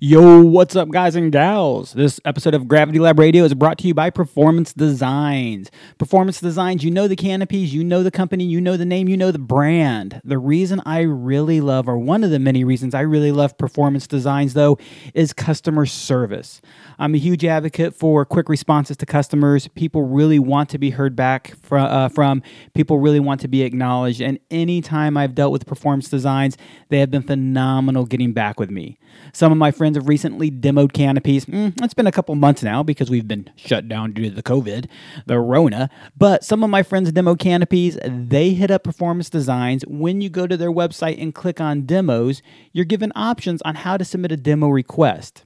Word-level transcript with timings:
Yo, 0.00 0.42
what's 0.42 0.74
up, 0.74 0.88
guys 0.88 1.14
and 1.14 1.30
gals? 1.30 1.92
This 1.92 2.18
episode 2.24 2.54
of 2.54 2.66
Gravity 2.66 2.98
Lab 2.98 3.20
Radio 3.20 3.44
is 3.44 3.54
brought 3.54 3.78
to 3.78 3.86
you 3.86 3.94
by 3.94 4.10
Performance 4.10 4.72
Designs. 4.72 5.70
Performance 5.96 6.40
Designs, 6.40 6.82
you 6.82 6.90
know 6.90 7.06
the 7.06 7.14
canopies, 7.14 7.72
you 7.72 7.84
know 7.84 8.02
the 8.02 8.10
company, 8.10 8.42
you 8.42 8.60
know 8.60 8.76
the 8.76 8.84
name, 8.84 9.06
you 9.06 9.16
know 9.16 9.30
the 9.30 9.38
brand. 9.38 10.20
The 10.24 10.38
reason 10.38 10.82
I 10.84 11.02
really 11.02 11.60
love, 11.60 11.88
or 11.88 11.98
one 11.98 12.24
of 12.24 12.30
the 12.30 12.40
many 12.40 12.64
reasons 12.64 12.96
I 12.96 13.02
really 13.02 13.30
love 13.30 13.56
Performance 13.58 14.08
Designs, 14.08 14.54
though, 14.54 14.76
is 15.14 15.32
customer 15.32 15.86
service. 15.86 16.60
I'm 16.98 17.14
a 17.14 17.18
huge 17.18 17.44
advocate 17.44 17.94
for 17.94 18.24
quick 18.24 18.48
responses 18.48 18.96
to 18.96 19.06
customers. 19.06 19.68
People 19.68 20.02
really 20.02 20.40
want 20.40 20.68
to 20.70 20.78
be 20.78 20.90
heard 20.90 21.14
back 21.14 21.54
from, 21.62 21.86
uh, 21.86 22.08
from. 22.08 22.42
People 22.74 22.98
really 22.98 23.20
want 23.20 23.40
to 23.42 23.48
be 23.48 23.62
acknowledged. 23.62 24.20
And 24.20 24.40
anytime 24.50 25.16
I've 25.16 25.36
dealt 25.36 25.52
with 25.52 25.64
Performance 25.64 26.08
Designs, 26.08 26.56
they 26.88 26.98
have 26.98 27.12
been 27.12 27.22
phenomenal 27.22 28.04
getting 28.04 28.32
back 28.32 28.58
with 28.58 28.70
me. 28.70 28.98
Some 29.32 29.52
of 29.52 29.58
my 29.58 29.70
friends 29.76 29.96
have 29.96 30.08
recently 30.08 30.50
demoed 30.50 30.92
canopies. 30.92 31.44
Mm, 31.46 31.74
it's 31.82 31.94
been 31.94 32.06
a 32.06 32.12
couple 32.12 32.34
months 32.34 32.62
now 32.62 32.82
because 32.82 33.10
we've 33.10 33.28
been 33.28 33.50
shut 33.56 33.88
down 33.88 34.12
due 34.12 34.28
to 34.28 34.34
the 34.34 34.42
COVID, 34.42 34.88
the 35.26 35.38
Rona. 35.38 35.90
But 36.16 36.44
some 36.44 36.64
of 36.64 36.70
my 36.70 36.82
friends 36.82 37.12
demo 37.12 37.34
canopies. 37.34 37.98
They 38.04 38.50
hit 38.50 38.70
up 38.70 38.82
Performance 38.82 39.30
Designs. 39.30 39.84
When 39.86 40.20
you 40.20 40.28
go 40.28 40.46
to 40.46 40.56
their 40.56 40.72
website 40.72 41.20
and 41.20 41.34
click 41.34 41.60
on 41.60 41.82
demos, 41.82 42.42
you're 42.72 42.84
given 42.84 43.12
options 43.14 43.62
on 43.62 43.76
how 43.76 43.96
to 43.96 44.04
submit 44.04 44.32
a 44.32 44.36
demo 44.36 44.68
request. 44.68 45.44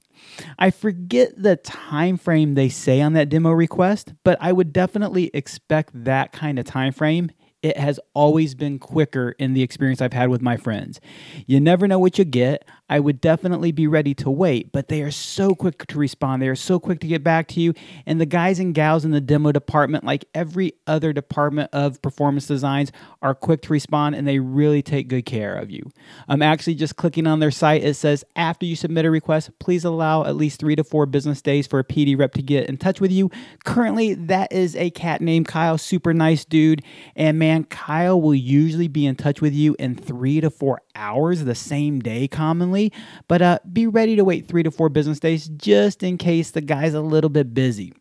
I 0.57 0.69
forget 0.69 1.31
the 1.35 1.55
time 1.57 2.17
frame 2.17 2.53
they 2.53 2.69
say 2.69 3.01
on 3.01 3.13
that 3.13 3.29
demo 3.29 3.51
request, 3.51 4.13
but 4.23 4.37
I 4.39 4.51
would 4.51 4.71
definitely 4.71 5.31
expect 5.33 6.03
that 6.05 6.31
kind 6.31 6.59
of 6.59 6.65
time 6.65 6.93
frame 6.93 7.31
it 7.61 7.77
has 7.77 7.99
always 8.13 8.55
been 8.55 8.79
quicker 8.79 9.35
in 9.37 9.53
the 9.53 9.61
experience 9.61 10.01
I've 10.01 10.13
had 10.13 10.29
with 10.29 10.41
my 10.41 10.57
friends. 10.57 10.99
You 11.45 11.59
never 11.59 11.87
know 11.87 11.99
what 11.99 12.17
you 12.17 12.25
get. 12.25 12.65
I 12.91 12.99
would 12.99 13.21
definitely 13.21 13.71
be 13.71 13.87
ready 13.87 14.13
to 14.15 14.29
wait, 14.29 14.73
but 14.73 14.89
they 14.89 15.01
are 15.01 15.11
so 15.11 15.55
quick 15.55 15.87
to 15.87 15.97
respond. 15.97 16.41
They 16.41 16.49
are 16.49 16.57
so 16.57 16.77
quick 16.77 16.99
to 16.99 17.07
get 17.07 17.23
back 17.23 17.47
to 17.49 17.61
you. 17.61 17.73
And 18.05 18.19
the 18.19 18.25
guys 18.25 18.59
and 18.59 18.75
gals 18.75 19.05
in 19.05 19.11
the 19.11 19.21
demo 19.21 19.53
department, 19.53 20.03
like 20.03 20.25
every 20.35 20.73
other 20.85 21.13
department 21.13 21.69
of 21.71 22.01
performance 22.01 22.47
designs, 22.47 22.91
are 23.21 23.33
quick 23.33 23.61
to 23.61 23.71
respond 23.71 24.15
and 24.15 24.27
they 24.27 24.39
really 24.39 24.81
take 24.81 25.07
good 25.07 25.25
care 25.25 25.55
of 25.55 25.71
you. 25.71 25.89
I'm 26.27 26.41
actually 26.41 26.75
just 26.75 26.97
clicking 26.97 27.27
on 27.27 27.39
their 27.39 27.49
site. 27.49 27.81
It 27.81 27.93
says 27.93 28.25
after 28.35 28.65
you 28.65 28.75
submit 28.75 29.05
a 29.05 29.11
request, 29.11 29.57
please 29.59 29.85
allow 29.85 30.25
at 30.25 30.35
least 30.35 30.59
three 30.59 30.75
to 30.75 30.83
four 30.83 31.05
business 31.05 31.41
days 31.41 31.67
for 31.67 31.79
a 31.79 31.85
PD 31.85 32.19
rep 32.19 32.33
to 32.33 32.41
get 32.41 32.67
in 32.67 32.75
touch 32.75 32.99
with 32.99 33.13
you. 33.13 33.31
Currently, 33.63 34.15
that 34.15 34.51
is 34.51 34.75
a 34.75 34.89
cat 34.89 35.21
named 35.21 35.47
Kyle, 35.47 35.77
super 35.77 36.13
nice 36.13 36.43
dude. 36.43 36.83
And 37.15 37.39
man, 37.39 37.63
Kyle 37.63 38.19
will 38.19 38.35
usually 38.35 38.89
be 38.89 39.05
in 39.05 39.15
touch 39.15 39.39
with 39.39 39.53
you 39.53 39.77
in 39.79 39.95
three 39.95 40.41
to 40.41 40.49
four 40.49 40.81
hours 40.95 41.43
the 41.43 41.55
same 41.55 41.99
day 41.99 42.27
commonly, 42.27 42.91
but 43.27 43.41
uh, 43.41 43.59
be 43.71 43.87
ready 43.87 44.15
to 44.15 44.23
wait 44.23 44.47
three 44.47 44.63
to 44.63 44.71
four 44.71 44.89
business 44.89 45.19
days 45.19 45.47
just 45.47 46.03
in 46.03 46.17
case 46.17 46.51
the 46.51 46.61
guy's 46.61 46.93
a 46.93 47.01
little 47.01 47.29
bit 47.29 47.53
busy. 47.53 47.93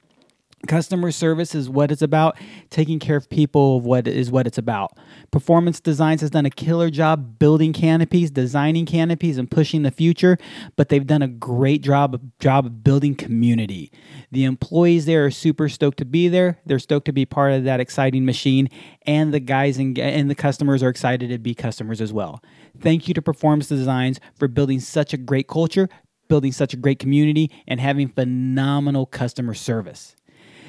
Customer 0.68 1.10
service 1.10 1.54
is 1.54 1.70
what 1.70 1.90
it's 1.90 2.02
about. 2.02 2.36
Taking 2.68 2.98
care 2.98 3.16
of 3.16 3.30
people 3.30 3.78
of 3.78 3.86
what 3.86 4.06
is 4.06 4.30
what 4.30 4.46
it's 4.46 4.58
about. 4.58 4.98
Performance 5.30 5.80
Designs 5.80 6.20
has 6.20 6.30
done 6.30 6.44
a 6.44 6.50
killer 6.50 6.90
job 6.90 7.38
building 7.38 7.72
canopies, 7.72 8.30
designing 8.30 8.84
canopies, 8.84 9.38
and 9.38 9.50
pushing 9.50 9.82
the 9.82 9.90
future. 9.90 10.36
But 10.76 10.90
they've 10.90 11.06
done 11.06 11.22
a 11.22 11.28
great 11.28 11.80
job 11.80 12.20
job 12.38 12.66
of 12.66 12.84
building 12.84 13.14
community. 13.14 13.90
The 14.32 14.44
employees 14.44 15.06
there 15.06 15.24
are 15.24 15.30
super 15.30 15.68
stoked 15.68 15.98
to 15.98 16.04
be 16.04 16.28
there. 16.28 16.60
They're 16.66 16.78
stoked 16.78 17.06
to 17.06 17.12
be 17.12 17.24
part 17.24 17.52
of 17.52 17.64
that 17.64 17.80
exciting 17.80 18.26
machine, 18.26 18.68
and 19.06 19.32
the 19.32 19.40
guys 19.40 19.78
and, 19.78 19.98
and 19.98 20.28
the 20.28 20.34
customers 20.34 20.82
are 20.82 20.90
excited 20.90 21.30
to 21.30 21.38
be 21.38 21.54
customers 21.54 22.02
as 22.02 22.12
well. 22.12 22.42
Thank 22.78 23.08
you 23.08 23.14
to 23.14 23.22
Performance 23.22 23.68
Designs 23.68 24.20
for 24.38 24.46
building 24.46 24.78
such 24.80 25.14
a 25.14 25.16
great 25.16 25.48
culture, 25.48 25.88
building 26.28 26.52
such 26.52 26.74
a 26.74 26.76
great 26.76 26.98
community, 26.98 27.50
and 27.66 27.80
having 27.80 28.08
phenomenal 28.08 29.06
customer 29.06 29.54
service. 29.54 30.16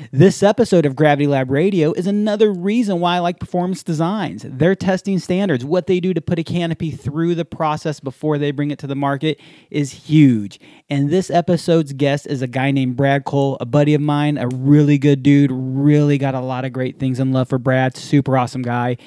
This 0.10 0.42
episode 0.42 0.86
of 0.86 0.96
Gravity 0.96 1.28
Lab 1.28 1.52
Radio 1.52 1.92
is 1.92 2.08
another 2.08 2.52
reason 2.52 3.00
why 3.00 3.18
I 3.18 3.20
like 3.20 3.40
Performance 3.40 3.84
Designs. 3.84 4.46
They're 4.48 4.76
testing 4.76 5.20
standards. 5.20 5.64
What 5.64 5.86
they 5.86 6.00
do 6.00 6.14
to 6.14 6.22
put 6.22 6.40
a 6.40 6.44
canopy 6.44 6.90
through 6.90 7.36
the 7.36 7.46
process 7.46 8.00
before 8.00 8.38
they 8.38 8.52
bring 8.52 8.72
it 8.72 8.80
to 8.80 8.88
the 8.88 8.96
market 8.96 9.40
is 9.70 9.92
huge. 9.92 10.60
And 10.90 11.10
this 11.10 11.30
episode's 11.30 11.94
guest 11.94 12.26
is 12.26 12.42
a 12.42 12.48
guy 12.48 12.72
named 12.72 12.96
Brad 12.96 13.26
Cole, 13.26 13.58
a 13.62 13.66
buddy 13.66 13.94
of 13.94 14.02
mine, 14.02 14.38
a 14.38 14.48
really 14.48 14.98
good 14.98 15.22
dude, 15.22 15.52
really 15.54 16.18
got 16.18 16.34
a 16.34 16.42
lot 16.42 16.66
of 16.66 16.74
great 16.74 16.98
things 16.98 17.20
in 17.20 17.32
love 17.32 17.50
for 17.50 17.60
Brad, 17.60 17.96
super 17.96 18.38
awesome 18.38 18.64
guy. 18.64 18.98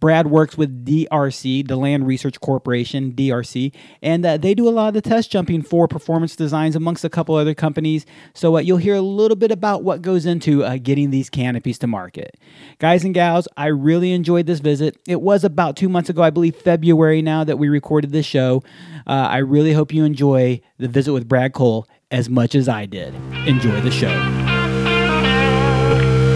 Brad 0.00 0.28
works 0.28 0.56
with 0.56 0.84
DRC, 0.84 1.66
DeLand 1.66 2.06
Research 2.06 2.40
Corporation, 2.40 3.12
DRC, 3.12 3.72
and 4.02 4.24
uh, 4.24 4.36
they 4.38 4.54
do 4.54 4.68
a 4.68 4.70
lot 4.70 4.88
of 4.88 4.94
the 4.94 5.02
test 5.02 5.30
jumping 5.30 5.62
for 5.62 5.86
performance 5.86 6.34
designs 6.34 6.74
amongst 6.74 7.04
a 7.04 7.10
couple 7.10 7.34
other 7.34 7.54
companies. 7.54 8.06
So 8.34 8.56
uh, 8.56 8.60
you'll 8.60 8.78
hear 8.78 8.94
a 8.94 9.02
little 9.02 9.36
bit 9.36 9.52
about 9.52 9.84
what 9.84 10.02
goes 10.02 10.26
into 10.26 10.64
uh, 10.64 10.78
getting 10.78 11.10
these 11.10 11.28
canopies 11.28 11.78
to 11.80 11.86
market. 11.86 12.36
Guys 12.78 13.04
and 13.04 13.14
gals, 13.14 13.46
I 13.56 13.66
really 13.66 14.12
enjoyed 14.12 14.46
this 14.46 14.60
visit. 14.60 14.96
It 15.06 15.20
was 15.20 15.44
about 15.44 15.76
two 15.76 15.88
months 15.88 16.08
ago, 16.08 16.22
I 16.22 16.30
believe 16.30 16.56
February 16.56 17.22
now, 17.22 17.44
that 17.44 17.58
we 17.58 17.68
recorded 17.68 18.10
this 18.10 18.26
show. 18.26 18.62
Uh, 19.06 19.28
I 19.30 19.38
really 19.38 19.72
hope 19.72 19.92
you 19.92 20.04
enjoy 20.04 20.60
the 20.78 20.88
visit 20.88 21.12
with 21.12 21.28
Brad 21.28 21.52
Cole 21.52 21.86
as 22.10 22.28
much 22.28 22.54
as 22.54 22.68
I 22.68 22.86
did. 22.86 23.14
Enjoy 23.46 23.80
the 23.80 23.90
show. 23.90 24.59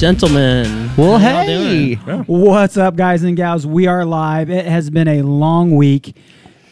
Gentlemen. 0.00 0.90
Well, 0.96 1.18
how 1.18 1.42
hey, 1.42 1.96
doing? 1.96 2.24
what's 2.24 2.78
up, 2.78 2.96
guys 2.96 3.22
and 3.22 3.36
gals? 3.36 3.66
We 3.66 3.86
are 3.86 4.06
live. 4.06 4.48
It 4.48 4.64
has 4.64 4.88
been 4.88 5.06
a 5.06 5.20
long 5.20 5.76
week, 5.76 6.16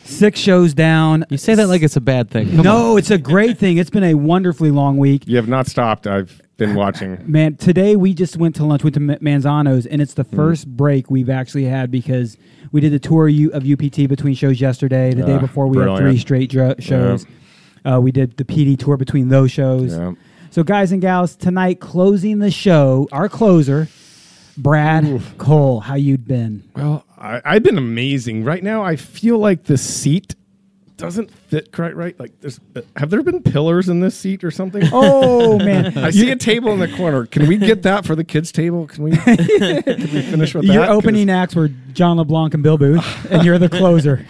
six 0.03 0.41
shows 0.41 0.72
down. 0.72 1.27
You 1.28 1.37
say 1.37 1.55
that 1.55 1.66
like 1.69 1.83
it's 1.83 1.97
a 1.97 2.00
bad 2.00 2.31
thing. 2.31 2.49
Come 2.49 2.62
no, 2.62 2.97
it's 2.97 3.11
a 3.11 3.19
great 3.19 3.59
thing. 3.59 3.77
It's 3.77 3.91
been 3.91 4.03
a 4.03 4.15
wonderfully 4.15 4.71
long 4.71 4.97
week. 4.97 5.25
You 5.27 5.37
have 5.37 5.47
not 5.47 5.66
stopped. 5.66 6.06
I've 6.06 6.41
been 6.56 6.75
watching. 6.75 7.22
Man, 7.31 7.56
today 7.56 7.97
we 7.97 8.15
just 8.15 8.39
went 8.39 8.55
to 8.56 8.65
lunch, 8.65 8.83
went 8.83 8.94
to 8.94 9.00
Manzano's, 9.00 9.84
and 9.84 10.00
it's 10.00 10.15
the 10.15 10.25
first 10.25 10.66
break 10.66 11.10
we've 11.10 11.28
actually 11.28 11.65
had 11.66 11.91
because 11.91 12.39
we 12.72 12.81
did 12.81 12.95
the 12.95 12.99
tour 12.99 13.28
of 13.28 13.71
UPT 13.71 14.09
between 14.09 14.37
shows 14.37 14.59
yesterday. 14.59 15.12
The 15.12 15.25
day 15.25 15.34
Ah, 15.34 15.39
before, 15.39 15.66
we 15.66 15.77
had 15.77 15.99
three 15.99 16.16
straight 16.16 16.49
dr- 16.49 16.83
shows. 16.83 17.27
Uh, 17.84 18.00
we 18.00 18.10
did 18.10 18.39
the 18.39 18.45
PD 18.45 18.78
tour 18.78 18.97
between 18.97 19.28
those 19.28 19.50
shows. 19.50 19.95
Yeah. 19.95 20.15
So, 20.58 20.64
guys 20.64 20.91
and 20.91 21.00
gals, 21.00 21.36
tonight 21.36 21.78
closing 21.78 22.41
the 22.41 22.50
show, 22.50 23.06
our 23.12 23.28
closer, 23.28 23.86
Brad 24.56 25.22
Cole. 25.38 25.78
How 25.78 25.94
you 25.94 26.19
been? 26.19 26.69
Well, 26.74 27.04
I, 27.16 27.41
I've 27.44 27.62
been 27.62 27.78
amazing. 27.78 28.42
Right 28.42 28.64
now, 28.64 28.82
I 28.82 28.97
feel 28.97 29.38
like 29.38 29.66
the 29.66 29.78
seat 29.78 30.34
doesn't 30.97 31.30
fit 31.30 31.70
quite 31.70 31.94
right. 31.94 32.18
Like, 32.18 32.41
there's, 32.41 32.58
uh, 32.74 32.80
have 32.97 33.10
there 33.10 33.22
been 33.22 33.41
pillars 33.41 33.88
in 33.88 34.00
this 34.00 34.16
seat 34.16 34.42
or 34.42 34.50
something? 34.50 34.82
Oh 34.92 35.58
man, 35.64 35.97
I 35.97 36.10
see 36.10 36.32
a 36.32 36.34
table 36.34 36.72
in 36.72 36.80
the 36.80 36.88
corner. 36.88 37.24
Can 37.26 37.47
we 37.47 37.56
get 37.56 37.84
that 37.84 38.04
for 38.04 38.16
the 38.16 38.24
kids' 38.24 38.50
table? 38.50 38.88
Can 38.88 39.04
we? 39.04 39.16
can 39.16 39.36
we 39.86 40.22
finish 40.22 40.56
with 40.56 40.66
that? 40.66 40.72
your 40.72 40.91
opening 40.91 41.30
acts 41.30 41.54
were 41.54 41.68
John 41.92 42.16
LeBlanc 42.16 42.54
and 42.54 42.64
Bill 42.64 42.78
Booth, 42.78 43.30
and 43.30 43.44
you're 43.44 43.60
the 43.60 43.68
closer. 43.68 44.26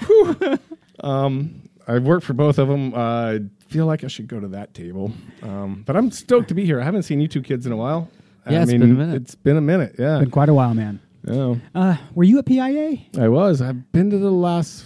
I've 1.88 2.02
worked 2.02 2.26
for 2.26 2.34
both 2.34 2.58
of 2.58 2.68
them. 2.68 2.92
Uh, 2.94 3.38
feel 3.68 3.86
like 3.86 4.04
I 4.04 4.08
should 4.08 4.28
go 4.28 4.40
to 4.40 4.48
that 4.48 4.74
table. 4.74 5.12
Um, 5.42 5.82
but 5.86 5.96
I'm 5.96 6.10
stoked 6.10 6.48
to 6.48 6.54
be 6.54 6.64
here. 6.64 6.80
I 6.80 6.84
haven't 6.84 7.02
seen 7.04 7.20
you 7.20 7.28
two 7.28 7.42
kids 7.42 7.66
in 7.66 7.72
a 7.72 7.76
while. 7.76 8.10
Yeah, 8.48 8.60
I 8.60 8.62
it's 8.62 8.70
mean, 8.72 8.80
been 8.80 8.90
a 8.92 8.94
minute. 8.94 9.22
It's 9.22 9.34
been 9.34 9.56
a 9.56 9.60
minute. 9.60 9.96
Yeah. 9.98 10.18
Been 10.20 10.30
quite 10.30 10.48
a 10.48 10.54
while, 10.54 10.74
man. 10.74 11.00
yeah. 11.24 11.56
Uh, 11.74 11.96
were 12.14 12.24
you 12.24 12.38
at 12.38 12.46
PIA? 12.46 12.96
I 13.18 13.28
was. 13.28 13.60
I've 13.60 13.92
been 13.92 14.10
to 14.10 14.18
the 14.18 14.30
last 14.30 14.84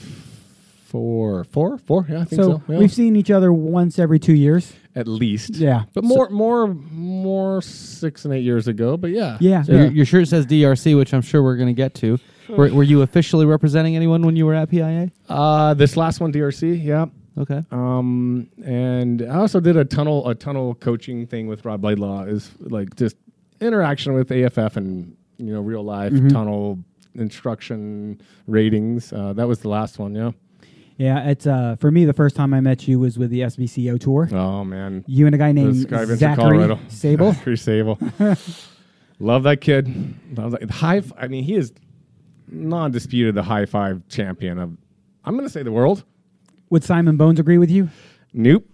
four, 0.86 1.44
four, 1.44 1.78
four. 1.78 2.06
Yeah, 2.08 2.20
I 2.22 2.24
think 2.24 2.42
so. 2.42 2.62
yeah. 2.68 2.78
we've 2.78 2.92
seen 2.92 3.16
each 3.16 3.30
other 3.30 3.52
once 3.52 3.98
every 3.98 4.18
two 4.18 4.34
years. 4.34 4.72
at 4.94 5.06
least. 5.06 5.56
Yeah. 5.56 5.84
but 5.94 6.04
more, 6.04 6.28
more, 6.30 6.66
more 6.68 7.62
six 7.62 8.24
and 8.24 8.34
eight 8.34 8.42
years 8.44 8.66
ago. 8.68 8.96
But 8.96 9.10
yeah, 9.12 9.38
Yeah. 9.40 9.62
So 9.62 9.72
your, 9.72 9.86
your 9.92 10.04
shirt 10.04 10.28
says 10.28 10.44
DRC, 10.46 10.96
which 10.98 11.14
I'm 11.14 11.22
sure 11.22 11.42
we're 11.42 11.56
going 11.56 11.68
to 11.68 11.72
get 11.72 11.94
to. 11.96 12.18
Were, 12.48 12.68
were 12.74 12.82
you 12.82 13.00
officially 13.02 13.46
representing 13.46 13.96
anyone 13.96 14.22
when 14.22 14.36
you 14.36 14.44
were 14.44 14.54
at 14.54 14.68
PIA? 14.68 15.10
Uh, 15.28 15.72
this 15.74 15.96
last 15.96 16.20
one, 16.20 16.32
DRC. 16.32 16.84
Yeah. 16.84 17.06
Okay. 17.38 17.64
Um, 17.70 18.48
and 18.64 19.22
I 19.22 19.36
also 19.36 19.58
did 19.60 19.76
a 19.76 19.84
tunnel, 19.84 20.28
a 20.28 20.34
tunnel 20.34 20.74
coaching 20.74 21.26
thing 21.26 21.46
with 21.46 21.64
Rob 21.64 21.84
Laidlaw. 21.84 22.24
Is 22.24 22.50
like 22.60 22.94
just 22.96 23.16
interaction 23.60 24.12
with 24.14 24.30
AFF 24.30 24.76
and 24.76 25.16
you 25.38 25.52
know 25.52 25.60
real 25.60 25.82
life 25.82 26.12
tunnel 26.30 26.78
instruction 27.14 28.20
ratings. 28.46 29.12
Uh, 29.12 29.32
that 29.34 29.48
was 29.48 29.60
the 29.60 29.68
last 29.68 29.98
one. 29.98 30.14
Yeah. 30.14 30.32
Yeah, 30.98 31.30
it's 31.30 31.46
uh 31.46 31.76
for 31.80 31.90
me 31.90 32.04
the 32.04 32.12
first 32.12 32.36
time 32.36 32.52
I 32.54 32.60
met 32.60 32.86
you 32.86 33.00
was 33.00 33.18
with 33.18 33.30
the 33.30 33.40
SBCO 33.40 33.98
tour. 33.98 34.28
Oh 34.30 34.62
man, 34.64 35.02
You 35.08 35.24
and 35.26 35.34
a 35.34 35.38
guy 35.38 35.50
named 35.52 35.74
Zachary 35.88 36.18
Colorado 36.18 36.78
Sable. 36.88 37.32
Zachary 37.32 37.56
Sable. 37.56 37.98
Love 39.18 39.42
that 39.44 39.60
kid. 39.60 40.14
Love 40.36 40.52
that 40.52 40.70
high. 40.70 40.98
f- 40.98 41.12
I 41.16 41.28
mean, 41.28 41.44
he 41.44 41.54
is 41.54 41.72
non-disputed 42.48 43.34
the 43.34 43.42
high 43.42 43.66
five 43.66 44.02
champion 44.08 44.58
of. 44.58 44.76
I'm 45.24 45.34
going 45.34 45.46
to 45.46 45.52
say 45.52 45.62
the 45.62 45.72
world. 45.72 46.04
Would 46.72 46.84
Simon 46.84 47.18
Bones 47.18 47.38
agree 47.38 47.58
with 47.58 47.70
you? 47.70 47.90
Nope. 48.32 48.64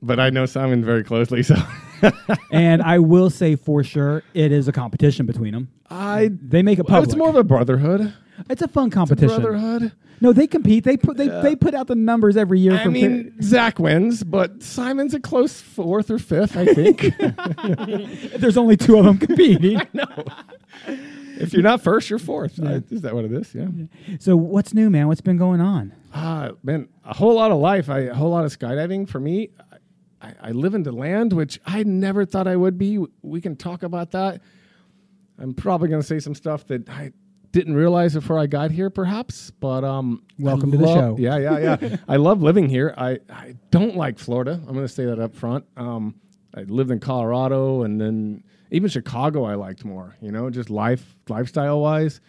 But 0.00 0.20
I 0.20 0.30
know 0.30 0.46
Simon 0.46 0.84
very 0.84 1.02
closely, 1.02 1.42
so 1.42 1.56
and 2.52 2.80
I 2.82 3.00
will 3.00 3.30
say 3.30 3.56
for 3.56 3.82
sure 3.82 4.22
it 4.32 4.52
is 4.52 4.68
a 4.68 4.72
competition 4.72 5.26
between 5.26 5.54
them. 5.54 5.68
I. 5.90 6.30
They 6.40 6.62
make 6.62 6.78
it 6.78 6.84
public. 6.84 7.08
It's 7.08 7.16
more 7.16 7.28
of 7.28 7.34
a 7.34 7.42
brotherhood. 7.42 8.14
It's 8.48 8.62
a 8.62 8.68
fun 8.68 8.90
competition. 8.90 9.42
Brotherhood. 9.42 9.90
No, 10.20 10.32
they 10.32 10.46
compete. 10.46 10.84
They 10.84 10.96
put 10.96 11.16
they, 11.16 11.26
they 11.26 11.56
put 11.56 11.74
out 11.74 11.88
the 11.88 11.96
numbers 11.96 12.36
every 12.36 12.60
year. 12.60 12.78
For 12.78 12.92
me. 12.92 13.04
I 13.04 13.08
mean, 13.08 13.42
Zach 13.42 13.80
wins, 13.80 14.22
but 14.22 14.62
Simon's 14.62 15.14
a 15.14 15.18
close 15.18 15.60
fourth 15.60 16.12
or 16.12 16.20
fifth, 16.20 16.56
I 16.56 16.64
think. 16.74 17.12
there's 18.36 18.56
only 18.56 18.76
two 18.76 18.98
of 18.98 19.04
them 19.04 19.18
competing. 19.26 19.80
If 21.40 21.52
you're 21.52 21.62
not 21.62 21.80
first, 21.80 22.10
you're 22.10 22.18
fourth. 22.18 22.62
I- 22.62 22.82
is 22.90 23.02
that 23.02 23.14
what 23.14 23.24
it 23.24 23.32
is? 23.32 23.54
Yeah. 23.54 23.68
so 24.18 24.36
what's 24.36 24.74
new, 24.74 24.90
man? 24.90 25.08
What's 25.08 25.20
been 25.20 25.36
going 25.36 25.60
on? 25.60 25.94
Ah, 26.14 26.50
man, 26.62 26.88
a 27.04 27.14
whole 27.14 27.34
lot 27.34 27.50
of 27.50 27.58
life. 27.58 27.88
I, 27.88 28.00
a 28.00 28.14
whole 28.14 28.30
lot 28.30 28.44
of 28.44 28.56
skydiving 28.56 29.08
for 29.08 29.20
me. 29.20 29.50
I, 30.20 30.34
I 30.40 30.50
live 30.50 30.74
in 30.74 30.82
DeLand, 30.82 31.32
which 31.32 31.60
I 31.64 31.82
never 31.84 32.24
thought 32.24 32.46
I 32.46 32.56
would 32.56 32.76
be. 32.78 32.98
We 33.22 33.40
can 33.40 33.56
talk 33.56 33.82
about 33.82 34.10
that. 34.12 34.40
I'm 35.38 35.54
probably 35.54 35.88
going 35.88 36.00
to 36.02 36.06
say 36.06 36.18
some 36.18 36.34
stuff 36.34 36.66
that 36.66 36.88
I 36.88 37.12
didn't 37.52 37.74
realize 37.74 38.14
before 38.14 38.38
I 38.38 38.46
got 38.46 38.70
here, 38.70 38.90
perhaps. 38.90 39.52
But 39.52 39.84
um, 39.84 40.22
Welcome 40.38 40.70
I 40.70 40.72
to 40.72 40.78
the 40.78 40.86
show. 40.86 41.16
Yeah, 41.18 41.38
yeah, 41.38 41.76
yeah. 41.80 41.96
I 42.08 42.16
love 42.16 42.42
living 42.42 42.68
here. 42.68 42.94
I, 42.98 43.18
I 43.30 43.54
don't 43.70 43.96
like 43.96 44.18
Florida. 44.18 44.52
I'm 44.66 44.74
going 44.74 44.86
to 44.86 44.92
say 44.92 45.04
that 45.04 45.20
up 45.20 45.34
front. 45.36 45.64
Um, 45.76 46.16
I 46.54 46.62
lived 46.62 46.90
in 46.90 46.98
Colorado, 46.98 47.82
and 47.82 48.00
then 48.00 48.42
even 48.70 48.88
Chicago. 48.90 49.44
I 49.44 49.54
liked 49.54 49.84
more. 49.84 50.16
You 50.20 50.32
know, 50.32 50.50
just 50.50 50.70
life, 50.70 51.16
lifestyle 51.28 51.80
wise. 51.80 52.20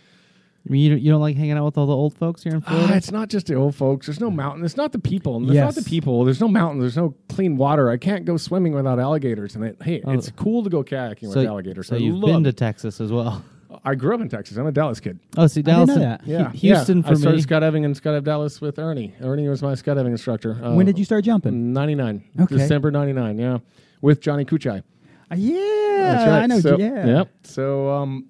I 0.67 0.71
mean, 0.73 0.81
you 0.81 0.89
don't, 0.89 1.01
you 1.01 1.11
don't 1.11 1.21
like 1.21 1.37
hanging 1.37 1.53
out 1.53 1.63
with 1.65 1.77
all 1.77 1.85
the 1.87 1.95
old 1.95 2.17
folks 2.17 2.43
here 2.43 2.53
in 2.53 2.63
Ah, 2.67 2.69
Florida? 2.71 2.95
it's 2.97 3.11
not 3.11 3.29
just 3.29 3.47
the 3.47 3.55
old 3.55 3.75
folks. 3.75 4.07
There's 4.07 4.19
no 4.19 4.29
mountain. 4.29 4.65
It's 4.65 4.75
not 4.75 4.91
the 4.91 4.99
people. 4.99 5.39
There's 5.39 5.53
Yes. 5.55 5.75
not 5.75 5.83
the 5.83 5.89
people. 5.89 6.25
There's 6.25 6.41
no 6.41 6.49
mountain. 6.49 6.81
There's 6.81 6.97
no 6.97 7.15
clean 7.29 7.55
water. 7.55 7.89
I 7.89 7.95
can't 7.97 8.25
go 8.25 8.35
swimming 8.35 8.73
without 8.73 8.99
alligators. 8.99 9.55
And 9.55 9.63
it, 9.63 9.77
hey, 9.81 10.01
Oh. 10.03 10.11
it's 10.11 10.29
cool 10.31 10.63
to 10.63 10.69
go 10.69 10.83
kayaking 10.83 11.31
so, 11.31 11.39
with 11.39 11.47
alligators. 11.47 11.87
so 11.87 11.95
I 11.95 11.99
you've 11.99 12.15
love 12.17 12.29
been 12.33 12.43
to. 12.43 12.51
Texas 12.53 12.99
as 12.99 13.09
well. 13.11 13.43
I 13.85 13.95
grew 13.95 14.13
up 14.15 14.19
in 14.21 14.27
Texas. 14.29 14.57
I'm 14.57 14.65
a 14.67 14.71
Dallas 14.71 14.99
kid. 14.99 15.19
Oh, 15.37 15.47
see, 15.47 15.61
didn't 15.61 15.75
Dallas, 15.87 15.89
know 15.89 15.99
that. 15.99 16.27
Yeah, 16.27 16.49
Hu- 16.49 16.57
Houston 16.57 16.97
yeah. 16.97 17.03
for 17.03 17.11
I 17.11 17.13
started 17.15 17.37
me. 17.37 17.43
skydiving 17.43 17.83
in 17.85 17.93
Skydive 17.93 18.23
Dallas 18.25 18.59
with 18.59 18.79
Ernie. 18.79 19.13
Ernie 19.21 19.47
was 19.47 19.61
my 19.61 19.73
skydiving 19.73 20.07
instructor. 20.07 20.59
Uh, 20.61 20.73
when 20.73 20.85
did 20.85 20.99
you 20.99 21.05
start 21.05 21.23
jumping? 21.23 21.71
99. 21.71 22.23
Okay. 22.41 22.57
December 22.57 22.91
99. 22.91 23.37
Yeah, 23.37 23.59
with 24.01 24.19
Johnny 24.21 24.43
Kuchai. 24.43 24.83
Uh, 25.31 25.35
yeah, 25.35 26.13
That's 26.13 26.27
right. 26.29 26.43
I 26.43 26.45
know. 26.47 26.59
So, 26.59 26.77
yeah. 26.77 27.05
Yep. 27.05 27.29
So 27.43 27.89
um, 27.89 28.25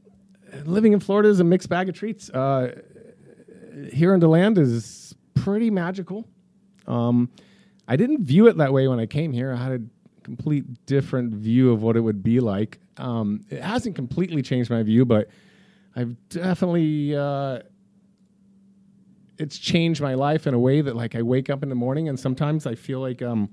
living 0.65 0.93
in 0.93 0.99
Florida 0.99 1.29
is 1.29 1.39
a 1.39 1.43
mixed 1.43 1.69
bag 1.69 1.89
of 1.89 1.95
treats. 1.95 2.29
Uh, 2.29 2.81
here 3.91 4.13
in 4.13 4.19
DeLand 4.19 4.57
is 4.57 5.15
pretty 5.33 5.69
magical. 5.69 6.27
Um, 6.87 7.29
I 7.87 7.95
didn't 7.95 8.23
view 8.23 8.47
it 8.47 8.57
that 8.57 8.73
way 8.73 8.87
when 8.87 8.99
I 8.99 9.05
came 9.05 9.31
here. 9.31 9.53
I 9.53 9.57
had 9.57 9.71
a 9.71 9.81
complete 10.23 10.85
different 10.85 11.33
view 11.33 11.71
of 11.71 11.81
what 11.81 11.95
it 11.95 12.01
would 12.01 12.21
be 12.21 12.39
like. 12.39 12.79
Um, 12.97 13.41
it 13.49 13.61
hasn't 13.61 13.95
completely 13.95 14.41
changed 14.41 14.69
my 14.69 14.83
view, 14.83 15.05
but 15.05 15.29
I've 15.95 16.15
definitely 16.29 17.15
uh, 17.15 17.59
it's 19.37 19.57
changed 19.57 20.01
my 20.01 20.15
life 20.15 20.45
in 20.45 20.53
a 20.53 20.59
way 20.59 20.81
that 20.81 20.95
like 20.95 21.15
I 21.15 21.21
wake 21.21 21.49
up 21.49 21.63
in 21.63 21.69
the 21.69 21.75
morning 21.75 22.09
and 22.09 22.19
sometimes 22.19 22.65
I 22.67 22.75
feel 22.75 22.99
like 22.99 23.21
um, 23.21 23.49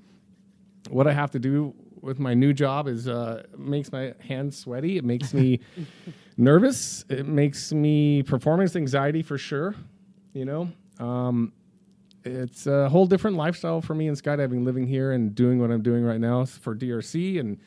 what 0.91 1.07
I 1.07 1.13
have 1.13 1.31
to 1.31 1.39
do 1.39 1.75
with 2.07 2.19
my 2.19 2.33
new 2.33 2.53
job 2.53 2.89
is 2.89 3.09
uh, 3.09 3.43
makes 3.59 3.93
my 3.93 4.15
hands 4.21 4.57
sweaty. 4.57 4.97
It 4.97 5.05
makes 5.05 5.35
me 5.35 5.61
nervous. 6.37 7.05
It 7.11 7.27
makes 7.27 7.73
me 7.73 8.23
performance 8.23 8.77
anxiety 8.77 9.23
for 9.23 9.37
sure. 9.37 9.75
You 10.33 10.45
know, 10.45 10.69
um, 10.99 11.53
it's 12.25 12.67
a 12.67 12.89
whole 12.89 13.07
different 13.07 13.37
lifestyle 13.37 13.81
for 13.83 13.95
me 13.95 14.09
in 14.09 14.15
skydiving, 14.15 14.65
living 14.65 14.87
here 14.87 15.13
and 15.13 15.35
doing 15.35 15.61
what 15.61 15.71
I'm 15.71 15.83
doing 15.83 16.05
right 16.05 16.21
now 16.21 16.45
for 16.45 16.75
DRC 16.75 17.41
and 17.41 17.59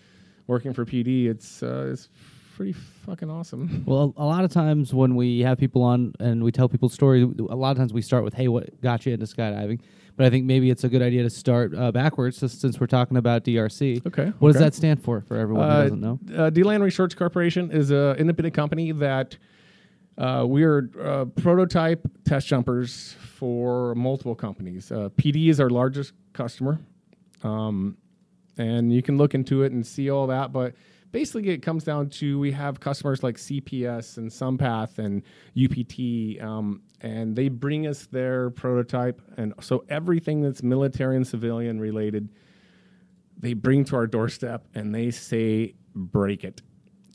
working 0.47 0.73
for 0.73 0.85
PD. 0.85 1.25
It's 1.27 1.61
uh, 1.61 1.89
it's 1.91 2.09
pretty 2.55 2.73
fucking 2.73 3.29
awesome. 3.29 3.83
Well, 3.87 4.13
a 4.17 4.25
lot 4.25 4.43
of 4.43 4.51
times 4.51 4.93
when 4.93 5.15
we 5.15 5.39
have 5.41 5.57
people 5.57 5.81
on 5.81 6.13
and 6.19 6.43
we 6.43 6.51
tell 6.51 6.69
people 6.69 6.89
stories, 6.89 7.25
a 7.49 7.55
lot 7.55 7.71
of 7.71 7.77
times 7.77 7.93
we 7.93 8.01
start 8.01 8.23
with, 8.23 8.33
"Hey, 8.33 8.47
what 8.47 8.81
got 8.81 9.05
you 9.05 9.13
into 9.13 9.25
skydiving?" 9.25 9.79
But 10.19 10.25
I 10.25 10.31
think 10.31 10.43
maybe 10.43 10.69
it's 10.69 10.83
a 10.83 10.89
good 10.89 11.01
idea 11.01 11.23
to 11.23 11.29
start 11.29 11.73
uh, 11.73 11.93
backwards, 11.93 12.41
just 12.41 12.59
since 12.59 12.77
we're 12.77 12.87
talking 12.87 13.15
about 13.15 13.45
DRC. 13.45 14.05
Okay, 14.05 14.33
What 14.39 14.51
does 14.51 14.59
that 14.59 14.75
stand 14.75 15.01
for 15.01 15.21
for 15.21 15.37
everyone 15.37 15.69
who 15.69 15.73
Uh, 15.77 15.83
doesn't 15.83 16.01
know? 16.01 16.19
Uh, 16.35 16.49
DeLand 16.49 16.83
Research 16.83 17.15
Corporation 17.15 17.71
is 17.71 17.89
an 17.89 18.17
independent 18.17 18.53
company 18.53 18.91
that 18.91 19.37
uh, 20.17 20.43
we 20.45 20.63
are 20.65 20.89
uh, 21.01 21.23
prototype 21.23 22.05
test 22.25 22.47
jumpers 22.47 23.13
for 23.37 23.95
multiple 23.95 24.35
companies. 24.35 24.91
Uh, 24.91 25.07
PD 25.15 25.47
is 25.47 25.61
our 25.61 25.69
largest 25.69 26.11
customer, 26.33 26.79
um, 27.43 27.95
and 28.57 28.91
you 28.91 29.01
can 29.01 29.17
look 29.17 29.33
into 29.33 29.63
it 29.63 29.71
and 29.71 29.87
see 29.87 30.09
all 30.09 30.27
that. 30.27 30.51
But 30.51 30.73
basically, 31.11 31.49
it 31.49 31.61
comes 31.61 31.83
down 31.83 32.09
to 32.09 32.39
we 32.39 32.51
have 32.51 32.79
customers 32.79 33.23
like 33.23 33.35
CPS 33.35 34.17
and 34.17 34.29
Sunpath 34.29 34.97
and 34.97 35.23
UPT, 35.57 36.41
um, 36.43 36.81
and 37.01 37.35
they 37.35 37.49
bring 37.49 37.87
us 37.87 38.07
their 38.07 38.49
prototype, 38.49 39.21
and 39.37 39.53
so 39.61 39.83
everything 39.89 40.41
that's 40.41 40.63
military 40.63 41.15
and 41.15 41.27
civilian 41.27 41.79
related 41.79 42.29
they 43.39 43.53
bring 43.53 43.85
to 43.85 43.95
our 43.95 44.05
doorstep 44.05 44.67
and 44.75 44.93
they 44.93 45.09
say 45.09 45.73
break 45.95 46.43
it. 46.43 46.61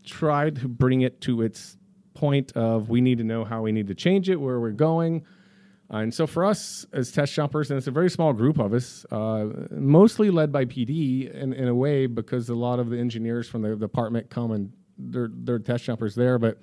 Try 0.05 0.50
to 0.50 0.69
bring 0.69 1.02
it 1.02 1.20
to 1.23 1.43
its 1.43 1.76
point 2.14 2.52
of 2.52 2.88
we 2.88 3.00
need 3.00 3.19
to 3.19 3.25
know 3.25 3.44
how 3.44 3.62
we 3.62 3.73
need 3.73 3.88
to 3.88 3.94
change 3.94 4.31
it 4.31 4.37
where 4.37 4.58
we're 4.58 4.70
going 4.70 5.25
and 6.02 6.12
so 6.12 6.26
for 6.26 6.44
us 6.44 6.87
as 6.93 7.11
test 7.11 7.32
jumpers 7.32 7.70
and 7.70 7.79
it's 7.79 7.87
a 7.87 7.91
very 7.91 8.11
small 8.11 8.32
group 8.32 8.58
of 8.58 8.73
us 8.73 9.05
uh, 9.11 9.46
mostly 9.70 10.31
led 10.31 10.52
by 10.52 10.64
pd 10.64 11.32
in, 11.35 11.52
in 11.52 11.69
a 11.69 11.75
way 11.75 12.06
because 12.06 12.49
a 12.49 12.55
lot 12.55 12.79
of 12.79 12.91
the 12.91 12.99
engineers 12.99 13.49
from 13.49 13.62
the 13.62 13.76
department 13.76 14.29
come 14.31 14.52
and 14.52 14.73
they're, 14.99 15.31
they're 15.31 15.58
test 15.58 15.85
jumpers 15.85 16.14
there 16.14 16.38
but 16.38 16.58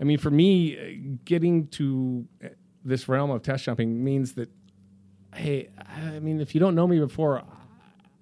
i 0.00 0.04
mean 0.04 0.18
for 0.18 0.30
me 0.30 0.76
uh, 0.78 1.16
getting 1.24 1.66
to 1.68 2.26
uh, 2.44 2.48
this 2.84 3.08
realm 3.08 3.30
of 3.30 3.42
test 3.42 3.64
jumping 3.64 4.02
means 4.02 4.32
that 4.32 4.50
hey 5.34 5.68
i 6.14 6.18
mean 6.18 6.40
if 6.40 6.54
you 6.54 6.60
don't 6.60 6.74
know 6.74 6.86
me 6.86 6.98
before 6.98 7.42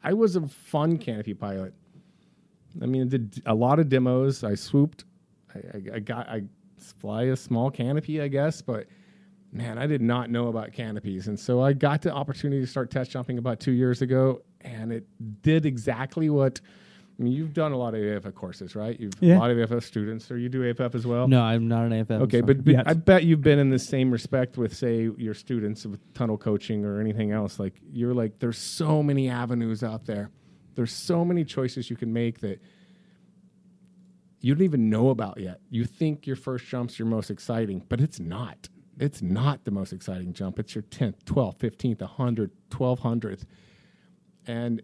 I 0.03 0.13
was 0.13 0.37
a 0.37 0.47
fun 0.47 0.99
canopy 0.99 1.35
pilot. 1.35 1.75
I 2.81 2.87
mean, 2.87 3.03
I 3.03 3.05
did 3.07 3.43
a 3.47 3.55
lot 3.55 3.79
of 3.79 3.89
demos. 3.89 4.45
I 4.45 4.55
swooped. 4.55 5.05
I, 5.55 5.59
I, 5.59 5.97
I 5.97 5.99
got 5.99 6.29
I 6.29 6.43
fly 6.99 7.25
a 7.25 7.37
small 7.37 7.71
canopy, 7.71 8.21
I 8.21 8.29
guess, 8.29 8.63
but 8.63 8.87
man, 9.53 9.79
I 9.79 9.87
did 9.87 10.03
not 10.03 10.31
know 10.31 10.49
about 10.49 10.73
canopies, 10.73 11.29
and 11.29 11.39
so 11.39 11.61
I 11.63 11.73
got 11.73 12.03
the 12.03 12.13
opportunity 12.13 12.61
to 12.61 12.67
start 12.67 12.91
test 12.91 13.11
jumping 13.11 13.39
about 13.39 13.61
two 13.61 13.73
years 13.73 14.03
ago, 14.03 14.43
and 14.61 14.93
it 14.93 15.07
did 15.43 15.67
exactly 15.67 16.31
what. 16.31 16.61
I 17.19 17.25
mean, 17.25 17.33
you've 17.33 17.53
done 17.53 17.73
a 17.73 17.77
lot 17.77 17.95
of 17.97 18.01
AFF 18.01 18.33
courses, 18.37 18.77
right? 18.77 18.99
You've 19.01 19.13
Yeah. 19.21 19.39
a 19.39 19.41
lot 19.41 19.51
of 19.51 19.59
AFF 19.59 19.85
students, 19.85 20.31
or 20.31 20.39
you 20.39 20.49
do 20.49 20.63
AFF 20.63 20.95
as 20.95 21.05
well. 21.05 21.27
No, 21.27 21.43
I'm 21.43 21.67
not 21.67 21.85
an 21.85 21.93
AFF. 21.93 22.13
Okay, 22.23 22.41
but, 22.41 22.65
but 22.65 22.87
I 22.87 22.95
bet 22.95 23.25
you've 23.25 23.43
been 23.43 23.59
in 23.59 23.71
the 23.71 23.79
same 23.81 24.13
respect 24.13 24.57
with, 24.57 24.73
say, 24.77 25.11
your 25.19 25.35
students 25.35 25.85
with 25.85 25.99
tunnel 26.15 26.39
coaching 26.39 26.85
or 26.85 27.01
anything 27.01 27.33
else. 27.33 27.59
Like 27.59 27.75
you're 27.93 28.15
like, 28.15 28.39
there's 28.39 28.57
so 28.59 29.03
many 29.03 29.29
avenues 29.29 29.83
out 29.83 30.05
there. 30.07 30.31
There's 30.77 30.93
so 30.93 31.25
many 31.25 31.45
choices 31.45 31.91
you 31.91 31.97
can 31.97 32.13
make 32.13 32.39
that 32.39 32.63
you 34.41 34.55
don't 34.55 34.63
even 34.65 34.89
know 34.89 35.11
about 35.11 35.41
yet. 35.41 35.61
You 35.71 35.87
think 35.87 36.25
your 36.25 36.37
first 36.37 36.67
jump's 36.67 37.01
your 37.01 37.09
most 37.09 37.31
exciting, 37.31 37.83
but 37.89 38.01
it's 38.01 38.21
not. 38.21 38.69
It's 38.99 39.23
not 39.23 39.65
the 39.65 39.71
most 39.71 39.93
exciting 39.93 40.33
jump. 40.33 40.59
It's 40.59 40.75
your 40.75 40.83
10th, 40.83 41.23
12th, 41.25 41.59
15th, 41.59 41.99
100th, 41.99 42.51
1200th. 42.71 43.45
And 44.47 44.83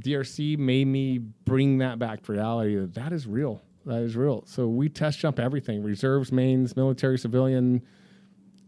DRC 0.00 0.58
made 0.58 0.86
me 0.86 1.18
bring 1.18 1.78
that 1.78 1.98
back 1.98 2.22
to 2.24 2.32
reality 2.32 2.76
that 2.76 2.94
that 2.94 3.12
is 3.12 3.26
real. 3.26 3.62
That 3.86 4.00
is 4.00 4.16
real. 4.16 4.44
So 4.46 4.66
we 4.66 4.88
test 4.88 5.18
jump 5.18 5.38
everything 5.38 5.82
reserves, 5.82 6.32
mains, 6.32 6.74
military, 6.76 7.18
civilian, 7.18 7.82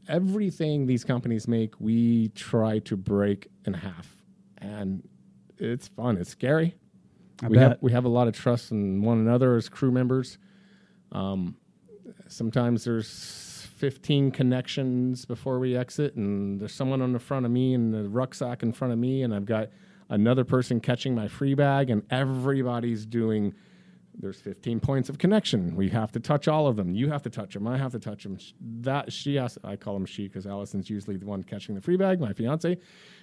everything 0.09 0.87
these 0.87 1.05
companies 1.05 1.49
make, 1.49 1.81
we 1.81 2.29
try 2.29 2.81
to 2.81 2.97
break 2.97 3.49
in 3.65 3.73
half. 3.73 4.09
And 4.59 5.09
it's 5.59 5.89
fun. 5.89 6.19
It's 6.19 6.31
scary. 6.31 6.75
I 7.43 7.49
we 7.49 7.57
bet. 7.57 7.69
have 7.69 7.79
we 7.81 7.93
have 7.93 8.05
a 8.05 8.09
lot 8.09 8.29
of 8.29 8.35
trust 8.35 8.71
in 8.73 9.03
one 9.03 9.19
another 9.19 9.57
as 9.57 9.69
crew 9.69 9.91
members. 9.91 10.39
Um, 11.13 11.57
sometimes 12.29 12.85
there's 12.85 13.46
15 13.77 14.31
connections 14.31 15.25
before 15.25 15.59
we 15.59 15.77
exit, 15.77 16.15
and 16.17 16.61
there's 16.61 16.75
someone 16.75 17.03
on 17.03 17.13
the 17.13 17.19
front 17.19 17.45
of 17.47 17.53
me 17.53 17.75
and 17.75 17.93
the 17.93 18.09
rucksack 18.09 18.63
in 18.63 18.73
front 18.73 18.93
of 18.93 18.99
me, 18.99 19.23
and 19.23 19.35
I've 19.35 19.45
got 19.45 19.69
another 20.09 20.45
person 20.45 20.81
catching 20.81 21.15
my 21.15 21.29
free 21.29 21.55
bag, 21.55 21.91
and 21.91 22.03
everybody's 22.11 23.05
doing 23.07 23.55
there's 24.19 24.41
15 24.41 24.81
points 24.81 25.11
of 25.11 25.19
connection. 25.19 25.77
We 25.77 25.91
have 25.91 26.11
to 26.13 26.21
touch 26.21 26.49
all 26.49 26.67
of 26.67 26.77
them. 26.77 26.95
You 26.95 27.11
have 27.11 27.23
to 27.25 27.29
touch 27.31 27.53
them. 27.53 27.69
I 27.69 27.77
have 27.77 27.93
to 27.93 27.99
touch 27.99 28.23
them. 28.23 28.39
That 28.81 29.13
she 29.13 29.35
has. 29.35 29.59
I 29.63 29.77
call 29.77 29.93
them 29.93 30.07
she 30.07 30.27
because 30.27 30.47
Allison's 30.47 30.89
usually 30.89 31.19
the 31.19 31.27
one 31.27 31.43
catching 31.43 31.75
the 31.75 31.83
free 31.83 31.99
bag, 31.99 32.19
my 32.19 32.33
fiance. 32.33 32.79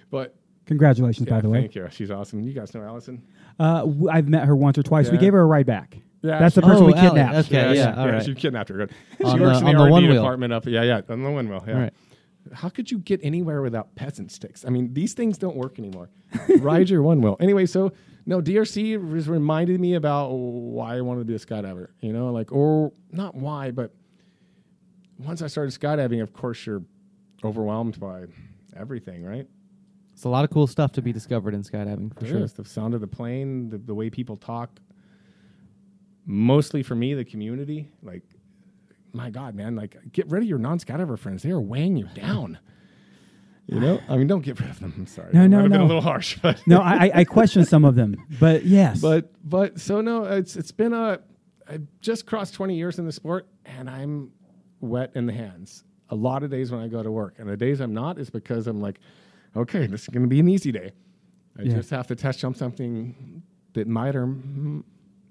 But 0.08 0.36
Congratulations, 0.66 1.28
by 1.28 1.40
the 1.40 1.48
way. 1.48 1.62
thank 1.62 1.74
you. 1.74 1.88
She's 1.90 2.12
awesome. 2.12 2.40
You 2.44 2.52
guys 2.52 2.72
know 2.74 2.82
Allison. 2.82 3.22
Uh, 3.58 3.80
w- 3.80 4.08
I've 4.08 4.28
met 4.28 4.44
her 4.44 4.54
once 4.54 4.78
or 4.78 4.84
twice. 4.84 5.10
We 5.10 5.18
gave 5.18 5.32
her 5.32 5.40
a 5.40 5.46
ride 5.46 5.66
back. 5.66 5.98
Yeah, 6.24 6.38
That's 6.38 6.54
the 6.54 6.62
person 6.62 6.84
Oh, 6.84 6.86
we 6.86 6.94
Allie, 6.94 7.08
kidnapped. 7.08 7.48
okay. 7.48 7.74
Yeah, 7.76 7.92
she, 7.94 8.00
all 8.00 8.08
right. 8.08 8.24
She 8.24 8.34
kidnapped 8.34 8.70
her. 8.70 8.76
Good. 8.76 8.90
She 9.18 9.24
On 9.24 9.40
works 9.40 9.60
the- 9.60 9.66
in 9.66 9.72
the, 9.72 9.72
the 9.72 9.78
R&D 9.78 9.90
one 9.92 10.02
department 10.04 10.52
up. 10.54 10.66
Yeah, 10.66 10.82
yeah, 10.82 11.00
on 11.08 11.22
the 11.22 11.30
one 11.30 11.48
wheel. 11.50 11.62
Yeah. 11.66 11.74
All 11.74 11.80
right. 11.80 11.92
How 12.52 12.68
could 12.70 12.90
you 12.90 12.98
get 12.98 13.20
anywhere 13.22 13.60
without 13.62 13.94
peasant 13.94 14.32
sticks? 14.32 14.64
I 14.66 14.70
mean, 14.70 14.92
these 14.94 15.12
things 15.14 15.36
don't 15.38 15.56
work 15.56 15.78
anymore. 15.78 16.08
Ride 16.58 16.88
your 16.90 17.02
one 17.02 17.20
wheel. 17.20 17.36
Anyway, 17.40 17.66
so 17.66 17.92
no, 18.26 18.40
DRC 18.40 19.10
was 19.12 19.28
reminded 19.28 19.80
me 19.80 19.94
about 19.94 20.30
why 20.30 20.96
I 20.96 21.00
wanted 21.02 21.20
to 21.20 21.24
be 21.26 21.34
a 21.34 21.38
skydiver. 21.38 21.88
You 22.00 22.12
know, 22.14 22.32
like 22.32 22.52
or 22.52 22.92
not 23.12 23.34
why, 23.34 23.70
but 23.70 23.92
once 25.18 25.42
I 25.42 25.46
started 25.46 25.78
skydiving, 25.78 26.22
of 26.22 26.32
course, 26.32 26.64
you're 26.66 26.82
overwhelmed 27.44 27.98
by 28.00 28.24
everything, 28.76 29.24
right? 29.24 29.46
It's 30.12 30.24
a 30.24 30.28
lot 30.28 30.44
of 30.44 30.50
cool 30.50 30.66
stuff 30.66 30.92
to 30.92 31.02
be 31.02 31.12
discovered 31.12 31.54
in 31.54 31.62
skydiving 31.62 32.14
for 32.14 32.20
There 32.20 32.30
sure. 32.30 32.40
is. 32.40 32.52
The 32.52 32.64
sound 32.64 32.94
of 32.94 33.00
the 33.00 33.06
plane, 33.06 33.68
the, 33.70 33.78
the 33.78 33.94
way 33.94 34.10
people 34.10 34.36
talk. 34.36 34.80
Mostly 36.26 36.82
for 36.82 36.94
me, 36.94 37.14
the 37.14 37.24
community. 37.24 37.88
Like, 38.02 38.22
my 39.12 39.30
God, 39.30 39.54
man, 39.54 39.76
like, 39.76 39.96
get 40.12 40.28
rid 40.30 40.42
of 40.42 40.48
your 40.48 40.58
non 40.58 40.78
skydiver 40.78 41.18
friends. 41.18 41.42
They 41.42 41.50
are 41.50 41.60
weighing 41.60 41.96
you 41.96 42.08
down. 42.14 42.58
You 43.66 43.80
know? 43.80 43.98
I 44.10 44.18
mean, 44.18 44.26
don't 44.26 44.42
get 44.44 44.60
rid 44.60 44.68
of 44.68 44.78
them. 44.78 44.92
I'm 44.94 45.06
sorry. 45.06 45.30
No, 45.32 45.40
That 45.40 45.48
no, 45.48 45.56
might 45.56 45.62
have 45.62 45.70
been 45.72 45.80
no. 45.80 45.86
a 45.86 45.88
little 45.88 46.02
harsh, 46.02 46.36
but. 46.42 46.60
no, 46.66 46.82
I, 46.82 47.06
I- 47.06 47.10
I 47.20 47.24
question 47.24 47.64
some 47.64 47.86
of 47.86 47.94
them, 47.94 48.14
but 48.38 48.66
yes. 48.66 49.00
But 49.00 49.32
but 49.42 49.80
so 49.80 50.02
no, 50.02 50.24
it's 50.24 50.54
it's 50.54 50.70
been 50.70 50.92
a 50.92 51.20
I 51.66 51.78
just 52.02 52.26
crossed 52.26 52.52
20 52.52 52.76
years 52.76 52.98
in 52.98 53.06
the 53.06 53.12
sport 53.12 53.48
and 53.64 53.88
I'm 53.88 54.32
wet 54.80 55.12
in 55.14 55.24
the 55.24 55.32
hands. 55.32 55.82
A 56.10 56.14
lot 56.14 56.42
of 56.42 56.50
days 56.50 56.70
when 56.72 56.82
I 56.82 56.88
go 56.88 57.02
to 57.02 57.10
work, 57.10 57.36
and 57.38 57.48
the 57.48 57.56
days 57.56 57.80
I'm 57.80 57.94
not 57.94 58.18
is 58.18 58.28
because 58.28 58.66
I'm 58.66 58.82
like, 58.82 59.00
okay, 59.56 59.86
this 59.86 60.02
is 60.02 60.08
going 60.08 60.24
to 60.24 60.28
be 60.28 60.40
an 60.40 60.48
easy 60.48 60.70
day. 60.70 60.92
I 61.58 61.62
Yeah. 61.62 61.76
just 61.76 61.88
have 61.88 62.06
to 62.08 62.14
test 62.14 62.40
jump 62.40 62.58
something 62.58 63.42
that 63.72 63.88
might 63.88 64.14
or 64.14 64.26
mm, 64.26 64.82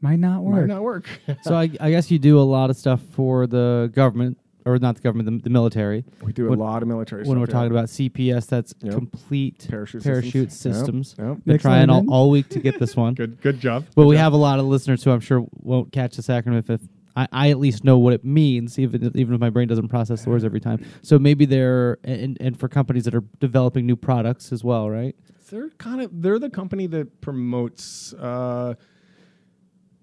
might 0.04 0.20
not 0.20 0.44
work. 0.44 0.56
might 0.56 0.68
not 0.68 0.84
work. 0.84 1.08
so 1.42 1.56
I, 1.56 1.64
I 1.80 1.90
guess 1.90 2.12
you 2.12 2.20
do 2.20 2.40
a 2.40 2.42
lot 2.44 2.70
of 2.70 2.78
stuff 2.78 3.02
for 3.14 3.48
the 3.48 3.90
government, 3.96 4.38
or 4.66 4.78
not 4.78 4.96
the 4.96 5.02
government, 5.02 5.30
the, 5.40 5.44
the 5.44 5.50
military. 5.50 6.06
we 6.22 6.32
do 6.34 6.54
a 6.54 6.56
lot 6.56 6.82
of 6.84 6.88
military 6.88 7.22
When 7.24 7.26
stuff. 7.32 7.38
we're 7.38 7.46
yeah. 7.48 7.52
talking 7.52 7.72
about 7.72 7.86
CPS, 7.86 8.48
that's 8.48 8.74
Yep. 8.82 8.94
complete 8.94 9.66
Parachute 9.70 10.04
parachute 10.04 10.52
systems. 10.52 11.10
systems. 11.10 11.16
Yep, 11.18 11.28
yep. 11.28 11.36
Been 11.46 11.54
Next 11.54 11.62
trying 11.64 11.90
all, 11.90 12.06
all 12.10 12.30
week 12.30 12.50
to 12.50 12.60
get 12.60 12.80
this 12.80 12.96
one. 13.04 13.14
good 13.16 13.42
good 13.42 13.60
job. 13.60 13.86
But 13.96 14.04
Good 14.04 14.08
we 14.10 14.16
job. 14.16 14.24
have 14.24 14.34
a 14.34 14.38
lot 14.38 14.60
of 14.60 14.66
listeners 14.66 15.04
who 15.04 15.12
I'm 15.12 15.20
sure 15.22 15.46
won't 15.54 15.92
catch 15.92 16.16
this 16.18 16.28
acronym 16.28 16.60
if, 16.60 16.70
if 16.70 16.82
I, 17.16 17.28
I 17.32 17.50
at 17.52 17.60
least 17.60 17.84
know 17.84 17.98
what 18.00 18.14
it 18.14 18.26
means, 18.26 18.80
even 18.80 19.12
even 19.16 19.34
if 19.36 19.40
my 19.40 19.50
brain 19.52 19.68
doesn't 19.68 19.88
process 19.90 20.24
the 20.24 20.30
words 20.32 20.44
every 20.44 20.60
time. 20.60 20.84
So 21.02 21.20
maybe 21.20 21.46
they're 21.46 21.98
and, 22.04 22.38
and 22.42 22.60
for 22.60 22.68
companies 22.68 23.06
that 23.06 23.14
are 23.16 23.24
developing 23.40 23.86
new 23.86 23.96
products 23.96 24.52
as 24.52 24.64
well, 24.64 24.90
right? 24.90 25.16
they're 25.50 25.70
kind 25.78 26.02
of 26.02 26.10
they're 26.22 26.40
the 26.40 26.50
company 26.50 26.88
that 26.88 27.22
promotes 27.22 28.14
uh, 28.14 28.74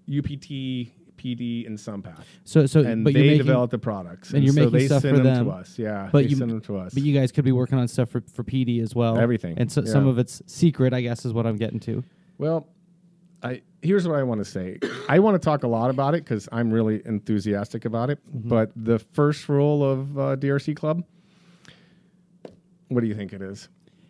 UPT, 0.09 0.91
PD, 1.17 1.67
and 1.67 1.77
SunPath. 1.77 2.23
So 2.43 2.65
so 2.65 2.81
and 2.81 3.03
but 3.03 3.13
they 3.13 3.21
making, 3.21 3.37
develop 3.39 3.69
the 3.71 3.77
products, 3.79 4.33
and 4.33 4.43
you're 4.43 4.53
so 4.53 4.61
making 4.61 4.79
they 4.79 4.85
stuff 4.87 5.01
send 5.03 5.17
for 5.17 5.23
them, 5.23 5.33
them. 5.35 5.45
to 5.45 5.51
us. 5.51 5.77
Yeah, 5.77 6.09
But 6.11 6.29
you- 6.29 6.35
send 6.35 6.51
them 6.51 6.61
to 6.61 6.77
us. 6.77 6.93
But 6.93 7.03
you 7.03 7.17
guys 7.17 7.31
could 7.31 7.45
be 7.45 7.51
working 7.51 7.77
on 7.77 7.87
stuff 7.87 8.09
for, 8.09 8.21
for 8.21 8.43
PD 8.43 8.81
as 8.81 8.95
well. 8.95 9.17
Everything, 9.17 9.57
And 9.57 9.71
so, 9.71 9.85
some 9.85 10.07
of 10.07 10.17
it's 10.17 10.41
secret, 10.47 10.93
I 10.93 11.01
guess, 11.01 11.25
is 11.25 11.33
what 11.33 11.45
I'm 11.45 11.57
getting 11.57 11.79
to. 11.81 12.03
well, 12.37 12.67
I 13.43 13.61
here's 13.81 14.07
what 14.07 14.19
I 14.19 14.23
want 14.23 14.39
to 14.39 14.45
say. 14.45 14.77
I 15.09 15.17
want 15.19 15.33
to 15.33 15.43
talk 15.43 15.63
a 15.63 15.67
lot 15.67 15.89
about 15.89 16.13
it 16.13 16.23
because 16.23 16.47
I'm 16.51 16.71
really 16.71 17.01
enthusiastic 17.05 17.85
about 17.85 18.11
it. 18.11 18.19
Mm-hmm. 18.29 18.49
But 18.49 18.71
the 18.75 18.99
first 18.99 19.49
rule 19.49 19.83
of 19.83 20.17
uh, 20.19 20.35
DRC 20.35 20.75
Club, 20.75 21.03
what 22.89 23.01
do 23.01 23.07
you 23.07 23.15
think 23.15 23.33
it 23.33 23.41
is? 23.41 23.67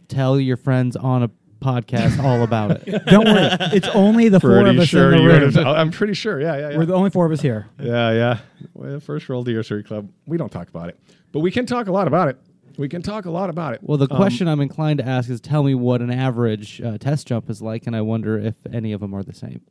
Tell 0.10 0.38
your 0.40 0.58
friends 0.58 0.98
on 0.98 1.24
a 1.24 1.32
podcast 1.62 2.22
all 2.24 2.44
about 2.44 2.72
it. 2.88 3.06
Don't 3.06 3.26
worry. 3.26 3.50
It's 3.74 3.88
only 3.90 4.30
the 4.30 4.40
four 4.40 4.66
of 4.68 4.78
us 4.78 4.92
in 4.94 5.00
the 5.12 5.18
you 5.20 5.28
room. 5.30 5.52
have- 5.54 5.68
I'm 5.68 5.92
pretty 5.92 6.14
sure. 6.14 6.42
Yeah, 6.42 6.56
yeah, 6.58 6.70
yeah. 6.72 6.78
We're 6.78 6.86
the 6.86 6.94
only 6.96 7.10
four 7.10 7.26
of 7.26 7.32
us 7.32 7.42
here. 7.42 7.68
Yeah, 7.80 8.12
yeah. 8.12 8.38
Well, 8.74 9.00
first 9.00 9.30
rule 9.30 9.46
DRC 9.46 9.86
Club. 9.86 10.10
We 10.26 10.38
don't 10.38 10.52
talk 10.52 10.68
about 10.70 10.90
it, 10.90 11.00
but 11.32 11.40
we 11.40 11.52
can 11.52 11.66
talk 11.66 11.88
a 11.88 11.92
lot 11.92 12.08
about 12.08 12.28
it. 12.28 12.38
We 12.78 12.88
can 12.90 13.02
talk 13.02 13.26
a 13.26 13.32
lot 13.32 13.50
about 13.50 13.74
it. 13.74 13.80
Well, 13.84 13.98
the 13.98 14.08
Um, 14.10 14.18
question 14.18 14.48
I'm 14.48 14.62
inclined 14.62 15.00
to 15.00 15.06
ask 15.08 15.30
is 15.30 15.40
tell 15.42 15.62
me 15.64 15.76
what 15.76 16.02
an 16.02 16.10
average 16.12 16.82
uh, 16.82 16.98
test 16.98 17.28
jump 17.28 17.50
is 17.50 17.62
like, 17.62 17.86
and 17.86 17.96
I 17.96 18.02
wonder 18.02 18.40
if 18.40 18.56
any 18.72 18.92
of 18.94 19.02
them 19.02 19.14
are 19.14 19.24
the 19.24 19.34
same. 19.34 19.62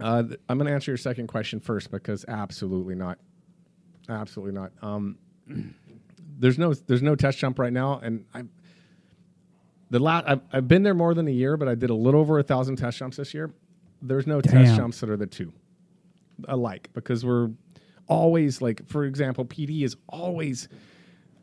Uh, 0.00 0.22
th- 0.22 0.40
I'm 0.48 0.56
going 0.58 0.66
to 0.66 0.72
answer 0.72 0.90
your 0.90 0.96
second 0.98 1.26
question 1.28 1.60
first 1.60 1.90
because 1.90 2.24
absolutely 2.26 2.94
not, 2.94 3.18
absolutely 4.08 4.54
not. 4.54 4.72
Um, 4.82 5.18
there's 6.38 6.58
no 6.58 6.74
there's 6.74 7.02
no 7.02 7.14
test 7.14 7.38
jump 7.38 7.58
right 7.58 7.72
now, 7.72 8.00
and 8.02 8.24
I 8.34 8.42
the 9.92 9.98
last 9.98 10.24
I've, 10.26 10.40
I've 10.50 10.68
been 10.68 10.82
there 10.82 10.94
more 10.94 11.12
than 11.12 11.28
a 11.28 11.32
year, 11.32 11.58
but 11.58 11.68
I 11.68 11.74
did 11.74 11.90
a 11.90 11.94
little 11.94 12.20
over 12.20 12.38
a 12.38 12.42
thousand 12.42 12.76
test 12.76 12.98
jumps 12.98 13.18
this 13.18 13.34
year. 13.34 13.52
There's 14.00 14.26
no 14.26 14.40
test 14.40 14.74
jumps 14.74 15.00
that 15.00 15.10
are 15.10 15.18
the 15.18 15.26
two 15.26 15.52
alike 16.48 16.88
because 16.94 17.26
we're 17.26 17.50
always 18.08 18.62
like, 18.62 18.88
for 18.88 19.04
example, 19.04 19.44
PD 19.44 19.82
is 19.82 19.96
always 20.08 20.68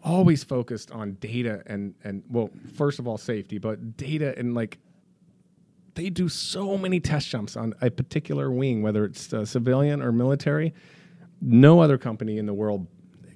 always 0.04 0.44
focused 0.44 0.90
on 0.92 1.14
data 1.20 1.62
and 1.68 1.94
and 2.04 2.24
well, 2.28 2.50
first 2.76 2.98
of 2.98 3.08
all, 3.08 3.20
safety, 3.20 3.60
but 3.60 3.96
data 3.98 4.34
and 4.36 4.56
like 4.56 4.80
they 5.94 6.10
do 6.10 6.28
so 6.28 6.76
many 6.76 7.00
test 7.00 7.30
jumps 7.30 7.56
on 7.56 7.76
a 7.82 7.92
particular 7.92 8.50
wing, 8.50 8.82
whether 8.82 9.06
it's 9.06 9.32
uh, 9.32 9.46
civilian 9.46 10.02
or 10.02 10.12
military. 10.12 10.74
No 11.40 11.82
other 11.82 12.00
company 12.00 12.40
in 12.40 12.48
the 12.48 12.54
world 12.54 12.88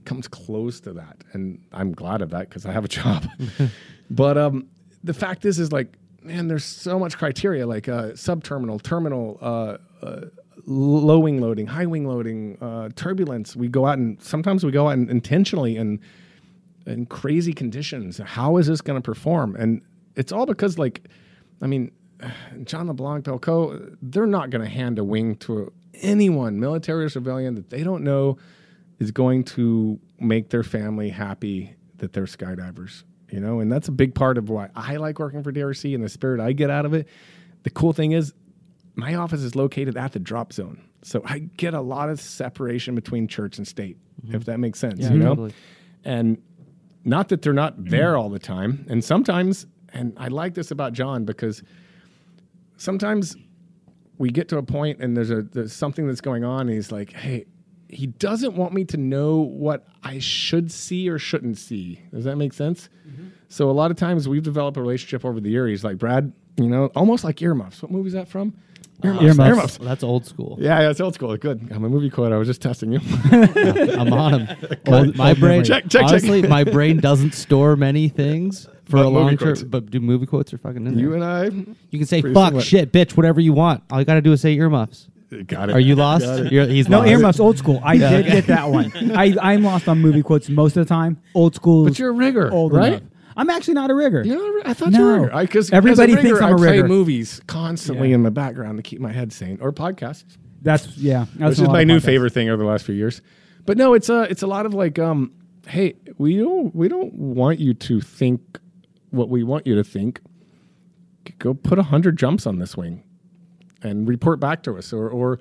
comes 0.06 0.28
close 0.28 0.80
to 0.82 0.94
that, 0.94 1.24
and 1.34 1.64
I'm 1.72 1.92
glad 1.92 2.24
of 2.24 2.32
that 2.32 2.50
because 2.50 2.66
I 2.66 2.72
have 2.72 2.84
a 2.84 2.90
job. 2.90 3.28
but 4.10 4.40
um, 4.40 4.68
the 5.04 5.14
fact 5.14 5.46
is, 5.46 5.60
is 5.60 5.72
like, 5.72 5.98
man, 6.22 6.48
there's 6.48 6.64
so 6.64 6.98
much 6.98 7.18
criteria, 7.18 7.68
like 7.68 7.88
uh, 7.88 8.16
subterminal, 8.16 8.80
terminal, 8.80 9.38
uh, 9.42 9.78
uh, 10.02 10.22
low 10.66 11.20
wing 11.20 11.42
loading, 11.42 11.68
high 11.68 11.86
wing 11.86 12.08
loading, 12.08 12.58
uh, 12.62 12.90
turbulence. 12.96 13.56
We 13.56 13.68
go 13.68 13.86
out 13.86 13.98
and 13.98 14.22
sometimes 14.22 14.64
we 14.64 14.72
go 14.72 14.88
out 14.88 14.92
and 14.92 15.10
intentionally 15.10 15.78
and 15.78 16.00
in 16.86 17.06
crazy 17.06 17.54
conditions. 17.54 18.18
How 18.18 18.58
is 18.58 18.68
this 18.68 18.82
going 18.82 19.02
to 19.02 19.06
perform? 19.06 19.56
And 19.56 19.82
it's 20.16 20.32
all 20.32 20.46
because, 20.46 20.78
like, 20.78 21.08
I 21.62 21.68
mean, 21.68 21.92
John 22.64 22.88
LeBlanc, 22.88 23.26
Bill 23.26 23.40
Coe, 23.40 23.80
they're 24.02 24.28
not 24.28 24.50
going 24.50 24.64
to 24.64 24.70
hand 24.70 25.00
a 25.00 25.04
wing 25.04 25.36
to 25.38 25.72
anyone, 25.96 26.60
military 26.60 27.06
or 27.06 27.10
civilian, 27.10 27.56
that 27.56 27.70
they 27.70 27.84
don't 27.84 28.04
know 28.04 28.38
is 29.00 29.12
going 29.12 29.44
to 29.44 30.00
make 30.20 30.50
their 30.50 30.64
family 30.64 31.10
happy 31.10 31.76
that 31.98 32.14
they're 32.14 32.26
skydivers. 32.26 33.04
You 33.30 33.40
know, 33.40 33.60
and 33.60 33.72
that's 33.72 33.88
a 33.88 33.92
big 33.92 34.14
part 34.14 34.38
of 34.38 34.50
why 34.50 34.70
I 34.76 34.98
like 34.98 35.20
working 35.20 35.42
for 35.42 35.52
DRC 35.52 35.96
and 35.96 36.04
the 36.04 36.10
spirit 36.10 36.40
I 36.40 36.54
get 36.54 36.70
out 36.70 36.86
of 36.86 36.94
it. 36.94 37.08
The 37.64 37.70
cool 37.70 37.94
thing 37.94 38.12
is, 38.12 38.34
my 38.96 39.16
office 39.16 39.42
is 39.42 39.56
located 39.56 39.98
at 39.98 40.12
the 40.12 40.20
drop 40.20 40.54
zone. 40.54 40.82
So 41.02 41.22
I 41.26 41.40
get 41.40 41.74
a 41.74 41.82
lot 41.82 42.10
of 42.10 42.20
separation 42.22 42.96
between 42.96 43.28
church 43.28 43.58
and 43.58 43.68
state, 43.68 43.98
mm-hmm. 44.22 44.36
if 44.36 44.46
that 44.46 44.60
makes 44.60 44.80
sense. 44.80 45.00
Yeah, 45.00 45.12
you 45.12 45.20
know? 45.20 45.30
totally. 45.30 45.54
And 46.04 46.42
not 47.04 47.30
that 47.30 47.42
they're 47.42 47.54
not 47.54 47.74
there 47.78 48.16
all 48.16 48.30
the 48.30 48.40
time. 48.40 48.86
And 48.90 49.04
sometimes, 49.04 49.66
and 49.92 50.14
I 50.18 50.28
like 50.28 50.54
this 50.54 50.72
about 50.72 50.94
John 50.94 51.26
because 51.26 51.64
sometimes 52.78 53.36
we 54.18 54.30
get 54.30 54.48
to 54.50 54.58
a 54.58 54.64
point 54.64 55.00
and 55.02 55.18
there's 55.18 55.32
a 55.32 55.42
there's 55.42 55.74
something 55.74 56.08
that's 56.08 56.22
going 56.22 56.44
on 56.44 56.62
and 56.62 56.72
he's 56.72 56.92
like, 56.92 57.14
hey, 57.14 57.46
he 57.94 58.08
doesn't 58.08 58.56
want 58.56 58.74
me 58.74 58.84
to 58.86 58.98
know 58.98 59.38
what 59.38 59.86
I 60.04 60.20
should 60.20 60.72
see 60.72 61.10
or 61.10 61.18
shouldn't 61.20 61.58
see. 61.58 62.00
Does 62.14 62.26
that 62.26 62.36
make 62.38 62.54
sense? 62.54 62.90
Mm-hmm. 63.08 63.28
So 63.50 63.70
a 63.70 63.72
lot 63.72 63.92
of 63.92 63.98
times 63.98 64.28
we've 64.28 64.44
developed 64.44 64.78
a 64.78 64.82
relationship 64.82 65.24
over 65.26 65.40
the 65.40 65.50
year. 65.50 65.68
He's 65.68 65.84
like, 65.84 65.98
Brad, 65.98 66.32
you 66.58 66.68
know, 66.68 66.88
almost 66.96 67.24
like 67.24 67.42
earmuffs. 67.42 67.82
What 67.82 67.92
movie 67.92 68.08
is 68.08 68.14
that 68.14 68.28
from? 68.28 68.56
Uh, 69.04 69.08
earmuffs. 69.08 69.24
Earmuffs. 69.24 69.40
Earmuffs. 69.50 69.80
Well, 69.80 69.90
that's 69.90 70.04
old 70.04 70.26
school. 70.26 70.58
Yeah, 70.60 70.80
yeah, 70.82 70.90
it's 70.90 71.02
old 71.02 71.14
school. 71.16 71.36
Good. 71.38 71.68
I'm 71.72 71.84
a 71.84 71.90
movie 71.90 72.10
quote. 72.10 72.32
I 72.32 72.38
was 72.38 72.48
just 72.48 72.62
testing 72.62 72.92
you. 72.94 73.00
I'm 73.32 74.14
on 74.14 74.40
him. 74.48 74.58
Old- 74.88 75.18
my 75.18 75.34
brain, 75.34 75.64
Check, 75.64 75.84
check, 75.84 75.92
check. 75.92 76.04
honestly, 76.04 76.42
my 76.44 76.64
brain 76.64 76.98
doesn't 77.00 77.34
store 77.34 77.76
many 77.76 78.08
things 78.10 78.66
for 78.86 78.98
But 78.98 79.06
a 79.06 79.10
long 79.10 79.38
term. 79.38 79.56
But 79.70 79.90
do 79.92 80.00
movie 80.00 80.26
quotes 80.26 80.54
are 80.54 80.58
fucking 80.58 80.86
in 80.88 80.96
there. 80.96 81.04
you 81.04 81.14
and 81.14 81.24
I 81.24 81.46
you 81.90 82.00
can 82.00 82.06
say 82.06 82.22
fuck, 82.22 82.48
similar. 82.50 82.62
shit, 82.62 82.92
bitch, 82.92 83.18
whatever 83.18 83.42
you 83.42 83.54
want. 83.54 83.84
All 83.92 84.00
you 84.00 84.06
got 84.06 84.16
to 84.16 84.22
do 84.22 84.32
is 84.32 84.42
say 84.42 84.54
earmuffs. 84.54 85.08
Got 85.48 85.70
it. 85.70 85.76
Are 85.76 85.80
you 85.80 85.96
lost? 85.96 86.26
You're, 86.52 86.66
he's 86.68 86.88
No 86.88 87.00
lost. 87.00 87.10
earmuffs, 87.10 87.40
old 87.40 87.58
school. 87.58 87.82
I 87.84 87.98
did 87.98 88.26
get 88.28 88.48
that 88.48 88.70
one. 88.70 88.92
I, 89.16 89.36
I'm 89.42 89.64
lost 89.64 89.88
on 89.88 90.00
movie 90.00 90.22
quotes 90.22 90.50
most 90.50 90.78
of 90.78 90.86
the 90.86 90.90
time. 90.90 91.20
Old 91.34 91.56
school. 91.56 91.86
But 91.86 91.98
you're 92.00 92.10
a 92.10 92.14
rigger, 92.14 92.52
old 92.52 92.74
right? 92.74 92.94
enough. 92.94 93.04
I'm 93.36 93.50
actually 93.50 93.74
not 93.74 93.90
a 93.90 93.96
rigger. 93.96 94.24
You're 94.24 94.38
not 94.38 94.48
a 94.50 94.54
rig- 94.54 94.68
I 94.68 94.74
thought 94.74 94.92
No. 94.92 95.00
you 95.16 95.22
were 95.22 95.28
a. 95.30 95.42
Because 95.42 95.72
Everybody 95.72 96.14
rigger, 96.16 96.22
thinks 96.28 96.42
I'm 96.42 96.50
I 96.52 96.54
a 96.54 96.58
play 96.58 96.84
movies 96.84 97.42
constantly 97.48 98.10
Yeah. 98.10 98.16
in 98.16 98.24
the 98.24 98.32
background 98.32 98.78
to 98.78 98.84
keep 98.84 99.00
my 99.02 99.12
head 99.12 99.34
sane, 99.34 99.58
or 99.60 99.72
podcasts. 99.74 100.38
That's 100.62 100.96
yeah. 100.98 101.26
I 101.42 101.50
This 101.50 101.54
is 101.54 101.58
to 101.58 101.64
a 101.64 101.68
lot 101.68 101.74
my 101.74 101.84
new 101.84 101.98
podcasts. 102.00 102.04
favorite 102.06 102.34
thing 102.34 102.50
over 102.50 102.62
the 102.64 102.70
last 102.70 102.86
few 102.86 102.94
years. 102.96 103.22
But 103.66 103.78
no, 103.78 103.96
it's 103.96 104.10
a 104.10 104.22
it's 104.24 104.44
a 104.44 104.48
lot 104.48 104.66
of 104.68 104.74
like, 104.74 105.00
um, 105.00 105.32
hey, 105.68 105.96
we 106.18 106.38
don't 106.38 106.76
we 106.76 106.88
don't 106.88 107.14
want 107.14 107.60
you 107.60 107.74
to 107.74 108.00
think 108.02 108.60
what 109.10 109.30
we 109.30 109.44
want 109.44 109.66
you 109.66 109.76
to 109.76 109.84
think. 109.84 110.22
Go 111.40 111.54
put 111.54 111.80
a 111.80 111.84
hundred 111.84 112.18
jumps 112.18 112.46
on 112.46 112.60
this 112.60 112.76
wing, 112.78 113.04
and 113.84 114.08
report 114.08 114.40
back 114.40 114.64
to 114.64 114.78
us, 114.78 114.92
or 114.94 115.10
or 115.10 115.40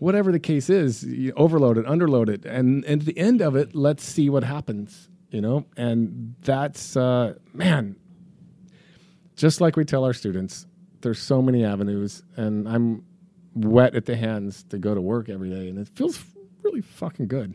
whatever 0.00 0.30
the 0.32 0.40
case 0.40 0.68
is, 0.68 1.04
you 1.04 1.32
overload 1.36 1.78
it, 1.78 1.86
underload 1.86 2.28
it, 2.28 2.44
and, 2.44 2.84
and 2.84 3.00
at 3.02 3.06
the 3.06 3.16
end 3.16 3.40
of 3.40 3.56
it, 3.56 3.74
let's 3.74 4.04
see 4.04 4.28
what 4.28 4.44
happens. 4.44 5.08
You 5.30 5.40
know, 5.40 5.64
and 5.76 6.34
that's 6.42 6.96
uh, 6.96 7.34
man. 7.52 7.96
Just 9.36 9.60
like 9.60 9.76
we 9.76 9.84
tell 9.84 10.04
our 10.04 10.12
students, 10.12 10.66
there's 11.00 11.18
so 11.18 11.42
many 11.42 11.64
avenues, 11.64 12.22
and 12.36 12.68
I'm 12.68 13.04
wet 13.54 13.94
at 13.96 14.06
the 14.06 14.16
hands 14.16 14.62
to 14.70 14.78
go 14.78 14.94
to 14.94 15.00
work 15.00 15.28
every 15.28 15.50
day, 15.50 15.68
and 15.68 15.78
it 15.78 15.88
feels 15.94 16.22
really 16.62 16.80
fucking 16.82 17.26
good. 17.26 17.54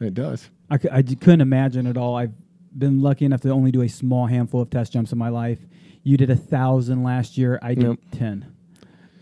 It 0.00 0.14
does. 0.14 0.48
I, 0.70 0.78
cou- 0.78 0.88
couldn't 1.02 1.40
imagine 1.40 1.86
at 1.86 1.96
all. 1.96 2.16
I've 2.16 2.32
been 2.76 3.00
lucky 3.02 3.24
enough 3.24 3.40
to 3.42 3.50
only 3.50 3.70
do 3.72 3.82
a 3.82 3.88
small 3.88 4.26
handful 4.26 4.60
of 4.62 4.70
test 4.70 4.92
jumps 4.92 5.12
in 5.12 5.18
my 5.18 5.28
life. 5.28 5.58
You 6.04 6.16
did 6.16 6.30
a 6.30 6.36
thousand 6.36 7.02
last 7.02 7.36
year. 7.36 7.58
I 7.62 7.74
did 7.74 7.84
Yep. 7.84 7.98
ten. 8.12 8.51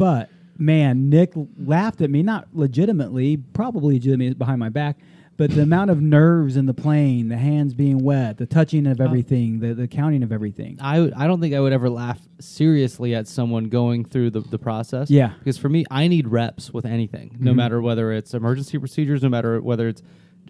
But 0.00 0.30
man, 0.58 1.08
Nick 1.10 1.32
laughed 1.58 2.00
at 2.00 2.10
me, 2.10 2.22
not 2.22 2.48
legitimately, 2.52 3.36
probably 3.36 3.94
legitimately 3.94 4.34
behind 4.34 4.58
my 4.58 4.68
back, 4.68 4.98
but 5.36 5.50
the 5.50 5.62
amount 5.62 5.90
of 5.90 6.02
nerves 6.02 6.56
in 6.56 6.66
the 6.66 6.74
plane, 6.74 7.28
the 7.28 7.36
hands 7.38 7.72
being 7.72 8.02
wet, 8.02 8.36
the 8.36 8.44
touching 8.44 8.86
of 8.86 9.00
everything, 9.00 9.60
the, 9.60 9.72
the 9.72 9.88
counting 9.88 10.22
of 10.22 10.32
everything. 10.32 10.76
I, 10.80 10.96
w- 10.96 11.12
I 11.16 11.26
don't 11.26 11.40
think 11.40 11.54
I 11.54 11.60
would 11.60 11.72
ever 11.72 11.88
laugh 11.88 12.20
seriously 12.40 13.14
at 13.14 13.26
someone 13.26 13.70
going 13.70 14.04
through 14.04 14.30
the, 14.30 14.40
the 14.40 14.58
process. 14.58 15.10
Yeah. 15.10 15.32
Because 15.38 15.56
for 15.56 15.70
me, 15.70 15.86
I 15.90 16.08
need 16.08 16.28
reps 16.28 16.72
with 16.72 16.84
anything, 16.84 17.36
no 17.40 17.54
matter 17.54 17.80
whether 17.80 18.12
it's 18.12 18.34
emergency 18.34 18.78
procedures, 18.78 19.22
no 19.22 19.30
matter 19.30 19.62
whether 19.62 19.88
it's, 19.88 20.02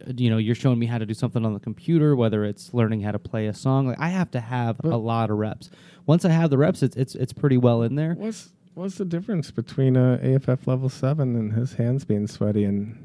uh, 0.08 0.12
you 0.16 0.28
know, 0.30 0.38
you're 0.38 0.56
showing 0.56 0.78
me 0.80 0.86
how 0.86 0.98
to 0.98 1.06
do 1.06 1.14
something 1.14 1.44
on 1.44 1.54
the 1.54 1.60
computer, 1.60 2.16
whether 2.16 2.44
it's 2.44 2.74
learning 2.74 3.00
how 3.02 3.12
to 3.12 3.18
play 3.20 3.46
a 3.46 3.54
song. 3.54 3.86
Like 3.86 4.00
I 4.00 4.08
have 4.08 4.30
to 4.32 4.40
have 4.40 4.80
a 4.82 4.96
lot 4.96 5.30
of 5.30 5.38
reps. 5.38 5.70
Once 6.06 6.24
I 6.24 6.30
have 6.30 6.50
the 6.50 6.58
reps, 6.58 6.82
it's 6.82 6.96
it's 6.96 7.14
it's 7.14 7.32
pretty 7.32 7.58
well 7.58 7.82
in 7.82 7.94
there. 7.94 8.14
What's 8.14 8.48
what's 8.74 8.96
the 8.96 9.04
difference 9.04 9.50
between 9.50 9.96
uh, 9.96 10.18
AFF 10.22 10.66
level 10.66 10.88
seven 10.88 11.36
and 11.36 11.52
his 11.52 11.74
hands 11.74 12.04
being 12.04 12.26
sweaty 12.26 12.64
and 12.64 12.96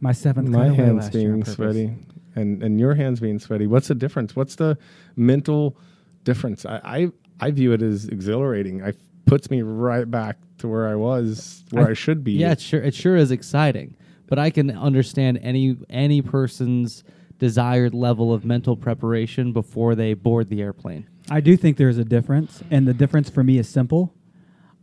My 0.00 0.12
seventh 0.12 0.48
my 0.48 0.68
hands 0.68 1.04
last 1.04 1.12
being 1.12 1.40
purpose. 1.40 1.54
sweaty 1.54 1.94
and 2.34 2.62
and 2.62 2.80
your 2.80 2.94
hands 2.94 3.20
being 3.20 3.38
sweaty? 3.38 3.66
What's 3.66 3.88
the 3.88 3.94
difference? 3.94 4.34
What's 4.36 4.56
the 4.56 4.76
mental 5.16 5.76
difference? 6.24 6.64
I 6.66 6.80
I, 6.84 7.12
I 7.40 7.50
view 7.50 7.72
it 7.72 7.82
as 7.82 8.06
exhilarating. 8.08 8.80
It 8.80 8.98
puts 9.26 9.50
me 9.50 9.62
right 9.62 10.10
back 10.10 10.38
to 10.58 10.68
where 10.68 10.88
I 10.88 10.94
was, 10.94 11.64
where 11.70 11.90
I, 11.90 11.94
should 11.94 12.22
be. 12.24 12.32
Yeah, 12.32 12.52
it 12.52 12.60
sure 12.60 12.80
it 12.80 12.94
sure 12.94 13.16
is 13.16 13.30
exciting, 13.30 13.96
but 14.26 14.38
I 14.38 14.50
can 14.50 14.70
understand 14.70 15.38
any 15.42 15.76
any 15.90 16.22
person's 16.22 17.04
desired 17.38 17.92
level 17.92 18.32
of 18.32 18.44
mental 18.44 18.76
preparation 18.76 19.52
before 19.52 19.94
they 19.96 20.14
board 20.14 20.48
the 20.48 20.62
airplane. 20.62 21.08
I 21.28 21.40
do 21.40 21.56
think 21.56 21.76
there's 21.76 21.98
a 21.98 22.04
difference, 22.04 22.62
and 22.70 22.86
the 22.86 22.94
difference 22.94 23.30
for 23.30 23.42
me 23.42 23.58
is 23.58 23.68
simple. 23.68 24.14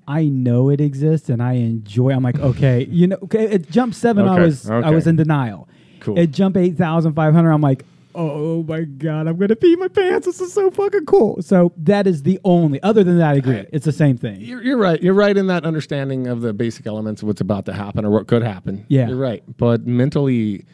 I 0.10 0.24
know 0.26 0.70
it 0.70 0.82
exists, 0.82 1.30
and 1.30 1.42
I 1.42 1.54
enjoy. 1.54 2.10
I'm 2.10 2.24
like, 2.24 2.40
okay, 2.40 2.86
you 2.90 3.08
know, 3.08 3.18
okay, 3.24 3.54
at 3.54 3.70
jump 3.70 3.94
seven, 3.94 4.28
I 4.28 4.34
Okay, 4.34 4.42
was 4.42 4.70
I 4.70 4.90
was 4.90 5.08
in 5.08 5.16
denial. 5.16 5.70
Cool. 6.00 6.20
At 6.20 6.32
jump 6.32 6.58
eight 6.58 6.76
thousand 6.76 7.14
five 7.14 7.34
hundred, 7.34 7.52
I'm 7.52 7.62
like, 7.62 7.86
oh 8.16 8.64
my 8.64 8.82
god, 8.86 9.28
I'm 9.28 9.38
gonna 9.38 9.56
pee 9.56 9.76
my 9.76 9.88
pants. 9.88 10.26
This 10.26 10.42
is 10.42 10.52
so 10.52 10.72
fucking 10.72 11.06
cool. 11.06 11.42
So 11.42 11.74
that 11.78 12.08
is 12.08 12.24
the 12.24 12.40
only. 12.44 12.82
Other 12.82 13.04
than 13.04 13.20
that, 13.20 13.30
I 13.30 13.34
agree. 13.36 13.66
It's 13.72 13.86
the 13.86 13.92
same 13.92 14.18
thing. 14.18 14.42
You're, 14.42 14.64
you're 14.64 14.78
right. 14.78 15.02
You're 15.02 15.14
right 15.14 15.38
in 15.38 15.48
that 15.48 15.64
understanding 15.64 16.26
of 16.28 16.42
the 16.42 16.54
basic 16.54 16.88
elements 16.88 17.22
of 17.22 17.28
what's 17.28 17.42
about 17.42 17.66
to 17.66 17.74
happen 17.74 18.04
or 18.04 18.10
what 18.10 18.28
could 18.28 18.42
happen. 18.42 18.86
Yeah. 18.88 19.10
You're 19.10 19.18
right. 19.18 19.44
But 19.58 19.86
mentally, 19.86 20.66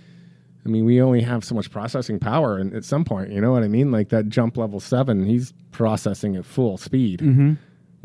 I 0.65 0.69
mean, 0.69 0.85
we 0.85 1.01
only 1.01 1.21
have 1.21 1.43
so 1.43 1.53
much 1.55 1.69
processing 1.71 2.19
power. 2.19 2.57
And 2.57 2.73
at 2.73 2.85
some 2.85 3.03
point, 3.03 3.31
you 3.31 3.41
know 3.41 3.51
what 3.51 3.63
I 3.63 3.67
mean? 3.67 3.91
Like 3.91 4.09
that 4.09 4.29
jump 4.29 4.57
level 4.57 4.79
seven, 4.79 5.25
he's 5.25 5.53
processing 5.71 6.35
at 6.35 6.45
full 6.45 6.77
speed. 6.77 7.19
Mm-hmm. 7.19 7.53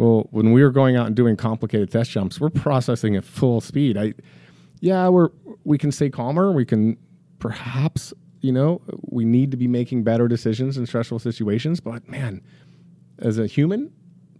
Well, 0.00 0.28
when 0.30 0.52
we 0.52 0.62
were 0.62 0.70
going 0.70 0.96
out 0.96 1.08
and 1.08 1.14
doing 1.14 1.36
complicated 1.36 1.90
test 1.90 2.10
jumps, 2.10 2.40
we're 2.40 2.48
processing 2.48 3.16
at 3.16 3.24
full 3.24 3.60
speed. 3.60 3.98
I, 3.98 4.14
yeah, 4.80 5.06
we're 5.08 5.28
we 5.64 5.76
can 5.76 5.92
stay 5.92 6.08
calmer. 6.08 6.52
We 6.52 6.64
can 6.64 6.96
perhaps, 7.38 8.14
you 8.40 8.50
know, 8.50 8.80
we 9.10 9.26
need 9.26 9.50
to 9.50 9.58
be 9.58 9.68
making 9.68 10.04
better 10.04 10.26
decisions 10.26 10.78
in 10.78 10.86
stressful 10.86 11.18
situations. 11.18 11.80
But 11.80 12.08
man, 12.08 12.40
as 13.18 13.38
a 13.38 13.46
human, 13.46 13.92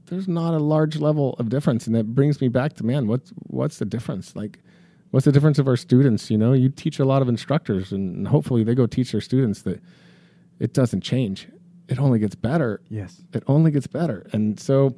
there's 0.07 0.27
not 0.27 0.55
a 0.55 0.59
large 0.59 0.97
level 0.97 1.35
of 1.39 1.51
difference, 1.51 1.87
and 1.87 1.95
that 1.95 2.15
brings 2.15 2.41
me 2.41 2.49
back 2.49 2.73
to 2.77 2.85
man, 2.85 3.07
what's 3.07 3.31
what's 3.49 3.77
the 3.81 3.85
difference? 3.85 4.35
Like, 4.35 4.61
what's 5.11 5.27
the 5.27 5.33
difference 5.33 5.59
of 5.59 5.69
our 5.69 5.77
students? 5.77 6.31
You 6.31 6.39
know, 6.39 6.55
you 6.55 6.71
teach 6.71 6.99
a 6.99 7.05
lot 7.05 7.21
of 7.21 7.29
instructors, 7.29 7.93
and 7.93 8.27
hopefully 8.27 8.65
they 8.65 8.75
go 8.75 8.87
teach 8.87 9.13
their 9.13 9.21
students 9.21 9.61
that 9.65 9.83
it 10.59 10.73
doesn't 10.73 11.03
change; 11.03 11.49
it 11.87 11.99
only 11.99 12.19
gets 12.19 12.35
better. 12.35 12.81
Yes. 12.89 13.21
It 13.35 13.43
only 13.47 13.71
gets 13.71 13.87
better, 13.87 14.27
and 14.33 14.59
so, 14.59 14.97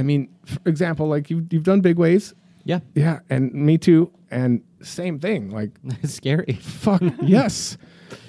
I 0.00 0.02
mean, 0.02 0.28
for 0.46 0.66
example, 0.68 1.06
like 1.08 1.28
you've 1.30 1.52
you've 1.52 1.62
done 1.62 1.82
big 1.82 1.98
ways, 1.98 2.34
Yeah, 2.64 2.80
yeah, 2.94 3.20
and 3.28 3.52
me 3.52 3.76
too, 3.78 4.10
and 4.30 4.62
same 4.82 5.18
thing, 5.20 5.50
like 5.50 5.70
it's 6.02 6.14
scary. 6.14 6.54
fuck 6.62 7.02
yes. 7.22 7.76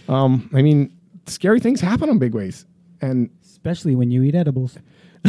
Um, 0.10 0.49
I 0.53 0.62
mean, 0.62 0.91
scary 1.27 1.62
things 1.62 1.79
happen 1.79 2.10
on 2.10 2.19
big 2.19 2.34
ways, 2.36 2.65
and 3.01 3.29
Especially 3.41 3.95
when 3.95 4.12
you 4.12 4.23
eat 4.23 4.36
edibles. 4.36 4.77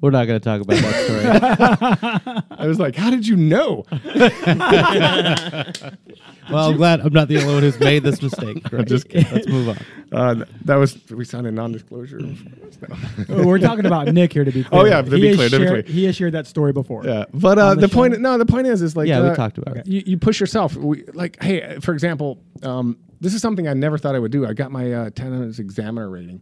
We're 0.00 0.10
not 0.10 0.26
going 0.26 0.40
to 0.40 0.44
talk 0.44 0.60
about 0.60 0.76
that 0.76 2.24
story. 2.24 2.42
I 2.58 2.66
was 2.66 2.78
like, 2.78 2.94
"How 2.94 3.10
did 3.10 3.26
you 3.26 3.36
know?" 3.36 3.84
well, 6.50 6.70
I'm 6.70 6.76
glad 6.76 7.00
I'm 7.00 7.12
not 7.12 7.28
the 7.28 7.38
only 7.40 7.54
one 7.54 7.62
who's 7.62 7.80
made 7.80 8.02
this 8.04 8.22
mistake. 8.22 8.72
Right? 8.72 8.86
just 8.86 9.08
kidding. 9.08 9.32
Let's 9.32 9.48
move 9.48 9.68
on. 9.70 9.78
Uh, 10.12 10.44
that 10.64 10.76
was 10.76 10.98
we 11.10 11.24
signed 11.24 11.46
a 11.46 11.50
non-disclosure. 11.50 12.20
Oh, 13.28 13.46
We're 13.46 13.58
talking 13.58 13.86
about 13.86 14.08
Nick 14.08 14.32
here 14.32 14.44
to 14.44 14.52
be 14.52 14.64
clear. 14.64 14.80
Oh, 14.82 14.84
yeah, 14.84 15.02
to 15.02 15.10
he 15.10 15.20
be 15.20 15.28
has 15.28 15.36
clear, 15.36 15.48
to 15.48 15.58
be 15.58 15.64
shared- 15.64 15.84
clear. 15.86 15.94
He 15.94 16.04
has 16.04 16.16
shared 16.16 16.34
that 16.34 16.46
story 16.46 16.72
before. 16.72 17.04
yeah, 17.04 17.24
but 17.34 17.58
uh, 17.58 17.74
the 17.74 17.82
the, 17.82 17.88
point. 17.88 18.18
No, 18.20 18.38
the 18.38 18.46
point 18.46 18.66
is, 18.66 18.82
is 18.82 18.96
like 18.96 19.08
Yeah, 19.08 19.20
we 19.20 19.28
uh, 19.28 19.34
talked 19.34 19.58
about 19.58 19.76
it. 19.78 19.86
You, 19.86 20.02
you 20.06 20.18
push 20.18 20.38
yourself. 20.40 20.76
We, 20.76 21.04
like, 21.12 21.42
hey, 21.42 21.78
for 21.80 21.92
example, 21.92 22.40
um, 22.62 22.98
this 23.20 23.34
is 23.34 23.42
something 23.42 23.66
I 23.66 23.74
never 23.74 23.98
thought 23.98 24.14
I 24.14 24.18
would 24.20 24.32
do. 24.32 24.46
I 24.46 24.52
got 24.52 24.70
my 24.70 24.92
uh, 24.92 25.10
tandem 25.10 25.42
examiner 25.42 26.08
rating 26.08 26.40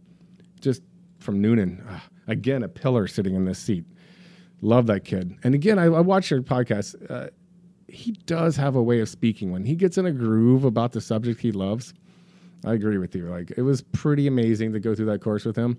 just 0.61 0.81
from 1.27 1.41
Noonan. 1.41 1.83
Ah, 1.89 2.05
again, 2.29 2.63
a 2.63 2.69
pillar 2.69 3.05
sitting 3.05 3.35
in 3.35 3.43
this 3.43 3.59
seat. 3.59 3.83
Love 4.61 4.87
that 4.87 5.03
kid. 5.03 5.35
And 5.43 5.53
again, 5.53 5.77
I, 5.77 5.83
I 5.83 5.99
watch 5.99 6.31
your 6.31 6.41
podcast. 6.41 6.95
Uh, 7.11 7.27
he 7.89 8.13
does 8.25 8.55
have 8.55 8.77
a 8.77 8.81
way 8.81 9.01
of 9.01 9.09
speaking 9.09 9.51
when 9.51 9.65
he 9.65 9.75
gets 9.75 9.97
in 9.97 10.05
a 10.05 10.11
groove 10.13 10.63
about 10.63 10.93
the 10.93 11.01
subject 11.01 11.41
he 11.41 11.51
loves. 11.51 11.93
I 12.65 12.75
agree 12.75 12.97
with 12.97 13.13
you. 13.13 13.25
Like 13.25 13.51
it 13.57 13.63
was 13.63 13.81
pretty 13.81 14.25
amazing 14.25 14.71
to 14.71 14.79
go 14.79 14.95
through 14.95 15.07
that 15.07 15.19
course 15.19 15.43
with 15.43 15.57
him. 15.57 15.77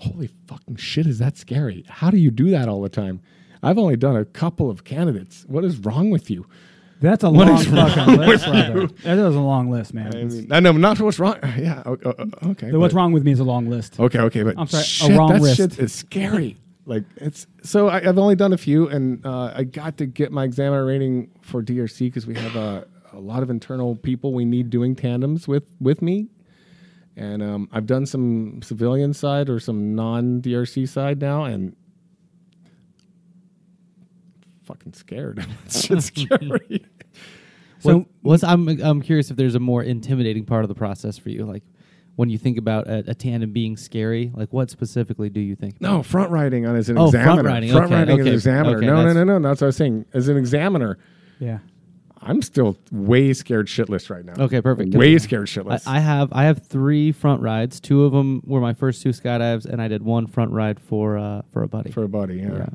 Holy 0.00 0.28
fucking 0.48 0.76
shit, 0.76 1.06
is 1.06 1.18
that 1.18 1.38
scary? 1.38 1.86
How 1.88 2.10
do 2.10 2.18
you 2.18 2.30
do 2.30 2.50
that 2.50 2.68
all 2.68 2.82
the 2.82 2.90
time? 2.90 3.22
I've 3.62 3.78
only 3.78 3.96
done 3.96 4.16
a 4.16 4.26
couple 4.26 4.68
of 4.68 4.84
candidates. 4.84 5.46
What 5.48 5.64
is 5.64 5.78
wrong 5.78 6.10
with 6.10 6.28
you? 6.28 6.44
That's 7.04 7.22
a 7.24 7.30
What 7.30 7.46
long 7.48 7.58
is 7.58 7.66
fucking 7.66 8.16
list. 8.16 8.28
with 8.28 8.42
brother. 8.44 8.80
you? 8.82 8.88
That 9.04 9.18
is 9.18 9.34
a 9.36 9.40
long 9.40 9.70
list, 9.70 9.92
man. 9.94 10.14
I 10.16 10.24
mean, 10.24 10.52
I 10.52 10.60
know 10.60 10.72
not 10.72 10.98
what's 11.00 11.18
wrong. 11.18 11.36
Yeah, 11.58 11.82
o- 11.86 11.98
o- 12.04 12.14
o- 12.18 12.50
okay. 12.50 12.70
The 12.70 12.78
what's 12.78 12.94
but- 12.94 12.98
wrong 12.98 13.12
with 13.12 13.24
me 13.24 13.32
is 13.32 13.40
a 13.40 13.44
long 13.44 13.68
list. 13.68 14.00
Okay, 14.00 14.18
okay, 14.20 14.42
but 14.42 14.54
I'm 14.58 14.66
sorry, 14.66 14.82
a 14.82 14.86
shit, 14.86 15.16
wrong 15.18 15.32
that 15.32 15.40
wrist. 15.42 15.56
shit 15.56 15.78
is 15.78 15.92
scary. 15.92 16.56
Like 16.86 17.04
it's 17.16 17.46
so 17.62 17.88
I, 17.88 18.06
I've 18.06 18.18
only 18.18 18.34
done 18.36 18.52
a 18.52 18.58
few, 18.58 18.88
and 18.88 19.24
uh, 19.24 19.54
I 19.56 19.64
got 19.64 19.96
to 19.96 20.04
get 20.06 20.30
my 20.32 20.44
examiner 20.44 20.84
rating 20.84 21.30
for 21.40 21.62
DRC 21.62 21.98
because 22.00 22.26
we 22.26 22.34
have 22.34 22.56
a, 22.56 22.86
a 23.14 23.18
lot 23.18 23.42
of 23.42 23.48
internal 23.48 23.96
people 23.96 24.34
we 24.34 24.44
need 24.44 24.68
doing 24.68 24.94
tandems 24.94 25.48
with 25.48 25.64
with 25.80 26.02
me, 26.02 26.28
and 27.16 27.42
um, 27.42 27.70
I've 27.72 27.86
done 27.86 28.04
some 28.04 28.60
civilian 28.62 29.14
side 29.14 29.48
or 29.48 29.58
some 29.60 29.94
non 29.94 30.42
DRC 30.42 30.86
side 30.86 31.22
now, 31.22 31.44
and 31.44 31.74
fucking 34.64 34.92
scared. 34.92 35.46
it's 35.64 35.88
just 35.88 36.08
scary. 36.08 36.84
So 37.92 38.06
what's 38.22 38.42
I'm 38.44 38.68
I'm 38.82 39.00
curious 39.02 39.30
if 39.30 39.36
there's 39.36 39.54
a 39.54 39.60
more 39.60 39.82
intimidating 39.82 40.44
part 40.44 40.64
of 40.64 40.68
the 40.68 40.74
process 40.74 41.18
for 41.18 41.30
you, 41.30 41.44
like 41.44 41.62
when 42.16 42.28
you 42.30 42.38
think 42.38 42.58
about 42.58 42.86
a, 42.86 43.10
a 43.10 43.14
tandem 43.14 43.52
being 43.52 43.76
scary. 43.76 44.30
Like 44.34 44.52
what 44.52 44.70
specifically 44.70 45.28
do 45.30 45.40
you 45.40 45.56
think? 45.56 45.80
No, 45.80 46.02
front 46.02 46.30
riding 46.30 46.64
on 46.66 46.76
as 46.76 46.88
an 46.88 46.96
Oh, 46.96 47.10
front 47.10 47.24
examiner. 47.26 47.48
riding, 47.48 47.70
Front 47.72 47.84
okay, 47.86 47.94
riding 47.94 48.14
as 48.14 48.20
okay, 48.20 48.28
an 48.28 48.34
examiner. 48.34 48.76
okay, 48.78 48.86
no, 48.86 48.92
no, 48.96 48.98
that's- 49.08 49.16
no, 49.26 49.38
no. 49.38 49.48
That's 49.48 49.60
what 49.60 49.66
I 49.66 49.68
was 49.68 49.76
saying. 49.76 50.04
As 50.14 50.28
an 50.28 50.36
examiner, 50.36 50.98
yeah, 51.40 51.58
I'm 52.22 52.40
still 52.40 52.78
way 52.92 53.32
scared 53.32 53.66
shitless 53.66 54.08
right 54.10 54.24
now. 54.24 54.34
Okay, 54.44 54.60
perfect. 54.62 54.92
'Cause 54.92 54.98
Way 54.98 55.18
scared 55.18 55.42
I, 55.42 55.52
shitless. 55.52 55.82
I 55.86 55.98
have 56.00 56.32
I 56.32 56.44
have 56.44 56.58
three 56.64 57.10
front 57.12 57.42
rides. 57.42 57.80
Two 57.80 58.04
of 58.04 58.12
them 58.12 58.42
were 58.46 58.60
my 58.60 58.72
first 58.74 59.02
two 59.02 59.10
skydives, 59.10 59.66
and 59.66 59.82
I 59.82 59.88
did 59.88 60.02
one 60.02 60.26
front 60.26 60.52
ride 60.52 60.78
for 60.80 61.18
uh, 61.18 61.42
for 61.52 61.62
a 61.64 61.68
buddy. 61.68 61.90
for 61.90 62.04
a 62.04 62.08
buddy. 62.08 62.36
Yeah. 62.36 62.52
Yeah. 62.58 62.66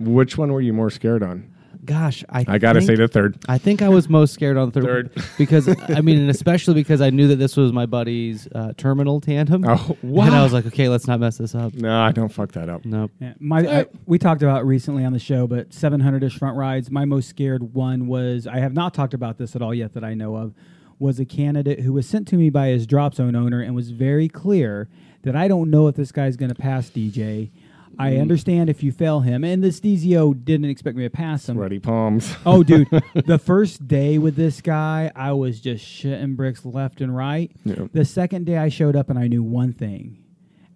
Which 0.00 0.36
one 0.36 0.52
were 0.52 0.60
you 0.60 0.72
more 0.72 0.90
scared 0.90 1.22
on? 1.22 1.50
Gosh, 1.84 2.24
I 2.28 2.44
I 2.46 2.58
gotta 2.58 2.80
think- 2.80 2.88
say 2.88 2.94
the 2.96 3.08
third. 3.08 3.38
I 3.48 3.56
think 3.58 3.80
I 3.82 3.88
was 3.88 4.08
most 4.08 4.34
scared 4.34 4.56
on 4.56 4.70
the 4.70 4.80
third, 4.80 5.14
Third. 5.14 5.24
because 5.38 5.68
I 5.90 6.00
mean, 6.00 6.18
and 6.18 6.28
especially 6.30 6.74
because 6.74 7.00
I 7.00 7.10
knew 7.10 7.28
that 7.28 7.36
this 7.36 7.56
was 7.56 7.72
my 7.72 7.86
buddy's 7.86 8.46
uh, 8.54 8.72
terminal 8.76 9.20
tandem. 9.20 9.64
Oh, 9.66 9.96
And. 10.02 10.20
I 10.34 10.42
was 10.42 10.52
like, 10.52 10.66
okay, 10.66 10.88
let's 10.88 11.06
not 11.06 11.20
mess 11.20 11.38
this 11.38 11.54
up. 11.54 11.74
No, 11.74 11.98
I 11.98 12.12
don't 12.12 12.28
fuck 12.30 12.52
that 12.52 12.68
up. 12.68 12.84
Nope. 12.84 13.10
yeah. 13.20 13.34
My 13.38 13.60
I, 13.80 13.86
we 14.06 14.18
talked 14.18 14.42
about 14.42 14.62
it 14.62 14.64
recently 14.64 15.04
on 15.04 15.12
the 15.12 15.18
show, 15.18 15.46
but 15.46 15.70
700ish 15.70 16.38
front 16.38 16.56
rides. 16.56 16.90
My 16.90 17.04
most 17.04 17.28
scared 17.28 17.74
one 17.74 18.06
was 18.06 18.46
I 18.46 18.58
have 18.58 18.74
not 18.74 18.92
talked 18.94 19.14
about 19.14 19.38
this 19.38 19.54
at 19.56 19.62
all 19.62 19.72
yet 19.74 19.94
that 19.94 20.04
I 20.04 20.14
know 20.14 20.36
of. 20.36 20.54
Was 21.00 21.20
a 21.20 21.24
candidate 21.24 21.80
who 21.80 21.92
was 21.92 22.08
sent 22.08 22.26
to 22.28 22.36
me 22.36 22.50
by 22.50 22.66
his 22.68 22.84
drop 22.84 23.14
zone 23.14 23.36
owner 23.36 23.60
and 23.62 23.72
was 23.74 23.90
very 23.92 24.28
clear 24.28 24.88
that 25.22 25.36
I 25.36 25.46
don't 25.46 25.70
know 25.70 25.86
if 25.86 25.94
this 25.94 26.10
guy's 26.10 26.36
going 26.36 26.48
to 26.48 26.56
pass 26.60 26.90
DJ. 26.90 27.50
I 27.98 28.12
mm-hmm. 28.12 28.22
understand 28.22 28.70
if 28.70 28.82
you 28.82 28.92
fail 28.92 29.20
him, 29.20 29.42
and 29.42 29.62
this 29.62 29.80
DZO 29.80 30.44
didn't 30.44 30.70
expect 30.70 30.96
me 30.96 31.02
to 31.02 31.10
pass 31.10 31.48
him. 31.48 31.56
Sweaty 31.56 31.80
palms. 31.80 32.32
Oh, 32.46 32.62
dude, 32.62 32.88
the 33.14 33.38
first 33.38 33.88
day 33.88 34.18
with 34.18 34.36
this 34.36 34.60
guy, 34.60 35.10
I 35.16 35.32
was 35.32 35.60
just 35.60 35.84
shitting 35.84 36.36
bricks 36.36 36.64
left 36.64 37.00
and 37.00 37.14
right. 37.16 37.50
Yeah. 37.64 37.86
The 37.92 38.04
second 38.04 38.46
day 38.46 38.56
I 38.56 38.68
showed 38.68 38.94
up 38.94 39.10
and 39.10 39.18
I 39.18 39.26
knew 39.26 39.42
one 39.42 39.72
thing. 39.72 40.22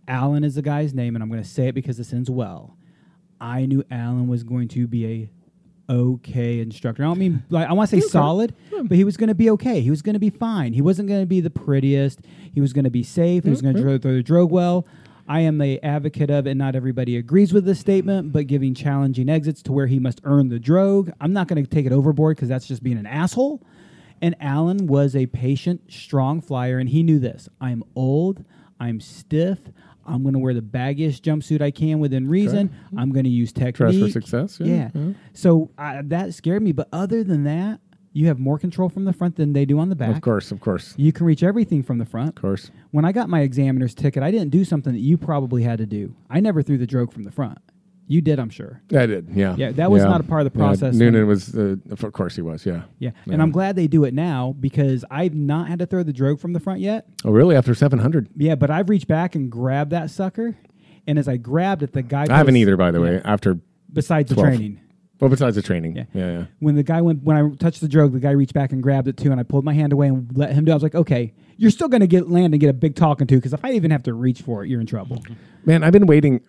Alan 0.09 0.43
is 0.43 0.57
the 0.57 0.63
guy's 0.63 0.95
name, 0.95 1.15
and 1.15 1.23
I'm 1.23 1.31
going 1.31 1.43
to 1.43 1.49
say 1.49 1.69
it 1.69 1.75
because 1.75 1.97
this 1.97 2.13
ends 2.13 2.29
well. 2.29 2.77
I 3.41 3.67
knew 3.67 3.85
Alan 3.91 4.27
was 4.27 4.43
going 4.43 4.69
to 4.69 4.87
be 4.89 5.07
a 5.07 5.31
okay 5.89 6.61
instructor. 6.61 7.03
I 7.03 7.07
don't 7.07 7.19
mean 7.19 7.45
like 7.51 7.69
I 7.69 7.73
want 7.73 7.91
to 7.91 8.01
say 8.01 8.07
solid, 8.07 8.55
but 8.85 8.97
he 8.97 9.05
was 9.05 9.17
going 9.17 9.29
to 9.29 9.35
be 9.35 9.51
okay. 9.51 9.81
He 9.81 9.91
was 9.91 10.03
going 10.03 10.15
to 10.15 10.21
be 10.21 10.31
fine. 10.31 10.73
He 10.73 10.83
wasn't 10.83 11.09
going 11.09 11.21
to 11.21 11.27
be 11.27 11.41
the 11.41 11.51
prettiest. 11.51 12.21
He 12.53 12.61
was 12.61 12.73
going 12.73 12.85
to 12.85 12.91
be 12.91 13.03
safe. 13.03 13.45
He 13.45 13.51
was 13.51 13.63
going 13.63 13.75
to 13.75 13.81
mm-hmm. 13.81 13.89
throw, 13.89 13.99
throw 13.99 14.15
the 14.15 14.23
drogue 14.23 14.51
well. 14.51 14.87
I 15.33 15.41
am 15.41 15.63
a 15.63 15.79
advocate 15.79 16.29
of, 16.29 16.47
and 16.47 16.59
not 16.59 16.77
everybody 16.77 17.17
agrees 17.17 17.55
with 17.55 17.65
this 17.65 17.81
statement, 17.81 18.33
but 18.33 18.47
giving 18.47 18.75
challenging 18.75 19.31
exits 19.31 19.63
to 19.63 19.73
where 19.73 19.87
he 19.87 19.99
must 19.99 20.21
earn 20.25 20.51
the 20.51 20.59
drogue. 20.59 21.11
I'm 21.23 21.33
not 21.33 21.49
going 21.49 21.65
to 21.65 21.71
take 21.71 21.87
it 21.87 21.93
overboard 21.93 22.37
because 22.37 22.51
that's 22.51 22.67
just 22.67 22.83
being 22.83 22.99
an 22.99 23.07
asshole. 23.07 23.63
And 24.21 24.37
Alan 24.41 24.87
was 24.87 25.17
a 25.17 25.25
patient, 25.27 25.91
strong 25.91 26.43
flyer, 26.43 26.79
and 26.79 26.87
he 26.87 27.03
knew 27.03 27.19
this. 27.19 27.49
I'm 27.63 27.83
old. 27.97 28.45
I'm 28.79 29.01
stiff. 29.01 29.59
I'm 30.07 30.23
going 30.23 30.35
to 30.35 30.39
wear 30.39 30.53
the 30.53 30.61
baggiest 30.61 31.23
jumpsuit 31.23 31.63
I 31.63 31.71
can 31.71 31.99
within 31.99 32.29
reason. 32.29 32.71
I'm 32.99 33.11
going 33.11 33.25
to 33.25 33.31
use 33.31 33.53
technique. 33.55 33.75
Dress 33.77 33.99
for 33.99 34.11
success, 34.11 34.59
yeah, 34.61 34.67
Yeah. 34.67 34.91
yeah. 34.95 35.13
So 35.33 35.71
uh, 35.79 36.03
that 36.05 36.35
scared 36.35 36.63
me. 36.63 36.73
But 36.73 36.89
other 36.93 37.25
than 37.25 37.45
that, 37.45 37.81
you 38.13 38.27
have 38.27 38.39
more 38.39 38.59
control 38.59 38.89
from 38.89 39.05
the 39.05 39.13
front 39.13 39.37
than 39.37 39.53
they 39.53 39.65
do 39.65 39.79
on 39.79 39.89
the 39.89 39.97
back. 39.97 40.15
Of 40.15 40.21
course, 40.21 40.51
of 40.53 40.61
course, 40.61 40.95
You 40.97 41.13
can 41.13 41.27
reach 41.27 41.43
everything 41.43 41.83
from 41.83 41.99
the 41.99 42.05
front. 42.05 42.31
of 42.31 42.35
course. 42.37 42.71
When 42.91 43.05
I 43.05 43.13
got 43.13 43.29
my 43.29 43.41
examiner's 43.41 43.95
ticket, 43.95 44.23
I 44.23 44.31
didn't 44.31 44.51
do 44.51 44.65
something 44.65 44.93
that 44.93 45.01
you 45.01 45.17
probably 45.17 45.63
had 45.63 45.79
to 45.79 45.87
do. 45.87 46.15
I 46.29 46.41
never 46.41 46.63
threw 46.63 46.77
the 46.79 46.87
drogue 46.87 47.13
from 47.13 47.25
the 47.25 47.31
front. 47.33 47.59
You 48.09 48.21
did, 48.21 48.39
I'm 48.39 48.51
sure. 48.51 48.83
I 48.95 49.07
did, 49.07 49.29
yeah. 49.33 49.55
Yeah, 49.57 49.71
that 49.73 49.91
was 49.91 50.03
not 50.03 50.21
a 50.21 50.25
part 50.25 50.45
of 50.45 50.53
the 50.53 50.59
Yeah, 50.59 50.67
process 50.67 50.95
Noonan 50.95 51.27
was, 51.27 51.57
uh, 51.57 51.77
of 51.91 52.13
course, 52.13 52.37
he 52.37 52.43
was. 52.43 52.67
Yeah. 52.67 52.83
Yeah. 52.99 53.13
And 53.31 53.41
I'm 53.41 53.53
glad 53.53 53.77
they 53.77 53.87
do 53.87 54.05
it 54.05 54.13
now 54.13 54.55
because 54.61 55.05
I've 55.11 55.35
not 55.35 55.69
had 55.69 55.79
to 55.79 55.87
throw 55.87 56.03
the 56.03 56.13
drogue 56.13 56.39
from 56.39 56.53
the 56.53 56.61
front 56.61 56.81
yet. 56.81 57.07
Oh, 57.25 57.31
really? 57.31 57.57
After 57.57 57.75
seven 57.75 58.01
hundred? 58.01 58.29
Yeah, 58.37 58.57
but 58.57 58.71
I've 58.71 58.91
reached 58.91 59.07
back 59.09 59.35
and 59.35 59.51
grabbed 59.51 59.93
that 59.93 60.11
sucker. 60.11 60.57
And 61.07 61.19
as 61.19 61.27
I 61.29 61.39
grabbed 61.39 61.83
it, 61.85 61.93
the 61.93 62.03
guy. 62.03 62.27
I 62.29 62.37
haven't 62.37 62.57
either, 62.57 62.77
by 62.77 62.91
the 62.91 63.01
way. 63.01 63.23
After 63.25 63.59
Besides 63.91 64.35
the 64.35 64.41
training. 64.43 64.81
Well, 65.23 65.31
besides 65.31 65.55
the 65.55 65.63
training, 65.63 65.95
Yeah. 65.95 66.05
yeah, 66.13 66.31
yeah. 66.33 66.45
When 66.59 66.75
the 66.75 66.83
guy 66.83 67.01
went, 67.01 67.23
when 67.23 67.37
I 67.37 67.49
touched 67.55 67.81
the 67.81 67.87
drogue, 67.87 68.13
the 68.13 68.19
guy 68.19 68.33
reached 68.33 68.55
back 68.55 68.73
and 68.73 68.83
grabbed 68.83 69.07
it 69.07 69.17
too, 69.17 69.31
and 69.31 69.39
I 69.39 69.45
pulled 69.45 69.65
my 69.65 69.73
hand 69.73 69.93
away 69.93 70.09
and 70.09 70.29
let 70.37 70.53
him 70.53 70.65
do. 70.65 70.71
it. 70.71 70.73
I 70.73 70.77
was 70.77 70.83
like, 70.83 70.97
"Okay, 70.97 71.33
you're 71.57 71.71
still 71.71 71.87
going 71.87 72.01
to 72.01 72.09
get 72.09 72.29
land 72.29 72.53
and 72.55 72.61
get 72.61 72.69
a 72.71 72.73
big 72.73 72.97
talking 72.97 73.29
to, 73.29 73.37
because 73.37 73.53
if 73.53 73.65
I 73.65 73.71
even 73.71 73.93
have 73.93 74.03
to 74.03 74.15
reach 74.15 74.43
for 74.43 74.65
it, 74.65 74.69
you're 74.69 74.81
in 74.81 74.87
trouble." 74.89 75.23
Man, 75.65 75.85
I've 75.85 75.93
been 75.93 76.07
waiting 76.07 76.41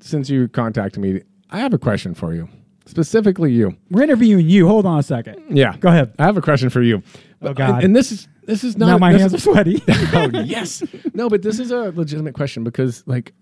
since 0.00 0.30
you 0.30 0.48
contacted 0.48 1.02
me. 1.02 1.20
I 1.50 1.58
have 1.58 1.74
a 1.74 1.78
question 1.78 2.14
for 2.14 2.32
you, 2.32 2.48
specifically 2.86 3.52
you. 3.52 3.76
We're 3.90 4.04
interviewing 4.04 4.48
you. 4.48 4.66
Hold 4.66 4.86
on 4.86 4.98
a 4.98 5.02
second. 5.02 5.36
Yeah, 5.54 5.76
Go 5.76 5.90
ahead. 5.90 6.14
I 6.18 6.24
have 6.24 6.38
a 6.38 6.42
question 6.42 6.70
for 6.70 6.80
you. 6.80 7.02
Oh, 7.42 7.52
God. 7.52 7.84
And, 7.84 7.94
this 7.94 8.10
is 8.12 8.28
this 8.46 8.64
is 8.64 8.78
not 8.78 8.86
now 8.86 8.96
my 8.98 9.12
hands 9.12 9.34
are 9.34 9.38
sweaty. 9.38 9.82
oh 9.88 10.30
yes. 10.42 10.82
No, 11.12 11.28
but 11.28 11.42
this 11.42 11.60
is 11.60 11.70
a 11.70 11.90
legitimate 11.90 12.32
question 12.34 12.64
because, 12.64 13.02
like, 13.06 13.34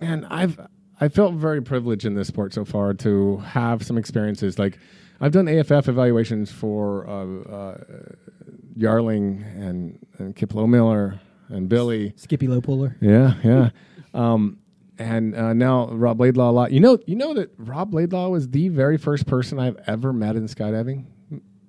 man, 0.00 0.24
I've 0.30 0.58
I 1.00 1.08
felt 1.08 1.34
very 1.34 1.62
privileged 1.62 2.04
in 2.04 2.14
this 2.14 2.28
sport 2.28 2.54
so 2.54 2.64
far 2.64 2.94
to 2.94 3.38
have 3.38 3.84
some 3.84 3.98
experiences. 3.98 4.58
Like, 4.58 4.78
I've 5.20 5.32
done 5.32 5.48
AFF 5.48 5.88
evaluations 5.88 6.50
for 6.50 7.08
uh, 7.08 7.50
uh, 7.50 7.84
Yarling 8.76 9.42
and 9.56 9.98
and 10.18 10.34
Kip 10.36 10.54
Miller 10.54 11.20
and 11.48 11.68
Billy. 11.68 12.12
Skippy 12.16 12.48
low 12.48 12.60
puller. 12.60 12.96
Yeah, 13.00 13.34
yeah. 13.44 13.70
um, 14.12 14.58
and 14.98 15.34
uh, 15.34 15.52
now 15.52 15.88
Rob 15.88 16.20
Laidlaw 16.20 16.50
a 16.50 16.52
lot. 16.52 16.72
You 16.72 16.80
know, 16.80 16.98
you 17.06 17.16
know 17.16 17.34
that 17.34 17.52
Rob 17.58 17.94
Laidlaw 17.94 18.28
was 18.28 18.48
the 18.50 18.68
very 18.68 18.96
first 18.96 19.26
person 19.26 19.58
I've 19.58 19.78
ever 19.86 20.12
met 20.12 20.36
in 20.36 20.46
skydiving. 20.46 21.06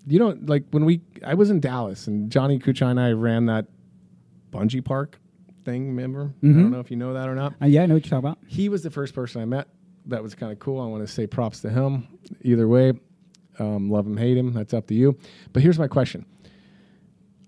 You 0.07 0.19
know, 0.19 0.37
like 0.43 0.65
when 0.69 0.85
we, 0.85 1.01
I 1.25 1.33
was 1.33 1.49
in 1.49 1.59
Dallas 1.59 2.05
and 2.05 2.31
Johnny 2.31 2.59
Kuchai 2.59 2.91
and 2.91 2.99
I 2.99 3.11
ran 3.13 3.47
that 3.47 3.65
bungee 4.51 4.85
park 4.85 5.19
thing. 5.65 5.87
Remember? 5.87 6.31
I 6.43 6.47
don't 6.47 6.71
know 6.71 6.79
if 6.79 6.89
you 6.91 6.97
know 6.97 7.13
that 7.13 7.27
or 7.27 7.35
not. 7.35 7.53
Uh, 7.61 7.65
yeah, 7.65 7.83
I 7.83 7.85
know 7.87 7.95
what 7.95 8.05
you're 8.05 8.09
talking 8.21 8.29
about. 8.29 8.37
He 8.47 8.69
was 8.69 8.83
the 8.83 8.91
first 8.91 9.13
person 9.13 9.41
I 9.41 9.45
met. 9.45 9.67
That 10.05 10.21
was 10.23 10.35
kind 10.35 10.51
of 10.51 10.59
cool. 10.59 10.79
I 10.79 10.85
want 10.85 11.05
to 11.05 11.11
say 11.11 11.25
props 11.27 11.61
to 11.61 11.69
him. 11.69 12.07
Either 12.43 12.67
way, 12.67 12.93
um, 13.59 13.89
love 13.89 14.05
him, 14.05 14.15
hate 14.17 14.37
him. 14.37 14.53
That's 14.53 14.73
up 14.73 14.87
to 14.87 14.93
you. 14.93 15.17
But 15.51 15.63
here's 15.63 15.79
my 15.79 15.87
question. 15.87 16.25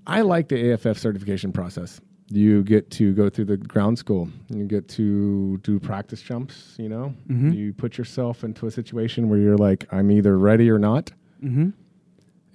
I 0.05 0.21
like 0.21 0.47
the 0.47 0.71
AFF 0.71 0.97
certification 0.97 1.51
process. 1.51 1.99
You 2.29 2.63
get 2.63 2.89
to 2.91 3.13
go 3.13 3.29
through 3.29 3.45
the 3.45 3.57
ground 3.57 3.97
school. 3.99 4.29
You 4.49 4.65
get 4.65 4.89
to 4.89 5.57
do 5.59 5.79
practice 5.79 6.21
jumps. 6.21 6.75
You 6.77 6.89
know, 6.89 7.13
you 7.53 7.73
put 7.73 7.97
yourself 7.97 8.43
into 8.43 8.67
a 8.67 8.71
situation 8.71 9.29
where 9.29 9.39
you're 9.39 9.55
like, 9.57 9.85
I'm 9.93 10.11
either 10.11 10.37
ready 10.37 10.69
or 10.69 10.79
not, 10.79 11.11
Mm-hmm. 11.43 11.69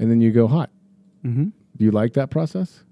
and 0.00 0.10
then 0.10 0.20
you 0.20 0.32
go 0.32 0.48
hot. 0.48 0.70
Mm-hmm. 1.24 1.44
Do 1.76 1.84
you 1.84 1.92
like 1.92 2.14
that 2.14 2.30
process? 2.30 2.82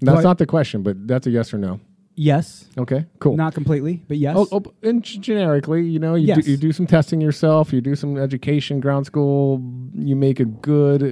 That's 0.00 0.20
I- 0.20 0.22
not 0.22 0.38
the 0.38 0.46
question, 0.46 0.82
but 0.82 1.06
that's 1.08 1.26
a 1.26 1.30
yes 1.30 1.52
or 1.54 1.58
no. 1.58 1.80
Yes, 2.18 2.64
Okay, 2.78 3.04
cool. 3.18 3.36
not 3.36 3.52
completely, 3.52 4.02
but 4.08 4.16
yes. 4.16 4.36
Oh, 4.38 4.48
oh, 4.50 4.62
and 4.82 5.02
generically, 5.04 5.84
you 5.86 5.98
know, 5.98 6.14
you, 6.14 6.28
Yes. 6.28 6.46
do, 6.46 6.50
you 6.52 6.56
do 6.56 6.72
some 6.72 6.86
testing 6.86 7.20
yourself, 7.20 7.74
you 7.74 7.82
do 7.82 7.94
some 7.94 8.16
education, 8.16 8.80
ground 8.80 9.04
school, 9.04 9.62
you 9.94 10.16
make 10.16 10.40
a 10.40 10.46
good 10.46 11.02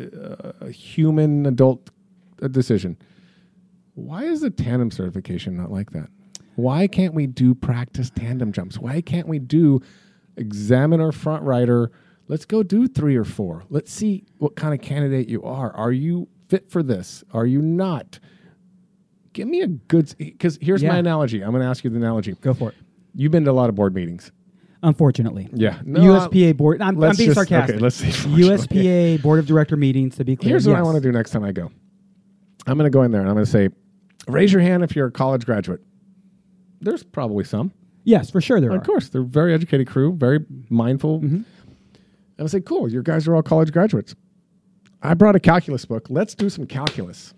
uh, 0.62 0.66
human 0.68 1.44
adult 1.44 1.90
uh, 2.40 2.48
decision. 2.48 2.96
Why 3.96 4.24
is 4.24 4.40
the 4.40 4.48
tandem 4.48 4.90
certification 4.90 5.54
not 5.58 5.70
like 5.70 5.90
that? 5.90 6.08
Why 6.56 6.86
can't 6.86 7.12
we 7.12 7.26
do 7.26 7.54
practice 7.54 8.10
tandem 8.14 8.50
jumps? 8.50 8.78
Why 8.78 9.02
can't 9.02 9.28
we 9.28 9.38
do 9.38 9.82
examine 10.38 11.02
our 11.02 11.12
front 11.12 11.42
rider? 11.42 11.90
Let's 12.28 12.46
go 12.46 12.62
do 12.62 12.88
three 12.88 13.16
or 13.16 13.24
four. 13.24 13.64
Let's 13.68 13.92
see 13.92 14.24
what 14.38 14.56
kind 14.56 14.72
of 14.72 14.80
candidate 14.80 15.28
you 15.28 15.42
are. 15.42 15.70
Are 15.76 15.92
you 15.92 16.28
fit 16.48 16.70
for 16.70 16.82
this? 16.82 17.22
Are 17.34 17.44
you 17.44 17.60
not? 17.60 18.18
Give 19.34 19.48
me 19.48 19.60
a 19.60 19.66
good 19.66 20.14
because 20.16 20.58
here's 20.62 20.82
my 20.82 20.96
analogy. 20.96 21.42
I'm 21.42 21.50
going 21.50 21.62
to 21.62 21.68
ask 21.68 21.84
you 21.84 21.90
the 21.90 21.96
analogy. 21.96 22.32
Go 22.40 22.54
for 22.54 22.70
it. 22.70 22.76
You've 23.14 23.32
been 23.32 23.44
to 23.44 23.50
a 23.50 23.52
lot 23.52 23.68
of 23.68 23.74
board 23.74 23.94
meetings. 23.94 24.32
Unfortunately. 24.82 25.48
Yeah. 25.52 25.78
USPA 25.84 26.56
board. 26.56 26.80
I'm, 26.80 27.02
I'm 27.02 27.16
being 27.16 27.30
just- 27.30 27.34
sarcastic. 27.34 27.76
okay, 27.76 27.82
let's 27.82 27.96
see. 27.96 28.06
USPA 28.28 29.22
board 29.22 29.38
of 29.40 29.46
director 29.46 29.76
meetings 29.76 30.16
to 30.16 30.24
be 30.24 30.36
clear. 30.36 30.50
Here's 30.50 30.66
what 30.68 30.76
I 30.76 30.82
want 30.82 30.96
to 30.96 31.00
do 31.00 31.10
next 31.10 31.30
time 31.30 31.42
I 31.42 31.52
go. 31.52 31.70
I'm 32.66 32.78
going 32.78 32.90
to 32.90 32.96
go 32.96 33.02
in 33.02 33.10
there 33.10 33.20
and 33.20 33.28
I'm 33.28 33.34
going 33.34 33.44
to 33.44 33.50
say, 33.50 33.70
raise 34.28 34.52
your 34.52 34.62
hand 34.62 34.84
if 34.84 34.94
you're 34.94 35.06
a 35.08 35.12
college 35.12 35.44
graduate. 35.44 35.80
There's 36.80 37.02
probably 37.02 37.44
some. 37.44 37.72
Yes, 38.04 38.30
for 38.30 38.40
sure 38.40 38.60
there 38.60 38.70
Of 38.70 38.76
are. 38.76 38.78
Of 38.80 38.86
course, 38.86 39.08
they're 39.08 39.22
very 39.22 39.54
educated 39.54 39.88
crew, 39.88 40.14
very 40.14 40.44
mindful. 40.68 41.20
Mm-hmm. 41.20 41.36
And 41.36 41.44
I 42.38 42.46
say, 42.46 42.60
cool, 42.60 42.90
your 42.90 43.02
guys 43.02 43.26
are 43.26 43.34
all 43.34 43.42
college 43.42 43.72
graduates. 43.72 44.14
I 45.02 45.14
brought 45.14 45.34
a 45.34 45.40
calculus 45.40 45.84
book. 45.84 46.06
Let's 46.08 46.34
do 46.34 46.48
some 46.50 46.66
calculus. 46.66 47.34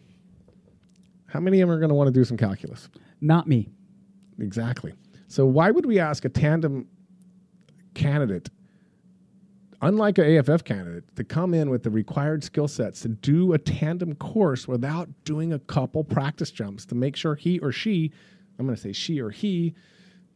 How 1.26 1.40
many 1.40 1.60
of 1.60 1.68
them 1.68 1.76
are 1.76 1.80
going 1.80 1.88
to 1.88 1.94
want 1.94 2.08
to 2.08 2.12
do 2.12 2.24
some 2.24 2.36
calculus? 2.36 2.88
Not 3.20 3.46
me. 3.46 3.68
Exactly. 4.38 4.94
So 5.28 5.46
why 5.46 5.70
would 5.70 5.86
we 5.86 5.98
ask 5.98 6.24
a 6.24 6.28
tandem 6.28 6.86
candidate, 7.94 8.48
unlike 9.82 10.18
an 10.18 10.36
AFF 10.36 10.64
candidate, 10.64 11.04
to 11.16 11.24
come 11.24 11.54
in 11.54 11.70
with 11.70 11.82
the 11.82 11.90
required 11.90 12.44
skill 12.44 12.68
sets 12.68 13.00
to 13.00 13.08
do 13.08 13.52
a 13.52 13.58
tandem 13.58 14.14
course 14.14 14.68
without 14.68 15.08
doing 15.24 15.52
a 15.52 15.58
couple 15.58 16.04
practice 16.04 16.50
jumps 16.50 16.84
to 16.86 16.94
make 16.94 17.16
sure 17.16 17.34
he 17.34 17.58
or 17.58 17.72
she, 17.72 18.12
I'm 18.58 18.66
going 18.66 18.76
to 18.76 18.80
say 18.80 18.92
she 18.92 19.20
or 19.20 19.30
he, 19.30 19.74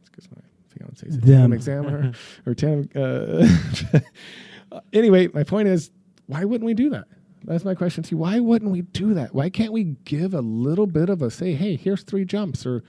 because 0.05 0.29
my 0.31 0.41
fiance 0.67 1.07
is 1.07 1.15
a 1.15 1.21
tandem 1.21 1.53
examiner 1.53 2.13
or 2.45 2.53
tandem. 2.53 2.89
Uh, 2.95 4.79
anyway, 4.93 5.27
my 5.33 5.43
point 5.43 5.67
is, 5.67 5.91
why 6.27 6.43
wouldn't 6.43 6.65
we 6.65 6.73
do 6.73 6.89
that? 6.89 7.07
That's 7.43 7.65
my 7.65 7.75
question 7.75 8.03
to 8.03 8.11
you. 8.11 8.17
Why 8.17 8.39
wouldn't 8.39 8.71
we 8.71 8.81
do 8.81 9.13
that? 9.15 9.33
Why 9.33 9.49
can't 9.49 9.73
we 9.73 9.95
give 10.05 10.33
a 10.33 10.41
little 10.41 10.87
bit 10.87 11.09
of 11.09 11.21
a 11.21 11.31
say? 11.31 11.53
Hey, 11.53 11.75
here's 11.75 12.03
three 12.03 12.23
jumps, 12.25 12.65
or, 12.65 12.83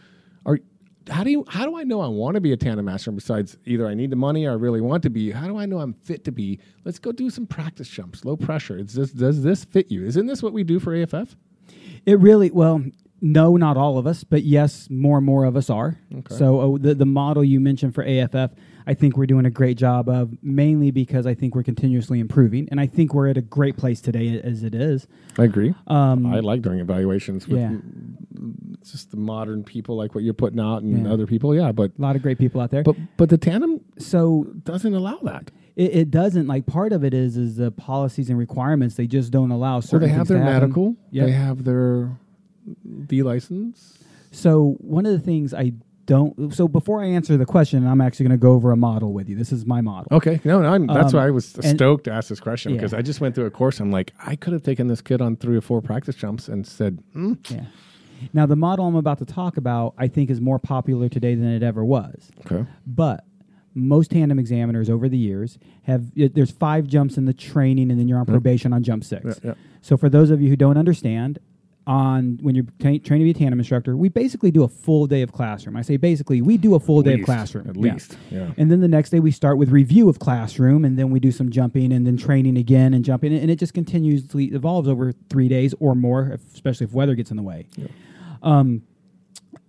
or 0.44 0.58
how 1.08 1.24
do 1.24 1.30
you? 1.30 1.44
How 1.48 1.64
do 1.64 1.78
I 1.78 1.84
know 1.84 2.00
I 2.00 2.08
want 2.08 2.34
to 2.34 2.40
be 2.40 2.52
a 2.52 2.56
tandem 2.56 2.84
master? 2.86 3.10
Besides, 3.10 3.56
either 3.64 3.86
I 3.86 3.94
need 3.94 4.10
the 4.10 4.16
money 4.16 4.44
or 4.44 4.52
I 4.52 4.54
really 4.54 4.80
want 4.80 5.02
to 5.04 5.10
be. 5.10 5.30
How 5.30 5.46
do 5.46 5.56
I 5.56 5.66
know 5.66 5.78
I'm 5.78 5.94
fit 5.94 6.24
to 6.24 6.32
be? 6.32 6.60
Let's 6.84 6.98
go 6.98 7.12
do 7.12 7.30
some 7.30 7.46
practice 7.46 7.88
jumps, 7.88 8.24
low 8.24 8.36
pressure. 8.36 8.78
Is 8.78 8.94
this, 8.94 9.10
does 9.10 9.42
this 9.42 9.64
fit 9.64 9.90
you? 9.90 10.04
Isn't 10.04 10.26
this 10.26 10.42
what 10.42 10.52
we 10.52 10.64
do 10.64 10.78
for 10.78 10.94
AFF? 10.94 11.34
It 12.04 12.18
really 12.20 12.50
well, 12.50 12.84
no, 13.20 13.56
not 13.56 13.76
all 13.76 13.98
of 13.98 14.06
us, 14.06 14.22
but 14.24 14.42
yes, 14.42 14.88
more 14.90 15.16
and 15.18 15.26
more 15.26 15.44
of 15.44 15.56
us 15.56 15.70
are. 15.70 15.98
So 16.36 16.74
uh, 16.74 16.78
the 16.78 16.94
the 16.94 17.06
model 17.06 17.42
you 17.42 17.58
mentioned 17.60 17.94
for 17.94 18.04
AFF, 18.04 18.52
I 18.86 18.94
think 18.94 19.16
we're 19.16 19.26
doing 19.26 19.46
a 19.46 19.50
great 19.50 19.76
job 19.78 20.08
of, 20.08 20.36
mainly 20.42 20.90
because 20.90 21.26
I 21.26 21.34
think 21.34 21.54
we're 21.54 21.62
continuously 21.62 22.20
improving, 22.20 22.68
and 22.70 22.80
I 22.80 22.86
think 22.86 23.14
we're 23.14 23.28
at 23.28 23.36
a 23.36 23.42
great 23.42 23.76
place 23.76 24.00
today 24.00 24.40
as 24.42 24.62
it 24.64 24.74
is. 24.74 25.06
I 25.38 25.44
agree. 25.44 25.74
Um, 25.86 26.26
I 26.26 26.40
like 26.40 26.62
doing 26.62 26.80
evaluations 26.80 27.46
with 27.48 27.60
yeah, 27.60 27.76
just 28.84 29.10
the 29.10 29.16
modern 29.16 29.62
people 29.64 29.96
like 29.96 30.14
what 30.14 30.24
you're 30.24 30.34
putting 30.34 30.60
out 30.60 30.82
and 30.82 31.04
Yeah. 31.06 31.12
other 31.12 31.26
people. 31.26 31.54
Yeah, 31.54 31.72
but 31.72 31.92
a 31.98 32.02
lot 32.02 32.16
of 32.16 32.22
great 32.22 32.38
people 32.38 32.60
out 32.60 32.70
there. 32.70 32.82
but 32.82 32.96
but 33.16 33.28
the 33.28 33.38
tandem 33.38 33.80
so 33.98 34.44
doesn't 34.64 34.92
allow 34.94 35.18
that. 35.22 35.50
it, 35.76 35.94
it 35.96 36.10
doesn't 36.10 36.46
like 36.46 36.66
part 36.66 36.92
of 36.92 37.04
it 37.04 37.14
is 37.14 37.36
is 37.36 37.56
the 37.56 37.70
policies 37.70 38.28
and 38.30 38.38
requirements. 38.38 38.96
They 38.96 39.06
just 39.06 39.30
don't 39.32 39.50
allow 39.50 39.80
So 39.80 39.90
certain. 39.90 40.08
they 40.08 40.14
have 40.14 40.28
their 40.28 40.44
medical. 40.44 40.96
Yep. 41.10 41.26
They 41.26 41.32
have 41.32 41.64
their 41.64 42.18
D 43.06 43.22
license. 43.22 43.98
So 44.30 44.76
one 44.80 45.06
of 45.06 45.12
the 45.12 45.18
things 45.20 45.52
I 45.54 45.72
don't. 46.12 46.54
So 46.54 46.68
before 46.68 47.02
I 47.02 47.06
answer 47.06 47.36
the 47.36 47.46
question, 47.46 47.86
I'm 47.86 48.00
actually 48.00 48.24
going 48.28 48.38
to 48.38 48.42
go 48.42 48.52
over 48.52 48.70
a 48.72 48.76
model 48.76 49.12
with 49.12 49.28
you. 49.28 49.36
This 49.36 49.52
is 49.52 49.64
my 49.66 49.80
model. 49.80 50.08
Okay, 50.18 50.40
no, 50.44 50.60
no 50.62 50.68
I'm, 50.74 50.86
that's 50.86 51.12
Um, 51.14 51.18
why 51.20 51.26
I 51.26 51.30
was 51.30 51.54
and- 51.56 51.76
stoked 51.78 52.04
to 52.04 52.12
ask 52.12 52.28
this 52.28 52.40
question 52.40 52.72
Yeah. 52.72 52.78
because 52.78 52.94
I 52.94 53.02
just 53.02 53.20
went 53.20 53.34
through 53.34 53.46
a 53.46 53.50
course. 53.50 53.80
I'm 53.80 53.90
like, 53.90 54.12
I 54.18 54.36
could 54.36 54.52
have 54.52 54.62
taken 54.62 54.88
this 54.88 55.00
kid 55.00 55.20
on 55.20 55.36
three 55.36 55.56
or 55.56 55.60
four 55.60 55.80
practice 55.80 56.16
jumps 56.16 56.48
and 56.48 56.66
said, 56.66 56.98
hmm, 57.12 57.34
Yeah. 57.50 57.64
Now 58.32 58.46
the 58.46 58.56
model 58.56 58.86
I'm 58.86 58.94
about 58.94 59.18
to 59.18 59.24
talk 59.24 59.56
about, 59.56 59.94
I 59.98 60.06
think, 60.08 60.30
is 60.30 60.40
more 60.40 60.58
popular 60.58 61.08
today 61.08 61.34
than 61.34 61.48
it 61.48 61.62
ever 61.62 61.84
was. 61.84 62.30
okay, 62.46 62.64
But 62.86 63.24
most 63.74 64.10
tandem 64.10 64.38
examiners 64.38 64.88
over 64.90 65.08
the 65.08 65.16
years 65.18 65.58
have 65.84 66.02
there's 66.14 66.50
five 66.50 66.86
jumps 66.86 67.16
in 67.16 67.24
the 67.24 67.32
training, 67.32 67.90
and 67.90 67.98
then 67.98 68.06
you're 68.06 68.18
on 68.18 68.26
probation 68.26 68.72
on 68.72 68.82
jump 68.82 69.02
six. 69.02 69.24
Yeah, 69.24 69.34
yeah. 69.42 69.54
So 69.80 69.96
for 69.96 70.08
those 70.10 70.30
of 70.30 70.40
you 70.42 70.48
who 70.50 70.56
don't 70.56 70.76
understand, 70.76 71.38
on 71.86 72.38
when 72.42 72.54
you're 72.54 72.64
trained 72.80 73.02
to 73.04 73.10
be 73.18 73.30
a 73.30 73.34
tandem 73.34 73.58
instructor, 73.58 73.96
we 73.96 74.08
basically 74.08 74.50
do 74.52 74.62
a 74.62 74.68
full 74.68 75.06
day 75.06 75.22
of 75.22 75.32
classroom. 75.32 75.76
I 75.76 75.82
say 75.82 75.96
basically, 75.96 76.40
we 76.40 76.56
do 76.56 76.74
a 76.76 76.80
full 76.80 77.02
day 77.02 77.14
of 77.14 77.22
classroom 77.24 77.68
at 77.68 77.74
Yeah. 77.76 77.92
least, 77.94 78.16
yeah. 78.30 78.52
And 78.56 78.70
then 78.70 78.80
the 78.80 78.88
next 78.88 79.10
day 79.10 79.18
we 79.20 79.32
start 79.32 79.58
with 79.58 79.70
review 79.70 80.08
of 80.08 80.18
classroom, 80.20 80.84
and 80.84 80.96
then 80.96 81.10
we 81.10 81.18
do 81.18 81.32
some 81.32 81.50
jumping, 81.50 81.92
and 81.92 82.06
then 82.06 82.16
training 82.16 82.56
again, 82.56 82.94
and 82.94 83.04
jumping, 83.04 83.32
and 83.34 83.50
it 83.50 83.58
just 83.58 83.74
continuously 83.74 84.46
evolves 84.46 84.88
over 84.88 85.12
three 85.28 85.48
days 85.48 85.74
or 85.80 85.94
more, 85.96 86.38
especially 86.54 86.84
if 86.84 86.92
weather 86.92 87.14
gets 87.16 87.30
in 87.32 87.36
the 87.36 87.42
way. 87.42 87.66
Um, 88.42 88.82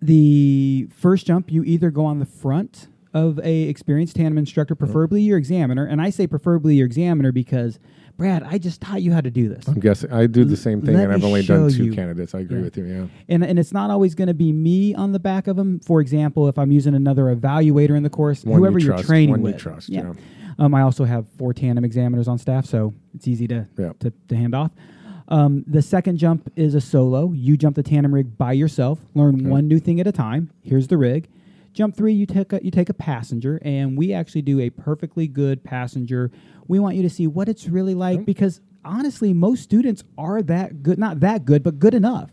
the 0.02 0.88
first 0.91 1.26
jump, 1.26 1.52
you 1.52 1.63
either 1.63 1.89
go 1.89 2.06
on 2.06 2.19
the 2.19 2.26
front 2.26 2.88
of 3.13 3.39
a 3.43 3.63
experienced 3.63 4.15
tandem 4.15 4.38
instructor, 4.38 4.76
preferably 4.76 5.21
your 5.21 5.38
examiner, 5.38 5.86
and 5.86 6.02
I 6.02 6.10
say 6.10 6.28
preferably 6.28 6.76
your 6.76 6.86
examiner 6.86 7.32
because, 7.32 7.80
Brad, 8.15 8.43
I 8.43 8.60
just 8.60 8.80
taught 8.80 9.02
you 9.02 9.12
how 9.12 9.21
to 9.21 9.32
do 9.32 9.49
this. 9.49 9.67
I'm 9.67 9.80
guessing 9.80 10.12
I 10.12 10.28
do 10.28 10.45
the 10.45 10.56
same 10.56 10.82
thing, 10.82 10.93
Let 10.93 11.06
and 11.06 11.13
I've 11.13 11.23
only 11.23 11.41
done 11.43 11.69
two 11.71 11.86
you. 11.86 11.93
candidates. 11.93 12.36
I 12.36 12.39
agree 12.41 12.58
Yeah. 12.60 12.63
with 12.63 12.78
you. 12.78 12.86
Yeah, 12.86 13.06
and 13.28 13.43
and 13.43 13.58
it's 13.58 13.73
not 13.73 13.89
always 13.89 14.13
going 14.13 14.28
to 14.28 14.34
be 14.36 14.54
me 14.54 14.93
on 14.93 15.13
the 15.13 15.19
back 15.19 15.47
of 15.47 15.56
them. 15.56 15.80
For 15.80 15.99
example, 15.99 16.47
if 16.47 16.60
I'm 16.60 16.71
using 16.71 16.93
another 16.93 17.36
evaluator 17.36 17.97
in 17.97 18.04
the 18.04 18.10
course, 18.12 18.43
One 18.45 18.54
you 18.54 18.60
whoever 18.60 18.78
you're 18.80 18.93
trust, 18.93 19.08
training 19.08 19.32
one 19.32 19.39
you 19.39 19.45
with, 19.45 19.58
trust, 19.58 19.89
yeah. 19.89 20.13
Um, 20.60 20.76
I 20.76 20.82
also 20.82 21.06
have 21.06 21.26
four 21.39 21.54
tandem 21.54 21.84
examiners 21.84 22.28
on 22.28 22.38
staff, 22.38 22.65
so 22.67 22.93
it's 23.15 23.28
easy 23.28 23.47
to 23.47 23.65
Yeah. 23.78 23.93
to, 23.99 24.13
to 24.28 24.36
hand 24.36 24.54
off. 24.54 24.71
Um, 25.30 25.63
the 25.65 25.82
second 25.82 26.17
jump 26.17 26.52
is 26.56 26.76
a 26.76 26.82
solo. 26.82 27.32
You 27.32 27.58
jump 27.58 27.76
the 27.76 27.82
tandem 27.84 28.13
rig 28.13 28.38
by 28.38 28.54
yourself. 28.54 28.99
Learn 29.15 29.49
one 29.49 29.67
new 29.67 29.80
thing 29.80 29.99
at 29.99 30.06
a 30.06 30.12
time. 30.12 30.52
Here's 30.62 30.88
the 30.88 30.97
rig. 30.97 31.30
Jump 31.73 31.95
three, 31.97 32.13
you 32.13 32.25
take 32.25 32.53
a, 32.53 32.63
you 32.63 32.71
take 32.71 32.89
a 32.89 32.93
passenger, 32.93 33.59
and 33.63 33.97
we 33.97 34.13
actually 34.13 34.43
do 34.43 34.59
a 34.59 34.69
perfectly 34.69 35.27
good 35.27 35.63
passenger. 35.63 36.31
We 36.67 36.79
want 36.79 36.95
you 36.95 37.01
to 37.01 37.09
see 37.09 37.27
what 37.27 37.49
it's 37.49 37.67
really 37.67 37.95
like 37.95 38.25
because 38.25 38.62
honestly, 38.86 39.33
most 39.33 39.63
students 39.63 40.03
are 40.17 40.41
that 40.43 40.83
good, 40.83 40.99
not 40.99 41.19
that 41.21 41.45
good, 41.45 41.63
but 41.63 41.79
good 41.79 41.93
enough. 41.93 42.29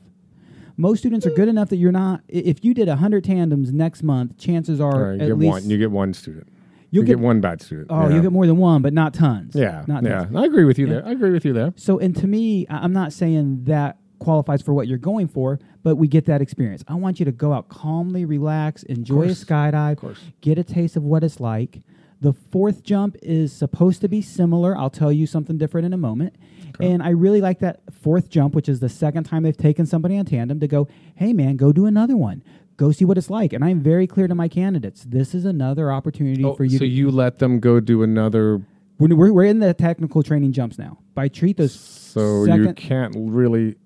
Most 0.76 1.00
students 1.00 1.26
are 1.26 1.31
hmm. 1.31 1.37
good 1.37 1.48
enough 1.48 1.68
that 1.70 1.76
you're 1.76 1.92
not. 1.92 2.22
If 2.29 2.64
you 2.64 2.74
did 2.74 2.88
hundred 2.88 3.24
tandems 3.24 3.72
next 3.72 4.03
month, 4.03 4.38
chances 4.38 4.81
are 4.81 5.11
right, 5.11 5.16
you 5.16 5.22
at 5.22 5.29
get 5.29 5.38
least 5.38 5.50
one. 5.50 5.70
You 5.70 5.79
get 5.79 5.90
one 5.90 6.14
student. 6.14 6.48
You'll 6.90 7.05
you 7.05 7.07
get, 7.07 7.18
get- 7.18 7.24
one 7.24 7.40
bad 7.40 7.62
student. 7.62 7.87
oh, 7.90 8.09
you 8.09 8.20
get 8.20 8.33
more 8.33 8.46
than 8.46 8.57
one, 8.57 8.83
but 8.83 8.92
not 8.92 9.14
tons. 9.14 9.55
Yeah, 9.55 9.85
not 9.87 10.03
yeah. 10.03 10.24
tons. 10.24 10.37
I 10.37 10.44
agree 10.44 10.64
with 10.64 10.79
you 10.79 10.87
Yeah. 10.87 10.94
there. 10.94 11.07
I 11.07 11.12
agree 11.12 11.31
with 11.31 11.44
you 11.44 11.53
there. 11.53 11.72
So, 11.76 11.98
and 11.98 12.16
to 12.16 12.26
me, 12.26 12.66
I'm 12.68 12.92
not 12.92 13.12
saying 13.12 13.64
that 13.64 13.98
qualifies 14.20 14.62
for 14.62 14.72
what 14.72 14.87
you're 14.87 14.98
going 14.98 15.26
for, 15.26 15.59
but 15.83 15.96
we 15.96 16.06
get 16.06 16.26
that 16.26 16.40
experience. 16.40 16.85
I 16.87 16.94
want 16.94 17.18
you 17.18 17.24
to 17.24 17.33
go 17.33 17.52
out 17.52 17.68
calmly, 17.68 18.24
relax, 18.24 18.85
enjoy 18.85 19.22
a 19.22 19.26
course. 19.26 19.44
skydive, 19.44 19.96
course. 19.96 20.20
get 20.40 20.59
a 20.59 20.62
taste 20.64 20.96
of 20.96 21.02
what 21.02 21.24
it's 21.24 21.40
like. 21.40 21.80
The 22.20 22.33
fourth 22.35 22.83
jump 22.85 23.16
is 23.22 23.50
supposed 23.52 24.02
to 24.02 24.09
be 24.09 24.20
similar. 24.22 24.76
I'll 24.76 24.90
tell 24.90 25.11
you 25.11 25.26
something 25.26 25.56
different 25.56 25.87
in 25.87 25.92
a 25.94 25.96
moment. 25.96 26.37
And 26.78 27.02
I 27.02 27.11
really 27.11 27.40
like 27.40 27.59
that 27.61 27.80
fourth 27.90 28.28
jump, 28.28 28.54
which 28.54 28.68
is 28.68 28.80
the 28.80 28.88
second 28.90 29.24
time 29.24 29.42
they've 29.42 29.56
taken 29.56 29.87
somebody 29.87 30.16
on 30.18 30.24
tandem 30.26 30.61
to 30.61 30.68
go, 30.68 30.87
hey, 31.16 31.33
man, 31.33 31.56
go 31.56 31.72
do 31.72 31.87
another 31.87 32.16
one. 32.16 32.42
Go 32.76 32.92
see 32.92 33.04
what 33.04 33.18
it's 33.18 33.28
like. 33.30 33.52
And 33.54 33.64
I'm 33.64 33.80
very 33.80 34.06
clear 34.06 34.28
to 34.28 34.35
my 34.35 34.48
candidates 34.48 35.04
this 35.04 35.35
is 35.35 35.44
another 35.46 35.90
opportunity 35.92 36.44
Oh, 36.44 36.54
for 36.54 36.64
you 36.64 36.78
so 36.78 36.85
you 36.85 37.11
let 37.11 37.38
them 37.38 37.59
go 37.59 37.80
do 37.80 38.02
another. 38.02 38.62
we're, 38.98 39.14
we're, 39.14 39.33
we're 39.33 39.44
in 39.44 39.59
the 39.59 39.72
technical 39.74 40.22
training 40.22 40.52
jumps 40.52 40.78
now. 40.78 40.98
By 41.14 41.28
treat 41.28 41.56
those 41.56 41.72
So 41.74 42.44
you 42.44 42.72
can't 42.74 43.14
really. 43.16 43.76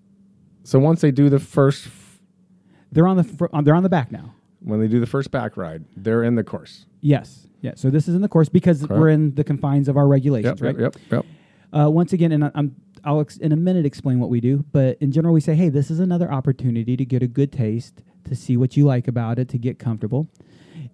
So 0.64 0.78
once 0.78 1.00
they 1.00 1.10
do 1.10 1.28
the 1.28 1.38
first, 1.38 1.88
they're 2.90 3.06
on 3.06 3.16
the 3.18 3.24
fr- 3.24 3.46
uh, 3.52 3.60
they're 3.62 3.74
on 3.74 3.82
the 3.82 3.88
back 3.88 4.10
now. 4.10 4.34
when 4.60 4.80
they 4.80 4.88
do 4.88 4.98
the 4.98 5.06
first 5.06 5.30
back 5.30 5.56
ride, 5.58 5.84
they're 5.94 6.24
in 6.24 6.34
the 6.36 6.42
course. 6.44 6.86
Yes, 7.02 7.46
yeah. 7.60 7.72
So 7.76 7.90
this 7.90 8.08
is 8.08 8.14
in 8.14 8.22
the 8.22 8.28
course 8.28 8.48
because 8.48 8.88
we're 8.88 9.10
in 9.10 9.34
the 9.34 9.44
confines 9.44 9.88
of 9.88 9.96
our 9.98 10.08
regulations, 10.08 10.58
Yep, 10.60 10.74
right? 10.76 10.82
yep, 10.82 10.96
yep, 11.10 11.12
yep. 11.12 11.26
Uh, 11.86 11.90
once 11.90 12.14
again, 12.14 12.32
and 12.32 12.44
I- 12.46 12.50
I'm 12.54 12.74
I'll 13.06 13.20
ex- 13.20 13.36
in 13.36 13.52
a 13.52 13.56
minute 13.56 13.84
explain 13.84 14.18
what 14.20 14.30
we 14.30 14.40
do, 14.40 14.64
but 14.72 14.96
in 15.02 15.12
general, 15.12 15.34
we 15.34 15.40
say, 15.42 15.54
hey, 15.54 15.68
this 15.68 15.90
is 15.90 16.00
another 16.00 16.32
opportunity 16.32 16.96
to 16.96 17.04
get 17.04 17.22
a 17.22 17.26
good 17.26 17.52
taste, 17.52 18.02
to 18.24 18.34
see 18.34 18.56
what 18.56 18.74
you 18.78 18.86
like 18.86 19.06
about 19.06 19.38
it, 19.38 19.50
to 19.50 19.58
get 19.58 19.78
comfortable. 19.78 20.26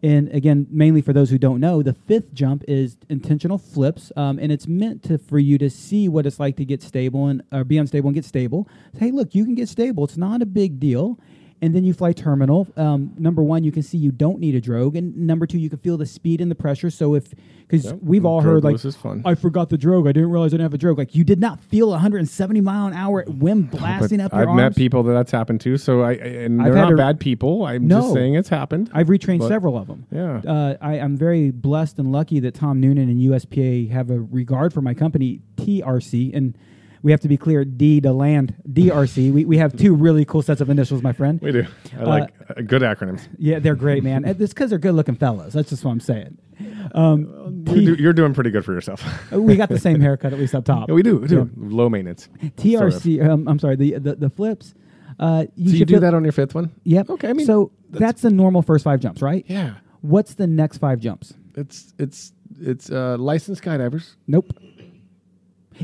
And 0.02 0.28
again, 0.30 0.66
mainly 0.70 1.02
for 1.02 1.12
those 1.12 1.30
who 1.30 1.38
don't 1.38 1.60
know, 1.60 1.82
the 1.82 1.92
fifth 1.92 2.32
jump 2.32 2.64
is 2.66 2.96
intentional 3.08 3.58
flips, 3.58 4.10
um, 4.16 4.38
and 4.38 4.50
it's 4.50 4.66
meant 4.66 5.02
to 5.04 5.18
for 5.18 5.38
you 5.38 5.58
to 5.58 5.68
see 5.68 6.08
what 6.08 6.24
it's 6.26 6.40
like 6.40 6.56
to 6.56 6.64
get 6.64 6.82
stable 6.82 7.26
and 7.26 7.42
or 7.52 7.64
be 7.64 7.76
unstable 7.76 8.08
and 8.08 8.14
get 8.14 8.24
stable. 8.24 8.66
Hey, 8.96 9.10
look, 9.10 9.34
you 9.34 9.44
can 9.44 9.54
get 9.54 9.68
stable. 9.68 10.04
It's 10.04 10.16
not 10.16 10.40
a 10.40 10.46
big 10.46 10.80
deal. 10.80 11.18
And 11.62 11.74
then 11.74 11.84
you 11.84 11.92
fly 11.92 12.12
terminal. 12.12 12.66
Um, 12.78 13.12
number 13.18 13.42
one, 13.42 13.64
you 13.64 13.70
can 13.70 13.82
see 13.82 13.98
you 13.98 14.12
don't 14.12 14.38
need 14.40 14.54
a 14.54 14.62
drogue, 14.62 14.96
and 14.96 15.14
number 15.14 15.46
two, 15.46 15.58
you 15.58 15.68
can 15.68 15.78
feel 15.78 15.98
the 15.98 16.06
speed 16.06 16.40
and 16.40 16.50
the 16.50 16.54
pressure. 16.54 16.88
So 16.88 17.14
if 17.14 17.34
because 17.68 17.84
Yep, 17.84 17.98
we've 18.02 18.24
all 18.24 18.40
heard 18.40 18.64
like 18.64 18.76
drogueless 18.76 18.84
is 18.86 18.96
fun. 18.96 19.22
I 19.26 19.34
forgot 19.34 19.68
the 19.68 19.76
drogue. 19.76 20.08
I 20.08 20.12
didn't 20.12 20.30
realize 20.30 20.52
I 20.52 20.56
didn't 20.56 20.64
have 20.64 20.74
a 20.74 20.78
drogue. 20.78 20.96
Like 20.98 21.14
you 21.14 21.22
did 21.22 21.38
not 21.38 21.60
feel 21.60 21.90
170 21.90 22.60
mile 22.62 22.86
an 22.86 22.94
hour 22.94 23.24
wind 23.28 23.70
blasting 23.70 24.20
up 24.20 24.32
your 24.32 24.40
I've 24.40 24.48
arms. 24.48 24.56
met 24.56 24.74
people 24.76 25.02
that 25.04 25.12
that's 25.12 25.30
happened 25.30 25.60
to. 25.60 25.76
So 25.76 26.00
I, 26.00 26.12
and 26.14 26.58
they're 26.58 26.74
not 26.74 26.88
to- 26.90 26.96
bad 26.96 27.20
people. 27.20 27.64
I'm 27.66 27.86
No. 27.86 28.00
just 28.00 28.14
saying 28.14 28.34
it's 28.34 28.48
happened. 28.48 28.90
I've 28.94 29.08
retrained 29.08 29.46
several 29.46 29.76
of 29.76 29.86
them. 29.86 30.06
Yeah. 30.10 30.38
Uh, 30.44 30.76
I, 30.80 30.94
I'm 30.94 31.16
very 31.16 31.50
blessed 31.50 31.98
and 31.98 32.10
lucky 32.10 32.40
that 32.40 32.54
Tom 32.54 32.80
Noonan 32.80 33.08
and 33.10 33.20
USPA 33.20 33.90
have 33.90 34.10
a 34.10 34.18
regard 34.20 34.72
for 34.72 34.80
my 34.80 34.94
company, 34.94 35.42
TRC, 35.56 36.34
and 36.34 36.56
we 37.02 37.10
have 37.12 37.20
to 37.20 37.28
be 37.28 37.36
clear, 37.36 37.64
D 37.64 38.00
to 38.02 38.12
land, 38.12 38.54
DRC. 38.70 39.32
we, 39.32 39.44
we 39.44 39.56
have 39.58 39.76
two 39.76 39.94
really 39.94 40.24
cool 40.24 40.42
sets 40.42 40.60
of 40.60 40.68
initials, 40.70 41.02
my 41.02 41.12
friend. 41.12 41.40
we 41.40 41.52
do. 41.52 41.66
I 41.98 42.02
like 42.04 42.34
uh, 42.50 42.60
good 42.62 42.82
acronyms. 42.82 43.26
Yeah, 43.38 43.58
they're 43.58 43.74
great, 43.74 44.02
man. 44.04 44.24
And 44.24 44.40
it's 44.40 44.52
because 44.52 44.70
they're 44.70 44.78
good 44.78 44.94
looking 44.94 45.14
fellas. 45.16 45.54
That's 45.54 45.70
just 45.70 45.84
what 45.84 45.92
I'm 45.92 46.00
saying. 46.00 46.38
Um, 46.94 47.64
You're, 47.66 47.74
T- 47.76 47.84
do, 47.86 47.94
you're 47.94 48.12
doing 48.12 48.34
pretty 48.34 48.50
good 48.50 48.64
for 48.64 48.72
yourself. 48.74 49.02
we 49.32 49.56
got 49.56 49.68
the 49.70 49.78
same 49.78 50.00
haircut, 50.00 50.32
at 50.32 50.38
least 50.38 50.54
up 50.54 50.64
top. 50.64 50.88
yeah, 50.88 50.94
we 50.96 51.02
do. 51.02 51.16
We 51.18 51.28
do. 51.28 51.50
Yeah. 51.56 51.68
Low 51.68 51.88
maintenance. 51.88 52.28
Sort 52.40 52.42
of. 52.44 52.56
TRC, 53.02 53.26
um, 53.28 53.48
I'm 53.48 53.58
sorry, 53.58 53.76
the, 53.76 53.92
the, 53.98 54.16
the 54.16 54.30
flips. 54.30 54.74
Uh, 55.18 55.46
you 55.54 55.68
So 55.68 55.72
you 55.72 55.78
should 55.78 55.88
do 55.88 55.94
feel- 55.94 56.00
that 56.02 56.14
on 56.14 56.22
your 56.24 56.32
fifth 56.32 56.54
one? 56.54 56.70
Yep. 56.84 57.10
Okay. 57.10 57.28
I 57.28 57.32
mean, 57.32 57.46
so 57.46 57.72
that's, 57.90 58.22
the 58.22 58.30
normal 58.30 58.60
first 58.62 58.84
five 58.84 59.00
jumps, 59.00 59.22
right? 59.22 59.44
yeah. 59.48 59.74
What's 60.02 60.34
the 60.34 60.46
next 60.46 60.78
five 60.78 60.98
jumps? 60.98 61.34
It's 61.56 61.92
it's 61.98 62.32
it's 62.58 62.90
uh, 62.90 63.18
licensed 63.18 63.62
skydivers. 63.62 64.14
Nope. 64.26 64.58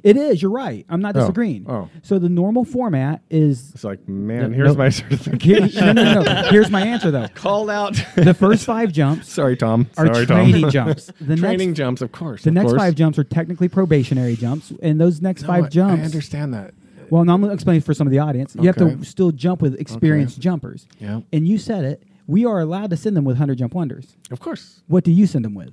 It 0.04 0.16
is. 0.16 0.42
You're 0.42 0.50
right. 0.50 0.84
I'm 0.88 1.00
not 1.00 1.16
Oh, 1.16 1.20
disagreeing. 1.20 1.66
oh. 1.68 1.88
So 2.02 2.18
the 2.18 2.28
normal 2.28 2.64
format 2.64 3.22
is. 3.30 3.72
It's 3.74 3.84
like, 3.84 4.06
man, 4.08 4.52
here's 4.52 4.68
nope. 4.68 4.78
my 4.78 4.84
Here, 4.90 4.92
certification. 4.92 5.94
no, 5.96 6.02
no, 6.04 6.22
no. 6.22 6.42
Here's 6.50 6.70
my 6.70 6.82
answer 6.86 7.10
though. 7.10 7.28
Called 7.34 7.70
out. 7.70 7.94
The 8.14 8.34
first 8.34 8.64
five 8.64 8.92
jumps 8.92 9.28
Sorry, 9.32 9.56
Tom. 9.56 9.88
are 9.96 10.06
Sorry, 10.12 10.26
training 10.26 10.62
Tom. 10.62 10.70
jumps. 10.70 11.10
The 11.20 11.36
training 11.36 11.70
next, 11.70 11.78
jumps, 11.78 12.02
of 12.02 12.12
course. 12.12 12.42
the 12.42 12.50
of 12.50 12.54
next 12.54 12.68
course. 12.70 12.80
five 12.80 12.94
jumps 12.94 13.18
are 13.18 13.24
technically 13.24 13.68
probationary 13.68 14.36
jumps, 14.36 14.72
and 14.82 15.00
those 15.00 15.20
next 15.22 15.42
No, 15.42 15.48
five 15.48 15.64
I- 15.64 15.68
jumps. 15.68 16.02
I 16.02 16.04
understand 16.04 16.54
that. 16.54 16.74
Well, 17.08 17.24
now 17.24 17.34
I'm 17.34 17.40
going 17.40 17.50
to 17.50 17.54
explain 17.54 17.80
for 17.82 17.94
some 17.94 18.06
of 18.08 18.10
the 18.10 18.18
audience. 18.18 18.56
You 18.56 18.66
have 18.66 18.76
Okay. 18.82 18.96
to 18.96 19.04
still 19.04 19.30
jump 19.30 19.62
with 19.62 19.78
experienced 19.80 20.40
jumpers. 20.40 20.88
Yeah. 20.98 21.20
And 21.32 21.46
you 21.46 21.56
said 21.56 21.84
it. 21.84 22.02
We 22.26 22.44
are 22.44 22.58
allowed 22.58 22.90
to 22.90 22.96
send 22.96 23.16
them 23.16 23.24
with 23.24 23.34
100 23.36 23.58
jump 23.58 23.74
wonders. 23.74 24.16
Of 24.32 24.40
course. 24.40 24.82
What 24.88 25.04
do 25.04 25.12
you 25.12 25.28
send 25.28 25.44
them 25.44 25.54
with? 25.54 25.68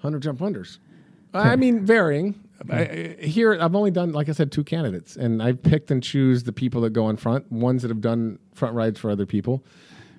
100 0.00 0.22
jump 0.22 0.40
wonders. 0.40 0.80
I 1.36 1.56
mean, 1.56 1.84
varying. 1.84 2.34
I, 2.70 2.80
I- 2.80 3.16
here, 3.20 3.56
I've 3.60 3.74
only 3.74 3.90
done, 3.90 4.12
like 4.12 4.28
I 4.28 4.32
said, 4.32 4.50
two 4.50 4.64
candidates, 4.64 5.16
and 5.16 5.42
I've 5.42 5.62
picked 5.62 5.90
and 5.90 6.02
choose 6.02 6.44
the 6.44 6.52
people 6.52 6.80
that 6.82 6.90
go 6.90 7.08
in 7.08 7.16
front, 7.16 7.50
ones 7.52 7.82
that 7.82 7.88
have 7.88 8.00
done 8.00 8.38
front 8.54 8.74
rides 8.74 8.98
for 8.98 9.10
other 9.10 9.26
people. 9.26 9.62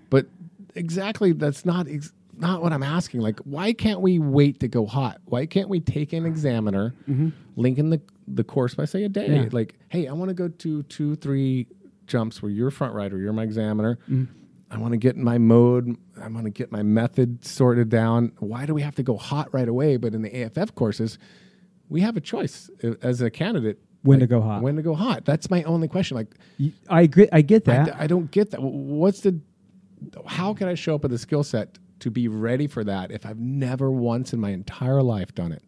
But 0.09 0.27
exactly, 0.75 1.33
that's 1.33 1.65
not 1.65 1.87
ex- 1.87 2.13
not 2.37 2.61
what 2.61 2.71
I'm 2.71 2.83
asking. 2.83 3.21
Like, 3.21 3.39
why 3.39 3.73
can't 3.73 4.01
we 4.01 4.19
wait 4.19 4.59
to 4.59 4.67
go 4.67 4.85
hot? 4.85 5.19
Why 5.25 5.45
can't 5.45 5.69
we 5.69 5.79
take 5.79 6.13
an 6.13 6.25
examiner, 6.25 6.93
mm-hmm. 7.09 7.29
link 7.55 7.77
in 7.77 7.89
the 7.89 8.01
the 8.27 8.43
course 8.43 8.75
by 8.75 8.85
say 8.85 9.03
a 9.03 9.09
day? 9.09 9.27
Yeah. 9.27 9.49
Like, 9.51 9.75
hey, 9.89 10.07
I 10.07 10.13
want 10.13 10.29
to 10.29 10.35
go 10.35 10.47
to 10.47 10.83
two, 10.83 11.15
three 11.15 11.67
jumps 12.05 12.41
where 12.41 12.51
you're 12.51 12.71
front 12.71 12.93
rider, 12.93 13.17
you're 13.17 13.33
my 13.33 13.43
examiner. 13.43 13.97
Mm-hmm. 14.09 14.25
I 14.69 14.77
want 14.77 14.91
to 14.91 14.97
get 14.97 15.15
my 15.15 15.37
mode. 15.37 15.95
I 16.21 16.27
want 16.27 16.45
to 16.45 16.49
get 16.49 16.71
my 16.71 16.83
method 16.83 17.45
sorted 17.45 17.89
down. 17.89 18.33
Why 18.39 18.65
do 18.65 18.73
we 18.73 18.81
have 18.81 18.95
to 18.95 19.03
go 19.03 19.15
hot 19.17 19.53
right 19.53 19.67
away? 19.67 19.97
But 19.97 20.13
in 20.13 20.21
the 20.21 20.43
AFF 20.43 20.75
courses, 20.75 21.17
we 21.89 22.01
have 22.01 22.17
a 22.17 22.21
choice 22.21 22.69
uh, 22.83 22.93
as 23.01 23.21
a 23.21 23.29
candidate. 23.29 23.79
When 24.03 24.19
to 24.19 24.27
go 24.27 24.41
hot. 24.41 24.61
When 24.61 24.75
to 24.75 24.81
go 24.81 24.93
hot. 24.93 25.25
That's 25.25 25.49
my 25.49 25.63
only 25.63 25.87
question. 25.87 26.15
Like, 26.15 26.35
I 26.89 27.01
agree. 27.01 27.27
I 27.31 27.41
get 27.41 27.67
I, 27.67 27.71
that. 27.73 27.85
d- 27.85 27.91
I 27.97 28.07
don't 28.07 28.29
get 28.31 28.51
that. 28.51 28.61
What's 28.61 29.21
the? 29.21 29.39
How 30.25 30.53
can 30.53 30.67
I 30.67 30.75
show 30.75 30.95
up 30.95 31.03
with 31.03 31.13
a 31.13 31.17
skill 31.17 31.43
set 31.43 31.79
to 31.99 32.11
be 32.11 32.27
ready 32.27 32.67
for 32.67 32.83
that 32.83 33.11
if 33.11 33.25
I've 33.25 33.39
never 33.39 33.89
once 33.89 34.31
in 34.33 34.39
my 34.39 34.51
entire 34.51 35.01
life 35.01 35.33
done 35.33 35.51
it? 35.51 35.63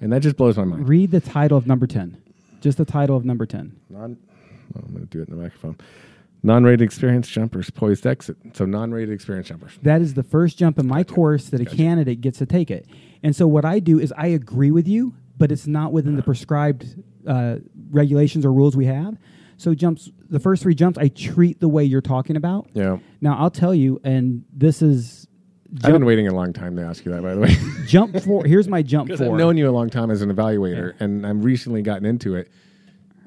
And 0.00 0.12
that 0.12 0.20
just 0.20 0.36
blows 0.36 0.56
my 0.56 0.64
mind. 0.64 0.88
Read 0.88 1.10
the 1.10 1.20
title 1.20 1.58
of 1.58 1.66
number 1.66 1.86
10. 1.86 2.20
Just 2.60 2.78
the 2.78 2.84
title 2.84 3.16
of 3.16 3.24
number 3.24 3.46
10. 3.46 3.78
Non, 3.90 4.16
oh, 4.76 4.80
I'm 4.84 4.92
going 4.92 5.00
to 5.00 5.06
do 5.06 5.20
it 5.22 5.28
in 5.28 5.36
the 5.36 5.42
microphone. 5.42 5.76
Non-rated 6.44 6.82
experience 6.82 7.26
jumpers, 7.28 7.70
poised 7.70 8.06
exit. 8.06 8.36
So 8.52 8.66
non-rated 8.66 9.12
experience 9.12 9.48
jumpers. 9.48 9.72
That 9.82 10.02
is 10.02 10.12
the 10.12 10.22
first 10.22 10.58
jump 10.58 10.78
in 10.78 10.86
my 10.86 11.02
course 11.02 11.48
that 11.48 11.60
a 11.60 11.64
candidate 11.64 12.20
gets 12.20 12.38
to 12.38 12.46
take 12.46 12.70
it. 12.70 12.86
And 13.22 13.34
so 13.34 13.46
what 13.48 13.64
I 13.64 13.78
do 13.78 13.98
is 13.98 14.12
I 14.16 14.26
agree 14.26 14.70
with 14.70 14.86
you, 14.86 15.14
but 15.38 15.50
it's 15.50 15.66
not 15.66 15.92
within 15.92 16.16
the 16.16 16.22
prescribed 16.22 17.02
uh, 17.26 17.56
regulations 17.90 18.44
or 18.44 18.52
rules 18.52 18.76
we 18.76 18.84
have. 18.84 19.16
So 19.56 19.74
jumps, 19.74 20.10
the 20.28 20.38
first 20.38 20.62
three 20.62 20.74
jumps, 20.74 20.98
I 20.98 21.08
treat 21.08 21.60
the 21.60 21.68
way 21.68 21.82
you're 21.82 22.02
talking 22.02 22.36
about. 22.36 22.68
Yeah. 22.74 22.98
Now 23.22 23.38
I'll 23.38 23.50
tell 23.50 23.74
you, 23.74 24.00
and 24.04 24.44
this 24.52 24.82
is 24.82 25.26
I've 25.82 25.92
been 25.92 26.04
waiting 26.04 26.28
a 26.28 26.34
long 26.34 26.52
time 26.52 26.76
to 26.76 26.82
ask 26.82 27.04
you 27.04 27.12
that, 27.12 27.22
by 27.22 27.34
the 27.34 27.40
way. 27.40 27.56
jump 27.86 28.16
four. 28.20 28.44
Here's 28.44 28.68
my 28.68 28.82
jump 28.82 29.06
Because 29.08 29.22
I've 29.22 29.32
known 29.32 29.56
you 29.56 29.68
a 29.68 29.72
long 29.72 29.90
time 29.90 30.10
as 30.10 30.22
an 30.22 30.32
evaluator, 30.32 30.94
and 31.00 31.26
I've 31.26 31.44
recently 31.44 31.82
gotten 31.82 32.04
into 32.04 32.36
it, 32.36 32.50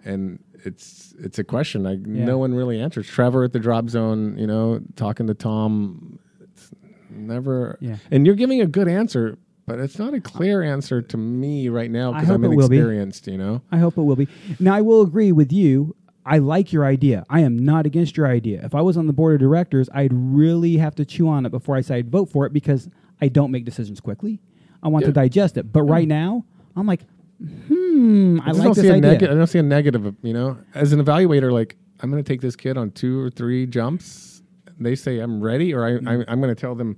and 0.06 0.40
it's 0.66 1.14
it's 1.20 1.40
a 1.40 1.44
question 1.44 1.84
like 1.84 2.00
Yeah. 2.06 2.26
no 2.26 2.38
one 2.38 2.54
really 2.54 2.80
answers. 2.80 3.08
Trevor 3.08 3.44
at 3.44 3.54
the 3.54 3.60
drop 3.60 3.90
zone, 3.90 4.38
you 4.38 4.48
know, 4.48 4.80
talking 4.96 5.28
to 5.28 5.34
Tom, 5.34 6.20
it's 6.42 6.72
never. 7.10 7.78
Yeah. 7.82 7.98
And 8.12 8.26
you're 8.26 8.36
giving 8.36 8.62
a 8.62 8.68
good 8.68 8.88
answer, 8.88 9.38
but 9.66 9.80
it's 9.80 9.98
not 10.00 10.14
a 10.14 10.22
clear 10.22 10.62
answer 10.64 11.02
to 11.02 11.18
me 11.18 11.70
right 11.70 11.92
now 11.92 12.14
because 12.14 12.30
I'm 12.30 12.44
it 12.44 12.50
will 12.50 12.70
be. 12.70 12.78
inexperienced. 12.78 13.28
You 13.28 13.38
know. 13.38 13.62
I 13.72 13.78
hope 13.78 13.98
it 13.98 14.02
will 14.04 14.16
be. 14.16 14.28
Now, 14.60 14.74
I 14.76 14.82
will 14.82 15.02
agree 15.02 15.32
with 15.32 15.52
you. 15.52 15.96
I 16.26 16.40
like 16.40 16.74
your 16.74 16.84
idea. 16.86 17.26
I 17.30 17.40
am 17.40 17.58
not 17.58 17.86
against 17.86 18.18
your 18.18 18.28
idea. 18.28 18.60
If 18.66 18.76
I 18.76 18.82
was 18.82 18.98
on 18.98 19.08
the 19.08 19.14
board 19.14 19.36
of 19.36 19.40
directors, 19.40 19.88
I'd 19.94 20.12
really 20.14 20.76
have 20.76 20.94
to 20.96 21.06
chew 21.06 21.30
on 21.30 21.46
it 21.46 21.52
before 21.52 21.78
I 21.78 21.82
say 21.82 21.98
I'd 22.00 22.12
vote 22.12 22.30
for 22.30 22.46
it 22.46 22.52
because 22.52 22.90
I 23.22 23.30
don't 23.30 23.50
make 23.50 23.64
decisions 23.64 24.02
quickly. 24.02 24.42
I 24.84 24.90
want 24.90 25.06
to 25.06 25.14
digest 25.14 25.56
it. 25.56 25.72
But 25.72 25.84
right 25.84 26.08
now, 26.08 26.44
I'm 26.76 26.86
like, 26.86 27.02
hmm, 27.40 28.40
I, 28.44 28.50
I 28.50 28.52
like 28.52 28.64
don't 28.64 28.76
this 28.76 28.84
see 28.84 28.90
a 28.90 28.94
idea. 28.96 29.12
neg- 29.12 29.24
I 29.24 29.28
don't 29.34 29.48
see 29.48 29.60
a 29.60 29.64
negative. 29.64 30.16
You 30.22 30.34
know, 30.34 30.58
as 30.74 30.94
an 30.94 31.04
evaluator, 31.04 31.52
like 31.52 31.78
I'm 32.02 32.10
going 32.12 32.24
to 32.24 32.28
take 32.28 32.42
this 32.42 32.56
kid 32.56 32.78
on 32.78 32.92
two 32.92 33.20
or 33.20 33.30
three 33.30 33.66
jumps. 33.66 34.42
They 34.80 34.96
say 34.96 35.20
I'm 35.20 35.42
ready, 35.42 35.74
or 35.74 35.86
I, 35.86 35.92
Mm-hmm. 35.94 36.08
I 36.08 36.26
I'm 36.28 36.40
going 36.42 36.54
to 36.54 36.60
tell 36.60 36.76
them, 36.76 36.98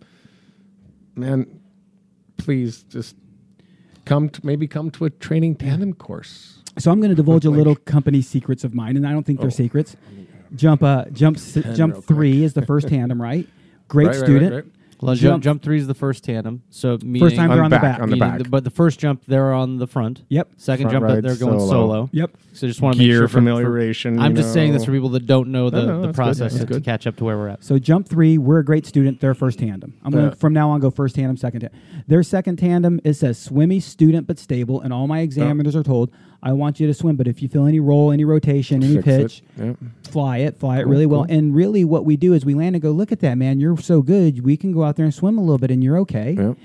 man, 1.16 1.60
please 2.38 2.84
just 2.84 3.16
come. 4.06 4.30
To, 4.30 4.46
maybe 4.46 4.68
come 4.68 4.92
to 4.92 5.06
a 5.06 5.10
training 5.10 5.56
tandem 5.56 5.94
course. 5.94 6.60
So 6.78 6.92
I'm 6.92 7.00
going 7.00 7.10
to 7.10 7.16
divulge 7.16 7.46
a 7.46 7.50
little 7.50 7.76
company 7.76 8.22
secrets 8.22 8.64
of 8.64 8.74
mine, 8.74 8.96
and 8.98 9.06
I 9.08 9.12
don't 9.12 9.26
think 9.26 9.40
they're 9.40 9.48
Oh. 9.48 9.50
secrets. 9.52 9.96
Jump, 10.56 10.82
uh, 10.82 11.06
jump, 11.12 11.38
s- 11.38 11.58
jump 11.76 12.04
three 12.06 12.44
is 12.44 12.54
the 12.54 12.66
first 12.66 12.88
tandem, 12.88 13.22
right? 13.22 13.48
Great 13.88 14.08
Right, 14.08 14.14
right, 14.16 14.20
right, 14.22 14.26
student. 14.26 14.54
right. 14.56 14.66
Well, 15.02 15.16
Jump- 15.16 15.22
jump, 15.36 15.44
jump 15.44 15.62
three 15.64 15.78
is 15.78 15.88
the 15.88 15.94
first 15.94 16.26
tandem. 16.26 16.62
So 16.70 16.98
meaning, 17.02 17.30
time 17.36 17.50
they're 17.50 17.64
on 17.64 17.70
the 17.72 17.80
back. 17.80 18.02
on 18.02 18.10
the 18.10 18.18
meaning 18.18 18.40
back. 18.40 18.50
but 18.50 18.64
the 18.66 18.70
first 18.70 19.00
jump 19.00 19.24
they're 19.28 19.54
on 19.54 19.78
the 19.78 19.88
front. 19.88 20.24
Yep. 20.28 20.50
Second 20.58 20.90
Front 20.90 20.94
jump 20.94 21.04
ride 21.06 21.24
they're 21.24 21.38
going 21.38 21.58
solo. 21.60 21.72
solo. 21.72 22.10
Yep. 22.12 22.32
So 22.52 22.68
just 22.68 22.82
want 22.82 22.96
to 22.96 23.00
make 23.00 23.08
Gear 23.08 23.20
sure 23.20 23.28
for- 23.30 23.40
for- 23.40 23.42
familiarization, 23.42 24.20
I'm 24.20 24.32
you 24.32 24.38
just 24.42 24.52
saying 24.54 24.74
this 24.74 24.82
know. 24.82 24.88
for 24.88 24.92
people 24.92 25.10
that 25.10 25.26
don't 25.26 25.50
know 25.50 25.70
the, 25.70 25.82
No, 25.82 25.86
no, 25.88 26.02
the 26.02 26.08
that's 26.08 26.08
good, 26.08 26.16
process 26.16 26.52
that's 26.52 26.56
to, 26.56 26.68
to 26.68 26.74
good. 26.74 26.84
catch 26.84 27.08
up 27.08 27.16
to 27.18 27.24
where 27.24 27.38
we're 27.38 27.48
at. 27.48 27.64
So 27.64 27.80
jump 27.80 28.10
three, 28.10 28.38
we're 28.38 28.60
a 28.60 28.66
great 28.66 28.86
student. 28.86 29.22
They're 29.22 29.34
first 29.34 29.60
tandem. 29.60 29.94
I'm 30.04 30.14
Yeah. 30.14 30.20
gonna 30.20 30.36
from 30.36 30.52
now 30.52 30.70
on 30.72 30.82
go 30.82 30.90
first 30.92 31.16
tandem, 31.16 31.38
second 31.38 31.62
tandem. 31.62 31.80
Their 32.08 32.22
second 32.24 32.58
tandem 32.58 33.00
it 33.06 33.14
says 33.14 33.38
swimmy 33.38 33.80
student 33.80 34.28
but 34.28 34.38
stable, 34.38 34.82
and 34.82 34.92
all 34.92 35.08
my 35.08 35.20
examiners 35.22 35.76
are 35.78 35.84
told 35.84 36.12
I 36.42 36.54
want 36.54 36.80
you 36.80 36.88
to 36.88 36.94
swim, 36.94 37.16
but 37.18 37.28
if 37.28 37.42
you 37.42 37.50
feel 37.50 37.66
any 37.66 37.80
roll, 37.80 38.12
any 38.12 38.24
rotation, 38.24 38.82
any 38.84 38.96
Fix 39.02 39.08
it. 39.08 39.18
pitch, 39.22 39.44
Yep. 39.58 39.78
fly 40.04 40.38
it, 40.38 40.58
fly 40.58 40.80
it 40.80 40.84
Cool, 40.84 40.92
really 40.92 41.06
well. 41.06 41.26
cool. 41.26 41.36
And 41.38 41.54
really, 41.54 41.84
what 41.84 42.06
we 42.06 42.16
do 42.18 42.34
is 42.34 42.46
we 42.46 42.54
land 42.54 42.76
and 42.76 42.82
go, 42.82 42.92
look 42.92 43.12
at 43.12 43.20
that 43.20 43.38
man, 43.38 43.60
you're 43.60 43.78
so 43.78 44.02
good. 44.02 44.44
We 44.46 44.56
can 44.56 44.72
go 44.72 44.84
out 44.84 44.96
there 44.96 45.06
and 45.06 45.14
swim 45.14 45.38
a 45.38 45.42
little 45.42 45.58
bit, 45.58 45.70
and 45.72 45.84
you're 45.84 45.98
okay. 46.00 46.34
Yep. 46.38 46.58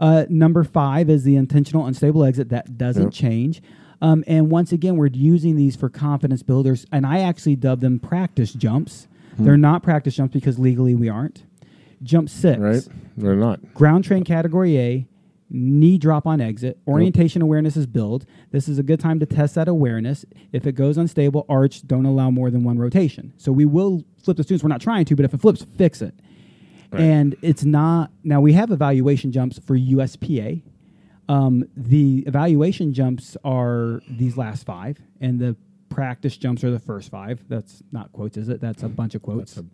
Uh, 0.00 0.24
number 0.28 0.64
five 0.64 1.08
is 1.10 1.22
the 1.24 1.36
intentional 1.36 1.86
unstable 1.86 2.24
exit. 2.24 2.48
That 2.48 2.76
doesn't 2.78 3.02
Yep. 3.04 3.12
change. 3.12 3.62
Um, 4.02 4.24
and 4.26 4.50
once 4.50 4.72
again, 4.72 4.96
we're 4.96 5.08
using 5.08 5.56
these 5.56 5.76
for 5.76 5.88
confidence 5.90 6.42
builders, 6.42 6.86
and 6.90 7.04
I 7.06 7.20
actually 7.20 7.56
dub 7.56 7.80
them 7.80 7.98
practice 7.98 8.52
jumps. 8.52 9.06
Hmm. 9.36 9.44
They're 9.44 9.56
not 9.58 9.82
practice 9.82 10.16
jumps 10.16 10.32
because 10.32 10.58
legally 10.58 10.94
we 10.94 11.08
aren't. 11.08 11.44
Jump 12.02 12.30
six, 12.30 12.58
Right. 12.58 12.88
They're 13.18 13.36
not. 13.36 13.74
ground 13.74 14.04
train 14.04 14.24
category 14.24 14.78
A, 14.78 15.06
knee 15.50 15.98
drop 15.98 16.26
on 16.26 16.40
exit. 16.40 16.78
Orientation 16.86 17.42
awareness 17.42 17.76
is 17.76 17.86
build. 17.86 18.24
This 18.50 18.68
is 18.68 18.78
a 18.78 18.82
good 18.82 19.00
time 19.00 19.18
to 19.20 19.26
test 19.26 19.56
that 19.56 19.68
awareness. 19.68 20.24
If 20.52 20.66
it 20.66 20.72
goes 20.72 20.96
unstable, 20.96 21.44
arch, 21.48 21.86
don't 21.86 22.06
allow 22.06 22.30
more 22.30 22.50
than 22.50 22.64
one 22.64 22.78
rotation. 22.78 23.32
So 23.36 23.52
we 23.52 23.64
will 23.64 24.04
flip 24.22 24.36
the 24.36 24.42
students. 24.42 24.62
We're 24.62 24.68
not 24.68 24.80
trying 24.80 25.04
to, 25.06 25.16
but 25.16 25.24
if 25.24 25.34
it 25.34 25.40
flips, 25.40 25.66
fix 25.76 26.02
it. 26.02 26.14
Right. 26.92 27.02
And 27.02 27.36
it's 27.42 27.64
not, 27.64 28.10
now 28.24 28.40
we 28.40 28.52
have 28.54 28.70
evaluation 28.70 29.32
jumps 29.32 29.58
for 29.58 29.76
USPA. 29.76 30.62
Um, 31.28 31.64
the 31.76 32.24
evaluation 32.26 32.92
jumps 32.92 33.36
are 33.44 34.02
these 34.08 34.36
last 34.36 34.66
five, 34.66 34.98
and 35.20 35.38
the 35.38 35.56
practice 35.88 36.36
jumps 36.36 36.64
are 36.64 36.70
the 36.72 36.80
first 36.80 37.10
five. 37.10 37.44
That's 37.48 37.82
not 37.92 38.12
quotes, 38.12 38.36
is 38.36 38.48
it? 38.48 38.60
That's 38.60 38.82
a 38.82 38.88
bunch 38.88 39.14
of 39.14 39.22
quotes. 39.22 39.54
That's 39.54 39.66
a 39.66 39.70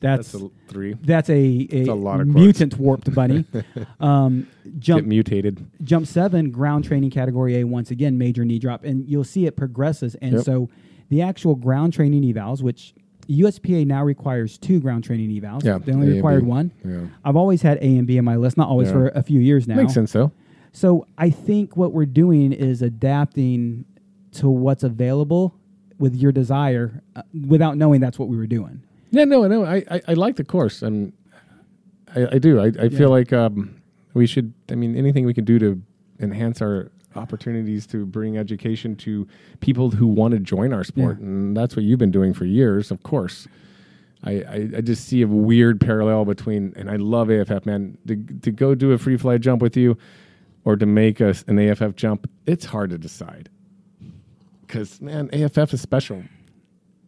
That's 0.00 0.32
that's 0.32 0.44
a 0.44 0.50
three. 0.68 0.94
that's 1.02 1.30
a, 1.30 1.68
a, 1.72 1.84
a 1.86 1.94
lot 1.94 2.20
of 2.20 2.26
quotes. 2.28 2.38
mutant 2.38 2.78
warped 2.78 3.14
bunny. 3.14 3.44
um, 4.00 4.46
Get 4.64 4.78
jump 4.78 5.06
mutated. 5.06 5.66
jump 5.84 6.06
seven 6.06 6.50
ground 6.50 6.84
training 6.84 7.10
category 7.10 7.56
A 7.60 7.64
once 7.64 7.90
again 7.90 8.18
major 8.18 8.44
knee 8.44 8.58
drop, 8.58 8.84
and 8.84 9.08
you'll 9.08 9.24
see 9.24 9.46
it 9.46 9.56
progresses. 9.56 10.14
And 10.16 10.34
Yep. 10.34 10.44
so 10.44 10.68
the 11.08 11.22
actual 11.22 11.54
ground 11.54 11.92
training 11.94 12.22
evals, 12.22 12.62
which 12.62 12.94
USPA 13.28 13.86
now 13.86 14.04
requires 14.04 14.58
two 14.58 14.80
ground 14.80 15.02
training 15.04 15.30
evals. 15.30 15.64
Yeah, 15.64 15.78
they 15.78 15.92
only 15.92 16.10
A 16.12 16.14
required 16.16 16.44
one. 16.46 16.72
Yeah. 16.84 17.06
I've 17.24 17.36
always 17.36 17.62
had 17.62 17.78
A 17.78 17.96
and 17.96 18.06
B 18.06 18.18
on 18.18 18.24
my 18.24 18.36
list, 18.36 18.56
not 18.56 18.68
always 18.68 18.88
Yeah. 18.88 18.92
for 18.94 19.08
a 19.08 19.22
few 19.22 19.40
years 19.40 19.66
now. 19.66 19.76
Makes 19.76 19.94
sense 19.94 20.12
though. 20.12 20.30
So 20.72 21.06
I 21.16 21.30
think 21.30 21.76
what 21.76 21.92
we're 21.92 22.04
doing 22.06 22.52
is 22.52 22.82
adapting 22.82 23.86
to 24.32 24.50
what's 24.50 24.82
available 24.84 25.54
with 25.98 26.14
your 26.14 26.30
desire, 26.32 27.02
uh, 27.16 27.22
without 27.48 27.78
knowing 27.78 28.00
that's 28.02 28.18
what 28.18 28.28
we 28.28 28.36
were 28.36 28.46
doing. 28.46 28.82
Yeah, 29.10 29.24
no, 29.24 29.46
no. 29.46 29.64
I, 29.64 29.84
I, 29.90 30.00
I 30.08 30.14
like 30.14 30.36
the 30.36 30.44
course, 30.44 30.82
and 30.82 31.12
I, 32.14 32.26
I 32.32 32.38
do. 32.38 32.58
I, 32.60 32.66
I 32.66 32.84
Yeah. 32.84 32.88
feel 32.98 33.10
like 33.10 33.32
um, 33.32 33.80
we 34.14 34.26
should. 34.26 34.52
I 34.70 34.74
mean, 34.74 34.96
anything 34.96 35.24
we 35.26 35.34
can 35.34 35.44
do 35.44 35.58
to 35.58 35.80
enhance 36.20 36.60
our 36.62 36.90
opportunities 37.14 37.86
to 37.86 38.04
bring 38.04 38.36
education 38.36 38.94
to 38.96 39.26
people 39.60 39.90
who 39.90 40.06
want 40.06 40.32
to 40.32 40.40
join 40.40 40.72
our 40.72 40.84
sport, 40.84 41.18
Yeah. 41.18 41.26
and 41.26 41.56
that's 41.56 41.76
what 41.76 41.84
you've 41.84 41.98
been 41.98 42.10
doing 42.10 42.34
for 42.34 42.44
years, 42.44 42.90
of 42.90 43.02
course. 43.02 43.46
I, 44.24 44.32
I, 44.42 44.68
I 44.78 44.80
just 44.80 45.06
see 45.06 45.22
a 45.22 45.26
weird 45.28 45.80
parallel 45.80 46.24
between, 46.24 46.72
and 46.76 46.90
I 46.90 46.96
love 46.96 47.30
AFF, 47.30 47.64
man. 47.64 47.96
To, 48.08 48.16
to 48.42 48.50
go 48.50 48.74
do 48.74 48.92
a 48.92 48.98
free 48.98 49.16
fly 49.16 49.38
jump 49.38 49.62
with 49.62 49.76
you, 49.76 49.96
or 50.64 50.74
to 50.76 50.84
make 50.86 51.20
us 51.20 51.44
an 51.46 51.58
AFF 51.58 51.94
jump, 51.96 52.28
it's 52.46 52.64
hard 52.64 52.90
to 52.90 52.98
decide. 52.98 53.48
Because 54.66 55.00
man, 55.00 55.30
AFF 55.32 55.72
is 55.74 55.80
special. 55.80 56.22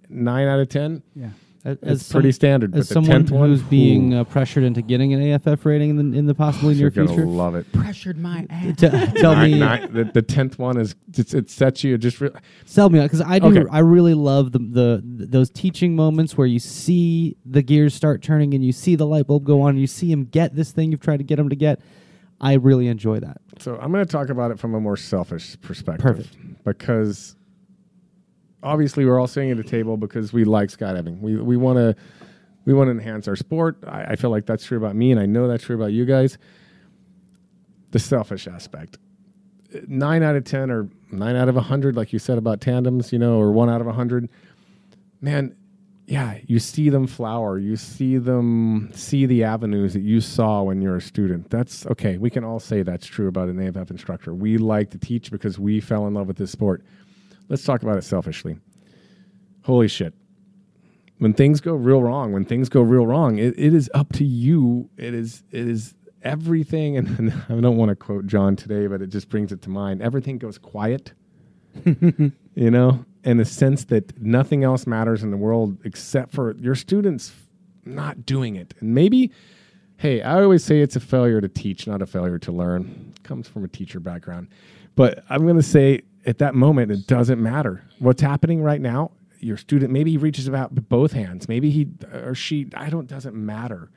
Nine 0.08 0.46
out 0.46 0.60
of 0.60 0.68
ten, 0.68 1.02
Yeah. 1.16 1.30
As, 1.82 2.02
it's 2.02 2.12
pretty 2.12 2.32
standard. 2.32 2.74
As 2.74 2.88
but 2.88 2.88
the 2.88 2.94
someone 2.94 3.24
10th 3.26 3.30
one, 3.30 3.48
who's 3.50 3.62
being 3.62 4.14
uh, 4.14 4.24
pressured 4.24 4.64
into 4.64 4.82
getting 4.82 5.12
an 5.14 5.32
AFF 5.32 5.64
rating 5.66 5.90
in 5.90 6.10
the, 6.12 6.18
in 6.18 6.26
the 6.26 6.34
possibly 6.34 6.74
near 6.74 6.82
You're 6.82 6.90
gonna 6.90 7.08
future, 7.08 7.26
love 7.26 7.54
it. 7.54 7.70
Pressured 7.72 8.18
my 8.18 8.46
ass. 8.50 8.76
T- 8.76 8.88
tell 9.20 9.34
Nine- 9.34 9.50
me, 9.52 9.58
nine- 9.58 9.92
the, 9.92 10.04
the 10.04 10.22
tenth 10.22 10.58
one 10.58 10.78
is 10.80 10.94
it's, 11.16 11.34
it 11.34 11.50
sets 11.50 11.82
you 11.84 11.96
just 11.98 12.20
re- 12.20 12.30
sell 12.64 12.90
me 12.90 13.00
because 13.00 13.20
I 13.20 13.38
do. 13.38 13.46
Okay. 13.58 13.64
I 13.70 13.80
really 13.80 14.14
love 14.14 14.52
the, 14.52 14.58
the 14.58 15.02
those 15.04 15.50
teaching 15.50 15.94
moments 15.96 16.36
where 16.36 16.46
you 16.46 16.58
see 16.58 17.36
the 17.44 17.62
gears 17.62 17.94
start 17.94 18.22
turning 18.22 18.54
and 18.54 18.64
you 18.64 18.72
see 18.72 18.94
the 18.96 19.06
light 19.06 19.26
bulb 19.26 19.44
go 19.44 19.62
on 19.62 19.70
and 19.70 19.80
you 19.80 19.86
see 19.86 20.10
him 20.12 20.24
get 20.24 20.54
this 20.54 20.72
thing 20.72 20.90
you've 20.92 21.00
tried 21.00 21.18
to 21.18 21.24
get 21.24 21.38
him 21.38 21.48
to 21.48 21.56
get. 21.56 21.80
I 22.40 22.52
really 22.54 22.86
enjoy 22.86 23.18
that. 23.18 23.38
so 23.58 23.76
I'm 23.82 23.90
going 23.90 24.04
to 24.06 24.10
talk 24.10 24.28
about 24.28 24.52
it 24.52 24.60
from 24.60 24.72
a 24.74 24.80
more 24.80 24.96
selfish 24.96 25.60
perspective 25.60 26.02
Perfect. 26.04 26.36
because 26.64 27.34
obviously 28.62 29.04
we're 29.04 29.18
all 29.18 29.26
sitting 29.26 29.50
at 29.50 29.58
a 29.58 29.64
table 29.64 29.96
because 29.96 30.32
we 30.32 30.44
like 30.44 30.68
skydiving 30.68 31.20
we 31.20 31.36
we 31.36 31.56
want 31.56 31.76
to 31.76 31.94
we 32.64 32.74
want 32.74 32.88
to 32.88 32.92
enhance 32.92 33.28
our 33.28 33.36
sport 33.36 33.78
I, 33.86 34.04
I 34.04 34.16
feel 34.16 34.30
like 34.30 34.46
that's 34.46 34.64
true 34.64 34.78
about 34.78 34.96
me 34.96 35.10
and 35.10 35.20
I 35.20 35.26
know 35.26 35.48
that's 35.48 35.64
true 35.64 35.76
about 35.76 35.92
you 35.92 36.04
guys 36.04 36.38
the 37.90 37.98
selfish 37.98 38.46
aspect 38.46 38.98
nine 39.86 40.22
out 40.22 40.36
of 40.36 40.44
ten 40.44 40.70
or 40.70 40.88
nine 41.10 41.36
out 41.36 41.48
of 41.48 41.56
a 41.56 41.62
hundred 41.62 41.96
like 41.96 42.12
you 42.12 42.18
said 42.18 42.38
about 42.38 42.60
tandems 42.60 43.12
you 43.12 43.18
know 43.18 43.38
or 43.38 43.52
one 43.52 43.70
out 43.70 43.80
of 43.80 43.86
a 43.86 43.92
hundred 43.92 44.28
man 45.20 45.54
yeah, 46.08 46.38
you 46.46 46.58
see 46.58 46.88
them 46.88 47.06
flower. 47.06 47.58
You 47.58 47.76
see 47.76 48.16
them 48.16 48.90
see 48.94 49.26
the 49.26 49.44
avenues 49.44 49.92
that 49.92 50.00
you 50.00 50.22
saw 50.22 50.62
when 50.62 50.80
you're 50.80 50.96
a 50.96 51.02
student. 51.02 51.50
That's 51.50 51.84
okay. 51.84 52.16
We 52.16 52.30
can 52.30 52.44
all 52.44 52.58
say 52.58 52.82
that's 52.82 53.06
true 53.06 53.28
about 53.28 53.48
an 53.48 53.60
AFF 53.60 53.90
instructor. 53.90 54.34
We 54.34 54.56
like 54.56 54.90
to 54.92 54.98
teach 54.98 55.30
because 55.30 55.58
we 55.58 55.80
fell 55.80 56.06
in 56.06 56.14
love 56.14 56.26
with 56.26 56.38
this 56.38 56.50
sport. 56.50 56.82
Let's 57.48 57.64
talk 57.64 57.82
about 57.82 57.98
it 57.98 58.04
selfishly. 58.04 58.58
Holy 59.62 59.88
shit. 59.88 60.14
When 61.18 61.32
things 61.34 61.60
go 61.60 61.74
real 61.74 62.02
wrong, 62.02 62.32
when 62.32 62.44
things 62.44 62.68
go 62.68 62.80
real 62.80 63.06
wrong, 63.06 63.38
it, 63.38 63.58
it 63.58 63.74
is 63.74 63.90
up 63.92 64.12
to 64.14 64.24
you. 64.24 64.88
It 64.96 65.14
is 65.14 65.42
it 65.50 65.66
is 65.66 65.94
everything 66.22 66.96
and, 66.96 67.18
and 67.18 67.32
I 67.48 67.60
don't 67.60 67.76
want 67.76 67.90
to 67.90 67.96
quote 67.96 68.26
John 68.26 68.56
today, 68.56 68.86
but 68.86 69.02
it 69.02 69.08
just 69.08 69.28
brings 69.28 69.52
it 69.52 69.62
to 69.62 69.70
mind. 69.70 70.02
Everything 70.02 70.38
goes 70.38 70.58
quiet. 70.58 71.12
you 71.84 72.70
know, 72.70 73.04
in 73.24 73.36
the 73.36 73.44
sense 73.44 73.84
that 73.84 74.20
nothing 74.20 74.64
else 74.64 74.86
matters 74.86 75.22
in 75.22 75.30
the 75.30 75.36
world 75.36 75.76
except 75.84 76.32
for 76.32 76.56
your 76.56 76.74
students 76.74 77.32
not 77.84 78.26
doing 78.26 78.56
it. 78.56 78.74
And 78.80 78.94
maybe, 78.94 79.32
hey, 79.96 80.22
I 80.22 80.42
always 80.42 80.64
say 80.64 80.80
it's 80.80 80.96
a 80.96 81.00
failure 81.00 81.40
to 81.40 81.48
teach, 81.48 81.86
not 81.86 82.02
a 82.02 82.06
failure 82.06 82.38
to 82.38 82.52
learn. 82.52 83.14
comes 83.22 83.48
from 83.48 83.64
a 83.64 83.68
teacher 83.68 84.00
background. 84.00 84.48
But 84.94 85.24
I'm 85.28 85.42
going 85.42 85.56
to 85.56 85.62
say 85.62 86.02
at 86.28 86.38
that 86.38 86.54
moment, 86.54 86.92
it 86.92 87.06
doesn't 87.06 87.42
matter. 87.42 87.82
What's 88.00 88.20
happening 88.20 88.62
right 88.62 88.82
now, 88.82 89.12
your 89.40 89.56
student 89.56 89.90
maybe 89.90 90.10
he 90.10 90.18
reaches 90.18 90.46
about 90.46 90.74
both 90.88 91.12
hands. 91.12 91.48
Maybe 91.48 91.70
he 91.70 91.88
or 92.12 92.34
she 92.34 92.68
i 92.74 92.90
don't 92.90 93.06
doesn't 93.06 93.34
matter. 93.34 93.90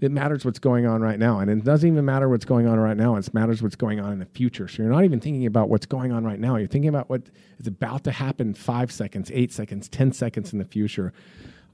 It 0.00 0.12
matters 0.12 0.44
what's 0.44 0.58
going 0.58 0.86
on 0.86 1.00
right 1.00 1.18
now. 1.18 1.40
And 1.40 1.50
it 1.50 1.64
doesn't 1.64 1.88
even 1.88 2.04
matter 2.04 2.28
what's 2.28 2.44
going 2.44 2.68
on 2.68 2.78
right 2.78 2.96
now. 2.96 3.16
It 3.16 3.32
matters 3.32 3.62
what's 3.62 3.76
going 3.76 3.98
on 3.98 4.12
in 4.12 4.18
the 4.18 4.26
future. 4.26 4.68
So 4.68 4.82
you're 4.82 4.92
not 4.92 5.04
even 5.04 5.20
thinking 5.20 5.46
about 5.46 5.70
what's 5.70 5.86
going 5.86 6.12
on 6.12 6.24
right 6.24 6.38
now. 6.38 6.56
You're 6.56 6.68
thinking 6.68 6.90
about 6.90 7.08
what 7.08 7.22
is 7.58 7.66
about 7.66 8.04
to 8.04 8.12
happen 8.12 8.54
five 8.54 8.92
seconds 8.92 9.30
eight 9.34 9.52
seconds 9.52 9.88
ten 9.88 10.12
seconds 10.12 10.52
in 10.52 10.60
the 10.60 10.64
future. 10.64 11.12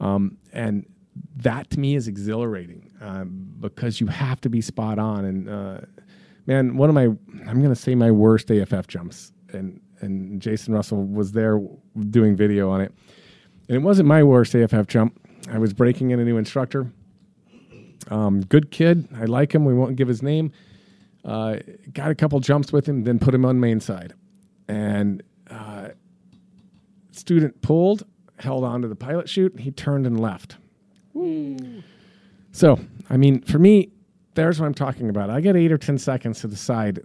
Um, 0.00 0.38
and 0.54 0.86
that 1.36 1.68
to 1.70 1.80
me 1.80 1.96
is 1.96 2.08
exhilarating 2.08 2.90
um, 3.02 3.52
because 3.60 4.00
you 4.00 4.06
have 4.06 4.40
to 4.40 4.48
be 4.48 4.62
spot 4.62 4.98
on. 4.98 5.24
And 5.26 5.50
uh, 5.50 5.80
man 6.46 6.76
one 6.76 6.88
of 6.88 6.94
my 6.94 7.04
i'm 7.04 7.62
going 7.62 7.68
to 7.68 7.76
say 7.76 7.94
my 7.94 8.10
worst 8.10 8.50
aff 8.50 8.86
jumps 8.86 9.32
and 9.54 9.80
and 10.00 10.40
jason 10.40 10.74
russell 10.74 11.04
was 11.04 11.32
there 11.32 11.60
doing 12.10 12.36
video 12.36 12.70
on 12.70 12.80
it 12.80 12.92
and 13.68 13.76
it 13.76 13.80
wasn't 13.80 14.06
my 14.06 14.22
worst 14.22 14.54
aff 14.54 14.86
jump 14.86 15.18
i 15.50 15.58
was 15.58 15.72
breaking 15.72 16.10
in 16.10 16.20
a 16.20 16.24
new 16.24 16.36
instructor 16.36 16.90
um, 18.10 18.42
good 18.42 18.70
kid. 18.70 19.08
I 19.14 19.24
like 19.24 19.54
him. 19.54 19.64
We 19.64 19.74
won't 19.74 19.96
give 19.96 20.08
his 20.08 20.22
name. 20.22 20.52
Uh, 21.24 21.58
got 21.92 22.10
a 22.10 22.14
couple 22.14 22.38
jumps 22.40 22.72
with 22.72 22.86
him, 22.86 23.04
then 23.04 23.18
put 23.18 23.34
him 23.34 23.44
on 23.44 23.60
main 23.60 23.80
side. 23.80 24.14
And 24.68 25.22
uh, 25.50 25.88
student 27.12 27.62
pulled, 27.62 28.04
held 28.38 28.64
on 28.64 28.82
to 28.82 28.88
the 28.88 28.96
pilot 28.96 29.28
chute. 29.28 29.60
He 29.60 29.70
turned 29.70 30.06
and 30.06 30.18
left. 30.20 30.56
So, 32.50 32.78
I 33.08 33.16
mean, 33.16 33.42
for 33.42 33.58
me, 33.58 33.90
there's 34.34 34.58
what 34.58 34.66
I'm 34.66 34.74
talking 34.74 35.08
about. 35.08 35.30
I 35.30 35.40
get 35.40 35.56
eight 35.56 35.70
or 35.70 35.78
10 35.78 35.98
seconds 35.98 36.40
to 36.40 36.48
decide 36.48 37.00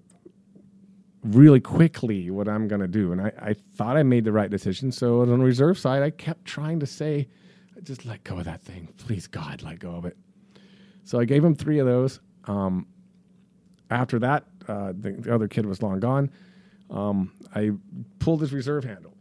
really 1.29 1.59
quickly 1.59 2.29
what 2.29 2.47
I'm 2.47 2.67
going 2.67 2.81
to 2.81 2.87
do. 2.87 3.11
And 3.11 3.21
I, 3.21 3.31
I 3.41 3.53
thought 3.75 3.97
I 3.97 4.03
made 4.03 4.23
the 4.23 4.31
right 4.31 4.49
decision. 4.49 4.91
So 4.91 5.21
on 5.21 5.29
the 5.29 5.37
reserve 5.37 5.77
side, 5.77 6.03
I 6.03 6.09
kept 6.09 6.45
trying 6.45 6.79
to 6.79 6.85
say, 6.85 7.27
just 7.83 8.05
let 8.05 8.23
go 8.23 8.39
of 8.39 8.45
that 8.45 8.61
thing. 8.61 8.87
Please, 8.97 9.27
God, 9.27 9.61
let 9.61 9.79
go 9.79 9.91
of 9.91 10.05
it. 10.05 10.17
So 11.03 11.19
I 11.19 11.25
gave 11.25 11.43
him 11.43 11.55
three 11.55 11.79
of 11.79 11.85
those. 11.85 12.19
Um, 12.45 12.87
after 13.89 14.19
that, 14.19 14.45
uh, 14.67 14.93
the, 14.97 15.11
the 15.11 15.33
other 15.33 15.47
kid 15.47 15.65
was 15.65 15.81
long 15.81 15.99
gone. 15.99 16.29
Um, 16.89 17.31
I 17.55 17.71
pulled 18.19 18.41
his 18.41 18.53
reserve 18.53 18.83
handle. 18.83 19.13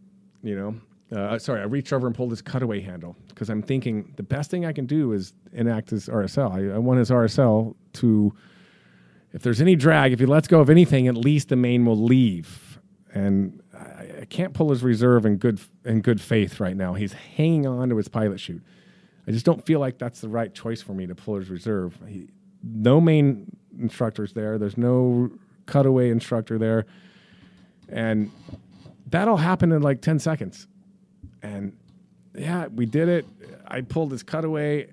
You 0.43 0.57
know, 0.57 1.19
uh, 1.19 1.39
sorry, 1.39 1.61
I 1.61 1.65
reached 1.65 1.93
over 1.93 2.07
and 2.07 2.15
pulled 2.15 2.31
his 2.31 2.43
cutaway 2.43 2.81
handle 2.81 3.17
because 3.29 3.49
I'm 3.49 3.63
thinking 3.63 4.13
the 4.17 4.23
best 4.23 4.51
thing 4.51 4.67
I 4.67 4.73
can 4.73 4.87
do 4.87 5.13
is 5.13 5.33
enact 5.53 5.91
his 5.91 6.09
RSL. 6.09 6.53
I, 6.53 6.75
I 6.75 6.79
want 6.79 6.99
his 6.99 7.11
RSL 7.11 7.75
to, 7.95 8.35
if 9.37 9.43
there's 9.43 9.61
any 9.61 9.77
drag, 9.77 10.15
if 10.15 10.19
he 10.19 10.25
lets 10.25 10.49
go 10.49 10.61
of 10.61 10.71
anything, 10.71 11.09
at 11.09 11.15
least 11.15 11.51
the 11.51 11.57
main 11.57 11.85
will 11.85 12.03
leave. 12.03 12.81
And 13.13 13.63
I, 13.79 14.23
I 14.23 14.25
can't 14.25 14.55
pull 14.55 14.71
his 14.71 14.83
reserve 14.83 15.27
in 15.27 15.37
good 15.37 15.61
in 15.85 16.01
good 16.01 16.23
faith 16.23 16.59
right 16.59 16.75
now. 16.75 16.95
He's 16.95 17.13
hanging 17.13 17.67
on 17.67 17.91
to 17.91 17.99
his 17.99 18.09
pilot 18.09 18.41
chute. 18.41 18.63
I 19.29 19.33
just 19.33 19.45
don't 19.45 19.65
feel 19.67 19.79
like 19.79 19.99
that's 19.99 20.23
the 20.23 20.29
right 20.31 20.55
choice 20.55 20.81
for 20.81 20.95
me 20.95 21.07
to 21.07 21.15
pull 21.15 21.37
his 21.37 21.51
reserve. 21.51 21.99
He, 22.09 22.31
no 22.63 22.99
main 22.99 23.55
instructors 23.79 24.33
there. 24.33 24.57
There's 24.57 24.79
no 24.79 25.31
cutaway 25.67 26.09
instructor 26.09 26.57
there, 26.57 26.87
and 27.91 28.31
that 29.11 29.29
all 29.29 29.37
happened 29.37 29.75
in 29.75 29.83
like 29.83 30.01
ten 30.01 30.19
seconds. 30.19 30.67
And 31.43 31.77
yeah, 32.35 32.69
we 32.69 32.87
did 32.87 33.11
it. 33.11 33.27
I 33.69 33.83
pulled 33.83 34.13
his 34.13 34.23
cutaway. 34.23 34.89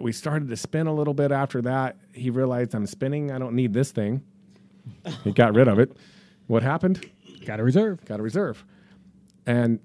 We 0.00 0.12
started 0.12 0.48
to 0.48 0.56
spin 0.56 0.86
a 0.86 0.94
little 0.94 1.14
bit 1.14 1.32
after 1.32 1.62
that. 1.62 1.96
He 2.12 2.30
realized 2.30 2.74
I'm 2.74 2.86
spinning. 2.86 3.30
I 3.30 3.38
don't 3.38 3.54
need 3.54 3.72
this 3.72 3.92
thing. 3.92 4.22
He 5.24 5.32
got 5.32 5.54
rid 5.54 5.68
of 5.68 5.78
it. 5.78 5.96
What 6.46 6.62
happened? 6.62 7.08
Got 7.44 7.60
a 7.60 7.64
reserve. 7.64 8.04
Got 8.04 8.20
a 8.20 8.22
reserve. 8.22 8.64
And 9.46 9.80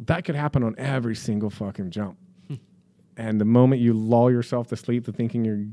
that 0.00 0.24
could 0.24 0.34
happen 0.34 0.62
on 0.62 0.74
every 0.78 1.14
single 1.14 1.50
fucking 1.50 1.90
jump. 1.90 2.18
and 3.16 3.40
the 3.40 3.44
moment 3.44 3.80
you 3.80 3.92
lull 3.92 4.30
yourself 4.30 4.68
to 4.68 4.76
sleep 4.76 5.04
to 5.06 5.12
thinking 5.12 5.44
you're 5.44 5.64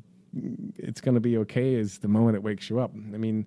it's 0.78 1.01
going 1.01 1.16
to 1.16 1.20
be 1.20 1.38
okay 1.39 1.74
is 1.74 1.97
the 1.99 2.07
moment 2.07 2.36
it 2.36 2.43
wakes 2.43 2.70
you 2.70 2.80
up. 2.80 2.91
I 3.14 3.18
mean, 3.18 3.45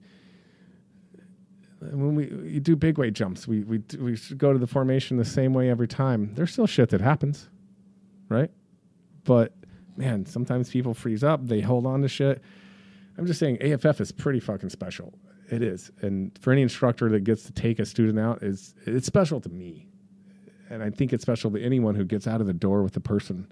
when 1.80 2.14
we 2.14 2.26
you 2.50 2.60
do 2.60 2.76
big 2.76 2.98
weight 2.98 3.14
jumps, 3.14 3.48
we 3.48 3.60
we 3.64 3.82
we 3.98 4.18
go 4.36 4.52
to 4.52 4.58
the 4.58 4.66
formation 4.66 5.16
the 5.16 5.24
same 5.24 5.54
way 5.54 5.70
every 5.70 5.88
time. 5.88 6.34
There's 6.34 6.52
still 6.52 6.66
shit 6.66 6.90
that 6.90 7.00
happens, 7.00 7.48
right? 8.28 8.50
But 9.24 9.52
man, 9.96 10.26
sometimes 10.26 10.70
people 10.70 10.94
freeze 10.94 11.24
up. 11.24 11.46
They 11.46 11.60
hold 11.60 11.86
on 11.86 12.02
to 12.02 12.08
shit. 12.08 12.42
I'm 13.16 13.26
just 13.26 13.38
saying, 13.38 13.62
AFF 13.62 14.00
is 14.00 14.12
pretty 14.12 14.40
fucking 14.40 14.70
special. 14.70 15.14
It 15.50 15.62
is, 15.62 15.92
and 16.00 16.36
for 16.40 16.52
any 16.52 16.62
instructor 16.62 17.08
that 17.10 17.22
gets 17.24 17.44
to 17.44 17.52
take 17.52 17.78
a 17.78 17.84
student 17.84 18.18
out, 18.18 18.42
is 18.42 18.74
it's 18.86 19.06
special 19.06 19.40
to 19.42 19.48
me, 19.50 19.86
and 20.70 20.82
I 20.82 20.88
think 20.88 21.12
it's 21.12 21.22
special 21.22 21.50
to 21.50 21.62
anyone 21.62 21.94
who 21.94 22.04
gets 22.04 22.26
out 22.26 22.40
of 22.40 22.46
the 22.46 22.54
door 22.54 22.82
with 22.82 22.96
a 22.96 23.00
person. 23.00 23.46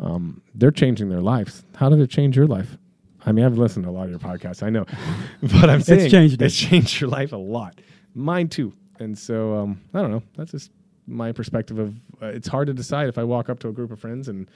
Um, 0.00 0.42
they're 0.54 0.72
changing 0.72 1.08
their 1.08 1.20
lives. 1.20 1.64
How 1.76 1.88
did 1.88 2.00
it 2.00 2.10
change 2.10 2.36
your 2.36 2.46
life? 2.46 2.76
I 3.24 3.32
mean, 3.32 3.44
I've 3.44 3.56
listened 3.56 3.84
to 3.84 3.90
a 3.90 3.92
lot 3.92 4.04
of 4.04 4.10
your 4.10 4.18
podcasts. 4.18 4.64
I 4.64 4.70
know, 4.70 4.84
but 5.42 5.70
I'm 5.70 5.80
saying 5.80 6.00
it's 6.02 6.10
changed 6.10 6.42
it. 6.42 6.46
It's 6.46 6.56
changed 6.56 7.00
your 7.00 7.08
life 7.08 7.32
a 7.32 7.36
lot. 7.36 7.80
Mine 8.14 8.48
too. 8.48 8.72
And 8.98 9.16
so 9.16 9.54
um, 9.54 9.80
I 9.94 10.02
don't 10.02 10.10
know. 10.10 10.22
That's 10.36 10.50
just 10.50 10.72
my 11.06 11.32
perspective 11.32 11.78
of. 11.78 11.94
Uh, 12.20 12.26
it's 12.26 12.48
hard 12.48 12.66
to 12.68 12.74
decide 12.74 13.08
if 13.08 13.18
I 13.18 13.24
walk 13.24 13.48
up 13.48 13.58
to 13.60 13.68
a 13.68 13.72
group 13.72 13.90
of 13.90 14.00
friends 14.00 14.28
and. 14.28 14.48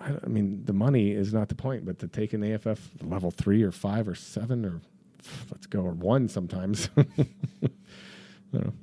I, 0.00 0.14
I 0.24 0.26
mean, 0.26 0.64
the 0.64 0.72
money 0.72 1.12
is 1.12 1.32
not 1.32 1.48
the 1.48 1.54
point, 1.54 1.84
but 1.84 1.98
to 2.00 2.08
take 2.08 2.32
an 2.32 2.42
AFF 2.42 2.80
level 3.02 3.30
three 3.30 3.62
or 3.62 3.70
five 3.70 4.08
or 4.08 4.16
seven 4.16 4.64
or 4.64 4.80
let's 5.50 5.66
go 5.66 5.80
or 5.82 5.92
one 5.92 6.28
sometimes. 6.28 6.88
I 6.98 7.26
don't. 8.52 8.74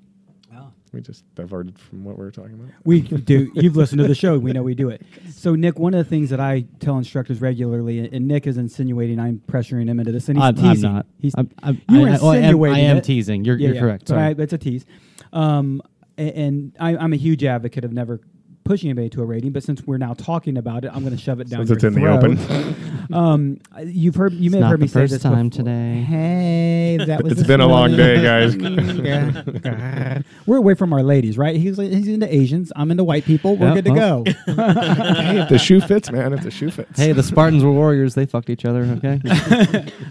We 0.91 1.01
just 1.01 1.23
diverted 1.35 1.77
from 1.77 2.03
what 2.03 2.17
we 2.17 2.25
were 2.25 2.31
talking 2.31 2.53
about. 2.53 2.69
We 2.83 3.01
do. 3.01 3.51
You've 3.53 3.75
listened 3.75 3.99
to 4.01 4.07
the 4.07 4.15
show. 4.15 4.39
We 4.39 4.53
know 4.53 4.63
we 4.63 4.73
do 4.73 4.89
it. 4.89 5.03
So, 5.31 5.53
Nick, 5.53 5.77
one 5.77 5.93
of 5.93 6.03
the 6.03 6.09
things 6.09 6.31
that 6.31 6.39
I 6.39 6.65
tell 6.79 6.97
instructors 6.97 7.41
regularly, 7.41 8.09
and 8.11 8.27
Nick 8.27 8.47
is 8.47 8.57
insinuating 8.57 9.19
I'm 9.19 9.41
pressuring 9.47 9.87
him 9.87 9.99
into 9.99 10.11
this, 10.11 10.29
and 10.29 10.37
he's 10.37 10.45
I'm, 10.45 10.55
teasing. 10.55 10.89
I'm 10.89 10.95
not. 10.95 11.05
He's, 11.19 11.35
I'm, 11.37 11.49
I'm, 11.61 11.81
you 11.89 12.01
were 12.01 12.09
I, 12.09 12.17
oh, 12.19 12.29
I 12.29 12.37
am, 12.37 12.43
I 12.43 12.47
insinuating 12.47 12.85
am 12.85 12.97
it. 12.97 13.03
teasing. 13.03 13.45
You're, 13.45 13.57
Yeah, 13.57 13.67
you're 13.67 13.75
yeah. 13.75 13.81
correct. 13.81 14.01
But 14.05 14.09
Sorry. 14.09 14.23
I, 14.23 14.29
it's 14.31 14.53
a 14.53 14.57
tease. 14.57 14.85
Um, 15.31 15.81
a- 16.19 16.37
and 16.37 16.75
I, 16.79 16.95
I'm 16.97 17.13
a 17.13 17.17
huge 17.17 17.43
advocate 17.43 17.83
of 17.85 17.91
never 17.93 18.19
pushing 18.65 18.89
anybody 18.89 19.09
to 19.09 19.21
a 19.23 19.25
rating. 19.25 19.51
But 19.51 19.63
since 19.63 19.81
we're 19.87 19.97
now 19.97 20.13
talking 20.13 20.55
about 20.57 20.85
it, 20.85 20.91
I'm 20.93 21.01
going 21.03 21.15
to 21.15 21.21
shove 21.21 21.39
it 21.39 21.49
down. 21.49 21.65
Since 21.65 21.81
your 21.81 21.89
it's 21.91 21.97
in 21.97 22.03
the 22.03 22.07
open. 22.11 23.13
um, 23.13 23.59
you've 23.83 24.13
heard. 24.15 24.33
You 24.33 24.51
may 24.51 24.57
It's 24.57 24.61
have 24.61 24.61
not 24.61 24.69
heard 24.71 24.79
me 24.81 24.85
the 24.87 24.91
say 24.93 24.99
first 25.01 25.13
this 25.13 25.23
time 25.23 25.49
before. 25.49 25.63
today. 25.65 26.01
Hey, 26.03 26.97
that 27.07 27.23
was. 27.23 27.31
It's 27.31 27.41
this 27.41 27.47
been 27.47 27.61
a 27.61 27.67
long 27.67 27.95
day, 27.95 28.21
guys. 28.21 28.55
We're 30.45 30.57
away 30.57 30.75
from 30.75 30.93
our 30.93 31.01
ladies, 31.01 31.35
right? 31.37 31.55
He's 31.55 31.77
like, 31.79 31.89
he's 31.89 32.07
into 32.07 32.31
Asians. 32.33 32.71
I'm 32.75 32.91
into 32.91 33.03
white 33.03 33.25
people. 33.25 33.55
We're 33.55 33.69
Yeah, 33.69 33.73
good 33.75 33.85
to 33.85 33.91
well. 33.91 34.23
go. 34.23 34.31
hey, 34.33 35.39
if 35.41 35.49
the 35.49 35.57
shoe 35.57 35.81
fits, 35.81 36.11
man, 36.11 36.33
if 36.33 36.41
the 36.43 36.51
shoe 36.51 36.69
fits. 36.69 36.99
Hey, 36.99 37.11
the 37.11 37.23
Spartans 37.23 37.63
were 37.63 37.71
warriors. 37.71 38.13
They 38.13 38.25
fucked 38.27 38.49
each 38.51 38.65
other. 38.65 38.81
Okay. 39.03 39.19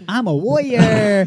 I'm 0.09 0.27
a 0.27 0.35
warrior. 0.35 1.25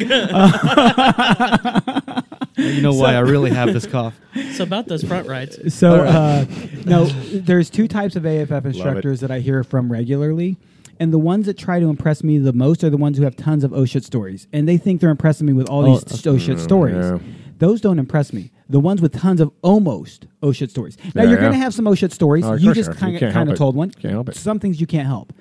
You 2.57 2.83
know 2.83 2.93
why 2.93 3.15
I 3.15 3.21
really 3.21 3.51
have 3.51 3.73
this 3.73 3.87
cough. 3.87 4.19
So 4.53 4.65
about 4.65 4.87
those 4.87 5.05
front 5.05 5.29
rides. 5.29 5.75
So 5.75 6.05
uh, 6.05 6.47
no, 6.87 7.05
there's 7.33 7.69
two 7.71 7.87
types 7.89 8.17
of 8.17 8.25
AFF 8.27 8.65
instructors 8.65 9.21
that 9.21 9.31
I 9.31 9.41
hear 9.41 9.63
from 9.63 9.93
regularly. 9.93 10.57
And 11.01 11.13
the 11.13 11.19
ones 11.19 11.47
that 11.47 11.59
try 11.59 11.81
to 11.81 11.89
impress 11.91 12.23
me 12.23 12.39
the 12.39 12.53
most 12.53 12.83
are 12.85 12.89
the 12.91 12.97
ones 12.97 13.19
who 13.19 13.25
have 13.25 13.35
tons 13.37 13.63
of 13.65 13.73
oh 13.73 13.85
shit 13.85 14.05
stories. 14.05 14.47
And 14.53 14.67
they 14.69 14.77
think 14.79 15.01
they're 15.01 15.11
impressing 15.11 15.47
me 15.47 15.53
with 15.53 15.69
all 15.69 15.85
Oh, 15.87 15.99
these 15.99 16.27
oh 16.27 16.39
shit 16.39 16.59
stories. 16.61 16.95
yeah. 16.97 17.19
Those 17.59 17.81
don't 17.81 17.99
impress 17.99 18.33
me. 18.33 18.51
The 18.71 18.81
ones 18.81 19.01
with 19.03 19.13
tons 19.13 19.41
of 19.41 19.51
almost 19.63 20.27
oh 20.43 20.53
shit 20.53 20.71
stories. 20.71 20.97
Now 21.15 21.23
Yeah, 21.25 21.31
you're 21.31 21.41
going 21.41 21.53
to 21.53 21.59
have 21.59 21.75
some 21.75 21.87
oh 21.87 21.95
shit 21.95 22.13
stories. 22.13 22.45
Oh, 22.45 22.55
you 22.55 22.73
just 22.73 22.89
you 22.89 23.07
are. 23.07 23.11
You 23.11 23.19
kind 23.19 23.23
of 23.29 23.33
kind 23.35 23.51
of 23.51 23.59
told 23.59 23.75
one. 23.77 23.91
Can't 23.91 24.13
help 24.15 24.29
it. 24.31 24.37
Some 24.37 24.59
things 24.61 24.81
you 24.81 24.87
can't 24.87 25.07
help. 25.09 25.33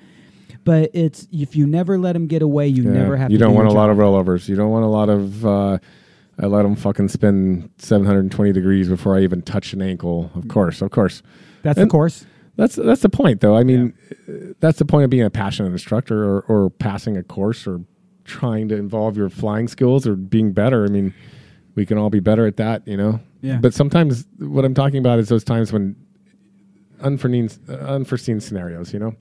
But 0.64 0.90
it's 0.94 1.26
if 1.32 1.56
you 1.56 1.66
never 1.66 1.98
let 1.98 2.12
them 2.12 2.26
get 2.26 2.42
away, 2.42 2.68
you 2.68 2.84
Yeah, 2.84 2.90
never 2.90 3.16
have 3.16 3.28
to. 3.28 3.32
You 3.32 3.38
to 3.38 3.44
don't 3.44 3.52
do 3.52 3.56
want 3.56 3.68
a 3.68 3.70
your 3.70 3.78
lot 3.78 3.86
job. 3.88 3.98
of 3.98 4.26
rollovers. 4.26 4.48
You 4.48 4.56
don't 4.56 4.70
want 4.70 4.84
a 4.84 4.88
lot 4.88 5.08
of. 5.08 5.46
Uh, 5.46 5.78
I 6.42 6.46
let 6.46 6.62
them 6.64 6.74
fucking 6.74 7.08
spin 7.08 7.70
720 7.78 8.52
degrees 8.52 8.88
before 8.88 9.16
I 9.16 9.20
even 9.22 9.42
touch 9.42 9.72
an 9.72 9.80
ankle. 9.80 10.30
Of 10.34 10.48
course, 10.48 10.82
of 10.82 10.90
course. 10.90 11.22
That's 11.62 11.78
the 11.78 11.86
course. 11.86 12.26
That's 12.56 12.74
that's 12.74 13.00
the 13.00 13.08
point, 13.08 13.40
though. 13.40 13.56
I 13.56 13.62
mean, 13.62 13.94
uh, 14.28 14.52
that's 14.60 14.78
the 14.78 14.84
point 14.84 15.04
of 15.04 15.10
being 15.10 15.22
a 15.22 15.30
passionate 15.30 15.70
instructor, 15.70 16.22
or, 16.24 16.40
or 16.48 16.68
passing 16.70 17.16
a 17.16 17.22
course, 17.22 17.66
or 17.66 17.80
trying 18.24 18.68
to 18.68 18.76
involve 18.76 19.16
your 19.16 19.30
flying 19.30 19.68
skills, 19.68 20.06
or 20.06 20.16
being 20.16 20.52
better. 20.52 20.84
I 20.84 20.88
mean, 20.88 21.14
we 21.76 21.86
can 21.86 21.96
all 21.96 22.10
be 22.10 22.20
better 22.20 22.44
at 22.46 22.56
that, 22.58 22.86
you 22.86 22.96
know. 22.96 23.20
Yeah. 23.40 23.56
But 23.58 23.72
sometimes, 23.72 24.26
what 24.38 24.64
I'm 24.64 24.74
talking 24.74 24.98
about 24.98 25.18
is 25.20 25.28
those 25.28 25.44
times 25.44 25.72
when 25.72 25.96
unforeseen 27.00 27.48
unforeseen 27.68 28.40
scenarios. 28.40 28.92
You 28.92 28.98
know, 28.98 29.14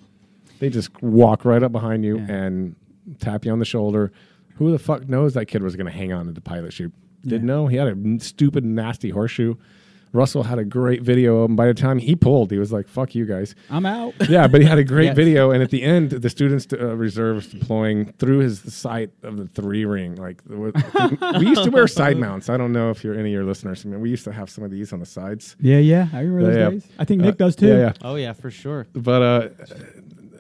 they 0.59 0.69
just 0.69 1.01
walk 1.01 1.45
right 1.45 1.61
up 1.63 1.71
behind 1.71 2.03
you 2.03 2.17
Yeah. 2.17 2.31
and 2.33 2.75
tap 3.19 3.45
you 3.45 3.51
on 3.51 3.59
the 3.59 3.65
shoulder. 3.65 4.11
Who 4.55 4.71
the 4.71 4.79
fuck 4.79 5.07
knows 5.07 5.33
that 5.35 5.45
kid 5.45 5.63
was 5.63 5.75
going 5.75 5.85
to 5.87 5.91
hang 5.91 6.11
on 6.11 6.25
to 6.25 6.31
the 6.31 6.41
pilot 6.41 6.73
chute? 6.73 6.93
Didn't 7.23 7.47
Yeah. 7.47 7.53
know 7.53 7.67
he 7.67 7.77
had 7.77 7.87
a 7.87 8.19
stupid, 8.19 8.65
nasty 8.65 9.09
horseshoe. 9.09 9.55
Russell 10.13 10.43
had 10.43 10.59
a 10.59 10.65
great 10.65 11.03
video 11.03 11.37
of 11.37 11.49
him. 11.51 11.55
By 11.55 11.67
the 11.67 11.73
time 11.73 11.97
he 11.97 12.17
pulled, 12.17 12.51
he 12.51 12.57
was 12.57 12.73
like, 12.73 12.85
"Fuck 12.89 13.15
you 13.15 13.25
guys." 13.25 13.55
I'm 13.69 13.85
out. 13.85 14.13
Yeah, 14.29 14.45
but 14.49 14.59
he 14.59 14.67
had 14.67 14.77
a 14.77 14.83
great 14.83 15.05
Yes. 15.05 15.15
video, 15.15 15.51
and 15.51 15.63
at 15.63 15.69
the 15.69 15.81
end, 15.83 16.09
the 16.09 16.29
students 16.29 16.67
uh, 16.73 16.97
reserves 16.97 17.47
deploying 17.47 18.11
through 18.19 18.39
his 18.39 18.59
sight 18.73 19.11
of 19.23 19.37
the 19.37 19.47
three 19.47 19.85
ring. 19.85 20.15
Like 20.15 20.41
we 20.49 21.47
used 21.47 21.63
to 21.63 21.69
wear 21.71 21.87
side 21.87 22.17
mounts. 22.17 22.49
I 22.49 22.57
don't 22.57 22.73
know 22.73 22.89
if 22.89 23.05
you're 23.05 23.13
any 23.15 23.29
of 23.29 23.33
your 23.33 23.45
listeners. 23.45 23.85
I 23.85 23.89
mean, 23.89 24.01
we 24.01 24.09
used 24.09 24.25
to 24.25 24.33
have 24.33 24.49
some 24.49 24.65
of 24.65 24.71
these 24.71 24.91
on 24.91 24.99
the 24.99 25.05
sides. 25.05 25.55
Yeah, 25.61 25.77
yeah. 25.77 26.07
I 26.11 26.19
remember 26.23 26.47
those 26.47 26.55
Yeah, 26.57 26.63
yeah. 26.63 26.69
days. 26.71 26.87
I 26.99 27.05
think 27.05 27.21
Uh, 27.21 27.25
Nick 27.27 27.37
does 27.37 27.55
too. 27.55 27.67
Yeah, 27.67 27.77
yeah. 27.77 27.93
Oh 28.01 28.15
yeah, 28.15 28.33
for 28.33 28.51
sure. 28.51 28.87
But 28.91 29.21
uh, 29.21 29.47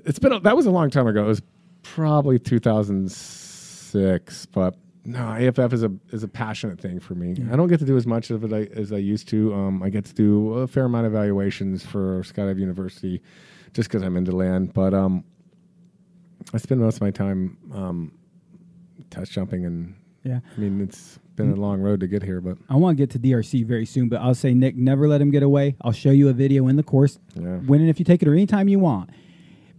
it's 0.05 0.19
been 0.19 0.33
a, 0.33 0.39
that 0.41 0.57
was 0.57 0.65
a 0.65 0.71
long 0.71 0.89
time 0.89 1.07
ago. 1.07 1.23
It 1.23 1.27
was 1.27 1.41
probably 1.83 2.39
2006. 2.39 4.45
But 4.47 4.75
no, 5.03 5.19
AFF 5.33 5.73
is 5.73 5.83
a 5.83 5.91
is 6.11 6.23
a 6.23 6.27
passionate 6.27 6.79
thing 6.79 6.99
for 6.99 7.15
me. 7.15 7.35
I 7.51 7.55
don't 7.55 7.67
get 7.67 7.79
to 7.79 7.85
do 7.85 7.97
as 7.97 8.05
much 8.05 8.29
of 8.29 8.43
it 8.43 8.53
I, 8.53 8.79
as 8.79 8.91
I 8.93 8.97
used 8.97 9.27
to. 9.29 9.53
Um, 9.53 9.81
I 9.81 9.89
get 9.89 10.05
to 10.05 10.13
do 10.13 10.53
a 10.53 10.67
fair 10.67 10.85
amount 10.85 11.07
of 11.07 11.13
evaluations 11.13 11.83
for 11.85 12.21
Skydive 12.21 12.59
University, 12.59 13.21
just 13.73 13.89
because 13.89 14.03
I'm 14.03 14.15
in 14.15 14.23
DeLand. 14.25 14.73
But 14.73 14.93
um, 14.93 15.23
I 16.53 16.57
spend 16.57 16.81
most 16.81 16.95
of 16.95 17.01
my 17.01 17.11
time 17.11 17.57
um, 17.73 18.11
test 19.09 19.31
jumping, 19.31 19.65
and 19.65 19.95
Yeah. 20.23 20.39
I 20.55 20.59
mean 20.59 20.81
it's 20.81 21.17
been 21.35 21.51
a 21.51 21.55
long 21.55 21.81
road 21.81 21.99
to 22.01 22.07
get 22.07 22.21
here. 22.21 22.39
But 22.41 22.57
I 22.69 22.75
want 22.75 22.97
to 22.97 23.01
get 23.01 23.09
to 23.11 23.19
DRC 23.19 23.65
very 23.65 23.85
soon, 23.87 24.07
but 24.07 24.21
I'll 24.21 24.35
say, 24.35 24.53
Nick, 24.53 24.75
never 24.75 25.07
let 25.07 25.19
him 25.21 25.31
get 25.31 25.41
away. 25.41 25.75
I'll 25.81 25.91
show 25.91 26.11
you 26.11 26.29
a 26.29 26.33
video 26.33 26.67
in 26.67 26.75
the 26.75 26.83
course. 26.83 27.17
Yeah. 27.35 27.57
When 27.57 27.81
and 27.81 27.89
if 27.89 27.97
you 27.97 28.05
take 28.05 28.21
it 28.21 28.27
or 28.27 28.33
anytime 28.33 28.67
you 28.67 28.77
want. 28.79 29.09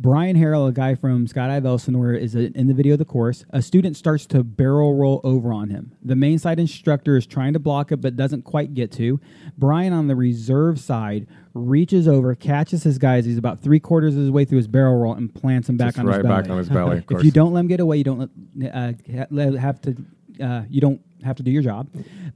Brian 0.02 0.36
Harrell, 0.36 0.68
a 0.68 0.72
guy 0.72 0.96
from 0.96 1.28
Skydive 1.28 1.64
Elsinore, 1.64 2.12
is 2.12 2.34
a, 2.34 2.50
in 2.58 2.66
the 2.66 2.74
video 2.74 2.94
of 2.94 2.98
the 2.98 3.04
course. 3.04 3.44
A 3.50 3.62
student 3.62 3.96
starts 3.96 4.26
to 4.26 4.42
barrel 4.42 4.96
roll 4.96 5.20
over 5.22 5.52
on 5.52 5.70
him. 5.70 5.92
The 6.02 6.16
main 6.16 6.40
side 6.40 6.58
instructor 6.58 7.16
is 7.16 7.24
trying 7.24 7.52
to 7.52 7.60
block 7.60 7.92
it, 7.92 7.98
but 8.00 8.16
doesn't 8.16 8.42
quite 8.42 8.74
get 8.74 8.90
to. 8.92 9.20
Brian 9.56 9.92
on 9.92 10.08
the 10.08 10.16
reserve 10.16 10.80
side 10.80 11.28
reaches 11.54 12.08
over, 12.08 12.34
catches 12.34 12.82
his 12.82 12.98
guy 12.98 13.18
as 13.18 13.26
he's 13.26 13.38
about 13.38 13.60
three 13.60 13.78
quarters 13.78 14.16
of 14.16 14.22
his 14.22 14.30
way 14.32 14.44
through 14.44 14.58
his 14.58 14.66
barrel 14.66 14.96
roll, 14.96 15.14
and 15.14 15.32
plants 15.32 15.68
him 15.68 15.76
back 15.76 15.90
Just 15.94 16.00
on 16.00 16.06
right 16.06 16.16
his 16.16 16.22
belly. 16.24 16.42
back 16.42 16.50
on 16.50 16.58
his 16.58 16.68
belly, 16.68 16.98
of 16.98 17.04
if 17.10 17.24
you 17.24 17.30
don't 17.30 17.52
let 17.52 17.60
him 17.60 17.68
get 17.68 17.78
away, 17.78 17.96
you 17.98 18.04
don't 18.04 18.30
let, 18.56 18.74
uh, 18.74 19.52
have 19.56 19.80
to. 19.82 19.96
Uh, 20.42 20.62
you 20.68 20.80
don't 20.80 21.00
have 21.22 21.36
to 21.36 21.44
do 21.44 21.52
your 21.52 21.62
job. 21.62 21.88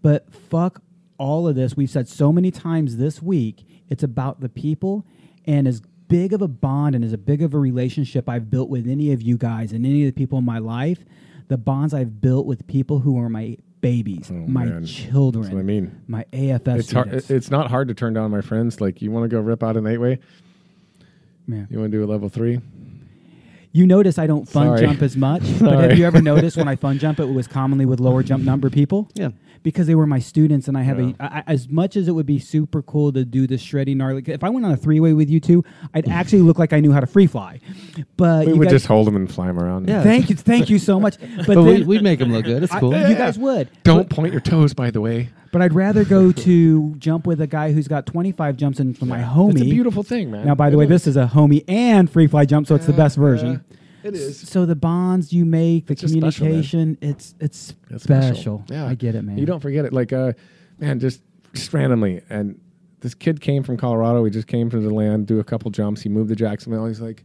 But 0.03 0.33
fuck 0.33 0.83
all 1.19 1.49
of 1.49 1.57
this. 1.57 1.77
We've 1.77 1.91
said 1.91 2.07
so 2.07 2.31
many 2.31 2.53
times 2.53 2.99
this 2.99 3.21
week. 3.21 3.65
It's 3.89 4.05
about 4.05 4.41
the 4.41 4.49
people, 4.49 5.05
and 5.47 5.67
as 5.67 5.83
big 6.09 6.33
of 6.33 6.43
a 6.43 6.49
bond 6.49 6.95
and 6.95 7.05
as 7.05 7.13
a 7.13 7.19
big 7.19 7.43
of 7.43 7.55
a 7.55 7.59
relationship 7.59 8.29
I've 8.29 8.51
built 8.51 8.69
with 8.69 8.89
any 8.89 9.13
of 9.13 9.23
you 9.23 9.37
guys 9.37 9.73
and 9.73 9.85
any 9.85 10.07
of 10.07 10.15
the 10.15 10.19
people 10.19 10.39
in 10.39 10.45
my 10.45 10.59
life, 10.59 11.05
the 11.49 11.57
bonds 11.57 11.95
I've 11.95 12.21
built 12.21 12.47
with 12.47 12.67
people 12.67 12.99
who 13.01 13.19
are 13.21 13.29
my 13.29 13.57
babies, 13.81 14.31
oh, 14.31 14.35
my 14.35 14.65
Oh, 14.67 14.69
man. 14.71 14.85
children, 14.87 15.43
That's 15.45 15.55
what 15.55 15.61
I 15.61 15.65
mean. 15.65 16.03
my 16.09 16.25
AFF 16.33 16.69
It's 16.69 16.93
hard. 16.93 17.13
It's 17.31 17.51
not 17.51 17.71
hard 17.71 17.89
to 17.89 17.95
turn 17.95 18.15
down 18.15 18.31
my 18.31 18.41
friends. 18.41 18.81
Like 18.81 19.01
you 19.03 19.11
want 19.11 19.25
to 19.25 19.29
go 19.29 19.41
rip 19.41 19.63
out 19.63 19.77
an 19.77 19.87
eight 19.87 19.99
way. 19.99 20.19
Yeah. 21.49 21.65
You 21.71 21.79
want 21.79 21.93
to 21.93 21.99
do 21.99 22.05
a 22.05 22.11
level 22.11 22.29
three? 22.29 22.61
You 23.77 23.87
notice 23.87 24.17
I 24.19 24.27
don't 24.27 24.49
fun 24.49 24.69
Sorry. 24.69 24.81
jump 24.81 25.03
as 25.03 25.19
much, 25.19 25.43
but 25.61 25.79
have 25.79 25.99
you 25.99 26.07
ever 26.07 26.23
noticed 26.23 26.57
when 26.57 26.67
I 26.67 26.77
fun 26.85 26.99
jump, 26.99 27.21
it 27.21 27.27
was 27.27 27.47
commonly 27.47 27.85
with 27.85 28.01
lower 28.01 28.23
jump 28.23 28.43
number 28.43 28.71
people? 28.71 29.11
Yeah. 29.15 29.31
Because 29.63 29.87
they 29.87 29.95
were 29.95 30.07
my 30.07 30.19
students, 30.19 30.67
and 30.69 30.79
I 30.79 30.83
have 30.83 30.99
Yeah. 30.99 31.13
a 31.21 31.23
I, 31.25 31.39
I- 31.41 31.45
as 31.49 31.69
much 31.69 31.95
as 31.97 32.09
it 32.09 32.13
would 32.13 32.25
be 32.25 32.39
super 32.39 32.81
cool 32.81 33.13
to 33.13 33.23
do 33.25 33.47
the 33.47 33.57
shreddy 33.57 33.95
gnarly. 33.95 34.23
If 34.27 34.43
I 34.43 34.49
went 34.49 34.65
on 34.65 34.73
a 34.73 34.77
three 34.79 34.99
way 35.01 35.13
with 35.13 35.29
you 35.29 35.41
two, 35.41 35.63
I'd 35.93 36.09
actually 36.21 36.41
look 36.43 36.59
like 36.59 36.73
I 36.73 36.81
knew 36.81 36.91
how 36.93 37.01
to 37.01 37.07
free 37.07 37.27
fly. 37.27 37.61
But 38.17 38.47
We 38.47 38.53
you 38.53 38.59
would 38.61 38.65
guys, 38.69 38.73
just 38.77 38.87
hold 38.87 39.07
them 39.09 39.17
and 39.17 39.31
fly 39.31 39.49
them 39.49 39.59
around. 39.59 39.89
Yeah. 39.89 40.03
thank 40.03 40.31
you, 40.31 40.37
thank 40.37 40.71
you 40.71 40.79
so 40.79 40.99
much. 40.99 41.19
But, 41.19 41.47
But 41.47 41.55
then, 41.57 41.65
we, 41.65 41.83
we'd 41.83 42.03
make 42.03 42.21
them 42.21 42.33
look 42.33 42.47
good. 42.47 42.63
It's 42.63 42.73
I- 42.73 42.81
cool. 42.81 42.93
you 42.97 43.15
guys 43.15 43.39
would. 43.39 43.69
Don't 43.83 44.09
point 44.09 44.33
your 44.33 44.41
toes, 44.41 44.73
by 44.73 44.91
the 44.91 45.03
way. 45.03 45.29
But 45.57 45.63
I'd 45.63 45.73
rather 45.73 46.05
go 46.05 46.33
to 46.45 46.95
jump 46.97 47.27
with 47.27 47.41
a 47.41 47.47
guy 47.47 47.73
who's 47.73 47.89
got 47.89 48.05
25 48.05 48.59
jumps 48.59 48.79
in 48.79 48.93
from 48.93 49.09
my 49.09 49.23
homie. 49.23 49.53
It's 49.53 49.63
a 49.63 49.65
beautiful 49.65 50.03
thing, 50.03 50.31
man. 50.31 50.45
Now, 50.45 50.55
by 50.55 50.69
the 50.69 50.77
way, 50.77 50.85
is. 50.85 50.91
this 50.91 51.07
is 51.07 51.17
a 51.17 51.25
homie 51.25 51.65
and 51.67 52.11
free 52.11 52.27
fly 52.27 52.45
jump, 52.45 52.67
so 52.67 52.75
it's 52.75 52.85
the 52.85 52.93
best 52.93 53.17
version. 53.17 53.65
It 54.03 54.15
is. 54.15 54.39
So 54.39 54.67
the 54.67 54.77
bonds 54.77 55.33
you 55.33 55.47
make, 55.47 55.87
the 55.87 55.95
It's 55.95 56.03
just 56.03 56.13
special, 56.13 56.45
man. 56.45 56.53
communication, 56.63 56.99
it's 57.01 57.35
it's 57.41 57.73
It's 57.89 58.05
special. 58.05 58.67
Yeah, 58.69 58.85
I 58.85 58.97
get 58.97 59.15
it, 59.15 59.23
man. 59.23 59.39
You 59.39 59.47
don't 59.47 59.61
forget 59.61 59.87
it. 59.87 59.95
Like, 59.95 60.13
uh, 60.13 60.35
man, 60.79 61.01
just 61.01 61.23
just 61.55 61.73
randomly, 61.73 62.21
and 62.29 62.61
this 63.01 63.15
kid 63.15 63.41
came 63.41 63.63
from 63.63 63.79
Colorado. 63.79 64.23
He 64.27 64.31
just 64.31 64.49
came 64.49 64.69
from 64.69 64.83
DeLand, 64.83 65.27
do 65.27 65.41
a 65.41 65.45
couple 65.45 65.71
jumps. 65.71 66.03
He 66.03 66.11
moved 66.11 66.29
to 66.29 66.37
Jacksonville. 66.37 66.85
He's 66.85 67.01
like, 67.01 67.25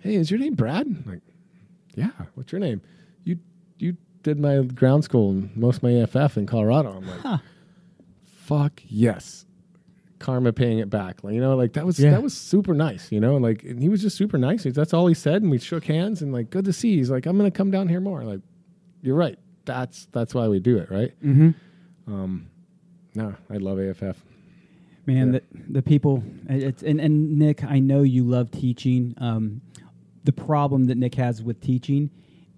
"Hey, 0.00 0.16
is 0.16 0.28
your 0.28 0.40
name 0.40 0.54
Brad?" 0.54 0.86
I'm 0.88 1.04
like, 1.06 1.22
yeah. 1.94 2.10
What's 2.34 2.50
your 2.50 2.58
name? 2.58 2.82
You 3.22 3.38
you 3.78 3.96
did 4.22 4.38
my 4.38 4.62
ground 4.62 5.04
school 5.04 5.30
and 5.30 5.56
most 5.56 5.78
of 5.78 5.82
my 5.82 5.90
AFF 6.02 6.36
in 6.36 6.46
Colorado. 6.46 6.96
I'm 6.96 7.06
like, 7.06 7.20
Huh. 7.20 7.38
fuck 8.24 8.80
yes. 8.86 9.46
Karma 10.18 10.52
paying 10.52 10.78
it 10.78 10.88
back, 10.88 11.24
like, 11.24 11.34
you 11.34 11.40
know, 11.40 11.56
like 11.56 11.72
that 11.72 11.84
was 11.84 11.98
Yeah. 11.98 12.10
that 12.12 12.22
was 12.22 12.32
super 12.36 12.74
nice, 12.74 13.10
you 13.10 13.18
know, 13.18 13.34
and 13.34 13.42
like 13.42 13.64
and 13.64 13.82
he 13.82 13.88
was 13.88 14.00
just 14.02 14.16
super 14.16 14.38
nice. 14.38 14.62
That's 14.62 14.94
all 14.94 15.08
he 15.08 15.14
said, 15.14 15.42
and 15.42 15.50
we 15.50 15.58
shook 15.58 15.84
hands, 15.84 16.22
and 16.22 16.32
like, 16.32 16.48
good 16.50 16.64
to 16.66 16.72
see. 16.72 16.90
you. 16.90 16.98
He's 16.98 17.10
like, 17.10 17.26
I'm 17.26 17.36
gonna 17.36 17.50
come 17.50 17.72
down 17.72 17.88
here 17.88 18.00
more. 18.00 18.22
Like, 18.22 18.40
you're 19.02 19.16
right. 19.16 19.36
That's 19.64 20.06
that's 20.12 20.32
why 20.32 20.46
we 20.46 20.60
do 20.60 20.78
it, 20.78 20.90
right? 20.92 21.12
Mm-hmm. 21.24 22.12
Um, 22.12 22.46
no, 23.16 23.34
I 23.50 23.56
love 23.56 23.80
AFF. 23.80 24.24
Man, 25.06 25.34
Yeah. 25.34 25.40
the 25.66 25.72
the 25.72 25.82
people. 25.82 26.22
It's 26.48 26.84
and, 26.84 27.00
and 27.00 27.36
Nick, 27.36 27.64
I 27.64 27.80
know 27.80 28.02
you 28.02 28.22
love 28.22 28.52
teaching. 28.52 29.14
Um, 29.18 29.60
the 30.22 30.32
problem 30.32 30.84
that 30.84 30.96
Nick 30.98 31.16
has 31.16 31.42
with 31.42 31.60
teaching 31.60 32.10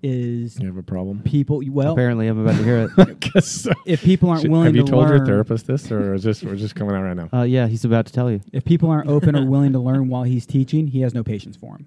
is 0.05 0.61
You 0.61 0.67
have 0.67 0.77
a 0.77 0.83
problem? 0.83 1.21
people. 1.23 1.63
Well, 1.69 1.93
Apparently, 1.95 2.27
I'm 2.29 2.39
about 2.39 2.57
to 2.59 2.63
hear 2.65 2.91
it. 2.97 3.21
Guess 3.33 3.47
so. 3.49 3.73
if 3.87 4.03
people 4.03 4.29
aren't 4.29 4.43
Should- 4.43 4.51
willing 4.51 4.67
have 4.67 4.77
you 4.77 4.85
to 4.85 4.91
told 4.91 5.07
learn, 5.09 5.17
your 5.17 5.27
therapist 5.27 5.67
this, 5.67 5.91
or 5.91 6.15
is 6.15 6.23
this 6.23 6.43
we're 6.43 6.57
just 6.57 6.75
coming 6.75 6.95
out 6.95 7.03
right 7.03 7.17
now? 7.17 7.29
Uh, 7.33 7.43
yeah, 7.45 7.67
he's 7.67 7.85
about 7.85 8.07
to 8.07 8.13
tell 8.13 8.31
you. 8.31 8.41
if 8.53 8.65
people 8.65 8.91
aren't 8.91 9.09
open 9.09 9.35
or 9.35 9.47
willing 9.47 9.73
to 9.73 9.79
learn 9.79 10.09
while 10.09 10.23
he's 10.25 10.45
teaching, 10.47 10.89
he 10.89 11.01
has 11.01 11.15
no 11.15 11.25
patience 11.25 11.57
for 11.57 11.77
him. 11.77 11.87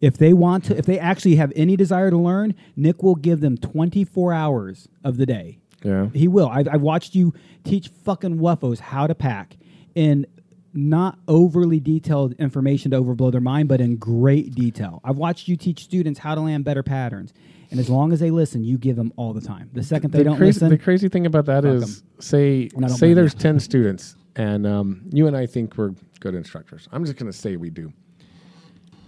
If 0.00 0.18
they 0.18 0.32
want 0.32 0.64
to, 0.64 0.76
if 0.76 0.84
they 0.84 0.98
actually 0.98 1.36
have 1.36 1.52
any 1.56 1.76
desire 1.76 2.10
to 2.10 2.18
learn, 2.18 2.54
Nick 2.76 3.02
will 3.02 3.14
give 3.14 3.40
them 3.40 3.56
24 3.56 4.32
hours 4.34 4.88
of 5.04 5.16
the 5.16 5.24
day. 5.24 5.60
Yeah. 5.82 6.08
He 6.12 6.28
will. 6.28 6.48
I've, 6.48 6.68
I've 6.68 6.82
watched 6.82 7.14
you 7.14 7.32
teach 7.62 7.88
fucking 7.88 8.38
wuffos 8.38 8.80
how 8.80 9.06
to 9.06 9.14
pack 9.14 9.56
in 9.94 10.26
not 10.74 11.18
overly 11.28 11.78
detailed 11.80 12.32
information 12.34 12.90
to 12.90 13.00
overblow 13.00 13.30
their 13.30 13.40
mind, 13.40 13.68
but 13.68 13.80
in 13.80 13.96
great 13.96 14.54
detail. 14.54 15.00
I've 15.04 15.16
watched 15.16 15.48
you 15.48 15.56
teach 15.56 15.84
students 15.84 16.18
how 16.18 16.34
to 16.34 16.40
land 16.40 16.64
better 16.64 16.82
patterns. 16.82 17.32
And 17.70 17.80
as 17.80 17.88
long 17.88 18.12
as 18.12 18.20
they 18.20 18.30
listen, 18.30 18.62
you 18.62 18.76
give 18.76 18.96
them 18.96 19.12
all 19.16 19.32
the 19.32 19.40
time. 19.40 19.70
The 19.72 19.82
second 19.82 20.12
they 20.12 20.18
the 20.18 20.24
don't 20.24 20.36
crazy, 20.36 20.60
listen, 20.60 20.68
The 20.70 20.78
crazy 20.78 21.08
thing 21.08 21.26
about 21.26 21.46
that 21.46 21.64
is, 21.64 21.82
is, 21.82 22.02
say 22.20 22.68
And 22.74 22.84
I 22.84 22.88
don't 22.88 22.96
say 22.96 23.14
there's 23.14 23.34
ten 23.34 23.58
students, 23.58 24.16
and 24.36 24.66
um, 24.66 25.02
you 25.12 25.26
and 25.26 25.36
I 25.36 25.46
think 25.46 25.76
we're 25.76 25.92
good 26.20 26.34
instructors. 26.34 26.88
I'm 26.92 27.04
just 27.04 27.18
going 27.18 27.30
to 27.30 27.36
say 27.36 27.56
we 27.56 27.70
do. 27.70 27.92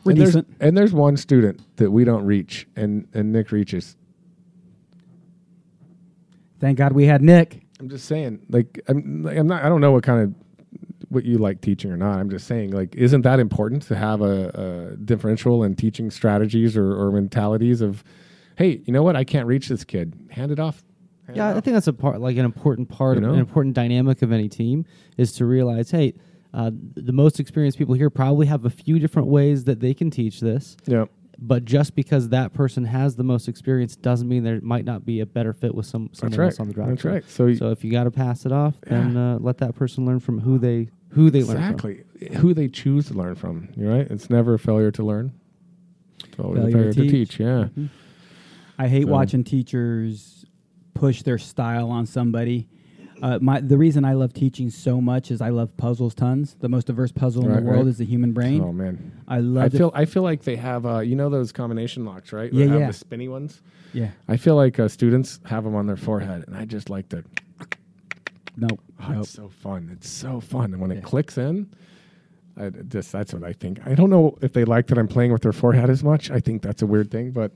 we're 0.04 0.12
and 0.12 0.20
there's, 0.20 0.30
decent. 0.30 0.56
and 0.60 0.76
there's 0.76 0.92
one 0.92 1.16
student 1.16 1.60
that 1.76 1.90
we 1.90 2.04
don't 2.04 2.24
reach, 2.24 2.66
and 2.76 3.06
and 3.14 3.32
Nick 3.32 3.52
reaches. 3.52 3.96
Thank 6.58 6.78
God 6.78 6.92
we 6.92 7.04
had 7.04 7.22
Nick. 7.22 7.62
I'm 7.78 7.88
just 7.88 8.06
saying, 8.06 8.40
like 8.48 8.80
I'm, 8.88 9.22
like, 9.22 9.36
I'm 9.36 9.46
not. 9.46 9.62
I 9.62 9.68
don't 9.68 9.80
know 9.80 9.92
what 9.92 10.02
kind 10.02 10.22
of 10.22 10.34
what 11.08 11.24
you 11.24 11.38
like 11.38 11.60
teaching 11.60 11.90
or 11.90 11.96
not. 11.96 12.18
I'm 12.18 12.30
just 12.30 12.46
saying, 12.46 12.70
like, 12.72 12.94
isn't 12.96 13.22
that 13.22 13.38
important 13.40 13.82
to 13.82 13.96
have 13.96 14.20
a, 14.22 14.90
a 14.92 14.96
differential 14.96 15.62
in 15.64 15.74
teaching 15.76 16.10
strategies 16.10 16.76
or, 16.76 16.92
or 16.94 17.10
mentalities 17.12 17.80
of, 17.80 18.02
hey, 18.56 18.80
you 18.84 18.92
know 18.92 19.02
what? 19.02 19.16
I 19.16 19.24
can't 19.24 19.46
reach 19.46 19.68
this 19.68 19.84
kid. 19.84 20.14
Hand 20.30 20.50
it 20.52 20.58
off. 20.58 20.82
Hand 21.26 21.36
Yeah, 21.36 21.48
it 21.48 21.54
I 21.54 21.56
off. 21.58 21.64
think 21.64 21.74
that's 21.74 21.86
a 21.86 21.92
part, 21.92 22.20
like 22.20 22.36
an 22.36 22.44
important 22.44 22.88
part, 22.88 23.16
You 23.16 23.20
know? 23.22 23.32
an 23.32 23.38
important 23.38 23.74
dynamic 23.74 24.22
of 24.22 24.32
any 24.32 24.48
team 24.48 24.84
is 25.16 25.32
to 25.32 25.44
realize, 25.44 25.90
hey, 25.90 26.14
uh, 26.54 26.70
the 26.94 27.12
most 27.12 27.38
experienced 27.40 27.76
people 27.76 27.94
here 27.94 28.08
probably 28.08 28.46
have 28.46 28.64
a 28.64 28.70
few 28.70 28.98
different 28.98 29.28
ways 29.28 29.64
that 29.64 29.80
they 29.80 29.92
can 29.92 30.10
teach 30.10 30.40
this. 30.40 30.76
Yeah. 30.86 31.04
But 31.38 31.64
just 31.66 31.94
because 31.94 32.30
that 32.30 32.54
person 32.54 32.84
has 32.84 33.16
the 33.16 33.22
most 33.24 33.46
experience 33.48 33.94
doesn't 33.96 34.26
mean 34.28 34.42
there 34.42 34.60
might 34.62 34.84
not 34.86 35.04
be 35.04 35.20
a 35.20 35.26
better 35.26 35.52
fit 35.52 35.74
with 35.74 35.84
some 35.86 36.08
someone 36.12 36.38
right. 36.38 36.46
else 36.46 36.60
on 36.60 36.68
the 36.68 36.72
drive. 36.74 36.88
That's 36.88 37.02
team. 37.02 37.12
right. 37.12 37.24
So 37.28 37.52
so 37.54 37.70
if 37.70 37.84
you 37.84 37.90
got 37.90 38.04
to 38.04 38.10
pass 38.10 38.46
it 38.46 38.52
off, 38.52 38.74
then 38.82 39.16
uh, 39.16 39.38
let 39.40 39.58
that 39.58 39.74
person 39.74 40.06
learn 40.06 40.20
from 40.20 40.40
who 40.40 40.58
they 40.58 40.88
who 41.10 41.30
they 41.30 41.42
learn 41.42 41.56
exactly 41.58 42.04
who 42.38 42.54
they 42.54 42.68
choose 42.68 43.08
to 43.08 43.14
learn 43.14 43.34
from. 43.34 43.68
You're 43.76 43.90
right. 43.94 44.06
It's 44.10 44.30
never 44.30 44.54
a 44.54 44.58
failure 44.58 44.90
to 44.92 45.02
learn. 45.02 45.32
It's 46.24 46.38
always 46.38 46.62
Failure 46.62 46.68
a 46.68 46.70
to 46.70 46.92
failure 46.92 46.92
to 46.92 47.00
teach. 47.18 47.30
teach. 47.30 47.40
Yeah. 47.40 47.68
I 48.78 48.88
hate 48.88 49.04
So- 49.04 49.12
watching 49.12 49.44
teachers 49.44 50.44
push 50.94 51.22
their 51.22 51.38
style 51.38 51.90
on 51.90 52.06
somebody. 52.06 52.68
Uh, 53.22 53.38
my 53.40 53.60
the 53.60 53.78
reason 53.78 54.04
I 54.04 54.12
love 54.12 54.32
teaching 54.34 54.68
so 54.70 55.00
much 55.00 55.30
is 55.30 55.40
I 55.40 55.48
love 55.48 55.74
puzzles 55.76 56.14
tons. 56.14 56.54
The 56.60 56.68
most 56.68 56.86
diverse 56.86 57.12
puzzle 57.12 57.44
in 57.44 57.50
Right, 57.50 57.60
the 57.60 57.66
world 57.66 57.84
right. 57.86 57.90
is 57.90 57.98
the 57.98 58.04
human 58.04 58.32
brain. 58.32 58.60
Oh 58.62 58.72
man. 58.72 59.12
I 59.26 59.38
love. 59.40 59.64
I 59.74 59.78
feel 59.78 59.90
I 59.94 60.04
feel 60.04 60.22
like 60.22 60.42
they 60.42 60.56
have 60.56 60.84
uh, 60.84 60.98
you 60.98 61.16
know 61.16 61.30
those 61.30 61.50
combination 61.52 62.04
locks 62.04 62.32
right? 62.32 62.52
Yeah, 62.52 62.66
yeah. 62.66 62.86
the 62.88 62.92
spinny 62.92 63.28
ones. 63.28 63.62
yeah. 63.94 64.10
I 64.28 64.36
feel 64.36 64.54
like 64.56 64.78
uh, 64.78 64.88
students 64.88 65.40
have 65.46 65.64
them 65.64 65.74
on 65.74 65.86
their 65.86 65.96
forehead, 65.96 66.44
and 66.46 66.54
I 66.56 66.64
just 66.66 66.90
like 66.90 67.08
to. 67.10 67.24
Nope. 68.56 68.80
Oh, 69.00 69.08
nope. 69.12 69.20
It's 69.22 69.30
so 69.30 69.48
fun. 69.48 69.90
It's 69.92 70.08
so 70.08 70.40
fun, 70.40 70.72
and 70.72 70.80
when 70.80 70.90
Yeah. 70.90 70.98
it 70.98 71.04
clicks 71.04 71.36
in, 71.36 71.68
I 72.56 72.70
just 72.70 73.12
that's 73.12 73.34
what 73.34 73.44
I 73.44 73.52
think. 73.52 73.80
I 73.86 73.94
don't 73.94 74.10
know 74.10 74.36
if 74.40 74.52
they 74.52 74.64
like 74.64 74.86
that 74.88 74.98
I'm 74.98 75.08
playing 75.08 75.32
with 75.32 75.42
their 75.42 75.52
forehead 75.52 75.90
as 75.90 76.02
much. 76.02 76.30
I 76.30 76.40
think 76.40 76.62
that's 76.62 76.82
a 76.82 76.86
weird 76.86 77.10
thing, 77.10 77.32
but 77.32 77.52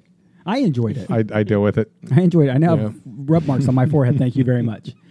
I 0.46 0.58
enjoyed 0.58 0.96
it. 0.98 1.10
I, 1.10 1.24
I 1.32 1.42
deal 1.42 1.62
with 1.62 1.78
it. 1.78 1.90
I 2.14 2.20
enjoyed 2.22 2.48
it. 2.48 2.52
I 2.52 2.58
now 2.58 2.74
Yeah. 2.76 2.82
have 2.82 3.00
rub 3.04 3.46
marks 3.46 3.66
on 3.68 3.74
my 3.74 3.86
forehead. 3.86 4.18
Thank 4.18 4.36
you 4.36 4.44
very 4.44 4.62
much. 4.62 4.94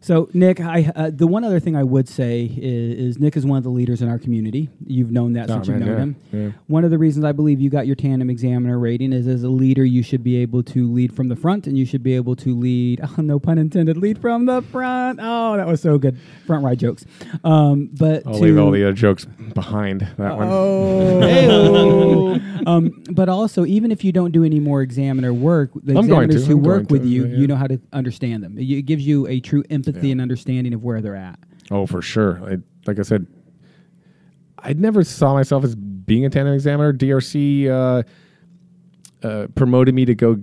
So, 0.00 0.28
Nick, 0.32 0.60
I 0.60 0.92
uh, 0.94 1.10
the 1.12 1.26
one 1.26 1.42
other 1.44 1.58
thing 1.60 1.74
I 1.76 1.82
would 1.82 2.08
say 2.08 2.44
is, 2.44 3.16
is 3.16 3.18
Nick 3.18 3.36
is 3.36 3.44
one 3.44 3.58
of 3.58 3.64
the 3.64 3.70
leaders 3.70 4.02
in 4.02 4.08
our 4.08 4.18
community. 4.18 4.68
You've 4.86 5.10
known 5.10 5.32
that 5.32 5.50
Oh, 5.50 5.54
since 5.54 5.68
man, 5.68 5.78
you've 5.78 5.88
known 5.88 5.96
yeah, 5.96 6.02
him. 6.02 6.16
yeah. 6.52 6.60
One 6.68 6.84
of 6.84 6.90
the 6.90 6.98
reasons 6.98 7.24
I 7.24 7.32
believe 7.32 7.60
you 7.60 7.70
got 7.70 7.86
your 7.86 7.96
tandem 7.96 8.30
examiner 8.30 8.78
rating 8.78 9.12
is 9.12 9.26
as 9.26 9.42
a 9.42 9.48
leader, 9.48 9.84
you 9.84 10.02
should 10.02 10.22
be 10.22 10.36
able 10.36 10.62
to 10.64 10.92
lead 10.92 11.14
from 11.14 11.28
the 11.28 11.36
front, 11.36 11.66
and 11.66 11.76
you 11.76 11.84
should 11.84 12.02
be 12.02 12.14
able 12.14 12.36
to 12.36 12.54
lead. 12.54 13.00
Oh, 13.02 13.14
no 13.22 13.38
pun 13.38 13.58
intended. 13.58 13.96
Lead 13.96 14.18
from 14.20 14.46
the 14.46 14.62
front. 14.62 15.18
Oh, 15.20 15.56
that 15.56 15.66
was 15.66 15.80
so 15.80 15.98
good. 15.98 16.18
Front 16.46 16.64
ride 16.64 16.78
jokes. 16.78 17.04
Um, 17.42 17.90
but 17.92 18.26
I'll 18.26 18.38
leave 18.38 18.58
all 18.58 18.70
the 18.70 18.84
other 18.84 18.92
jokes 18.92 19.24
behind 19.54 20.02
that 20.18 20.36
one. 20.36 20.48
Oh. 20.50 22.40
um, 22.66 23.02
but 23.10 23.28
also, 23.28 23.64
even 23.64 23.90
if 23.90 24.04
you 24.04 24.12
don't 24.12 24.30
do 24.32 24.44
any 24.44 24.60
more 24.60 24.82
examiner 24.82 25.32
work, 25.34 25.70
the 25.74 25.92
I'm 25.92 26.04
examiners 26.04 26.46
who 26.46 26.58
I'm 26.58 26.62
work 26.62 26.90
with 26.90 27.02
to, 27.02 27.08
you, 27.08 27.26
yeah, 27.26 27.36
you 27.38 27.46
know 27.46 27.56
how 27.56 27.66
to 27.66 27.80
understand 27.92 28.44
them. 28.44 28.56
It 28.58 28.82
gives 28.82 29.06
you 29.06 29.26
a 29.26 29.40
true 29.40 29.64
empathy 29.70 29.95
Yeah. 30.02 30.12
and 30.12 30.20
understanding 30.20 30.74
of 30.74 30.82
where 30.82 31.00
they're 31.00 31.16
at. 31.16 31.38
Oh, 31.70 31.86
for 31.86 32.02
sure. 32.02 32.40
I, 32.44 32.58
like 32.86 32.98
I 32.98 33.02
said, 33.02 33.26
I 34.58 34.72
never 34.72 35.04
saw 35.04 35.34
myself 35.34 35.64
as 35.64 35.74
being 35.74 36.24
a 36.24 36.30
tandem 36.30 36.54
examiner. 36.54 36.92
DRC 36.92 37.68
uh, 37.68 38.02
uh, 39.26 39.46
promoted 39.54 39.94
me 39.94 40.04
to 40.04 40.14
go 40.14 40.40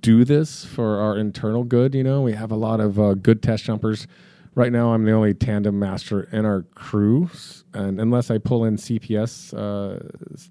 do 0.00 0.24
this 0.24 0.64
for 0.64 0.98
our 1.00 1.16
internal 1.16 1.64
good. 1.64 1.94
You 1.94 2.02
know, 2.04 2.22
we 2.22 2.32
have 2.32 2.50
a 2.50 2.56
lot 2.56 2.80
of 2.80 2.98
uh, 2.98 3.14
good 3.14 3.42
test 3.42 3.64
jumpers. 3.64 4.06
Right 4.56 4.70
now, 4.70 4.92
I'm 4.94 5.04
the 5.04 5.12
only 5.12 5.34
tandem 5.34 5.78
master 5.80 6.28
in 6.30 6.44
our 6.46 6.62
crew, 6.76 7.28
and 7.72 8.00
unless 8.00 8.30
I 8.30 8.38
pull 8.38 8.64
in 8.64 8.76
CPS 8.76 9.52
uh, 9.52 9.98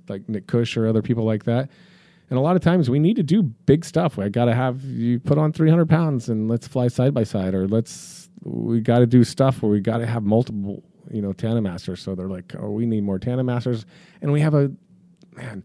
like 0.10 0.28
Nick 0.28 0.48
Cush 0.48 0.76
or 0.76 0.88
other 0.88 1.02
people 1.02 1.24
like 1.24 1.46
that. 1.46 1.70
And 2.30 2.38
a 2.38 2.42
lot 2.42 2.56
of 2.56 2.62
times 2.62 2.90
we 2.90 3.00
need 3.00 3.16
to 3.18 3.24
do 3.24 3.44
big 3.44 3.86
stuff. 3.86 4.18
I 4.20 4.28
got 4.28 4.46
to 4.46 4.56
have 4.56 4.84
you 4.84 5.20
put 5.20 5.38
on 5.38 5.54
300 5.54 5.88
pounds 5.88 6.30
and 6.30 6.50
let's 6.50 6.68
fly 6.68 6.88
side 6.88 7.14
by 7.14 7.24
side, 7.24 7.54
or 7.54 7.68
let's 7.68 8.23
we 8.44 8.82
got 8.82 9.00
to 9.00 9.06
do 9.08 9.24
stuff 9.24 9.62
where 9.62 9.72
we 9.72 9.80
got 9.80 9.98
to 9.98 10.06
have 10.06 10.24
multiple, 10.24 10.84
you 11.12 11.22
know, 11.22 11.34
tandem 11.34 11.64
masters. 11.64 12.02
So 12.02 12.16
they're 12.16 12.28
like, 12.28 12.54
oh, 12.58 12.72
we 12.72 12.86
need 12.86 13.04
more 13.04 13.20
tandem 13.20 13.46
masters, 13.46 13.86
and 14.22 14.32
we 14.32 14.42
have 14.42 14.54
a 14.54 14.72
man, 15.36 15.64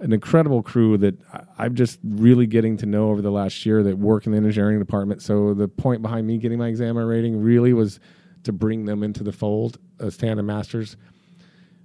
an 0.00 0.12
incredible 0.12 0.62
crew 0.62 0.96
that 0.98 1.16
I- 1.32 1.42
I'm 1.58 1.74
just 1.74 1.98
really 2.04 2.46
getting 2.46 2.76
to 2.78 2.86
know 2.86 3.10
over 3.10 3.22
the 3.22 3.30
last 3.30 3.66
year 3.66 3.82
that 3.82 3.98
work 3.98 4.26
in 4.26 4.32
the 4.32 4.38
engineering 4.38 4.78
department. 4.78 5.22
So 5.22 5.54
the 5.54 5.68
point 5.68 6.02
behind 6.02 6.26
me 6.26 6.38
getting 6.38 6.58
my 6.58 6.68
examiner 6.68 7.06
rating 7.06 7.40
really 7.40 7.72
was 7.72 7.98
to 8.44 8.52
bring 8.52 8.84
them 8.84 9.02
into 9.02 9.22
the 9.22 9.32
fold 9.32 9.78
as 9.98 10.16
tandem 10.16 10.46
masters. 10.46 10.96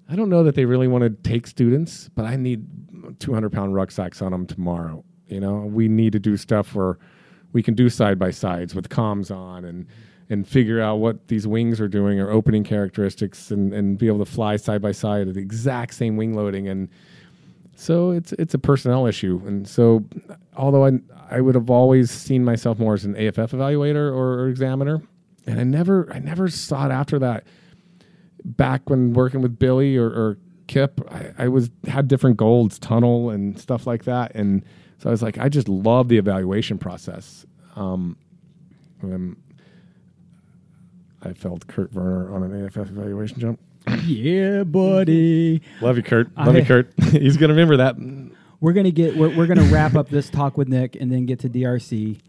I 0.08 0.16
don't 0.16 0.30
know 0.30 0.44
that 0.44 0.56
they 0.56 0.66
really 0.66 0.88
want 0.88 1.04
to 1.04 1.10
take 1.10 1.48
students, 1.48 2.10
but 2.14 2.26
I 2.26 2.36
need 2.36 2.66
200 3.20 3.52
pound 3.52 3.74
rucksacks 3.74 4.22
on 4.22 4.32
them 4.32 4.46
tomorrow. 4.46 5.04
You 5.28 5.40
know, 5.40 5.62
we 5.62 5.88
need 5.88 6.14
to 6.14 6.20
do 6.20 6.38
stuff 6.38 6.76
where 6.76 7.00
we 7.54 7.64
can 7.64 7.74
do 7.74 7.90
side 7.90 8.20
by 8.20 8.30
sides 8.30 8.76
with 8.76 8.90
comms 8.90 9.36
on 9.36 9.66
and 9.66 9.88
and 10.30 10.48
figure 10.48 10.82
out 10.82 10.96
what 10.96 11.28
these 11.28 11.46
wings 11.46 11.80
are 11.80 11.88
doing 11.88 12.20
or 12.20 12.32
opening 12.32 12.64
characteristics 12.64 13.52
and, 13.52 13.74
and 13.74 13.98
be 13.98 14.08
able 14.08 14.20
to 14.20 14.26
fly 14.26 14.56
side 14.56 14.82
by 14.82 14.92
side 14.92 15.28
at 15.28 15.36
the 15.36 15.40
exact 15.40 15.94
same 15.94 16.18
wing 16.18 16.34
loading. 16.34 16.68
And 16.68 16.90
so 17.76 18.12
it's 18.12 18.32
it's 18.34 18.54
a 18.54 18.60
personnel 18.60 19.06
issue. 19.06 19.42
And 19.46 19.68
so 19.68 20.04
although 20.56 20.86
I 20.86 20.92
I 21.30 21.42
would 21.42 21.56
have 21.56 21.70
always 21.70 22.10
seen 22.10 22.44
myself 22.44 22.80
more 22.80 22.94
as 22.94 23.06
an 23.06 23.16
AFF 23.16 23.52
evaluator 23.52 24.12
or, 24.12 24.40
or 24.40 24.48
examiner 24.48 25.02
and 25.48 25.60
I 25.60 25.64
never 25.64 26.12
I 26.14 26.20
never 26.20 26.48
sought 26.48 26.92
after 26.92 27.20
that. 27.20 27.46
Back 28.44 28.90
when 28.90 29.14
working 29.14 29.42
with 29.42 29.58
Billy 29.58 29.98
or, 29.98 30.08
or 30.08 30.38
Kip, 30.68 31.02
I, 31.12 31.46
I 31.46 31.48
was 31.48 31.70
had 31.88 32.08
different 32.08 32.38
goals, 32.38 32.80
tunnel 32.80 33.30
and 33.30 33.60
stuff 33.60 33.88
like 33.88 34.04
that, 34.06 34.34
and 34.36 34.64
so 35.00 35.10
I 35.10 35.12
was 35.12 35.22
like, 35.22 35.38
I 35.38 35.50
just 35.50 35.68
love 35.68 36.10
the 36.10 36.18
evaluation 36.18 36.78
process. 36.78 37.46
Um, 37.76 38.18
I 41.26 41.34
felt 41.34 41.68
Kurt 41.68 41.92
Werner 41.94 42.34
on 42.34 42.44
an 42.44 42.66
AFF 42.66 42.78
evaluation 42.90 43.40
jump. 43.40 43.60
yeah, 44.06 44.64
buddy. 44.64 45.62
Love 45.82 45.98
you, 45.98 46.04
Kurt. 46.04 46.30
I- 46.38 46.46
Love 46.46 46.56
you, 46.56 46.66
Kurt. 46.66 46.94
He's 47.12 47.38
gonna 47.38 47.54
remember 47.54 47.78
that. 47.78 47.96
We're 48.62 48.74
gonna 48.74 48.92
get. 48.92 49.16
We're, 49.16 49.36
we're 49.36 49.48
gonna 49.48 49.64
wrap 49.64 49.96
up 49.96 50.10
this 50.10 50.30
talk 50.30 50.58
with 50.58 50.68
Nick 50.68 50.96
and 50.96 51.12
then 51.12 51.26
get 51.26 51.40
to 51.40 51.50
DRC. 51.50 52.20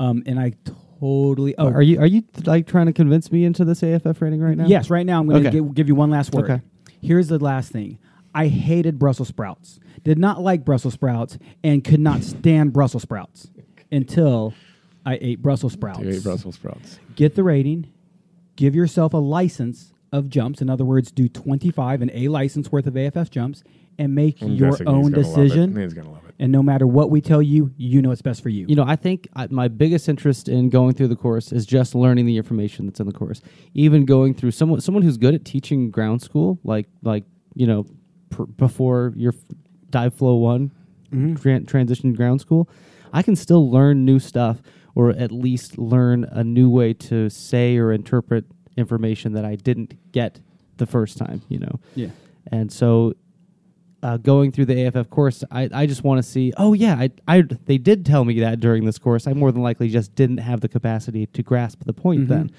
Um, 0.00 0.22
and 0.26 0.40
I 0.40 0.54
totally. 1.00 1.54
Oh, 1.58 1.68
Are 1.68 1.82
you 1.82 2.00
are 2.00 2.06
you 2.06 2.24
like 2.46 2.66
trying 2.66 2.86
to 2.86 2.92
convince 2.92 3.30
me 3.30 3.44
into 3.44 3.64
this 3.64 3.82
AFF 3.82 4.20
rating 4.20 4.40
right 4.40 4.56
now? 4.56 4.66
Yes, 4.66 4.90
right 4.90 5.06
now 5.06 5.20
I'm 5.20 5.28
going 5.28 5.42
to 5.42 5.48
Okay. 5.48 5.58
give, 5.58 5.74
give 5.74 5.88
you 5.88 5.94
one 5.94 6.10
last 6.10 6.32
word. 6.34 6.50
Okay. 6.50 6.62
Here's 7.00 7.28
the 7.28 7.38
last 7.38 7.70
thing. 7.70 7.98
I 8.34 8.48
hated 8.48 8.98
Brussels 8.98 9.28
sprouts. 9.28 9.78
Did 10.02 10.18
not 10.18 10.40
like 10.40 10.64
Brussels 10.64 10.94
sprouts 10.94 11.38
and 11.62 11.84
could 11.84 12.00
not 12.00 12.22
stand 12.24 12.72
Brussels 12.72 13.02
sprouts 13.04 13.48
until 13.92 14.52
I 15.06 15.18
ate 15.20 15.40
Brussels 15.42 15.74
sprouts. 15.74 16.00
You 16.00 16.10
ate 16.10 16.24
Brussels 16.24 16.56
sprouts. 16.56 16.98
Get 17.14 17.36
the 17.36 17.44
rating. 17.44 17.86
Give 18.56 18.74
yourself 18.74 19.12
a 19.12 19.18
license 19.18 19.92
of 20.12 20.28
jumps. 20.28 20.62
In 20.62 20.70
other 20.70 20.84
words, 20.84 21.10
do 21.10 21.28
25 21.28 22.02
and 22.02 22.10
a 22.14 22.28
license 22.28 22.70
worth 22.70 22.86
of 22.86 22.96
AFF 22.96 23.30
jumps 23.30 23.64
and 23.98 24.14
make 24.14 24.42
I'm 24.42 24.52
your 24.52 24.70
guessing 24.70 24.86
he's 24.86 24.94
own 24.94 25.02
gonna 25.10 25.16
love 25.16 25.38
it. 25.38 25.42
decision. 25.42 25.76
He's 25.76 25.94
gonna 25.94 26.10
love 26.10 26.24
it. 26.28 26.34
And 26.38 26.50
no 26.50 26.62
matter 26.62 26.86
what 26.86 27.10
we 27.10 27.20
tell 27.20 27.42
you, 27.42 27.72
you 27.76 28.02
know 28.02 28.10
it's 28.10 28.22
best 28.22 28.42
for 28.42 28.48
you. 28.48 28.66
You 28.68 28.76
know, 28.76 28.84
I 28.86 28.96
think 28.96 29.28
I, 29.34 29.46
my 29.48 29.68
biggest 29.68 30.08
interest 30.08 30.48
in 30.48 30.68
going 30.68 30.94
through 30.94 31.08
the 31.08 31.16
course 31.16 31.52
is 31.52 31.64
just 31.66 31.94
learning 31.94 32.26
the 32.26 32.36
information 32.36 32.86
that's 32.86 33.00
in 33.00 33.06
the 33.06 33.12
course. 33.12 33.40
Even 33.74 34.04
going 34.04 34.34
through 34.34 34.50
someone 34.50 34.80
someone 34.80 35.02
who's 35.02 35.16
good 35.16 35.34
at 35.34 35.44
teaching 35.44 35.90
ground 35.90 36.22
school, 36.22 36.58
like 36.64 36.86
like 37.02 37.24
you 37.54 37.66
know, 37.66 37.86
pr- 38.30 38.44
before 38.44 39.12
your 39.16 39.32
f- 39.32 39.56
dive 39.90 40.14
flow 40.14 40.34
one 40.36 40.72
mm-hmm. 41.12 41.34
tran- 41.34 41.66
transition 41.66 42.12
to 42.12 42.16
ground 42.16 42.40
school, 42.40 42.68
I 43.12 43.22
can 43.22 43.36
still 43.36 43.70
learn 43.70 44.04
new 44.04 44.18
stuff, 44.18 44.60
or 44.94 45.10
at 45.10 45.32
least 45.32 45.78
learn 45.78 46.24
a 46.24 46.44
new 46.44 46.70
way 46.70 46.92
to 46.94 47.28
say 47.28 47.76
or 47.76 47.92
interpret 47.92 48.44
information 48.76 49.32
that 49.32 49.44
I 49.44 49.56
didn't 49.56 50.12
get 50.12 50.40
the 50.76 50.86
first 50.86 51.18
time. 51.18 51.42
You 51.48 51.60
know, 51.60 51.80
yeah. 51.94 52.08
and 52.50 52.72
so 52.72 53.14
uh, 54.02 54.18
going 54.18 54.52
through 54.52 54.66
the 54.66 54.86
AFF 54.86 55.08
course, 55.10 55.42
I, 55.50 55.68
I 55.72 55.86
just 55.86 56.04
want 56.04 56.18
to 56.18 56.22
see. 56.22 56.52
Oh 56.56 56.72
yeah, 56.74 56.96
I, 56.96 57.10
I 57.26 57.42
they 57.42 57.78
did 57.78 58.04
tell 58.04 58.24
me 58.24 58.40
that 58.40 58.60
during 58.60 58.84
this 58.84 58.98
course. 58.98 59.26
I 59.26 59.32
more 59.32 59.50
than 59.50 59.62
likely 59.62 59.88
just 59.88 60.14
didn't 60.14 60.38
have 60.38 60.60
the 60.60 60.68
capacity 60.68 61.26
to 61.26 61.42
grasp 61.42 61.84
the 61.84 61.94
point 61.94 62.28
then. 62.28 62.52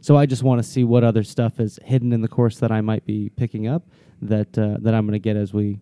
So 0.00 0.16
I 0.16 0.24
just 0.24 0.44
want 0.44 0.62
to 0.62 0.68
see 0.68 0.84
what 0.84 1.02
other 1.02 1.24
stuff 1.24 1.58
is 1.58 1.80
hidden 1.84 2.12
in 2.12 2.20
the 2.20 2.28
course 2.28 2.58
that 2.58 2.70
I 2.70 2.80
might 2.80 3.04
be 3.04 3.28
picking 3.30 3.66
up 3.66 3.82
that 4.22 4.56
uh, 4.56 4.78
that 4.80 4.94
I'm 4.94 5.04
going 5.04 5.12
to 5.12 5.18
get 5.18 5.36
as 5.36 5.52
we 5.52 5.80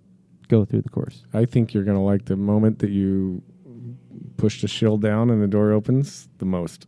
go 0.48 0.64
through 0.64 0.82
the 0.82 0.88
course. 0.88 1.24
I 1.32 1.44
think 1.44 1.74
you're 1.74 1.84
gonna 1.84 2.02
like 2.02 2.24
the 2.24 2.36
moment 2.36 2.78
that 2.80 2.90
you 2.90 3.42
push 4.36 4.60
the 4.60 4.68
shield 4.68 5.02
down 5.02 5.30
and 5.30 5.42
the 5.42 5.46
door 5.46 5.72
opens 5.72 6.28
the 6.38 6.44
most. 6.44 6.86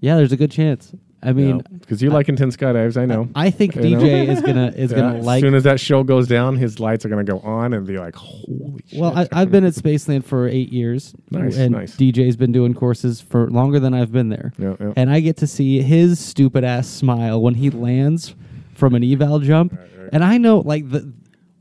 Yeah, 0.00 0.16
there's 0.16 0.32
a 0.32 0.36
good 0.36 0.50
chance. 0.50 0.92
I 1.24 1.32
mean, 1.32 1.62
because 1.78 2.02
you 2.02 2.10
like 2.10 2.28
intense 2.28 2.56
skydives, 2.56 2.96
I 3.00 3.06
know. 3.06 3.28
I 3.36 3.50
think 3.50 3.76
You 3.76 3.90
know? 3.96 4.02
DJ 4.02 4.26
is 4.26 4.40
gonna 4.40 4.66
is 4.76 4.90
Yeah, 4.90 4.96
gonna 4.98 5.18
as 5.18 5.24
like. 5.24 5.40
soon 5.40 5.54
as 5.54 5.62
that 5.62 5.78
shield 5.78 6.08
goes 6.08 6.26
down, 6.26 6.56
his 6.56 6.80
lights 6.80 7.04
are 7.04 7.08
gonna 7.08 7.22
go 7.22 7.38
on 7.40 7.72
and 7.74 7.86
be 7.86 7.96
like, 7.96 8.16
"Holy 8.16 8.82
shit!" 8.88 8.98
well, 8.98 9.16
I, 9.16 9.28
I've 9.30 9.52
been 9.52 9.62
at 9.64 9.74
Spaceland 9.74 10.24
for 10.24 10.48
eight 10.48 10.72
years, 10.72 11.14
Nice, 11.30 11.56
and 11.56 11.70
nice. 11.76 11.94
DJ's 11.94 12.36
been 12.36 12.50
doing 12.50 12.74
courses 12.74 13.20
for 13.20 13.48
longer 13.50 13.78
than 13.78 13.94
I've 13.94 14.10
been 14.10 14.30
there. 14.30 14.52
Yeah, 14.58 14.74
yeah. 14.80 14.94
and 14.96 15.10
I 15.10 15.20
get 15.20 15.36
to 15.36 15.46
see 15.46 15.80
his 15.80 16.18
stupid 16.18 16.64
ass 16.64 16.88
smile 16.88 17.40
when 17.40 17.54
he 17.54 17.70
lands 17.70 18.34
from 18.74 18.96
an 18.96 19.04
eval 19.04 19.38
jump, 19.38 19.78
and 20.12 20.24
I 20.24 20.38
know 20.38 20.58
like 20.58 20.90
the 20.90 21.12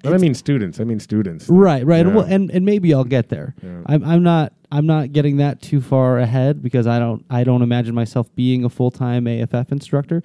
But 0.03 0.13
I 0.13 0.17
mean 0.17 0.33
students. 0.33 0.79
I 0.79 0.83
mean 0.83 0.99
students. 0.99 1.47
right, 1.49 1.85
right, 1.85 2.05
Yeah. 2.05 2.13
well, 2.13 2.25
and 2.25 2.49
and 2.51 2.65
maybe 2.65 2.93
I'll 2.93 3.03
get 3.03 3.29
there. 3.29 3.55
Yeah. 3.61 3.81
I'm 3.85 4.03
I'm 4.03 4.23
not 4.23 4.53
I'm 4.71 4.85
not 4.85 5.11
getting 5.11 5.37
that 5.37 5.61
too 5.61 5.81
far 5.81 6.17
ahead 6.19 6.61
because 6.63 6.87
I 6.87 6.97
don't 6.99 7.25
I 7.29 7.43
don't 7.43 7.61
imagine 7.61 7.93
myself 7.95 8.33
being 8.35 8.63
a 8.63 8.69
full 8.69 8.91
time 8.91 9.27
AFF 9.27 9.71
instructor, 9.71 10.23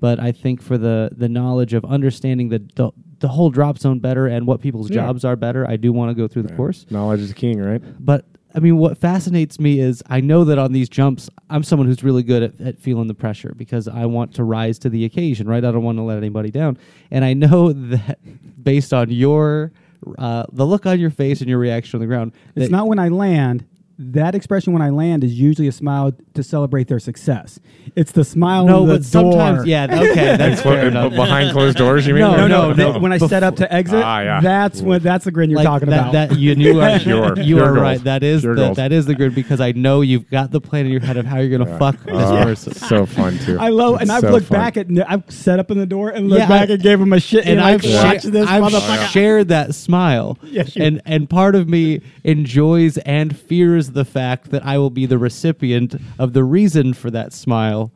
but 0.00 0.20
I 0.20 0.32
think 0.32 0.62
for 0.62 0.78
the 0.78 1.10
the 1.16 1.28
knowledge 1.28 1.74
of 1.74 1.84
understanding 1.84 2.50
the 2.50 2.60
the, 2.76 2.90
the 3.20 3.28
whole 3.28 3.50
drop 3.50 3.78
zone 3.78 3.98
better 3.98 4.26
and 4.26 4.46
what 4.46 4.60
people's 4.60 4.90
Yeah. 4.90 5.06
jobs 5.06 5.24
are 5.24 5.36
better, 5.36 5.66
I 5.68 5.76
do 5.76 5.92
want 5.92 6.10
to 6.10 6.14
go 6.14 6.28
through 6.28 6.42
the 6.42 6.54
course. 6.54 6.86
Knowledge 6.90 7.20
is 7.20 7.32
king, 7.32 7.58
right? 7.60 7.82
But 7.98 8.26
I 8.56 8.58
mean, 8.58 8.78
what 8.78 8.96
fascinates 8.96 9.60
me 9.60 9.80
is 9.80 10.02
I 10.06 10.20
know 10.22 10.44
that 10.44 10.56
on 10.58 10.72
these 10.72 10.88
jumps, 10.88 11.28
I'm 11.50 11.62
someone 11.62 11.86
who's 11.86 12.02
really 12.02 12.22
good 12.22 12.42
at, 12.42 12.60
at 12.60 12.78
feeling 12.78 13.06
the 13.06 13.14
pressure 13.14 13.52
because 13.54 13.86
I 13.86 14.06
want 14.06 14.34
to 14.36 14.44
rise 14.44 14.78
to 14.80 14.88
the 14.88 15.04
occasion, 15.04 15.46
right? 15.46 15.62
I 15.62 15.70
don't 15.70 15.82
want 15.82 15.98
to 15.98 16.02
let 16.02 16.16
anybody 16.16 16.50
down. 16.50 16.78
And 17.10 17.22
I 17.22 17.34
know 17.34 17.72
that 17.74 18.18
based 18.64 18.94
on 18.94 19.10
your, 19.10 19.72
uh, 20.16 20.46
the 20.50 20.64
look 20.64 20.86
on 20.86 20.98
your 20.98 21.10
face 21.10 21.42
and 21.42 21.50
your 21.50 21.58
reaction 21.58 21.98
on 21.98 22.00
the 22.00 22.06
ground, 22.06 22.32
It's 22.54 22.70
not 22.70 22.88
when 22.88 22.98
I 22.98 23.08
land. 23.08 23.66
That 23.98 24.34
expression 24.34 24.74
when 24.74 24.82
I 24.82 24.90
land 24.90 25.24
is 25.24 25.40
usually 25.40 25.68
a 25.68 25.72
smile 25.72 26.12
to 26.34 26.42
celebrate 26.42 26.86
their 26.88 26.98
success. 26.98 27.58
It's 27.94 28.12
the 28.12 28.24
smile 28.24 28.66
no, 28.66 28.84
the 28.84 28.96
but 28.96 29.04
sometimes, 29.06 29.58
door. 29.60 29.66
yeah, 29.66 29.84
okay, 29.90 30.36
that's 30.36 30.60
Clo- 30.60 30.72
fair 30.72 30.84
uh, 30.84 30.88
enough. 30.88 31.14
behind 31.14 31.52
closed 31.52 31.78
doors, 31.78 32.06
you 32.06 32.12
mean? 32.12 32.20
No, 32.20 32.36
No, 32.36 32.46
no, 32.46 32.72
no, 32.74 32.92
no. 32.92 32.98
When 32.98 33.10
I 33.12 33.16
set 33.16 33.42
up 33.42 33.56
to 33.56 33.72
exit, 33.72 34.02
Ah, 34.04 34.20
yeah. 34.20 34.40
that's 34.42 34.82
when 34.82 35.02
that's 35.02 35.24
the 35.24 35.30
grin 35.30 35.48
you're 35.48 35.56
Like 35.56 35.64
talking 35.66 35.88
that, 35.88 36.10
about. 36.10 36.12
That 36.12 36.38
you 36.38 36.54
knew 36.56 36.78
are 36.82 36.98
Pure- 36.98 37.38
you 37.40 37.56
pure 37.56 37.64
are 37.64 37.72
right. 37.72 38.04
That 38.04 38.22
is 38.22 38.42
Pure 38.42 38.56
the, 38.56 38.64
gold. 38.66 38.76
that 38.76 38.92
is 38.92 39.06
the 39.06 39.14
grid 39.14 39.34
because 39.34 39.62
I 39.62 39.72
know 39.72 40.02
you've 40.02 40.28
got 40.28 40.50
the 40.50 40.60
plan 40.60 40.84
in 40.84 40.92
your 40.92 41.00
head 41.00 41.16
of 41.16 41.24
how 41.24 41.38
you're 41.38 41.56
gonna 41.58 41.78
fuck 41.78 41.96
this 42.04 42.14
Ah, 42.14 42.44
person. 42.44 42.74
so 42.74 43.06
fun 43.06 43.38
too. 43.38 43.58
I 43.58 43.70
love, 43.70 43.94
and 43.94 44.02
It's 44.02 44.10
I've 44.10 44.20
so 44.20 44.30
looked 44.30 44.48
fun. 44.48 44.58
back 44.60 44.76
at, 44.76 44.88
I've 45.08 45.24
set 45.30 45.58
up 45.58 45.70
in 45.70 45.78
the 45.78 45.86
door 45.86 46.10
and 46.10 46.28
looked 46.28 46.40
Yeah, 46.40 46.48
back 46.48 46.68
I- 46.68 46.74
and 46.74 46.82
gave 46.82 47.00
him 47.00 47.14
a 47.14 47.20
shit, 47.20 47.46
and 47.46 47.62
I've 47.62 47.82
I've, 47.82 47.94
watched 48.04 48.24
sha- 48.24 48.30
this 48.30 48.46
I've 48.46 49.08
shared 49.10 49.48
that 49.48 49.74
smile. 49.74 50.36
Yes, 50.56 50.76
and 50.76 51.00
and 51.06 51.30
part 51.30 51.54
of 51.54 51.66
me 51.66 52.02
enjoys 52.24 52.98
and 52.98 53.34
fears 53.36 53.85
the 53.92 54.04
fact 54.04 54.50
that 54.50 54.64
I 54.64 54.78
will 54.78 54.90
be 54.90 55.06
the 55.06 55.18
recipient 55.18 55.94
of 56.18 56.32
the 56.32 56.44
reason 56.44 56.94
for 56.94 57.10
that 57.10 57.32
smile 57.32 57.92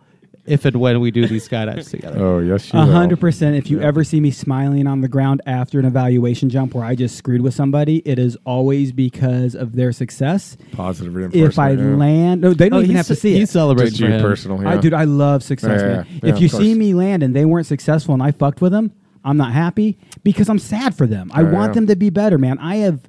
if 0.46 0.64
and 0.64 0.76
when 0.80 1.00
we 1.00 1.10
do 1.10 1.28
these 1.28 1.46
skydives 1.48 1.90
together. 1.90 2.18
Oh 2.18 2.38
yes, 2.40 2.72
you 2.72 2.78
A 2.78 2.82
hundred 2.86 3.20
percent. 3.20 3.56
If 3.56 3.70
you 3.70 3.80
ever 3.82 4.02
see 4.02 4.20
me 4.20 4.30
smiling 4.30 4.86
on 4.86 5.00
the 5.02 5.06
ground 5.06 5.42
after 5.46 5.78
an 5.78 5.84
evaluation 5.84 6.48
jump 6.48 6.74
where 6.74 6.82
I 6.84 6.94
just 6.94 7.14
screwed 7.16 7.42
with 7.42 7.52
somebody, 7.54 7.98
it 8.06 8.18
is 8.18 8.36
always 8.46 8.90
because 8.90 9.54
of 9.54 9.76
their 9.76 9.92
success. 9.92 10.56
Positive 10.72 11.14
reinforcement. 11.14 11.52
If 11.52 11.58
I 11.58 11.70
yeah. 11.72 11.94
land, 11.94 12.40
no, 12.40 12.54
they 12.54 12.68
don't 12.70 12.80
Oh, 12.80 12.82
even 12.82 12.96
have 12.96 13.06
to 13.08 13.14
see 13.16 13.34
he's 13.34 13.50
it. 13.50 13.52
celebrating 13.52 13.90
just 13.90 14.00
for 14.00 14.08
you 14.08 14.14
him. 14.14 14.22
personal. 14.22 14.62
Yeah. 14.62 14.70
I, 14.70 14.76
dude, 14.78 14.94
I 14.94 15.04
love 15.04 15.42
success, 15.42 15.82
Yeah, 15.82 15.86
yeah, 15.88 15.94
man. 15.96 16.06
yeah. 16.10 16.20
Yeah, 16.24 16.34
if 16.34 16.40
you 16.40 16.46
of 16.46 16.52
see 16.52 16.74
me 16.74 16.94
land 16.94 17.22
and 17.22 17.36
they 17.36 17.44
weren't 17.44 17.66
successful 17.66 18.14
and 18.14 18.22
I 18.22 18.32
fucked 18.32 18.60
with 18.62 18.72
them, 18.72 18.92
I'm 19.22 19.36
not 19.36 19.52
happy 19.52 19.98
because 20.24 20.48
I'm 20.48 20.58
sad 20.58 20.94
for 20.96 21.06
them. 21.06 21.30
I 21.34 21.42
Yeah, 21.42 21.50
want 21.52 21.70
yeah. 21.70 21.74
them 21.74 21.86
to 21.88 21.96
be 21.96 22.08
better, 22.08 22.38
man. 22.38 22.58
I 22.58 22.76
have, 22.76 23.00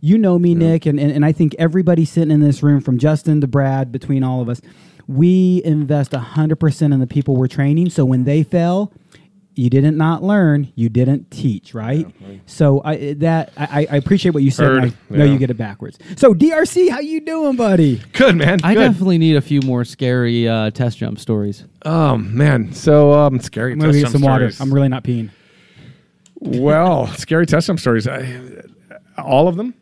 you 0.00 0.18
know 0.18 0.38
me, 0.38 0.54
Nick, 0.54 0.86
and, 0.86 0.98
and, 1.00 1.10
and 1.10 1.24
I 1.24 1.32
think 1.32 1.54
everybody 1.58 2.04
sitting 2.04 2.30
in 2.30 2.40
this 2.40 2.62
room, 2.62 2.80
from 2.80 2.98
Justin 2.98 3.40
to 3.40 3.46
Brad, 3.46 3.90
between 3.92 4.22
all 4.22 4.40
of 4.40 4.48
us, 4.48 4.60
we 5.06 5.62
invest 5.64 6.12
100% 6.12 6.92
in 6.92 7.00
the 7.00 7.06
people 7.06 7.36
we're 7.36 7.48
training. 7.48 7.90
So 7.90 8.04
when 8.04 8.24
they 8.24 8.42
fail, 8.42 8.92
you 9.54 9.68
didn't 9.70 9.96
not 9.96 10.22
learn, 10.22 10.70
you 10.76 10.88
didn't 10.88 11.32
teach, 11.32 11.74
right? 11.74 12.06
So 12.46 12.80
I 12.84 13.14
that 13.14 13.52
I, 13.56 13.88
I 13.90 13.96
appreciate 13.96 14.32
what 14.32 14.44
you 14.44 14.52
said. 14.52 14.70
and 14.70 14.84
Heard. 14.84 14.94
I 15.10 15.16
know 15.16 15.24
Yeah. 15.24 15.32
you 15.32 15.38
get 15.38 15.50
it 15.50 15.56
backwards. 15.56 15.98
So 16.14 16.32
DRC, 16.32 16.90
how 16.90 17.00
you 17.00 17.20
doing, 17.22 17.56
buddy? 17.56 18.00
Good 18.12 18.36
man. 18.36 18.60
I 18.62 18.74
good. 18.74 18.80
definitely 18.92 19.18
need 19.18 19.34
a 19.34 19.40
few 19.40 19.60
more 19.62 19.84
scary 19.84 20.46
uh, 20.46 20.70
test 20.70 20.98
jump 20.98 21.18
stories. 21.18 21.64
Oh 21.84 22.16
man, 22.18 22.72
so 22.72 23.12
um, 23.14 23.40
scary. 23.40 23.72
I'm 23.72 23.80
gonna 23.80 23.92
test 23.92 23.96
get 23.98 24.02
jump 24.02 24.12
some 24.12 24.22
water. 24.22 24.50
stories. 24.52 24.60
I'm 24.60 24.72
really 24.72 24.88
not 24.88 25.02
peeing. 25.02 25.30
well, 26.36 27.06
scary 27.14 27.46
test 27.46 27.66
jump 27.66 27.80
stories. 27.80 28.06
I, 28.06 28.62
all 29.16 29.48
of 29.48 29.56
them. 29.56 29.74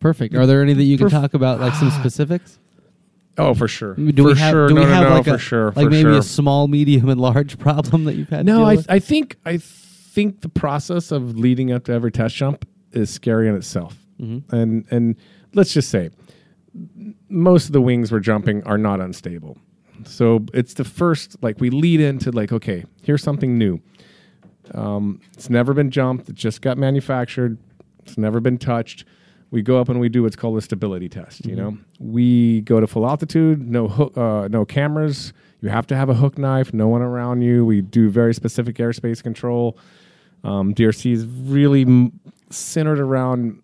Perfect. 0.00 0.34
Are 0.34 0.46
there 0.46 0.62
any 0.62 0.72
that 0.72 0.82
you 0.84 0.98
can 0.98 1.08
Perf- 1.08 1.20
talk 1.20 1.34
about, 1.34 1.60
like 1.60 1.74
some 1.74 1.90
specifics? 2.00 2.58
Oh, 3.38 3.54
for 3.54 3.68
sure. 3.68 3.94
Do 3.94 4.12
for 4.12 4.22
we 4.30 4.38
have, 4.38 4.50
sure. 4.52 4.68
do 4.68 4.74
we 4.74 4.80
no, 4.80 4.86
have 4.88 5.08
no, 5.08 5.14
like 5.14 5.24
for 5.24 5.34
a, 5.34 5.38
sure. 5.38 5.66
like 5.66 5.86
for 5.86 5.90
maybe 5.90 6.02
sure. 6.02 6.18
a 6.18 6.22
small, 6.22 6.68
medium, 6.68 7.08
and 7.08 7.20
large 7.20 7.58
problem 7.60 8.04
that 8.04 8.14
you've 8.16 8.28
had? 8.28 8.38
to 8.38 8.44
No, 8.44 8.58
deal 8.58 8.66
I, 8.66 8.76
with? 8.76 8.86
I 8.90 8.98
think 8.98 9.36
I 9.44 9.58
think 9.58 10.40
the 10.40 10.48
process 10.48 11.12
of 11.12 11.38
leading 11.38 11.72
up 11.72 11.84
to 11.84 11.92
every 11.92 12.10
test 12.10 12.34
jump 12.34 12.66
is 12.92 13.08
scary 13.10 13.48
in 13.48 13.54
itself. 13.54 13.96
Mm-hmm. 14.20 14.54
And 14.54 14.84
and 14.90 15.16
let's 15.54 15.72
just 15.72 15.90
say 15.90 16.10
most 17.28 17.66
of 17.66 17.72
the 17.72 17.80
wings 17.80 18.12
we're 18.12 18.20
jumping 18.20 18.62
are 18.64 18.78
not 18.78 19.00
unstable. 19.00 19.56
So 20.04 20.44
it's 20.52 20.74
the 20.74 20.84
first 20.84 21.42
like 21.42 21.60
we 21.60 21.70
lead 21.70 22.00
into 22.00 22.30
like 22.30 22.52
okay, 22.52 22.84
here's 23.02 23.22
something 23.22 23.56
new. 23.56 23.80
Um, 24.74 25.20
it's 25.32 25.50
never 25.50 25.72
been 25.72 25.90
jumped. 25.90 26.28
It 26.28 26.34
just 26.34 26.60
got 26.62 26.78
manufactured. 26.78 27.58
It's 28.04 28.18
never 28.18 28.40
been 28.40 28.58
touched. 28.58 29.04
We 29.50 29.62
go 29.62 29.80
up 29.80 29.88
and 29.88 29.98
we 29.98 30.08
do 30.08 30.22
what's 30.22 30.36
called 30.36 30.56
a 30.58 30.60
stability 30.60 31.08
test. 31.08 31.44
You 31.44 31.56
know, 31.56 31.76
we 31.98 32.60
go 32.62 32.78
to 32.80 32.86
full 32.86 33.06
altitude, 33.08 33.60
no 33.68 33.88
hook, 33.88 34.16
uh, 34.16 34.48
no 34.48 34.64
cameras. 34.64 35.32
You 35.60 35.68
have 35.70 35.86
to 35.88 35.96
have 35.96 36.08
a 36.08 36.14
hook 36.14 36.38
knife. 36.38 36.72
No 36.72 36.88
one 36.88 37.02
around 37.02 37.42
you. 37.42 37.64
We 37.64 37.80
do 37.82 38.10
very 38.10 38.32
specific 38.32 38.76
airspace 38.76 39.22
control. 39.22 39.76
Um, 40.44 40.72
DRC 40.74 41.12
is 41.12 41.26
really 41.26 41.82
m- 41.82 42.18
centered 42.50 43.00
around 43.00 43.60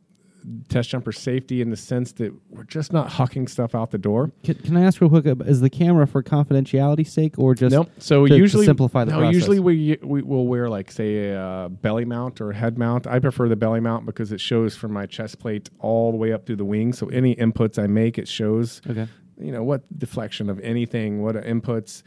test 0.68 0.90
jumper 0.90 1.10
safety 1.12 1.60
in 1.60 1.70
the 1.70 1.76
sense 1.76 2.12
that 2.12 2.32
we're 2.50 2.62
just 2.64 2.92
not 2.92 3.08
hucking 3.08 3.48
stuff 3.48 3.74
out 3.74 3.90
the 3.90 3.98
door. 3.98 4.30
Can, 4.44 4.54
can 4.56 4.76
I 4.76 4.82
ask 4.84 5.00
real 5.00 5.10
quick? 5.10 5.26
uh, 5.26 5.34
Is 5.44 5.60
the 5.60 5.70
camera 5.70 6.06
for 6.06 6.22
confidentiality 6.22 7.06
sake 7.06 7.38
or 7.38 7.54
just 7.54 7.72
Nope. 7.74 7.90
So 7.98 8.26
to- 8.26 8.28
to 8.32 8.36
usually 8.36 8.64
simplify 8.66 9.04
the 9.04 9.10
no, 9.12 9.18
process? 9.18 9.34
usually 9.34 9.58
we 9.60 9.98
we 10.02 10.22
will 10.22 10.46
wear 10.46 10.68
like 10.68 10.90
say 10.92 11.30
a 11.30 11.40
uh, 11.40 11.68
belly 11.68 12.04
mount 12.04 12.40
or 12.40 12.50
a 12.50 12.54
head 12.54 12.78
mount. 12.78 13.06
I 13.06 13.18
prefer 13.18 13.48
the 13.48 13.56
belly 13.56 13.80
mount 13.80 14.06
because 14.06 14.30
it 14.32 14.40
shows 14.40 14.76
from 14.76 14.92
my 14.92 15.06
chest 15.06 15.38
plate 15.38 15.68
all 15.80 16.10
the 16.12 16.16
way 16.16 16.32
up 16.32 16.46
through 16.46 16.56
the 16.56 16.64
wing. 16.64 16.92
So 16.92 17.08
any 17.08 17.34
inputs 17.36 17.82
I 17.82 17.86
make, 17.88 18.18
it 18.18 18.28
shows. 18.28 18.80
Okay. 18.88 19.08
You 19.38 19.52
know 19.52 19.62
what 19.64 19.82
deflection 19.98 20.48
of 20.48 20.60
anything, 20.60 21.22
what 21.22 21.34
inputs, 21.34 22.02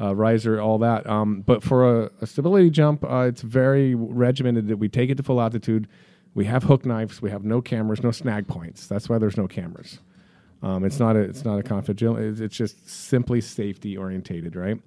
uh, 0.00 0.14
riser, 0.14 0.60
all 0.60 0.78
that. 0.78 1.06
Um, 1.06 1.42
but 1.42 1.62
for 1.62 2.02
a, 2.06 2.10
a 2.20 2.26
stability 2.26 2.70
jump, 2.70 3.04
uh, 3.04 3.26
it's 3.28 3.40
very 3.42 3.94
regimented 3.94 4.66
that 4.68 4.78
we 4.78 4.88
take 4.88 5.10
it 5.10 5.16
to 5.18 5.22
full 5.22 5.40
altitude. 5.40 5.86
We 6.34 6.44
have 6.46 6.64
hook 6.64 6.84
knives. 6.84 7.22
We 7.22 7.30
have 7.30 7.44
no 7.44 7.62
cameras, 7.62 8.02
no 8.02 8.10
snag 8.10 8.48
points. 8.48 8.86
That's 8.86 9.08
why 9.08 9.18
there's 9.18 9.36
no 9.36 9.46
cameras. 9.46 10.00
Um, 10.62 10.84
it's 10.84 10.98
not 10.98 11.14
a 11.16 11.20
it's 11.20 11.44
not 11.44 11.58
a 11.58 11.62
confidential. 11.62 12.16
It's, 12.16 12.40
it's 12.40 12.56
just 12.56 12.88
simply 12.88 13.40
safety 13.40 13.96
orientated, 13.96 14.56
right? 14.56 14.80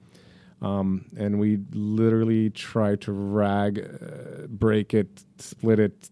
Um, 0.61 1.05
and 1.17 1.39
we 1.39 1.59
literally 1.71 2.49
try 2.49 2.95
to 2.95 3.11
rag, 3.11 3.79
uh, 3.79 4.47
break 4.47 4.93
it, 4.93 5.23
split 5.37 5.79
it. 5.79 6.09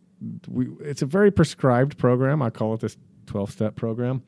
We, 0.48 0.68
it's 0.82 1.02
a 1.02 1.08
very 1.08 1.32
prescribed 1.32 1.98
program. 1.98 2.42
I 2.42 2.52
call 2.52 2.76
it 2.76 2.80
this 2.80 2.96
twelve 3.26 3.52
step 3.52 3.76
program. 3.76 4.22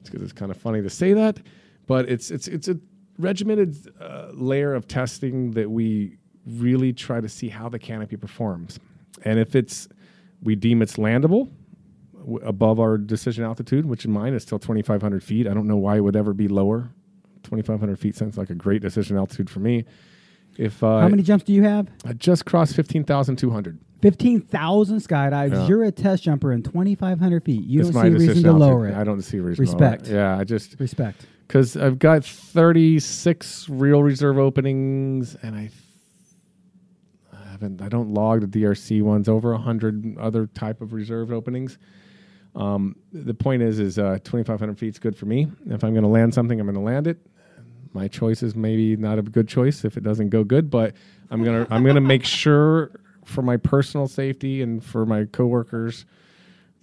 It's 0.00 0.10
because 0.10 0.22
it's 0.22 0.32
kind 0.32 0.50
of 0.50 0.56
funny 0.56 0.82
to 0.82 0.90
say 0.90 1.12
that, 1.12 1.38
but 1.86 2.08
it's 2.08 2.30
it's 2.30 2.48
it's 2.48 2.68
a 2.68 2.76
regimented 3.18 3.76
uh, 4.00 4.30
layer 4.32 4.74
of 4.74 4.88
testing 4.88 5.52
that 5.52 5.70
we 5.70 6.18
really 6.44 6.92
try 6.92 7.20
to 7.20 7.28
see 7.28 7.48
how 7.48 7.68
the 7.68 7.78
canopy 7.78 8.16
performs, 8.16 8.80
and 9.24 9.38
if 9.38 9.54
it's 9.54 9.88
we 10.42 10.54
deem 10.56 10.82
it's 10.82 10.96
landable 10.96 11.50
w- 12.18 12.40
above 12.44 12.80
our 12.80 12.98
decision 12.98 13.44
altitude, 13.44 13.86
which 13.86 14.04
in 14.04 14.10
mine 14.12 14.34
is 14.34 14.42
still 14.42 14.58
2,500 14.58 15.22
feet. 15.22 15.46
I 15.46 15.54
don't 15.54 15.66
know 15.66 15.76
why 15.76 15.96
it 15.96 16.00
would 16.00 16.16
ever 16.16 16.32
be 16.34 16.48
lower. 16.48 16.90
2,500 17.44 17.98
feet 17.98 18.14
sounds 18.16 18.36
like 18.38 18.50
a 18.50 18.54
great 18.54 18.82
decision 18.82 19.16
altitude 19.16 19.50
for 19.50 19.60
me. 19.60 19.84
If 20.58 20.82
uh, 20.82 21.00
How 21.00 21.08
many 21.08 21.22
jumps 21.22 21.44
do 21.44 21.52
you 21.52 21.62
have? 21.64 21.88
I 22.04 22.12
just 22.12 22.44
crossed 22.44 22.76
15,200. 22.76 23.78
15,000 24.02 24.98
skydives. 24.98 25.52
Yeah. 25.52 25.66
You're 25.68 25.84
a 25.84 25.92
test 25.92 26.24
jumper 26.24 26.52
in 26.52 26.62
2,500 26.62 27.44
feet. 27.44 27.64
You 27.64 27.80
It's 27.80 27.90
don't 27.90 28.02
see 28.02 28.08
reason 28.10 28.26
decision 28.28 28.42
to 28.42 28.48
altitude. 28.50 28.68
lower 28.68 28.88
it. 28.88 28.94
I 28.94 29.04
don't 29.04 29.22
see 29.22 29.38
reason. 29.40 29.64
to 29.64 29.70
lower 29.72 29.84
it. 29.86 29.90
Respect. 29.92 30.08
Yeah, 30.08 30.38
I 30.38 30.44
just 30.44 30.78
Respect. 30.78 31.26
because 31.46 31.76
I've 31.76 31.98
got 31.98 32.24
36 32.24 33.68
real 33.70 34.02
reserve 34.02 34.38
openings, 34.38 35.36
and 35.42 35.54
I, 35.56 35.60
I 35.60 35.70
haven't. 37.62 37.82
I 37.82 37.88
don't 37.88 38.12
log 38.12 38.40
the 38.40 38.46
DRC 38.46 39.02
ones. 39.02 39.28
Over 39.28 39.54
hundred 39.56 40.16
other 40.18 40.46
type 40.46 40.80
of 40.80 40.92
reserve 40.92 41.32
openings. 41.32 41.78
Um, 42.54 42.96
the 43.12 43.34
point 43.34 43.62
is, 43.62 43.78
is 43.78 43.98
uh, 43.98 44.18
2,500 44.24 44.78
feet 44.78 44.88
is 44.88 44.98
good 44.98 45.16
for 45.16 45.24
me. 45.24 45.50
If 45.70 45.82
I'm 45.82 45.92
going 45.92 46.02
to 46.02 46.08
land 46.08 46.34
something, 46.34 46.60
I'm 46.60 46.66
going 46.66 46.74
to 46.74 46.82
land 46.82 47.06
it. 47.06 47.18
My 47.94 48.08
choice 48.08 48.42
is 48.42 48.54
maybe 48.54 48.94
not 48.96 49.18
a 49.18 49.22
good 49.22 49.48
choice 49.48 49.86
if 49.86 49.96
it 49.96 50.02
doesn't 50.02 50.28
go 50.30 50.44
good, 50.44 50.70
but 50.70 50.94
I'm 51.30 51.44
gonna 51.44 51.66
I'm 51.70 51.84
gonna 51.84 52.00
make 52.00 52.24
sure 52.24 52.90
for 53.26 53.42
my 53.42 53.58
personal 53.58 54.08
safety 54.08 54.62
and 54.62 54.82
for 54.82 55.04
my 55.04 55.26
coworkers 55.26 56.06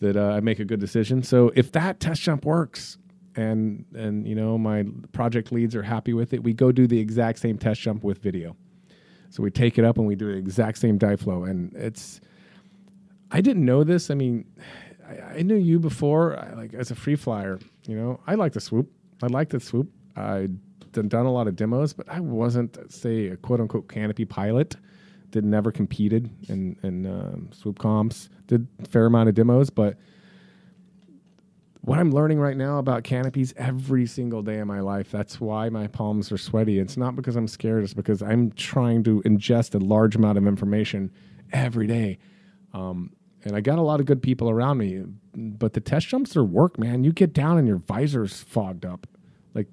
that 0.02 0.16
uh, 0.16 0.30
I 0.30 0.40
make 0.40 0.60
a 0.60 0.66
good 0.66 0.80
decision. 0.80 1.24
So 1.24 1.52
if 1.56 1.72
that 1.72 2.00
test 2.00 2.22
jump 2.22 2.46
works 2.46 3.00
and 3.36 3.86
and 3.96 4.28
you 4.28 4.36
know 4.36 4.60
my 4.60 4.86
project 5.12 5.52
leads 5.52 5.76
are 5.76 5.82
happy 5.82 6.14
with 6.14 6.32
it, 6.32 6.44
we 6.44 6.54
go 6.54 6.72
do 6.72 6.86
the 6.86 7.00
exact 7.00 7.40
same 7.40 7.58
test 7.58 7.82
jump 7.82 8.04
with 8.04 8.20
video. 8.20 8.56
So 9.30 9.44
we 9.44 9.52
take 9.52 9.78
it 9.78 9.86
up 9.86 9.98
and 9.98 10.08
we 10.08 10.16
do 10.16 10.26
the 10.32 10.38
exact 10.38 10.78
same 10.80 10.98
dive 10.98 11.22
flow, 11.22 11.44
and 11.44 11.74
it's. 11.76 12.22
I 13.32 13.42
didn't 13.42 13.64
know 13.64 13.84
this. 13.84 14.10
I 14.10 14.16
mean, 14.16 14.46
I, 15.08 15.38
I 15.38 15.42
knew 15.44 15.56
you 15.56 15.80
before, 15.80 16.40
I, 16.40 16.54
like 16.56 16.74
as 16.74 16.90
a 16.90 16.96
free 16.96 17.16
flyer. 17.16 17.60
You 17.88 17.96
know, 17.96 18.20
I 18.26 18.36
like 18.36 18.54
to 18.54 18.60
swoop. 18.60 18.92
I 19.22 19.28
like 19.28 19.50
to 19.50 19.60
swoop. 19.60 19.88
I 20.16 20.48
done, 20.92 21.08
done 21.10 21.26
a 21.26 21.32
lot 21.32 21.48
of 21.48 21.56
demos, 21.56 21.94
but 21.94 22.10
I 22.10 22.20
wasn't, 22.20 22.92
say, 22.92 23.28
a 23.28 23.38
quote 23.38 23.60
unquote 23.60 23.88
canopy 23.88 24.26
pilot. 24.26 24.76
Did 25.32 25.46
never 25.46 25.72
competed 25.72 26.30
in 26.50 26.76
in 26.82 27.06
um, 27.06 27.50
swoop 27.54 27.78
comps. 27.78 28.30
Did 28.48 28.68
fair 28.90 29.06
amount 29.06 29.30
of 29.30 29.36
demos, 29.36 29.70
but 29.70 29.96
what 31.82 31.98
I'm 31.98 32.12
learning 32.12 32.40
right 32.40 32.58
now 32.58 32.78
about 32.78 33.04
canopies 33.04 33.54
every 33.58 34.06
single 34.06 34.42
day 34.42 34.60
of 34.60 34.68
my 34.68 34.82
life. 34.82 35.12
That's 35.12 35.40
why 35.40 35.70
my 35.70 35.88
palms 35.88 36.32
are 36.32 36.38
sweaty. 36.38 36.78
It's 36.78 36.98
not 36.98 37.16
because 37.16 37.36
I'm 37.36 37.48
scared. 37.48 37.84
It's 37.84 37.94
because 37.94 38.22
I'm 38.22 38.52
trying 38.52 39.04
to 39.06 39.22
ingest 39.26 39.76
a 39.76 39.78
large 39.78 40.16
amount 40.16 40.38
of 40.38 40.46
information 40.46 41.12
every 41.54 41.88
day. 41.88 42.20
Um, 42.74 43.14
and 43.46 43.56
I 43.56 43.62
got 43.62 43.80
a 43.80 43.82
lot 43.82 44.02
of 44.02 44.06
good 44.06 44.22
people 44.22 44.50
around 44.50 44.78
me, 44.78 45.04
but 45.34 45.74
the 45.74 45.80
test 45.80 46.08
jumps 46.08 46.36
are 46.36 46.44
work, 46.44 46.78
man. 46.78 47.06
You 47.06 47.14
get 47.14 47.34
down 47.34 47.58
and 47.58 47.68
your 47.68 47.78
visor's 47.78 48.42
fogged 48.42 48.86
up. 48.86 49.08
Like 49.54 49.68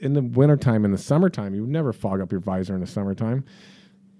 in 0.00 0.14
the 0.14 0.22
wintertime, 0.22 0.84
in 0.84 0.90
the 0.90 0.98
summertime, 0.98 1.54
you 1.54 1.60
would 1.62 1.70
never 1.70 1.92
fog 1.92 2.20
up 2.20 2.32
your 2.32 2.40
visor 2.40 2.74
in 2.74 2.80
the 2.80 2.86
summertime. 2.88 3.44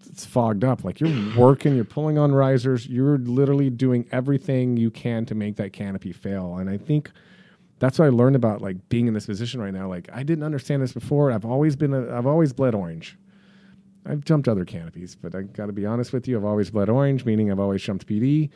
It's 0.09 0.24
fogged 0.24 0.62
up. 0.62 0.84
Like 0.84 1.01
you're 1.01 1.36
working, 1.36 1.74
you're 1.74 1.84
pulling 1.84 2.18
on 2.18 2.32
risers, 2.32 2.86
you're 2.86 3.18
literally 3.18 3.68
doing 3.68 4.07
everything 4.12 4.76
you 4.76 4.93
can 4.93 5.26
to 5.26 5.34
make 5.34 5.57
that 5.57 5.72
canopy 5.72 6.12
fail. 6.12 6.57
And 6.59 6.70
I 6.70 6.78
think 6.78 7.11
that's 7.83 7.99
what 7.99 8.05
I 8.05 8.11
learned 8.11 8.37
about 8.37 8.62
like 8.62 8.89
being 8.89 9.09
in 9.09 9.12
this 9.12 9.26
position 9.26 9.61
right 9.61 9.74
now. 9.74 9.89
Like 9.89 10.09
I 10.12 10.22
didn't 10.22 10.45
understand 10.45 10.83
this 10.83 10.93
before. 10.93 11.33
I've 11.33 11.45
always 11.45 11.74
been 11.74 11.93
I've 11.93 12.28
always 12.28 12.53
bled 12.53 12.76
orange. 12.76 13.18
I've 14.07 14.24
jumped 14.24 14.47
other 14.47 14.64
canopies, 14.64 15.16
but 15.16 15.35
I 15.35 15.43
got 15.43 15.66
to 15.66 15.72
be 15.72 15.85
honest 15.85 16.12
with 16.12 16.28
you. 16.28 16.37
I've 16.37 16.45
always 16.45 16.70
bled 16.70 16.89
orange, 16.89 17.24
meaning 17.24 17.51
I've 17.51 17.59
always 17.59 17.83
jumped 17.83 18.07
PD. 18.07 18.51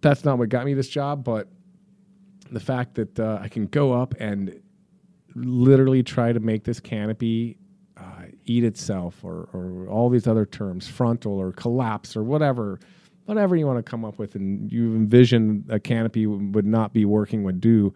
That's 0.00 0.24
not 0.24 0.38
what 0.38 0.48
got 0.48 0.64
me 0.64 0.72
this 0.72 0.88
job, 0.88 1.24
but 1.24 1.48
the 2.50 2.58
fact 2.58 2.94
that 2.94 3.20
uh, 3.20 3.38
I 3.42 3.48
can 3.48 3.66
go 3.66 3.92
up 3.92 4.14
and 4.18 4.58
literally 5.34 6.02
try 6.02 6.32
to 6.32 6.40
make 6.40 6.64
this 6.64 6.80
canopy 6.80 7.58
uh, 7.98 8.28
eat 8.46 8.64
itself, 8.64 9.22
or, 9.22 9.50
or 9.52 9.86
all 9.88 10.08
these 10.08 10.26
other 10.26 10.46
terms, 10.46 10.88
frontal 10.88 11.38
or 11.38 11.52
collapse 11.52 12.16
or 12.16 12.22
whatever, 12.22 12.80
whatever 13.26 13.56
you 13.56 13.66
want 13.66 13.78
to 13.78 13.82
come 13.82 14.06
up 14.06 14.18
with, 14.18 14.34
and 14.36 14.72
you 14.72 14.94
envision 14.94 15.66
a 15.68 15.78
canopy 15.78 16.26
would 16.26 16.66
not 16.66 16.94
be 16.94 17.04
working 17.04 17.42
would 17.42 17.60
do, 17.60 17.94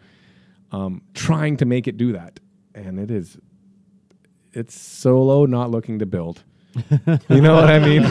um, 0.73 1.03
trying 1.15 1.57
to 1.59 1.65
make 1.65 1.87
it 1.87 1.97
do 1.97 2.13
that, 2.13 2.41
and 2.75 2.99
it 2.99 3.11
is 3.11 3.39
it's 4.53 4.79
solo, 4.79 5.45
not 5.45 5.71
looking 5.71 5.99
to 5.99 6.07
build. 6.07 6.43
you 7.29 7.41
know 7.41 7.55
what 7.55 7.71
I 7.71 7.79
mean? 7.79 8.03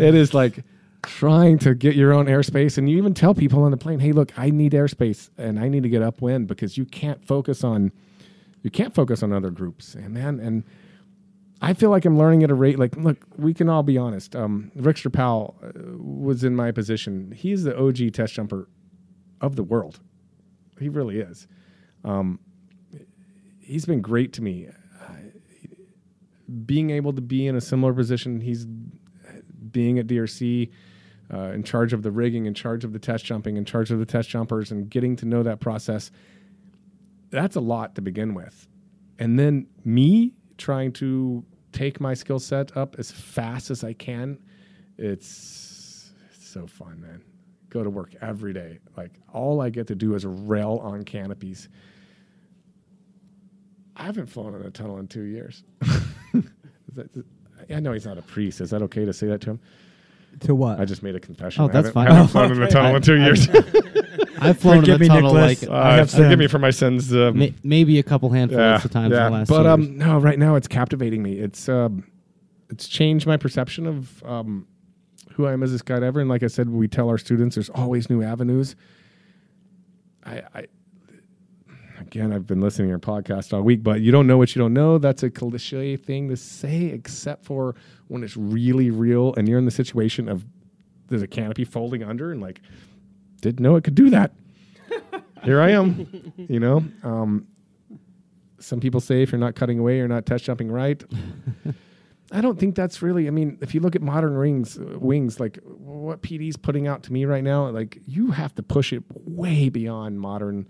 it 0.00 0.14
is 0.14 0.34
like 0.34 0.62
trying 1.02 1.58
to 1.58 1.74
get 1.74 1.96
your 1.96 2.12
own 2.12 2.26
airspace, 2.26 2.78
and 2.78 2.88
you 2.88 2.98
even 2.98 3.14
tell 3.14 3.34
people 3.34 3.62
on 3.62 3.70
the 3.70 3.76
plane, 3.76 3.98
"Hey, 3.98 4.12
look, 4.12 4.32
I 4.38 4.50
need 4.50 4.72
airspace, 4.72 5.30
and 5.38 5.58
I 5.58 5.68
need 5.68 5.82
to 5.82 5.88
get 5.88 6.02
upwind 6.02 6.48
because 6.48 6.76
you 6.76 6.84
can't 6.84 7.24
focus 7.24 7.64
on 7.64 7.92
you 8.62 8.70
can't 8.70 8.94
focus 8.94 9.22
on 9.22 9.32
other 9.32 9.50
groups." 9.50 9.94
And 9.94 10.14
man, 10.14 10.38
and 10.40 10.64
I 11.62 11.74
feel 11.74 11.90
like 11.90 12.04
I'm 12.04 12.18
learning 12.18 12.42
at 12.42 12.50
a 12.50 12.54
rate. 12.54 12.78
Like, 12.78 12.96
look, 12.96 13.26
we 13.36 13.52
can 13.52 13.68
all 13.68 13.82
be 13.82 13.98
honest. 13.98 14.34
Um, 14.34 14.72
Rickster 14.76 15.12
Powell 15.12 15.56
uh, 15.62 15.70
was 15.98 16.42
in 16.42 16.56
my 16.56 16.72
position. 16.72 17.32
He's 17.36 17.64
the 17.64 17.78
OG 17.78 18.12
test 18.12 18.34
jumper 18.34 18.68
of 19.40 19.56
the 19.56 19.62
world. 19.62 20.00
He 20.78 20.88
really 20.88 21.18
is. 21.20 21.46
Um, 22.04 22.38
he's 23.60 23.84
been 23.84 24.00
great 24.00 24.32
to 24.34 24.42
me. 24.42 24.68
Being 26.66 26.90
able 26.90 27.12
to 27.12 27.20
be 27.20 27.46
in 27.46 27.54
a 27.54 27.60
similar 27.60 27.92
position, 27.92 28.40
he's 28.40 28.66
being 28.66 29.98
at 29.98 30.06
DRC, 30.06 30.70
uh, 31.32 31.38
in 31.52 31.62
charge 31.62 31.92
of 31.92 32.02
the 32.02 32.10
rigging, 32.10 32.46
in 32.46 32.54
charge 32.54 32.84
of 32.84 32.92
the 32.92 32.98
test 32.98 33.24
jumping, 33.24 33.56
in 33.56 33.64
charge 33.64 33.90
of 33.90 33.98
the 33.98 34.06
test 34.06 34.28
jumpers, 34.28 34.72
and 34.72 34.90
getting 34.90 35.14
to 35.16 35.26
know 35.26 35.42
that 35.42 35.60
process. 35.60 36.10
That's 37.30 37.54
a 37.54 37.60
lot 37.60 37.94
to 37.94 38.02
begin 38.02 38.34
with. 38.34 38.66
And 39.18 39.38
then 39.38 39.68
me 39.84 40.32
trying 40.58 40.92
to 40.94 41.44
take 41.72 42.00
my 42.00 42.14
skill 42.14 42.38
set 42.38 42.76
up 42.76 42.96
as 42.98 43.10
fast 43.10 43.70
as 43.70 43.84
I 43.84 43.92
can. 43.92 44.38
It's, 44.98 46.12
it's 46.34 46.48
so 46.48 46.66
fun, 46.66 47.00
man. 47.00 47.22
Go 47.68 47.84
to 47.84 47.90
work 47.90 48.14
every 48.20 48.52
day. 48.52 48.80
Like 48.96 49.12
all 49.32 49.60
I 49.60 49.70
get 49.70 49.86
to 49.88 49.94
do 49.94 50.14
is 50.14 50.26
rail 50.26 50.80
on 50.82 51.04
canopies. 51.04 51.68
I 54.00 54.04
haven't 54.04 54.26
flown 54.26 54.54
in 54.54 54.62
a 54.62 54.70
tunnel 54.70 54.98
in 54.98 55.06
two 55.08 55.24
years. 55.24 55.62
that, 56.94 57.24
I 57.68 57.80
know 57.80 57.92
he's 57.92 58.06
not 58.06 58.16
a 58.16 58.22
priest. 58.22 58.62
Is 58.62 58.70
that 58.70 58.80
okay 58.82 59.04
to 59.04 59.12
say 59.12 59.26
that 59.26 59.42
to 59.42 59.50
him? 59.50 59.60
To 60.40 60.54
what? 60.54 60.80
I 60.80 60.86
just 60.86 61.02
made 61.02 61.14
a 61.14 61.20
confession. 61.20 61.62
Oh, 61.62 61.68
I 61.68 61.72
that's 61.72 61.88
haven't- 61.88 61.92
fine. 61.92 62.08
I 62.08 62.14
haven't 62.14 62.28
flown 62.28 62.52
in 62.52 62.62
a 62.62 62.68
tunnel 62.70 62.96
in 62.96 63.02
two 63.02 63.20
years. 63.20 63.46
I've 64.40 64.58
flown 64.58 64.84
in 64.84 64.90
a 64.90 64.98
tunnel 65.06 65.34
Nicholas. 65.34 65.62
like 65.62 65.70
Uh, 65.70 65.74
I 65.74 65.94
have 65.96 66.10
forgive 66.10 66.38
me 66.38 66.46
for 66.46 66.58
my 66.58 66.70
sins. 66.70 67.12
Um, 67.12 67.38
may, 67.38 67.54
maybe 67.62 67.98
a 67.98 68.02
couple 68.02 68.30
handfuls 68.30 68.82
of 68.86 68.90
times 68.90 69.12
in 69.12 69.22
the 69.22 69.30
last 69.30 69.48
but 69.50 69.66
um, 69.66 69.98
no, 69.98 70.18
right 70.18 70.38
now 70.38 70.54
it's 70.54 70.66
captivating 70.66 71.22
me. 71.22 71.34
It's 71.38 71.68
um, 71.68 72.10
it's 72.70 72.88
changed 72.88 73.26
my 73.26 73.36
perception 73.36 73.86
of 73.86 74.24
um, 74.24 74.66
who 75.32 75.44
I 75.44 75.52
am 75.52 75.62
as 75.62 75.74
a 75.74 75.78
skydiver. 75.78 76.20
And 76.22 76.30
like 76.30 76.42
I 76.42 76.46
said, 76.46 76.70
we 76.70 76.88
tell 76.88 77.10
our 77.10 77.18
students 77.18 77.56
there's 77.56 77.68
always 77.68 78.08
new 78.08 78.22
avenues. 78.22 78.76
I, 80.24 80.42
I 80.54 80.66
again, 82.14 82.32
I've 82.32 82.46
been 82.46 82.60
listening 82.60 82.88
to 82.88 82.90
your 82.90 82.98
podcast 82.98 83.54
all 83.54 83.62
week, 83.62 83.84
but 83.84 84.00
you 84.00 84.10
don't 84.10 84.26
know 84.26 84.36
what 84.36 84.56
you 84.56 84.60
don't 84.60 84.74
know. 84.74 84.98
That's 84.98 85.22
a 85.22 85.30
cliche 85.30 85.96
thing 85.96 86.28
to 86.28 86.36
say, 86.36 86.86
except 86.86 87.44
for 87.44 87.76
when 88.08 88.24
it's 88.24 88.36
really 88.36 88.90
real 88.90 89.32
and 89.36 89.48
you're 89.48 89.60
in 89.60 89.64
the 89.64 89.70
situation 89.70 90.28
of 90.28 90.44
there's 91.06 91.22
a 91.22 91.28
canopy 91.28 91.64
folding 91.64 92.02
under 92.02 92.32
and 92.32 92.40
like 92.40 92.62
didn't 93.40 93.60
know 93.60 93.76
it 93.76 93.84
could 93.84 93.94
do 93.94 94.10
that. 94.10 94.32
Here 95.44 95.60
I 95.60 95.70
am, 95.70 96.32
you 96.36 96.58
know. 96.58 96.84
Um, 97.04 97.46
some 98.58 98.80
people 98.80 99.00
say 99.00 99.22
if 99.22 99.30
you're 99.30 99.38
not 99.38 99.54
cutting 99.54 99.78
away, 99.78 99.98
you're 99.98 100.08
not 100.08 100.26
test 100.26 100.42
jumping 100.42 100.70
right. 100.70 101.02
I 102.32 102.40
don't 102.40 102.58
think 102.58 102.74
that's 102.74 103.02
really. 103.02 103.28
I 103.28 103.30
mean, 103.30 103.56
if 103.60 103.72
you 103.72 103.80
look 103.80 103.94
at 103.94 104.02
modern 104.02 104.34
rings, 104.34 104.78
uh, 104.78 104.98
wings, 104.98 105.38
like 105.38 105.60
what 105.64 106.22
PD's 106.22 106.56
putting 106.56 106.88
out 106.88 107.04
to 107.04 107.12
me 107.12 107.24
right 107.24 107.44
now, 107.44 107.68
like 107.68 108.00
you 108.04 108.32
have 108.32 108.52
to 108.56 108.64
push 108.64 108.92
it 108.92 109.04
way 109.08 109.68
beyond 109.68 110.20
modern 110.20 110.68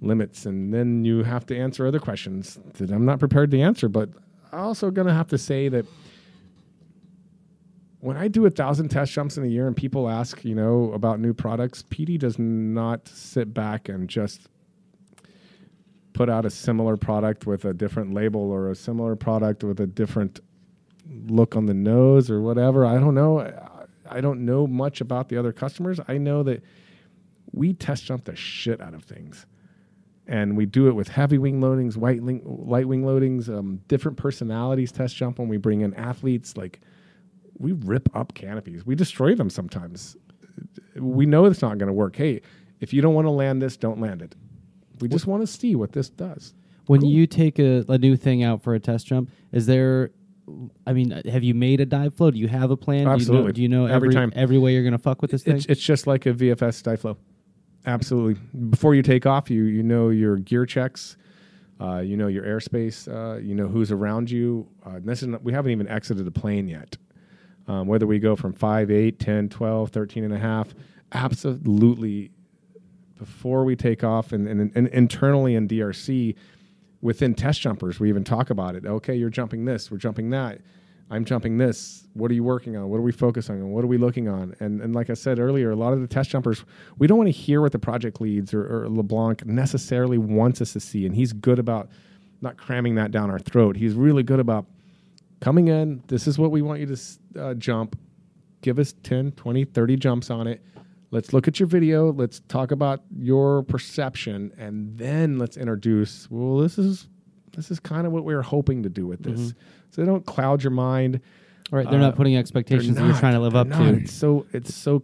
limits, 0.00 0.46
and 0.46 0.72
then 0.72 1.04
you 1.04 1.22
have 1.24 1.44
to 1.46 1.56
answer 1.56 1.86
other 1.86 1.98
questions 2.00 2.58
that 2.74 2.90
I'm 2.90 3.04
not 3.04 3.18
prepared 3.18 3.50
to 3.52 3.60
answer. 3.60 3.88
But 3.88 4.10
I'm 4.52 4.60
also 4.60 4.90
gonna 4.90 5.14
have 5.14 5.28
to 5.28 5.38
say 5.38 5.68
that 5.68 5.86
when 8.00 8.16
I 8.16 8.28
do 8.28 8.46
a 8.46 8.50
thousand 8.50 8.88
test 8.88 9.12
jumps 9.12 9.36
in 9.36 9.44
a 9.44 9.48
year 9.48 9.66
and 9.66 9.76
people 9.76 10.08
ask, 10.08 10.42
you 10.44 10.54
know, 10.54 10.92
about 10.92 11.20
new 11.20 11.34
products, 11.34 11.82
PD 11.90 12.18
does 12.18 12.38
not 12.38 13.06
sit 13.08 13.52
back 13.52 13.88
and 13.90 14.08
just 14.08 14.48
put 16.14 16.30
out 16.30 16.44
a 16.46 16.50
similar 16.50 16.96
product 16.96 17.46
with 17.46 17.64
a 17.64 17.74
different 17.74 18.14
label 18.14 18.50
or 18.50 18.70
a 18.70 18.74
similar 18.74 19.16
product 19.16 19.62
with 19.62 19.80
a 19.80 19.86
different 19.86 20.40
look 21.26 21.56
on 21.56 21.66
the 21.66 21.74
nose 21.74 22.30
or 22.30 22.40
whatever. 22.40 22.84
I 22.86 22.98
don't 22.98 23.14
know. 23.14 23.40
I- 23.40 23.66
I 24.12 24.20
don't 24.20 24.44
know 24.44 24.66
much 24.66 25.00
about 25.00 25.28
the 25.28 25.36
other 25.36 25.52
customers. 25.52 26.00
I 26.08 26.18
know 26.18 26.42
that 26.42 26.64
we 27.52 27.72
test 27.74 28.06
jump 28.06 28.24
the 28.24 28.34
shit 28.34 28.80
out 28.80 28.92
of 28.92 29.04
things. 29.04 29.46
And 30.30 30.56
we 30.56 30.64
do 30.64 30.86
it 30.86 30.92
with 30.94 31.08
heavy 31.08 31.38
wing 31.38 31.60
loadings, 31.60 31.96
white 31.96 32.22
ling- 32.22 32.42
light 32.44 32.86
wing 32.86 33.02
loadings, 33.02 33.48
um, 33.48 33.80
different 33.88 34.16
personalities 34.16 34.92
test 34.92 35.16
jump 35.16 35.40
when 35.40 35.48
we 35.48 35.56
bring 35.56 35.80
in 35.80 35.92
athletes. 35.94 36.56
Like 36.56 36.78
we 37.58 37.72
rip 37.72 38.08
up 38.14 38.32
canopies. 38.34 38.86
We 38.86 38.94
destroy 38.94 39.34
them 39.34 39.50
sometimes. 39.50 40.16
We 40.94 41.26
know 41.26 41.46
it's 41.46 41.62
not 41.62 41.78
going 41.78 41.88
to 41.88 41.92
work. 41.92 42.14
Hey, 42.14 42.42
if 42.78 42.92
you 42.92 43.02
don't 43.02 43.14
want 43.14 43.26
to 43.26 43.30
land 43.32 43.60
this, 43.60 43.76
don't 43.76 44.00
land 44.00 44.22
it. 44.22 44.36
We 45.00 45.08
just 45.08 45.26
want 45.26 45.42
to 45.42 45.48
see 45.48 45.74
what 45.74 45.92
this 45.92 46.08
does. 46.10 46.54
when 46.86 47.04
you 47.04 47.26
take 47.26 47.58
a, 47.58 47.84
a 47.88 47.98
new 47.98 48.16
thing 48.16 48.44
out 48.44 48.62
for 48.62 48.74
a 48.74 48.80
test 48.80 49.08
jump, 49.08 49.30
is 49.50 49.66
there? 49.66 50.10
I 50.86 50.92
mean, 50.92 51.10
have 51.10 51.42
you 51.42 51.54
made 51.54 51.80
a 51.80 51.86
dive 51.86 52.14
flow? 52.14 52.30
Do 52.30 52.38
you 52.38 52.48
have 52.48 52.70
a 52.70 52.76
plan? 52.76 53.08
Absolutely. 53.08 53.52
Do 53.52 53.62
you 53.62 53.68
know, 53.68 53.78
do 53.78 53.84
you 53.84 53.88
know 53.88 53.94
Every 53.94 54.08
every 54.08 54.14
time. 54.14 54.32
every 54.36 54.58
way 54.58 54.74
you're 54.74 54.82
going 54.82 54.92
to 54.92 54.98
fuck 54.98 55.22
with 55.22 55.30
this 55.32 55.42
thing? 55.42 55.56
It's, 55.56 55.66
it's 55.66 55.80
just 55.80 56.06
like 56.06 56.26
a 56.26 56.32
VFS 56.32 56.82
dive 56.82 57.00
flow. 57.00 57.16
Absolutely. 57.86 58.40
Before 58.70 58.94
you 58.94 59.02
take 59.02 59.26
off, 59.26 59.50
you 59.50 59.64
you 59.64 59.82
know 59.82 60.10
your 60.10 60.36
gear 60.36 60.66
checks, 60.66 61.16
uh, 61.80 61.98
you 61.98 62.16
know 62.16 62.26
your 62.26 62.44
airspace, 62.44 63.08
uh, 63.08 63.38
you 63.38 63.54
know 63.54 63.66
who's 63.66 63.90
around 63.90 64.30
you. 64.30 64.68
Uh, 64.84 65.00
this 65.02 65.22
is 65.22 65.28
not, 65.28 65.42
we 65.42 65.52
haven't 65.52 65.72
even 65.72 65.88
exited 65.88 66.24
the 66.26 66.30
plane 66.30 66.68
yet. 66.68 66.96
Um, 67.68 67.86
whether 67.86 68.06
we 68.06 68.18
go 68.18 68.34
from 68.34 68.52
5, 68.52 68.90
8, 68.90 69.18
10, 69.18 69.48
12, 69.48 69.90
13 69.90 70.24
and 70.24 70.32
a 70.32 70.38
half, 70.38 70.74
absolutely 71.12 72.32
before 73.16 73.64
we 73.64 73.76
take 73.76 74.02
off 74.02 74.32
and, 74.32 74.48
and, 74.48 74.72
and 74.74 74.88
internally 74.88 75.54
in 75.54 75.68
DRC, 75.68 76.34
within 77.02 77.34
test 77.34 77.60
jumpers, 77.60 78.00
we 78.00 78.08
even 78.08 78.24
talk 78.24 78.50
about 78.50 78.74
it. 78.74 78.86
Okay, 78.86 79.14
you're 79.14 79.30
jumping 79.30 79.66
this, 79.66 79.90
we're 79.90 79.98
jumping 79.98 80.30
that. 80.30 80.60
I'm 81.10 81.24
jumping 81.24 81.58
this. 81.58 82.06
What 82.14 82.30
are 82.30 82.34
you 82.34 82.44
working 82.44 82.76
on? 82.76 82.88
What 82.88 82.98
are 82.98 83.02
we 83.02 83.12
focusing 83.12 83.60
on? 83.60 83.70
What 83.70 83.82
are 83.82 83.88
we 83.88 83.98
looking 83.98 84.28
on? 84.28 84.54
And 84.60 84.80
and 84.80 84.94
like 84.94 85.10
I 85.10 85.14
said 85.14 85.38
earlier, 85.38 85.72
a 85.72 85.76
lot 85.76 85.92
of 85.92 86.00
the 86.00 86.06
test 86.06 86.30
jumpers, 86.30 86.64
we 86.98 87.06
don't 87.06 87.18
want 87.18 87.28
to 87.28 87.32
hear 87.32 87.60
what 87.60 87.72
the 87.72 87.78
project 87.78 88.20
leads 88.20 88.54
or, 88.54 88.84
or 88.84 88.88
LeBlanc 88.88 89.44
necessarily 89.44 90.18
wants 90.18 90.60
us 90.60 90.72
to 90.74 90.80
see. 90.80 91.06
And 91.06 91.14
he's 91.14 91.32
good 91.32 91.58
about 91.58 91.88
not 92.40 92.56
cramming 92.56 92.94
that 92.94 93.10
down 93.10 93.30
our 93.30 93.38
throat. 93.38 93.76
He's 93.76 93.94
really 93.94 94.22
good 94.22 94.40
about 94.40 94.66
coming 95.40 95.68
in. 95.68 96.02
This 96.06 96.26
is 96.26 96.38
what 96.38 96.50
we 96.50 96.62
want 96.62 96.80
you 96.80 96.86
to 96.86 96.98
uh, 97.38 97.54
jump. 97.54 97.98
Give 98.62 98.78
us 98.78 98.94
10, 99.02 99.32
20, 99.32 99.64
30 99.64 99.96
jumps 99.96 100.30
on 100.30 100.46
it. 100.46 100.62
Let's 101.10 101.32
look 101.32 101.48
at 101.48 101.58
your 101.58 101.66
video. 101.66 102.12
Let's 102.12 102.40
talk 102.46 102.70
about 102.70 103.02
your 103.16 103.64
perception, 103.64 104.52
and 104.56 104.96
then 104.96 105.38
let's 105.38 105.56
introduce. 105.56 106.30
Well, 106.30 106.58
this 106.58 106.78
is 106.78 107.08
this 107.52 107.70
is 107.70 107.80
kind 107.80 108.06
of 108.06 108.12
what 108.12 108.24
we 108.24 108.34
were 108.34 108.42
hoping 108.42 108.82
to 108.84 108.88
do 108.88 109.06
with 109.06 109.22
this. 109.22 109.54
So 109.90 110.02
they 110.02 110.06
don't 110.06 110.24
cloud 110.24 110.62
your 110.62 110.70
mind. 110.70 111.20
right? 111.70 111.88
They're 111.88 111.98
uh, 111.98 112.02
not 112.02 112.16
putting 112.16 112.36
expectations 112.36 112.96
that 112.96 113.04
you're 113.06 113.16
trying 113.16 113.34
to 113.34 113.40
live 113.40 113.56
up 113.56 113.66
not. 113.66 113.78
to. 113.78 113.94
It's 113.96 114.12
so 114.12 114.46
it's 114.52 114.74
so 114.74 115.02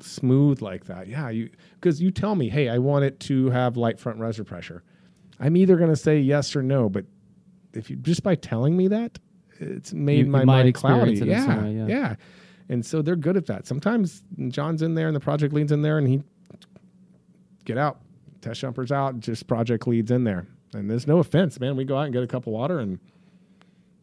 smooth 0.00 0.60
like 0.62 0.84
that. 0.86 1.08
Yeah, 1.08 1.28
you 1.30 1.50
because 1.80 2.00
you 2.00 2.10
tell 2.10 2.34
me, 2.34 2.48
hey, 2.48 2.68
I 2.68 2.78
want 2.78 3.04
it 3.04 3.20
to 3.20 3.50
have 3.50 3.76
light 3.76 3.98
front 4.00 4.18
riser 4.18 4.44
pressure. 4.44 4.82
I'm 5.40 5.56
either 5.56 5.76
going 5.76 5.90
to 5.90 5.96
say 5.96 6.18
yes 6.20 6.54
or 6.56 6.62
no, 6.62 6.88
but 6.88 7.04
if 7.72 7.90
you 7.90 7.96
just 7.96 8.22
by 8.22 8.34
telling 8.34 8.76
me 8.76 8.88
that, 8.88 9.18
it's 9.60 9.92
made 9.92 10.26
You- 10.26 10.32
my 10.32 10.40
you 10.40 10.46
mind 10.46 10.74
cloudy. 10.74 11.14
yeah, 11.14 11.62
way, 11.62 11.72
yeah. 11.74 11.86
yeah. 11.86 12.14
And 12.70 12.84
so 12.84 13.02
they're 13.02 13.14
good 13.16 13.36
at 13.36 13.44
that. 13.46 13.66
Sometimes 13.66 14.22
John's 14.48 14.80
in 14.80 14.94
there 14.94 15.06
and 15.06 15.14
the 15.14 15.20
project 15.20 15.52
leads 15.52 15.70
in 15.70 15.82
there, 15.82 15.98
and 15.98 16.08
he 16.08 16.22
get 17.64 17.76
out, 17.76 18.00
test 18.40 18.60
jumpers 18.60 18.90
out, 18.92 19.20
just 19.20 19.46
project 19.46 19.86
leads 19.86 20.10
in 20.10 20.24
there. 20.24 20.46
And 20.74 20.90
there's 20.90 21.06
no 21.06 21.18
offense, 21.18 21.60
man. 21.60 21.76
We 21.76 21.84
go 21.84 21.96
out 21.96 22.04
and 22.04 22.12
get 22.12 22.22
a 22.22 22.26
cup 22.26 22.46
of 22.46 22.52
water, 22.52 22.80
and 22.80 22.98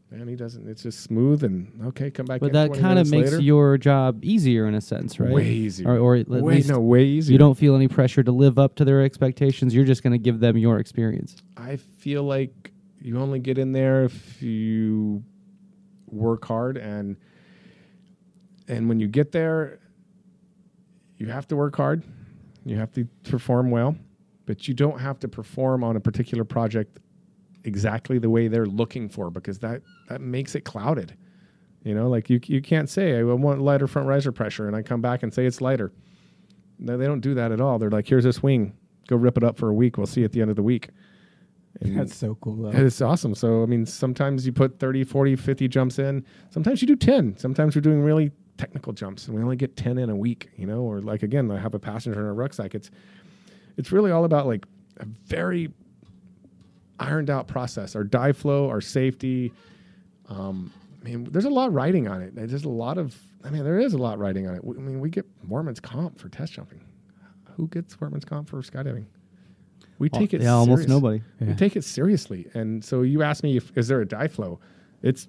man, 0.09 0.27
he 0.27 0.35
doesn't. 0.35 0.67
It's 0.67 0.83
just 0.83 1.01
smooth 1.01 1.43
and 1.43 1.71
okay. 1.87 2.11
Come 2.11 2.25
back. 2.25 2.39
But 2.39 2.53
that 2.53 2.73
kind 2.73 2.99
of 2.99 3.09
makes 3.09 3.31
later. 3.31 3.41
your 3.41 3.77
job 3.77 4.23
easier 4.23 4.67
in 4.67 4.75
a 4.75 4.81
sense, 4.81 5.19
right? 5.19 5.31
Way 5.31 5.49
easier. 5.49 5.89
Or, 5.89 5.97
or 5.97 6.15
at 6.15 6.27
way 6.27 6.55
least 6.55 6.69
no 6.69 6.79
way 6.79 7.03
easier. 7.03 7.33
you 7.33 7.37
don't 7.37 7.57
feel 7.57 7.75
any 7.75 7.87
pressure 7.87 8.23
to 8.23 8.31
live 8.31 8.57
up 8.57 8.75
to 8.75 8.85
their 8.85 9.01
expectations. 9.01 9.75
You're 9.75 9.85
just 9.85 10.03
going 10.03 10.13
to 10.13 10.19
give 10.19 10.39
them 10.39 10.57
your 10.57 10.79
experience. 10.79 11.37
I 11.57 11.75
feel 11.75 12.23
like 12.23 12.71
you 13.01 13.19
only 13.19 13.39
get 13.39 13.57
in 13.57 13.71
there 13.71 14.03
if 14.05 14.41
you 14.41 15.23
work 16.07 16.45
hard 16.45 16.77
and 16.77 17.15
and 18.67 18.89
when 18.89 18.99
you 18.99 19.07
get 19.07 19.31
there 19.31 19.79
you 21.21 21.27
have 21.27 21.47
to 21.49 21.55
work 21.55 21.75
hard. 21.75 22.01
You 22.65 22.77
have 22.77 22.91
to 22.93 23.05
perform 23.29 23.69
well, 23.69 23.95
but 24.51 24.67
you 24.67 24.73
don't 24.73 24.99
have 24.99 25.17
to 25.17 25.29
perform 25.29 25.81
on 25.81 25.95
a 25.95 25.99
particular 26.01 26.43
project 26.43 26.99
exactly 27.63 28.19
the 28.19 28.29
way 28.29 28.49
they're 28.49 28.65
looking 28.65 29.07
for 29.07 29.31
because 29.31 29.59
that 29.59 29.81
that 30.09 30.19
makes 30.19 30.55
it 30.55 30.65
clouded. 30.65 31.15
You 31.85 31.95
know, 31.95 32.09
like 32.09 32.29
you 32.29 32.41
you 32.47 32.61
can't 32.61 32.89
say 32.89 33.17
I 33.17 33.23
want 33.23 33.61
lighter 33.61 33.87
front 33.87 34.09
riser 34.09 34.33
pressure 34.33 34.67
and 34.67 34.75
I 34.75 34.81
come 34.81 34.99
back 34.99 35.23
and 35.23 35.33
say 35.33 35.45
it's 35.45 35.61
lighter. 35.61 35.93
No, 36.79 36.97
they 36.97 37.05
don't 37.05 37.21
do 37.21 37.33
that 37.35 37.53
at 37.53 37.61
all. 37.61 37.79
They're 37.79 37.89
like, 37.89 38.09
here's 38.09 38.25
this 38.25 38.43
wing, 38.43 38.75
go 39.07 39.15
rip 39.15 39.37
it 39.37 39.43
up 39.45 39.57
for 39.57 39.69
a 39.69 39.73
week. 39.73 39.97
We'll 39.97 40.05
see 40.05 40.19
you 40.19 40.25
at 40.25 40.33
the 40.33 40.41
end 40.41 40.49
of 40.49 40.57
the 40.57 40.63
week. 40.63 40.89
And 41.79 41.97
That's 41.97 42.13
so 42.13 42.35
cool. 42.41 42.63
Though. 42.63 42.77
it's 42.77 42.99
awesome. 42.99 43.33
So, 43.35 43.63
I 43.63 43.67
mean, 43.67 43.85
sometimes 43.85 44.45
you 44.45 44.51
put 44.51 44.79
30, 44.79 45.05
40, 45.05 45.37
50 45.37 45.67
jumps 45.69 45.97
in. 45.97 46.25
Sometimes 46.49 46.81
you 46.81 46.87
do 46.89 46.97
10. 46.97 47.37
Sometimes 47.37 47.73
we're 47.73 47.81
doing 47.81 48.01
really 48.01 48.31
technical 48.57 48.91
jumps 48.91 49.27
and 49.27 49.37
we 49.37 49.41
only 49.41 49.55
get 49.55 49.77
10 49.77 49.97
in 49.97 50.09
a 50.09 50.15
week, 50.15 50.49
you 50.57 50.67
know, 50.67 50.81
or 50.81 50.99
like, 50.99 51.23
again, 51.23 51.49
I 51.49 51.57
have 51.57 51.73
a 51.73 51.79
passenger 51.79 52.19
in 52.19 52.25
a 52.25 52.33
rucksack. 52.33 52.75
It's, 52.75 52.91
it's 53.77 53.91
really 53.91 54.11
all 54.11 54.25
about 54.25 54.47
like 54.47 54.65
a 54.97 55.05
very 55.25 55.71
ironed 56.99 57.29
out 57.29 57.47
process. 57.47 57.95
Our 57.95 58.03
dive 58.03 58.37
flow, 58.37 58.69
our 58.69 58.81
safety. 58.81 59.51
Um, 60.27 60.71
I 61.01 61.09
mean, 61.09 61.23
there's 61.31 61.45
a 61.45 61.49
lot 61.49 61.73
riding 61.73 62.07
on 62.07 62.21
it. 62.21 62.35
There's 62.35 62.63
a 62.63 62.69
lot 62.69 62.97
of, 62.97 63.17
I 63.43 63.49
mean, 63.49 63.63
there 63.63 63.79
is 63.79 63.93
a 63.93 63.97
lot 63.97 64.19
riding 64.19 64.47
on 64.47 64.55
it. 64.55 64.61
I 64.63 64.79
mean, 64.79 64.99
we 64.99 65.09
get 65.09 65.25
workman's 65.47 65.79
comp 65.79 66.19
for 66.19 66.29
test 66.29 66.53
jumping. 66.53 66.81
Who 67.57 67.67
gets 67.67 67.99
workman's 67.99 68.25
comp 68.25 68.49
for 68.49 68.61
skydiving? 68.61 69.05
We 69.99 70.09
take 70.09 70.33
it 70.33 70.41
yeah, 70.41 70.53
almost 70.53 70.83
serious. 70.83 70.89
nobody. 70.89 71.21
We 71.39 71.53
take 71.53 71.75
it 71.75 71.83
seriously. 71.83 72.47
And 72.55 72.83
so 72.83 73.03
you 73.03 73.21
asked 73.21 73.43
me 73.43 73.57
if 73.57 73.75
is 73.77 73.87
there 73.87 74.01
a 74.01 74.07
dive 74.07 74.33
flow? 74.33 74.59
It's 75.03 75.27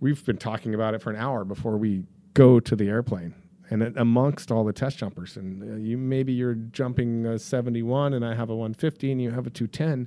we've 0.00 0.22
been 0.26 0.36
talking 0.36 0.74
about 0.74 0.92
it 0.92 1.00
for 1.00 1.08
an 1.08 1.16
hour 1.16 1.42
before 1.42 1.78
we 1.78 2.04
go 2.34 2.60
to 2.60 2.76
the 2.76 2.88
airplane. 2.88 3.34
And 3.68 3.96
amongst 3.96 4.52
all 4.52 4.64
the 4.64 4.72
test 4.72 4.98
jumpers, 4.98 5.36
and 5.36 5.62
uh, 5.62 5.76
you 5.76 5.98
maybe 5.98 6.32
you're 6.32 6.54
jumping 6.54 7.26
a 7.26 7.38
71, 7.38 8.14
and 8.14 8.24
I 8.24 8.34
have 8.34 8.50
a 8.50 8.54
150, 8.54 9.10
and 9.10 9.20
you 9.20 9.30
have 9.30 9.46
a 9.46 9.50
210. 9.50 10.06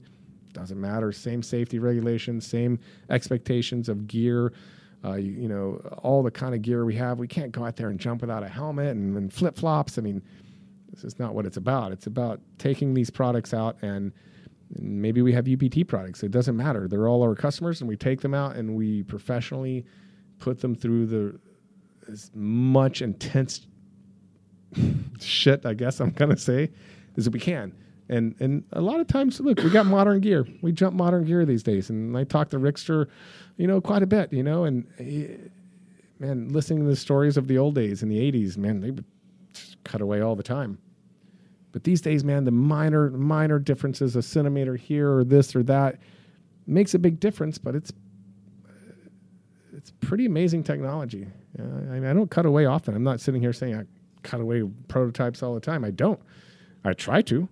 Doesn't 0.54 0.80
matter. 0.80 1.12
Same 1.12 1.44
safety 1.44 1.78
regulations, 1.78 2.48
same 2.48 2.80
expectations 3.10 3.90
of 3.90 4.08
gear. 4.08 4.54
Uh, 5.04 5.14
you, 5.14 5.32
you 5.32 5.48
know, 5.48 5.76
all 6.02 6.24
the 6.24 6.32
kind 6.32 6.56
of 6.56 6.62
gear 6.62 6.86
we 6.86 6.96
have. 6.96 7.20
We 7.20 7.28
can't 7.28 7.52
go 7.52 7.66
out 7.66 7.76
there 7.76 7.90
and 7.90 8.00
jump 8.00 8.22
without 8.22 8.44
a 8.44 8.48
helmet 8.48 8.96
and, 8.96 9.16
and 9.16 9.32
flip 9.32 9.58
flops. 9.58 9.98
I 9.98 10.02
mean, 10.02 10.22
this 10.92 11.04
is 11.04 11.20
not 11.20 11.34
what 11.34 11.46
it's 11.46 11.58
about. 11.58 11.92
It's 11.92 12.08
about 12.08 12.42
taking 12.58 12.94
these 12.94 13.10
products 13.10 13.54
out 13.54 13.78
and, 13.82 14.12
and 14.76 15.02
maybe 15.02 15.22
we 15.22 15.32
have 15.34 15.48
UPT 15.48 15.88
products. 15.88 16.24
It 16.24 16.32
doesn't 16.32 16.56
matter. 16.56 16.88
They're 16.88 17.08
all 17.08 17.24
our 17.24 17.36
customers, 17.36 17.82
and 17.82 17.88
we 17.88 17.96
take 17.96 18.22
them 18.22 18.34
out 18.34 18.56
and 18.56 18.76
we 18.76 19.04
professionally 19.04 19.86
put 20.40 20.60
them 20.62 20.76
through 20.76 21.06
the 21.06 21.40
as 22.12 22.32
much 22.36 23.02
intense 23.02 23.68
shit. 25.20 25.66
I 25.66 25.74
guess 25.76 26.00
I'm 26.02 26.12
gonna 26.12 26.38
say 26.38 26.72
as 27.18 27.30
we 27.30 27.40
can. 27.40 27.74
And 28.10 28.36
and 28.40 28.64
a 28.74 28.82
lot 28.82 29.00
of 29.00 29.08
times, 29.08 29.40
look, 29.40 29.60
we 29.64 29.70
got 29.72 29.86
modern 29.88 30.22
gear. 30.22 30.48
We 30.62 30.72
jump 30.74 30.96
modern 30.96 31.26
gear 31.26 31.46
these 31.46 31.64
days, 31.64 31.90
and 31.92 32.18
I 32.18 32.24
talk 32.26 32.50
to 32.52 32.60
Rickster, 32.60 33.08
you 33.58 33.68
know, 33.68 33.82
quite 33.82 34.04
a 34.04 34.08
bit, 34.08 34.34
you 34.34 34.44
know, 34.44 34.66
and. 34.66 34.88
eh, 35.00 35.38
Man, 36.20 36.50
listening 36.50 36.80
to 36.84 36.86
the 36.90 36.96
stories 36.98 37.38
of 37.38 37.48
the 37.48 37.58
old 37.58 37.76
days 37.76 38.04
in 38.04 38.10
the 38.10 38.20
'80s, 38.20 38.58
man, 38.58 38.82
they 38.82 38.92
would 38.92 39.06
cut 39.86 40.02
away 40.02 40.22
all 40.22 40.36
the 40.36 40.44
time. 40.44 40.78
But 41.72 41.84
these 41.84 42.02
days, 42.02 42.24
man, 42.24 42.46
the 42.46 42.52
minor 42.52 43.12
minor 43.12 43.60
differences, 43.60 44.16
a 44.16 44.22
centimeter 44.22 44.76
here 44.76 45.12
or 45.14 45.24
this 45.24 45.56
or 45.56 45.64
that, 45.64 46.00
makes 46.68 46.94
a 46.96 47.00
big 47.00 47.20
difference. 47.20 47.58
But 47.58 47.76
it's 47.76 47.94
it's 49.74 49.92
pretty 50.02 50.26
amazing 50.26 50.64
technology. 50.64 51.28
Uh, 51.60 51.64
I, 51.92 52.00
mean, 52.00 52.06
I 52.06 52.14
don't 52.14 52.32
cut 52.32 52.46
away 52.46 52.66
often. 52.66 52.96
I'm 52.96 53.04
not 53.04 53.20
sitting 53.20 53.42
here 53.42 53.54
saying 53.54 53.76
I 53.76 53.84
cut 54.24 54.42
away 54.42 54.64
prototypes 54.88 55.44
all 55.44 55.54
the 55.54 55.60
time. 55.60 55.84
I 55.84 55.92
don't. 55.92 56.20
I 56.84 56.94
try 56.94 57.22
to. 57.24 57.48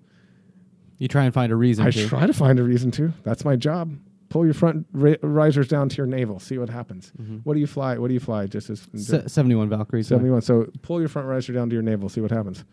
You 0.99 1.07
try 1.07 1.25
and 1.25 1.33
find 1.33 1.51
a 1.51 1.55
reason 1.55 1.85
I 1.85 1.91
to. 1.91 2.07
try 2.07 2.25
to 2.25 2.33
find 2.33 2.59
a 2.59 2.63
reason 2.63 2.91
to. 2.91 3.13
That's 3.23 3.45
my 3.45 3.55
job. 3.55 3.97
Pull 4.29 4.45
your 4.45 4.53
front 4.53 4.85
ri- 4.91 5.17
risers 5.21 5.67
down 5.67 5.87
to 5.89 5.95
your 5.97 6.05
navel. 6.07 6.39
See 6.39 6.57
what 6.57 6.69
happens. 6.69 7.11
What 7.43 7.53
do 7.53 7.59
you 7.59 7.67
fly? 7.67 7.97
What 7.97 8.07
do 8.09 8.13
you 8.13 8.19
fly? 8.19 8.45
Just 8.47 8.69
as 8.69 8.87
Se- 8.95 9.27
71 9.27 9.69
Valkyries. 9.69 10.07
71. 10.07 10.41
So 10.41 10.67
pull 10.81 10.99
your 10.99 11.07
front 11.09 11.27
riser 11.27 11.53
down 11.53 11.69
to 11.69 11.73
your 11.73 11.83
navel. 11.83 12.09
See 12.09 12.19
what 12.21 12.31
happens. 12.31 12.65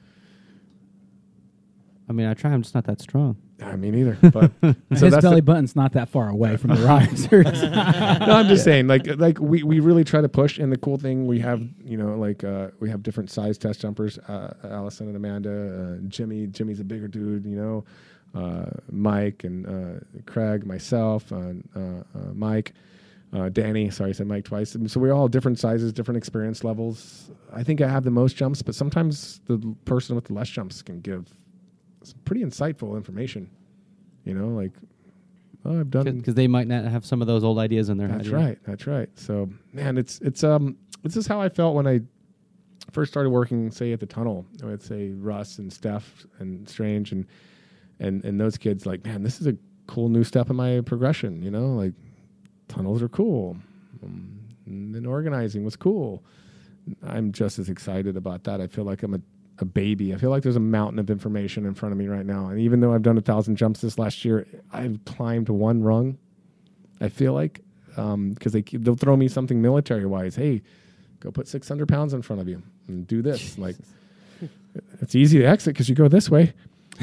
I 2.08 2.12
mean, 2.12 2.26
I 2.26 2.34
try. 2.34 2.50
I'm 2.52 2.62
just 2.62 2.74
not 2.74 2.84
that 2.84 3.00
strong. 3.00 3.36
I 3.62 3.76
mean, 3.76 3.94
either. 3.94 4.18
But 4.32 4.50
so 4.62 5.06
His 5.06 5.16
belly 5.18 5.36
the, 5.36 5.42
button's 5.42 5.76
not 5.76 5.92
that 5.92 6.08
far 6.08 6.28
away 6.28 6.56
from 6.56 6.74
the 6.74 6.82
risers. 6.86 7.62
no, 7.62 8.34
I'm 8.34 8.48
just 8.48 8.64
saying, 8.64 8.86
like, 8.86 9.06
like 9.16 9.38
we, 9.38 9.62
we 9.62 9.80
really 9.80 10.04
try 10.04 10.20
to 10.20 10.28
push. 10.28 10.58
And 10.58 10.72
the 10.72 10.76
cool 10.76 10.98
thing, 10.98 11.26
we 11.26 11.38
have, 11.40 11.62
you 11.84 11.96
know, 11.96 12.16
like 12.16 12.42
uh, 12.42 12.68
we 12.80 12.90
have 12.90 13.02
different 13.02 13.30
size 13.30 13.58
test 13.58 13.80
jumpers. 13.80 14.18
Uh, 14.18 14.54
Allison 14.64 15.06
and 15.08 15.16
Amanda, 15.16 15.98
uh, 16.00 16.06
Jimmy. 16.08 16.46
Jimmy's 16.46 16.80
a 16.80 16.84
bigger 16.84 17.08
dude, 17.08 17.44
you 17.46 17.56
know. 17.56 17.84
Uh, 18.34 18.66
Mike 18.90 19.44
and 19.44 19.66
uh, 19.66 20.00
Craig, 20.26 20.66
myself, 20.66 21.32
uh, 21.32 21.52
uh, 21.76 22.02
Mike, 22.32 22.72
uh, 23.32 23.48
Danny. 23.48 23.90
Sorry, 23.90 24.10
I 24.10 24.12
said 24.12 24.26
Mike 24.26 24.44
twice. 24.44 24.74
And 24.74 24.90
so 24.90 24.98
we're 24.98 25.12
all 25.12 25.28
different 25.28 25.60
sizes, 25.60 25.92
different 25.92 26.18
experience 26.18 26.64
levels. 26.64 27.30
I 27.52 27.62
think 27.62 27.80
I 27.80 27.88
have 27.88 28.02
the 28.02 28.10
most 28.10 28.34
jumps, 28.34 28.62
but 28.62 28.74
sometimes 28.74 29.40
the 29.46 29.58
person 29.84 30.16
with 30.16 30.24
the 30.24 30.32
less 30.32 30.48
jumps 30.48 30.82
can 30.82 31.00
give 31.00 31.28
pretty 32.12 32.42
insightful 32.42 32.96
information. 32.96 33.50
You 34.24 34.34
know, 34.34 34.48
like, 34.48 34.72
oh, 35.64 35.80
I've 35.80 35.90
done 35.90 36.18
Because 36.18 36.34
they 36.34 36.46
might 36.46 36.66
not 36.66 36.84
have 36.84 37.04
some 37.04 37.20
of 37.20 37.26
those 37.26 37.44
old 37.44 37.58
ideas 37.58 37.88
in 37.88 37.96
their 37.98 38.08
that's 38.08 38.26
head. 38.28 38.32
yeah. 38.38 38.46
right. 38.46 38.58
That's 38.66 38.86
right. 38.86 39.08
So, 39.14 39.48
man, 39.72 39.98
it's 39.98 40.20
it's 40.20 40.44
um 40.44 40.76
this 41.02 41.16
is 41.16 41.26
how 41.26 41.40
I 41.40 41.48
felt 41.48 41.74
when 41.74 41.86
I 41.86 42.00
first 42.92 43.12
started 43.12 43.30
working, 43.30 43.70
say 43.70 43.92
at 43.92 44.00
the 44.00 44.06
tunnel 44.06 44.46
with 44.62 44.84
say 44.84 45.10
Russ 45.10 45.58
and 45.58 45.72
Steph 45.72 46.26
and 46.38 46.68
Strange 46.68 47.12
and 47.12 47.26
and 48.00 48.24
and 48.24 48.40
those 48.40 48.56
kids. 48.56 48.86
Like, 48.86 49.04
man, 49.04 49.22
this 49.22 49.40
is 49.40 49.46
a 49.46 49.56
cool 49.86 50.08
new 50.08 50.24
step 50.24 50.50
in 50.50 50.56
my 50.56 50.80
progression. 50.80 51.42
You 51.42 51.50
know, 51.50 51.74
like 51.74 51.92
tunnels 52.68 53.02
are 53.02 53.08
cool, 53.08 53.56
um, 54.02 54.38
and 54.66 54.94
then 54.94 55.06
organizing 55.06 55.64
was 55.64 55.76
cool. 55.76 56.24
I'm 57.02 57.32
just 57.32 57.58
as 57.58 57.68
excited 57.68 58.16
about 58.16 58.44
that. 58.44 58.60
I 58.60 58.66
feel 58.66 58.84
like 58.84 59.02
I'm 59.02 59.14
a 59.14 59.20
a 59.58 59.64
baby. 59.64 60.12
I 60.12 60.16
feel 60.16 60.30
like 60.30 60.42
there's 60.42 60.56
a 60.56 60.60
mountain 60.60 60.98
of 60.98 61.10
information 61.10 61.64
in 61.66 61.74
front 61.74 61.92
of 61.92 61.98
me 61.98 62.08
right 62.08 62.26
now. 62.26 62.48
And 62.48 62.58
even 62.60 62.80
though 62.80 62.92
I've 62.92 63.02
done 63.02 63.16
a 63.16 63.22
thousand 63.22 63.56
jumps 63.56 63.80
this 63.80 63.98
last 63.98 64.24
year, 64.24 64.46
I've 64.72 64.98
climbed 65.04 65.48
one 65.48 65.82
rung. 65.82 66.18
I 67.00 67.08
feel 67.08 67.32
like 67.34 67.60
because 67.94 68.52
they 68.52 68.62
keep, 68.62 68.82
they'll 68.82 68.96
throw 68.96 69.16
me 69.16 69.28
something 69.28 69.62
military 69.62 70.06
wise. 70.06 70.34
Hey, 70.34 70.62
go 71.20 71.30
put 71.30 71.46
600 71.46 71.88
pounds 71.88 72.12
in 72.12 72.22
front 72.22 72.42
of 72.42 72.48
you 72.48 72.62
and 72.88 73.06
do 73.06 73.22
this. 73.22 73.56
Like 73.56 73.76
it's 75.00 75.14
easy 75.14 75.38
to 75.38 75.44
exit 75.44 75.74
because 75.74 75.88
you 75.88 75.94
go 75.94 76.08
this 76.08 76.28
way. 76.28 76.52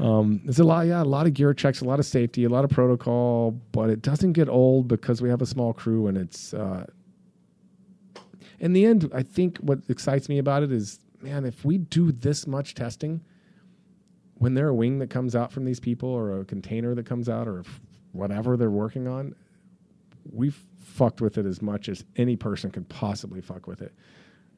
um, 0.00 0.40
there's 0.44 0.58
a 0.58 0.64
lot, 0.64 0.86
yeah, 0.86 1.02
a 1.02 1.04
lot 1.04 1.26
of 1.26 1.34
gear 1.34 1.54
checks, 1.54 1.80
a 1.80 1.84
lot 1.84 1.98
of 2.00 2.06
safety, 2.06 2.44
a 2.44 2.48
lot 2.48 2.64
of 2.64 2.70
protocol, 2.70 3.52
but 3.72 3.90
it 3.90 4.02
doesn't 4.02 4.32
get 4.32 4.48
old 4.48 4.88
because 4.88 5.22
we 5.22 5.28
have 5.28 5.42
a 5.42 5.46
small 5.46 5.72
crew 5.72 6.06
and 6.06 6.16
it's. 6.16 6.54
Uh, 6.54 6.86
in 8.62 8.72
the 8.72 8.86
end, 8.86 9.10
I 9.12 9.24
think 9.24 9.58
what 9.58 9.80
excites 9.88 10.28
me 10.28 10.38
about 10.38 10.62
it 10.62 10.70
is, 10.70 11.00
man, 11.20 11.44
if 11.44 11.64
we 11.64 11.78
do 11.78 12.12
this 12.12 12.46
much 12.46 12.74
testing, 12.74 13.20
when 14.36 14.54
there 14.54 14.68
a 14.68 14.74
wing 14.74 15.00
that 15.00 15.10
comes 15.10 15.34
out 15.34 15.52
from 15.52 15.64
these 15.64 15.80
people 15.80 16.08
or 16.08 16.40
a 16.40 16.44
container 16.44 16.94
that 16.94 17.04
comes 17.04 17.28
out 17.28 17.48
or 17.48 17.64
whatever 18.12 18.56
they're 18.56 18.70
working 18.70 19.08
on, 19.08 19.34
we've 20.32 20.58
fucked 20.78 21.20
with 21.20 21.38
it 21.38 21.44
as 21.44 21.60
much 21.60 21.88
as 21.88 22.04
any 22.16 22.36
person 22.36 22.70
could 22.70 22.88
possibly 22.88 23.40
fuck 23.40 23.66
with 23.66 23.82
it. 23.82 23.92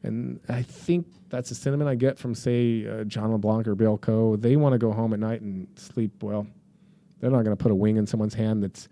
And 0.03 0.39
I 0.51 0.61
think 0.61 1.07
that's 1.31 1.49
the 1.49 1.55
sentiment 1.55 1.89
I 1.89 1.95
get 1.95 2.19
from, 2.19 2.35
say, 2.35 2.87
uh, 2.87 3.05
John 3.05 3.33
LeBlanc 3.33 3.67
or 3.67 3.75
Bill 3.75 3.97
Coe. 3.97 4.37
They 4.37 4.57
want 4.57 4.75
to 4.75 4.79
go 4.79 4.93
home 4.93 5.15
at 5.15 5.19
night 5.19 5.41
and 5.41 5.67
sleep 5.77 6.23
well. 6.23 6.47
They're 7.21 7.31
not 7.31 7.43
going 7.43 7.57
to 7.57 7.63
put 7.63 7.73
a 7.73 7.75
wing 7.75 7.97
in 7.97 8.07
someone's 8.07 8.35
hand 8.35 8.63
that's, 8.63 8.87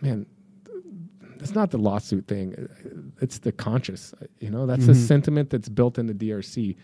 man, 0.00 0.24
it's 1.40 1.54
not 1.54 1.70
the 1.70 1.78
lawsuit 1.78 2.26
thing. 2.26 2.54
Uh, 2.54 3.12
it's 3.20 3.38
the 3.38 3.52
conscious. 3.52 4.14
You 4.40 4.50
know, 4.50 4.66
that's 4.66 4.86
the 4.86 4.92
mm-hmm. 4.92 5.06
sentiment 5.06 5.50
that's 5.50 5.68
built 5.68 5.98
in 5.98 6.06
the 6.06 6.14
DRC. 6.14 6.76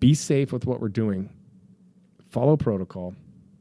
Be 0.00 0.14
safe 0.14 0.52
with 0.52 0.66
what 0.66 0.80
we're 0.80 0.88
doing. 0.88 1.30
Follow 2.30 2.56
protocol. 2.56 3.14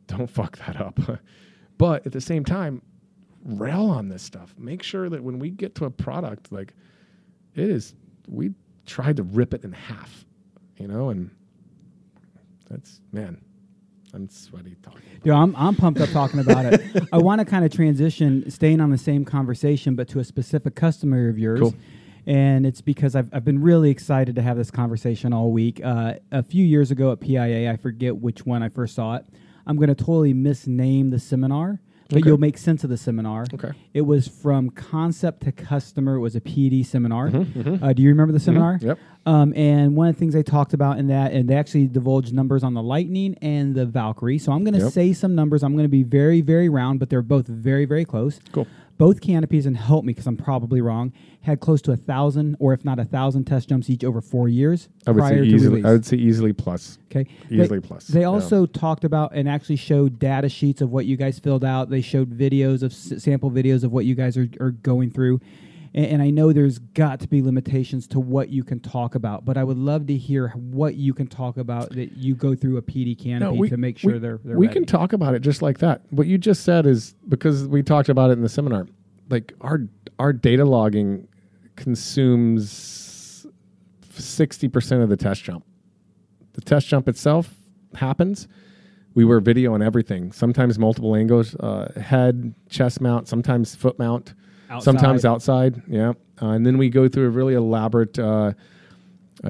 Don't 0.08 0.30
fuck 0.30 0.58
that 0.66 0.80
up. 0.80 1.00
but 1.78 2.06
at 2.06 2.12
the 2.12 2.22
same 2.22 2.46
time, 2.46 2.82
rail 3.44 3.86
on 3.86 4.10
this 4.10 4.24
stuff. 4.24 4.54
Make 4.58 4.84
sure 4.84 5.10
that 5.10 5.24
when 5.24 5.40
we 5.40 5.50
get 5.50 5.76
to 5.76 5.86
a 5.86 5.90
product, 5.90 6.52
like 6.52 6.74
it 7.56 7.70
is, 7.70 7.96
we 8.28 8.52
tried 8.86 9.18
to 9.18 9.24
rip 9.24 9.54
it 9.54 9.64
in 9.64 9.72
half. 9.72 10.26
You 10.78 10.88
know, 10.88 11.10
and 11.10 11.32
that's 12.70 13.02
man. 13.12 13.42
I'm 14.14 14.30
sweaty 14.30 14.76
talking. 14.82 15.02
Yo, 15.24 15.36
I'm 15.36 15.56
I'm 15.56 15.76
pumped 15.76 16.00
up 16.00 16.10
talking 16.10 16.40
about 16.40 16.66
it. 16.66 16.82
I 17.12 17.18
want 17.18 17.40
to 17.40 17.46
kind 17.46 17.66
of 17.66 17.72
transition, 17.72 18.50
staying 18.50 18.80
on 18.80 18.90
the 18.90 18.98
same 18.98 19.26
conversation, 19.26 19.96
but 19.96 20.08
to 20.10 20.20
a 20.20 20.24
specific 20.24 20.76
customer 20.76 21.30
of 21.30 21.38
yours. 21.38 21.60
Cool. 21.60 21.76
And 22.26 22.66
it's 22.66 22.82
because 22.82 23.16
I've, 23.16 23.30
I've 23.34 23.46
been 23.46 23.62
really 23.62 23.90
excited 23.90 24.36
to 24.36 24.42
have 24.42 24.58
this 24.58 24.70
conversation 24.70 25.32
all 25.32 25.52
week. 25.52 25.80
Uh, 25.84 26.16
a 26.32 26.44
few 26.44 26.66
years 26.66 26.92
ago 26.92 27.14
at 27.14 27.22
PIA, 27.22 27.72
I 27.72 27.78
forget 27.78 28.18
which 28.18 28.46
one 28.46 28.62
I 28.64 28.68
first 28.68 28.96
saw 28.96 29.16
it. 29.16 29.26
I'm 29.66 29.78
going 29.78 29.88
to 29.88 29.96
totally 29.96 30.34
misname 30.34 31.10
the 31.12 31.20
seminar, 31.20 31.80
but 32.10 32.18
Okay. 32.20 32.30
you'll 32.30 32.38
make 32.38 32.58
sense 32.58 32.84
of 32.84 32.90
the 32.90 32.98
seminar. 32.98 33.46
Okay. 33.54 33.72
It 33.94 34.02
was 34.02 34.28
from 34.28 34.70
concept 34.70 35.44
to 35.44 35.52
customer. 35.52 36.16
It 36.16 36.20
was 36.20 36.36
a 36.36 36.42
PD 36.42 36.86
seminar. 36.86 37.28
Uh, 37.28 37.94
do 37.94 38.02
you 38.02 38.10
remember 38.10 38.32
the 38.34 38.40
seminar? 38.40 38.76
Mm-hmm, 38.78 38.88
Yep. 38.88 39.00
Um, 39.26 39.54
and 39.58 39.96
one 39.98 40.08
of 40.08 40.16
the 40.16 40.20
things 40.20 40.34
they 40.34 40.42
talked 40.44 40.74
about 40.74 41.00
in 41.00 41.08
that, 41.08 41.34
and 41.34 41.50
they 41.50 41.56
actually 41.56 41.88
divulged 41.88 42.34
numbers 42.34 42.64
on 42.64 42.74
the 42.74 42.82
Lightning 42.82 43.36
and 43.42 43.76
the 43.76 43.86
Valkyrie. 43.86 44.38
So 44.38 44.54
I'm 44.54 44.64
going 44.64 44.74
to 44.76 44.80
Yep. 44.86 44.94
say 44.94 45.12
some 45.12 45.36
numbers. 45.36 45.64
I'm 45.64 45.74
going 45.74 45.84
to 45.84 45.90
be 45.90 46.04
very, 46.04 46.40
very 46.40 46.70
round, 46.70 47.00
but 47.00 47.10
they're 47.10 47.22
both 47.22 47.46
very, 47.48 47.84
very 47.84 48.06
close. 48.06 48.40
Cool. 48.54 48.68
Both 48.98 49.22
canopies, 49.22 49.66
and 49.66 49.78
help 49.78 50.04
me 50.06 50.12
because 50.14 50.28
I'm 50.28 50.38
probably 50.38 50.82
wrong, 50.82 51.14
had 51.42 51.60
close 51.60 51.82
to 51.84 51.92
a 51.92 51.96
thousand, 51.96 52.56
or 52.60 52.74
if 52.74 52.84
not 52.84 53.00
a 53.00 53.06
thousand, 53.06 53.46
test 53.46 53.70
jumps 53.70 53.90
each 53.90 54.04
over 54.04 54.22
four 54.22 54.50
years 54.50 54.90
I 55.06 55.12
would 55.12 55.24
say 55.24 55.44
easily. 55.44 55.86
I 55.86 55.92
would 55.92 56.06
say 56.06 56.18
easily 56.18 56.54
plus. 56.54 56.98
Okay. 57.12 57.30
Easily 57.50 57.80
they, 57.80 57.88
plus, 57.88 58.08
They 58.08 58.22
yeah. 58.22 58.26
also 58.28 58.66
talked 58.66 59.04
about 59.04 59.34
and 59.34 59.48
actually 59.48 59.78
showed 59.78 60.20
data 60.20 60.50
sheets 60.50 60.82
of 60.82 60.92
what 60.92 61.06
you 61.06 61.16
guys 61.16 61.40
filled 61.40 61.64
out. 61.64 61.90
They 61.90 62.02
showed 62.02 62.38
videos 62.38 62.84
of 62.84 62.92
s- 62.92 63.14
sample 63.24 63.52
videos 63.52 63.84
of 63.84 63.92
what 63.92 64.06
you 64.06 64.16
guys 64.16 64.36
are, 64.38 64.48
are 64.60 64.72
going 64.72 65.12
through. 65.12 65.40
And, 65.98 66.06
and 66.06 66.22
I 66.22 66.30
know 66.30 66.54
there's 66.54 66.78
got 66.78 67.20
to 67.22 67.28
be 67.28 67.42
limitations 67.42 68.08
to 68.10 68.20
what 68.20 68.50
you 68.50 68.64
can 68.64 68.80
talk 68.80 69.16
about, 69.16 69.44
but 69.44 69.58
I 69.58 69.64
would 69.64 69.78
love 69.78 70.06
to 70.08 70.16
hear 70.16 70.50
what 70.50 70.94
you 70.94 71.14
can 71.14 71.26
talk 71.26 71.58
about 71.58 71.90
that 71.90 72.16
you 72.16 72.36
go 72.36 72.56
through 72.56 72.78
a 72.78 72.82
PD 72.84 73.18
canopy 73.18 73.68
to 73.70 73.78
make 73.78 73.98
sure 73.98 74.14
we, 74.14 74.20
they're, 74.20 74.40
they're 74.44 74.58
we 74.58 74.68
ready. 74.68 74.80
can 74.80 74.86
talk 74.86 75.12
about 75.12 75.34
it 75.34 75.40
just 75.40 75.64
like 75.64 75.80
that. 75.80 76.02
What 76.12 76.28
you 76.28 76.38
just 76.38 76.64
said 76.64 76.86
is 76.86 77.16
because 77.28 77.68
we 77.68 77.82
talked 77.82 78.10
about 78.10 78.30
it 78.30 78.34
in 78.34 78.42
the 78.42 78.50
seminar. 78.50 78.88
Like 79.30 79.54
our 79.60 79.82
our 80.20 80.32
data 80.32 80.64
logging 80.64 81.28
consumes 81.76 83.46
sixty 84.14 84.68
percent 84.70 85.02
of 85.02 85.10
the 85.10 85.18
test 85.18 85.44
jump. 85.44 85.66
The 86.54 86.62
test 86.62 86.88
jump 86.88 87.10
itself 87.10 87.56
happens. 87.96 88.48
We 89.16 89.26
were 89.26 89.40
video 89.40 89.74
on 89.74 89.82
everything. 89.82 90.32
Sometimes 90.32 90.78
multiple 90.78 91.16
angles, 91.16 91.56
uh, 91.56 91.92
head, 92.00 92.54
chest 92.70 93.02
mount, 93.02 93.28
sometimes 93.28 93.76
foot 93.76 93.98
mount, 93.98 94.36
sometimes 94.80 95.26
outside. 95.26 95.82
Yeah, 95.88 96.14
uh, 96.42 96.50
and 96.50 96.66
then 96.66 96.78
we 96.78 96.90
go 96.90 97.08
through 97.08 97.28
a 97.28 97.30
really 97.30 97.54
elaborate. 97.54 98.18
Uh, 98.18 98.54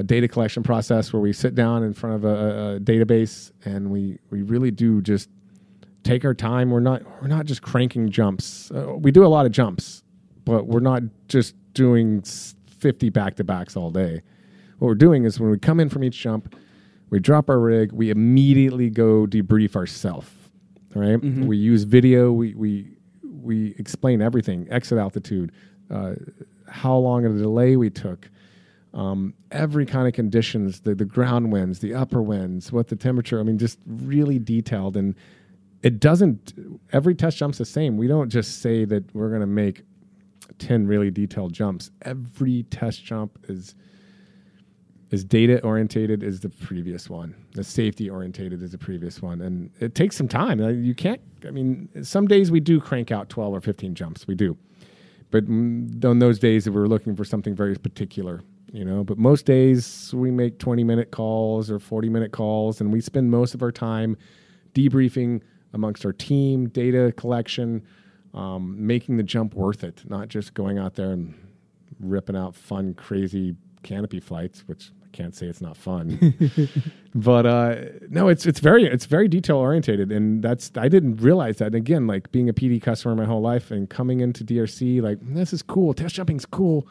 data 0.05 0.27
collection 0.27 0.63
process 0.63 1.13
where 1.13 1.21
we 1.21 1.31
sit 1.31 1.55
down 1.55 1.81
in 1.81 1.93
front 1.93 2.17
of 2.17 2.25
a, 2.25 2.75
a 2.75 2.79
database 2.81 3.51
and 3.63 3.89
we 3.89 4.19
we 4.29 4.41
really 4.41 4.69
do 4.69 5.01
just 5.01 5.29
take 6.03 6.25
our 6.25 6.33
time. 6.33 6.71
We're 6.71 6.79
not 6.79 7.03
we're 7.21 7.27
not 7.27 7.45
just 7.45 7.61
cranking 7.61 8.09
jumps. 8.09 8.71
Uh, 8.71 8.95
we 8.97 9.11
do 9.11 9.25
a 9.25 9.27
lot 9.27 9.45
of 9.45 9.51
jumps, 9.51 10.03
but 10.45 10.67
we're 10.67 10.79
not 10.79 11.03
just 11.27 11.55
doing 11.73 12.21
50 12.21 13.09
back 13.09 13.35
to 13.35 13.43
backs 13.43 13.75
all 13.75 13.91
day. 13.91 14.21
What 14.79 14.87
we're 14.87 14.95
doing 14.95 15.25
is 15.25 15.39
when 15.39 15.51
we 15.51 15.57
come 15.59 15.79
in 15.79 15.89
from 15.89 16.03
each 16.03 16.19
jump, 16.19 16.55
we 17.09 17.19
drop 17.19 17.49
our 17.49 17.59
rig, 17.59 17.91
we 17.91 18.09
immediately 18.09 18.89
go 18.89 19.25
debrief 19.25 19.75
ourselves. 19.75 20.29
Right? 20.95 21.21
We 21.21 21.57
use 21.57 21.83
video. 21.83 22.31
We 22.31 22.55
we 22.55 22.96
we 23.47 23.73
explain 23.79 24.21
everything: 24.21 24.67
exit 24.69 24.97
altitude, 24.97 25.51
uh, 25.89 26.13
how 26.69 26.95
long 26.95 27.25
of 27.25 27.35
a 27.35 27.39
delay 27.39 27.75
we 27.75 27.89
took 27.89 28.29
um, 28.93 29.33
every 29.51 29.85
kind 29.85 30.07
of 30.07 30.13
conditions 30.13 30.81
the, 30.81 30.95
the 30.95 31.05
ground 31.05 31.51
winds 31.51 31.79
the 31.79 31.93
upper 31.93 32.21
winds 32.21 32.71
what 32.71 32.87
the 32.87 32.95
temperature 32.95 33.39
i 33.39 33.43
mean 33.43 33.57
just 33.57 33.79
really 33.85 34.39
detailed. 34.39 34.97
And 34.97 35.15
it 35.83 35.99
doesn't 35.99 36.53
every 36.91 37.15
test 37.15 37.37
jump's 37.37 37.57
the 37.57 37.65
same. 37.65 37.97
We 37.97 38.07
don't 38.07 38.29
just 38.29 38.61
say 38.61 38.85
that 38.85 39.13
we're 39.13 39.29
going 39.29 39.41
to 39.41 39.47
make 39.47 39.83
10 40.59 40.87
really 40.87 41.11
detailed 41.11 41.53
jumps. 41.53 41.91
Every 42.01 42.63
test 42.63 43.03
jump 43.03 43.37
is 43.47 43.75
is 45.11 45.23
data 45.23 45.61
orientated 45.63 46.23
as 46.23 46.41
the 46.41 46.49
previous 46.49 47.09
one 47.09 47.33
the 47.53 47.63
safety 47.63 48.09
orientated 48.09 48.61
as 48.61 48.71
the 48.71 48.77
previous 48.77 49.21
one. 49.21 49.41
And 49.41 49.71
it 49.79 49.95
takes 49.95 50.15
some 50.15 50.27
time. 50.27 50.59
You 50.83 50.95
can't 50.95 51.21
i 51.45 51.51
mean 51.51 51.89
some 52.03 52.27
days 52.27 52.51
we 52.51 52.59
do 52.59 52.79
crank 52.79 53.11
out 53.11 53.29
12 53.29 53.53
or 53.53 53.61
15 53.61 53.95
jumps 53.95 54.27
we 54.27 54.35
do. 54.35 54.57
But 55.29 55.43
on 55.45 56.19
those 56.19 56.39
days 56.39 56.65
that 56.65 56.71
we're 56.71 56.87
looking 56.87 57.15
for 57.15 57.25
something 57.25 57.55
very 57.55 57.75
particular 57.75 58.41
you 58.71 58.83
know 58.83 59.03
but 59.03 59.17
most 59.17 59.45
days 59.45 60.13
we 60.13 60.31
make 60.31 60.59
20 60.59 60.83
minute 60.83 61.11
calls 61.11 61.71
or 61.71 61.79
40 61.79 62.09
minute 62.09 62.31
calls 62.31 62.81
and 62.81 62.91
we 62.91 63.01
spend 63.01 63.31
most 63.31 63.53
of 63.53 63.61
our 63.61 63.71
time 63.71 64.17
debriefing 64.73 65.41
amongst 65.73 66.05
our 66.05 66.13
team 66.13 66.67
data 66.69 67.13
collection 67.15 67.81
um, 68.33 68.75
making 68.85 69.17
the 69.17 69.23
jump 69.23 69.53
worth 69.53 69.83
it 69.83 70.03
not 70.09 70.27
just 70.27 70.53
going 70.53 70.77
out 70.77 70.95
there 70.95 71.11
and 71.11 71.33
ripping 71.99 72.35
out 72.35 72.55
fun 72.55 72.93
crazy 72.93 73.55
canopy 73.83 74.19
flights 74.19 74.67
which 74.67 74.91
can't 75.11 75.35
say 75.35 75.47
it's 75.47 75.61
not 75.61 75.75
fun 75.77 76.35
but 77.17 77.45
uh, 77.47 77.75
no, 78.09 78.27
it's 78.27 78.45
it's 78.45 78.59
very 78.59 78.85
it's 78.85 79.05
very 79.05 79.27
detail 79.27 79.57
orientated, 79.57 80.11
and 80.11 80.43
that's 80.43 80.71
I 80.77 80.87
didn't 80.87 81.17
realize 81.17 81.57
that. 81.57 81.67
And 81.67 81.75
again, 81.75 82.05
like 82.05 82.31
being 82.31 82.47
a 82.47 82.53
PD 82.53 82.79
customer 82.81 83.15
my 83.15 83.25
whole 83.25 83.41
life 83.41 83.71
and 83.71 83.89
coming 83.89 84.19
into 84.19 84.43
DRC, 84.43 85.01
like 85.01 85.17
this 85.21 85.51
is 85.51 85.63
cool. 85.63 85.93
Test 85.93 86.15
jumping's 86.15 86.45
cool. 86.45 86.87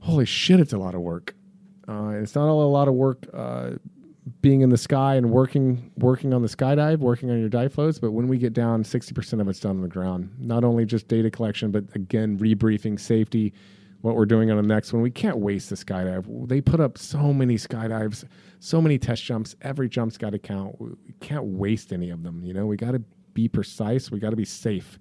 Holy 0.00 0.24
shit, 0.24 0.58
it's 0.58 0.72
a 0.72 0.78
lot 0.78 0.94
of 0.94 1.02
work. 1.02 1.34
Uh, 1.86 2.12
it's 2.14 2.34
not 2.34 2.48
a 2.48 2.52
lot 2.52 2.88
of 2.88 2.94
work 2.94 3.26
uh, 3.34 3.72
being 4.40 4.62
in 4.62 4.70
the 4.70 4.78
sky 4.78 5.16
and 5.16 5.30
working 5.30 5.90
working 5.98 6.32
on 6.32 6.40
the 6.40 6.48
skydive, 6.48 6.98
working 6.98 7.30
on 7.30 7.38
your 7.38 7.50
dive 7.50 7.74
flows. 7.74 7.98
But 7.98 8.12
when 8.12 8.28
we 8.28 8.38
get 8.38 8.54
down, 8.54 8.84
sixty 8.84 9.12
percent 9.12 9.42
of 9.42 9.48
it's 9.48 9.60
done 9.60 9.76
on 9.76 9.82
the 9.82 9.88
ground. 9.88 10.30
Not 10.38 10.64
only 10.64 10.86
just 10.86 11.08
data 11.08 11.30
collection, 11.30 11.70
but 11.70 11.84
again, 11.94 12.38
rebriefing, 12.38 12.98
safety, 12.98 13.52
what 14.02 14.16
we're 14.16 14.26
doing 14.26 14.50
on 14.50 14.56
the 14.56 14.62
next 14.62 14.92
one. 14.92 15.00
We 15.00 15.10
can't 15.10 15.38
waste 15.38 15.70
the 15.70 15.76
skydive. 15.76 16.48
They 16.48 16.60
put 16.60 16.80
up 16.80 16.98
so 16.98 17.32
many 17.32 17.56
skydives, 17.56 18.24
so 18.60 18.80
many 18.80 18.98
test 18.98 19.24
jumps. 19.24 19.56
Every 19.62 19.88
jump's 19.88 20.18
got 20.18 20.30
to 20.30 20.38
count. 20.38 20.80
We 20.80 21.14
can't 21.20 21.44
waste 21.44 21.92
any 21.92 22.10
of 22.10 22.22
them. 22.22 22.44
You 22.44 22.52
know, 22.52 22.66
we 22.66 22.76
got 22.76 22.92
to 22.92 23.02
be 23.32 23.48
precise. 23.48 24.10
We 24.10 24.18
got 24.18 24.30
to 24.30 24.36
be 24.36 24.44
safe. 24.44 24.98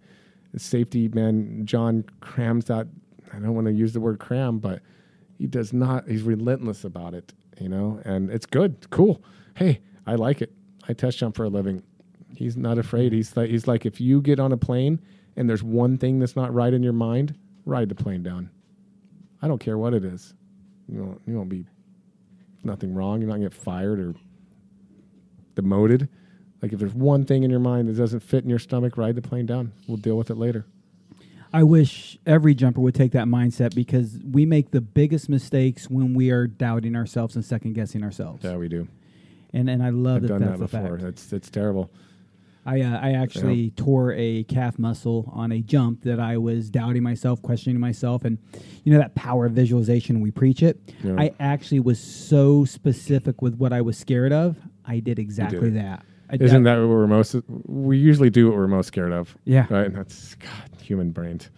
Safety 0.55 1.07
man, 1.09 1.65
John 1.65 2.05
crams 2.21 2.65
that. 2.65 2.87
I 3.33 3.39
don't 3.39 3.55
want 3.55 3.67
to 3.67 3.73
use 3.73 3.93
the 3.93 4.01
word 4.01 4.19
cram, 4.19 4.59
but 4.59 4.81
he 5.37 5.47
does 5.47 5.73
not. 5.73 6.07
He's 6.07 6.23
relentless 6.23 6.83
about 6.83 7.13
it. 7.13 7.33
You 7.59 7.69
know, 7.69 8.01
and 8.05 8.29
it's 8.29 8.45
good, 8.45 8.89
cool. 8.89 9.23
Hey, 9.55 9.81
I 10.07 10.15
like 10.15 10.41
it. 10.41 10.51
I 10.87 10.93
test 10.93 11.17
jump 11.17 11.35
for 11.35 11.43
a 11.43 11.49
living. 11.49 11.83
He's 12.35 12.57
not 12.57 12.77
afraid. 12.77 13.13
He's 13.13 13.35
like, 13.37 13.49
he's 13.49 13.67
like, 13.67 13.85
if 13.85 14.01
you 14.01 14.21
get 14.21 14.39
on 14.39 14.51
a 14.51 14.57
plane 14.57 14.99
and 15.35 15.49
there's 15.49 15.63
one 15.63 15.97
thing 15.97 16.19
that's 16.19 16.35
not 16.35 16.53
right 16.53 16.73
in 16.73 16.81
your 16.81 16.93
mind, 16.93 17.35
ride 17.65 17.89
the 17.89 17.95
plane 17.95 18.23
down. 18.23 18.49
I 19.41 19.47
don't 19.47 19.59
care 19.59 19.77
what 19.77 19.93
it 19.93 20.03
is. 20.05 20.33
You 20.87 21.03
won't, 21.03 21.21
you 21.25 21.35
won't 21.35 21.49
be 21.49 21.65
nothing 22.63 22.93
wrong. 22.93 23.21
You're 23.21 23.27
not 23.29 23.35
gonna 23.35 23.45
get 23.49 23.53
fired 23.53 23.99
or 23.99 24.13
demoted. 25.55 26.09
Like 26.61 26.73
if 26.73 26.79
there's 26.79 26.93
one 26.93 27.25
thing 27.25 27.43
in 27.43 27.49
your 27.49 27.59
mind 27.59 27.87
that 27.87 27.93
doesn't 27.93 28.19
fit 28.19 28.43
in 28.43 28.49
your 28.49 28.59
stomach, 28.59 28.97
ride 28.97 29.15
the 29.15 29.21
plane 29.21 29.45
down. 29.45 29.71
We'll 29.87 29.97
deal 29.97 30.17
with 30.17 30.29
it 30.29 30.35
later. 30.35 30.65
I 31.53 31.63
wish 31.63 32.17
every 32.25 32.53
jumper 32.55 32.79
would 32.79 32.95
take 32.95 33.11
that 33.11 33.25
mindset 33.25 33.75
because 33.75 34.17
we 34.29 34.45
make 34.45 34.71
the 34.71 34.79
biggest 34.79 35.27
mistakes 35.27 35.89
when 35.89 36.13
we 36.13 36.29
are 36.29 36.47
doubting 36.47 36.95
ourselves 36.95 37.35
and 37.35 37.43
second 37.43 37.73
guessing 37.73 38.03
ourselves. 38.03 38.43
Yeah, 38.43 38.55
we 38.55 38.69
do. 38.69 38.87
And 39.53 39.69
and 39.69 39.83
I 39.83 39.89
love 39.89 40.17
I've 40.17 40.21
that 40.23 40.27
done 40.29 40.39
that's 40.41 40.59
that 40.59 40.65
a 40.77 40.81
before. 40.81 40.97
fact. 40.99 41.09
It's 41.09 41.33
it's 41.33 41.49
terrible. 41.49 41.91
I 42.65 42.81
uh, 42.81 42.99
I 42.99 43.13
actually 43.13 43.71
tore 43.71 44.13
a 44.13 44.43
calf 44.43 44.77
muscle 44.77 45.31
on 45.33 45.51
a 45.51 45.61
jump 45.61 46.03
that 46.03 46.19
I 46.19 46.37
was 46.37 46.69
doubting 46.69 47.01
myself, 47.01 47.41
questioning 47.41 47.79
myself, 47.79 48.23
and 48.23 48.37
you 48.83 48.93
know 48.93 48.99
that 48.99 49.15
power 49.15 49.47
of 49.47 49.53
visualization. 49.53 50.19
We 50.21 50.31
preach 50.31 50.61
it. 50.61 50.79
Yeah. 51.03 51.15
I 51.17 51.31
actually 51.39 51.79
was 51.79 51.99
so 51.99 52.65
specific 52.65 53.41
with 53.41 53.55
what 53.55 53.73
I 53.73 53.81
was 53.81 53.97
scared 53.97 54.31
of. 54.31 54.57
I 54.85 54.99
did 54.99 55.17
exactly 55.17 55.69
it. 55.69 55.73
that. 55.75 56.05
I, 56.29 56.37
Isn't 56.39 56.63
that 56.63 56.77
what 56.77 56.87
we're 56.87 57.07
most? 57.07 57.35
We 57.65 57.97
usually 57.97 58.29
do 58.29 58.47
what 58.47 58.55
we're 58.57 58.67
most 58.67 58.87
scared 58.87 59.11
of. 59.11 59.35
Yeah. 59.43 59.65
Right. 59.69 59.87
And 59.87 59.95
that's 59.95 60.35
God, 60.35 60.81
human 60.81 61.11
brains. 61.11 61.49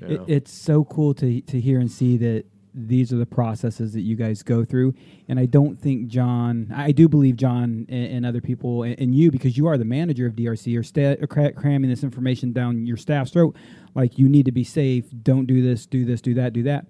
It, 0.00 0.10
Yeah. 0.10 0.18
it's 0.28 0.52
so 0.52 0.84
cool 0.84 1.14
to 1.14 1.40
to 1.40 1.60
hear 1.60 1.80
and 1.80 1.90
see 1.90 2.16
that 2.18 2.44
these 2.78 3.12
are 3.12 3.16
the 3.16 3.24
processes 3.26 3.94
that 3.94 4.02
you 4.02 4.16
guys 4.16 4.42
go 4.42 4.64
through. 4.64 4.94
And 5.28 5.40
I 5.40 5.46
don't 5.46 5.80
think 5.80 6.08
John, 6.08 6.70
I 6.74 6.92
do 6.92 7.08
believe 7.08 7.36
John 7.36 7.86
and, 7.88 8.06
and 8.12 8.26
other 8.26 8.40
people 8.42 8.82
and, 8.82 8.98
and 9.00 9.14
you, 9.14 9.30
because 9.30 9.56
you 9.56 9.66
are 9.66 9.78
the 9.78 9.84
manager 9.86 10.26
of 10.26 10.34
DRC, 10.34 10.78
are 10.78 10.82
sta- 10.82 11.16
are 11.22 11.26
cra- 11.26 11.52
cramming 11.52 11.88
this 11.88 12.04
information 12.04 12.52
down 12.52 12.86
your 12.86 12.98
staff's 12.98 13.30
throat. 13.30 13.56
Like 13.94 14.18
you 14.18 14.28
need 14.28 14.44
to 14.44 14.52
be 14.52 14.62
safe. 14.64 15.06
Don't 15.22 15.46
do 15.46 15.62
this. 15.62 15.86
Do 15.86 16.04
this. 16.04 16.20
Do 16.20 16.34
that. 16.34 16.52
Do 16.52 16.62
that. 16.64 16.86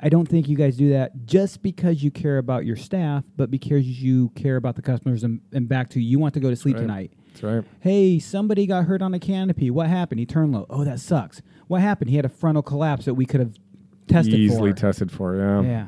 I 0.00 0.08
don't 0.08 0.26
think 0.28 0.48
you 0.48 0.56
guys 0.56 0.76
do 0.76 0.90
that 0.90 1.24
just 1.24 1.62
because 1.62 2.02
you 2.02 2.10
care 2.10 2.38
about 2.38 2.64
your 2.66 2.76
staff, 2.76 3.24
but 3.36 3.50
because 3.50 3.86
you 3.86 4.28
care 4.30 4.56
about 4.56 4.76
the 4.76 4.82
customers 4.82 5.24
and, 5.24 5.40
and 5.52 5.68
back 5.68 5.88
to 5.90 6.00
you 6.00 6.18
want 6.18 6.34
to 6.34 6.40
go 6.40 6.50
to 6.50 6.56
sleep 6.56 6.74
Right. 6.76 6.82
tonight 6.82 7.12
That's 7.32 7.42
right. 7.42 7.64
hey, 7.80 8.18
somebody 8.18 8.66
got 8.66 8.84
hurt 8.84 9.02
on 9.02 9.14
a 9.14 9.18
canopy. 9.20 9.70
What 9.70 9.86
happened? 9.88 10.18
He 10.18 10.26
turned 10.26 10.52
low. 10.52 10.66
Oh, 10.68 10.84
that 10.84 11.00
sucks. 11.00 11.42
What 11.68 11.80
happened? 11.80 12.10
He 12.10 12.16
had 12.16 12.24
a 12.26 12.28
frontal 12.28 12.62
collapse 12.62 13.04
that 13.06 13.14
we 13.14 13.24
could 13.24 13.40
have 13.40 13.54
tested 14.08 14.34
Easily 14.34 14.70
for. 14.72 14.76
tested 14.76 15.10
for. 15.12 15.36
Yeah. 15.36 15.62
yeah, 15.62 15.86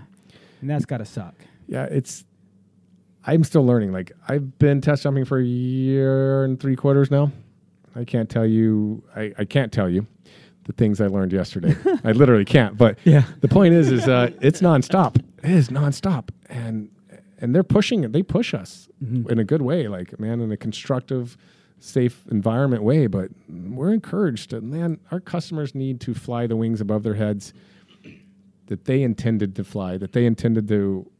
and 0.60 0.70
that's 0.70 0.84
got 0.84 0.98
to 0.98 1.04
suck. 1.04 1.34
yeah, 1.66 1.84
it's. 1.84 2.24
I'm 3.28 3.42
still 3.42 3.66
learning. 3.66 3.92
Like 3.92 4.12
I've 4.28 4.56
been 4.58 4.80
test 4.80 5.02
jumping 5.02 5.24
for 5.24 5.38
a 5.38 5.44
year 5.44 6.44
and 6.44 6.58
three 6.60 6.76
quarters 6.76 7.10
now. 7.10 7.32
I 7.96 8.04
can't 8.04 8.30
tell 8.30 8.46
you. 8.46 9.02
I, 9.16 9.32
I 9.38 9.44
can't 9.44 9.72
tell 9.72 9.88
you 9.90 10.06
the 10.64 10.72
things 10.72 11.00
I 11.00 11.06
learned 11.08 11.32
yesterday. 11.32 11.74
I 12.04 12.12
literally 12.12 12.44
can't. 12.44 12.76
But 12.76 12.98
Yeah. 13.04 13.24
the 13.40 13.48
point 13.48 13.74
is, 13.74 13.90
is 13.90 14.06
uh, 14.06 14.30
it's 14.40 14.60
nonstop. 14.60 15.16
It 15.42 15.50
is 15.50 15.70
nonstop, 15.70 16.28
and 16.48 16.88
and 17.40 17.52
they're 17.54 17.64
pushing 17.64 18.04
it. 18.04 18.12
They 18.12 18.22
push 18.22 18.54
us 18.54 18.88
in 19.00 19.38
a 19.40 19.44
good 19.44 19.62
way. 19.62 19.88
Like 19.88 20.18
man, 20.20 20.40
in 20.40 20.52
a 20.52 20.56
constructive, 20.56 21.36
safe 21.80 22.24
environment 22.30 22.84
way. 22.84 23.08
But 23.08 23.30
we're 23.48 23.92
encouraged. 23.92 24.52
And 24.52 24.70
man, 24.70 25.00
our 25.10 25.18
customers 25.20 25.74
need 25.74 26.00
to 26.02 26.14
fly 26.14 26.46
the 26.46 26.56
wings 26.56 26.80
above 26.80 27.02
their 27.02 27.14
heads 27.14 27.52
that 28.66 28.84
they 28.84 29.02
intended 29.02 29.54
to 29.56 29.64
fly, 29.64 29.96
that 29.98 30.12
they 30.12 30.26
intended 30.26 30.68
to 30.68 31.10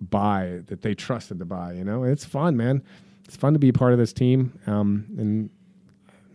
buy, 0.00 0.60
that 0.66 0.82
they 0.82 0.94
trusted 0.94 1.38
to 1.38 1.44
buy. 1.44 1.72
You 1.74 1.84
know, 1.84 2.04
it's 2.04 2.24
fun, 2.24 2.56
man. 2.56 2.82
It's 3.24 3.36
fun 3.36 3.52
to 3.52 3.58
be 3.58 3.72
part 3.72 3.92
of 3.92 3.98
this 3.98 4.12
team. 4.12 4.58
Um, 4.66 5.06
and 5.18 5.50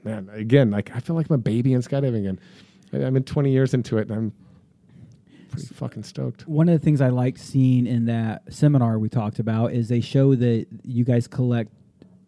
man, 0.03 0.29
again, 0.31 0.71
like 0.71 0.95
I 0.95 0.99
feel 0.99 1.15
like 1.15 1.29
I'm 1.29 1.35
a 1.35 1.39
baby 1.39 1.73
in 1.73 1.81
skydiving 1.81 2.19
again. 2.19 2.39
I- 2.93 3.03
I'm 3.03 3.15
in 3.15 3.23
20 3.23 3.51
years 3.51 3.73
into 3.73 3.97
it, 3.97 4.09
and 4.09 4.17
I'm 4.17 4.33
pretty 5.49 5.73
fucking 5.73 6.03
stoked. 6.03 6.47
One 6.47 6.69
of 6.69 6.79
the 6.79 6.83
things 6.83 7.01
I 7.01 7.09
like 7.09 7.37
seeing 7.37 7.87
in 7.87 8.05
that 8.05 8.53
seminar 8.53 8.99
we 8.99 9.09
talked 9.09 9.39
about 9.39 9.73
is 9.73 9.87
they 9.89 10.01
show 10.01 10.35
that 10.35 10.67
you 10.83 11.03
guys 11.03 11.27
collect 11.27 11.71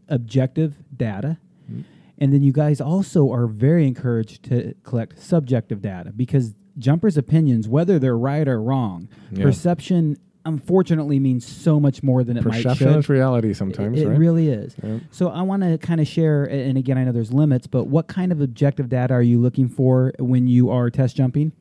objective 0.10 0.76
data. 0.96 1.38
Mm-hmm. 1.72 1.82
And 2.20 2.34
then 2.34 2.42
you 2.42 2.52
guys 2.52 2.82
also 2.82 3.32
are 3.32 3.46
very 3.46 3.86
encouraged 3.86 4.44
to 4.46 4.74
collect 4.84 5.22
subjective 5.22 5.82
data 5.82 6.12
because 6.16 6.56
jumpers' 6.78 7.18
opinions, 7.18 7.68
whether 7.68 8.00
they're 8.00 8.18
right 8.18 8.48
or 8.48 8.62
wrong, 8.62 9.08
Yeah. 9.32 9.44
perception 9.44 10.18
unfortunately 10.46 11.20
means 11.20 11.46
so 11.46 11.78
much 11.78 12.02
more 12.02 12.24
than 12.24 12.38
it 12.38 12.46
might 12.46 12.64
Perception 12.64 12.88
should. 12.88 12.98
is 13.00 13.10
reality 13.10 13.54
sometimes, 13.54 14.00
It, 14.00 14.04
it 14.06 14.10
right? 14.10 14.18
really 14.18 14.48
is. 14.48 14.76
Yeah. 14.82 15.00
So 15.12 15.28
I 15.28 15.42
want 15.42 15.64
to 15.64 15.78
kind 15.78 16.00
of 16.00 16.08
share, 16.08 16.46
and 16.46 16.78
again, 16.78 16.98
I 16.98 17.04
know 17.04 17.12
there's 17.12 17.34
limits, 17.34 17.68
but 17.68 17.86
what 17.88 18.08
kind 18.08 18.32
of 18.32 18.40
objective 18.40 18.88
data 18.88 19.14
are 19.14 19.22
you 19.22 19.40
looking 19.42 19.68
for 19.68 20.14
when 20.20 20.48
you 20.48 20.70
are 20.70 20.90
test 20.90 21.18
jumping? 21.18 21.52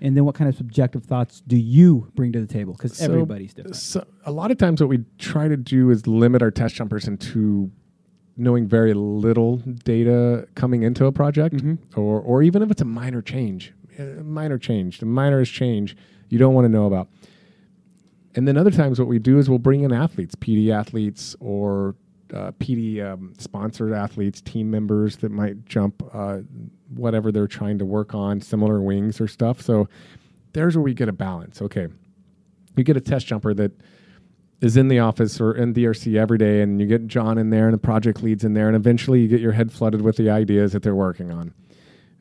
And 0.00 0.16
then 0.16 0.24
what 0.24 0.34
kind 0.34 0.48
of 0.50 0.56
subjective 0.56 1.04
thoughts 1.04 1.42
do 1.46 1.56
you 1.56 2.08
bring 2.16 2.32
to 2.32 2.40
the 2.40 2.46
table? 2.52 2.72
Because 2.72 2.96
So- 2.96 3.04
everybody's 3.04 3.54
different. 3.54 3.76
So 3.76 4.04
a 4.26 4.32
lot 4.32 4.50
of 4.50 4.58
times, 4.58 4.80
what 4.80 4.88
we 4.90 5.04
try 5.18 5.46
to 5.46 5.56
do 5.56 5.90
is 5.90 6.06
limit 6.08 6.42
our 6.42 6.50
test 6.50 6.74
jumpers 6.74 7.06
into 7.06 7.70
knowing 8.36 8.66
very 8.66 8.94
little 8.94 9.58
data 9.84 10.48
coming 10.56 10.82
into 10.82 11.06
a 11.06 11.12
project, 11.12 11.54
Mhm. 11.54 11.78
or 11.96 12.20
or 12.20 12.42
even 12.42 12.62
if 12.62 12.70
it's 12.72 12.82
a 12.82 12.84
minor 12.84 13.22
change, 13.22 13.72
minor 13.98 14.58
change, 14.58 14.98
the 14.98 15.06
minorest 15.06 15.52
change 15.52 15.96
you 16.28 16.38
don't 16.38 16.54
want 16.54 16.64
to 16.64 16.68
know 16.68 16.86
about. 16.86 17.08
And 18.34 18.48
then 18.48 18.56
other 18.56 18.70
times, 18.70 18.98
what 18.98 19.06
we 19.06 19.18
do 19.18 19.38
is 19.38 19.48
we'll 19.48 19.58
bring 19.58 19.82
in 19.82 19.92
athletes, 19.92 20.34
PD 20.34 20.70
athletes, 20.70 21.36
or 21.38 21.94
uh, 22.32 22.50
PD 22.52 23.04
um, 23.04 23.32
sponsored 23.38 23.92
athletes, 23.92 24.40
team 24.40 24.70
members 24.70 25.16
that 25.18 25.30
might 25.30 25.64
jump 25.66 26.02
uh, 26.12 26.38
whatever 26.88 27.30
they're 27.30 27.46
trying 27.46 27.78
to 27.78 27.84
work 27.84 28.14
on, 28.14 28.40
similar 28.40 28.80
wings 28.80 29.20
or 29.20 29.28
stuff. 29.28 29.60
So 29.60 29.88
there's 30.52 30.76
where 30.76 30.82
we 30.82 30.94
get 30.94 31.08
a 31.08 31.12
balance. 31.12 31.62
Okay, 31.62 31.86
you 32.76 32.84
get 32.84 32.96
a 32.96 33.00
test 33.00 33.26
jumper 33.26 33.54
that 33.54 33.72
is 34.60 34.76
in 34.76 34.88
the 34.88 34.98
office 34.98 35.40
or 35.40 35.52
in 35.52 35.74
DRC 35.74 36.16
every 36.16 36.38
day, 36.38 36.62
and 36.62 36.80
you 36.80 36.86
get 36.86 37.06
John 37.06 37.38
in 37.38 37.50
there 37.50 37.66
and 37.66 37.74
the 37.74 37.78
project 37.78 38.22
leads 38.22 38.44
in 38.44 38.54
there, 38.54 38.66
and 38.66 38.74
eventually 38.74 39.20
you 39.20 39.28
get 39.28 39.40
your 39.40 39.52
head 39.52 39.70
flooded 39.70 40.02
with 40.02 40.16
the 40.16 40.30
ideas 40.30 40.72
that 40.72 40.82
they're 40.82 40.94
working 40.94 41.30
on. 41.30 41.54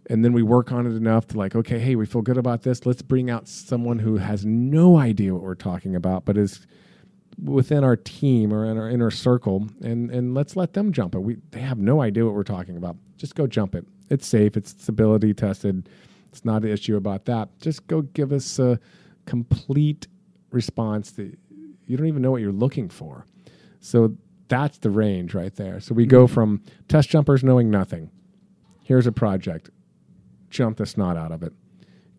And 0.09 0.23
then 0.23 0.33
we 0.33 0.43
work 0.43 0.71
on 0.71 0.85
it 0.85 0.95
enough 0.95 1.27
to 1.27 1.37
like, 1.37 1.55
okay, 1.55 1.79
hey, 1.79 1.95
we 1.95 2.05
feel 2.05 2.21
good 2.21 2.37
about 2.37 2.63
this. 2.63 2.85
Let's 2.85 3.01
bring 3.01 3.29
out 3.29 3.47
someone 3.47 3.99
who 3.99 4.17
has 4.17 4.45
no 4.45 4.97
idea 4.97 5.33
what 5.33 5.43
we're 5.43 5.55
talking 5.55 5.95
about, 5.95 6.25
but 6.25 6.37
is 6.37 6.67
within 7.41 7.83
our 7.83 7.95
team 7.95 8.53
or 8.53 8.65
in 8.65 8.77
our 8.77 8.89
inner 8.89 9.11
circle, 9.11 9.67
and 9.81 10.11
and 10.11 10.33
let's 10.33 10.55
let 10.55 10.73
them 10.73 10.91
jump 10.91 11.15
it. 11.15 11.19
We 11.19 11.37
they 11.51 11.61
have 11.61 11.77
no 11.77 12.01
idea 12.01 12.25
what 12.25 12.33
we're 12.33 12.43
talking 12.43 12.77
about. 12.77 12.97
Just 13.17 13.35
go 13.35 13.47
jump 13.47 13.75
it. 13.75 13.85
It's 14.09 14.27
safe. 14.27 14.57
It's 14.57 14.71
stability 14.71 15.33
tested. 15.33 15.89
It's 16.31 16.43
not 16.43 16.63
an 16.63 16.69
issue 16.69 16.97
about 16.97 17.25
that. 17.25 17.49
Just 17.59 17.87
go 17.87 18.01
give 18.01 18.31
us 18.31 18.59
a 18.59 18.79
complete 19.25 20.07
response 20.51 21.11
that 21.11 21.37
you 21.85 21.97
don't 21.97 22.07
even 22.07 22.21
know 22.21 22.31
what 22.31 22.41
you're 22.41 22.51
looking 22.51 22.89
for. 22.89 23.25
So 23.79 24.15
that's 24.47 24.77
the 24.79 24.89
range 24.89 25.33
right 25.33 25.55
there. 25.55 25.79
So 25.79 25.93
we 25.93 26.05
go 26.05 26.25
mm-hmm. 26.25 26.33
from 26.33 26.63
test 26.87 27.09
jumpers 27.09 27.43
knowing 27.43 27.69
nothing. 27.69 28.09
Here's 28.83 29.07
a 29.07 29.11
project. 29.11 29.69
Jump 30.53 30.77
the 30.77 30.85
snot 30.85 31.17
out 31.17 31.31
of 31.31 31.43
it. 31.43 31.51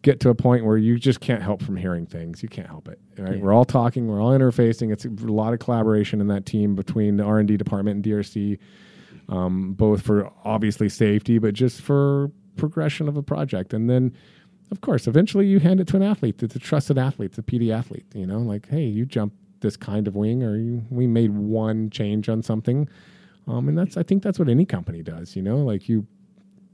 Get 0.03 0.21
to 0.21 0.29
a 0.29 0.35
point 0.35 0.67
where 0.67 0.77
you 0.77 0.99
just 0.99 1.21
can't 1.21 1.43
help 1.43 1.63
from 1.63 1.77
hearing 1.77 2.05
things. 2.05 2.43
You 2.43 2.49
can't 2.49 2.67
help 2.67 2.89
it. 2.89 2.99
Right? 3.17 3.37
Yeah. 3.37 3.43
We're 3.43 3.55
all 3.55 3.65
talking. 3.65 4.09
We're 4.09 4.21
all 4.21 4.33
interfacing. 4.33 4.93
It's 4.93 5.05
a 5.05 5.09
lot 5.09 5.55
of 5.55 5.61
collaboration 5.61 6.21
in 6.21 6.27
that 6.27 6.45
team 6.45 6.75
between 6.75 7.17
the 7.17 7.25
R 7.25 7.39
and 7.39 7.49
D 7.49 7.57
department 7.57 8.05
and 8.05 8.15
DRC, 8.15 8.59
um, 9.29 9.73
both 9.73 10.03
for 10.03 10.31
obviously 10.45 10.89
safety, 10.89 11.39
but 11.39 11.55
just 11.55 11.81
for 11.81 12.31
progression 12.57 13.09
of 13.09 13.17
a 13.17 13.23
project. 13.23 13.73
And 13.73 13.89
then, 13.89 14.13
of 14.71 14.81
course, 14.81 15.07
eventually 15.07 15.47
you 15.47 15.61
hand 15.61 15.81
it 15.81 15.87
to 15.89 15.97
an 15.97 16.03
athlete. 16.03 16.43
It's 16.43 16.57
a 16.57 16.59
trusted 16.59 16.99
athlete. 16.99 17.31
It's 17.31 17.39
a 17.39 17.43
PD 17.43 17.73
athlete. 17.73 18.05
You 18.15 18.27
know, 18.27 18.41
like, 18.41 18.69
hey, 18.69 18.85
you 18.85 19.07
jump 19.07 19.33
this 19.61 19.77
kind 19.77 20.07
of 20.07 20.17
wing, 20.17 20.43
or 20.43 20.57
you, 20.57 20.85
we 20.91 21.07
made 21.07 21.31
one 21.31 21.89
change 21.89 22.29
on 22.29 22.43
something. 22.43 22.89
Um, 23.47 23.69
and 23.69 23.79
that's 23.79 23.97
I 23.97 24.03
think 24.03 24.23
that's 24.23 24.39
what 24.39 24.49
any 24.49 24.67
company 24.67 25.03
does. 25.03 25.37
You 25.37 25.43
know, 25.43 25.59
like 25.59 25.89
you 25.89 26.07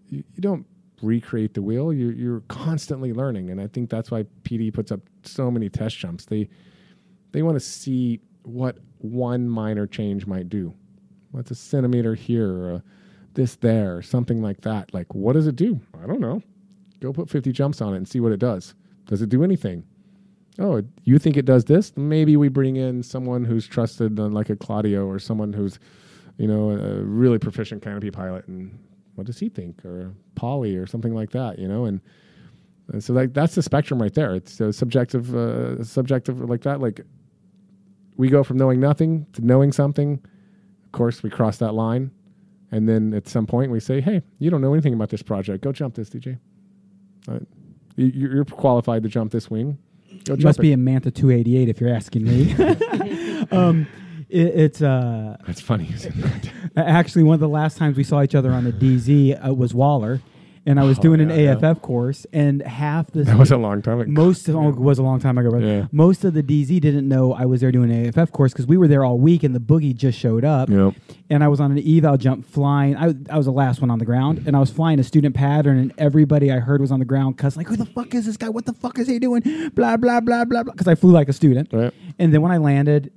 you, 0.09 0.25
you 0.35 0.41
don't 0.41 0.67
recreate 1.03 1.55
the 1.55 1.63
wheel. 1.63 1.93
You're, 1.93 2.13
you're 2.13 2.41
constantly 2.49 3.13
learning, 3.13 3.51
and 3.51 3.61
I 3.61 3.67
think 3.67 3.91
that's 3.91 4.11
why 4.11 4.25
PD 4.43 4.73
puts 4.73 4.93
up 4.93 5.01
so 5.23 5.51
many 5.51 5.69
test 5.69 5.99
jumps. 5.99 6.25
They 6.27 6.49
they 7.33 7.43
want 7.43 7.57
to 7.57 7.61
see 7.61 8.21
what 8.43 8.79
one 8.99 9.49
minor 9.49 9.87
change 9.87 10.27
might 10.27 10.49
do. 10.49 10.75
What's 11.31 11.51
a 11.51 11.55
centimeter 11.55 12.15
here, 12.15 12.71
a 12.71 12.83
this 13.35 13.57
there, 13.57 13.97
or 13.97 14.03
something 14.03 14.43
like 14.43 14.61
that. 14.63 14.93
Like, 14.93 15.15
what 15.15 15.35
does 15.35 15.47
it 15.47 15.57
do? 15.57 15.81
I 16.03 16.07
don't 16.07 16.21
know. 16.21 16.43
Go 17.01 17.13
put 17.13 17.31
50 17.31 17.53
jumps 17.53 17.81
on 17.81 17.95
it 17.95 17.99
and 17.99 18.09
see 18.09 18.21
what 18.21 18.33
it 18.33 18.41
does. 18.41 18.75
Does 19.07 19.23
it 19.23 19.29
do 19.29 19.45
anything? 19.45 19.85
Oh, 20.59 20.83
you 21.05 21.19
think 21.19 21.37
it 21.37 21.45
does 21.45 21.65
this? 21.65 21.97
Maybe 21.97 22.37
we 22.37 22.49
bring 22.49 22.77
in 22.77 23.03
someone 23.03 23.45
who's 23.45 23.67
trusted, 23.67 24.19
uh, 24.19 24.27
like 24.29 24.51
a 24.51 24.57
Claudio, 24.57 25.07
or 25.07 25.19
someone 25.19 25.53
who's, 25.53 25.79
you 26.37 26.49
know, 26.49 26.71
a 26.71 27.03
really 27.03 27.39
proficient 27.39 27.83
canopy 27.83 28.11
pilot, 28.11 28.47
and 28.49 28.77
what 29.21 29.27
does 29.27 29.39
he 29.39 29.51
think, 29.51 29.85
or 29.85 30.15
Polly, 30.35 30.77
or 30.77 30.87
something 30.87 31.15
like 31.15 31.29
that, 31.33 31.59
you 31.59 31.69
know, 31.69 31.85
and, 31.85 32.01
and 32.91 33.05
so 33.05 33.13
like 33.13 33.35
that's 33.35 33.55
the 33.55 33.63
spectrum 33.63 34.01
right 34.01 34.15
there. 34.15 34.35
It's 34.35 34.59
uh, 34.63 34.73
subjective, 34.73 35.37
uh, 35.37 35.85
subjective 35.85 36.41
like 36.49 36.63
that. 36.63 36.81
Like 36.81 37.03
we 38.17 38.31
go 38.31 38.43
from 38.43 38.57
knowing 38.57 38.81
nothing 38.81 39.27
to 39.35 39.45
knowing 39.45 39.73
something. 39.73 40.25
Of 40.87 40.93
course, 40.93 41.23
we 41.23 41.29
cross 41.29 41.59
that 41.59 41.73
line, 41.73 42.11
and 42.73 42.89
then 42.89 43.13
at 43.13 43.29
some 43.29 43.47
point 43.47 43.71
we 43.71 43.79
say, 43.79 44.01
"Hey, 44.01 44.23
you 44.39 44.49
don't 44.49 44.63
know 44.63 44.73
anything 44.73 44.95
about 44.95 45.11
this 45.11 45.23
project. 45.23 45.63
Go 45.63 45.71
jump 45.71 45.97
this, 45.97 46.09
DJ. 46.09 46.39
Uh, 47.29 47.41
you, 47.97 48.07
you're 48.07 48.45
qualified 48.47 49.03
to 49.03 49.11
jump 49.11 49.33
this 49.33 49.51
wing. 49.51 49.77
Go 50.25 50.33
It 50.33 50.43
must 50.43 50.61
it." 50.61 50.63
be 50.63 50.73
a 50.73 50.79
Manta 50.79 51.11
288 51.11 51.69
if 51.69 51.79
you're 51.79 51.95
asking 51.95 52.25
me. 52.25 52.55
um, 53.51 53.87
it, 54.31 54.47
it's 54.61 54.83
uh, 54.83 55.37
That's 55.47 55.61
funny. 55.61 55.89
isn't 55.93 56.15
it? 56.25 56.51
actually 56.77 57.23
one 57.25 57.35
of 57.35 57.41
the 57.41 57.49
last 57.49 57.77
times 57.79 57.97
we 57.97 58.05
saw 58.05 58.23
each 58.23 58.35
other 58.35 58.53
on 58.53 58.65
the 58.65 58.73
DZ 58.73 59.47
uh, 59.49 59.53
was 59.55 59.75
Waller, 59.75 60.21
and 60.67 60.79
I 60.79 60.85
was 60.85 60.99
Oh, 60.99 61.03
doing 61.03 61.21
an 61.21 61.31
yeah, 61.31 61.57
yeah. 61.59 61.71
AFF 61.71 61.81
course, 61.83 62.27
and 62.33 62.61
half 62.63 63.11
the 63.11 63.25
that 63.25 63.39
was 63.39 63.51
a 63.51 63.57
long 63.57 63.81
time 63.83 63.99
ago. 64.01 64.11
most 64.11 64.47
of, 64.49 64.55
oh, 64.57 64.69
it 64.69 64.77
was 64.77 64.99
a 64.99 65.03
long 65.03 65.19
time 65.19 65.39
ago, 65.39 65.51
but 65.51 65.63
Yeah. 65.63 65.87
most 65.91 66.25
of 66.25 66.35
the 66.35 66.43
DZ 66.43 66.81
didn't 66.81 67.09
know 67.09 67.33
I 67.33 67.47
was 67.47 67.61
there 67.63 67.73
doing 67.73 67.91
an 67.91 68.07
AFF 68.07 68.31
course 68.33 68.53
because 68.53 68.67
we 68.67 68.77
were 68.77 68.87
there 68.87 69.05
all 69.05 69.19
week, 69.19 69.43
and 69.43 69.55
the 69.55 69.61
boogie 69.61 69.95
just 69.95 70.19
showed 70.19 70.45
up. 70.45 70.69
Yep. 70.69 70.95
and 71.33 71.43
I 71.45 71.49
was 71.49 71.61
on 71.61 71.71
an 71.73 71.79
eval 71.79 72.17
jump 72.19 72.45
flying. 72.47 72.97
I, 72.97 73.15
I 73.31 73.37
was 73.37 73.47
the 73.47 73.53
last 73.53 73.81
one 73.81 73.91
on 73.91 73.99
the 73.99 74.05
ground, 74.05 74.43
and 74.47 74.55
I 74.57 74.61
was 74.61 74.71
flying 74.71 74.99
a 75.01 75.05
student 75.05 75.35
pattern, 75.35 75.79
and 75.79 75.93
everybody 75.97 76.51
I 76.53 76.59
heard 76.59 76.81
was 76.81 76.91
on 76.93 76.99
the 76.99 77.05
ground 77.07 77.39
cuss 77.39 77.57
like, 77.57 77.69
"Who 77.69 77.77
the 77.77 77.87
fuck 77.87 78.15
is 78.15 78.27
this 78.27 78.37
guy? 78.37 78.49
What 78.51 78.67
the 78.67 78.75
fuck 78.75 78.99
is 78.99 79.09
he 79.09 79.19
doing?" 79.19 79.43
Blah 79.75 79.97
blah 79.97 80.21
blah 80.21 80.45
blah 80.45 80.63
blah. 80.65 80.73
Because 80.73 80.89
I 80.89 80.95
flew 80.95 81.11
like 81.13 81.29
a 81.29 81.33
student, 81.33 81.69
Right. 81.73 81.93
and 82.19 82.35
then 82.35 82.43
when 82.43 82.53
I 82.53 82.59
landed, 82.59 83.11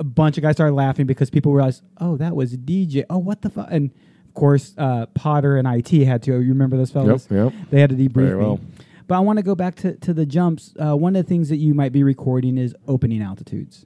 a 0.00 0.04
bunch 0.04 0.36
of 0.38 0.42
guys 0.42 0.56
started 0.56 0.74
laughing 0.74 1.06
because 1.06 1.30
people 1.30 1.52
realized, 1.52 1.82
"Oh, 1.98 2.16
that 2.16 2.34
was 2.34 2.56
DJ. 2.56 3.04
Oh, 3.08 3.18
what 3.18 3.42
the 3.42 3.50
fuck?" 3.50 3.68
And 3.70 3.90
of 4.26 4.34
course, 4.34 4.74
uh, 4.78 5.06
Potter 5.14 5.56
and 5.56 5.68
IT 5.68 6.04
had 6.04 6.22
to. 6.24 6.32
You 6.32 6.48
remember 6.48 6.76
those 6.76 6.90
fellas? 6.90 7.28
Yep. 7.30 7.52
They 7.70 7.80
had 7.80 7.90
to 7.90 7.96
debrief 7.96 8.14
Very 8.14 8.36
well. 8.36 8.56
me. 8.56 8.64
But 9.06 9.16
I 9.16 9.20
want 9.20 9.38
to 9.38 9.42
go 9.42 9.54
back 9.54 9.74
to, 9.76 9.96
to 9.96 10.14
the 10.14 10.24
jumps. 10.24 10.72
Uh, 10.78 10.96
one 10.96 11.14
of 11.16 11.24
the 11.24 11.28
things 11.28 11.48
that 11.48 11.56
you 11.56 11.74
might 11.74 11.92
be 11.92 12.02
recording 12.02 12.56
is 12.56 12.74
opening 12.86 13.22
altitudes. 13.22 13.84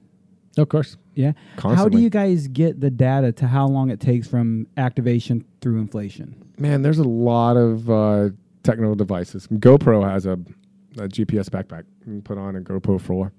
Of 0.57 0.69
course. 0.69 0.97
Yeah. 1.15 1.33
How 1.57 1.89
do 1.89 1.97
you 1.99 2.09
guys 2.09 2.47
get 2.47 2.79
the 2.79 2.89
data 2.91 3.31
to 3.33 3.47
how 3.47 3.67
long 3.67 3.89
it 3.89 3.99
takes 3.99 4.27
from 4.27 4.67
activation 4.77 5.43
through 5.61 5.79
inflation? 5.79 6.35
Man, 6.57 6.81
there's 6.81 6.99
a 6.99 7.03
lot 7.03 7.57
of 7.57 7.89
uh, 7.89 8.29
technical 8.63 8.95
devices. 8.95 9.47
GoPro 9.47 10.07
has 10.09 10.25
a, 10.25 10.33
a 10.97 11.09
GPS 11.09 11.49
backpack. 11.49 11.83
You 12.05 12.13
can 12.13 12.21
put 12.21 12.37
on 12.37 12.55
a 12.55 12.61
GoPro 12.61 13.01
4. 13.01 13.31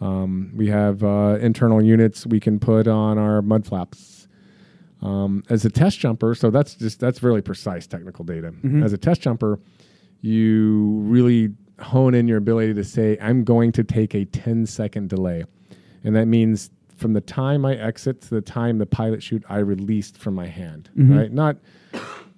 Um, 0.00 0.52
we 0.54 0.68
have 0.68 1.02
uh, 1.04 1.38
internal 1.40 1.82
units 1.82 2.26
we 2.26 2.40
can 2.40 2.58
put 2.58 2.88
on 2.88 3.18
our 3.18 3.42
mud 3.42 3.66
flaps. 3.66 4.28
Um, 5.02 5.42
as 5.48 5.64
a 5.64 5.70
test 5.70 5.98
jumper, 5.98 6.34
so 6.34 6.50
that's 6.50 6.74
just 6.74 7.00
that's 7.00 7.22
really 7.22 7.40
precise 7.40 7.86
technical 7.86 8.24
data. 8.24 8.52
As 8.82 8.92
a 8.92 8.98
test 8.98 9.22
jumper, 9.22 9.58
you 10.20 11.00
really 11.06 11.54
hone 11.80 12.14
in 12.14 12.28
your 12.28 12.36
ability 12.36 12.74
to 12.74 12.84
say, 12.84 13.16
I'm 13.20 13.42
going 13.42 13.72
to 13.72 13.82
take 13.84 14.14
a 14.14 14.26
10 14.26 14.66
second 14.66 15.08
delay. 15.08 15.44
And 16.04 16.14
that 16.16 16.26
means 16.26 16.70
from 16.96 17.14
the 17.14 17.22
time 17.22 17.64
I 17.64 17.76
exit 17.76 18.20
to 18.22 18.30
the 18.34 18.42
time 18.42 18.76
the 18.76 18.84
pilot 18.84 19.22
chute 19.22 19.42
I 19.48 19.58
released 19.58 20.18
from 20.18 20.34
my 20.34 20.46
hand, 20.46 20.90
right? 20.94 21.32
Not 21.32 21.56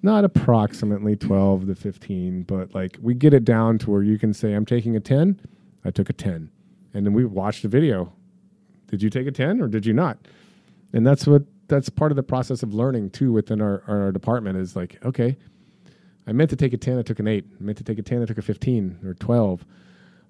not 0.01 0.23
approximately 0.25 1.15
12 1.17 1.67
to 1.67 1.75
15, 1.75 2.43
but 2.43 2.73
like 2.73 2.97
we 3.01 3.13
get 3.13 3.33
it 3.33 3.43
down 3.45 3.77
to 3.79 3.91
where 3.91 4.03
you 4.03 4.17
can 4.17 4.33
say, 4.33 4.53
I'm 4.53 4.65
taking 4.65 4.95
a 4.95 4.99
10, 5.01 5.39
I 5.83 5.91
took 5.91 6.09
a 6.09 6.13
10. 6.13 6.49
And 6.93 7.05
then 7.05 7.13
we 7.13 7.25
watch 7.25 7.61
the 7.61 7.67
video. 7.67 8.13
Did 8.87 9.01
you 9.01 9.09
take 9.09 9.27
a 9.27 9.31
10 9.31 9.61
or 9.61 9.67
did 9.67 9.85
you 9.85 9.93
not? 9.93 10.17
And 10.93 11.05
that's 11.05 11.25
what 11.25 11.43
that's 11.67 11.89
part 11.89 12.11
of 12.11 12.15
the 12.15 12.23
process 12.23 12.61
of 12.61 12.73
learning 12.73 13.09
too 13.09 13.31
within 13.31 13.61
our, 13.61 13.83
our 13.87 14.11
department 14.11 14.57
is 14.57 14.75
like, 14.75 15.03
okay, 15.03 15.35
I 16.27 16.31
meant 16.31 16.49
to 16.51 16.55
take 16.55 16.73
a 16.73 16.77
10, 16.77 16.99
I 16.99 17.01
took 17.01 17.19
an 17.19 17.27
8. 17.27 17.45
I 17.59 17.63
meant 17.63 17.77
to 17.79 17.83
take 17.83 17.99
a 17.99 18.01
10, 18.01 18.21
I 18.21 18.25
took 18.25 18.37
a 18.37 18.41
15 18.41 18.99
or 19.05 19.13
12. 19.15 19.65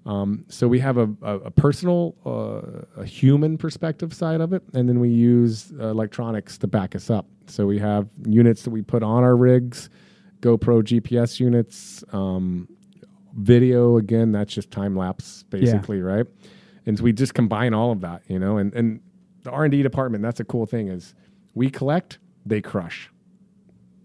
Um, 0.06 0.44
so 0.48 0.68
we 0.68 0.78
have 0.80 0.98
a, 0.98 1.08
a, 1.22 1.38
a 1.38 1.50
personal, 1.50 2.14
uh, 2.26 3.00
a 3.00 3.04
human 3.04 3.56
perspective 3.56 4.12
side 4.12 4.40
of 4.40 4.52
it, 4.52 4.62
and 4.74 4.88
then 4.88 5.00
we 5.00 5.08
use 5.08 5.72
uh, 5.80 5.88
electronics 5.88 6.58
to 6.58 6.66
back 6.66 6.94
us 6.94 7.10
up. 7.10 7.26
So 7.46 7.66
we 7.66 7.78
have 7.78 8.08
units 8.26 8.62
that 8.62 8.70
we 8.70 8.82
put 8.82 9.02
on 9.02 9.22
our 9.22 9.36
rigs, 9.36 9.88
GoPro 10.40 10.82
GPS 10.82 11.40
units, 11.40 12.04
um, 12.12 12.68
video 13.34 13.96
again, 13.96 14.32
that's 14.32 14.52
just 14.54 14.70
time 14.70 14.96
lapse 14.96 15.44
basically, 15.50 16.00
right? 16.00 16.26
And 16.86 16.98
so 16.98 17.04
we 17.04 17.12
just 17.12 17.34
combine 17.34 17.74
all 17.74 17.90
of 17.92 18.00
that, 18.02 18.22
you 18.28 18.38
know, 18.38 18.58
and 18.58 18.72
and 18.74 19.00
the 19.42 19.50
R 19.50 19.64
and 19.64 19.72
D 19.72 19.82
department. 19.82 20.22
That's 20.22 20.40
a 20.40 20.44
cool 20.44 20.66
thing 20.66 20.88
is 20.88 21.14
we 21.54 21.70
collect, 21.70 22.18
they 22.46 22.60
crush. 22.60 23.10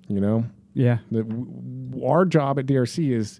You 0.08 0.20
know, 0.20 0.46
Yeah. 0.74 1.00
the, 1.12 1.24
w- 1.24 2.04
our 2.06 2.26
job 2.26 2.58
at 2.60 2.66
DRC 2.66 3.12
is 3.12 3.40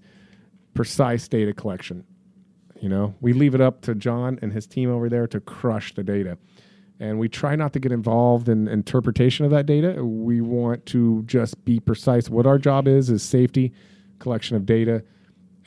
precise 0.74 1.26
data 1.28 1.52
collection. 1.52 2.04
You 2.80 2.88
know, 2.88 3.14
we 3.20 3.32
leave 3.32 3.54
it 3.54 3.60
up 3.60 3.82
to 3.82 3.94
John 3.94 4.38
and 4.40 4.52
his 4.52 4.66
team 4.66 4.88
over 4.90 5.08
there 5.08 5.26
to 5.26 5.40
crush 5.40 5.94
the 5.94 6.02
data. 6.02 6.38
And 6.98 7.18
we 7.18 7.28
try 7.28 7.56
not 7.56 7.72
to 7.74 7.80
get 7.80 7.92
involved 7.92 8.48
in 8.48 8.68
interpretation 8.68 9.44
of 9.44 9.50
that 9.50 9.66
data. 9.66 10.04
We 10.04 10.40
want 10.40 10.86
to 10.86 11.22
just 11.24 11.62
be 11.64 11.80
precise. 11.80 12.28
What 12.30 12.46
our 12.46 12.58
job 12.58 12.86
is 12.86 13.10
is 13.10 13.22
safety, 13.22 13.72
collection 14.18 14.56
of 14.56 14.64
data, 14.66 15.02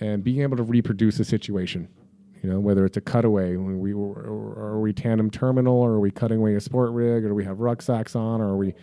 and 0.03 0.23
being 0.23 0.41
able 0.41 0.57
to 0.57 0.63
reproduce 0.63 1.19
a 1.19 1.25
situation. 1.25 1.87
You 2.41 2.49
know, 2.49 2.59
whether 2.59 2.85
it's 2.85 2.97
a 2.97 3.01
cutaway, 3.01 3.55
when 3.55 3.79
we 3.79 3.93
or, 3.93 4.11
or 4.13 4.53
are 4.57 4.79
we 4.81 4.91
tandem 4.91 5.29
terminal, 5.29 5.77
or 5.77 5.91
are 5.91 5.99
we 5.99 6.11
cutting 6.11 6.39
away 6.39 6.55
a 6.55 6.59
sport 6.59 6.91
rig, 6.91 7.23
or 7.23 7.29
do 7.29 7.35
we 7.35 7.45
have 7.45 7.61
rucksacks 7.61 8.15
on, 8.15 8.41
or 8.41 8.49
are 8.49 8.57
we 8.57 8.73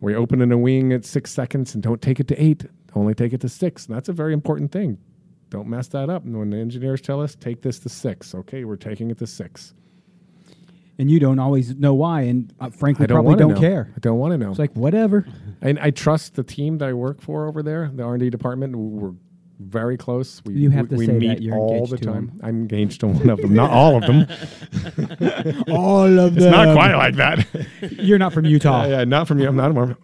we 0.00 0.14
open 0.14 0.40
in 0.40 0.52
a 0.52 0.58
wing 0.58 0.92
at 0.92 1.04
six 1.04 1.32
seconds 1.32 1.74
and 1.74 1.82
don't 1.82 2.00
take 2.00 2.20
it 2.20 2.28
to 2.28 2.40
eight, 2.40 2.66
only 2.94 3.14
take 3.14 3.32
it 3.32 3.40
to 3.40 3.48
six. 3.48 3.86
And 3.86 3.96
that's 3.96 4.08
a 4.08 4.12
very 4.12 4.32
important 4.32 4.70
thing. 4.70 4.98
Don't 5.50 5.66
mess 5.66 5.88
that 5.88 6.10
up. 6.10 6.24
And 6.24 6.38
when 6.38 6.50
the 6.50 6.58
engineers 6.58 7.00
tell 7.00 7.20
us, 7.20 7.34
take 7.34 7.62
this 7.62 7.78
to 7.80 7.88
six, 7.88 8.34
okay, 8.34 8.64
we're 8.64 8.76
taking 8.76 9.10
it 9.10 9.18
to 9.18 9.26
six. 9.26 9.74
And 10.98 11.10
you 11.10 11.18
don't 11.18 11.40
always 11.40 11.74
know 11.74 11.94
why, 11.94 12.20
and 12.22 12.54
uh, 12.60 12.70
frankly, 12.70 13.04
I 13.04 13.06
don't 13.08 13.16
probably 13.16 13.36
don't 13.36 13.54
know. 13.54 13.60
care. 13.60 13.92
I 13.96 13.98
don't 13.98 14.18
want 14.18 14.30
to 14.32 14.38
know. 14.38 14.50
It's 14.50 14.60
like 14.60 14.76
whatever. 14.76 15.26
and 15.60 15.76
I 15.80 15.90
trust 15.90 16.34
the 16.34 16.44
team 16.44 16.78
that 16.78 16.88
I 16.88 16.92
work 16.92 17.20
for 17.20 17.48
over 17.48 17.64
there, 17.64 17.90
the 17.92 18.04
R 18.04 18.14
and 18.14 18.20
D 18.20 18.30
department. 18.30 18.76
We're 18.76 19.14
very 19.60 19.96
close. 19.96 20.42
We, 20.44 20.54
You 20.54 20.70
have 20.70 20.90
we, 20.90 20.96
to 20.96 20.98
we 20.98 21.06
say 21.06 21.12
that 21.12 21.18
meet 21.18 21.40
you're 21.42 21.56
all 21.56 21.74
engaged 21.74 21.92
the 21.92 21.96
to 21.98 22.04
time. 22.04 22.26
them. 22.26 22.40
I'm 22.42 22.60
engaged 22.62 23.00
to 23.00 23.06
one 23.08 23.30
of 23.30 23.40
them, 23.40 23.54
not 23.54 23.70
all 23.70 23.96
of 23.96 24.02
them. 24.06 24.26
All 25.68 26.18
of 26.18 26.34
them. 26.34 26.42
It's 26.44 26.46
not 26.56 26.74
quite 26.74 26.94
like 26.94 27.14
that. 27.16 27.46
You're 27.98 28.18
not 28.18 28.32
from 28.32 28.44
Utah. 28.44 28.84
yeah, 28.84 28.98
yeah, 28.98 29.04
not 29.04 29.26
from 29.28 29.38
you. 29.38 29.48
I'm 29.48 29.56
not 29.56 29.70
a 29.70 29.74
Mormon. 29.74 29.96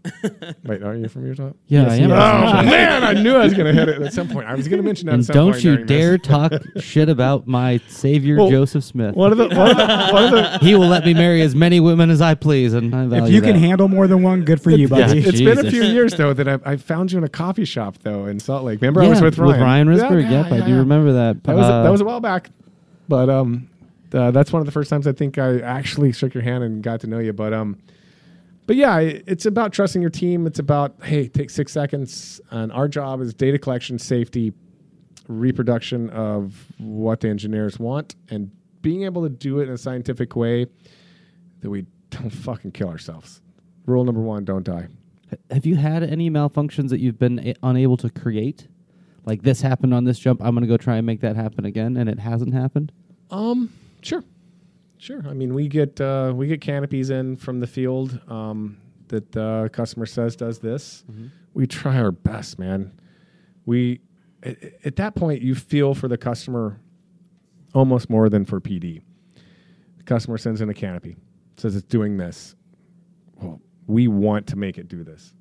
Wait, 0.65 0.83
are 0.83 0.95
you 0.97 1.09
from 1.09 1.27
Utah? 1.27 1.53
Yeah, 1.67 1.83
Yes, 1.83 1.93
I 1.93 1.97
am. 1.97 2.11
Oh 2.13 2.63
man, 2.71 3.05
I 3.05 3.13
knew 3.15 3.35
I 3.37 3.45
was 3.45 3.55
going 3.55 3.67
to 3.67 3.73
hit 3.79 3.89
it 3.89 4.01
at 4.03 4.13
some 4.13 4.29
point. 4.29 4.47
I 4.47 4.55
was 4.55 4.69
going 4.69 4.79
to 4.79 4.83
mention 4.85 5.07
that. 5.07 5.13
and 5.15 5.21
at 5.21 5.27
some 5.27 5.35
don't 5.35 5.53
point 5.53 5.65
you 5.65 5.73
during 5.77 5.87
this. 5.87 5.99
dare 5.99 6.19
talk 6.19 6.53
shit 6.79 7.09
about 7.09 7.47
my 7.47 7.79
savior 7.89 8.37
Well, 8.37 8.51
Joseph 8.51 8.85
Smith. 8.85 9.15
One 9.15 9.33
of 9.33 9.39
the 9.39 9.49
one 9.49 9.71
of 9.71 9.77
the, 9.77 10.09
one 10.13 10.25
of 10.25 10.31
the 10.31 10.59
he 10.65 10.75
will 10.75 10.89
let 10.89 11.05
me 11.05 11.15
marry 11.15 11.43
as 11.43 11.55
many 11.55 11.81
women 11.81 12.11
as 12.11 12.21
I 12.21 12.35
please, 12.35 12.73
and 12.75 12.95
I 12.95 13.05
If 13.05 13.11
value 13.11 13.35
you 13.35 13.43
can 13.43 13.57
handle 13.57 13.89
more 13.89 14.07
than 14.07 14.23
one, 14.23 14.45
good 14.45 14.61
for 14.63 14.71
you, 14.71 14.89
buddy. 14.89 15.21
Yeah. 15.21 15.29
It's 15.29 15.41
been 15.41 15.65
a 15.67 15.71
few 15.71 15.83
years 15.85 16.15
though 16.15 16.33
that 16.33 16.49
I, 16.49 16.59
I 16.65 16.77
found 16.77 17.13
you 17.13 17.19
in 17.19 17.25
a 17.25 17.29
coffee 17.29 17.65
shop 17.65 17.99
though 18.03 18.27
in 18.27 18.41
Salt 18.41 18.65
Lake. 18.65 18.81
Remember 18.81 19.03
I 19.03 19.09
was 19.09 19.21
Yeah, 19.47 19.53
with 19.53 19.61
Ryan. 19.61 19.89
Risberg. 19.89 20.23
Yeah, 20.23 20.31
yep, 20.43 20.51
yeah, 20.51 20.57
I 20.57 20.61
do 20.67 20.73
yeah. 20.73 20.79
remember 20.79 21.13
that. 21.13 21.43
That 21.45 21.57
was 21.57 21.67
Uh, 21.67 21.83
that 21.83 21.91
was 21.91 22.01
a 22.01 22.05
while 22.05 22.21
back, 22.21 22.51
but 23.09 23.29
um, 23.29 23.69
uh, 24.13 24.31
that's 24.31 24.53
one 24.53 24.61
of 24.61 24.67
the 24.67 24.73
first 24.73 24.91
times 24.91 25.07
I 25.07 25.13
think 25.13 25.39
I 25.39 25.61
actually 25.61 26.13
shook 26.13 26.35
your 26.35 26.43
hand 26.43 26.65
and 26.65 26.83
got 26.83 27.01
to 27.01 27.07
know 27.07 27.19
you. 27.19 27.33
But 27.33 27.53
um, 27.53 27.79
but 28.67 28.77
yeah, 28.77 28.99
it's 29.01 29.47
about 29.47 29.73
trusting 29.73 30.01
your 30.01 30.11
team. 30.11 30.47
It's 30.47 30.59
about 30.59 30.95
hey, 31.03 31.29
take 31.29 31.51
six 31.51 31.73
seconds, 31.73 32.41
and 32.51 32.71
our 32.73 32.89
job 32.89 33.21
is 33.21 33.35
data 33.35 33.59
collection, 33.59 33.99
safety, 33.99 34.53
reproduction 35.29 36.11
of 36.11 36.67
what 36.79 37.21
the 37.21 37.29
engineers 37.29 37.79
want, 37.79 38.17
and 38.31 38.51
being 38.83 39.05
able 39.05 39.23
to 39.23 39.29
do 39.29 39.61
it 39.61 39.65
in 39.65 39.71
a 39.75 39.79
scientific 39.79 40.35
way 40.37 40.67
that 41.61 41.71
we 41.71 41.87
don't 42.11 42.31
fucking 42.31 42.73
kill 42.73 42.89
ourselves. 42.89 43.41
Rule 43.87 44.05
number 44.05 44.21
one: 44.21 44.45
don't 44.45 44.65
die. 44.65 44.89
Have 45.51 45.65
you 45.65 45.77
had 45.77 46.03
any 46.03 46.29
malfunctions 46.29 46.89
that 46.89 46.99
you've 46.99 47.19
been 47.19 47.39
a- 47.39 47.55
unable 47.63 47.97
to 47.99 48.11
create? 48.11 48.67
Like 49.31 49.43
this 49.43 49.61
happened 49.61 49.95
on 49.95 50.03
this 50.03 50.19
jump, 50.19 50.43
I'm 50.43 50.57
going 50.57 50.63
to 50.63 50.67
go 50.67 50.77
try 50.77 50.97
and 50.97 51.07
make 51.07 51.21
that 51.21 51.37
happen 51.37 51.65
again, 51.65 51.97
and 51.97 52.11
it 52.11 52.19
hasn't 52.19 52.53
happened. 52.53 52.91
Um, 53.31 53.73
sure, 54.03 54.25
sure. 54.99 55.23
I 55.25 55.35
mean, 55.35 55.55
we 55.55 55.69
get 55.69 56.01
uh, 56.01 56.33
we 56.35 56.49
get 56.49 56.61
canopies 56.61 57.11
in 57.11 57.37
from 57.37 57.61
the 57.61 57.69
field 57.69 58.19
um, 58.27 58.77
that 59.07 59.31
the 59.31 59.71
customer 59.73 60.05
says 60.05 60.35
does 60.35 60.59
this. 60.59 61.05
We 61.55 61.69
try 61.69 61.99
our 61.99 62.11
best, 62.11 62.59
man. 62.59 62.91
We 63.67 64.01
at, 64.43 64.57
at 64.85 64.97
that 64.97 65.15
point 65.15 65.43
you 65.43 65.55
feel 65.55 65.95
for 65.95 66.09
the 66.09 66.19
customer 66.19 66.81
almost 67.73 68.11
more 68.11 68.29
than 68.29 68.45
for 68.45 68.61
PD. 68.61 69.01
The 69.99 70.03
customer 70.03 70.39
sends 70.39 70.61
in 70.61 70.69
a 70.71 70.75
canopy, 70.75 71.19
says 71.57 71.77
it's 71.77 71.87
doing 71.87 72.17
this. 72.17 72.57
Well, 73.37 73.61
we 73.87 74.09
want 74.09 74.49
to 74.49 74.57
make 74.57 74.77
it 74.77 74.89
do 74.89 75.05
this. 75.05 75.35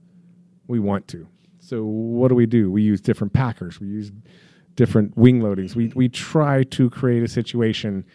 We 0.67 0.77
want 0.77 1.07
to. 1.07 1.27
So 1.69 1.83
what 1.83 2.29
do 2.29 2.35
we 2.35 2.47
do? 2.47 2.71
We 2.71 2.81
use 2.81 2.99
different 2.99 3.31
packers. 3.31 3.79
We 3.79 3.87
use 3.87 4.11
different 4.75 5.15
wing 5.15 5.41
loadings. 5.41 5.75
We 5.75 5.91
we 5.95 6.09
try 6.09 6.63
to 6.63 6.89
create 6.89 7.21
a 7.21 7.27
situation 7.27 8.05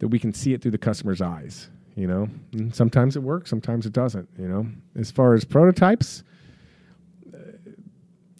that 0.00 0.08
we 0.08 0.18
can 0.18 0.32
see 0.34 0.52
it 0.52 0.60
through 0.60 0.72
the 0.72 0.78
customer's 0.78 1.22
eyes. 1.22 1.70
You 1.96 2.06
know, 2.08 2.28
and 2.52 2.74
sometimes 2.74 3.16
it 3.16 3.22
works, 3.22 3.48
sometimes 3.48 3.86
it 3.86 3.92
doesn't. 3.92 4.28
You 4.38 4.48
know, 4.48 4.66
as 4.96 5.10
far 5.10 5.32
as 5.34 5.44
prototypes, 5.44 6.24
uh, 7.32 7.38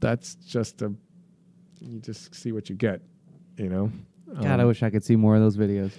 that's 0.01 0.35
just 0.35 0.82
a 0.82 0.93
you 1.81 2.01
just 2.01 2.35
see 2.35 2.52
what 2.52 2.68
you 2.68 2.76
get. 2.76 3.01
You 3.56 3.68
know, 3.70 3.93
God, 4.35 4.59
I 4.60 4.62
Um, 4.64 4.68
wish 4.68 4.82
I 4.82 4.90
could 4.90 5.05
see 5.05 5.16
more 5.16 5.35
of 5.36 5.40
those 5.40 5.56
videos. 5.56 5.93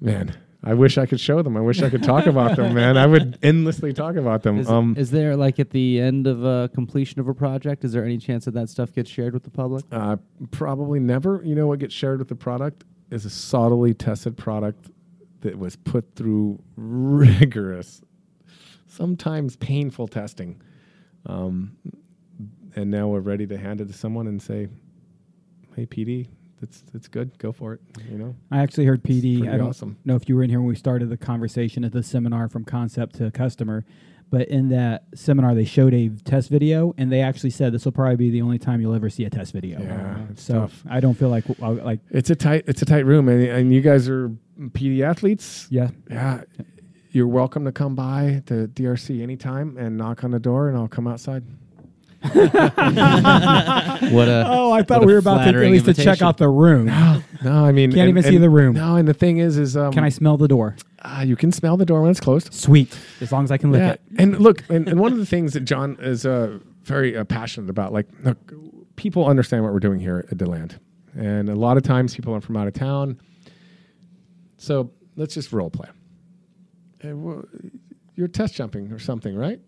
man. 0.00 0.34
I 0.66 0.72
wish 0.72 0.96
I 0.96 1.04
could 1.04 1.20
show 1.20 1.42
them. 1.42 1.58
I 1.58 1.60
wish 1.60 1.82
I 1.82 1.90
could 1.90 2.02
talk 2.02 2.26
about 2.26 2.56
them, 2.56 2.72
man. 2.80 2.96
I 2.96 3.06
would 3.06 3.38
endlessly 3.42 3.92
talk 3.92 4.16
about 4.16 4.42
them. 4.42 4.58
Is, 4.58 4.68
um, 4.68 4.94
is 4.96 5.10
there 5.10 5.36
like 5.36 5.60
at 5.60 5.70
the 5.70 6.00
end 6.00 6.26
of 6.26 6.42
a 6.42 6.70
completion 6.74 7.20
of 7.20 7.28
a 7.28 7.34
project? 7.34 7.84
Is 7.84 7.92
there 7.92 8.04
any 8.04 8.16
chance 8.16 8.46
that 8.46 8.54
that 8.54 8.70
stuff 8.70 8.92
gets 8.92 9.10
shared 9.10 9.34
with 9.34 9.44
the 9.44 9.50
public? 9.50 9.84
Uh, 9.92 10.16
probably 10.50 11.00
never. 11.00 11.42
You 11.44 11.54
know 11.54 11.66
what 11.66 11.80
gets 11.80 11.92
shared 11.94 12.18
with 12.18 12.28
the 12.28 12.34
product 12.34 12.84
is 13.10 13.26
a 13.26 13.30
solidly 13.30 13.92
tested 13.92 14.38
product 14.38 14.90
that 15.42 15.58
was 15.58 15.76
put 15.76 16.14
through 16.16 16.58
rigorous, 16.76 18.00
sometimes 18.86 19.56
painful 19.56 20.08
testing. 20.08 20.62
Um, 21.26 21.76
and 22.74 22.90
now 22.90 23.08
we're 23.08 23.20
ready 23.20 23.46
to 23.46 23.58
hand 23.58 23.82
it 23.82 23.88
to 23.88 23.92
someone 23.92 24.26
and 24.26 24.40
say, 24.40 24.68
"Hey, 25.76 25.84
PD, 25.84 26.28
that's 26.60 26.82
that's 26.92 27.08
good. 27.08 27.36
Go 27.38 27.52
for 27.52 27.74
it." 27.74 27.80
You 28.10 28.18
know. 28.18 28.36
I 28.50 28.58
actually 28.62 28.86
heard 28.86 29.02
PD. 29.02 29.48
I 29.48 29.56
don't 29.56 29.68
awesome. 29.68 29.96
know 30.04 30.16
if 30.16 30.28
you 30.28 30.36
were 30.36 30.42
in 30.42 30.50
here 30.50 30.60
when 30.60 30.68
we 30.68 30.74
started 30.76 31.08
the 31.10 31.16
conversation 31.16 31.84
at 31.84 31.92
the 31.92 32.02
seminar 32.02 32.48
from 32.48 32.64
concept 32.64 33.16
to 33.16 33.30
customer, 33.30 33.84
but 34.30 34.48
in 34.48 34.68
that 34.70 35.04
seminar 35.14 35.54
they 35.54 35.64
showed 35.64 35.94
a 35.94 36.08
test 36.24 36.50
video, 36.50 36.94
and 36.98 37.10
they 37.12 37.20
actually 37.20 37.50
said 37.50 37.72
this 37.72 37.84
will 37.84 37.92
probably 37.92 38.16
be 38.16 38.30
the 38.30 38.42
only 38.42 38.58
time 38.58 38.80
you'll 38.80 38.94
ever 38.94 39.10
see 39.10 39.24
a 39.24 39.30
test 39.30 39.52
video. 39.52 39.80
Yeah, 39.80 40.18
it's 40.30 40.42
so 40.42 40.54
tough. 40.60 40.82
I 40.88 41.00
don't 41.00 41.14
feel 41.14 41.28
like 41.28 41.44
like 41.60 42.00
It's 42.10 42.30
a 42.30 42.36
tight 42.36 42.64
it's 42.66 42.82
a 42.82 42.86
tight 42.86 43.04
room, 43.06 43.28
and, 43.28 43.42
and 43.42 43.72
you 43.72 43.80
guys 43.80 44.08
are 44.08 44.30
PD 44.58 45.00
athletes. 45.02 45.66
yeah. 45.70 45.90
Yeah. 46.10 46.42
You're 47.10 47.28
welcome 47.28 47.64
to 47.64 47.70
come 47.70 47.94
by 47.94 48.42
the 48.46 48.66
DRC 48.74 49.22
anytime 49.22 49.76
and 49.76 49.96
knock 49.96 50.24
on 50.24 50.32
the 50.32 50.40
door, 50.40 50.68
and 50.68 50.76
I'll 50.76 50.88
come 50.88 51.06
outside. 51.06 51.44
What 54.12 54.28
a 54.28 54.44
Oh, 54.46 54.72
I 54.72 54.82
thought 54.82 55.04
we 55.04 55.12
were 55.12 55.18
about 55.18 55.34
to 55.36 55.40
at 55.40 55.44
flattering 55.44 55.72
least 55.72 55.84
to 55.86 55.94
check 55.94 56.22
out 56.22 56.38
the 56.38 56.48
room. 56.48 56.86
No, 56.86 57.64
I 57.64 57.72
mean 57.72 57.92
Can't 57.92 58.08
even 58.08 58.22
see 58.22 58.38
the 58.38 58.50
room. 58.50 58.74
No, 58.74 58.96
and 58.96 59.06
the 59.06 59.14
thing 59.14 59.38
is, 59.38 59.58
is 59.58 59.76
um, 59.76 59.92
Can 59.92 60.04
I 60.04 60.08
smell 60.08 60.36
the 60.36 60.48
door? 60.48 60.76
ah, 61.02 61.20
you 61.22 61.36
can 61.36 61.52
smell 61.52 61.76
the 61.76 61.84
door 61.84 62.00
when 62.02 62.10
it's 62.10 62.20
closed. 62.20 62.52
Sweet, 62.54 62.96
as 63.20 63.30
long 63.30 63.44
as 63.44 63.50
I 63.50 63.58
can 63.58 63.70
lick 63.72 63.80
Yeah, 63.80 63.92
it. 63.92 64.00
and 64.18 64.38
look, 64.38 64.62
and, 64.70 64.88
and 64.88 64.98
one 64.98 65.12
of 65.12 65.18
the 65.18 65.26
things 65.26 65.52
that 65.52 65.60
John 65.60 65.98
is 66.00 66.24
uh, 66.24 66.58
very 66.82 67.14
uh, 67.16 67.24
passionate 67.24 67.68
about, 67.68 67.92
like, 67.92 68.06
look, 68.22 68.38
people 68.96 69.26
understand 69.26 69.64
what 69.64 69.72
we're 69.74 69.80
doing 69.80 70.00
here 70.00 70.26
at 70.30 70.38
DeLand, 70.38 70.80
and 71.14 71.50
a 71.50 71.54
lot 71.54 71.76
of 71.76 71.82
times 71.82 72.14
people 72.14 72.34
are 72.34 72.40
from 72.40 72.56
out 72.56 72.66
of 72.66 72.72
town. 72.72 73.20
So 74.56 74.90
let's 75.16 75.34
just 75.34 75.52
role 75.52 75.68
play. 75.68 75.88
Hey, 77.00 77.12
wha- 77.12 77.42
you're 78.14 78.28
test 78.28 78.54
jumping 78.54 78.90
or 78.90 78.98
something, 78.98 79.36
right? 79.36 79.60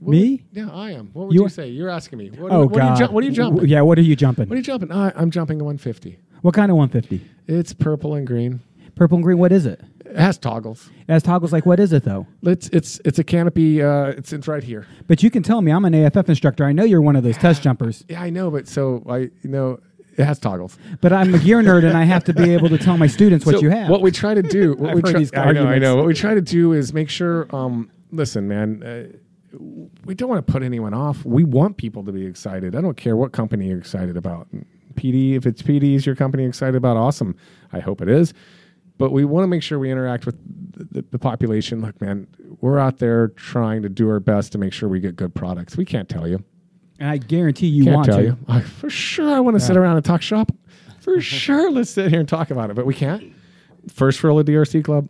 What 0.00 0.10
Me? 0.12 0.30
would- 0.52 0.62
yeah, 0.64 0.70
I 0.72 0.90
am. 0.92 1.10
What 1.12 1.28
would 1.28 1.34
You 1.34 1.42
you, 1.44 1.48
say? 1.48 1.68
You're 1.68 1.90
asking 1.90 2.18
me. 2.18 2.30
What, 2.30 2.50
Oh 2.52 2.64
what 2.66 2.74
God! 2.74 2.80
Are 2.80 3.00
you 3.02 3.06
ju- 3.06 3.12
what 3.12 3.22
are 3.22 3.26
you 3.26 3.32
jumping? 3.32 3.68
Yeah, 3.68 3.82
what 3.82 3.98
are 3.98 4.02
you 4.02 4.16
jumping? 4.16 4.48
What 4.48 4.54
are 4.54 4.58
you 4.58 4.62
jumping? 4.64 4.90
I, 4.90 5.12
I'm 5.14 5.30
jumping 5.30 5.60
a 5.60 5.64
150. 5.64 6.18
what 6.42 6.54
kind 6.54 6.70
of 6.70 6.76
150? 6.76 7.24
It's 7.46 7.72
purple 7.72 8.14
and 8.14 8.26
green. 8.26 8.60
Purple 8.94 9.16
and 9.16 9.24
green. 9.24 9.38
What 9.38 9.52
is 9.52 9.66
it? 9.66 9.80
It 10.06 10.16
has 10.16 10.38
toggles. 10.38 10.90
As 11.06 11.22
toggles, 11.22 11.52
like 11.52 11.66
what 11.66 11.78
is 11.78 11.92
it 11.92 12.02
though? 12.04 12.26
It's 12.42 12.68
it's 12.70 13.00
it's 13.04 13.18
a 13.18 13.24
canopy. 13.24 13.82
Uh, 13.82 14.06
it's 14.06 14.32
it's 14.32 14.48
right 14.48 14.62
here. 14.64 14.86
But 15.06 15.22
you 15.22 15.30
can 15.30 15.42
tell 15.42 15.60
me 15.62 15.70
I'm 15.70 15.84
an 15.84 15.94
AFF 15.94 16.28
instructor. 16.28 16.64
I 16.64 16.72
know 16.72 16.82
you're 16.84 17.00
one 17.02 17.14
of 17.16 17.22
those 17.22 17.36
test 17.36 17.62
jumpers. 17.66 18.04
Yeah, 18.08 18.20
I 18.22 18.30
know, 18.30 18.50
but 18.50 18.66
so 18.68 19.04
I 19.08 19.18
you 19.18 19.30
know 19.50 19.80
it 20.16 20.24
has 20.24 20.38
toggles. 20.38 20.78
But 21.00 21.12
I'm 21.12 21.34
a 21.34 21.38
gear 21.38 21.62
nerd, 21.62 21.84
and 21.84 21.96
I 21.96 22.04
have 22.04 22.24
to 22.24 22.32
be 22.32 22.52
able 22.54 22.68
to 22.70 22.78
tell 22.78 22.96
my 22.98 23.06
students 23.06 23.44
what 23.46 23.56
So 23.56 23.60
you 23.60 23.70
have. 23.70 23.88
What 23.88 24.00
we 24.02 24.10
try 24.10 24.34
to 24.34 24.42
do, 24.42 24.74
what 24.78 24.94
we 24.94 25.02
try, 25.02 25.12
these 25.20 25.30
I 25.34 25.52
know, 25.52 25.66
I 25.66 25.78
know. 25.78 25.96
What 25.96 26.06
we 26.06 26.14
try 26.14 26.34
to 26.34 26.40
do 26.40 26.72
is 26.72 26.92
make 26.92 27.08
sure. 27.10 27.46
Um, 27.54 27.90
listen, 28.10 28.48
man, 28.48 28.82
uh, 28.82 29.16
we 30.04 30.14
don't 30.14 30.28
want 30.28 30.46
to 30.46 30.52
put 30.52 30.62
anyone 30.62 30.94
off. 30.94 31.24
We 31.24 31.44
want 31.44 31.76
people 31.76 32.04
to 32.04 32.12
be 32.12 32.24
excited. 32.24 32.74
I 32.76 32.80
don't 32.80 32.96
care 32.96 33.16
what 33.16 33.32
company 33.32 33.68
you're 33.68 33.78
excited 33.78 34.16
about. 34.16 34.48
PD, 34.94 35.36
if 35.36 35.46
it's 35.46 35.62
PD 35.62 35.94
is 35.94 36.06
your 36.06 36.14
company 36.14 36.44
excited 36.44 36.76
about, 36.76 36.96
awesome. 36.96 37.36
I 37.72 37.80
hope 37.80 38.00
it 38.00 38.08
is. 38.08 38.34
But 38.98 39.12
we 39.12 39.24
want 39.24 39.44
to 39.44 39.48
make 39.48 39.62
sure 39.62 39.78
we 39.78 39.90
interact 39.90 40.26
with 40.26 40.36
the, 40.92 41.02
the, 41.10 41.18
population. 41.18 41.80
Look, 41.80 41.98
man, 42.02 42.26
we're 42.60 42.78
out 42.78 42.98
there 42.98 43.28
trying 43.28 43.80
to 43.82 43.88
do 43.88 44.10
our 44.10 44.20
best 44.20 44.52
to 44.52 44.58
make 44.58 44.74
sure 44.74 44.88
we 44.90 45.00
get 45.00 45.16
good 45.16 45.34
products. 45.34 45.76
We 45.76 45.86
can't 45.86 46.08
tell 46.08 46.28
you. 46.28 46.44
and 46.98 47.08
I 47.08 47.16
guarantee 47.16 47.68
you 47.68 47.84
Can't 47.84 47.96
want 47.96 48.06
tell 48.06 48.18
to. 48.18 48.24
you. 48.24 48.36
I, 48.46 48.60
for 48.60 48.90
sure, 48.90 49.34
I 49.34 49.40
want 49.40 49.58
to 49.58 49.60
sit 49.60 49.76
around 49.76 49.96
and 49.96 50.04
talk 50.04 50.20
shop. 50.20 50.52
For 51.00 51.18
sure, 51.22 51.70
let's 51.70 51.88
sit 51.90 52.10
here 52.10 52.20
and 52.20 52.28
talk 52.28 52.50
about 52.50 52.68
it, 52.68 52.76
but 52.76 52.84
we 52.84 52.92
can't. 52.94 53.32
First 53.88 54.22
rule 54.22 54.38
of 54.38 54.46
DRC 54.46 54.84
Club. 54.84 55.08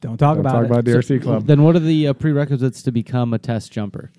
Don't 0.00 0.16
talk 0.16 0.36
Don't 0.36 0.40
about 0.46 0.52
talk 0.52 0.64
it. 0.64 0.70
about 0.70 0.84
DRC 0.84 1.22
Club. 1.22 1.46
Then 1.46 1.62
what 1.62 1.76
are 1.76 1.80
the 1.80 2.08
uh, 2.08 2.12
prerequisites 2.14 2.82
to 2.84 2.90
become 2.90 3.34
a 3.34 3.38
test 3.38 3.70
jumper? 3.70 4.10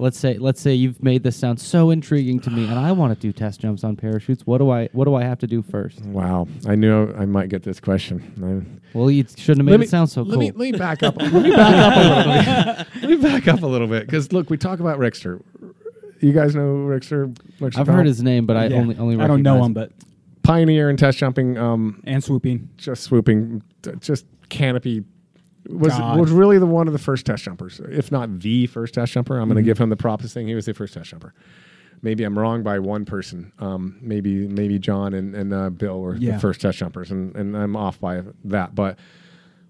Let's 0.00 0.18
say 0.18 0.36
let's 0.36 0.60
say 0.60 0.74
you've 0.74 1.00
made 1.00 1.22
this 1.22 1.36
sound 1.36 1.60
so 1.60 1.90
intriguing 1.90 2.40
to 2.40 2.50
me, 2.50 2.64
and 2.68 2.76
I 2.76 2.90
want 2.90 3.14
to 3.14 3.20
do 3.20 3.32
test 3.32 3.60
jumps 3.60 3.84
on 3.84 3.94
parachutes. 3.94 4.44
What 4.48 4.58
do 4.58 4.70
I 4.70 4.88
what 4.92 5.04
do 5.04 5.14
I 5.14 5.22
have 5.22 5.38
to 5.38 5.46
do 5.46 5.62
first? 5.62 6.00
Wow, 6.06 6.48
I 6.66 6.74
knew 6.74 7.14
I 7.14 7.24
might 7.24 7.50
get 7.50 7.62
this 7.62 7.78
question. 7.78 8.74
Well, 8.94 9.10
you 9.12 9.24
shouldn't 9.36 9.58
have 9.58 9.66
made 9.66 9.78
me- 9.80 9.86
it 9.86 9.90
sound 9.90 10.10
so 10.10 10.22
let 10.22 10.30
cool. 10.32 10.40
Me, 10.40 10.46
let 10.50 10.56
me 10.58 10.72
back 10.72 11.04
up. 11.04 11.14
let 11.20 11.32
me 11.32 11.50
back 11.50 11.86
up 11.86 11.94
a 11.94 12.18
little 12.18 12.84
bit. 12.84 12.86
let 13.02 13.10
me 13.10 13.16
back 13.16 13.48
up 13.48 13.62
a 13.62 13.66
little 13.66 13.86
bit 13.86 14.06
because 14.06 14.32
look, 14.32 14.50
we 14.50 14.56
talk 14.56 14.80
about 14.80 14.98
Rickster. 14.98 15.40
You 16.20 16.32
guys 16.32 16.56
know 16.56 16.62
Rickster? 16.62 17.32
Rickster 17.60 17.78
I've 17.78 17.86
Powell? 17.86 17.98
heard 17.98 18.06
his 18.06 18.22
name, 18.24 18.44
but 18.44 18.56
I 18.56 18.66
Yeah. 18.66 18.78
only 18.78 18.96
only 18.96 19.22
I 19.22 19.28
don't 19.28 19.42
know 19.42 19.62
him, 19.62 19.72
but 19.72 19.92
pioneer 20.42 20.90
in 20.90 20.96
test 20.96 21.16
jumping. 21.18 21.56
Um, 21.56 22.02
and 22.08 22.24
swooping. 22.24 22.70
just 22.76 23.04
swooping, 23.04 23.62
just 24.00 24.26
canopy. 24.48 25.04
Was 25.68 25.92
God. 25.92 26.18
was 26.18 26.30
really 26.30 26.58
the 26.58 26.66
one 26.66 26.86
of 26.86 26.92
the 26.94 26.98
first 26.98 27.26
test 27.26 27.44
jumpers, 27.44 27.78
if 27.90 28.10
not 28.10 28.40
the 28.40 28.66
first 28.66 28.94
test 28.94 29.12
jumper. 29.12 29.38
I'm 29.38 29.48
going 29.48 29.56
to 29.56 29.62
give 29.62 29.78
him 29.78 29.90
the 29.90 29.96
props 29.96 30.24
as 30.24 30.32
saying 30.32 30.48
he 30.48 30.54
was 30.54 30.64
the 30.66 30.72
first 30.74 30.94
test 30.94 31.10
jumper. 31.10 31.34
Maybe 32.00 32.24
I'm 32.24 32.38
wrong 32.38 32.62
by 32.62 32.78
one 32.78 33.04
person. 33.04 33.52
Um, 33.58 33.98
maybe 34.00 34.48
maybe 34.48 34.78
John 34.78 35.12
and, 35.14 35.34
and 35.34 35.52
uh, 35.52 35.68
Bill 35.70 36.00
were 36.00 36.16
Yeah. 36.16 36.34
the 36.34 36.38
first 36.40 36.60
test 36.62 36.78
jumpers, 36.78 37.10
and, 37.10 37.36
and 37.36 37.56
I'm 37.56 37.76
off 37.76 38.00
by 38.00 38.22
that. 38.44 38.74
But 38.74 38.98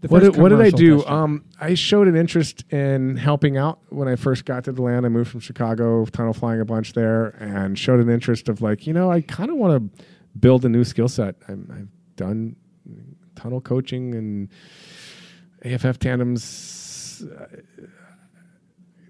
what 0.07 0.21
did, 0.21 0.37
what 0.37 0.51
did 0.51 0.61
I 0.61 0.71
do? 0.71 1.05
Um, 1.07 1.45
I 1.61 1.75
showed 1.75 2.07
an 2.07 2.15
interest 2.15 2.65
in 2.71 3.17
helping 3.17 3.57
out 3.57 3.81
when 3.89 4.07
I 4.07 4.15
first 4.15 4.45
got 4.45 4.63
to 4.65 4.73
DeLand. 4.73 5.05
I 5.05 5.09
moved 5.09 5.31
from 5.31 5.41
Chicago, 5.41 6.05
tunnel 6.05 6.33
flying 6.35 6.61
a 6.61 6.65
bunch 6.65 6.93
there, 6.93 7.31
and 7.41 7.77
showed 7.77 7.99
an 7.99 8.09
interest 8.09 8.49
of 8.49 8.63
like, 8.63 8.87
you 8.87 8.93
know, 8.93 9.11
I 9.11 9.23
kind 9.23 9.51
of 9.51 9.57
want 9.57 9.97
to 9.97 10.05
build 10.39 10.65
a 10.65 10.69
new 10.69 10.85
skill 10.85 11.09
set. 11.09 11.35
I'm, 11.49 11.69
I've 11.75 11.89
done 12.17 12.55
tunnel 13.35 13.61
coaching 13.61 14.15
and 14.15 14.49
AFF 15.65 15.99
tandems. 15.99 17.23
Uh, 17.23 17.47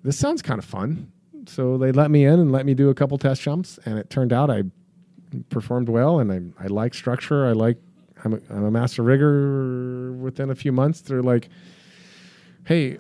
This 0.03 0.17
sounds 0.19 0.43
kind 0.43 0.59
of 0.59 0.65
fun. 0.65 1.13
So 1.47 1.79
they 1.79 1.93
let 1.93 2.11
me 2.11 2.25
in 2.25 2.39
and 2.41 2.53
let 2.53 2.67
me 2.67 2.75
do 2.75 2.89
a 2.91 2.95
couple 2.95 3.17
test 3.19 3.41
jumps, 3.43 3.79
and 3.85 3.99
it 3.99 4.11
turned 4.11 4.33
out 4.33 4.51
I 4.51 4.65
performed 5.51 5.89
well, 5.89 6.21
and 6.21 6.55
I 6.59 6.65
I 6.65 6.67
like 6.69 6.95
structure. 6.95 7.47
I 7.47 7.53
like 7.53 7.79
I'm 8.25 8.35
a, 8.35 8.41
I'm 8.51 8.65
a 8.65 8.71
master 8.71 9.03
rigger. 9.03 10.13
Within 10.13 10.51
a 10.51 10.55
few 10.55 10.73
months, 10.73 11.01
they're 11.01 11.23
like, 11.23 11.49
"Hey, 12.65 12.99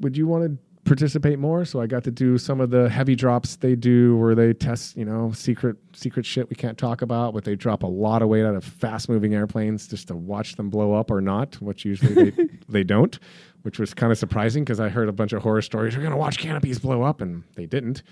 would 0.00 0.16
you 0.16 0.26
want 0.28 0.44
to 0.44 0.58
participate 0.88 1.38
more?" 1.38 1.64
So 1.64 1.80
I 1.80 1.86
got 1.86 2.04
to 2.04 2.10
do 2.10 2.38
some 2.38 2.60
of 2.60 2.70
the 2.70 2.88
heavy 2.88 3.14
drops 3.14 3.56
they 3.56 3.76
do, 3.76 4.16
where 4.16 4.34
they 4.34 4.52
test, 4.52 4.96
you 4.96 5.04
know, 5.04 5.30
secret 5.32 5.76
secret 5.92 6.26
shit 6.26 6.50
we 6.50 6.56
can't 6.56 6.76
talk 6.76 7.02
about, 7.02 7.34
but 7.34 7.44
they 7.44 7.54
drop 7.54 7.82
a 7.82 7.86
lot 7.86 8.22
of 8.22 8.28
weight 8.28 8.44
out 8.44 8.54
of 8.54 8.64
fast 8.64 9.08
moving 9.08 9.34
airplanes 9.34 9.86
just 9.86 10.08
to 10.08 10.16
watch 10.16 10.56
them 10.56 10.70
blow 10.70 10.94
up 10.94 11.10
or 11.10 11.20
not, 11.20 11.54
which 11.56 11.84
usually 11.84 12.30
they 12.30 12.48
they 12.68 12.84
don't, 12.84 13.18
which 13.62 13.78
was 13.78 13.94
kind 13.94 14.10
of 14.10 14.18
surprising 14.18 14.64
because 14.64 14.80
I 14.80 14.88
heard 14.88 15.08
a 15.08 15.12
bunch 15.12 15.32
of 15.32 15.42
horror 15.42 15.62
stories. 15.62 15.96
We're 15.96 16.02
gonna 16.02 16.16
watch 16.16 16.38
canopies 16.38 16.78
blow 16.78 17.02
up, 17.02 17.20
and 17.20 17.44
they 17.54 17.66
didn't 17.66 18.02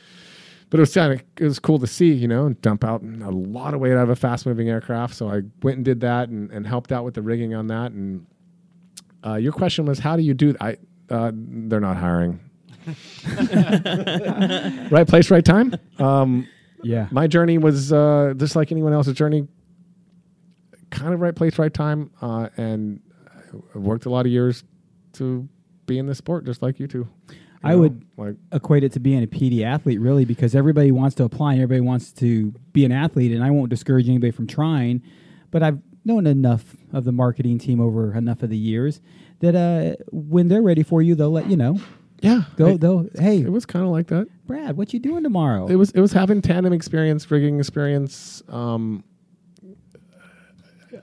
but 0.71 0.81
it 0.81 0.83
was 0.83 0.95
kind 0.95 1.13
of 1.13 1.23
it 1.39 1.45
was 1.45 1.59
cool 1.59 1.79
to 1.79 1.87
see, 1.87 2.13
you 2.13 2.29
know, 2.29 2.51
dump 2.51 2.85
out 2.85 3.03
a 3.03 3.31
lot 3.31 3.75
of 3.75 3.81
weight 3.81 3.93
out 3.93 4.03
of 4.03 4.11
a 4.11 4.17
fast 4.17 4.47
moving 4.47 4.69
aircraft. 4.69 5.15
So 5.15 5.29
I 5.29 5.43
went 5.63 5.77
and 5.77 5.85
did 5.85 6.01
that 6.01 6.29
and, 6.29 6.51
and 6.51 6.67
helped 6.67 6.93
out 6.93 7.05
with 7.05 7.15
the 7.15 7.23
rigging 7.23 7.55
on 7.55 7.69
that. 7.69 7.93
And 7.93 8.27
uh, 9.25 9.35
your 9.35 9.53
question 9.53 9.87
was, 9.87 9.99
how 9.99 10.17
do 10.17 10.23
you 10.23 10.35
do? 10.35 10.55
Th- 10.55 10.57
I 10.61 11.15
uh, 11.15 11.31
they're 11.35 11.81
not 11.81 11.97
hiring. 11.97 12.41
right 14.91 15.07
place, 15.07 15.31
right 15.31 15.45
time. 15.45 15.75
Um, 15.99 16.49
Yeah. 16.83 17.09
my 17.11 17.27
journey 17.27 17.59
was 17.59 17.93
uh, 17.93 18.35
just 18.37 18.57
like 18.57 18.73
anyone 18.73 18.93
else's 18.93 19.15
journey. 19.15 19.47
Kind 20.91 21.13
of 21.13 21.21
right 21.21 21.35
place, 21.35 21.59
right 21.59 21.73
time, 21.75 22.11
uh, 22.23 22.49
and 22.57 23.01
I 23.75 23.79
worked 23.79 24.07
a 24.07 24.11
lot 24.11 24.25
of 24.25 24.31
years 24.33 24.63
to 25.15 25.49
be 25.87 25.99
in 25.99 26.07
this 26.07 26.19
sport, 26.19 26.45
just 26.47 26.63
like 26.63 26.79
you 26.79 26.87
two. 26.87 27.09
You 27.31 27.37
I 27.65 27.73
know, 27.73 27.79
would 27.81 28.05
like 28.17 28.37
equate 28.53 28.85
it 28.85 28.93
to 28.93 29.01
being 29.01 29.23
a 29.23 29.27
PD 29.27 29.65
athlete, 29.65 30.01
really, 30.01 30.25
because 30.25 30.55
everybody 30.55 30.93
wants 30.93 31.17
to 31.17 31.25
apply 31.25 31.55
and 31.55 31.63
everybody 31.63 31.81
wants 31.81 32.13
to 32.15 32.53
be 32.73 32.85
an 32.85 32.93
athlete. 32.93 33.33
And 33.33 33.43
I 33.43 33.51
won't 33.51 33.69
discourage 33.71 34.09
anybody 34.09 34.31
from 34.31 34.47
trying, 34.47 35.03
but 35.51 35.63
I've 35.65 35.81
known 36.05 36.27
enough 36.27 36.77
of 36.93 37.05
the 37.05 37.13
marketing 37.13 37.59
team 37.59 37.81
over 37.81 38.15
enough 38.15 38.43
of 38.45 38.51
the 38.51 38.57
years 38.57 39.01
that 39.41 39.57
uh, 39.57 39.97
when 40.13 40.47
they're 40.49 40.63
ready 40.63 40.85
for 40.85 41.03
you, 41.03 41.17
they'll 41.17 41.31
let 41.33 41.51
you 41.51 41.57
know. 41.57 41.81
Yeah, 42.27 42.43
They'll, 42.77 43.07
it, 43.07 43.19
hey, 43.19 43.41
it 43.41 43.51
was 43.53 43.65
kind 43.67 43.85
of 43.85 43.91
like 43.91 44.09
that. 44.09 44.29
Brad, 44.47 44.77
what 44.77 44.93
you 44.93 44.99
doing 45.01 45.23
tomorrow? 45.23 45.67
It 45.67 45.77
was 45.77 45.91
it 45.93 46.01
was 46.01 46.13
having 46.13 46.43
tandem 46.43 46.73
experience, 46.73 47.31
rigging 47.31 47.59
experience, 47.59 48.43
um, 48.49 49.05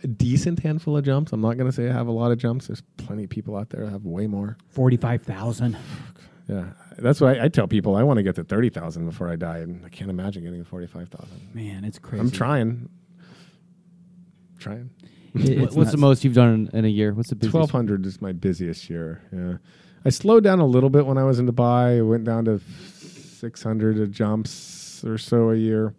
a 0.04 0.08
decent 0.08 0.60
handful 0.60 0.98
of 0.98 1.04
jumps. 1.06 1.32
I'm 1.34 1.42
not 1.42 1.58
going 1.58 1.70
to 1.70 1.76
say 1.76 1.90
I 1.90 1.94
have 1.94 2.08
a 2.08 2.12
lot 2.12 2.32
of 2.32 2.38
jumps. 2.38 2.68
There's 2.68 2.82
plenty 2.98 3.24
of 3.26 3.30
people 3.30 3.56
out 3.56 3.70
there 3.70 3.86
that 3.86 3.92
have 3.92 4.06
way 4.06 4.28
more. 4.28 4.58
Forty-five 4.70 5.22
thousand. 5.24 5.78
Yeah, 6.48 6.66
that's 6.98 7.22
what 7.22 7.38
I, 7.40 7.46
I 7.46 7.48
tell 7.48 7.68
people. 7.68 7.96
I 7.96 8.04
want 8.04 8.18
to 8.18 8.24
get 8.24 8.36
to 8.36 8.44
thirty 8.44 8.70
thousand 8.70 9.06
before 9.06 9.30
I 9.30 9.36
die, 9.36 9.60
and 9.60 9.86
I 9.86 9.90
can't 9.90 10.10
imagine 10.10 10.44
getting 10.44 10.64
to 10.64 10.70
forty 10.70 10.88
five 10.88 11.10
thousand. 11.10 11.40
Man, 11.54 11.84
it's 11.86 12.00
crazy. 12.00 12.20
I'm 12.22 12.32
trying, 12.32 12.90
trying. 14.60 14.90
It- 15.36 15.58
What- 15.58 15.68
it's 15.68 15.76
What's 15.76 15.92
the 15.92 15.98
most 15.98 16.24
you've 16.24 16.34
done 16.36 16.70
in, 16.74 16.80
in 16.80 16.86
a 16.86 16.90
year? 16.90 17.14
What's 17.14 17.30
the 17.30 17.36
busiest? 17.36 17.52
Twelve 17.54 17.72
hundred 17.72 18.06
is 18.06 18.22
my 18.22 18.34
busiest 18.34 18.90
year. 18.90 19.22
Yeah, 19.32 19.58
I 20.06 20.10
slowed 20.10 20.44
down 20.44 20.60
a 20.60 20.66
little 20.66 20.90
bit 20.90 21.06
when 21.06 21.18
I 21.18 21.24
was 21.24 21.40
in 21.40 21.48
Dubai. 21.48 22.00
I 22.00 22.02
went 22.02 22.26
down 22.26 22.46
to 22.46 22.60
six 22.60 23.64
hundred 23.64 24.12
jumps 24.12 25.04
or 25.06 25.18
so 25.18 25.52
a 25.52 25.56
year. 25.56 25.94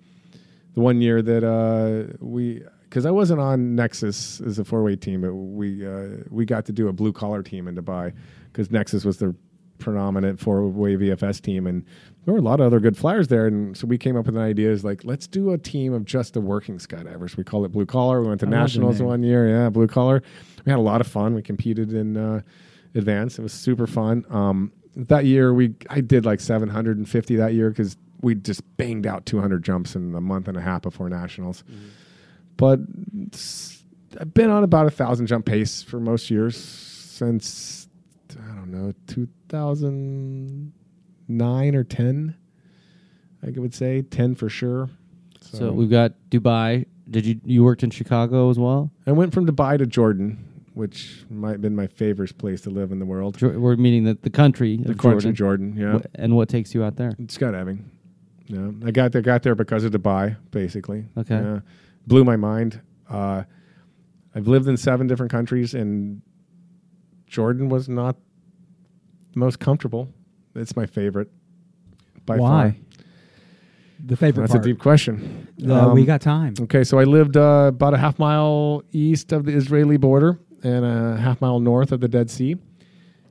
The 0.74 0.80
one 0.80 1.00
year 1.00 1.22
that 1.22 1.44
uh, 1.44 2.16
we, 2.20 2.62
because 2.82 3.06
I 3.06 3.10
wasn't 3.10 3.40
on 3.40 3.74
Nexus 3.76 4.40
as 4.40 4.58
a 4.58 4.64
four 4.64 4.82
way 4.82 4.96
team, 4.96 5.22
but 5.22 5.34
we 5.34 5.86
uh, 5.86 6.24
we 6.30 6.44
got 6.44 6.66
to 6.66 6.72
do 6.72 6.88
a 6.88 6.92
blue 6.92 7.12
collar 7.12 7.42
team 7.42 7.68
in 7.68 7.76
Dubai 7.76 8.12
because 8.52 8.70
Nexus 8.70 9.04
was 9.04 9.18
the 9.18 9.34
predominant 9.78 10.40
four 10.40 10.66
way 10.66 10.96
VFS 10.96 11.40
team, 11.40 11.66
and 11.66 11.84
there 12.24 12.34
were 12.34 12.40
a 12.40 12.42
lot 12.42 12.60
of 12.60 12.66
other 12.66 12.80
good 12.80 12.96
flyers 12.96 13.28
there. 13.28 13.46
And 13.46 13.76
so 13.76 13.86
we 13.86 13.98
came 13.98 14.16
up 14.16 14.26
with 14.26 14.36
an 14.36 14.42
idea: 14.42 14.70
is 14.70 14.84
like 14.84 15.04
let's 15.04 15.26
do 15.26 15.52
a 15.52 15.58
team 15.58 15.94
of 15.94 16.04
just 16.04 16.34
the 16.34 16.40
working 16.40 16.78
skydivers. 16.78 17.36
We 17.36 17.44
call 17.44 17.64
it 17.64 17.68
blue 17.68 17.86
collar. 17.86 18.20
We 18.20 18.28
went 18.28 18.40
to 18.40 18.46
I 18.46 18.50
nationals 18.50 19.00
one 19.00 19.22
year. 19.22 19.48
Yeah, 19.48 19.70
blue 19.70 19.86
collar. 19.86 20.22
We 20.64 20.70
had 20.70 20.78
a 20.78 20.82
lot 20.82 21.00
of 21.00 21.06
fun. 21.06 21.34
We 21.34 21.42
competed 21.42 21.92
in 21.92 22.16
uh, 22.16 22.42
advance. 22.94 23.38
It 23.38 23.42
was 23.42 23.52
super 23.52 23.86
fun. 23.86 24.24
Um, 24.30 24.72
that 24.96 25.24
year 25.24 25.52
we 25.52 25.74
I 25.90 26.00
did 26.00 26.24
like 26.24 26.40
750 26.40 27.36
that 27.36 27.54
year 27.54 27.70
because 27.70 27.96
we 28.22 28.34
just 28.34 28.62
banged 28.76 29.06
out 29.06 29.26
200 29.26 29.62
jumps 29.62 29.96
in 29.96 30.14
a 30.14 30.20
month 30.20 30.48
and 30.48 30.56
a 30.56 30.60
half 30.60 30.82
before 30.82 31.08
nationals. 31.08 31.64
But 32.56 32.80
I've 34.20 34.32
been 34.32 34.50
on 34.50 34.62
about 34.64 34.86
a 34.86 34.90
thousand 34.90 35.26
jump 35.26 35.46
pace 35.46 35.82
for 35.82 35.98
most 35.98 36.30
years 36.30 36.56
since 36.56 37.88
I 38.32 38.54
don't 38.54 38.70
know 38.70 38.92
2009 39.08 41.74
or 41.74 41.84
10. 41.84 42.36
I 43.42 43.50
would 43.58 43.74
say 43.74 44.02
10 44.02 44.34
for 44.36 44.48
sure. 44.48 44.88
So 45.40 45.72
we've 45.72 45.90
got 45.90 46.12
Dubai. 46.30 46.86
Did 47.10 47.26
you 47.26 47.40
you 47.44 47.64
worked 47.64 47.82
in 47.82 47.90
Chicago 47.90 48.48
as 48.50 48.58
well? 48.58 48.90
I 49.06 49.12
went 49.12 49.34
from 49.34 49.46
Dubai 49.46 49.76
to 49.78 49.86
Jordan, 49.86 50.38
which 50.74 51.24
might 51.30 51.52
have 51.52 51.60
been 51.62 51.74
my 51.76 51.86
favorite 51.86 52.36
place 52.38 52.60
to 52.62 52.70
live 52.70 52.92
in 52.92 52.98
the 52.98 53.06
world. 53.06 53.38
Jor- 53.38 53.58
We're 53.58 53.76
meaning 53.76 54.04
that 54.04 54.22
the 54.22 54.30
country 54.30 54.76
the 54.76 54.90
of 54.92 54.98
country 54.98 55.32
Jordan. 55.32 55.74
Jordan, 55.74 55.76
yeah. 55.76 55.98
Wh- 55.98 56.20
And 56.22 56.36
what 56.36 56.48
takes 56.48 56.74
you 56.74 56.82
out 56.84 56.96
there? 56.96 57.12
skydiving. 57.12 57.84
Yeah, 58.46 58.70
I 58.84 58.90
got 58.90 59.12
there. 59.12 59.22
Got 59.22 59.42
there 59.42 59.54
because 59.54 59.84
of 59.84 59.92
Dubai, 59.92 60.36
basically. 60.50 61.06
Okay. 61.16 61.36
Yeah. 61.36 61.60
blew 62.06 62.24
my 62.24 62.36
mind. 62.36 62.80
Uh, 63.08 63.44
I've 64.34 64.46
lived 64.48 64.68
in 64.68 64.76
seven 64.76 65.06
different 65.06 65.32
countries, 65.32 65.74
and 65.74 66.20
Jordan 67.26 67.68
was 67.68 67.88
not 67.88 68.16
the 69.32 69.38
most 69.38 69.58
comfortable. 69.60 70.12
It's 70.54 70.76
my 70.76 70.86
favorite. 70.86 71.30
By 72.26 72.36
Why? 72.38 72.70
far. 72.70 72.76
The 74.06 74.16
favorite 74.16 74.42
That's 74.42 74.52
part. 74.52 74.64
a 74.64 74.68
deep 74.68 74.78
question. 74.78 75.48
Uh, 75.62 75.92
we 75.94 76.02
Um, 76.02 76.06
got 76.06 76.20
time. 76.20 76.54
Okay, 76.60 76.84
so 76.84 76.98
I 76.98 77.04
lived 77.04 77.36
uh, 77.38 77.66
about 77.68 77.94
a 77.94 77.98
half 77.98 78.18
mile 78.18 78.82
east 78.92 79.32
of 79.32 79.44
the 79.46 79.52
Israeli 79.52 79.96
border 79.96 80.38
and 80.64 80.84
a 80.84 81.16
half 81.20 81.40
mile 81.40 81.60
north 81.60 81.92
of 81.92 82.00
the 82.00 82.08
Dead 82.08 82.30
Sea. 82.30 82.56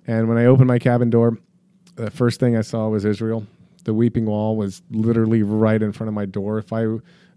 And 0.07 0.27
when 0.30 0.38
I 0.38 0.45
opened 0.45 0.68
my 0.68 0.80
cabin 0.80 1.10
door, 1.10 1.38
the 1.95 2.11
first 2.11 2.39
thing 2.39 2.55
I 2.57 2.61
saw 2.61 2.88
was 2.89 3.05
Israel. 3.05 3.45
The 3.85 3.93
Weeping 3.93 4.26
Wall 4.26 4.55
was 4.55 4.81
literally 4.91 5.43
right 5.43 5.81
in 5.81 5.91
front 5.91 6.07
of 6.07 6.14
my 6.14 6.26
door. 6.26 6.57
If 6.60 6.72
I, 6.73 6.85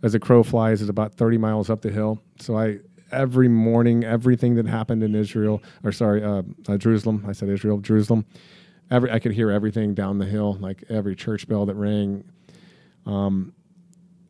as 0.03 0.15
a 0.15 0.21
crow 0.21 0.43
flies, 0.43 0.83
is 0.83 0.89
about 0.89 1.15
30 1.15 1.39
miles 1.39 1.71
up 1.71 1.83
the 1.83 1.91
hill. 1.91 2.23
So 2.39 2.57
I, 2.57 2.79
every 3.13 3.49
morning, 3.49 4.05
everything 4.05 4.55
that 4.57 4.67
happened 4.67 5.03
in 5.03 5.15
Israel, 5.15 5.63
or 5.83 5.93
sorry, 5.93 6.23
uh, 6.23 6.43
uh, 6.69 6.77
Jerusalem, 6.77 7.25
I 7.29 7.33
said 7.33 7.49
Israel, 7.49 7.79
Jerusalem, 7.79 8.27
every, 8.91 9.11
I 9.11 9.19
could 9.19 9.33
hear 9.33 9.51
everything 9.51 9.95
down 9.95 10.19
the 10.19 10.27
hill, 10.27 10.57
like 10.61 10.85
every 10.89 11.17
church 11.17 11.49
bell 11.49 11.67
that 11.67 11.75
rang, 11.75 12.25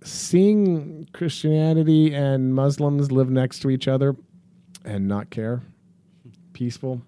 seeing 0.04 1.08
Christianity 1.12 2.14
and 2.14 2.54
Muslims 2.54 3.12
live 3.12 3.30
next 3.30 3.60
to 3.60 3.70
each 3.70 3.88
other 3.88 4.16
and 4.86 5.06
not 5.06 5.28
care, 5.30 5.62
peaceful. 6.54 7.02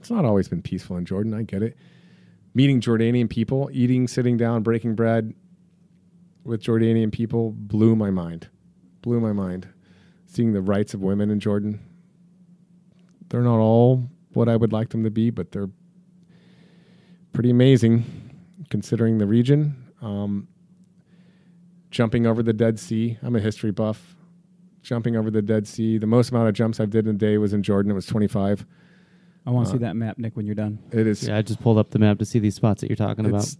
It's 0.00 0.10
not 0.10 0.24
always 0.24 0.48
been 0.48 0.62
peaceful 0.62 0.96
in 0.96 1.04
Jordan. 1.04 1.34
I 1.34 1.42
get 1.42 1.62
it. 1.62 1.76
Meeting 2.54 2.80
Jordanian 2.80 3.28
people, 3.28 3.68
eating, 3.72 4.08
sitting 4.08 4.36
down, 4.36 4.62
breaking 4.62 4.94
bread 4.94 5.34
with 6.44 6.62
Jordanian 6.62 7.12
people 7.12 7.52
blew 7.52 7.94
my 7.94 8.10
mind. 8.10 8.48
Blew 9.02 9.20
my 9.20 9.32
mind. 9.32 9.68
seeing 10.26 10.52
the 10.52 10.60
rights 10.60 10.94
of 10.94 11.00
women 11.00 11.30
in 11.30 11.40
Jordan. 11.40 11.80
They're 13.28 13.42
not 13.42 13.58
all 13.58 14.08
what 14.34 14.48
I 14.48 14.56
would 14.56 14.72
like 14.72 14.90
them 14.90 15.04
to 15.04 15.10
be, 15.10 15.30
but 15.30 15.52
they're 15.52 15.70
pretty 17.32 17.50
amazing 17.50 18.04
considering 18.70 19.18
the 19.18 19.26
region. 19.26 19.74
Um, 20.02 20.48
jumping 21.90 22.26
over 22.26 22.42
the 22.42 22.52
Dead 22.52 22.78
Sea. 22.78 23.18
I'm 23.22 23.36
a 23.36 23.40
history 23.40 23.70
buff. 23.70 24.16
Jumping 24.88 25.16
over 25.16 25.30
the 25.30 25.42
Dead 25.42 25.66
Sea. 25.68 25.98
The 25.98 26.06
most 26.06 26.30
amount 26.30 26.48
of 26.48 26.54
jumps 26.54 26.80
I've 26.80 26.88
did 26.88 27.06
in 27.06 27.14
a 27.14 27.18
day 27.18 27.36
was 27.36 27.52
in 27.52 27.62
Jordan. 27.62 27.92
It 27.92 27.94
was 27.94 28.06
25. 28.06 28.64
I 29.44 29.50
want 29.50 29.66
to 29.66 29.70
Uh, 29.70 29.72
see 29.74 29.78
that 29.80 29.96
map, 29.96 30.16
Nick, 30.18 30.34
when 30.34 30.46
you're 30.46 30.54
done. 30.54 30.78
It 30.92 31.06
is. 31.06 31.28
Yeah, 31.28 31.36
I 31.36 31.42
just 31.42 31.60
pulled 31.60 31.76
up 31.76 31.90
the 31.90 31.98
map 31.98 32.18
to 32.20 32.24
see 32.24 32.38
these 32.38 32.54
spots 32.54 32.80
that 32.80 32.88
you're 32.88 32.96
talking 32.96 33.26
about. 33.26 33.42
it's 33.42 33.58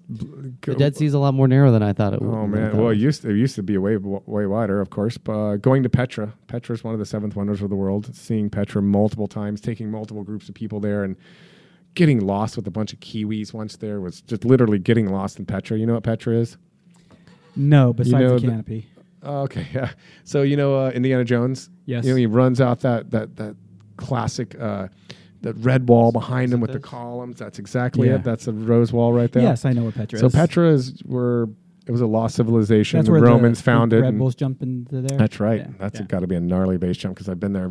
The 0.62 0.74
Dead 0.74 0.96
Sea's 0.96 1.12
a 1.12 1.18
lot 1.18 1.34
more 1.34 1.46
narrow 1.46 1.70
than 1.70 1.82
I 1.82 1.92
thought 1.92 2.14
it 2.14 2.22
would. 2.22 2.34
Oh 2.34 2.46
man! 2.46 2.70
thought 2.70 2.78
Well, 2.80 2.88
it 2.88 2.94
it 2.96 3.00
used 3.00 3.22
to, 3.22 3.28
it 3.30 3.36
used 3.36 3.56
to 3.56 3.62
be 3.62 3.76
way 3.76 3.98
way 3.98 4.46
wider, 4.46 4.80
of 4.80 4.88
course. 4.88 5.18
But 5.18 5.32
uh, 5.38 5.56
going 5.56 5.82
to 5.82 5.90
Petra, 5.90 6.32
Petra 6.46 6.74
is 6.74 6.82
one 6.82 6.94
of 6.94 6.98
the 6.98 7.06
seventh 7.06 7.36
wonders 7.36 7.60
of 7.60 7.68
the 7.68 7.76
world. 7.76 8.14
Seeing 8.14 8.48
Petra 8.48 8.80
multiple 8.80 9.26
times, 9.28 9.60
taking 9.60 9.90
multiple 9.90 10.24
groups 10.24 10.48
of 10.48 10.54
people 10.54 10.80
there, 10.80 11.04
and 11.04 11.14
getting 11.94 12.20
lost 12.26 12.56
with 12.56 12.66
a 12.66 12.70
bunch 12.70 12.94
of 12.94 13.00
Kiwis 13.00 13.52
once 13.52 13.76
there 13.76 14.00
was 14.00 14.22
just 14.22 14.46
literally 14.46 14.78
getting 14.78 15.10
lost 15.10 15.38
in 15.38 15.44
Petra. 15.44 15.76
You 15.78 15.84
know 15.86 15.94
what 15.94 16.04
Petra 16.04 16.34
is? 16.36 16.56
No, 17.54 17.92
besides 17.92 18.12
know 18.22 18.34
the 18.38 18.40
the- 18.46 18.48
canopy. 18.52 18.86
Oh, 19.22 19.42
okay, 19.42 19.66
yeah. 19.74 19.90
So 20.24 20.42
you 20.42 20.56
know 20.56 20.76
uh, 20.86 20.90
Indiana 20.90 21.24
Jones. 21.24 21.70
Yes. 21.86 22.04
You 22.04 22.10
know 22.12 22.16
he 22.16 22.26
runs 22.26 22.60
out 22.60 22.80
that 22.80 23.10
that 23.10 23.36
that 23.36 23.56
classic. 23.96 24.58
Uh, 24.60 24.88
that 25.42 25.52
red 25.58 25.88
wall 25.88 26.10
behind 26.10 26.52
him 26.52 26.60
with 26.60 26.72
the 26.72 26.80
columns. 26.80 27.38
That's 27.38 27.60
exactly 27.60 28.08
Yeah. 28.08 28.16
it. 28.16 28.24
That's 28.24 28.48
a 28.48 28.52
rose 28.52 28.92
wall 28.92 29.12
right 29.12 29.30
there. 29.30 29.44
Yes, 29.44 29.64
I 29.64 29.72
know 29.72 29.84
what 29.84 29.94
Petra 29.94 30.18
So 30.18 30.26
is. 30.26 30.32
So 30.32 30.36
Petra 30.36 30.68
is 30.72 31.00
where 31.04 31.44
it 31.86 31.92
was 31.92 32.00
a 32.00 32.08
lost 32.08 32.34
civilization. 32.34 32.98
That's 32.98 33.06
the 33.06 33.12
where 33.12 33.20
Romans 33.22 33.58
the, 33.58 33.62
found 33.62 33.92
the 33.92 33.98
it. 33.98 34.00
Red 34.00 34.18
Bulls 34.18 34.34
jump 34.34 34.62
into 34.62 35.00
there. 35.00 35.16
That's 35.16 35.38
right. 35.38 35.60
Yeah, 35.60 35.68
That's 35.78 36.00
yeah. 36.00 36.06
got 36.06 36.20
to 36.20 36.26
be 36.26 36.34
a 36.34 36.40
gnarly 36.40 36.76
base 36.76 36.96
jump 36.96 37.14
because 37.14 37.28
I've 37.28 37.38
been 37.38 37.52
there. 37.52 37.70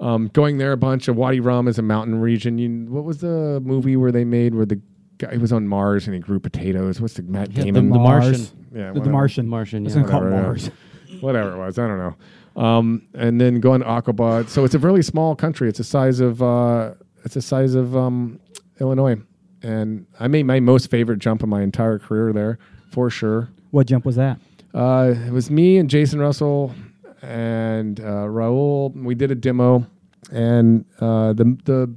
Um, 0.00 0.28
going 0.32 0.56
there 0.56 0.72
a 0.72 0.78
bunch 0.78 1.08
of 1.08 1.16
Wadi 1.16 1.40
Rum 1.40 1.68
is 1.68 1.78
a 1.78 1.82
mountain 1.82 2.22
region. 2.22 2.56
You, 2.56 2.86
what 2.90 3.04
was 3.04 3.18
the 3.18 3.60
movie 3.62 3.96
where 3.98 4.10
they 4.10 4.24
made 4.24 4.54
where 4.54 4.64
the 4.64 4.80
guy 5.18 5.36
was 5.36 5.52
on 5.52 5.68
Mars 5.68 6.06
and 6.06 6.14
he 6.14 6.20
grew 6.20 6.40
potatoes? 6.40 7.02
What's 7.02 7.14
the 7.14 7.22
Matt 7.22 7.50
Yeah, 7.50 7.56
the, 7.58 7.62
Damon? 7.64 7.90
the 7.90 7.98
Mars. 7.98 8.24
Martian. 8.24 8.57
Yeah, 8.72 8.92
The, 8.92 9.00
the. 9.00 9.10
Martian. 9.10 9.48
Martian, 9.48 9.84
yeah. 9.84 9.94
gonna 9.94 10.08
call 10.08 10.22
it 10.22 10.30
Whatever, 10.30 10.36
yeah. 10.36 10.42
Mars. 10.42 10.70
whatever 11.20 11.52
it 11.54 11.58
was. 11.58 11.78
I 11.78 11.86
don't 11.86 11.98
know. 11.98 12.62
Um, 12.62 13.06
and 13.14 13.40
then 13.40 13.60
going 13.60 13.80
to 13.80 13.86
Aqaba. 13.86 14.48
So 14.48 14.64
it's 14.64 14.74
a 14.74 14.78
really 14.78 15.02
small 15.02 15.36
country. 15.36 15.68
It's 15.68 15.78
the 15.78 15.84
size 15.84 16.20
of 16.20 16.42
uh, 16.42 16.94
it's 17.24 17.34
the 17.34 17.42
size 17.42 17.74
of 17.74 17.96
um, 17.96 18.40
Illinois. 18.80 19.16
And 19.62 20.06
I 20.20 20.28
made 20.28 20.44
my 20.44 20.60
most 20.60 20.90
favorite 20.90 21.18
jump 21.18 21.42
of 21.42 21.48
my 21.48 21.62
entire 21.62 21.98
career 21.98 22.32
there 22.32 22.58
for 22.90 23.10
sure. 23.10 23.48
What 23.70 23.86
jump 23.86 24.04
was 24.04 24.16
that? 24.16 24.38
Uh, 24.74 25.14
it 25.26 25.32
was 25.32 25.50
me 25.50 25.78
and 25.78 25.90
Jason 25.90 26.20
Russell 26.20 26.74
and 27.22 28.00
uh, 28.00 28.26
Raul. 28.26 28.94
We 28.94 29.14
did 29.14 29.30
a 29.30 29.34
demo, 29.34 29.86
and 30.30 30.84
uh, 31.00 31.32
the 31.32 31.56
the 31.64 31.94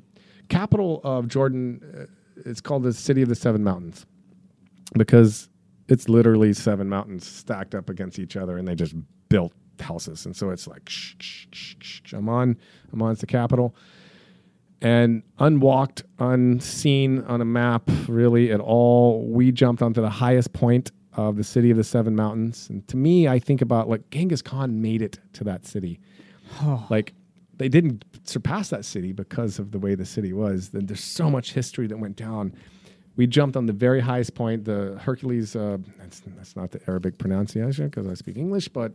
capital 0.49 1.01
of 1.03 1.27
Jordan 1.27 1.81
uh, 1.97 2.05
it's 2.45 2.61
called 2.61 2.83
the 2.83 2.93
City 2.93 3.21
of 3.21 3.29
the 3.29 3.35
Seven 3.35 3.63
Mountains 3.63 4.05
because 4.97 5.49
it's 5.91 6.07
literally 6.07 6.53
seven 6.53 6.87
mountains 6.87 7.27
stacked 7.27 7.75
up 7.75 7.89
against 7.89 8.17
each 8.17 8.37
other, 8.37 8.57
and 8.57 8.67
they 8.67 8.75
just 8.75 8.95
built 9.29 9.51
houses, 9.79 10.25
and 10.25 10.35
so 10.35 10.49
it's 10.49 10.65
like 10.65 10.87
shh, 10.87 11.15
shh, 11.19 11.47
shh, 11.51 11.75
shh, 11.79 12.01
shh. 12.05 12.13
Amman, 12.13 12.57
Amman's 12.93 13.19
the 13.19 13.27
capital. 13.27 13.75
And 14.81 15.21
unwalked, 15.37 16.03
unseen 16.17 17.21
on 17.25 17.41
a 17.41 17.45
map, 17.45 17.83
really 18.07 18.51
at 18.51 18.59
all, 18.59 19.27
we 19.27 19.51
jumped 19.51 19.83
onto 19.83 20.01
the 20.01 20.09
highest 20.09 20.53
point 20.53 20.91
of 21.13 21.35
the 21.35 21.43
city 21.43 21.69
of 21.69 21.77
the 21.77 21.83
seven 21.83 22.15
mountains. 22.15 22.67
And 22.69 22.87
to 22.87 22.97
me, 22.97 23.27
I 23.27 23.37
think 23.37 23.61
about 23.61 23.89
like 23.89 24.09
Genghis 24.09 24.41
Khan 24.41 24.81
made 24.81 25.01
it 25.01 25.19
to 25.33 25.43
that 25.43 25.65
city. 25.65 25.99
like 26.89 27.13
they 27.57 27.69
didn't 27.69 28.05
surpass 28.23 28.69
that 28.69 28.85
city 28.85 29.11
because 29.11 29.59
of 29.59 29.71
the 29.71 29.77
way 29.77 29.93
the 29.93 30.05
city 30.05 30.33
was. 30.33 30.69
Then 30.69 30.87
there's 30.87 31.03
so 31.03 31.29
much 31.29 31.53
history 31.53 31.85
that 31.87 31.97
went 31.97 32.15
down. 32.15 32.55
We 33.21 33.27
jumped 33.27 33.55
on 33.55 33.67
the 33.67 33.73
very 33.73 33.99
highest 33.99 34.33
point, 34.33 34.65
the 34.65 34.97
Hercules. 34.99 35.55
Uh, 35.55 35.77
that's, 35.99 36.23
that's 36.25 36.55
not 36.55 36.71
the 36.71 36.81
Arabic 36.87 37.19
pronunciation 37.19 37.87
because 37.87 38.07
I 38.07 38.15
speak 38.15 38.35
English, 38.35 38.67
but 38.69 38.93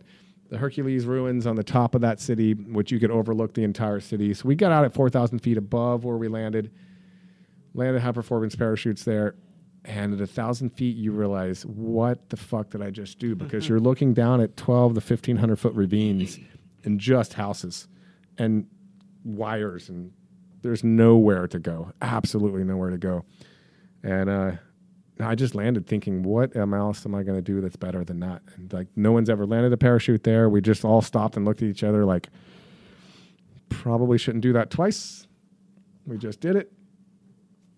the 0.50 0.58
Hercules 0.58 1.04
ruins 1.04 1.46
on 1.46 1.54
the 1.54 1.62
top 1.62 1.94
of 1.94 2.00
that 2.00 2.18
city, 2.18 2.54
which 2.54 2.90
you 2.90 2.98
could 2.98 3.12
overlook 3.12 3.54
the 3.54 3.62
entire 3.62 4.00
city. 4.00 4.34
So 4.34 4.48
we 4.48 4.56
got 4.56 4.72
out 4.72 4.84
at 4.84 4.94
4,000 4.94 5.38
feet 5.38 5.56
above 5.56 6.02
where 6.02 6.16
we 6.16 6.26
landed. 6.26 6.72
Landed 7.72 8.02
high 8.02 8.10
performance 8.10 8.56
parachutes 8.56 9.04
there, 9.04 9.36
and 9.84 10.12
at 10.12 10.20
a 10.20 10.26
thousand 10.26 10.70
feet, 10.70 10.96
you 10.96 11.12
realize 11.12 11.64
what 11.64 12.28
the 12.28 12.36
fuck 12.36 12.70
did 12.70 12.82
I 12.82 12.90
just 12.90 13.20
do? 13.20 13.36
Because 13.36 13.68
you're 13.68 13.78
looking 13.78 14.12
down 14.12 14.40
at 14.40 14.56
12 14.56 14.94
to 14.94 15.00
1500 15.00 15.56
foot 15.56 15.74
ravines 15.74 16.40
and 16.82 16.98
just 16.98 17.34
houses 17.34 17.86
and 18.38 18.66
wires, 19.22 19.88
and 19.88 20.10
there's 20.62 20.82
nowhere 20.82 21.46
to 21.46 21.60
go. 21.60 21.92
Absolutely 22.02 22.64
nowhere 22.64 22.90
to 22.90 22.98
go. 22.98 23.24
And 24.06 24.30
uh, 24.30 24.52
I 25.18 25.34
just 25.34 25.56
landed 25.56 25.88
thinking, 25.88 26.22
what 26.22 26.56
else 26.56 27.04
am 27.04 27.16
I 27.16 27.24
going 27.24 27.36
to 27.36 27.42
do 27.42 27.60
that's 27.60 27.74
better 27.74 28.04
than 28.04 28.20
that? 28.20 28.40
And 28.54 28.72
like, 28.72 28.86
no 28.94 29.10
one's 29.10 29.28
ever 29.28 29.44
landed 29.44 29.72
a 29.72 29.76
parachute 29.76 30.22
there. 30.22 30.48
We 30.48 30.60
just 30.60 30.84
all 30.84 31.02
stopped 31.02 31.36
and 31.36 31.44
looked 31.44 31.60
at 31.60 31.68
each 31.68 31.82
other 31.82 32.04
like, 32.04 32.28
probably 33.68 34.16
shouldn't 34.16 34.42
do 34.42 34.52
that 34.52 34.70
twice. 34.70 35.26
We 36.06 36.18
just 36.18 36.40
did 36.40 36.54
it. 36.54 36.72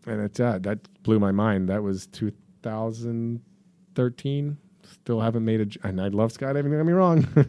And 0.07 0.21
it's 0.21 0.39
uh, 0.39 0.59
that 0.61 0.81
blew 1.03 1.19
my 1.19 1.33
mind. 1.33 1.71
That 1.71 1.83
was 1.83 2.07
2013. 2.09 4.59
Still 4.85 5.21
haven't 5.21 5.47
made 5.47 5.63
a, 5.63 5.69
and 5.87 5.99
I 5.99 6.09
love 6.09 6.31
skydiving, 6.33 6.65
don't 6.65 6.77
get 6.77 6.85
me 6.85 6.93
wrong. 6.93 7.27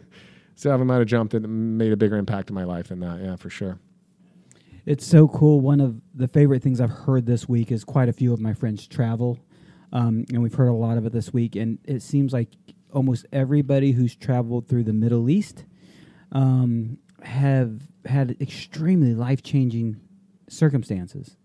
Still 0.54 0.72
haven't 0.72 0.86
made 0.86 1.02
a 1.02 1.04
jump 1.04 1.32
that 1.32 1.46
made 1.46 1.92
a 1.92 1.98
bigger 1.98 2.16
impact 2.16 2.48
in 2.48 2.54
my 2.54 2.64
life 2.64 2.88
than 2.88 3.00
that. 3.00 3.20
Yeah, 3.20 3.36
for 3.36 3.50
sure. 3.50 3.78
It's 4.90 5.06
so 5.06 5.28
cool. 5.28 5.60
One 5.60 5.80
of 5.80 6.00
the 6.16 6.26
favorite 6.26 6.64
things 6.64 6.80
I've 6.80 6.90
heard 6.90 7.24
this 7.24 7.48
week 7.48 7.70
is 7.70 7.84
quite 7.84 8.08
a 8.08 8.12
few 8.12 8.32
of 8.32 8.40
my 8.40 8.52
friends 8.52 8.88
travel, 8.88 9.38
um, 9.92 10.24
and 10.30 10.42
we've 10.42 10.52
heard 10.52 10.66
a 10.66 10.72
lot 10.72 10.98
of 10.98 11.06
it 11.06 11.12
this 11.12 11.32
week. 11.32 11.54
And 11.54 11.78
it 11.84 12.02
seems 12.02 12.32
like 12.32 12.48
almost 12.92 13.24
everybody 13.32 13.92
who's 13.92 14.16
traveled 14.16 14.66
through 14.66 14.82
the 14.82 14.92
Middle 14.92 15.30
East 15.30 15.64
um, 16.32 16.98
have 17.22 17.82
had 18.04 18.36
extremely 18.40 19.14
life 19.14 19.44
changing 19.44 20.00
circumstances. 20.48 21.36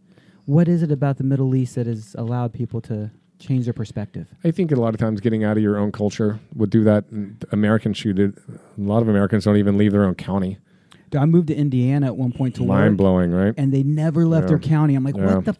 What 0.46 0.68
is 0.68 0.82
it 0.82 0.92
about 0.92 1.18
the 1.18 1.24
Middle 1.24 1.54
East 1.54 1.76
that 1.76 1.86
has 1.86 2.16
allowed 2.18 2.52
people 2.52 2.82
to 2.82 3.12
change 3.38 3.66
their 3.66 3.76
perspective? 3.76 4.28
I 4.44 4.50
think 4.50 4.72
a 4.72 4.76
lot 4.76 4.96
of 4.96 5.00
times 5.00 5.22
getting 5.22 5.44
out 5.44 5.56
of 5.56 5.62
your 5.62 5.78
own 5.78 5.92
culture 5.92 6.40
would 6.56 6.72
do 6.72 6.84
that. 6.86 7.06
Americans 7.52 7.98
shoot 7.98 8.18
it. 8.18 8.34
A 8.50 8.82
lot 8.82 9.04
of 9.04 9.08
Americans 9.08 9.44
don't 9.44 9.58
even 9.58 9.78
leave 9.78 9.92
their 9.92 10.06
own 10.06 10.16
county. 10.16 10.58
Dude, 11.16 11.22
I 11.22 11.26
moved 11.28 11.48
to 11.48 11.56
Indiana 11.56 12.08
at 12.08 12.18
one 12.18 12.34
point 12.34 12.56
to 12.56 12.62
live. 12.62 12.68
Mind 12.70 12.92
work, 12.92 12.98
blowing, 12.98 13.32
right? 13.32 13.54
and 13.58 13.72
they 13.74 13.84
never 13.84 14.26
left 14.26 14.46
Yeah. 14.46 14.48
their 14.50 14.60
county. 14.60 14.96
I'm 14.96 15.04
like, 15.06 15.16
Yeah. 15.16 15.36
what 15.36 15.46
the? 15.46 15.52
F-? 15.52 15.60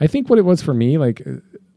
I 0.00 0.06
think 0.06 0.30
what 0.30 0.38
it 0.38 0.46
was 0.46 0.62
for 0.62 0.72
me, 0.72 0.96
like, 0.96 1.22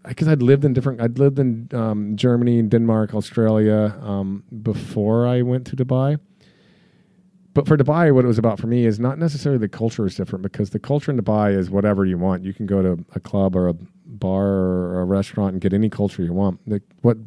because 0.08 0.30
I'd 0.30 0.42
lived 0.42 0.64
in 0.64 0.72
different, 0.72 1.02
I'd 1.02 1.20
lived 1.20 1.38
in 1.38 1.68
um, 1.74 2.16
Germany, 2.16 2.62
Denmark, 2.62 3.14
Australia 3.14 3.94
um, 4.02 4.44
before 4.64 5.28
I 5.28 5.42
went 5.42 5.68
to 5.68 5.76
Dubai. 5.76 6.20
But 7.54 7.68
for 7.68 7.78
Dubai, 7.78 8.14
what 8.14 8.24
it 8.24 8.28
was 8.28 8.38
about 8.38 8.60
for 8.60 8.68
me 8.68 8.86
is 8.86 8.98
not 9.00 9.18
necessarily 9.20 9.60
the 9.60 9.68
culture 9.70 10.06
is 10.06 10.16
different 10.16 10.44
because 10.44 10.70
the 10.70 10.80
culture 10.80 11.12
in 11.12 11.18
Dubai 11.20 11.58
is 11.58 11.70
whatever 11.70 12.06
you 12.06 12.18
want. 12.18 12.44
You 12.46 12.54
can 12.54 12.66
go 12.66 12.82
to 12.82 13.04
a 13.14 13.20
club 13.20 13.56
or 13.56 13.68
a 13.68 13.74
bar 14.06 14.46
or 14.46 15.02
a 15.02 15.06
restaurant 15.06 15.54
and 15.54 15.62
get 15.62 15.74
any 15.74 15.90
culture 15.90 16.24
you 16.24 16.34
want. 16.34 16.60
The, 16.68 16.82
what 17.02 17.18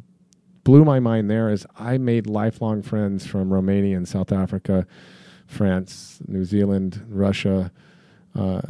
blew 0.63 0.83
my 0.83 0.99
mind 0.99 1.29
there 1.29 1.49
is 1.49 1.65
I 1.77 1.97
made 1.97 2.25
lifelong 2.27 2.81
friends 2.81 3.25
from 3.25 3.51
Romania 3.53 3.97
and 3.97 4.07
South 4.07 4.31
Africa, 4.31 4.85
France, 5.49 6.19
New 6.27 6.45
Zealand, 6.45 7.03
Russia, 7.09 7.71
uh, 8.35 8.61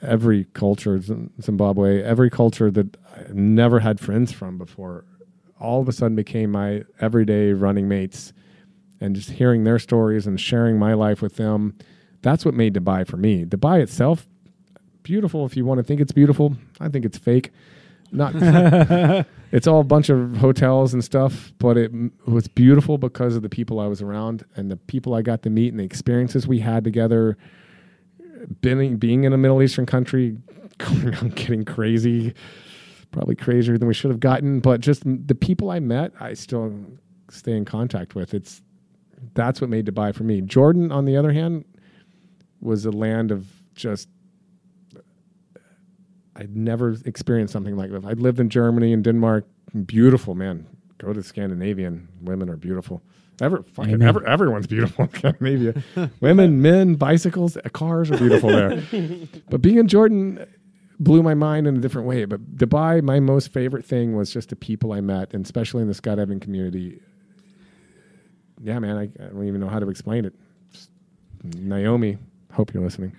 every 0.00 0.44
culture, 0.54 0.98
Zim- 1.00 1.30
Zimbabwe, 1.40 2.02
every 2.02 2.30
culture 2.30 2.70
that 2.70 2.96
I 3.14 3.24
never 3.32 3.80
had 3.80 4.00
friends 4.00 4.32
from 4.32 4.56
before, 4.56 5.04
all 5.60 5.82
of 5.82 5.88
a 5.88 5.92
sudden 5.92 6.16
became 6.16 6.50
my 6.50 6.82
everyday 6.98 7.52
running 7.52 7.88
mates. 7.88 8.32
And 9.00 9.14
just 9.14 9.30
hearing 9.32 9.64
their 9.64 9.78
stories 9.78 10.26
and 10.26 10.40
sharing 10.40 10.78
my 10.78 10.94
life 10.94 11.20
with 11.20 11.36
them, 11.36 11.76
that's 12.22 12.44
what 12.44 12.54
made 12.54 12.72
Dubai 12.72 13.06
for 13.06 13.18
me. 13.18 13.44
Dubai 13.44 13.82
itself, 13.82 14.26
beautiful 15.02 15.44
if 15.44 15.58
you 15.58 15.66
want 15.66 15.78
to 15.78 15.84
think 15.84 16.00
it's 16.00 16.12
beautiful. 16.12 16.56
I 16.80 16.88
think 16.88 17.04
it's 17.04 17.18
fake. 17.18 17.50
Not 18.14 18.34
it's 19.52 19.66
all 19.66 19.80
a 19.80 19.84
bunch 19.84 20.08
of 20.08 20.36
hotels 20.36 20.94
and 20.94 21.02
stuff, 21.02 21.52
but 21.58 21.76
it 21.76 21.92
was 22.26 22.46
beautiful 22.48 22.96
because 22.96 23.34
of 23.34 23.42
the 23.42 23.48
people 23.48 23.80
I 23.80 23.86
was 23.86 24.00
around 24.00 24.44
and 24.56 24.70
the 24.70 24.76
people 24.76 25.14
I 25.14 25.22
got 25.22 25.42
to 25.42 25.50
meet 25.50 25.72
and 25.72 25.80
the 25.80 25.84
experiences 25.84 26.46
we 26.46 26.60
had 26.60 26.84
together. 26.84 27.36
Being, 28.60 28.98
being 28.98 29.24
in 29.24 29.32
a 29.32 29.38
Middle 29.38 29.62
Eastern 29.62 29.86
country, 29.86 30.36
going 30.78 31.14
out 31.14 31.34
getting 31.34 31.64
crazy, 31.64 32.34
probably 33.10 33.34
crazier 33.34 33.78
than 33.78 33.88
we 33.88 33.94
should 33.94 34.10
have 34.10 34.20
gotten, 34.20 34.60
but 34.60 34.80
just 34.80 35.02
the 35.04 35.34
people 35.34 35.70
I 35.70 35.80
met, 35.80 36.12
I 36.20 36.34
still 36.34 36.72
stay 37.30 37.52
in 37.52 37.64
contact 37.64 38.14
with. 38.14 38.34
It's 38.34 38.62
that's 39.34 39.60
what 39.60 39.70
made 39.70 39.86
Dubai 39.86 40.14
for 40.14 40.24
me. 40.24 40.40
Jordan, 40.42 40.92
on 40.92 41.04
the 41.04 41.16
other 41.16 41.32
hand, 41.32 41.64
was 42.60 42.84
a 42.84 42.90
land 42.90 43.30
of 43.30 43.46
just 43.74 44.08
I'd 46.36 46.56
never 46.56 46.96
experienced 47.04 47.52
something 47.52 47.76
like 47.76 47.90
that. 47.90 48.04
I'd 48.04 48.20
lived 48.20 48.40
in 48.40 48.48
Germany 48.50 48.92
and 48.92 49.04
Denmark. 49.04 49.46
Beautiful, 49.86 50.34
man. 50.34 50.66
Go 50.98 51.12
to 51.12 51.22
Scandinavian. 51.22 52.08
Women 52.22 52.48
are 52.48 52.56
beautiful. 52.56 53.02
Ever, 53.40 53.64
fucking 53.74 54.00
ever, 54.00 54.24
everyone's 54.26 54.66
beautiful 54.66 55.06
in 55.06 55.10
Scandinavia. 55.14 55.82
Women, 56.20 56.62
men, 56.62 56.94
bicycles, 56.94 57.56
uh, 57.56 57.68
cars 57.72 58.10
are 58.10 58.16
beautiful 58.16 58.48
there. 58.48 58.82
but 59.50 59.60
being 59.60 59.78
in 59.78 59.88
Jordan 59.88 60.46
blew 61.00 61.22
my 61.22 61.34
mind 61.34 61.66
in 61.66 61.76
a 61.76 61.80
different 61.80 62.06
way. 62.06 62.24
But 62.26 62.56
Dubai, 62.56 63.02
my 63.02 63.18
most 63.18 63.52
favorite 63.52 63.84
thing 63.84 64.14
was 64.16 64.32
just 64.32 64.50
the 64.50 64.56
people 64.56 64.92
I 64.92 65.00
met, 65.00 65.34
and 65.34 65.44
especially 65.44 65.82
in 65.82 65.88
the 65.88 65.94
skydiving 65.94 66.40
community. 66.40 67.00
Yeah, 68.62 68.78
man, 68.78 68.96
I, 68.96 69.02
I 69.02 69.28
don't 69.28 69.48
even 69.48 69.60
know 69.60 69.68
how 69.68 69.80
to 69.80 69.88
explain 69.90 70.24
it. 70.24 70.34
Just 70.72 70.90
Naomi, 71.42 72.18
hope 72.52 72.72
you're 72.72 72.84
listening. 72.84 73.16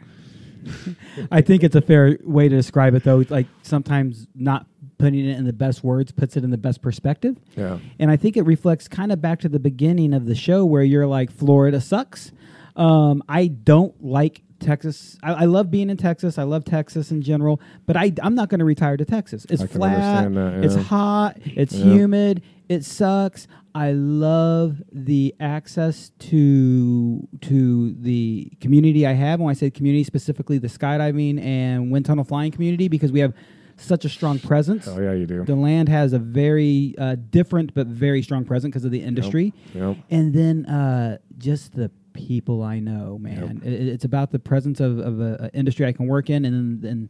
I 1.31 1.41
think 1.41 1.63
it's 1.63 1.75
a 1.75 1.81
fair 1.81 2.17
way 2.23 2.49
to 2.49 2.55
describe 2.55 2.93
it, 2.95 3.03
though. 3.03 3.23
Like 3.29 3.47
sometimes 3.63 4.27
not 4.35 4.65
putting 4.97 5.27
it 5.27 5.37
in 5.37 5.45
the 5.45 5.53
best 5.53 5.83
words 5.83 6.11
puts 6.11 6.37
it 6.37 6.43
in 6.43 6.51
the 6.51 6.57
best 6.57 6.81
perspective. 6.81 7.37
Yeah. 7.57 7.79
And 7.99 8.09
I 8.09 8.15
think 8.17 8.37
it 8.37 8.43
reflects 8.43 8.87
kind 8.87 9.11
of 9.11 9.21
back 9.21 9.39
to 9.41 9.49
the 9.49 9.59
beginning 9.59 10.13
of 10.13 10.25
the 10.25 10.35
show 10.35 10.63
where 10.65 10.83
you're 10.83 11.07
like, 11.07 11.31
Florida 11.31 11.81
sucks. 11.81 12.31
Um, 12.77 13.21
I 13.27 13.47
don't 13.47 14.01
like 14.03 14.41
Texas. 14.59 15.17
I, 15.21 15.33
I 15.33 15.45
love 15.45 15.69
being 15.69 15.89
in 15.89 15.97
Texas. 15.97 16.37
I 16.37 16.43
love 16.43 16.63
Texas 16.65 17.11
in 17.11 17.21
general, 17.21 17.59
but 17.85 17.97
I, 17.97 18.13
I'm 18.21 18.35
not 18.35 18.47
going 18.49 18.59
to 18.59 18.65
retire 18.65 18.95
to 18.97 19.05
Texas. 19.05 19.45
It's 19.49 19.63
flat. 19.63 20.33
that, 20.33 20.63
It's 20.63 20.75
hot. 20.75 21.37
It's 21.43 21.73
Yeah. 21.73 21.85
humid. 21.93 22.41
It 22.69 22.83
sucks. 22.85 23.47
I 23.75 23.91
love 23.91 24.81
the 24.93 25.35
access 25.39 26.11
to 26.19 27.27
to 27.41 27.93
the 27.93 28.49
community 28.61 29.05
I 29.05 29.11
have. 29.11 29.41
When 29.41 29.51
I 29.51 29.53
say 29.53 29.69
community, 29.69 30.05
specifically 30.05 30.57
the 30.59 30.69
skydiving 30.69 31.43
and 31.43 31.91
wind 31.91 32.05
tunnel 32.05 32.23
flying 32.23 32.51
community, 32.51 32.87
because 32.87 33.11
we 33.11 33.19
have 33.19 33.33
such 33.75 34.05
a 34.05 34.09
strong 34.09 34.39
presence. 34.39 34.87
Oh 34.87 35.01
yeah, 35.01 35.11
you 35.11 35.25
do. 35.25 35.43
DeLand 35.43 35.89
has 35.89 36.13
a 36.13 36.19
very 36.19 36.95
uh, 36.97 37.17
different 37.29 37.73
but 37.73 37.87
very 37.87 38.21
strong 38.21 38.45
presence 38.45 38.71
because 38.71 38.85
of 38.85 38.91
the 38.91 39.01
industry. 39.01 39.53
Yep. 39.73 39.97
And 40.09 40.33
then 40.33 40.65
uh, 40.67 41.17
just 41.37 41.75
the 41.75 41.91
people 42.13 42.63
I 42.63 42.79
know, 42.79 43.17
man. 43.17 43.61
It, 43.65 43.89
it's 43.89 44.05
about 44.05 44.31
the 44.31 44.39
presence 44.39 44.79
of, 44.79 44.99
of 44.99 45.19
a, 45.19 45.49
a 45.53 45.57
industry 45.57 45.85
I 45.85 45.91
can 45.91 46.07
work 46.07 46.29
in, 46.29 46.45
and 46.45 46.81
then, 46.81 47.09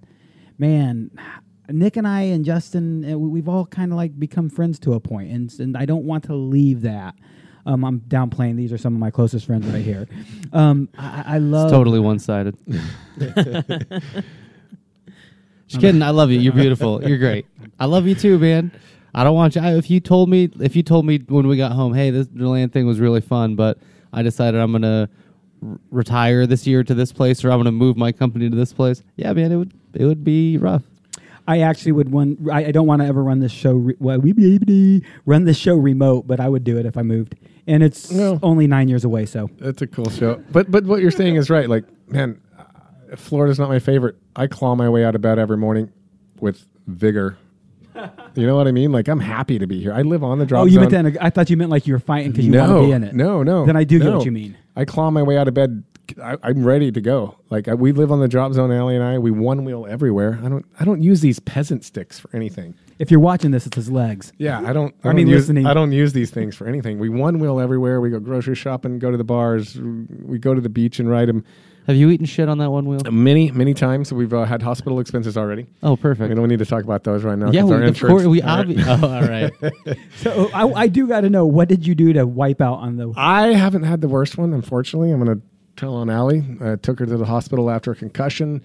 man, 0.57 1.11
Nick 1.69 1.97
and 1.97 2.07
I 2.07 2.21
and 2.21 2.45
Justin, 2.45 3.01
we- 3.01 3.15
we've 3.29 3.49
all 3.49 3.65
kind 3.65 3.91
of 3.91 3.97
like 3.97 4.17
become 4.19 4.49
friends 4.49 4.79
to 4.79 4.93
a 4.93 4.99
point, 4.99 5.31
and 5.31 5.53
and 5.59 5.75
I 5.77 5.85
don't 5.85 6.05
want 6.05 6.23
to 6.25 6.35
leave 6.35 6.81
that. 6.81 7.15
Um, 7.67 7.83
I'm 7.83 8.01
downplaying. 8.01 8.57
These 8.57 8.71
are 8.71 8.77
some 8.77 8.93
of 8.93 8.99
my 8.99 9.09
closest 9.09 9.47
friends 9.47 9.65
right 9.65 9.83
here. 9.83 10.07
Um, 10.53 10.87
I, 10.99 11.23
I 11.27 11.37
love 11.39 11.65
It's 11.65 11.71
totally 11.71 11.99
one 11.99 12.19
sided. 12.19 12.55
Just 15.67 15.81
kidding. 15.81 16.03
I 16.03 16.11
love 16.11 16.29
you. 16.29 16.39
You're 16.39 16.53
beautiful. 16.53 17.03
You're 17.07 17.17
great. 17.17 17.47
I 17.79 17.85
love 17.85 18.05
you 18.05 18.13
too, 18.13 18.37
man. 18.37 18.71
I 19.15 19.23
don't 19.23 19.33
want 19.35 19.55
you. 19.55 19.61
I, 19.61 19.75
if 19.77 19.89
you 19.89 19.99
told 19.99 20.29
me, 20.29 20.49
if 20.59 20.75
you 20.75 20.83
told 20.83 21.05
me 21.05 21.17
when 21.27 21.47
we 21.47 21.57
got 21.57 21.71
home, 21.71 21.93
hey, 21.93 22.11
this 22.11 22.27
land 22.35 22.71
thing 22.73 22.85
was 22.85 22.99
really 22.99 23.21
fun, 23.21 23.55
but 23.55 23.79
I 24.13 24.21
decided 24.21 24.59
I'm 24.61 24.71
gonna 24.71 25.09
r- 25.65 25.79
retire 25.89 26.45
this 26.45 26.67
year 26.67 26.83
to 26.83 26.93
this 26.93 27.11
place, 27.11 27.43
or 27.43 27.49
I'm 27.49 27.57
gonna 27.57 27.71
move 27.71 27.97
my 27.97 28.11
company 28.11 28.47
to 28.49 28.55
this 28.55 28.73
place. 28.73 29.01
Yeah, 29.15 29.33
man, 29.33 29.51
it 29.51 29.55
would 29.55 29.73
it 29.95 30.05
would 30.05 30.23
be 30.23 30.57
rough. 30.57 30.83
I 31.47 31.59
actually 31.61 31.91
would 31.93 32.09
one. 32.11 32.47
I, 32.51 32.65
I 32.65 32.71
don't 32.71 32.87
want 32.87 33.01
to 33.01 33.07
ever 33.07 33.23
run 33.23 33.39
this 33.39 33.51
show. 33.51 33.73
Re, 33.73 33.95
well, 33.99 34.19
we 34.19 34.33
be 34.33 34.55
able 34.55 34.65
to 34.65 35.01
run 35.25 35.45
this 35.45 35.57
show 35.57 35.75
remote, 35.75 36.27
but 36.27 36.39
I 36.39 36.49
would 36.49 36.63
do 36.63 36.77
it 36.77 36.85
if 36.85 36.97
I 36.97 37.01
moved. 37.03 37.35
And 37.67 37.83
it's 37.83 38.11
No. 38.11 38.39
only 38.43 38.67
nine 38.67 38.87
years 38.87 39.03
away, 39.03 39.25
so 39.25 39.49
It's 39.59 39.81
a 39.81 39.87
cool 39.87 40.09
show. 40.09 40.43
But 40.51 40.71
but 40.71 40.85
what 40.85 41.01
you're 41.01 41.11
saying 41.11 41.35
is 41.35 41.49
right. 41.49 41.69
Like, 41.69 41.85
man, 42.07 42.39
uh, 42.57 43.15
Florida's 43.15 43.59
not 43.59 43.69
my 43.69 43.79
favorite. 43.79 44.15
I 44.35 44.47
claw 44.47 44.75
my 44.75 44.89
way 44.89 45.03
out 45.05 45.15
of 45.15 45.21
bed 45.21 45.39
every 45.39 45.57
morning 45.57 45.91
with 46.39 46.65
vigor. 46.87 47.37
You 48.35 48.45
know 48.45 48.57
what 48.57 48.67
I 48.67 48.73
mean? 48.73 48.91
Like, 48.91 49.07
I'm 49.07 49.21
happy 49.21 49.57
to 49.59 49.65
be 49.65 49.79
here. 49.81 49.93
I 49.93 50.01
live 50.01 50.21
on 50.21 50.39
the 50.39 50.45
drop 50.45 50.63
oh, 50.63 50.65
you 50.65 50.73
zone. 50.73 50.91
meant 50.91 51.13
that? 51.13 51.23
I 51.23 51.29
thought 51.29 51.49
you 51.49 51.55
meant 51.55 51.71
like 51.71 51.87
you 51.87 51.93
were 51.93 51.99
fighting 51.99 52.31
because 52.31 52.45
you 52.45 52.51
no, 52.51 52.59
want 52.59 52.81
to 52.81 52.87
be 52.87 52.91
in 52.91 53.03
it. 53.05 53.15
No, 53.15 53.43
no. 53.43 53.65
Then 53.65 53.77
I 53.77 53.85
do 53.85 53.97
get 53.97 54.13
what 54.13 54.25
you 54.25 54.33
mean. 54.33 54.57
I 54.75 54.83
claw 54.83 55.09
my 55.09 55.23
way 55.23 55.37
out 55.37 55.47
of 55.47 55.53
bed. 55.53 55.85
I, 56.21 56.37
I'm 56.43 56.63
ready 56.65 56.91
to 56.91 57.01
go. 57.01 57.37
Like 57.49 57.67
I, 57.67 57.73
we 57.73 57.91
live 57.91 58.11
on 58.11 58.19
the 58.19 58.27
drop 58.27 58.53
zone, 58.53 58.71
Allie 58.71 58.95
and 58.95 59.03
I. 59.03 59.17
We 59.19 59.31
one 59.31 59.63
wheel 59.65 59.85
everywhere. 59.89 60.39
I 60.43 60.49
don't. 60.49 60.65
I 60.79 60.85
don't 60.85 61.01
use 61.01 61.21
these 61.21 61.39
peasant 61.39 61.83
sticks 61.83 62.19
for 62.19 62.29
anything. 62.35 62.75
If 62.97 63.11
you're 63.11 63.19
watching 63.19 63.51
this, 63.51 63.65
it's 63.65 63.75
his 63.75 63.91
legs. 63.91 64.31
Yeah, 64.37 64.61
I 64.65 64.71
don't. 64.73 64.95
I, 65.03 65.09
I 65.09 65.11
don't 65.11 65.15
mean, 65.17 65.27
use, 65.27 65.41
listening. 65.43 65.65
I 65.65 65.73
don't 65.73 65.91
use 65.91 66.13
these 66.13 66.31
things 66.31 66.55
for 66.55 66.65
anything. 66.67 66.97
We 66.99 67.09
one 67.09 67.39
wheel 67.39 67.59
everywhere. 67.59 67.99
We 68.01 68.09
go 68.09 68.19
grocery 68.19 68.55
shopping, 68.55 68.99
go 68.99 69.11
to 69.11 69.17
the 69.17 69.23
bars. 69.23 69.77
We 69.79 70.37
go 70.39 70.53
to 70.53 70.61
the 70.61 70.69
beach 70.69 70.99
and 70.99 71.09
ride 71.09 71.27
them. 71.27 71.43
Have 71.87 71.95
you 71.95 72.09
eaten 72.09 72.25
shit 72.25 72.49
on 72.49 72.57
that 72.57 72.71
one 72.71 72.85
wheel? 72.87 73.01
Many, 73.11 73.51
many 73.51 73.75
times. 73.75 74.11
We've 74.11 74.33
uh, 74.33 74.45
had 74.45 74.63
hospital 74.63 74.99
expenses 74.99 75.37
already. 75.37 75.67
Oh, 75.83 75.95
perfect. 75.95 76.29
We 76.29 76.33
don't 76.35 76.47
need 76.47 76.57
to 76.57 76.65
talk 76.65 76.83
about 76.83 77.03
those 77.03 77.23
right 77.23 77.37
now. 77.37 77.51
Yeah, 77.51 77.63
we, 77.63 77.73
our 77.73 77.81
of 77.83 77.87
insurance- 77.89 78.23
course, 78.23 78.25
we 78.25 78.41
All 78.43 78.57
right. 78.57 78.67
obvi- 78.67 79.03
Oh, 79.03 79.07
all 79.07 79.21
right. 79.93 79.97
So 80.15 80.49
I, 80.51 80.81
I 80.81 80.87
do 80.87 81.07
got 81.07 81.21
to 81.21 81.29
know 81.29 81.45
what 81.45 81.67
did 81.67 81.85
you 81.85 81.93
do 81.93 82.11
to 82.13 82.25
wipe 82.25 82.59
out 82.59 82.79
on 82.79 82.95
the? 82.97 83.13
I 83.15 83.49
haven't 83.53 83.83
had 83.83 84.01
the 84.01 84.07
worst 84.07 84.35
one, 84.35 84.51
unfortunately. 84.51 85.11
I'm 85.11 85.23
going 85.23 85.37
to 85.39 85.45
tell 85.75 85.95
on 85.95 86.09
Allie. 86.09 86.43
I 86.61 86.75
took 86.75 86.99
her 86.99 87.05
to 87.05 87.17
the 87.17 87.25
hospital 87.25 87.69
after 87.69 87.91
a 87.91 87.95
concussion. 87.95 88.61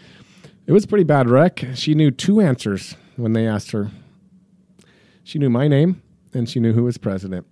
It 0.66 0.72
was 0.72 0.84
a 0.84 0.88
pretty 0.88 1.04
bad 1.04 1.28
wreck. 1.28 1.64
She 1.74 1.94
knew 1.94 2.10
two 2.10 2.40
answers 2.40 2.96
when 3.16 3.32
they 3.32 3.46
asked 3.46 3.72
her. 3.72 3.90
She 5.24 5.38
knew 5.38 5.50
my 5.50 5.68
name 5.68 6.02
and 6.32 6.48
she 6.48 6.60
knew 6.60 6.72
who 6.72 6.84
was 6.84 6.98
president. 6.98 7.46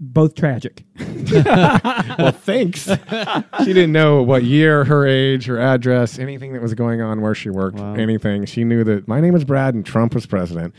Both 0.00 0.34
tragic. 0.36 0.84
well, 0.98 2.30
thanks. 2.32 2.84
she 2.84 3.72
didn't 3.72 3.92
know 3.92 4.22
what 4.22 4.44
year, 4.44 4.84
her 4.84 5.06
age, 5.06 5.46
her 5.46 5.58
address, 5.58 6.18
anything 6.18 6.52
that 6.52 6.62
was 6.62 6.74
going 6.74 7.00
on 7.00 7.20
where 7.20 7.34
she 7.34 7.50
worked, 7.50 7.78
Wow. 7.78 7.94
anything. 7.94 8.44
She 8.44 8.62
knew 8.64 8.84
that 8.84 9.08
my 9.08 9.20
name 9.20 9.34
was 9.34 9.44
Brad 9.44 9.74
and 9.74 9.84
Trump 9.84 10.14
was 10.14 10.24
president. 10.26 10.74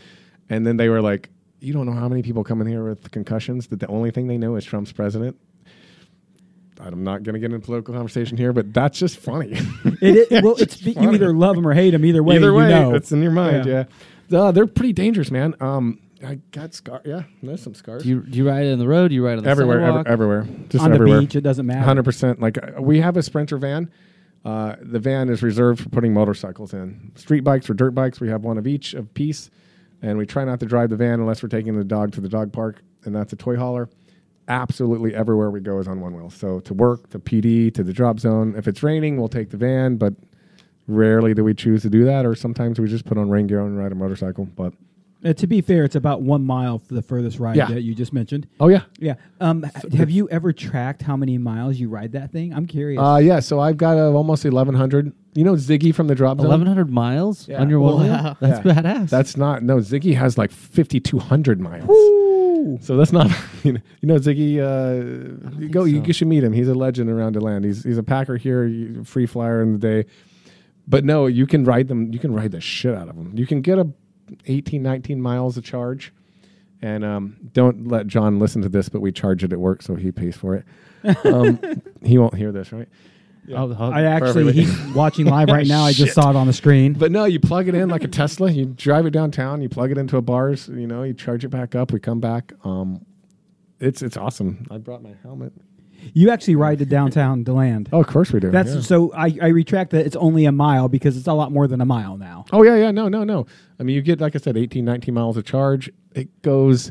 And 0.48 0.66
then 0.66 0.78
they 0.78 0.88
were 0.88 1.02
like, 1.02 1.28
You 1.60 1.74
don't 1.74 1.84
know 1.86 1.92
how 1.92 2.08
many 2.08 2.22
people 2.22 2.44
come 2.44 2.60
in 2.62 2.66
here 2.66 2.82
with 2.82 3.10
concussions 3.10 3.66
that 3.68 3.80
the 3.80 3.86
only 3.88 4.10
thing 4.10 4.26
they 4.26 4.38
know 4.38 4.56
is 4.56 4.64
Trump's 4.64 4.92
president? 4.92 5.36
I'm 6.82 7.04
not 7.04 7.22
going 7.22 7.34
to 7.34 7.38
get 7.38 7.52
into 7.52 7.64
political 7.64 7.94
conversation 7.94 8.36
here, 8.36 8.52
but 8.52 8.72
that's 8.72 8.98
just 8.98 9.18
funny. 9.18 9.58
It, 10.02 10.32
it 10.32 10.42
well, 10.44 10.54
it's 10.58 10.76
Just 10.76 10.86
you 10.86 10.94
funny. 10.94 11.14
either 11.16 11.34
love 11.34 11.54
them 11.56 11.66
or 11.68 11.74
hate 11.74 11.90
them. 11.90 12.04
Either 12.06 12.22
way, 12.22 12.36
Either 12.36 12.54
way, 12.54 12.64
you 12.64 12.70
know. 12.70 12.94
it's 12.94 13.12
in 13.12 13.22
your 13.22 13.32
mind. 13.32 13.66
Yeah. 13.66 13.84
Yeah, 14.28 14.38
Uh, 14.40 14.50
they're 14.52 14.66
pretty 14.66 14.94
dangerous, 14.94 15.30
man. 15.30 15.54
Um, 15.60 15.98
I 16.26 16.36
got 16.52 16.72
scar. 16.72 17.02
Yeah, 17.04 17.24
there's 17.42 17.62
some 17.62 17.74
scars. 17.74 18.02
do, 18.02 18.08
you, 18.08 18.20
do 18.22 18.38
you 18.38 18.48
ride 18.48 18.64
it 18.64 18.70
in 18.70 18.78
the 18.78 18.88
road? 18.88 19.08
Do 19.08 19.14
you 19.14 19.24
ride 19.26 19.34
it 19.34 19.38
on 19.38 19.44
the 19.44 19.50
everywhere, 19.50 19.80
sidewalk? 19.80 20.06
ev- 20.06 20.12
everywhere, 20.12 20.46
just 20.70 20.82
on 20.84 20.92
everywhere. 20.94 21.16
the 21.20 21.26
beach. 21.26 21.36
It 21.36 21.42
doesn't 21.42 21.66
matter. 21.66 21.80
Hundred 21.80 22.04
percent. 22.04 22.40
Like 22.40 22.56
uh, 22.56 22.80
we 22.80 23.00
have 23.00 23.16
a 23.18 23.22
Sprinter 23.22 23.58
van. 23.58 23.90
Uh, 24.42 24.76
the 24.80 24.98
van 24.98 25.28
is 25.28 25.42
reserved 25.42 25.82
for 25.82 25.90
putting 25.90 26.14
motorcycles 26.14 26.72
in. 26.72 27.12
Street 27.16 27.40
bikes 27.44 27.68
or 27.68 27.74
dirt 27.74 27.94
bikes, 27.94 28.20
we 28.20 28.28
have 28.28 28.42
one 28.42 28.56
of 28.56 28.66
each 28.66 28.94
of 28.94 29.12
piece, 29.12 29.50
and 30.00 30.16
we 30.16 30.24
try 30.24 30.44
not 30.46 30.60
to 30.60 30.66
drive 30.66 30.88
the 30.88 30.96
van 30.96 31.20
unless 31.20 31.42
we're 31.42 31.48
taking 31.50 31.76
the 31.76 31.84
dog 31.84 32.12
to 32.12 32.22
the 32.22 32.28
dog 32.28 32.50
park, 32.52 32.80
and 33.04 33.14
that's 33.14 33.34
a 33.34 33.36
toy 33.36 33.56
hauler. 33.56 33.88
Absolutely 34.50 35.14
everywhere 35.14 35.50
we 35.50 35.60
go 35.60 35.78
is 35.78 35.86
on 35.88 36.00
one 36.00 36.14
wheel. 36.14 36.28
So 36.30 36.60
to 36.60 36.74
work, 36.74 37.08
to 37.10 37.18
PD, 37.18 37.72
to 37.74 37.82
the 37.84 37.92
drop 37.92 38.18
zone. 38.18 38.54
If 38.56 38.66
it's 38.68 38.82
raining, 38.82 39.16
we'll 39.16 39.28
take 39.28 39.50
the 39.50 39.56
van, 39.56 39.96
but 39.96 40.12
rarely 40.88 41.34
do 41.34 41.44
we 41.44 41.54
choose 41.54 41.82
to 41.82 41.88
do 41.90 42.04
that. 42.04 42.26
Or 42.26 42.34
sometimes 42.34 42.80
we 42.80 42.88
just 42.88 43.04
put 43.04 43.16
on 43.16 43.30
rain 43.30 43.46
gear 43.46 43.60
and 43.60 43.78
ride 43.78 43.92
a 43.92 43.94
motorcycle. 43.94 44.46
But 44.56 44.74
Uh, 45.24 45.34
to 45.34 45.46
be 45.46 45.60
fair, 45.60 45.84
it's 45.84 45.94
about 45.96 46.22
one 46.22 46.42
mile 46.44 46.78
for 46.78 46.94
the 46.94 47.02
furthest 47.02 47.38
ride 47.38 47.54
Yeah. 47.56 47.66
that 47.66 47.82
you 47.82 47.94
just 47.94 48.12
mentioned. 48.12 48.46
oh 48.58 48.68
yeah, 48.68 48.82
Yeah. 48.98 49.14
Um, 49.40 49.64
h- 49.64 49.92
have 49.92 50.10
you 50.10 50.28
ever 50.30 50.50
tracked 50.52 51.02
how 51.02 51.14
many 51.16 51.36
miles 51.38 51.76
you 51.78 51.88
ride 51.90 52.12
that 52.12 52.32
thing? 52.32 52.52
I'm 52.54 52.66
curious. 52.66 53.00
uh, 53.00 53.20
yeah. 53.22 53.38
So 53.40 53.60
I've 53.60 53.76
got 53.76 53.98
uh, 53.98 54.10
almost 54.12 54.44
eleven 54.46 54.74
hundred. 54.74 55.12
You 55.34 55.44
know 55.44 55.52
Ziggy 55.54 55.94
from 55.94 56.08
the 56.08 56.14
drop 56.16 56.38
zone. 56.40 56.48
1,100 56.48 56.90
miles 56.90 57.46
Yeah. 57.46 57.60
on 57.60 57.70
your 57.70 57.78
one 57.80 57.94
Wow. 57.98 58.00
wheel? 58.02 58.36
That's 58.40 58.64
Yeah. 58.66 58.72
badass. 58.74 59.10
That's 59.10 59.36
not 59.36 59.62
no. 59.62 59.76
Ziggy 59.76 60.16
has 60.16 60.36
like 60.38 60.50
fifty 60.50 60.98
two 60.98 61.18
hundred 61.20 61.60
So 62.80 62.96
that's 62.96 63.12
not 63.12 63.30
you 63.64 63.74
know, 63.74 63.80
you 64.00 64.08
know 64.08 64.16
Ziggy. 64.16 64.58
Uh, 64.58 65.58
you 65.58 65.68
go, 65.68 65.84
you, 65.84 66.00
so. 66.00 66.06
you 66.06 66.12
should 66.12 66.28
meet 66.28 66.44
him. 66.44 66.52
He's 66.52 66.68
a 66.68 66.74
legend 66.74 67.10
around 67.10 67.34
DeLand. 67.34 67.64
He's 67.64 67.84
he's 67.84 67.98
a 67.98 68.02
packer 68.02 68.36
here, 68.36 69.02
free 69.04 69.26
flyer 69.26 69.62
in 69.62 69.72
the 69.72 69.78
day. 69.78 70.10
But 70.86 71.04
no, 71.04 71.26
you 71.26 71.46
can 71.46 71.64
ride 71.64 71.88
them. 71.88 72.12
You 72.12 72.18
can 72.18 72.32
ride 72.32 72.50
the 72.50 72.60
shit 72.60 72.94
out 72.94 73.08
of 73.08 73.16
them. 73.16 73.32
You 73.36 73.46
can 73.46 73.60
get 73.60 73.78
a 73.78 73.88
18, 74.46 74.82
19 74.82 75.20
miles 75.20 75.56
a 75.56 75.62
charge. 75.62 76.12
And 76.82 77.04
um, 77.04 77.36
don't 77.52 77.88
let 77.88 78.06
John 78.06 78.38
listen 78.38 78.62
to 78.62 78.68
this, 78.68 78.88
but 78.88 79.00
we 79.00 79.12
charge 79.12 79.44
it 79.44 79.52
at 79.52 79.60
work, 79.60 79.82
so 79.82 79.94
he 79.96 80.12
pays 80.12 80.36
for 80.36 80.54
it. 80.54 80.64
Um, 81.24 81.58
he 82.02 82.18
won't 82.18 82.34
hear 82.34 82.52
this, 82.52 82.72
right? 82.72 82.88
Oh, 83.52 83.76
oh, 83.78 83.90
I 83.90 84.02
actually, 84.02 84.52
he's 84.52 84.78
watching 84.94 85.26
live 85.26 85.48
right 85.48 85.66
now. 85.66 85.84
I 85.84 85.92
just 85.92 86.14
saw 86.14 86.30
it 86.30 86.36
on 86.36 86.46
the 86.46 86.52
screen. 86.52 86.92
But 86.92 87.10
no, 87.10 87.24
you 87.24 87.40
plug 87.40 87.68
it 87.68 87.74
in 87.74 87.88
like 87.88 88.04
a 88.04 88.08
Tesla. 88.08 88.50
You 88.50 88.66
drive 88.66 89.06
it 89.06 89.10
downtown. 89.10 89.62
You 89.62 89.68
plug 89.68 89.90
it 89.90 89.98
into 89.98 90.16
a 90.16 90.22
bars. 90.22 90.68
You 90.68 90.86
know, 90.86 91.02
you 91.02 91.14
charge 91.14 91.44
it 91.44 91.48
back 91.48 91.74
up. 91.74 91.92
We 91.92 92.00
come 92.00 92.20
back. 92.20 92.52
Um, 92.64 93.04
it's 93.80 94.02
it's 94.02 94.16
awesome. 94.16 94.66
I 94.70 94.78
brought 94.78 95.02
my 95.02 95.14
helmet. 95.22 95.52
You 96.14 96.30
actually 96.30 96.56
ride 96.56 96.78
to 96.78 96.86
downtown 96.86 97.44
DeLand. 97.44 97.90
Oh, 97.92 98.00
of 98.00 98.06
course 98.06 98.32
we 98.32 98.40
do. 98.40 98.50
That's 98.50 98.74
yeah. 98.74 98.80
so. 98.80 99.12
I, 99.12 99.36
I 99.42 99.48
retract 99.48 99.90
that. 99.90 100.06
It's 100.06 100.16
only 100.16 100.44
a 100.44 100.52
mile 100.52 100.88
because 100.88 101.16
it's 101.16 101.26
a 101.26 101.32
lot 101.32 101.52
more 101.52 101.66
than 101.66 101.80
a 101.80 101.84
mile 101.84 102.16
now. 102.16 102.44
Oh 102.52 102.62
yeah, 102.62 102.76
yeah, 102.76 102.90
no, 102.90 103.08
no, 103.08 103.24
no. 103.24 103.46
I 103.78 103.82
mean, 103.82 103.96
you 103.96 104.02
get 104.02 104.20
like 104.20 104.34
I 104.34 104.38
said, 104.38 104.56
18, 104.56 104.84
19 104.84 105.14
miles 105.14 105.36
of 105.36 105.44
charge. 105.44 105.90
It 106.14 106.42
goes 106.42 106.90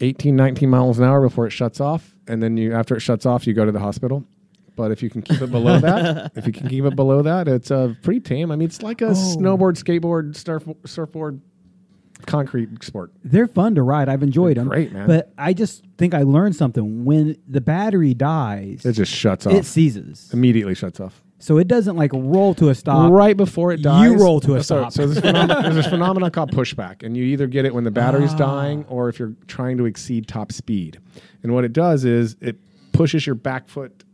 18, 0.00 0.34
19 0.34 0.68
miles 0.70 0.98
an 0.98 1.04
hour 1.04 1.20
before 1.20 1.46
it 1.46 1.50
shuts 1.50 1.80
off, 1.80 2.14
and 2.26 2.42
then 2.42 2.56
you 2.56 2.72
after 2.72 2.96
it 2.96 3.00
shuts 3.00 3.26
off, 3.26 3.46
you 3.46 3.54
go 3.54 3.64
to 3.64 3.72
the 3.72 3.80
hospital. 3.80 4.24
But 4.82 4.90
if 4.90 5.00
you 5.00 5.08
can 5.10 5.22
keep 5.22 5.40
it 5.40 5.50
below 5.52 5.78
that, 5.78 6.32
if 6.34 6.44
you 6.44 6.52
can 6.52 6.68
keep 6.68 6.84
it 6.84 6.96
below 6.96 7.22
that, 7.22 7.46
it's 7.46 7.70
uh, 7.70 7.94
pretty 8.02 8.18
tame. 8.18 8.50
I 8.50 8.56
mean, 8.56 8.66
it's 8.66 8.82
like 8.82 9.00
a 9.00 9.10
Oh. 9.10 9.12
snowboard, 9.12 9.78
skateboard, 9.80 10.36
surf, 10.36 10.64
surfboard. 10.84 11.40
concrete 12.26 12.82
sport. 12.82 13.12
They're 13.24 13.46
fun 13.46 13.76
to 13.76 13.82
ride. 13.82 14.08
I've 14.08 14.22
enjoyed 14.24 14.56
They're 14.56 14.64
them. 14.64 14.68
great, 14.70 14.92
man. 14.92 15.06
But 15.06 15.32
I 15.38 15.52
just 15.52 15.84
think 15.98 16.14
I 16.14 16.22
learned 16.22 16.56
something. 16.56 17.04
When 17.04 17.36
the 17.48 17.60
battery 17.60 18.12
dies, 18.14 18.84
It 18.84 18.94
just 18.94 19.12
shuts 19.12 19.46
off. 19.46 19.52
it 19.54 19.64
seizes. 19.66 20.30
Immediately 20.32 20.74
shuts 20.74 20.98
off. 20.98 21.22
So 21.38 21.58
it 21.58 21.66
doesn't 21.68 21.96
like 21.96 22.10
roll 22.12 22.54
to 22.54 22.68
a 22.68 22.74
stop. 22.74 23.10
right 23.12 23.36
before 23.36 23.72
it 23.72 23.82
dies. 23.82 24.10
you 24.10 24.16
roll 24.16 24.40
to 24.40 24.54
a 24.56 24.62
stop. 24.64 24.92
So 24.92 25.06
there's, 25.06 25.20
this 25.22 25.24
phenom- 25.32 25.62
there's 25.62 25.74
this 25.74 25.86
phenomenon 25.88 26.30
called 26.30 26.52
pushback, 26.52 27.02
and 27.04 27.16
you 27.16 27.24
either 27.24 27.46
get 27.48 27.64
it 27.64 27.72
when 27.74 27.84
the 27.84 27.90
battery's 27.92 28.32
Ah. 28.34 28.38
dying 28.38 28.84
or 28.88 29.08
if 29.08 29.18
you're 29.18 29.34
trying 29.46 29.76
to 29.78 29.84
exceed 29.86 30.26
top 30.28 30.50
speed. 30.52 30.98
And 31.44 31.52
what 31.54 31.64
it 31.64 31.72
does 31.72 32.04
is 32.04 32.36
it 32.40 32.56
pushes 32.92 33.26
your 33.26 33.34
back 33.34 33.68
foot, 33.68 34.04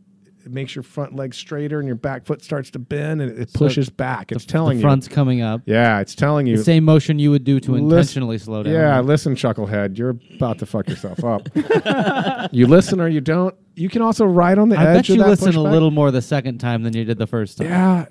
it 0.45 0.51
makes 0.51 0.75
your 0.75 0.83
front 0.83 1.15
leg 1.15 1.33
straighter, 1.33 1.79
and 1.79 1.87
your 1.87 1.95
back 1.95 2.25
foot 2.25 2.41
starts 2.43 2.69
to 2.71 2.79
bend, 2.79 3.21
and 3.21 3.37
it 3.37 3.49
So 3.49 3.59
pushes 3.59 3.89
back. 3.89 4.31
It's 4.31 4.45
telling 4.45 4.77
the 4.77 4.81
you. 4.81 4.87
front's 4.87 5.07
coming 5.07 5.41
up. 5.41 5.61
Yeah, 5.65 5.99
it's 5.99 6.15
telling 6.15 6.47
you. 6.47 6.57
The 6.57 6.63
same 6.63 6.85
motion 6.85 7.19
you 7.19 7.31
would 7.31 7.43
do 7.43 7.59
to 7.59 7.71
Listen- 7.73 7.85
intentionally 7.89 8.37
slow 8.37 8.63
down. 8.63 8.73
Yeah, 8.73 8.99
listen, 9.01 9.35
chucklehead, 9.35 9.97
you're 9.97 10.17
about 10.35 10.59
to 10.59 10.65
fuck 10.65 10.87
yourself 10.89 11.23
up. 11.23 11.49
you 12.53 12.67
listen 12.67 12.99
or 13.01 13.07
you 13.07 13.21
don't. 13.21 13.53
You 13.75 13.89
can 13.89 14.01
also 14.01 14.25
ride 14.25 14.57
on 14.57 14.69
the 14.69 14.77
I 14.77 14.83
edge 14.83 14.87
I 14.87 14.93
bet 14.93 15.09
you 15.09 15.15
of 15.15 15.19
that 15.21 15.29
listen 15.29 15.55
a 15.55 15.61
little 15.63 15.91
more 15.91 16.11
the 16.11 16.21
second 16.21 16.57
time 16.59 16.83
than 16.83 16.95
you 16.95 17.05
did 17.05 17.17
the 17.17 17.27
first 17.27 17.57
time. 17.57 17.67
Yeah. 17.67 18.05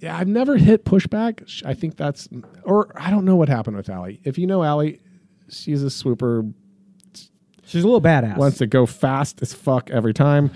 Yeah, 0.00 0.16
I've 0.16 0.26
never 0.26 0.56
hit 0.56 0.84
pushback. 0.84 1.62
I 1.64 1.74
think 1.74 1.96
that's, 1.96 2.28
or 2.64 2.92
I 3.00 3.08
don't 3.10 3.24
know 3.24 3.36
what 3.36 3.48
happened 3.48 3.76
with 3.76 3.88
Allie. 3.88 4.20
If 4.24 4.36
you 4.36 4.48
know 4.48 4.64
Allie, 4.64 5.00
she's 5.48 5.82
a 5.84 5.90
swooper, 5.90 6.44
She's 7.64 7.84
a 7.84 7.86
little 7.86 8.00
badass. 8.02 8.36
wants 8.36 8.58
to 8.58 8.66
go 8.66 8.84
fast 8.84 9.40
as 9.42 9.54
fuck 9.54 9.90
every 9.90 10.12
time. 10.12 10.50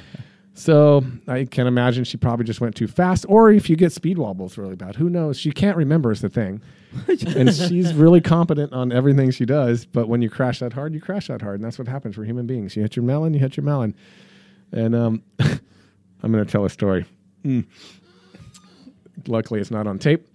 So 0.56 1.04
I 1.28 1.44
can 1.44 1.66
imagine 1.66 2.04
she 2.04 2.16
probably 2.16 2.46
just 2.46 2.62
went 2.62 2.74
too 2.74 2.88
fast. 2.88 3.26
Or 3.28 3.50
if 3.50 3.68
you 3.68 3.76
get 3.76 3.92
speed 3.92 4.16
wobbles 4.16 4.56
really 4.56 4.74
bad, 4.74 4.96
who 4.96 5.10
knows? 5.10 5.38
She 5.38 5.52
can't 5.52 5.76
remember 5.76 6.10
is 6.10 6.22
the 6.22 6.30
thing. 6.30 6.62
and 7.36 7.54
she's 7.54 7.92
really 7.92 8.22
competent 8.22 8.72
on 8.72 8.90
everything 8.90 9.30
she 9.30 9.44
does. 9.44 9.84
But 9.84 10.08
when 10.08 10.22
you 10.22 10.30
crash 10.30 10.60
that 10.60 10.72
hard, 10.72 10.94
you 10.94 11.00
crash 11.00 11.28
that 11.28 11.42
hard. 11.42 11.56
And 11.56 11.64
that's 11.64 11.78
what 11.78 11.88
happens 11.88 12.14
for 12.14 12.24
human 12.24 12.46
beings. 12.46 12.74
You 12.74 12.80
hit 12.80 12.96
your 12.96 13.04
melon, 13.04 13.34
you 13.34 13.40
hit 13.40 13.58
your 13.58 13.64
melon. 13.64 13.94
And 14.72 14.94
um, 14.94 15.22
I'm 15.40 16.32
going 16.32 16.42
to 16.42 16.50
tell 16.50 16.64
a 16.64 16.70
story. 16.70 17.04
Mm. 17.44 17.66
Luckily, 19.28 19.60
it's 19.60 19.70
not 19.70 19.86
on 19.86 19.98
tape. 19.98 20.26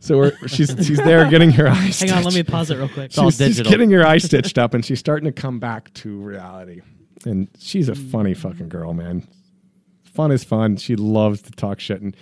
So 0.00 0.16
we're, 0.18 0.48
she's 0.48 0.74
she's 0.84 0.98
there 0.98 1.28
getting 1.30 1.52
her 1.52 1.68
eyes. 1.68 2.00
Hang 2.00 2.12
on, 2.12 2.24
let 2.24 2.34
me 2.34 2.42
pause 2.42 2.70
it 2.70 2.78
real 2.78 2.88
quick. 2.88 3.16
all 3.16 3.30
She's, 3.30 3.38
she's 3.38 3.56
digital. 3.56 3.70
getting 3.70 3.90
her 3.92 4.04
eye 4.04 4.18
stitched 4.18 4.58
up, 4.58 4.74
and 4.74 4.84
she's 4.84 4.98
starting 4.98 5.26
to 5.26 5.32
come 5.32 5.58
back 5.60 5.92
to 5.94 6.16
reality. 6.18 6.80
And 7.24 7.48
she's 7.58 7.88
a 7.88 7.94
funny 7.94 8.34
fucking 8.34 8.68
girl, 8.68 8.92
man. 8.92 9.26
Fun 10.18 10.32
is 10.32 10.42
fun. 10.42 10.76
She 10.76 10.96
loves 10.96 11.42
to 11.42 11.52
talk 11.52 11.78
shit, 11.78 12.00
and 12.00 12.16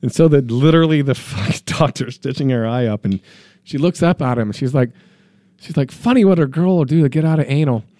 and 0.00 0.10
so 0.10 0.26
that 0.28 0.50
literally 0.50 1.02
the 1.02 1.14
fucking 1.14 1.60
doctor 1.66 2.10
stitching 2.10 2.48
her 2.48 2.66
eye 2.66 2.86
up, 2.86 3.04
and 3.04 3.20
she 3.62 3.76
looks 3.76 4.02
up 4.02 4.22
at 4.22 4.38
him, 4.38 4.48
and 4.48 4.56
she's 4.56 4.72
like, 4.72 4.88
she's 5.60 5.76
like, 5.76 5.90
funny 5.90 6.24
what 6.24 6.38
a 6.38 6.46
girl 6.46 6.78
will 6.78 6.86
do 6.86 7.02
to 7.02 7.10
get 7.10 7.26
out 7.26 7.38
of 7.38 7.44
anal. 7.46 7.84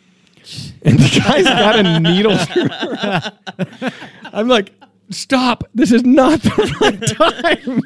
And 0.82 0.98
the 0.98 1.20
guy's 1.22 1.44
got 1.44 1.78
a 1.78 2.00
needle 2.00 2.34
through 2.46 2.68
her. 2.68 3.92
I'm 4.32 4.48
like, 4.48 4.72
stop. 5.10 5.64
This 5.74 5.92
is 5.92 6.02
not 6.02 6.40
the 6.40 6.76
right 6.80 7.64
time. 7.66 7.82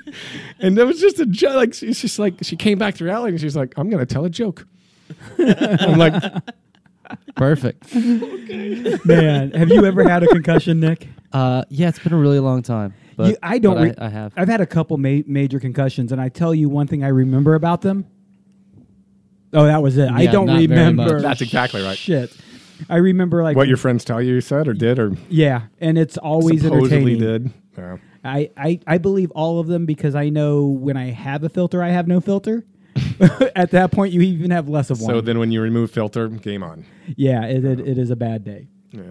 And 0.60 0.78
it 0.78 0.84
was 0.84 1.00
just 1.00 1.18
a 1.18 1.26
joke. 1.26 1.56
Like, 1.56 1.74
she's 1.74 2.00
just 2.00 2.20
like, 2.20 2.34
she 2.42 2.54
came 2.54 2.78
back 2.78 2.94
to 2.98 3.04
reality 3.04 3.32
and 3.32 3.40
she's 3.40 3.56
like, 3.56 3.74
I'm 3.76 3.90
going 3.90 4.06
to 4.06 4.06
tell 4.06 4.24
a 4.24 4.30
joke. 4.30 4.68
I'm 5.36 5.98
like, 5.98 6.14
Perfect. 7.36 7.94
Man, 9.04 9.50
have 9.52 9.70
you 9.70 9.84
ever 9.84 10.08
had 10.08 10.22
a 10.22 10.26
concussion, 10.28 10.80
Nick? 10.80 11.08
Uh, 11.34 11.64
yeah, 11.68 11.88
it's 11.88 11.98
been 11.98 12.12
a 12.12 12.18
really 12.18 12.38
long 12.40 12.62
time. 12.62 12.94
But 13.16 13.30
You- 13.30 13.36
I 13.42 13.58
don't. 13.58 13.74
but 13.76 13.82
re- 13.82 13.94
I, 13.98 14.06
I 14.06 14.08
have. 14.08 14.32
I've 14.36 14.48
had 14.48 14.60
a 14.60 14.66
couple 14.66 14.96
ma- 14.98 15.20
major 15.26 15.60
concussions, 15.60 16.12
and 16.12 16.20
I 16.20 16.28
tell 16.28 16.54
you 16.54 16.68
one 16.68 16.86
thing 16.86 17.04
I 17.04 17.08
remember 17.08 17.54
about 17.56 17.82
them. 17.82 18.06
Oh, 19.52 19.64
that 19.66 19.82
was 19.82 19.96
it. 19.98 20.10
I 20.10 20.26
don't 20.26 20.46
not 20.46 20.54
very 20.54 20.66
remember. 20.66 21.14
much. 21.14 21.22
That's 21.22 21.40
exactly 21.40 21.82
right. 21.82 21.96
Shit. 21.98 22.36
I 22.88 22.96
remember 22.96 23.42
like 23.42 23.56
what 23.56 23.68
your 23.68 23.76
friends 23.76 24.04
tell 24.04 24.20
you 24.20 24.34
you 24.34 24.40
said 24.40 24.66
or 24.66 24.72
did 24.74 24.98
or 24.98 25.12
yeah, 25.28 25.62
and 25.80 25.96
it's 25.96 26.16
always 26.18 26.62
supposedly 26.62 27.14
entertaining. 27.14 27.18
did. 27.20 27.52
Yeah. 27.78 27.96
I, 28.24 28.50
I 28.56 28.80
I 28.86 28.98
believe 28.98 29.30
all 29.32 29.60
of 29.60 29.66
them 29.68 29.86
because 29.86 30.14
I 30.16 30.28
know 30.28 30.66
when 30.66 30.96
I 30.96 31.10
have 31.10 31.44
a 31.44 31.48
filter, 31.48 31.82
I 31.82 31.90
have 31.90 32.08
no 32.08 32.20
filter. 32.20 32.64
At 33.56 33.70
that 33.72 33.90
point, 33.92 34.12
you 34.12 34.20
even 34.22 34.50
have 34.50 34.68
less 34.68 34.90
of 34.90 35.00
one. 35.00 35.10
So 35.10 35.20
then 35.20 35.38
when 35.38 35.52
you 35.52 35.60
remove 35.60 35.90
filter, 35.92 36.28
game 36.28 36.62
on. 36.62 36.84
yeah, 37.16 37.44
it, 37.44 37.64
it, 37.64 37.80
it 37.80 37.98
is 37.98 38.10
a 38.10 38.16
bad 38.16 38.44
day. 38.44 38.68
Yeah. 38.90 39.02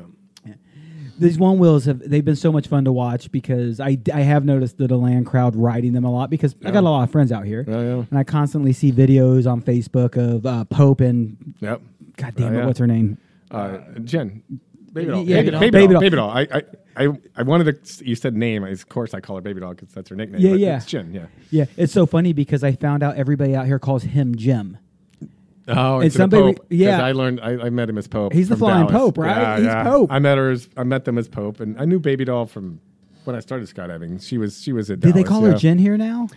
These 1.19 1.37
one 1.37 1.59
wheels 1.59 1.85
have 1.85 1.99
they've 1.99 2.25
been 2.25 2.35
so 2.35 2.51
much 2.51 2.67
fun 2.67 2.85
to 2.85 2.91
watch 2.91 3.31
because 3.31 3.79
I, 3.79 3.97
I 4.13 4.21
have 4.21 4.45
noticed 4.45 4.77
the 4.77 4.87
DeLand 4.87 5.25
crowd 5.25 5.55
riding 5.55 5.93
them 5.93 6.03
a 6.05 6.11
lot 6.11 6.29
because 6.29 6.55
I 6.65 6.71
got 6.71 6.83
a 6.83 6.89
lot 6.89 7.03
of 7.03 7.11
friends 7.11 7.31
out 7.31 7.45
here 7.45 7.63
Yeah, 7.67 7.81
yeah. 7.81 8.05
and 8.09 8.17
I 8.17 8.23
constantly 8.23 8.73
see 8.73 8.91
videos 8.91 9.49
on 9.49 9.61
Facebook 9.61 10.17
of 10.17 10.45
uh, 10.45 10.65
Pope 10.65 11.01
and 11.01 11.53
Yep. 11.59 11.81
God 12.17 12.35
damn 12.35 12.47
Oh, 12.47 12.49
it, 12.55 12.59
yeah. 12.59 12.65
what's 12.65 12.79
her 12.79 12.87
name? 12.87 13.17
Uh, 13.51 13.77
Jen. 14.03 14.43
Baby 14.91 15.11
doll. 15.11 15.23
Yeah, 15.23 15.37
baby, 15.41 15.51
doll. 15.51 15.59
baby, 15.59 15.87
doll. 15.87 16.01
Baby 16.01 16.15
doll. 16.15 16.29
I, 16.29 16.41
I, 16.51 16.61
I, 16.95 17.07
I 17.37 17.41
wanted 17.43 17.83
to. 17.85 18.05
You 18.07 18.13
said 18.15 18.35
name. 18.35 18.63
Of 18.63 18.87
course, 18.89 19.13
I 19.15 19.19
call 19.21 19.35
her 19.37 19.41
baby 19.41 19.59
doll 19.59 19.71
because 19.73 19.89
that's 19.89 20.09
her 20.09 20.15
nickname. 20.15 20.39
Yeah, 20.41 20.53
yeah. 20.53 20.77
It's 20.77 20.85
Jen. 20.85 21.11
Yeah. 21.13 21.25
Yeah, 21.49 21.65
it's 21.77 21.91
so 21.93 22.05
funny 22.05 22.33
because 22.33 22.63
I 22.63 22.73
found 22.73 23.01
out 23.01 23.15
everybody 23.15 23.55
out 23.55 23.65
here 23.65 23.79
calls 23.79 24.03
him 24.03 24.35
Jim. 24.35 24.77
Oh, 25.67 25.99
And 26.01 26.11
somebody- 26.11 26.53
Pope. 26.55 26.65
yeah. 26.69 27.03
I 27.03 27.11
learned. 27.13 27.39
I, 27.41 27.51
I 27.65 27.69
met 27.69 27.89
him 27.89 27.97
as 27.97 28.07
Pope. 28.07 28.33
He's 28.33 28.49
the 28.49 28.57
flying 28.57 28.87
Dallas. 28.87 28.99
Pope, 29.01 29.17
right? 29.17 29.29
Yeah, 29.37 29.55
He's 29.57 29.65
yeah. 29.65 29.83
Pope. 29.83 30.11
I 30.11 30.19
met 30.19 30.37
her. 30.37 30.51
As, 30.51 30.67
I 30.75 30.83
met 30.83 31.05
them 31.05 31.17
as 31.17 31.27
Pope, 31.29 31.59
and 31.61 31.79
I 31.79 31.85
knew 31.85 31.99
Baby 31.99 32.25
Doll 32.25 32.45
from 32.45 32.79
when 33.23 33.35
I 33.35 33.39
started 33.39 33.67
skydiving. 33.69 34.21
She 34.21 34.37
was. 34.37 34.61
She 34.61 34.73
was 34.73 34.89
at. 34.91 34.99
Did 34.99 35.13
they 35.13 35.23
call 35.23 35.41
yeah. 35.43 35.51
her 35.53 35.57
Jen 35.57 35.77
here 35.77 35.97
now? 35.97 36.27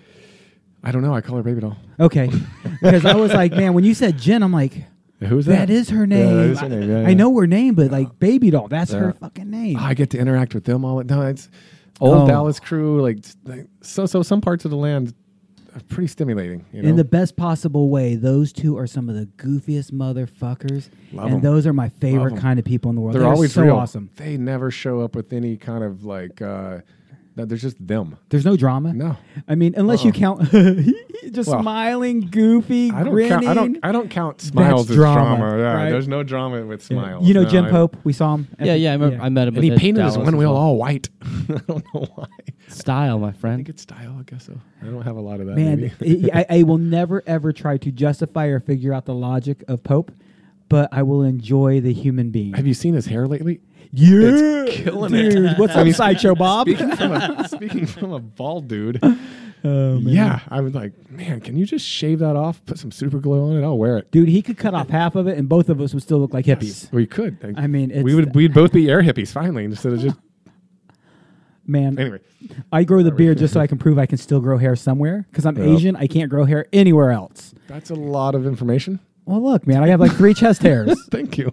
I 0.85 0.93
don't 0.93 1.03
know. 1.03 1.13
I 1.15 1.21
call 1.21 1.37
her 1.37 1.43
Baby 1.43 1.61
Doll. 1.63 1.77
Okay, 1.99 2.31
because 2.81 3.05
I 3.05 3.17
was 3.17 3.33
like, 3.33 3.51
man, 3.53 3.75
when 3.75 3.83
you 3.83 3.95
said 3.95 4.17
Jen, 4.19 4.43
I'm 4.45 4.53
like, 4.53 4.85
Who's 5.21 5.47
that? 5.47 5.67
that 5.67 5.71
is 5.71 5.91
her 5.91 6.01
Yeah, 6.01 6.05
name. 6.05 6.37
that 6.37 6.47
is 6.51 6.61
her 6.61 6.69
name. 6.69 6.89
Yeah, 6.91 7.09
I 7.09 7.15
know 7.15 7.37
her 7.37 7.47
name, 7.49 7.75
but 7.75 7.91
like 7.91 8.19
Baby 8.21 8.51
Doll, 8.51 8.69
that's 8.69 8.93
her 8.93 9.13
fucking 9.15 9.51
name. 9.51 9.77
I 9.79 9.95
get 9.95 10.11
to 10.11 10.19
interact 10.19 10.55
with 10.55 10.65
them 10.65 10.85
all. 10.85 10.99
the 10.99 11.05
No, 11.05 11.23
it's 11.23 11.49
old 12.01 12.19
Oh. 12.23 12.27
Dallas 12.29 12.61
crew. 12.61 13.03
Like, 13.03 13.19
like 13.45 13.67
so. 13.81 14.07
So 14.07 14.23
some 14.23 14.41
parts 14.41 14.65
of 14.65 14.71
DeLand 14.71 15.13
pretty 15.83 16.09
stimulating. 16.09 16.65
You 16.73 16.83
know? 16.83 16.89
In 16.89 16.97
the 16.97 17.05
best 17.05 17.37
possible 17.37 17.89
way, 17.91 18.15
those 18.15 18.53
two 18.53 18.77
are 18.79 18.87
some 18.87 19.09
of 19.09 19.15
the 19.15 19.27
goofiest 19.37 19.93
motherfuckers, 19.93 20.89
Love 21.13 21.27
and 21.27 21.35
'em. 21.37 21.41
those 21.43 21.67
are 21.67 21.73
my 21.73 21.89
favorite 21.89 22.35
'em. 22.35 22.39
kind 22.41 22.59
of 22.59 22.65
people 22.65 22.89
in 22.91 22.95
the 22.97 23.01
world. 23.03 23.15
They're, 23.15 23.23
They're, 23.23 23.33
always 23.33 23.53
so 23.53 23.63
real. 23.63 23.77
awesome. 23.77 24.11
They 24.17 24.37
never 24.37 24.71
show 24.71 25.01
up 25.01 25.15
with 25.17 25.33
any 25.33 25.57
kind 25.57 25.85
of 25.85 26.05
like. 26.05 26.41
uh 26.43 26.79
no, 27.37 27.45
They're 27.45 27.59
just 27.59 27.85
them. 27.87 28.17
There's 28.31 28.45
no 28.47 28.57
drama. 28.57 28.93
No. 28.95 29.17
I 29.47 29.55
mean, 29.55 29.75
unless 29.77 30.03
you 30.05 30.11
uh-uh. 30.11 30.19
count 30.19 30.41
just 31.33 31.49
Well, 31.51 31.61
smiling, 31.61 32.29
goofy, 32.31 32.91
I 32.91 33.03
don't 33.05 33.13
grinning. 33.13 33.31
count. 33.31 33.47
I 33.47 33.55
don't. 33.55 33.79
I 33.83 33.93
don't 33.93 34.11
count 34.11 34.41
smiles 34.41 34.89
as 34.91 34.97
drama, 34.97 35.37
drama. 35.37 35.59
Yeah, 35.59 35.73
right? 35.75 35.91
there's 35.91 36.09
no 36.09 36.23
drama 36.23 36.65
with 36.65 36.81
Yeah. 36.91 36.99
smiles. 37.01 37.27
You 37.29 37.35
know 37.35 37.43
No, 37.43 37.49
Jim 37.51 37.65
I- 37.67 37.71
Pope? 37.71 37.97
We 38.05 38.13
saw 38.15 38.35
him. 38.37 38.49
at 38.59 38.67
yeah, 38.67 38.73
the- 38.73 38.79
yeah. 38.79 38.91
I, 38.91 38.93
remember, 38.95 39.23
I 39.23 39.29
met 39.29 39.49
him. 39.49 39.55
and 39.57 39.65
he 39.65 39.71
at 39.73 39.79
painted 39.79 40.05
his 40.05 40.17
one 40.17 40.29
as 40.29 40.35
wheel 40.35 40.53
well. 40.53 40.61
all 40.63 40.77
white. 40.79 41.09
I 41.23 41.61
don't 41.69 41.85
know 41.95 42.07
why. 42.15 42.27
style, 42.69 43.19
my 43.19 43.33
friend. 43.33 43.37
I 43.37 43.39
friend. 43.41 43.59
think 43.59 43.69
it's 43.69 43.83
style. 43.83 44.17
I 44.19 44.23
guess 44.23 44.47
so. 44.47 44.59
I 44.83 44.87
don't 44.87 45.03
have 45.03 45.17
a 45.17 45.21
lot 45.21 45.41
of 45.41 45.47
that. 45.47 45.57
Man, 45.57 45.93
maybe. 46.01 46.33
I, 46.33 46.47
I 46.49 46.63
will 46.63 46.79
never 46.79 47.23
ever 47.27 47.53
try 47.53 47.77
to 47.77 47.93
justify 47.93 48.47
or 48.47 48.61
figure 48.61 48.95
out 48.95 49.05
the 49.05 49.15
logic 49.15 49.63
of 49.69 49.83
Pope, 49.83 50.11
but 50.71 50.89
I 50.91 51.03
will 51.03 51.23
enjoy 51.23 51.81
the 51.81 51.93
human 51.93 52.31
being. 52.31 52.55
have 52.55 52.67
you 52.67 52.75
seen 52.75 52.95
his 52.95 53.07
hair 53.07 53.27
lately? 53.29 53.61
Yeah, 53.93 54.65
It's 54.67 54.77
killing 54.77 55.15
it. 55.15 55.59
What's 55.59 55.75
up, 55.75 55.85
mean, 55.85 55.95
sideshow 55.95 56.35
Bob? 56.35 56.67
Speaking 56.69 56.97
from 56.97 57.13
a, 57.13 57.49
speaking 57.51 57.87
from 57.87 58.13
a 58.13 58.19
bald 58.19 58.69
dude, 58.69 59.01
Oh, 59.65 59.99
man. 59.99 60.03
yeah, 60.03 60.41
I 60.49 60.61
was 60.61 60.75
like, 60.75 60.93
man, 61.11 61.41
can 61.41 61.57
you 61.57 61.67
just 61.67 61.85
shave 61.85 62.21
that 62.21 62.37
off? 62.37 62.65
Put 62.67 62.79
some 62.79 62.93
super 62.93 63.19
glue 63.19 63.51
on 63.51 63.57
it. 63.57 63.65
I'll 63.65 63.79
wear 63.79 63.97
it. 63.99 64.11
dude, 64.13 64.29
he 64.29 64.41
could 64.43 64.57
cut 64.59 64.75
off 64.75 64.89
half 64.91 65.17
of 65.17 65.27
it, 65.27 65.37
and 65.39 65.49
both 65.49 65.69
of 65.69 65.81
us 65.81 65.93
would 65.93 66.03
still 66.05 66.19
look 66.19 66.33
like 66.33 66.45
hippies. 66.45 66.91
We 66.93 67.07
could. 67.07 67.55
I 67.57 67.67
mean, 67.67 67.91
it's 67.91 68.05
we 68.05 68.15
would. 68.15 68.35
We'd 68.35 68.55
both 68.55 68.73
be 68.73 68.89
air 68.91 69.03
hippies 69.03 69.33
finally 69.33 69.65
instead 69.65 69.93
of 69.95 70.01
just. 70.01 70.17
Man, 71.69 71.99
Anyway, 71.99 72.21
I 72.71 72.85
grow 72.85 73.03
the 73.03 73.11
beard 73.11 73.39
just 73.39 73.53
so 73.53 73.59
I 73.61 73.67
can 73.67 73.77
prove 73.77 73.99
I 73.99 74.07
can 74.07 74.19
still 74.19 74.39
grow 74.39 74.57
hair 74.57 74.77
somewhere. 74.77 75.27
Because 75.29 75.45
I'm 75.45 75.57
Yeah. 75.57 75.75
Asian, 75.75 75.97
I 75.97 76.07
can't 76.07 76.31
grow 76.31 76.45
hair 76.45 76.67
anywhere 76.73 77.11
else. 77.11 77.55
that's 77.67 77.91
a 77.91 77.95
lot 77.97 78.37
of 78.37 78.47
information. 78.47 79.01
Well, 79.27 79.43
look, 79.43 79.67
man, 79.67 79.83
I 79.83 79.89
have 79.89 79.99
like 80.01 80.13
three 80.13 80.35
chest 80.35 80.63
hairs. 80.63 80.97
Thank 81.11 81.37
you. 81.37 81.51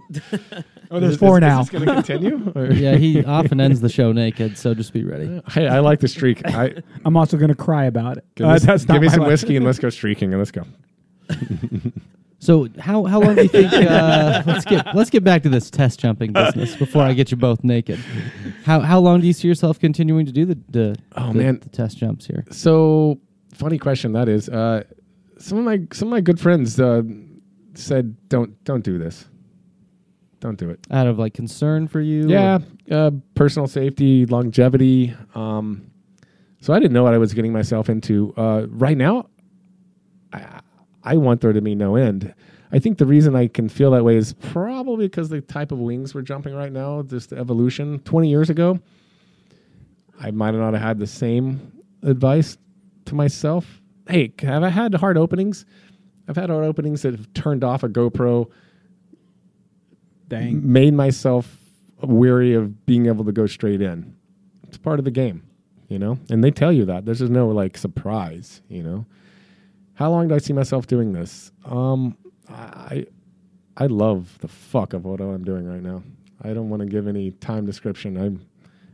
Oh, 0.91 0.99
there's 0.99 1.17
four 1.17 1.39
now. 1.39 1.61
Is 1.61 1.69
this 1.69 1.79
going 1.81 1.87
to 1.87 1.93
continue? 1.95 2.51
Or- 2.55 2.71
yeah, 2.71 2.95
he 2.97 3.25
often 3.25 3.59
ends 3.59 3.81
the 3.81 3.89
show 3.89 4.11
naked, 4.11 4.57
so 4.59 4.75
just 4.75 4.93
be 4.93 5.03
ready. 5.03 5.41
Hey, 5.49 5.67
I 5.67 5.79
like 5.79 5.99
the 5.99 6.07
streak. 6.07 6.45
I 6.45 6.75
I'm 7.03 7.17
also 7.17 7.35
gonna 7.35 7.55
cry 7.55 7.85
about 7.85 8.17
it. 8.17 8.25
give, 8.35 8.45
Uh, 8.47 8.53
me, 8.53 8.59
that's 8.59 8.87
not 8.87 8.93
give 8.93 9.01
me 9.01 9.07
my 9.07 9.13
some 9.13 9.21
life. 9.23 9.29
whiskey 9.31 9.55
and 9.55 9.65
let's 9.65 9.79
go 9.79 9.89
streaking 9.89 10.31
and 10.33 10.37
let's 10.39 10.51
go. 10.51 10.63
So 12.39 12.67
how 12.77 13.05
how 13.05 13.21
long 13.21 13.35
do 13.35 13.43
you 13.43 13.47
think? 13.47 13.71
Uh, 13.73 14.43
let's 14.45 14.65
get 14.65 14.93
let's 14.93 15.09
get 15.09 15.23
back 15.23 15.43
to 15.43 15.49
this 15.49 15.69
test 15.71 15.99
jumping 16.01 16.33
business 16.33 16.75
before 16.75 17.01
I 17.01 17.13
get 17.13 17.31
you 17.31 17.37
both 17.37 17.63
naked. 17.63 17.97
How 18.65 18.81
how 18.81 18.99
long 18.99 19.21
do 19.21 19.27
you 19.27 19.33
see 19.33 19.47
yourself 19.47 19.79
continuing 19.79 20.25
to 20.25 20.31
do 20.33 20.45
the 20.45 20.57
the, 20.69 20.95
Oh, 21.15 21.31
the- 21.31 21.39
man. 21.39 21.59
the 21.61 21.69
test 21.69 21.97
jumps 21.97 22.25
here? 22.27 22.43
So 22.51 23.19
funny 23.53 23.77
question 23.77 24.11
that 24.13 24.27
is. 24.27 24.49
Uh, 24.49 24.83
some 25.37 25.57
of 25.57 25.63
my 25.63 25.79
some 25.93 26.09
of 26.09 26.11
my 26.11 26.19
good 26.21 26.37
friends 26.39 26.79
uh, 26.81 27.01
said 27.75 28.15
don't 28.29 28.63
don't 28.63 28.83
do 28.83 28.97
this. 28.97 29.25
Don't 30.39 30.57
do 30.57 30.69
it. 30.69 30.79
Out 30.91 31.07
of 31.07 31.17
like 31.17 31.33
concern 31.33 31.87
for 31.87 32.01
you? 32.01 32.27
Yeah, 32.27 32.59
uh, 32.91 33.11
personal 33.33 33.67
safety, 33.67 34.25
longevity. 34.25 35.15
Um, 35.35 35.89
so 36.59 36.73
I 36.73 36.79
didn't 36.79 36.93
know 36.93 37.03
what 37.03 37.13
I 37.13 37.17
was 37.17 37.33
getting 37.33 37.53
myself 37.53 37.89
into. 37.89 38.33
Uh, 38.35 38.65
right 38.69 38.97
now, 38.97 39.29
I, 40.33 40.59
I 41.03 41.17
want 41.17 41.41
there 41.41 41.53
to 41.53 41.61
be 41.61 41.75
no 41.75 41.95
end. 41.95 42.33
I 42.73 42.79
think 42.79 42.97
the 42.97 43.05
reason 43.05 43.35
I 43.35 43.47
can 43.47 43.69
feel 43.69 43.91
that 43.91 44.03
way 44.03 44.17
is 44.17 44.33
probably 44.33 45.05
because 45.07 45.29
the 45.29 45.41
type 45.41 45.71
of 45.71 45.79
wings 45.79 46.15
we're 46.15 46.23
jumping 46.23 46.55
right 46.55 46.71
now, 46.71 47.03
just 47.03 47.29
the 47.29 47.37
evolution. 47.37 47.99
20 47.99 48.29
years 48.29 48.49
ago, 48.49 48.79
I 50.19 50.31
might 50.31 50.51
not 50.51 50.73
have 50.73 50.81
had 50.81 50.99
the 50.99 51.07
same 51.07 51.71
advice 52.01 52.57
to 53.05 53.15
myself. 53.15 53.81
Hey, 54.09 54.33
have 54.39 54.63
I 54.63 54.69
had 54.69 54.95
hard 54.95 55.17
openings? 55.17 55.65
I've 56.27 56.35
had 56.35 56.49
hard 56.49 56.63
openings 56.63 57.01
that 57.01 57.13
have 57.15 57.33
turned 57.33 57.63
off 57.63 57.83
a 57.83 57.89
GoPro, 57.89 58.49
Dang. 60.27 60.71
made 60.71 60.93
myself 60.93 61.57
weary 62.01 62.53
of 62.53 62.85
being 62.85 63.07
able 63.07 63.25
to 63.25 63.31
go 63.31 63.45
straight 63.45 63.81
in. 63.81 64.15
It's 64.67 64.77
part 64.77 64.99
of 64.99 65.05
the 65.05 65.11
game, 65.11 65.43
you 65.87 65.99
know? 65.99 66.17
And 66.29 66.43
they 66.43 66.51
tell 66.51 66.71
you 66.71 66.85
that. 66.85 67.05
There's 67.05 67.19
just 67.19 67.31
no 67.31 67.49
like 67.49 67.77
surprise, 67.77 68.61
you 68.69 68.83
know? 68.83 69.05
How 69.95 70.09
long 70.09 70.27
do 70.27 70.35
I 70.35 70.39
see 70.39 70.53
myself 70.53 70.87
doing 70.87 71.13
this? 71.13 71.51
Um, 71.65 72.17
I 72.49 73.05
I 73.77 73.87
love 73.87 74.37
the 74.39 74.47
fuck 74.47 74.93
of 74.93 75.05
what 75.05 75.19
I'm 75.21 75.43
doing 75.43 75.67
right 75.67 75.81
now. 75.81 76.03
I 76.41 76.53
don't 76.53 76.69
want 76.69 76.81
to 76.81 76.87
give 76.87 77.07
any 77.07 77.31
time 77.31 77.65
description. 77.65 78.17
I'm 78.17 78.45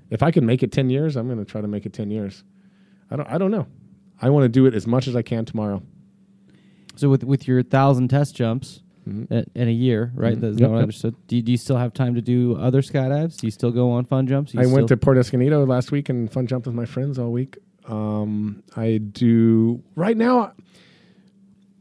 if 0.10 0.24
I 0.24 0.32
can 0.32 0.46
make 0.46 0.64
it 0.64 0.72
10 0.72 0.90
years, 0.90 1.16
I'm 1.16 1.28
going 1.28 1.40
to 1.40 1.46
try 1.50 1.62
to 1.62 1.68
make 1.68 1.86
it 1.86 1.94
10 1.94 2.12
years. 2.12 2.44
I 3.10 3.16
don't 3.16 3.30
I 3.30 3.38
don't 3.38 3.52
know. 3.52 3.68
I 4.22 4.30
want 4.30 4.44
to 4.44 4.50
do 4.50 4.66
it 4.66 4.74
as 4.76 4.86
much 4.86 5.08
as 5.08 5.16
I 5.16 5.22
can 5.22 5.46
tomorrow. 5.46 5.82
So 7.00 7.10
with 7.10 7.24
with 7.24 7.48
your 7.48 7.64
thousand 7.64 8.10
test 8.10 8.36
jumps 8.36 8.82
Mhm. 9.08 9.28
at, 9.32 9.48
in 9.56 9.68
a 9.68 9.72
year, 9.72 10.12
right? 10.16 10.38
Mhm. 10.38 10.42
That's 10.42 10.60
Yep, 10.60 10.70
what 10.70 10.78
I 10.78 11.08
yep. 11.08 11.14
Do 11.28 11.36
you, 11.38 11.42
do 11.42 11.52
you 11.52 11.58
still 11.58 11.78
have 11.78 11.94
time 11.94 12.16
to 12.16 12.22
do 12.22 12.56
other 12.58 12.82
skydives? 12.82 13.38
Do 13.38 13.48
you 13.48 13.52
still 13.52 13.72
go 13.72 13.92
on 13.92 14.06
fun 14.06 14.28
jumps? 14.28 14.54
I 14.56 14.66
went 14.66 14.90
to 14.90 14.98
Port 14.98 15.18
Escondido 15.18 15.66
last 15.66 15.92
week 15.92 16.10
and 16.10 16.30
fun 16.32 16.46
jumped 16.48 16.68
with 16.68 16.76
my 16.76 16.86
friends 16.86 17.18
all 17.18 17.32
week. 17.32 17.58
Um, 17.88 18.62
I 18.76 18.98
do 18.98 19.82
right 19.96 20.16
now. 20.18 20.52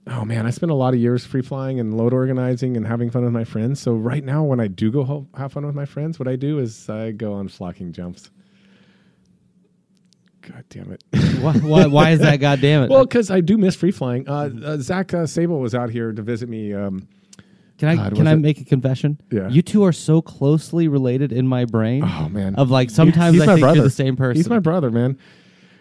Oh 0.07 0.25
man, 0.25 0.47
I 0.47 0.51
spent 0.51 0.73
a 0.73 0.75
lot 0.75 0.95
of 0.95 1.01
years 1.01 1.27
free 1.27 1.43
flying 1.43 1.79
and 1.81 1.95
load 1.99 2.15
organizing 2.15 2.79
and 2.79 2.87
having 2.87 3.11
fun 3.11 3.25
with 3.25 3.33
my 3.33 3.45
friends. 3.45 3.79
So 3.81 3.95
right 3.95 4.25
now, 4.25 4.43
when 4.45 4.59
I 4.61 4.69
do 4.69 4.91
go 4.91 5.05
ho- 5.05 5.27
have 5.37 5.53
fun 5.53 5.67
with 5.67 5.75
my 5.75 5.85
friends, 5.85 6.19
what 6.19 6.29
I 6.29 6.37
do 6.37 6.59
is 6.61 6.89
I 6.89 7.11
go 7.11 7.35
on 7.35 7.49
flocking 7.49 7.93
jumps. 7.93 8.31
God 10.51 10.65
damn 10.71 10.93
it! 10.93 11.03
why, 11.41 11.53
why, 11.55 11.87
why 11.87 12.11
is 12.11 12.21
that? 12.21 12.37
God 12.39 12.61
damn 12.61 12.83
it! 12.85 12.91
well, 12.91 13.05
because 13.05 13.31
I 13.31 13.41
do 13.41 13.59
miss 13.59 13.75
free 13.77 13.91
flying. 13.91 14.29
Uh, 14.29 14.51
uh, 14.65 14.77
Zach 14.79 15.13
uh, 15.15 15.27
Sable 15.27 15.61
was 15.61 15.75
out 15.75 15.91
here 15.91 16.13
to 16.13 16.23
visit 16.23 16.49
me. 16.49 16.73
Um, 16.75 17.07
can 17.79 17.89
I 17.91 17.97
God, 17.97 18.15
can 18.17 18.27
I 18.27 18.33
it- 18.33 18.37
make 18.39 18.61
a 18.61 18.65
confession? 18.65 19.21
Yeah. 19.31 19.49
You 19.49 19.63
two 19.63 19.85
are 19.85 19.93
so 19.93 20.21
closely 20.21 20.89
related 20.89 21.33
in 21.33 21.47
my 21.47 21.65
brain. 21.65 22.03
oh 22.05 22.29
man, 22.29 22.55
Of 22.57 22.71
like 22.71 22.91
sometimes 22.91 23.35
He's 23.35 23.43
I 23.43 23.47
think 23.47 23.61
brother. 23.61 23.77
you're 23.77 23.85
the 23.85 23.91
same 23.91 24.17
person. 24.17 24.37
He's 24.37 24.49
my 24.49 24.59
brother, 24.59 24.91
man. 24.91 25.19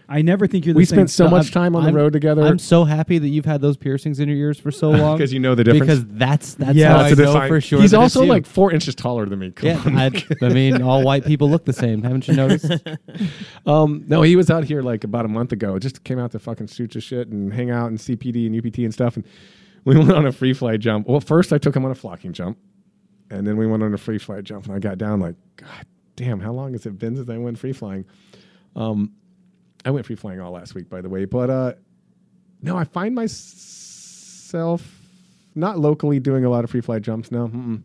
I 0.10 0.22
never 0.22 0.48
think 0.48 0.66
you're 0.66 0.74
the 0.74 0.78
same. 0.78 0.80
We 0.80 0.86
same. 0.86 0.96
spent 0.98 1.10
so 1.10 1.26
So 1.26 1.30
much 1.32 1.52
time 1.52 1.76
on 1.76 1.84
the 1.84 1.88
I'm- 1.90 1.96
road 1.96 2.14
together. 2.14 2.42
I'm 2.44 2.60
so 2.60 2.86
happy 2.86 3.18
that 3.18 3.28
you've 3.28 3.44
had 3.46 3.60
those 3.60 3.76
piercings 3.76 4.20
in 4.22 4.30
your 4.30 4.38
ears 4.38 4.58
for 4.58 4.72
so 4.72 4.90
long 4.92 5.18
because 5.18 5.34
you 5.34 5.40
know 5.40 5.54
the 5.54 5.66
difference. 5.66 5.82
because 6.02 6.06
that's 6.18 6.54
that's 6.54 6.76
Yeah, 6.76 6.90
how 6.92 6.98
that's 7.04 7.10
I 7.20 7.24
a 7.24 7.26
know 7.26 7.34
define- 7.34 7.50
for 7.50 7.60
sure. 7.62 7.82
He's 7.82 7.92
that 7.92 7.98
it's 7.98 8.16
also 8.16 8.22
you. 8.24 8.30
like 8.30 8.46
four 8.46 8.72
inches 8.72 8.96
taller 8.96 9.26
than 9.26 9.40
me. 9.40 9.52
Come 9.52 9.68
yeah. 9.70 9.82
on. 9.86 9.98
I, 9.98 10.12
I 10.42 10.50
mean, 10.50 10.82
all 10.82 11.04
white 11.04 11.26
people 11.26 11.50
look 11.50 11.66
the 11.66 11.74
same. 11.74 12.04
Haven't 12.04 12.28
you 12.28 12.36
noticed? 12.36 12.72
Um, 13.66 14.06
no, 14.08 14.22
he 14.22 14.36
was 14.36 14.50
out 14.50 14.64
here 14.64 14.82
like 14.82 15.04
about 15.04 15.26
a 15.26 15.28
month 15.28 15.52
ago. 15.52 15.78
Just 15.80 16.04
came 16.04 16.20
out 16.20 16.32
to 16.32 16.40
fucking 16.40 16.68
shoot 16.68 16.96
your 16.96 17.02
shit 17.02 17.28
and 17.28 17.54
hang 17.54 17.70
out 17.70 17.88
and 17.90 17.98
CPD 17.98 18.48
and 18.48 18.56
UPT 18.58 18.80
and 18.80 18.94
stuff. 18.94 19.18
And 19.18 19.26
we 19.84 19.98
went 19.98 20.12
on 20.12 20.26
a 20.26 20.32
free 20.32 20.54
flight 20.54 20.80
jump. 20.80 21.08
Well, 21.08 21.20
first 21.20 21.52
I 21.52 21.58
took 21.58 21.76
him 21.76 21.84
on 21.84 21.92
a 21.92 21.96
flocking 21.96 22.32
jump, 22.34 22.58
and 23.30 23.46
then 23.46 23.58
we 23.58 23.68
went 23.68 23.84
on 23.84 23.94
a 23.94 23.98
free 23.98 24.18
flight 24.20 24.46
jump. 24.46 24.66
And 24.68 24.76
I 24.76 24.80
got 24.80 24.98
down 24.98 25.20
like, 25.20 25.36
God 25.58 25.86
damn, 26.16 26.40
how 26.40 26.52
long 26.54 26.72
has 26.74 26.86
it 26.86 26.98
been 26.98 27.16
since 27.18 27.30
I 27.30 27.38
went 27.38 27.58
free 27.60 27.74
flying? 27.74 28.06
Um, 28.76 29.12
I 29.86 29.92
went 29.92 30.06
free 30.06 30.16
flying 30.16 30.40
all 30.42 30.52
last 30.52 30.76
week, 30.76 30.90
by 30.90 31.02
the 31.02 31.10
way. 31.10 31.26
But 31.26 31.50
uh, 31.50 31.74
no, 32.62 32.76
I 32.78 32.84
find 32.84 33.16
myself 33.16 34.84
not 35.56 35.80
locally 35.80 36.20
doing 36.20 36.46
a 36.46 36.50
lot 36.50 36.64
of 36.64 36.70
free 36.70 36.82
fly 36.82 37.00
jumps. 37.00 37.32
now. 37.32 37.48
mm-mm. 37.48 37.82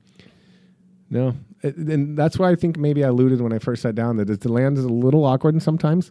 no, 1.10 1.34
It- 1.62 1.76
and 1.76 2.16
that's 2.16 2.38
why 2.38 2.50
I 2.50 2.54
think 2.56 2.76
maybe 2.76 3.04
I 3.04 3.08
alluded 3.08 3.40
when 3.40 3.52
I 3.52 3.58
first 3.58 3.82
sat 3.82 3.94
down 3.94 4.16
that 4.18 4.26
DeLand 4.40 4.78
is 4.78 4.84
a 4.84 4.88
little 4.88 5.24
awkward 5.24 5.54
and 5.54 5.62
sometimes. 5.62 6.10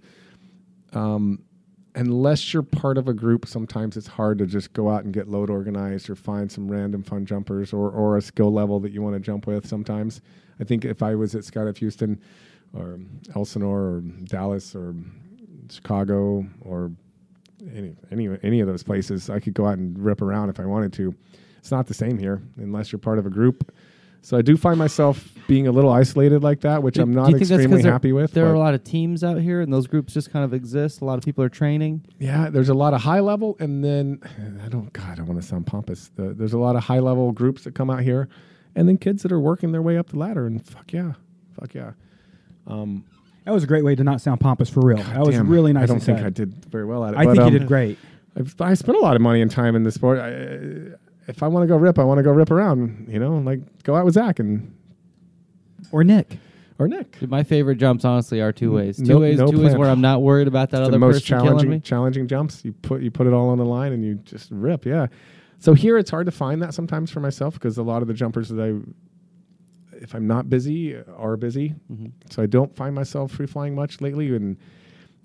Um, 0.94 1.44
unless 1.96 2.54
you're 2.54 2.64
part 2.64 2.98
of 2.98 3.08
a 3.08 3.14
group, 3.14 3.46
sometimes 3.46 3.96
it's 3.98 4.08
hard 4.08 4.38
to 4.40 4.46
just 4.46 4.74
go 4.74 4.90
out 4.90 5.04
and 5.04 5.14
get 5.14 5.28
load 5.28 5.50
organized 5.50 6.10
or 6.10 6.16
find 6.16 6.52
some 6.52 6.70
random 6.72 7.04
fun 7.04 7.26
jumpers 7.26 7.74
or, 7.74 7.90
or 7.92 8.18
a 8.18 8.22
skill 8.22 8.52
level 8.52 8.80
that 8.80 8.92
you 8.92 9.02
want 9.02 9.14
to 9.16 9.20
jump 9.20 9.46
with. 9.48 9.68
Sometimes 9.68 10.22
I 10.60 10.64
think 10.64 10.84
if 10.86 11.02
I 11.04 11.16
was 11.16 11.36
at 11.36 11.44
Skydive 11.44 11.78
Houston 11.78 12.22
or 12.74 13.00
Elsinore 13.36 13.80
or 13.82 14.02
Dallas 14.26 14.74
or 14.76 14.96
Chicago 15.76 16.46
or 16.62 16.92
any 17.76 17.94
any 18.12 18.30
any 18.44 18.60
of 18.60 18.68
those 18.68 18.84
places, 18.84 19.30
I 19.30 19.40
could 19.40 19.54
go 19.54 19.66
out 19.68 19.78
and 19.78 19.98
rip 19.98 20.22
around 20.22 20.50
if 20.50 20.60
I 20.60 20.66
wanted 20.66 20.94
to. 20.94 21.14
It's 21.60 21.72
not 21.72 21.88
the 21.88 21.94
same 21.94 22.18
here 22.18 22.42
unless 22.58 22.92
you're 22.92 23.00
part 23.00 23.20
of 23.20 23.26
a 23.26 23.30
group. 23.30 23.72
So 24.24 24.38
I 24.38 24.44
do 24.44 24.56
find 24.56 24.78
myself 24.78 25.28
being 25.48 25.66
a 25.66 25.72
little 25.72 25.92
isolated 25.92 26.44
like 26.44 26.62
that, 26.62 26.84
which 26.84 26.94
Do- 26.96 27.02
I'm 27.02 27.12
not 27.12 27.30
you 27.32 27.38
think 27.38 27.40
that's 27.40 27.50
'cause 27.50 27.60
extremely 27.60 27.82
there- 27.82 27.92
happy 27.92 28.12
with. 28.14 28.32
There 28.34 28.46
are 28.46 28.54
a 28.54 28.60
lot 28.60 28.76
of 28.76 28.84
teams 28.84 29.24
out 29.24 29.40
here, 29.42 29.62
and 29.62 29.74
those 29.74 29.88
groups 29.88 30.14
just 30.14 30.30
kind 30.32 30.46
of 30.46 30.54
exist. 30.54 31.02
A 31.02 31.06
lot 31.06 31.18
of 31.18 31.24
people 31.26 31.44
are 31.44 31.50
training. 31.50 32.02
Yeah, 32.20 32.50
there's 32.52 32.70
a 32.70 32.74
lot 32.76 32.94
of 32.94 33.02
high 33.02 33.20
level, 33.20 33.58
and 33.60 33.84
then 33.84 34.20
I 34.64 34.70
don't. 34.70 34.94
God, 34.94 35.10
I 35.10 35.16
don't 35.16 35.28
want 35.28 35.42
to 35.42 35.48
sound 35.48 35.66
pompous. 35.66 36.10
The, 36.16 36.34
there's 36.36 36.54
a 36.54 36.60
lot 36.60 36.76
of 36.76 36.84
high 36.84 37.00
level 37.00 37.32
groups 37.32 37.64
that 37.64 37.74
come 37.74 37.90
out 37.90 38.02
here, 38.02 38.28
and 38.76 38.88
then 38.88 38.98
kids 38.98 39.24
that 39.24 39.32
are 39.32 39.40
working 39.40 39.72
their 39.72 39.82
way 39.82 39.98
up 39.98 40.10
the 40.10 40.20
ladder. 40.20 40.46
And 40.46 40.64
fuck 40.64 40.94
yeah, 40.94 41.14
fuck 41.60 41.74
yeah. 41.74 41.92
Um, 42.68 43.04
That 43.46 43.52
was 43.52 43.64
a 43.64 43.68
great 43.68 43.84
way 43.84 43.96
to 43.96 44.04
not 44.04 44.22
sound 44.22 44.40
pompous 44.40 44.70
for 44.70 44.82
real. 44.82 44.98
that 44.98 45.20
was 45.20 45.36
damn, 45.36 45.50
really 45.50 45.74
nice. 45.74 45.84
I 45.84 45.86
don't 45.88 46.00
think 46.00 46.20
said. 46.20 46.28
I 46.28 46.30
did 46.30 46.66
very 46.66 46.86
well 46.86 47.04
at 47.06 47.14
it. 47.14 47.18
I 47.18 47.26
but, 47.26 47.32
think 47.32 47.44
um, 47.44 47.54
you 47.54 47.60
did 47.60 47.68
great. 47.68 47.98
I've, 48.38 48.56
I 48.62 48.74
spent 48.76 48.98
a 48.98 49.02
lot 49.02 49.16
of 49.16 49.22
money 49.22 49.42
and 49.42 49.50
time 49.50 49.76
in 49.76 49.84
this 49.84 49.96
sport. 49.96 50.20
I, 50.20 50.28
if 51.28 51.42
I 51.42 51.48
want 51.48 51.64
to 51.64 51.68
go 51.68 51.76
rip, 51.76 51.98
I 52.00 52.04
want 52.04 52.20
to 52.20 52.24
go 52.24 52.32
rip 52.32 52.52
around. 52.52 53.08
You 53.10 53.20
know, 53.20 53.38
like 53.38 53.84
go 53.84 53.96
out 53.96 54.06
with 54.06 54.14
Zach 54.14 54.40
and 54.40 54.76
Or 55.92 56.04
Nick. 56.04 56.38
or 56.80 56.88
Nick. 56.88 57.20
Dude, 57.20 57.30
my 57.30 57.44
favorite 57.44 57.76
jumps, 57.76 58.06
honestly, 58.06 58.42
are 58.42 58.52
two 58.52 58.72
ways. 58.74 58.98
Two 58.98 59.04
No- 59.06 59.20
ways, 59.20 59.40
no 59.40 59.48
two 59.48 59.64
ways 59.64 59.76
where 59.76 59.90
I'm 59.90 60.02
not 60.02 60.22
worried 60.22 60.48
about 60.48 60.70
that 60.72 60.80
the 60.80 60.86
other 60.86 61.00
most 61.00 61.16
person 61.16 61.38
killing 61.38 61.48
challenging 61.48 61.70
me. 61.70 61.80
challenging 61.80 62.28
jumps. 62.28 62.64
You 62.64 62.74
put 62.74 63.02
you 63.02 63.12
put 63.12 63.28
it 63.28 63.34
all 63.34 63.50
on 63.50 63.58
the 63.58 63.66
line 63.66 63.92
and 63.92 64.04
you 64.04 64.16
just 64.16 64.50
rip. 64.52 64.86
Yeah. 64.86 65.08
So 65.60 65.74
here 65.74 65.98
it's 65.98 66.10
hard 66.10 66.26
to 66.26 66.32
find 66.32 66.62
that 66.62 66.74
sometimes 66.74 67.12
for 67.12 67.20
myself 67.20 67.54
because 67.56 67.78
a 67.78 67.84
lot 67.84 68.02
of 68.02 68.08
the 68.08 68.16
jumpers 68.16 68.50
that 68.50 68.60
I, 68.60 68.80
if 70.02 70.16
I'm 70.16 70.28
not 70.28 70.50
busy, 70.50 70.96
are 70.96 71.38
busy. 71.38 71.76
Mm-hmm. 71.92 72.08
So 72.30 72.44
I 72.44 72.46
don't 72.48 72.76
find 72.76 72.94
myself 72.94 73.32
free 73.32 73.48
flying 73.48 73.76
much 73.76 74.02
lately, 74.02 74.36
and 74.36 74.58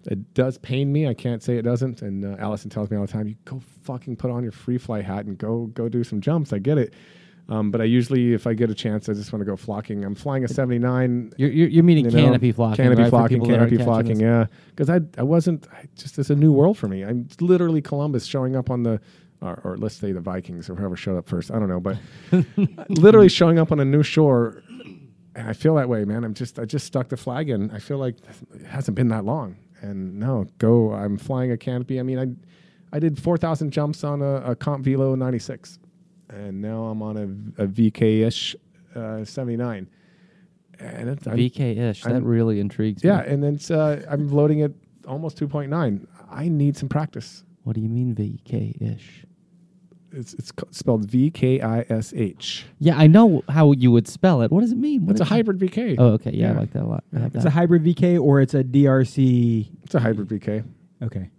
it 0.04 0.34
does 0.34 0.58
pain 0.58 0.92
me. 0.92 1.08
I 1.08 1.14
can't 1.14 1.42
say 1.42 1.56
it 1.56 1.62
doesn't. 1.62 2.02
And 2.02 2.24
uh, 2.24 2.36
Allison 2.38 2.70
tells 2.70 2.90
me 2.90 2.96
all 2.96 3.06
the 3.06 3.12
time, 3.12 3.26
"You 3.26 3.36
go 3.44 3.60
fucking 3.82 4.16
put 4.16 4.30
on 4.30 4.42
your 4.42 4.52
free 4.52 4.78
fly 4.78 5.02
hat 5.02 5.24
and 5.26 5.36
go 5.36 5.66
go 5.66 5.88
do 5.88 6.04
some 6.04 6.20
jumps." 6.20 6.52
I 6.52 6.58
get 6.58 6.78
it. 6.78 6.94
Um, 7.48 7.70
but 7.70 7.80
I 7.80 7.84
usually, 7.84 8.32
if 8.32 8.46
I 8.46 8.54
get 8.54 8.70
a 8.70 8.74
chance, 8.74 9.08
I 9.08 9.12
just 9.12 9.32
want 9.32 9.40
to 9.40 9.46
go 9.46 9.56
flocking. 9.56 10.04
I'm 10.04 10.16
flying 10.16 10.44
a 10.44 10.48
79 10.48 11.32
You're, 11.36 11.50
you're, 11.50 11.68
you're 11.68 11.84
meaning 11.84 12.06
you 12.06 12.10
know, 12.10 12.24
canopy 12.24 12.50
flocking. 12.50 12.84
canopy 12.84 13.02
right, 13.02 13.10
flocking, 13.10 13.36
people 13.36 13.48
that 13.48 13.60
aren't 13.60 13.70
canopy 13.70 13.84
flocking. 13.84 14.20
Yeah, 14.20 14.46
because 14.70 14.90
I 14.90 15.00
I 15.16 15.22
wasn't 15.22 15.68
I 15.72 15.86
just 15.94 16.18
it's 16.18 16.30
a 16.30 16.34
new 16.34 16.52
world 16.52 16.76
for 16.76 16.88
me. 16.88 17.04
I'm 17.04 17.28
literally 17.40 17.80
Columbus 17.80 18.26
showing 18.26 18.56
up 18.56 18.70
on 18.70 18.82
the. 18.82 19.00
Or, 19.42 19.60
or 19.64 19.76
let's 19.76 19.94
say 19.94 20.12
the 20.12 20.20
Vikings 20.20 20.70
or 20.70 20.74
whoever 20.74 20.96
showed 20.96 21.18
up 21.18 21.28
first. 21.28 21.50
I 21.50 21.58
don't 21.58 21.68
know, 21.68 21.78
but 21.78 21.98
literally 22.88 23.28
showing 23.28 23.58
up 23.58 23.70
on 23.70 23.78
a 23.78 23.84
new 23.84 24.02
shore, 24.02 24.62
and 25.36 25.48
I 25.48 25.52
feel 25.52 25.74
that 25.76 25.88
way, 25.88 26.04
man. 26.04 26.24
I'm 26.24 26.34
just 26.34 26.58
I 26.58 26.64
just 26.64 26.86
stuck 26.86 27.08
the 27.10 27.16
flag 27.16 27.50
in. 27.50 27.70
I 27.70 27.78
feel 27.78 27.98
like 27.98 28.16
it 28.54 28.66
hasn't 28.66 28.96
been 28.96 29.08
that 29.08 29.24
long, 29.24 29.56
and 29.82 30.18
no, 30.18 30.46
go. 30.58 30.92
I'm 30.92 31.18
flying 31.18 31.52
a 31.52 31.56
canopy. 31.56 32.00
I 32.00 32.02
mean, 32.02 32.18
I 32.18 32.96
I 32.96 32.98
did 32.98 33.22
four 33.22 33.36
thousand 33.36 33.70
jumps 33.70 34.02
on 34.02 34.22
a, 34.22 34.36
a 34.36 34.56
Comp 34.56 34.84
Velo 34.84 35.14
'96, 35.14 35.78
and 36.30 36.62
now 36.62 36.84
I'm 36.84 37.02
on 37.02 37.16
a, 37.58 37.62
a 37.62 37.66
VK 37.66 38.26
ish 38.26 38.56
uh, 38.94 39.24
'79. 39.24 39.88
And 40.78 41.08
it's, 41.08 41.24
VK 41.24 41.78
ish. 41.78 42.02
That 42.02 42.22
really 42.22 42.60
intrigues 42.60 43.02
me. 43.02 43.08
yeah, 43.08 43.20
and 43.20 43.42
then 43.42 43.54
it's, 43.54 43.70
uh, 43.70 44.04
I'm 44.10 44.28
loading 44.28 44.58
it 44.58 44.74
almost 45.08 45.38
2.9. 45.38 46.06
I 46.30 46.48
need 46.48 46.76
some 46.76 46.90
practice. 46.90 47.44
What 47.62 47.76
do 47.76 47.80
you 47.80 47.88
mean 47.88 48.14
VK 48.14 48.82
ish? 48.82 49.24
It's 50.16 50.34
it's 50.34 50.50
spelled 50.70 51.10
V 51.10 51.30
K 51.30 51.60
I 51.60 51.84
S 51.88 52.12
H. 52.16 52.64
Yeah, 52.78 52.96
I 52.96 53.06
know 53.06 53.42
how 53.48 53.72
you 53.72 53.90
would 53.92 54.08
spell 54.08 54.42
it. 54.42 54.50
What 54.50 54.62
does 54.62 54.72
it 54.72 54.78
mean? 54.78 55.04
What 55.06 55.12
It's 55.12 55.20
a 55.20 55.24
is- 55.24 55.28
hybrid 55.28 55.58
VK. 55.58 55.96
Oh, 55.98 56.06
okay. 56.14 56.30
Yeah, 56.32 56.48
Yeah. 56.48 56.52
I 56.56 56.60
like 56.60 56.72
that 56.72 56.82
a 56.82 56.86
lot. 56.86 57.04
I 57.14 57.18
have 57.20 57.34
It's 57.34 57.44
that. 57.44 57.48
a 57.48 57.50
hybrid 57.50 57.84
VK 57.84 58.18
or 58.22 58.40
it's 58.40 58.54
a 58.54 58.64
DRC. 58.64 59.68
It's 59.84 59.94
a 59.94 60.00
hybrid 60.00 60.28
VK. 60.28 60.64
Okay. 61.02 61.30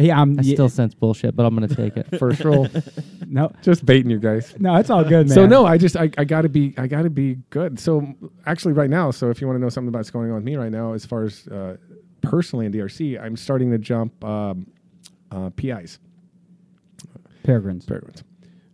Yeah, 0.00 0.20
I'm. 0.20 0.38
I 0.38 0.42
yeah, 0.42 0.54
still 0.54 0.68
sense 0.68 0.94
bullshit, 0.94 1.34
but 1.34 1.44
I'm 1.44 1.56
going 1.56 1.68
to 1.68 1.74
take 1.74 1.96
it. 1.96 2.06
First 2.20 2.44
roll. 2.44 2.68
no, 3.26 3.50
Just 3.62 3.84
baiting 3.84 4.12
you 4.12 4.20
guys. 4.20 4.54
no, 4.60 4.76
it's 4.76 4.90
all 4.90 5.02
good, 5.02 5.26
man. 5.26 5.34
So 5.34 5.44
no, 5.46 5.66
I 5.66 5.76
just 5.76 5.96
I, 5.96 6.08
I 6.16 6.22
gotta 6.24 6.48
be 6.48 6.72
I 6.78 6.86
gotta 6.86 7.10
be 7.10 7.38
good. 7.50 7.80
So 7.80 8.14
actually 8.46 8.74
right 8.74 8.88
now, 8.90 9.10
so 9.10 9.28
if 9.30 9.40
you 9.40 9.48
want 9.48 9.56
to 9.56 9.60
know 9.60 9.68
something 9.68 9.88
about 9.88 9.98
what's 9.98 10.10
going 10.12 10.28
on 10.30 10.36
with 10.36 10.44
me 10.44 10.54
right 10.54 10.70
now, 10.70 10.92
as 10.92 11.04
far 11.04 11.24
as 11.24 11.48
uh, 11.48 11.76
personally 12.20 12.66
in 12.66 12.72
DRC, 12.72 13.20
I'm 13.20 13.36
starting 13.36 13.72
to 13.72 13.78
jump 13.78 14.24
um, 14.24 14.68
uh, 15.32 15.50
PIs. 15.56 15.98
Peregrines. 17.42 17.84
Peregrines. 17.86 18.22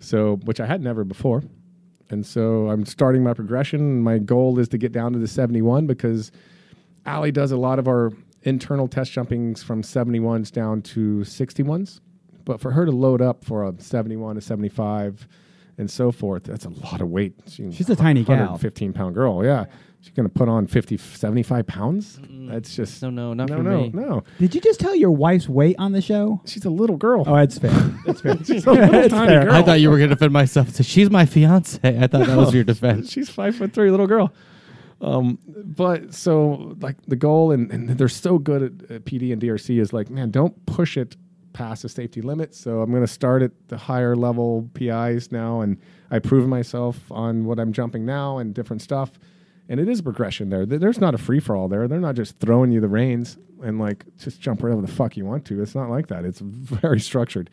So, 0.01 0.37
which 0.45 0.61
I 0.61 0.67
had 0.67 0.83
never 0.83 1.05
before. 1.05 1.43
And 2.11 2.25
so 2.27 2.69
I'm 2.69 2.85
starting 2.85 3.23
my 3.23 3.33
progression. 3.35 4.01
My 4.01 4.19
goal 4.19 4.59
is 4.59 4.69
to 4.69 4.79
get 4.79 4.93
down 4.93 5.13
to 5.15 5.19
the 5.19 5.27
71 5.29 5.87
because 5.87 6.31
Allie 7.07 7.33
does 7.33 7.51
a 7.53 7.57
lot 7.57 7.79
of 7.79 7.89
our 7.89 8.13
internal 8.43 8.87
test 8.89 9.13
jumpings 9.13 9.63
from 9.65 9.83
71s 9.83 10.53
down 10.53 10.83
to 10.83 11.21
61s 11.21 12.01
But 12.45 12.61
for 12.61 12.73
her 12.73 12.85
to 12.85 12.91
load 12.93 13.23
up 13.23 13.43
for 13.45 13.65
a 13.67 13.75
71 13.81 14.35
to 14.35 14.41
75 14.43 15.27
and 15.79 15.91
so 15.91 16.13
forth, 16.13 16.45
that's 16.45 16.67
a 16.67 16.71
lot 16.71 17.01
of 17.01 17.09
weight. 17.09 17.35
She- 17.49 17.73
She's 17.73 17.89
a 17.91 17.97
tiny 17.97 18.23
gal. 18.23 18.59
15 18.59 18.93
pound 18.93 19.15
girl. 19.15 19.43
Yeah. 19.45 19.65
She's 20.05 20.13
going 20.13 20.29
to 20.29 20.35
put 20.35 20.51
on 20.51 20.67
50, 20.67 20.99
75 20.99 21.67
pounds. 21.67 22.21
That's 22.29 22.77
just. 22.77 23.03
No, 23.03 23.09
no, 23.09 23.33
not 23.33 23.49
no, 23.49 23.57
for 23.57 23.63
no, 23.63 23.81
me. 23.81 23.89
no. 23.89 24.03
no. 24.03 24.25
Did 24.39 24.55
you 24.55 24.61
just 24.61 24.79
tell 24.79 24.95
your 24.95 25.11
wife's 25.11 25.49
weight 25.49 25.77
on 25.79 25.93
the 25.93 26.03
show? 26.03 26.43
She's 26.45 26.67
a 26.67 26.71
little 26.71 26.99
girl. 26.99 27.25
Oh, 27.27 27.35
that's 27.37 27.59
fair. 27.59 27.71
That's 28.07 28.21
fair. 28.21 28.37
She's 28.45 28.67
a 28.67 28.73
little 28.73 29.09
tiny 29.09 29.29
fair. 29.29 29.45
girl. 29.45 29.55
I 29.55 29.63
thought 29.63 29.81
you 29.81 29.89
were 29.89 29.97
going 29.97 30.11
to 30.11 30.15
defend 30.15 30.35
myself. 30.35 30.67
and 30.67 30.77
say, 30.77 30.85
She's 30.85 31.09
my 31.09 31.25
fiance. 31.25 31.79
I 31.83 32.07
thought 32.07 32.27
that 32.27 32.37
was 32.37 32.53
your 32.53 32.65
defense. 32.65 33.11
She's 33.11 33.31
five 33.31 33.57
foot 33.57 33.73
three, 33.73 33.91
little 33.91 34.07
girl. 34.07 34.31
Um, 35.01 35.39
but 35.47 36.13
so 36.13 36.77
like 36.81 36.97
the 37.07 37.17
goal, 37.17 37.53
and, 37.53 37.71
and 37.71 37.89
they're 37.89 38.09
so 38.09 38.37
good 38.39 38.63
at, 38.63 38.91
at 38.91 39.05
PD 39.07 39.33
and 39.33 39.41
DRC 39.41 39.81
is 39.81 39.95
like, 39.95 40.11
man, 40.11 40.31
don't 40.31 40.67
push 40.67 40.99
it 40.99 41.17
past 41.55 41.81
the 41.81 41.89
safety 41.89 42.21
limit. 42.21 42.55
So 42.55 42.83
I'm 42.83 42.91
going 42.91 43.03
to 43.03 43.11
start 43.11 43.41
at 43.41 43.53
the 43.69 43.79
higher 43.79 44.15
level 44.15 44.69
PIs 44.75 45.33
now, 45.33 45.63
and 45.63 45.79
I 46.11 46.19
prove 46.19 46.47
myself 46.47 47.11
on 47.11 47.47
what 47.47 47.59
I'm 47.59 47.73
jumping 47.73 48.05
now 48.05 48.37
and 48.37 48.53
different 48.53 48.83
stuff. 48.83 49.13
And 49.69 49.81
it 49.81 49.89
is 49.89 50.03
progression 50.03 50.51
there. 50.51 50.67
There- 50.67 50.79
There's 50.79 51.01
not 51.01 51.15
a 51.15 51.19
free 51.19 51.41
for 51.41 51.57
all 51.57 51.69
there. 51.69 51.89
They're 51.89 52.01
not 52.01 52.17
just 52.17 52.39
throwing 52.39 52.71
you 52.71 52.81
the 52.81 52.89
reins 52.89 53.39
and 53.63 53.79
like 53.79 54.05
just 54.19 54.41
jump 54.41 54.63
wherever 54.63 54.81
the 54.83 54.89
fuck 54.89 55.17
you 55.17 55.25
want 55.25 55.45
to. 55.47 55.63
It's 55.63 55.75
not 55.75 55.89
like 55.91 56.09
that. 56.09 56.25
It's 56.25 56.41
very 56.45 57.01
structured. 57.01 57.49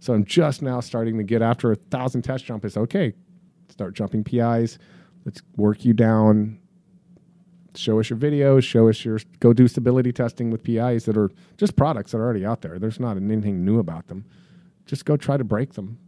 So 0.00 0.12
I'm 0.12 0.24
just 0.26 0.60
now 0.60 0.80
starting 0.80 1.16
to 1.16 1.22
get 1.24 1.40
after 1.40 1.72
a 1.72 1.76
thousand 1.76 2.22
test 2.22 2.44
jump. 2.44 2.64
Is 2.64 2.76
okay. 2.76 3.14
Start 3.70 3.94
jumping 3.94 4.22
PIs. 4.24 4.78
Let's 5.24 5.40
work 5.56 5.84
you 5.86 5.94
down. 5.94 6.58
Show 7.74 7.98
us 7.98 8.10
your 8.10 8.18
videos. 8.18 8.62
Show 8.62 8.88
us 8.90 9.02
your 9.04 9.18
go 9.40 9.52
do 9.54 9.66
stability 9.66 10.12
testing 10.12 10.50
with 10.50 10.62
PIs 10.62 11.06
that 11.06 11.16
are 11.16 11.30
just 11.56 11.74
products 11.76 12.12
that 12.12 12.18
are 12.18 12.22
already 12.24 12.44
out 12.44 12.60
there. 12.60 12.78
There's 12.78 13.00
not 13.00 13.16
anything 13.16 13.64
new 13.64 13.78
about 13.78 14.06
them. 14.08 14.26
Just 14.84 15.06
go 15.06 15.16
try 15.16 15.38
to 15.38 15.44
break 15.44 15.72
them. 15.72 15.98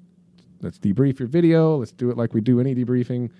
Let's 0.60 0.78
debrief 0.78 1.18
your 1.18 1.28
video. 1.28 1.76
Let's 1.78 1.92
do 1.92 2.10
it 2.10 2.16
like 2.18 2.34
we 2.34 2.40
do 2.42 2.60
any 2.60 2.74
debriefing. 2.74 3.30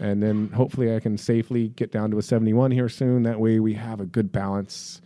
And 0.00 0.22
then 0.22 0.48
hopefully 0.48 0.94
I 0.94 1.00
can 1.00 1.16
safely 1.18 1.68
get 1.68 1.92
down 1.92 2.10
to 2.10 2.18
a 2.18 2.22
71 2.22 2.70
here 2.72 2.88
soon. 2.88 3.22
That 3.22 3.38
way 3.40 3.60
we 3.60 3.74
have 3.74 4.00
a 4.00 4.06
good 4.06 4.32
balance 4.32 5.00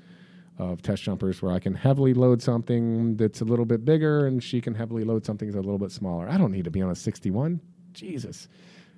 of 0.59 0.82
test 0.82 1.02
jumpers 1.05 1.40
where 1.40 1.52
I 1.52 1.59
can 1.60 1.74
heavily 1.74 2.15
load 2.15 2.43
something 2.43 3.16
that's 3.16 3.40
a 3.40 3.44
little 3.44 3.65
bit 3.66 3.85
bigger 3.85 4.27
and 4.27 4.43
she 4.43 4.60
can 4.60 4.74
heavily 4.74 5.05
load 5.05 5.24
something 5.24 5.48
that's 5.48 5.56
a 5.59 5.60
little 5.62 5.78
bit 5.78 5.93
smaller. 5.93 6.28
I 6.28 6.36
don't 6.36 6.51
need 6.51 6.65
to 6.65 6.70
be 6.70 6.82
on 6.82 6.90
a 6.90 6.97
61. 6.97 7.60
Jesus. 7.93 8.48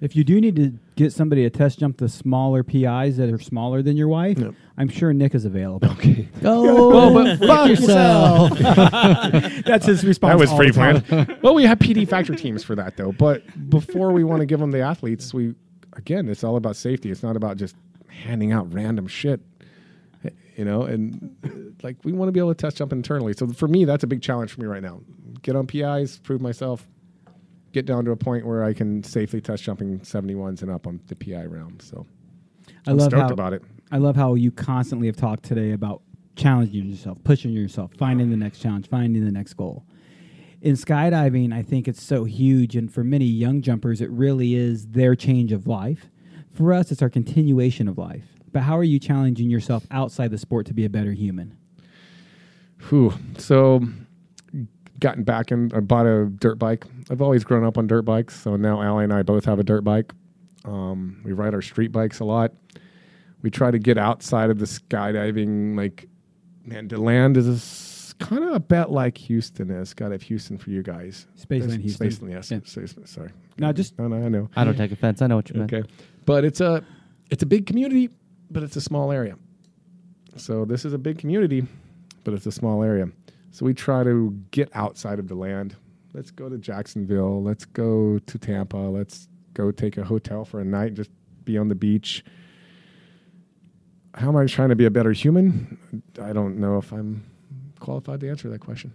If 0.01 0.17
you 0.17 0.25
do 0.25 0.41
need 0.41 0.57
to 0.57 0.73
get 0.97 1.13
somebody 1.13 1.43
to 1.43 1.51
test 1.51 1.79
jump 1.81 1.99
the 1.99 2.09
smaller 2.09 2.63
PIs 2.63 3.19
that 3.19 3.29
are 3.31 3.39
smaller 3.39 3.83
than 3.83 3.99
your 3.99 4.09
wife, 4.09 4.39
Yep. 4.39 4.55
I'm 4.79 4.89
sure 4.89 5.13
Nick 5.13 5.35
is 5.35 5.45
available. 5.45 5.89
Okay. 5.93 6.29
Oh, 6.43 6.91
Go 7.13 7.13
but 7.39 7.39
fuck 7.47 7.69
yourself. 7.69 8.59
That's 9.67 9.85
his 9.85 10.03
response. 10.05 10.33
That 10.33 10.39
was 10.39 10.51
all 10.51 10.57
pretty 10.57 10.73
the 10.73 10.79
time. 10.79 11.03
planned. 11.03 11.39
well, 11.43 11.55
we 11.55 11.65
have 11.65 11.79
PD 11.79 12.09
factory 12.09 12.37
teams 12.37 12.65
for 12.65 12.75
that 12.77 12.97
though. 12.97 13.13
But 13.13 13.43
before 13.69 14.13
we 14.13 14.25
want 14.25 14.41
to 14.41 14.47
give 14.47 14.59
them 14.61 14.71
the 14.71 14.81
athletes, 14.81 15.35
we 15.35 15.55
again, 16.01 16.29
it's 16.29 16.43
all 16.43 16.57
about 16.57 16.77
safety. 16.77 17.11
It's 17.11 17.23
not 17.23 17.37
about 17.37 17.59
just 17.59 17.77
handing 18.09 18.53
out 18.53 18.73
random 18.73 19.07
shit. 19.07 19.41
You 20.57 20.65
know, 20.65 20.83
and 20.83 21.37
uh, 21.45 21.49
like 21.83 21.97
we 22.05 22.13
want 22.13 22.29
to 22.29 22.33
be 22.33 22.41
able 22.41 22.55
to 22.55 22.61
test 22.61 22.77
jump 22.77 22.93
internally. 22.93 23.33
So 23.33 23.47
for 23.49 23.69
me, 23.69 23.85
that's 23.85 24.05
a 24.05 24.07
big 24.07 24.21
challenge 24.21 24.53
for 24.53 24.61
me 24.61 24.67
right 24.67 24.83
now. 24.83 25.01
Get 25.43 25.57
on 25.57 25.67
PIs, 25.67 26.19
prove 26.19 26.43
myself, 26.43 26.87
get 27.73 27.87
down 27.87 28.05
to 28.05 28.11
a 28.11 28.17
point 28.17 28.47
where 28.47 28.63
I 28.63 28.75
can 28.75 29.03
safely 29.03 29.41
test 29.41 29.63
jumping 29.63 30.01
71s 30.01 30.61
and 30.61 30.71
up 30.71 30.87
on 30.87 31.01
the 31.07 31.17
PI 31.17 31.47
realm. 31.47 31.79
So 31.81 32.05
I 32.87 32.91
I'm 32.91 32.99
love 32.99 33.13
how 33.13 33.29
about 33.29 33.55
it. 33.55 33.63
I 33.91 33.99
love 33.99 34.17
how 34.17 34.35
you 34.35 34.51
constantly 34.51 35.07
have 35.07 35.17
talked 35.17 35.45
today 35.45 35.73
about 35.73 36.03
challenging 36.37 36.91
yourself, 36.91 37.17
pushing 37.25 37.53
yourself, 37.53 37.93
finding 37.97 38.31
the 38.31 38.37
next 38.37 38.59
challenge, 38.59 38.89
finding 38.89 39.25
the 39.25 39.33
next 39.33 39.55
goal. 39.55 39.87
In 40.63 40.75
skydiving, 40.75 41.55
I 41.55 41.63
think 41.63 41.89
it's 41.89 42.03
so 42.03 42.25
huge, 42.25 42.77
and 42.77 42.93
for 42.93 43.03
many 43.03 43.25
young 43.25 43.63
jumpers, 43.63 44.01
it 44.01 44.11
really 44.11 44.55
is 44.55 44.89
their 44.89 45.15
change 45.15 45.53
of 45.53 45.67
life. 45.67 46.11
For 46.53 46.73
us, 46.73 46.93
it's 46.93 47.01
our 47.01 47.09
continuation 47.09 47.89
of 47.89 47.97
life. 47.97 48.25
But 48.53 48.63
how 48.63 48.77
are 48.77 48.85
you 48.85 48.99
challenging 48.99 49.49
yourself 49.49 49.87
outside 49.91 50.31
the 50.31 50.39
sport 50.39 50.67
to 50.67 50.75
be 50.75 50.85
a 50.85 50.91
better 50.91 51.13
human? 51.13 51.57
Whew. 52.89 53.15
So, 53.39 53.81
gotten 55.01 55.25
back 55.25 55.51
and 55.51 55.73
I 55.73 55.81
bought 55.81 56.07
a 56.07 56.27
dirt 56.27 56.59
bike. 56.59 56.85
I've 57.11 57.23
always 57.23 57.43
grown 57.43 57.65
up 57.65 57.79
on 57.79 57.87
dirt 57.87 58.03
bikes. 58.03 58.39
So 58.39 58.57
now 58.57 58.83
Allie 58.83 59.05
and 59.05 59.13
I 59.13 59.23
both 59.23 59.45
have 59.47 59.59
a 59.59 59.65
dirt 59.65 59.83
bike. 59.83 60.13
Um, 60.65 61.21
we 61.25 61.33
ride 61.33 61.55
our 61.55 61.63
street 61.63 61.91
bikes 61.91 62.21
a 62.21 62.25
lot. 62.25 62.53
We 63.43 63.51
try 63.51 63.71
to 63.71 63.79
get 63.79 63.97
outside 63.97 64.51
of 64.51 64.59
the 64.59 64.67
skydiving. 64.67 65.77
Like, 65.77 66.07
man, 66.65 66.87
DeLand 66.87 67.39
is 67.39 67.47
kind 68.21 68.45
of 68.45 68.53
a 68.55 68.61
bet 68.61 68.91
like 68.93 69.19
Houston 69.19 69.71
is. 69.71 69.93
Skydive 69.95 70.23
Houston 70.23 70.57
for 70.59 70.71
you 70.71 70.83
guys. 70.83 71.27
Spaceland 71.37 71.49
There's- 71.69 71.75
Houston. 71.83 72.09
Spaceland, 72.09 72.31
yes. 72.31 72.51
Yeah. 72.51 72.59
Spaceland, 72.59 73.09
sorry. 73.09 73.31
No, 73.59 73.73
just 73.73 73.99
No, 73.99 74.07
no, 74.09 74.25
I 74.25 74.29
know. 74.29 74.49
I 74.57 74.65
don't 74.65 74.77
take 74.77 74.93
offense. 74.93 75.21
I 75.23 75.27
know 75.27 75.37
what 75.37 75.49
you 75.51 75.57
meant. 75.59 75.73
Okay, 75.73 75.89
but 76.27 76.45
it's 76.45 76.61
a 76.61 76.85
it's 77.31 77.43
a 77.43 77.47
big 77.47 77.67
community, 77.67 78.11
but 78.51 78.63
it's 78.63 78.77
a 78.77 78.81
small 78.81 79.11
area. 79.13 79.37
So 80.37 80.65
this 80.65 80.85
is 80.85 80.93
a 80.93 80.99
big 80.99 81.19
community, 81.19 81.67
but 82.25 82.35
it's 82.35 82.47
a 82.47 82.53
small 82.53 82.83
area. 82.83 83.09
So 83.51 83.67
we 83.67 83.75
try 83.75 84.05
to 84.05 84.31
get 84.53 84.71
outside 84.75 85.19
of 85.19 85.27
DeLand. 85.27 85.75
Let's 86.13 86.31
go 86.31 86.49
to 86.49 86.57
Jacksonville. 86.59 87.43
Let's 87.43 87.65
go 87.65 88.19
to 88.19 88.39
Tampa. 88.39 88.77
Let's 88.77 89.29
go 89.55 89.71
take 89.73 89.97
a 89.97 90.05
hotel 90.05 90.45
for 90.45 90.61
a 90.61 90.65
night. 90.65 90.95
Just 90.95 91.11
be 91.45 91.59
on 91.59 91.69
the 91.69 91.75
beach. 91.75 92.25
How 94.15 94.29
am 94.29 94.37
I 94.37 94.47
trying 94.47 94.71
to 94.71 94.77
be 94.77 94.85
a 94.87 94.91
better 94.91 95.13
human? 95.13 95.79
I 96.21 96.33
don't 96.33 96.59
know 96.59 96.79
if 96.79 96.93
I'm 96.93 97.25
qualified 97.81 98.21
to 98.21 98.29
answer 98.29 98.49
that 98.51 98.61
question. 98.61 98.93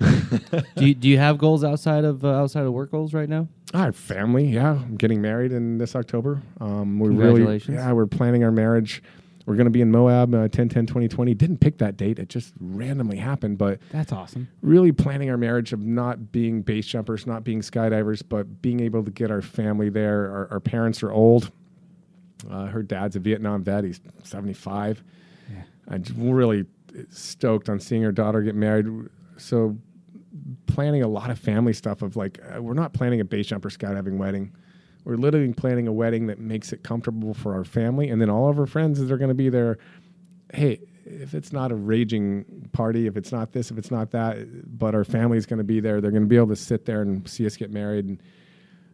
do, 0.76 0.86
you, 0.86 0.94
do 0.94 1.08
you 1.08 1.18
have 1.18 1.36
goals 1.36 1.62
outside 1.62 2.04
of 2.04 2.24
uh, 2.24 2.28
outside 2.28 2.64
of 2.64 2.72
work 2.72 2.90
goals 2.90 3.12
right 3.12 3.28
now? 3.28 3.48
I 3.74 3.84
have 3.84 3.96
family. 3.96 4.46
Yeah, 4.46 4.72
I'm 4.72 4.96
getting 4.96 5.20
married 5.20 5.52
in 5.52 5.78
this 5.78 5.94
October. 5.94 6.42
Um, 6.60 6.98
we 6.98 7.08
Congratulations. 7.08 7.68
Really, 7.68 7.80
yeah, 7.80 7.92
we're 7.92 8.06
planning 8.06 8.42
our 8.42 8.50
marriage. 8.50 9.02
We're 9.46 9.56
going 9.56 9.66
to 9.66 9.70
be 9.70 9.80
in 9.80 9.90
Moab 9.90 10.34
uh, 10.34 10.48
10 10.48 10.68
10 10.68 10.86
2020. 10.86 11.34
Didn't 11.34 11.58
pick 11.58 11.78
that 11.78 11.96
date. 11.96 12.18
It 12.18 12.28
just 12.28 12.54
randomly 12.60 13.16
happened. 13.16 13.58
But 13.58 13.80
that's 13.90 14.12
awesome. 14.12 14.48
really 14.62 14.92
planning 14.92 15.28
our 15.30 15.36
marriage 15.36 15.72
of 15.72 15.80
not 15.80 16.30
being 16.30 16.62
base 16.62 16.86
jumpers, 16.86 17.26
not 17.26 17.44
being 17.44 17.60
skydivers, 17.60 18.22
but 18.26 18.62
being 18.62 18.80
able 18.80 19.02
to 19.04 19.10
get 19.10 19.30
our 19.30 19.42
family 19.42 19.90
there. 19.90 20.30
Our, 20.30 20.48
our 20.52 20.60
parents 20.60 21.02
are 21.02 21.10
old. 21.10 21.50
Uh, 22.48 22.66
her 22.66 22.82
dad's 22.82 23.16
a 23.16 23.18
Vietnam 23.18 23.62
vet. 23.62 23.84
He's 23.84 24.00
75. 24.22 25.02
I'm 25.88 26.02
j- 26.02 26.14
really 26.16 26.66
stoked 27.10 27.68
on 27.68 27.80
seeing 27.80 28.02
her 28.02 28.12
daughter 28.12 28.42
get 28.42 28.54
married. 28.54 28.86
So 29.36 29.76
planning 30.66 31.02
a 31.02 31.08
lot 31.08 31.30
of 31.30 31.38
family 31.38 31.72
stuff 31.72 32.02
of 32.02 32.16
like 32.16 32.40
uh, 32.54 32.62
we're 32.62 32.74
not 32.74 32.92
planning 32.92 33.20
a 33.20 33.24
base 33.24 33.46
jumper 33.46 33.70
skydiving 33.70 34.16
wedding. 34.16 34.54
We're 35.04 35.16
literally 35.16 35.52
planning 35.52 35.88
a 35.88 35.92
wedding 35.92 36.26
that 36.26 36.38
makes 36.38 36.72
it 36.72 36.82
comfortable 36.82 37.34
for 37.34 37.54
our 37.54 37.64
family 37.64 38.10
and 38.10 38.20
then 38.20 38.28
all 38.30 38.48
of 38.48 38.58
our 38.58 38.66
friends 38.66 39.00
that 39.00 39.10
are 39.10 39.18
going 39.18 39.28
to 39.30 39.34
be 39.34 39.48
there. 39.48 39.78
Hey, 40.52 40.80
if 41.04 41.34
it's 41.34 41.52
not 41.52 41.72
a 41.72 41.74
raging 41.74 42.68
party, 42.72 43.06
if 43.06 43.16
it's 43.16 43.32
not 43.32 43.52
this, 43.52 43.70
if 43.70 43.78
it's 43.78 43.90
not 43.90 44.10
that, 44.10 44.78
but 44.78 44.94
our 44.94 45.04
family's 45.04 45.46
going 45.46 45.58
to 45.58 45.64
be 45.64 45.80
there, 45.80 46.00
they're 46.00 46.10
going 46.10 46.22
to 46.22 46.28
be 46.28 46.36
able 46.36 46.48
to 46.48 46.56
sit 46.56 46.84
there 46.84 47.02
and 47.02 47.26
see 47.28 47.46
us 47.46 47.56
get 47.56 47.70
married. 47.70 48.04
And 48.04 48.22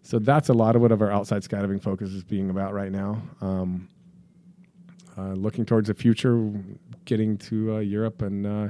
so 0.03 0.19
that's 0.19 0.49
a 0.49 0.55
lot 0.55 0.77
of 0.77 0.83
what 0.83 0.93
of 0.93 1.03
our 1.03 1.11
outside 1.11 1.43
skydiving 1.43 1.83
focus 1.83 2.11
is 2.11 2.23
being 2.23 2.51
about 2.51 2.73
right 2.73 2.93
now. 2.93 3.21
Um, 3.41 3.89
looking 5.23 5.65
towards 5.65 5.89
the 5.89 5.95
future, 5.95 6.53
getting 7.05 7.39
to 7.39 7.77
uh, 7.77 7.79
Europe, 7.79 8.23
and 8.23 8.47
uh, 8.47 8.69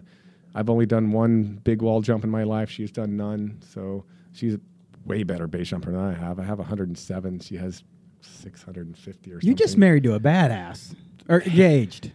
I've 0.54 0.70
only 0.70 0.86
done 0.86 1.12
one 1.12 1.60
big 1.64 1.82
wall 1.82 2.00
jump 2.00 2.24
in 2.24 2.30
my 2.30 2.44
life. 2.44 2.70
She's 2.70 2.90
done 2.90 3.16
none, 3.16 3.58
so 3.72 4.04
she's 4.32 4.54
a 4.54 4.60
way 5.04 5.22
better 5.22 5.46
base 5.46 5.68
jumper 5.68 5.90
than 5.92 6.00
I 6.00 6.14
have. 6.14 6.38
I 6.38 6.44
have 6.44 6.58
107. 6.58 7.40
She 7.40 7.56
has 7.56 7.82
650 8.20 9.30
or 9.30 9.34
something. 9.34 9.48
You 9.48 9.54
just 9.54 9.76
married 9.76 10.02
to 10.04 10.14
a 10.14 10.20
badass 10.20 10.94
or 11.28 11.42
engaged. 11.42 12.12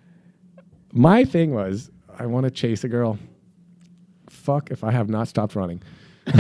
My 0.94 1.24
thing 1.24 1.54
was, 1.54 1.90
I 2.18 2.26
want 2.26 2.46
to 2.46 2.52
chase 2.52 2.84
a 2.84 2.90
girl. 2.90 3.18
Fuck 4.30 4.72
if 4.72 4.84
I 4.84 4.92
have 4.92 5.10
not 5.10 5.28
stopped 5.28 5.56
running. 5.56 5.82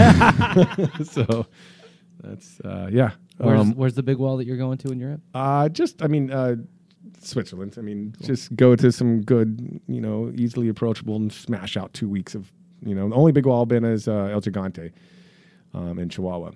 so 1.03 1.45
that's 2.21 2.59
uh, 2.61 2.89
yeah. 2.91 3.11
Where's, 3.37 3.59
Um, 3.59 3.71
where's 3.75 3.95
the 3.95 4.03
big 4.03 4.17
wall 4.17 4.37
that 4.37 4.45
you're 4.45 4.57
going 4.57 4.77
to 4.79 4.91
in 4.91 4.99
Europe? 4.99 5.21
Uh, 5.33 5.67
just, 5.69 6.03
I 6.03 6.07
mean, 6.07 6.31
uh, 6.31 6.55
Switzerland. 7.21 7.75
I 7.77 7.81
mean, 7.81 8.15
just 8.21 8.55
go 8.55 8.75
to 8.75 8.91
some 8.91 9.21
good, 9.21 9.81
you 9.87 10.01
know, 10.01 10.31
easily 10.35 10.67
approachable 10.69 11.15
and 11.15 11.31
smash 11.31 11.77
out 11.77 11.93
two 11.93 12.09
weeks 12.09 12.35
of, 12.35 12.51
you 12.85 12.95
know, 12.95 13.09
the 13.09 13.15
only 13.15 13.31
big 13.31 13.45
wall 13.45 13.61
I've 13.63 13.67
been 13.67 13.85
is 13.85 14.07
uh, 14.07 14.29
El 14.31 14.41
Gigante 14.41 14.91
um, 15.73 15.99
in 15.99 16.09
Chihuahua. 16.09 16.51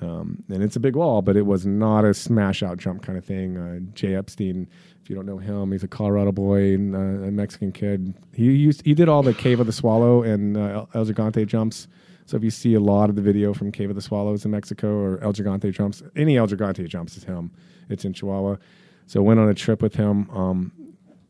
Um, 0.00 0.42
and 0.50 0.62
it's 0.62 0.76
a 0.76 0.80
big 0.80 0.96
wall, 0.96 1.22
but 1.22 1.36
it 1.36 1.46
was 1.46 1.66
not 1.66 2.04
a 2.04 2.12
smash 2.12 2.62
out 2.62 2.78
jump 2.78 3.02
kind 3.02 3.16
of 3.16 3.24
thing. 3.24 3.56
Uh, 3.56 3.80
Jay 3.94 4.14
Epstein, 4.14 4.68
if 5.02 5.08
you 5.08 5.16
don't 5.16 5.26
know 5.26 5.38
him, 5.38 5.72
he's 5.72 5.82
a 5.82 5.88
Colorado 5.88 6.32
boy 6.32 6.74
and 6.74 6.94
uh, 6.94 7.26
a 7.26 7.30
Mexican 7.30 7.72
kid. 7.72 8.14
He 8.34 8.44
used 8.44 8.84
he 8.84 8.94
did 8.94 9.08
all 9.08 9.22
the 9.22 9.34
Cave 9.34 9.60
of 9.60 9.66
the 9.66 9.72
Swallow 9.72 10.22
and 10.22 10.56
uh, 10.56 10.86
El 10.94 11.06
Gigante 11.06 11.46
jumps. 11.46 11.88
So 12.26 12.36
if 12.36 12.44
you 12.44 12.50
see 12.50 12.74
a 12.74 12.80
lot 12.80 13.08
of 13.08 13.16
the 13.16 13.22
video 13.22 13.54
from 13.54 13.72
Cave 13.72 13.88
of 13.88 13.96
the 13.96 14.02
Swallows 14.02 14.44
in 14.44 14.50
Mexico 14.50 14.88
or 14.88 15.18
El 15.22 15.32
Gigante 15.32 15.72
jumps, 15.72 16.02
any 16.14 16.36
El 16.36 16.46
Gigante 16.46 16.86
jumps 16.86 17.16
is 17.16 17.24
him. 17.24 17.50
It's 17.88 18.04
in 18.04 18.12
Chihuahua. 18.12 18.56
So 19.08 19.22
went 19.22 19.40
on 19.40 19.48
a 19.48 19.54
trip 19.54 19.80
with 19.80 19.96
him. 19.96 20.28
Um, 20.30 20.72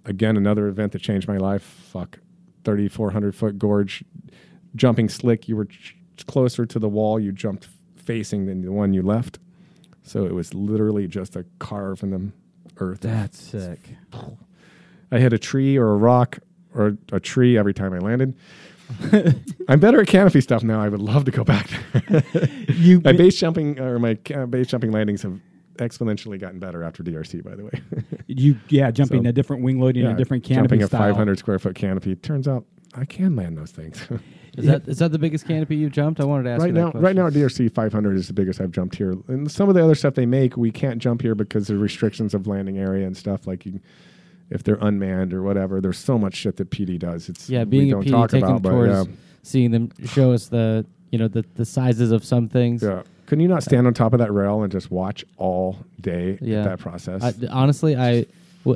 again, 0.04 0.36
another 0.36 0.66
event 0.66 0.92
that 0.92 0.98
changed 1.00 1.28
my 1.28 1.36
life. 1.36 1.62
Fuck, 1.62 2.18
thirty 2.64 2.88
four 2.88 3.12
hundred 3.12 3.36
foot 3.36 3.56
gorge, 3.56 4.04
jumping 4.74 5.08
slick, 5.08 5.48
you 5.48 5.56
were 5.56 5.66
ch- 5.66 5.96
closer 6.26 6.66
to 6.66 6.78
the 6.80 6.88
wall 6.88 7.20
you 7.20 7.30
jumped 7.30 7.68
facing 7.94 8.46
than 8.46 8.62
the 8.62 8.72
one 8.72 8.92
you 8.92 9.02
left. 9.02 9.38
So 10.02 10.26
it 10.26 10.34
was 10.34 10.52
literally 10.54 11.06
just 11.06 11.36
a 11.36 11.44
carve 11.60 12.02
in 12.02 12.10
the 12.10 12.32
earth. 12.78 13.00
That's 13.00 13.40
sick. 13.40 13.78
I 15.12 15.18
hit 15.20 15.32
a 15.32 15.38
tree 15.38 15.76
or 15.76 15.92
a 15.92 15.96
rock 15.96 16.38
or 16.74 16.98
a 17.12 17.20
tree 17.20 17.56
every 17.56 17.74
time 17.74 17.92
I 17.92 17.98
landed. 17.98 18.36
I'm 19.68 19.78
better 19.80 20.00
at 20.00 20.08
canopy 20.08 20.40
stuff 20.40 20.64
now. 20.64 20.80
I 20.80 20.88
would 20.88 21.00
love 21.00 21.26
to 21.26 21.30
go 21.30 21.44
back 21.44 21.70
there. 22.08 22.22
You 22.68 23.00
my 23.04 23.12
base 23.12 23.38
jumping 23.38 23.78
or 23.78 23.98
my 23.98 24.14
ca- 24.16 24.46
base 24.46 24.66
jumping 24.66 24.90
landings 24.90 25.22
have 25.22 25.38
exponentially 25.78 26.38
gotten 26.38 26.58
better 26.58 26.82
after 26.84 27.02
DRC. 27.02 27.42
By 27.42 27.54
the 27.56 27.64
way, 27.64 27.70
you 28.26 28.56
yeah 28.68 28.90
jumping 28.90 29.24
So- 29.24 29.30
a 29.30 29.32
different 29.32 29.62
wing 29.62 29.80
loading, 29.80 30.06
a 30.06 30.16
different 30.16 30.44
canopy 30.44 30.78
jumping 30.78 30.82
a 30.82 30.88
500 30.88 31.38
square 31.38 31.58
foot 31.58 31.74
canopy. 31.74 32.14
Turns 32.16 32.46
out 32.46 32.64
I 32.94 33.04
can 33.04 33.36
land 33.36 33.56
those 33.56 33.70
things. 33.70 34.06
Is 34.56 34.66
that 34.66 34.88
is 34.88 34.98
that 34.98 35.12
the 35.12 35.20
biggest 35.20 35.46
canopy 35.46 35.76
you've 35.76 35.92
jumped? 35.92 36.18
I 36.20 36.24
wanted 36.24 36.44
to 36.44 36.50
ask 36.50 36.60
right 36.62 36.66
you 36.68 36.72
now, 36.72 36.90
question. 36.90 37.00
right 37.02 37.14
now, 37.14 37.28
at 37.28 37.32
DRC 37.32 37.72
500 37.72 38.16
is 38.16 38.26
the 38.26 38.32
biggest 38.32 38.60
I've 38.60 38.72
jumped 38.72 38.96
here. 38.96 39.14
And 39.28 39.48
some 39.48 39.68
of 39.68 39.76
the 39.76 39.84
other 39.84 39.94
stuff 39.94 40.14
they 40.14 40.26
make, 40.26 40.56
we 40.56 40.72
can't 40.72 40.98
jump 40.98 41.22
here 41.22 41.36
because 41.36 41.70
of 41.70 41.80
restrictions 41.80 42.34
of 42.34 42.48
landing 42.48 42.76
area 42.76 43.06
and 43.06 43.16
stuff. 43.16 43.46
Like 43.46 43.64
you, 43.66 43.78
if 44.50 44.64
they're 44.64 44.78
unmanned 44.80 45.32
or 45.32 45.44
whatever, 45.44 45.80
there's 45.80 45.98
so 45.98 46.18
much 46.18 46.34
shit 46.34 46.56
that 46.56 46.70
PD 46.70 46.98
does. 46.98 47.28
It's 47.28 47.48
Yeah, 47.48 47.62
being 47.62 47.90
a 47.90 47.92
don't 47.92 48.04
PD, 48.06 48.10
talk 48.10 48.30
taking 48.30 48.48
about, 48.48 48.62
but 48.62 48.84
yeah. 48.86 49.04
seeing 49.44 49.70
them 49.70 49.92
show 50.06 50.32
us 50.32 50.48
the 50.48 50.84
you 51.12 51.20
know 51.20 51.28
the 51.28 51.44
the 51.54 51.64
sizes 51.64 52.10
of 52.10 52.24
some 52.24 52.48
things. 52.48 52.82
Yeah. 52.82 53.02
Can 53.28 53.40
you 53.40 53.46
not 53.48 53.62
stand 53.62 53.86
on 53.86 53.94
top 53.94 54.12
of 54.14 54.18
that 54.20 54.32
rail 54.32 54.62
and 54.62 54.72
just 54.72 54.90
watch 54.90 55.24
all 55.36 55.78
day 56.00 56.38
Yeah. 56.40 56.62
that 56.64 56.78
process? 56.80 57.22
I, 57.22 57.34
honestly, 57.50 57.94
I 57.96 58.26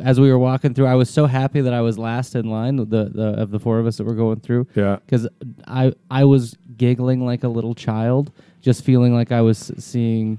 as 0.05 0.19
we 0.21 0.31
were 0.31 0.39
walking 0.39 0.73
through, 0.75 0.87
I 0.87 0.95
was 0.95 1.11
so 1.11 1.27
happy 1.27 1.61
that 1.61 1.73
I 1.75 1.81
was 1.81 1.99
last 1.99 2.35
in 2.35 2.49
line. 2.51 2.77
The 2.77 2.85
the 2.85 3.35
of 3.39 3.51
the 3.51 3.59
four 3.59 3.79
of 3.79 3.87
us 3.87 3.97
that 3.97 4.05
were 4.05 4.15
going 4.15 4.41
through. 4.41 4.67
Yeah. 4.75 4.97
because 5.05 5.27
I 5.67 5.93
I 6.11 6.25
was 6.25 6.57
giggling 6.77 7.25
like 7.27 7.43
a 7.45 7.49
little 7.49 7.75
child, 7.75 8.31
just 8.61 8.85
feeling 8.85 9.15
like 9.15 9.33
I 9.33 9.41
was 9.41 9.73
seeing, 9.79 10.39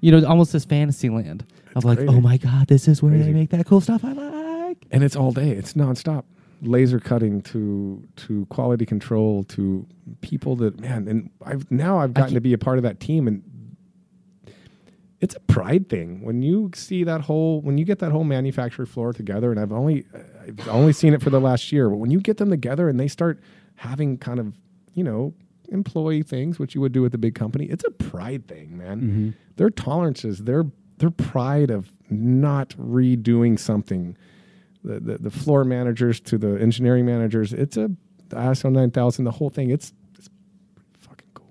you 0.00 0.10
know, 0.10 0.26
almost 0.26 0.52
this 0.52 0.64
fantasy 0.64 1.08
land 1.08 1.44
of 1.76 1.84
like, 1.84 1.98
crazy. 1.98 2.14
oh 2.14 2.20
my 2.20 2.36
god, 2.38 2.66
this 2.68 2.88
is 2.88 3.02
where 3.02 3.12
Crazy. 3.12 3.24
they 3.32 3.38
make 3.38 3.50
that 3.50 3.66
cool 3.66 3.80
stuff 3.80 4.04
I 4.04 4.12
like. 4.12 4.86
and 4.90 5.02
it's 5.04 5.16
all 5.16 5.32
day. 5.32 5.50
It's 5.50 5.74
nonstop. 5.74 6.24
Laser 6.66 7.00
cutting 7.00 7.40
to 7.42 8.06
to 8.16 8.46
quality 8.46 8.86
control 8.86 9.44
to 9.44 9.86
people 10.20 10.56
that 10.56 10.80
man. 10.80 11.08
And 11.08 11.30
I've 11.44 11.70
now 11.70 11.98
I've 11.98 12.14
gotten 12.14 12.34
to 12.34 12.40
be 12.40 12.52
a 12.52 12.58
part 12.58 12.78
of 12.78 12.82
that 12.84 13.00
team, 13.00 13.28
and 13.28 13.42
it's 15.20 15.34
a 15.34 15.40
pride 15.40 15.88
thing 15.88 16.22
when 16.22 16.42
you 16.42 16.70
see 16.74 17.04
that 17.04 17.22
whole 17.22 17.60
when 17.60 17.78
you 17.78 17.84
get 17.84 17.98
that 18.00 18.12
whole 18.12 18.24
manufacturer 18.24 18.86
floor 18.86 19.12
together. 19.12 19.50
And 19.50 19.60
I've 19.60 19.72
only 19.72 20.06
I've 20.46 20.68
only 20.68 20.92
seen 20.92 21.14
it 21.14 21.22
for 21.22 21.30
the 21.30 21.40
last 21.40 21.72
year, 21.72 21.88
but 21.88 21.96
when 21.96 22.10
you 22.10 22.20
get 22.20 22.36
them 22.38 22.50
together 22.50 22.88
and 22.88 22.98
they 22.98 23.08
start 23.08 23.40
having 23.76 24.18
kind 24.18 24.38
of 24.38 24.54
you 24.94 25.04
know 25.04 25.34
employee 25.68 26.22
things, 26.22 26.58
which 26.58 26.74
you 26.74 26.80
would 26.80 26.92
do 26.92 27.02
with 27.02 27.14
a 27.14 27.18
big 27.18 27.34
company, 27.34 27.66
it's 27.66 27.84
a 27.84 27.90
pride 27.90 28.46
thing, 28.48 28.76
man. 28.76 29.00
Mm-hmm. 29.00 29.30
Their 29.56 29.70
tolerances, 29.70 30.40
their 30.40 30.64
their 30.98 31.10
pride 31.10 31.70
of 31.70 31.92
not 32.10 32.70
redoing 32.70 33.58
something 33.58 34.16
the, 34.84 35.00
the, 35.00 35.18
the 35.18 35.30
floor 35.30 35.64
managers 35.64 36.20
to 36.20 36.38
the 36.38 36.60
engineering 36.60 37.06
managers. 37.06 37.52
It's 37.52 37.76
a 37.76 37.90
the 38.28 38.36
ISO 38.36 38.70
9000, 38.70 39.24
the 39.24 39.30
whole 39.30 39.50
thing. 39.50 39.70
It's, 39.70 39.92
it's 40.18 40.28
fucking 41.00 41.28
cool. 41.34 41.46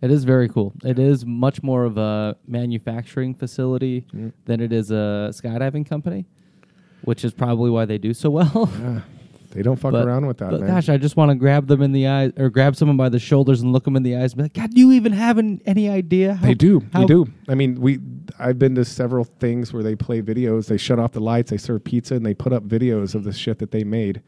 It 0.00 0.10
is 0.10 0.24
very 0.24 0.48
cool. 0.48 0.72
It 0.84 0.98
is 0.98 1.24
much 1.24 1.62
more 1.62 1.84
of 1.84 1.98
a 1.98 2.36
manufacturing 2.46 3.34
facility 3.34 4.02
mm-hmm. 4.02 4.30
than 4.44 4.60
it 4.60 4.72
is 4.72 4.90
a 4.90 5.30
skydiving 5.32 5.86
company, 5.86 6.26
which 7.02 7.24
is 7.24 7.32
probably 7.32 7.70
why 7.70 7.84
they 7.84 7.98
do 7.98 8.14
so 8.14 8.30
well. 8.30 8.70
Yeah. 8.80 9.00
They 9.54 9.62
don't 9.62 9.76
fuck 9.76 9.92
But- 9.92 10.06
around 10.06 10.26
with 10.26 10.38
that, 10.38 10.50
but 10.50 10.60
man. 10.60 10.68
gosh, 10.70 10.88
I 10.88 10.96
just 10.96 11.16
want 11.16 11.30
to 11.30 11.36
grab 11.36 11.68
them 11.68 11.80
in 11.80 11.92
the 11.92 12.08
eyes 12.08 12.32
or 12.36 12.50
grab 12.50 12.74
someone 12.76 12.96
by 12.96 13.08
the 13.08 13.20
shoulders 13.20 13.62
and 13.62 13.72
look 13.72 13.84
them 13.84 13.94
in 13.96 14.02
the 14.02 14.16
eyes 14.16 14.32
and 14.32 14.38
be 14.38 14.42
like, 14.42 14.52
God, 14.54 14.70
do 14.72 14.80
you 14.80 14.90
even 14.92 15.12
have 15.12 15.38
an, 15.38 15.60
any 15.64 15.88
idea? 15.88 16.34
How, 16.34 16.46
they 16.46 16.54
do. 16.54 16.82
How, 16.92 17.00
They 17.00 17.06
do. 17.06 17.26
I 17.48 17.54
mean, 17.54 17.80
we. 17.80 18.00
I've 18.38 18.58
been 18.58 18.74
to 18.74 18.84
several 18.84 19.24
things 19.24 19.72
where 19.72 19.82
they 19.84 19.94
play 19.94 20.20
videos. 20.22 20.66
They 20.66 20.76
shut 20.76 20.98
off 20.98 21.12
the 21.12 21.20
lights. 21.20 21.50
They 21.50 21.56
serve 21.56 21.84
pizza, 21.84 22.16
and 22.16 22.26
they 22.26 22.34
put 22.34 22.52
up 22.52 22.64
videos 22.64 23.14
of 23.14 23.22
the 23.24 23.32
shit 23.32 23.60
that 23.60 23.70
they 23.70 23.84
made. 23.84 24.22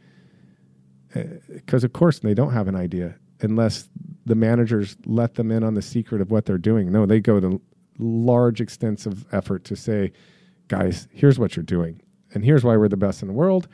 Uh, 1.15 1.23
because 1.53 1.83
of 1.85 1.93
course 1.93 2.19
they 2.21 2.35
don't 2.35 2.53
have 2.53 2.69
an 2.69 2.77
idea 2.77 3.15
unless 3.41 3.89
the 4.27 4.35
managers 4.35 4.97
let 5.07 5.35
them 5.35 5.51
in 5.51 5.63
on 5.63 5.75
the 5.75 5.83
secret 5.83 6.21
of 6.21 6.31
what 6.31 6.45
they're 6.47 6.59
doing. 6.59 6.91
No, 6.93 7.05
they 7.07 7.21
go 7.21 7.39
to 7.41 7.61
large 7.99 8.61
extensive 8.61 9.25
effort 9.33 9.65
to 9.65 9.77
say, 9.77 10.13
guys, 10.69 11.09
here's 11.13 11.39
what 11.39 11.57
you're 11.57 11.63
doing, 11.65 12.01
and 12.35 12.45
here's 12.45 12.65
why 12.65 12.77
we're 12.77 12.89
the 12.89 12.97
best 12.97 13.23
in 13.23 13.29
the 13.29 13.35
world, 13.35 13.69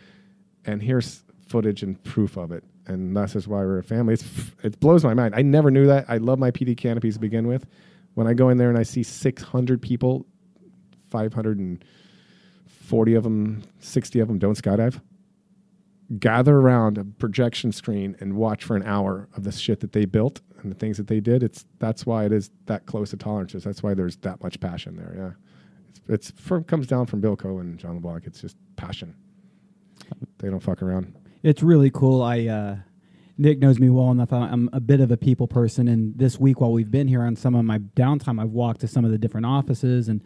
and 0.65 0.83
here's 0.83 1.25
footage 1.53 1.83
and 1.83 2.03
proof 2.03 2.39
of 2.39 2.51
it. 2.51 2.65
And 2.87 3.15
this 3.15 3.37
is 3.37 3.47
why 3.47 3.59
we're 3.59 3.79
a 3.79 3.85
family. 3.85 4.15
It's, 4.15 4.25
it 4.65 4.81
blows 4.81 5.05
my 5.05 5.13
mind. 5.13 5.35
I 5.37 5.43
never 5.43 5.71
knew 5.71 5.87
that. 5.87 6.07
I 6.09 6.17
love 6.17 6.39
my 6.39 6.51
PD 6.51 6.75
canopies 6.77 7.15
to 7.15 7.21
begin 7.21 7.47
with. 7.47 7.67
When 8.15 8.27
I 8.27 8.33
go 8.33 8.49
in 8.49 8.57
there 8.57 8.71
and 8.71 8.79
I 8.79 8.83
see 8.83 9.03
600 9.03 9.83
people, 9.83 10.25
540 11.11 13.15
of 13.15 13.23
them, 13.23 13.63
60 13.81 14.21
of 14.21 14.29
them 14.29 14.39
don't 14.39 14.57
skydive, 14.57 14.99
gather 16.19 16.57
around 16.57 16.97
a 16.97 17.05
projection 17.05 17.71
screen 17.71 18.17
and 18.19 18.35
watch 18.35 18.65
for 18.65 18.75
an 18.75 18.85
hour 18.85 19.29
of 19.37 19.45
the 19.45 19.53
shit 19.53 19.81
that 19.81 19.93
they 19.93 20.07
built 20.07 20.41
and 20.63 20.73
the 20.73 20.77
things 20.77 20.97
that 20.97 21.07
they 21.07 21.21
did. 21.21 21.43
It's 21.43 21.67
that's 21.79 22.07
why 22.07 22.25
it 22.25 22.33
is 22.33 22.51
that 22.67 22.87
close 22.87 23.11
to 23.11 23.19
tolerances. 23.19 23.63
That's 23.63 23.83
why 23.83 23.93
there's 23.95 24.17
that 24.19 24.43
much 24.43 24.59
passion 24.59 24.97
there. 24.97 25.15
Yeah, 25.17 25.33
it's, 26.09 26.31
it's 26.31 26.67
comes 26.67 26.87
down 26.87 27.07
from 27.07 27.21
Bill 27.21 27.37
Coe 27.37 27.59
and 27.59 27.79
John 27.79 27.97
LeBlanc. 27.97 28.25
It's 28.27 28.41
just 28.41 28.57
passion. 28.77 29.15
They 30.39 30.51
don't 30.51 30.63
fuck 30.63 30.83
around. 30.83 31.15
It's 31.43 31.63
really 31.63 31.91
cool. 31.91 32.23
I 32.23 32.47
uh, 32.47 32.77
Nick 33.39 33.59
knows 33.59 33.79
me 33.81 33.91
well 33.91 34.11
enough. 34.11 34.33
I- 34.33 34.49
I'm 34.49 34.69
a 34.73 34.81
bit 34.81 35.01
of 35.01 35.11
a 35.11 35.17
people 35.17 35.49
person, 35.49 35.89
and 35.89 36.17
this 36.17 36.39
week 36.39 36.61
while 36.61 36.73
we've 36.73 36.91
been 36.91 37.09
here 37.09 37.23
on 37.23 37.35
some 37.37 37.55
of 37.55 37.65
my 37.65 37.79
downtime, 37.79 38.41
I've 38.41 38.51
walked 38.51 38.81
to 38.83 38.89
some 38.89 39.05
of 39.05 39.11
the 39.11 39.19
different 39.19 39.47
offices 39.47 40.09
and 40.09 40.21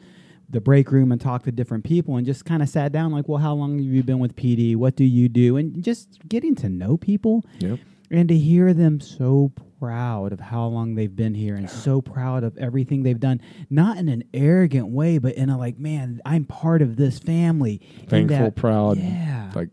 the 0.48 0.60
break 0.60 0.92
room 0.92 1.10
and 1.10 1.20
talked 1.20 1.44
to 1.46 1.52
different 1.52 1.84
people, 1.84 2.16
and 2.16 2.26
just 2.26 2.44
kind 2.44 2.62
of 2.62 2.68
sat 2.68 2.92
down 2.92 3.10
like, 3.12 3.26
well, 3.28 3.38
how 3.38 3.54
long 3.54 3.78
have 3.78 3.86
you 3.86 4.02
been 4.02 4.18
with 4.20 4.36
PD? 4.36 4.76
What 4.76 4.94
do 4.94 5.04
you 5.04 5.28
do? 5.28 5.56
And 5.56 5.82
just 5.82 6.20
getting 6.28 6.54
to 6.56 6.68
know 6.68 6.96
people 6.96 7.44
Yep. 7.58 7.80
and 8.10 8.28
to 8.28 8.36
hear 8.36 8.72
them 8.72 9.00
so 9.00 9.50
proud 9.80 10.32
of 10.32 10.38
how 10.40 10.66
long 10.66 10.94
they've 10.94 11.14
been 11.16 11.34
here 11.34 11.54
and 11.56 11.68
so 11.68 12.00
proud 12.00 12.44
of 12.44 12.56
everything 12.56 13.02
they've 13.02 13.20
done 13.20 13.38
not 13.68 13.98
in 13.98 14.08
an 14.08 14.24
arrogant 14.32 14.88
way 14.88 15.18
but 15.18 15.34
in 15.34 15.50
a 15.50 15.58
like 15.58 15.78
man 15.78 16.18
i'm 16.24 16.46
part 16.46 16.80
of 16.80 16.96
this 16.96 17.18
family 17.18 17.76
Thankful, 18.08 18.38
that- 18.38 18.56
proud, 18.56 18.96
yeah 18.96 19.52
like 19.54 19.68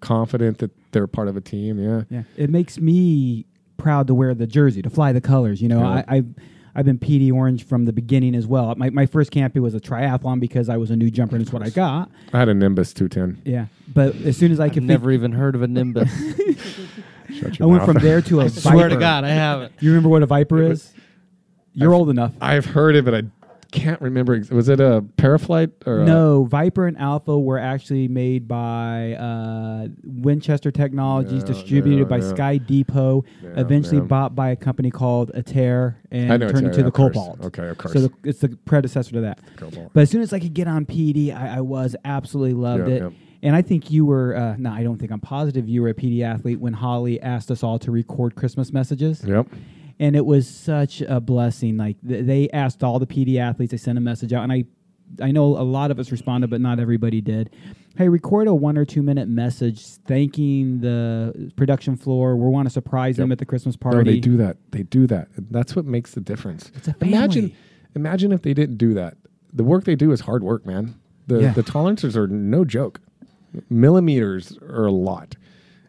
confident 0.00 0.58
that 0.58 0.70
they're 0.92 1.06
part 1.06 1.28
of 1.28 1.36
a 1.36 1.40
team. 1.40 1.78
Yeah. 1.78 2.02
yeah, 2.10 2.22
it 2.36 2.50
makes 2.50 2.78
me 2.78 3.46
proud 3.76 4.06
to 4.08 4.14
wear 4.14 4.34
the 4.34 4.46
jersey, 4.46 4.82
to 4.82 4.90
fly 4.90 5.12
the 5.12 5.20
colors. 5.20 5.62
You 5.62 5.68
know, 5.68 5.80
Yeah. 5.80 6.04
I, 6.08 6.16
I've 6.16 6.26
I've 6.74 6.84
been 6.84 6.98
PD 6.98 7.32
Orange 7.32 7.64
from 7.64 7.84
the 7.84 7.92
beginning 7.92 8.34
as 8.36 8.46
well. 8.46 8.74
My 8.76 8.90
my 8.90 9.06
first 9.06 9.30
camping 9.32 9.60
was 9.62 9.74
a 9.74 9.80
triathlon 9.80 10.38
because 10.40 10.68
I 10.68 10.76
was 10.76 10.90
a 10.90 10.96
new 10.96 11.10
jumper 11.10 11.34
and 11.36 11.42
it's 11.42 11.52
what 11.52 11.62
I 11.62 11.70
got. 11.70 12.10
I 12.32 12.38
had 12.38 12.48
a 12.48 12.54
Nimbus 12.54 12.92
210. 12.94 13.42
Yeah, 13.50 13.66
but 13.92 14.14
as 14.22 14.36
soon 14.36 14.52
as 14.52 14.60
I 14.60 14.66
I've 14.66 14.72
could, 14.74 14.84
never 14.84 15.10
even 15.10 15.32
heard 15.32 15.54
of 15.54 15.62
a 15.62 15.66
Nimbus. 15.68 16.10
Shut 17.30 17.52
I 17.52 17.56
your 17.58 17.68
went 17.68 17.82
mouth. 17.82 17.94
from 17.94 18.02
there 18.02 18.20
to 18.22 18.40
a 18.40 18.44
I 18.44 18.48
Viper. 18.48 18.60
swear 18.60 18.88
to 18.88 18.96
God, 18.96 19.24
I 19.24 19.28
haven't. 19.30 19.72
You 19.80 19.90
remember 19.90 20.08
what 20.08 20.22
a 20.22 20.26
Viper 20.26 20.62
It 20.62 20.68
was- 20.68 20.80
is? 20.84 20.92
You're 21.72 21.94
old 21.94 22.10
enough. 22.10 22.32
I've 22.40 22.64
heard 22.66 22.96
it, 22.96 23.04
but 23.04 23.14
I 23.14 23.22
can't 23.70 24.00
remember. 24.00 24.40
Was 24.50 24.68
it 24.68 24.80
a 24.80 25.04
Para-Flite 25.16 25.70
or 25.86 26.00
No, 26.04 26.44
Viper 26.44 26.86
and 26.86 26.98
Alpha 26.98 27.38
were 27.38 27.58
actually 27.58 28.08
made 28.08 28.46
by 28.48 29.14
uh, 29.14 29.88
Winchester 30.04 30.70
Technologies, 30.70 31.42
Yeah, 31.42 31.46
distributed 31.46 31.98
yeah, 32.00 32.04
by 32.04 32.18
yeah. 32.18 32.28
Sky 32.30 32.56
Depot, 32.58 33.24
eventually 33.42 34.00
bought 34.00 34.34
by 34.34 34.50
a 34.50 34.56
company 34.56 34.90
called 34.90 35.30
Atair 35.34 35.96
and 36.10 36.40
turned 36.40 36.66
into 36.66 36.82
the. 36.82 36.90
Cobalt. 36.90 37.40
Okay, 37.40 37.68
of 37.68 37.78
course. 37.78 37.94
So 37.94 38.00
the, 38.00 38.12
it's 38.24 38.40
the 38.40 38.48
predecessor 38.64 39.12
to 39.12 39.20
that. 39.22 39.40
Cobalt. 39.56 39.92
But 39.92 40.00
as 40.02 40.10
soon 40.10 40.22
as 40.22 40.32
I 40.32 40.40
could 40.40 40.54
get 40.54 40.68
on 40.68 40.84
PD, 40.86 41.34
I, 41.34 41.56
I 41.56 41.60
was 41.60 41.96
absolutely 42.04 42.54
loved 42.54 42.88
it. 42.88 43.12
And 43.42 43.56
I 43.56 43.62
think 43.62 43.90
you 43.90 44.04
were, 44.04 44.36
uh, 44.36 44.56
no, 44.58 44.70
I 44.70 44.82
don't 44.82 44.98
think 44.98 45.10
I'm 45.10 45.20
positive 45.20 45.66
you 45.68 45.82
were 45.82 45.88
a 45.88 45.94
PD 45.94 46.22
athlete 46.22 46.60
when 46.60 46.74
Holly 46.74 47.20
asked 47.22 47.50
us 47.50 47.62
all 47.62 47.78
to 47.78 47.90
record 47.90 48.34
Christmas 48.34 48.70
messages. 48.72 49.24
Yep. 49.24 49.46
And 50.00 50.16
it 50.16 50.24
was 50.26 50.48
such 50.48 51.02
a 51.02 51.20
blessing. 51.20 51.76
Like 51.76 51.96
th- 52.06 52.24
they 52.24 52.48
asked 52.50 52.82
all 52.82 52.98
the 52.98 53.06
PD 53.06 53.36
athletes, 53.38 53.70
they 53.70 53.76
sent 53.76 53.98
a 53.98 54.00
message 54.00 54.32
out, 54.32 54.42
and 54.42 54.50
I, 54.52 54.64
I 55.22 55.30
know 55.30 55.44
a 55.44 55.62
lot 55.62 55.90
of 55.90 55.98
us 55.98 56.10
responded, 56.10 56.48
but 56.50 56.60
not 56.60 56.80
everybody 56.80 57.20
did. 57.20 57.50
Hey, 57.96 58.08
record 58.08 58.48
a 58.48 58.54
one 58.54 58.78
or 58.78 58.84
two 58.86 59.02
minute 59.02 59.28
message 59.28 59.84
thanking 60.06 60.80
the 60.80 61.52
production 61.56 61.96
floor. 61.96 62.36
We 62.36 62.48
want 62.48 62.66
to 62.66 62.70
surprise 62.72 63.16
them 63.18 63.30
at 63.30 63.38
the 63.38 63.44
Christmas 63.44 63.76
party. 63.76 63.98
No, 63.98 64.04
they 64.04 64.20
do 64.20 64.36
that. 64.38 64.56
They 64.70 64.84
do 64.84 65.06
that. 65.08 65.28
That's 65.50 65.76
what 65.76 65.84
makes 65.84 66.12
the 66.12 66.20
difference. 66.20 66.70
It's 66.76 66.88
a 66.88 66.94
Imagine, 67.02 67.48
family. 67.50 67.56
imagine 67.96 68.32
if 68.32 68.42
they 68.42 68.54
didn't 68.54 68.76
do 68.78 68.94
that. 68.94 69.16
The 69.52 69.64
work 69.64 69.84
they 69.84 69.96
do 69.96 70.12
is 70.12 70.20
hard 70.20 70.42
work, 70.44 70.64
man. 70.64 70.94
The 71.26 71.42
Yeah. 71.42 71.52
the 71.52 71.62
tolerances 71.64 72.16
are 72.16 72.26
no 72.26 72.64
joke. 72.64 73.00
Millimeters 73.68 74.56
are 74.62 74.86
a 74.86 74.92
lot, 74.92 75.34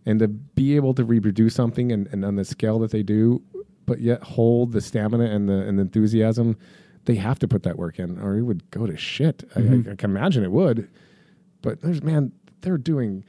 and 0.05 0.19
to 0.19 0.27
be 0.27 0.75
able 0.75 0.93
to 0.95 1.03
reproduce 1.03 1.53
something 1.53 1.91
and, 1.91 2.07
and 2.11 2.25
on 2.25 2.35
the 2.35 2.43
scale 2.43 2.79
that 2.79 2.89
they 2.91 3.03
do, 3.03 3.41
but 3.91 3.99
yet 3.99 4.23
hold 4.23 4.71
the 4.71 4.79
stamina 4.79 5.25
and 5.25 5.49
the 5.49 5.59
and 5.67 5.77
the 5.77 5.81
enthusiasm, 5.81 6.57
they 7.05 7.15
have 7.15 7.37
to 7.39 7.47
put 7.47 7.63
that 7.63 7.77
work 7.77 7.99
in, 7.99 8.17
or 8.19 8.37
it 8.37 8.43
would 8.43 8.69
go 8.71 8.87
to 8.87 8.95
shit. 8.95 9.43
I- 9.55 9.59
Mm-hmm. 9.59 9.89
I, 9.89 9.91
I 9.91 9.95
can 9.95 10.11
imagine 10.11 10.43
it 10.45 10.51
would. 10.51 10.87
But 11.61 11.81
there's 11.81 12.01
man, 12.01 12.31
they're 12.61 12.77
doing 12.77 13.25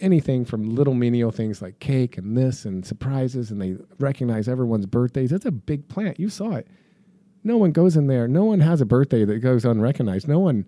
anything 0.00 0.44
from 0.46 0.74
little 0.74 0.94
menial 0.94 1.30
things 1.30 1.60
like 1.60 1.78
cake 1.80 2.16
and 2.16 2.36
this 2.38 2.64
and 2.64 2.86
surprises, 2.86 3.50
and 3.50 3.60
they 3.60 3.76
recognize 3.98 4.48
everyone's 4.48 4.86
birthdays. 4.86 5.30
It's 5.30 5.44
a 5.44 5.50
big 5.50 5.88
plant. 5.88 6.18
You 6.18 6.30
saw 6.30 6.52
it. 6.54 6.66
No 7.44 7.56
one 7.58 7.72
goes 7.72 7.96
in 7.98 8.06
there. 8.06 8.26
No 8.28 8.44
one 8.44 8.60
has 8.60 8.80
a 8.80 8.86
birthday 8.86 9.24
that 9.26 9.40
goes 9.40 9.64
unrecognized. 9.66 10.26
No 10.26 10.38
one, 10.38 10.64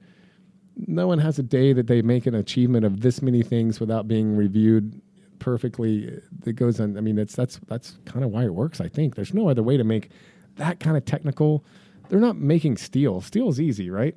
no 0.86 1.06
one 1.06 1.18
has 1.18 1.38
a 1.38 1.42
day 1.42 1.72
that 1.72 1.86
they 1.86 2.02
make 2.02 2.26
an 2.26 2.34
achievement 2.34 2.84
of 2.84 3.00
this 3.00 3.22
many 3.22 3.42
things 3.42 3.80
without 3.80 4.06
being 4.06 4.36
reviewed 4.36 5.00
perfectly. 5.40 6.20
That 6.40 6.52
goes 6.52 6.78
on. 6.78 6.96
I 6.96 7.00
mean, 7.00 7.18
it's 7.18 7.34
that's 7.34 7.58
that's 7.66 7.98
kind 8.04 8.24
of 8.24 8.30
why 8.30 8.44
it 8.44 8.54
works. 8.54 8.80
I 8.80 8.88
think 8.88 9.16
there's 9.16 9.34
no 9.34 9.48
other 9.48 9.62
way 9.62 9.76
to 9.76 9.84
make 9.84 10.10
that 10.56 10.78
kind 10.78 10.96
of 10.96 11.04
technical. 11.04 11.64
They're 12.08 12.20
not 12.20 12.36
making 12.36 12.76
steel. 12.76 13.20
Steel's 13.20 13.58
easy, 13.60 13.90
right? 13.90 14.16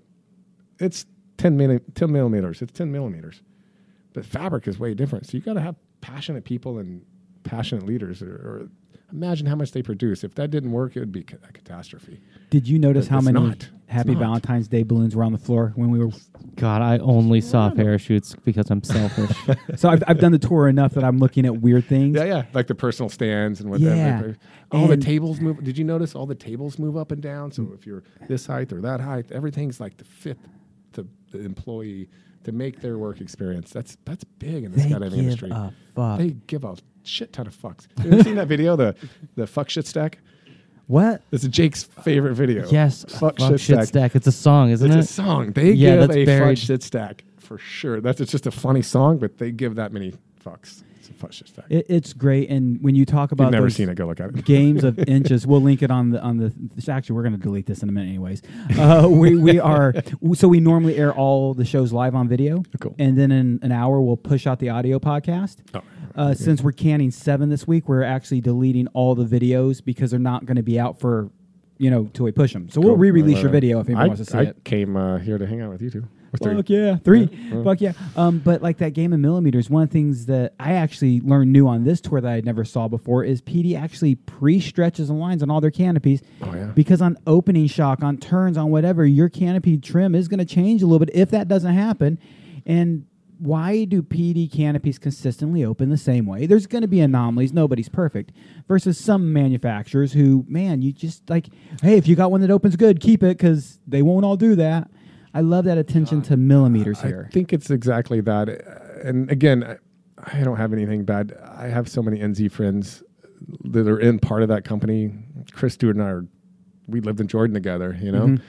It's 0.80 1.06
10, 1.38 1.58
milli- 1.58 1.82
10 1.94 2.12
millimeters. 2.12 2.62
It's 2.62 2.74
10 2.74 2.92
millimeters. 2.92 3.42
But 4.14 4.26
fabric 4.26 4.68
is 4.68 4.80
way 4.80 4.94
different. 4.94 5.28
So 5.28 5.38
you 5.38 5.42
got 5.42 5.54
to 5.54 5.62
have 5.62 5.76
passionate 6.02 6.44
people 6.44 6.80
and 6.80 7.06
passionate 7.44 7.86
leaders. 7.86 8.22
Or, 8.22 8.32
or 8.34 8.70
imagine 9.12 9.46
how 9.46 9.56
much 9.56 9.72
they 9.72 9.84
produce. 9.84 10.24
If 10.24 10.36
that 10.36 10.50
didn't 10.50 10.72
work, 10.72 10.96
it 10.96 11.00
would 11.00 11.12
be 11.12 11.22
a 11.22 11.52
catastrophe. 11.52 12.20
Did 12.50 12.68
you 12.68 12.80
notice 12.80 13.08
But 13.08 13.14
how 13.14 13.22
many 13.22 13.40
not. 13.40 13.70
It's 13.94 14.08
Happy. 14.10 14.16
Valentine's 14.16 14.68
Day 14.68 14.84
balloons 14.84 15.16
were 15.16 15.24
on 15.24 15.32
the 15.32 15.38
floor 15.38 15.72
when 15.76 15.92
we 15.92 16.00
were? 16.00 16.10
God, 16.56 16.82
I 16.82 16.98
only 17.00 17.42
saw 17.42 17.70
parachutes 17.72 18.36
because 18.44 18.70
I'm 18.70 18.84
selfish. 18.84 19.36
So 19.78 19.90
I've, 19.90 20.04
I've 20.08 20.20
done 20.20 20.32
the 20.32 20.40
tour 20.40 20.68
enough 20.68 20.94
that 20.94 21.04
I'm 21.04 21.18
looking 21.20 21.46
at 21.46 21.58
weird 21.62 21.86
things. 21.86 22.16
Yeah, 22.16 22.24
yeah, 22.26 22.44
like 22.54 22.68
the 22.68 22.76
personal 22.76 23.10
stands 23.10 23.60
and 23.62 23.70
whatever. 23.70 23.96
Yeah. 23.96 24.22
that- 24.22 24.38
all 24.72 24.88
the 24.88 24.94
And- 24.94 25.04
tables 25.04 25.40
move. 25.40 25.64
Did 25.64 25.78
you 25.78 25.84
notice 25.84 26.16
all 26.16 26.26
the 26.26 26.34
tables 26.36 26.80
move 26.80 26.98
up 26.98 27.12
and 27.12 27.22
down? 27.22 27.52
So 27.52 27.72
if 27.74 27.86
you're 27.86 28.04
this 28.28 28.48
height 28.48 28.74
or 28.74 28.82
that 28.82 29.00
height, 29.00 29.32
everything's 29.32 29.80
like 29.80 29.98
to 29.98 30.04
fit 30.06 30.38
the, 30.94 31.06
the 31.32 31.40
employee 31.42 32.10
to 32.44 32.52
make 32.52 32.82
their 32.82 32.98
work 32.98 33.22
experience. 33.22 33.72
That's 33.72 33.98
that's 34.06 34.24
big 34.24 34.64
in 34.64 34.72
the 34.72 34.78
They 34.78 34.90
skydiving 34.90 35.10
give 35.12 35.20
industry. 35.20 35.50
a 35.52 35.74
fuck. 35.96 36.18
They 36.18 36.30
give 36.48 36.64
a 36.66 36.76
shit 37.04 37.32
ton 37.34 37.48
of 37.48 37.56
fucks. 37.56 37.88
You 38.04 38.12
ever 38.14 38.24
seen 38.24 38.36
that 38.36 38.48
video, 38.48 38.76
the 38.76 38.96
the 39.36 39.46
fuck 39.48 39.70
shit 39.70 39.86
stack? 39.88 40.20
What? 40.88 41.22
This 41.32 41.44
is 41.44 41.50
Jake's 41.50 41.84
favorite 41.84 42.36
video. 42.36 42.68
yes, 42.70 43.06
fuck, 43.08 43.40
fuck 43.40 43.52
shit, 43.60 43.78
stack. 43.78 43.88
stack. 43.88 44.16
It's 44.16 44.28
a 44.28 44.32
song, 44.32 44.70
isn't 44.70 44.86
It's 44.88 44.96
it? 44.96 45.00
It's 45.00 45.12
a 45.12 45.14
song. 45.14 45.52
They 45.54 45.72
Yeah, 45.72 45.92
give 45.92 46.00
that's 46.08 46.18
a 46.18 46.26
buried. 46.26 46.58
fuck 46.60 46.66
shit 46.68 46.84
stack 46.84 47.24
for 47.40 47.58
sure. 47.58 48.02
That's 48.02 48.20
it's 48.22 48.32
just 48.32 48.48
a 48.48 48.52
funny 48.52 48.82
song, 48.82 49.18
but 49.18 49.38
they 49.38 49.52
give 49.52 49.76
that 49.76 49.94
many 49.94 50.14
fucks. 50.46 50.84
It's 51.00 51.10
a 51.10 51.14
fuck 51.14 51.32
shit 51.34 51.48
stack. 51.48 51.66
It, 51.70 51.86
it's 51.90 52.12
great. 52.14 52.50
And 52.50 52.82
when 52.82 52.96
you 52.96 53.06
talk 53.06 53.32
about 53.32 53.46
You've 53.46 53.52
never 53.54 53.70
seen 53.70 53.88
it. 53.90 53.96
Go 53.96 54.08
look 54.08 54.20
at 54.20 54.30
it. 54.30 54.46
games 54.46 54.84
of 54.84 55.00
inches, 55.08 55.48
we'll 55.48 55.62
link 55.62 55.82
it 55.84 55.90
on 55.92 56.10
the 56.12 56.22
on 56.22 56.38
the. 56.38 56.54
Actually, 56.92 57.16
we're 57.16 57.24
going 57.24 57.36
to 57.36 57.42
delete 57.42 57.66
this 57.66 57.82
in 57.82 57.88
a 57.90 57.92
minute, 57.92 58.10
anyways. 58.10 58.42
Uh, 58.78 59.08
we 59.10 59.36
we 59.38 59.60
are 59.60 59.94
so 60.34 60.48
we 60.50 60.60
normally 60.60 60.98
air 60.98 61.14
all 61.14 61.54
the 61.54 61.66
shows 61.66 61.94
live 61.94 62.14
on 62.14 62.28
video, 62.28 62.64
Cool. 62.82 62.94
and 63.00 63.18
then 63.18 63.32
in 63.32 63.60
an 63.62 63.72
hour 63.72 64.02
we'll 64.02 64.18
push 64.18 64.46
out 64.48 64.60
the 64.60 64.70
audio 64.70 65.00
podcast. 65.00 65.58
Oh, 65.74 65.82
Uh, 66.16 66.34
Since 66.34 66.62
we're 66.62 66.72
canning 66.74 67.12
seven 67.12 67.50
this 67.50 67.68
week, 67.68 67.88
we're 67.90 68.04
actually 68.04 68.42
deleting 68.42 68.88
all 68.88 69.16
the 69.16 69.26
videos 69.26 69.84
because 69.84 70.12
they're 70.12 70.20
not 70.20 70.46
going 70.46 70.58
to 70.58 70.64
be 70.64 70.80
out 70.80 71.00
for, 71.00 71.30
you 71.78 71.90
know, 71.90 72.10
till 72.14 72.26
we 72.26 72.32
push 72.32 72.54
them. 72.54 72.70
So 72.70 72.82
we'll 72.82 72.92
Cool. 72.92 72.98
re-release 72.98 73.42
your 73.42 73.50
video 73.52 73.80
if 73.80 73.88
anyone 73.88 74.04
I, 74.04 74.08
wants 74.08 74.24
to 74.26 74.32
see 74.32 74.38
I 74.38 74.42
it. 74.44 74.64
came 74.64 74.96
uh, 74.96 75.18
here 75.18 75.38
to 75.38 75.48
hang 75.48 75.62
out 75.62 75.72
with 75.72 75.82
you 75.82 75.90
two. 75.90 76.08
Or 76.34 76.38
three. 76.38 76.56
Fuck 76.56 76.70
yeah, 76.70 76.98
three. 76.98 77.30
Yeah. 77.32 77.64
Fuck 77.64 77.80
yeah. 77.82 77.94
Um, 78.16 78.40
but 78.40 78.64
like 78.64 78.80
that 78.80 78.94
game 78.96 79.14
of 79.14 79.20
millimeters, 79.20 79.70
one 79.70 79.84
of 79.84 79.90
the 79.90 79.94
things 79.94 80.26
that 80.26 80.54
I 80.60 80.74
actually 80.74 81.20
learned 81.22 81.52
new 81.54 81.68
on 81.68 81.84
this 81.84 82.02
tour 82.02 82.22
that 82.22 82.32
I 82.32 82.42
never 82.42 82.66
saw 82.66 82.88
before 82.88 83.24
is 83.24 83.40
PD 83.40 83.80
actually 83.80 84.16
pre-stretches 84.16 85.12
and 85.12 85.20
lines 85.20 85.44
on 85.44 85.52
all 85.52 85.62
their 85.62 85.70
canopies. 85.70 86.24
Oh, 86.42 86.54
yeah. 86.56 86.72
Because 86.74 87.04
on 87.04 87.18
opening 87.28 87.68
shock, 87.68 88.02
on 88.02 88.18
turns, 88.18 88.58
on 88.58 88.72
whatever, 88.72 89.06
your 89.06 89.30
canopy 89.30 89.78
trim 89.78 90.16
is 90.16 90.28
going 90.28 90.40
to 90.40 90.46
change 90.46 90.82
a 90.82 90.88
little 90.88 91.06
bit 91.06 91.12
if 91.16 91.30
that 91.30 91.48
doesn't 91.48 91.74
happen. 91.74 92.18
And 92.66 93.06
why 93.40 93.86
do 93.86 94.02
PD 94.02 94.52
canopies 94.52 94.98
consistently 95.00 95.64
open 95.66 95.90
the 95.90 95.98
same 95.98 96.26
way? 96.26 96.46
There's 96.46 96.68
going 96.68 96.82
to 96.84 96.88
be 96.88 97.00
anomalies. 97.02 97.52
Nobody's 97.54 97.90
perfect. 97.90 98.32
Versus 98.68 98.98
some 98.98 99.34
manufacturers 99.34 100.14
who, 100.14 100.46
man, 100.48 100.82
you 100.82 100.94
just 100.94 101.30
like, 101.30 101.48
hey, 101.82 101.98
if 101.98 102.08
you 102.08 102.16
got 102.16 102.32
one 102.32 102.42
that 102.42 102.52
opens 102.52 102.76
good, 102.76 103.00
keep 103.00 103.22
it 103.24 103.38
because 103.38 103.80
they 103.88 104.02
won't 104.02 104.24
all 104.26 104.38
do 104.38 104.56
that. 104.56 104.90
I 105.34 105.42
love 105.42 105.66
that 105.66 105.78
attention 105.78 106.22
to 106.24 106.38
millimeters 106.38 107.02
here. 107.02 107.26
I 107.28 107.32
think 107.34 107.52
it's 107.54 107.70
exactly 107.72 108.22
that. 108.22 108.50
Uh, 108.50 109.08
And 109.08 109.30
again, 109.32 109.78
I, 110.18 110.44
don't 110.44 110.58
have 110.58 110.72
anything 110.74 111.04
bad. 111.04 111.34
I 111.58 111.68
have 111.68 111.90
so 111.90 112.02
many 112.02 112.20
NZ 112.20 112.52
friends 112.52 113.04
that 113.66 113.88
are 113.88 114.00
in 114.00 114.20
part 114.20 114.44
of 114.44 114.48
that 114.50 114.64
company. 114.64 115.12
Chris 115.52 115.74
Stewart 115.74 115.96
and 115.96 116.04
I 116.06 116.10
are, 116.10 116.26
we 116.88 117.02
lived 117.02 117.20
in 117.20 117.28
Jordan 117.28 117.54
together, 117.54 117.98
you 118.02 118.12
know? 118.12 118.28
Mhm. 118.28 118.42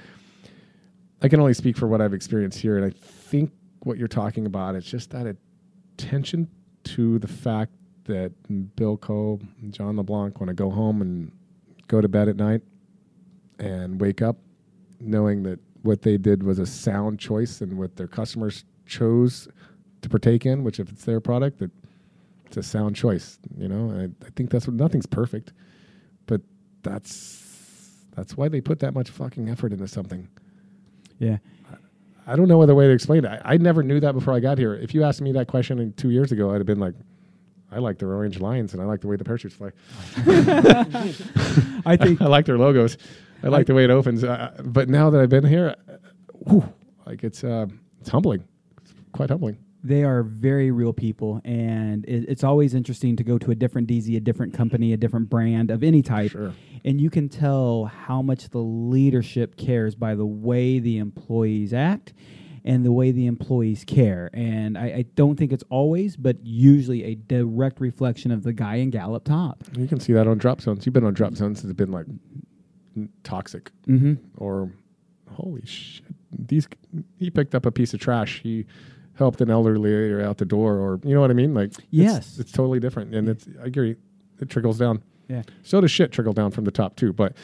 I 1.23 1.29
can 1.29 1.41
only 1.41 1.55
speak 1.55 1.77
for 1.77 1.89
what 1.89 2.01
I've 2.03 2.13
experienced 2.15 2.59
here. 2.59 2.77
And 2.77 2.85
I 2.85 2.91
think 2.91 3.51
what 3.85 3.99
you're 3.99 4.09
talking 4.09 4.47
about. 4.47 4.75
It's 4.75 4.91
just 4.91 5.11
that 5.11 5.37
attention 5.95 6.49
to 6.85 7.19
the 7.19 7.29
fact 7.29 7.73
that 8.05 8.33
Bill 8.77 8.99
and 9.09 9.73
John 9.73 9.97
LeBlanc 9.97 10.41
want 10.41 10.49
to 10.49 10.55
go 10.55 10.71
home 10.71 11.01
and 11.01 11.33
go 11.89 12.01
to 12.01 12.09
bed 12.09 12.29
at 12.29 12.37
night 12.37 12.63
and 13.59 14.01
wake 14.01 14.21
up 14.21 14.37
knowing 15.01 15.43
that 15.45 15.59
what 15.83 16.03
they 16.03 16.17
did 16.17 16.43
was 16.43 16.59
a 16.59 16.67
sound 16.67 17.19
choice 17.19 17.61
and 17.61 17.79
what 17.79 17.97
their 17.97 18.07
customers 18.07 18.65
chose 18.87 19.49
to 20.03 20.09
partake 20.09 20.47
in, 20.47 20.65
which 20.65 20.81
if 20.81 20.91
it's 20.91 21.05
their 21.05 21.21
product, 21.21 21.59
that 21.59 21.71
it's 22.47 22.57
a 22.57 22.63
sound 22.63 22.97
choice. 22.97 23.39
You 23.57 23.69
know, 23.69 23.91
I, 23.91 24.05
I 24.25 24.31
think 24.37 24.51
that's 24.51 24.67
what 24.67 24.75
nothing's 24.75 25.07
perfect, 25.07 25.53
but 26.27 26.41
that's 26.83 27.43
that's 28.15 28.37
why 28.37 28.49
they 28.49 28.61
put 28.61 28.79
that 28.81 28.95
much 28.95 29.11
fucking 29.11 29.49
effort 29.49 29.73
into 29.73 29.89
something. 29.89 30.29
Yeah. 31.19 31.39
I 32.27 32.37
don't 32.37 32.49
know 32.49 32.63
other 32.63 32.75
way 32.75 32.87
to 32.87 32.93
explain 32.93 33.25
it. 33.25 33.29
I, 33.29 33.55
I 33.55 33.57
never 33.57 33.83
knew 33.83 34.01
that 34.01 34.13
before 34.13 34.35
I 34.35 34.41
got 34.41 34.59
here. 34.59 34.75
If 34.75 34.95
you 34.95 35.05
asked 35.05 35.21
me 35.21 35.33
that 35.33 35.49
question 35.49 35.93
two 35.97 36.11
years 36.11 36.33
ago, 36.33 36.51
I'd 36.53 36.59
have 36.59 36.67
been 36.67 36.81
like, 36.81 36.95
I 37.71 37.79
like 37.79 37.99
the 37.99 38.07
orange 38.07 38.41
lions 38.41 38.73
and 38.73 38.81
I 38.83 38.87
like 38.87 39.01
the 39.01 39.09
way 39.09 39.17
the 39.17 39.25
parachutes 39.25 39.57
fly. 39.57 39.71
I 41.87 41.97
think 41.97 42.21
I 42.23 42.27
like 42.27 42.47
their 42.47 42.59
logos. 42.59 42.97
I 43.43 43.49
like 43.49 43.67
the 43.67 43.75
way 43.75 43.85
it 43.85 43.91
opens. 43.91 44.25
Uh, 44.25 44.59
but 44.65 44.89
now 44.89 45.11
that 45.11 45.21
I've 45.21 45.29
been 45.29 45.45
here, 45.45 45.75
uh, 45.89 45.97
whew, 46.47 46.73
like 47.05 47.25
it's 47.25 47.45
uh, 47.45 47.67
it's 48.01 48.09
humbling. 48.09 48.45
It's 48.81 48.95
quite 49.13 49.29
humbling. 49.29 49.59
They 49.85 50.03
are 50.03 50.23
very 50.23 50.71
real 50.71 50.93
people, 50.95 51.41
and 51.45 52.05
it, 52.07 52.25
it's 52.29 52.43
always 52.43 52.75
interesting 52.75 53.17
to 53.17 53.23
go 53.23 53.37
to 53.39 53.51
a 53.51 53.55
different 53.55 53.87
DZ, 53.89 54.17
a 54.17 54.21
different 54.21 54.55
company, 54.55 54.93
a 54.93 54.97
different 54.97 55.29
brand 55.29 55.71
of 55.71 55.83
any 55.85 56.01
type, 56.03 56.31
Sure. 56.33 56.53
and 56.85 57.01
you 57.01 57.11
can 57.11 57.29
tell 57.29 57.85
how 57.85 58.23
much 58.23 58.49
the 58.49 58.59
leadership 58.59 59.57
cares 59.57 59.95
by 59.95 60.15
the 60.15 60.25
way 60.27 60.79
the 60.79 60.97
employees 60.99 61.75
act 61.75 62.15
and 62.65 62.83
the 62.83 62.93
way 62.93 63.11
the 63.11 63.27
employees 63.27 63.85
care. 63.87 64.31
And 64.33 64.79
I, 64.79 64.85
I 64.87 65.05
don't 65.17 65.37
think 65.37 65.53
it's 65.53 65.65
always, 65.69 66.17
but 66.17 66.39
usually 66.43 67.05
a 67.05 67.15
direct 67.15 67.79
reflection 67.79 68.31
of 68.31 68.43
the 68.43 68.55
guy 68.55 68.77
in 68.77 68.89
gal 68.89 69.15
up 69.15 69.25
top. 69.25 69.63
You 69.77 69.87
can 69.87 70.01
see 70.01 70.15
that 70.15 70.27
on 70.27 70.39
drop 70.39 70.63
zones. 70.63 70.87
You've 70.87 70.95
been 70.95 71.05
on 71.05 71.13
drop 71.13 71.35
zones 71.35 71.61
that 71.61 71.69
have 71.69 71.77
been 71.77 71.93
like 71.93 72.07
toxic 73.23 73.71
Mm-hmm. 73.87 74.15
or 74.39 74.71
holy 75.31 75.67
shit. 75.67 76.07
These 76.33 76.69
he 77.19 77.29
picked 77.31 77.55
up 77.55 77.67
a 77.67 77.71
piece 77.71 77.93
of 77.93 78.01
trash. 78.01 78.41
He 78.43 78.65
helped 79.17 79.41
an 79.41 79.51
elderly 79.51 79.91
lady 80.11 80.23
out 80.25 80.39
the 80.39 80.45
door, 80.45 80.75
or 80.79 81.01
you 81.05 81.15
know 81.15 81.21
what 81.21 81.31
I 81.31 81.35
mean? 81.35 81.55
Like 81.55 81.73
Yes. 81.91 82.39
it's, 82.39 82.51
totally 82.53 82.81
different, 82.81 83.15
and 83.15 83.29
it's 83.29 83.47
I 83.63 83.67
agree. 83.67 83.97
It 84.41 84.51
trickles 84.51 84.79
down. 84.79 85.03
Yeah. 85.29 85.43
So 85.63 85.81
does 85.81 85.91
shit 85.91 86.13
trickle 86.13 86.33
down 86.33 86.51
from 86.51 86.65
the 86.65 86.71
top 86.71 86.97
too, 86.97 87.13
but 87.13 87.35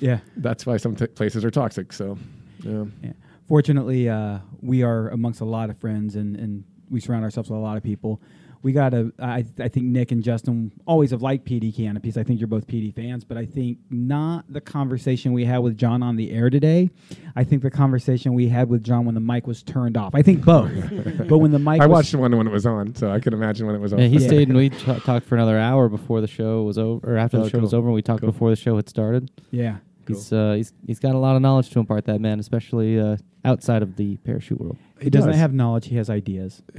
Yeah. 0.00 0.20
that's 0.36 0.66
why 0.66 0.76
some 0.76 0.94
t- 0.94 1.06
places 1.06 1.44
are 1.44 1.50
toxic. 1.50 1.92
So 1.92 2.18
yeah. 2.62 2.84
Yeah. 3.02 3.12
Fortunately, 3.48 4.08
uh, 4.08 4.38
we 4.60 4.82
are 4.82 5.08
amongst 5.10 5.40
a 5.40 5.44
lot 5.44 5.70
of 5.70 5.78
friends, 5.78 6.16
and, 6.16 6.36
and 6.36 6.64
we 6.90 7.00
surround 7.00 7.24
ourselves 7.24 7.48
with 7.48 7.58
a 7.58 7.62
lot 7.62 7.76
of 7.76 7.82
people. 7.82 8.20
We 8.66 8.72
got 8.72 8.94
a. 8.94 9.12
I, 9.20 9.44
I 9.60 9.68
think 9.68 9.86
Nick 9.86 10.10
and 10.10 10.24
Justin 10.24 10.72
always 10.88 11.12
have 11.12 11.22
liked 11.22 11.44
PD 11.46 11.72
canopies. 11.72 12.16
I 12.18 12.24
think 12.24 12.40
you're 12.40 12.48
both 12.48 12.66
PD 12.66 12.92
fans, 12.92 13.22
but 13.22 13.36
I 13.36 13.46
think 13.46 13.78
not 13.90 14.44
the 14.52 14.60
conversation 14.60 15.32
we 15.32 15.44
had 15.44 15.58
with 15.58 15.78
John 15.78 16.02
on 16.02 16.16
the 16.16 16.32
air 16.32 16.50
today. 16.50 16.90
I 17.36 17.44
think 17.44 17.62
the 17.62 17.70
conversation 17.70 18.34
we 18.34 18.48
had 18.48 18.68
with 18.68 18.82
John 18.82 19.04
when 19.04 19.14
the 19.14 19.20
mic 19.20 19.46
was 19.46 19.62
turned 19.62 19.96
off. 19.96 20.16
I 20.16 20.22
think 20.22 20.44
both, 20.44 20.72
but 21.28 21.38
when 21.38 21.52
the 21.52 21.60
mic 21.60 21.80
I 21.80 21.86
was, 21.86 21.94
watched 21.94 22.10
the 22.10 22.18
one 22.18 22.36
when 22.36 22.48
it 22.48 22.52
was 22.52 22.66
on, 22.66 22.92
so 22.96 23.12
I 23.12 23.20
can 23.20 23.34
imagine 23.34 23.66
when 23.68 23.76
it 23.76 23.80
was 23.80 23.92
on. 23.92 24.00
Yeah, 24.00 24.08
he 24.08 24.18
Yeah. 24.18 24.26
stayed 24.26 24.48
and 24.48 24.56
we 24.56 24.70
t- 24.70 24.98
talked 25.00 25.26
for 25.26 25.36
another 25.36 25.60
hour 25.60 25.88
before 25.88 26.20
the 26.20 26.26
show 26.26 26.64
was 26.64 26.76
over, 26.76 27.14
or 27.14 27.16
after 27.18 27.36
Oh, 27.36 27.44
the 27.44 27.50
show 27.50 27.60
was 27.60 27.70
cool. 27.70 27.78
over. 27.78 27.92
We 27.92 28.02
talked 28.02 28.22
Cool. 28.22 28.32
before 28.32 28.50
the 28.50 28.56
show 28.56 28.74
had 28.74 28.88
started. 28.88 29.30
yeah. 29.52 29.76
He's 30.08 30.32
uh, 30.32 30.54
he's 30.54 30.72
he's 30.86 30.98
got 30.98 31.14
a 31.14 31.18
lot 31.18 31.36
of 31.36 31.42
knowledge 31.42 31.70
to 31.70 31.78
impart. 31.78 32.04
That 32.06 32.20
man, 32.20 32.38
especially 32.40 32.98
uh, 32.98 33.16
outside 33.44 33.82
of 33.82 33.96
the 33.96 34.16
parachute 34.18 34.60
world. 34.60 34.76
He, 35.00 35.10
doesn't 35.10 35.30
does. 35.32 35.40
have 35.40 35.52
knowledge; 35.52 35.86
he 35.86 35.96
has 35.96 36.08
ideas. 36.10 36.62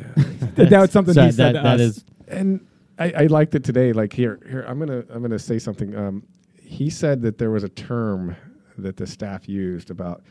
that 0.55 0.71
was 0.71 0.91
something 0.91 1.13
So 1.13 1.25
he 1.25 1.31
said 1.31 1.55
that- 1.55 1.59
to 1.59 1.63
that 1.63 1.75
us. 1.79 1.81
is- 1.81 2.05
and 2.29 2.65
I, 2.99 3.11
I 3.11 3.25
liked 3.27 3.55
it 3.55 3.63
today. 3.63 3.93
Like 3.93 4.11
here, 4.11 4.39
here, 4.49 4.65
I'm 4.67 4.79
gonna 4.79 5.03
I'm 5.09 5.21
gonna 5.21 5.39
say 5.39 5.59
something. 5.59 5.95
Um, 5.95 6.23
he 6.61 6.89
said 6.89 7.21
that 7.21 7.37
there 7.37 7.51
was 7.51 7.63
a 7.63 7.69
term 7.69 8.35
that 8.77 8.97
the 8.97 9.07
staff 9.07 9.47
used 9.47 9.89
about. 9.91 10.23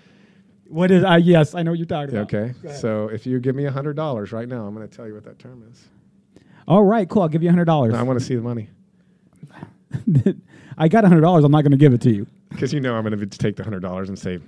What 0.68 0.90
is? 0.90 1.05
Uh, 1.05 1.14
yes, 1.14 1.55
I 1.55 1.62
know 1.62 1.70
what 1.70 1.78
you're 1.78 1.86
talking 1.86 2.14
about. 2.16 2.35
Okay, 2.35 2.52
so 2.74 3.09
if 3.09 3.24
you 3.24 3.39
give 3.40 3.55
me 3.55 3.66
a 3.66 3.70
hundred 3.70 3.94
dollars 3.97 4.32
right 4.32 4.48
now, 4.48 4.66
I'm 4.66 4.74
gonna 4.74 4.89
tell 4.89 5.06
you 5.06 5.14
what 5.14 5.24
that 5.24 5.39
term 5.39 5.64
is. 5.73 5.85
All 6.68 6.82
right, 6.82 7.09
cool. 7.09 7.23
I'll 7.23 7.28
give 7.28 7.43
you 7.43 7.48
a 7.48 7.52
hundred 7.52 7.66
dollars. 7.66 7.94
I 7.94 8.02
want 8.02 8.18
to 8.18 8.24
see 8.24 8.35
the 8.35 8.43
money 8.43 8.68
I 10.78 10.89
got 10.89 11.05
a 11.05 11.09
hundred 11.09 11.20
dollars. 11.23 11.44
I'm 11.44 11.52
not 11.52 11.62
going 11.62 11.70
to 11.73 11.77
give 11.77 11.93
it 11.94 12.01
to 12.02 12.10
you. 12.10 12.27
Because 12.51 12.73
you 12.73 12.81
know 12.81 12.94
I'm 12.94 13.02
gonna 13.05 13.24
take 13.27 13.56
the 13.56 13.64
hundred 13.64 13.81
dollars 13.81 14.09
and 14.09 14.18
say, 14.18 14.39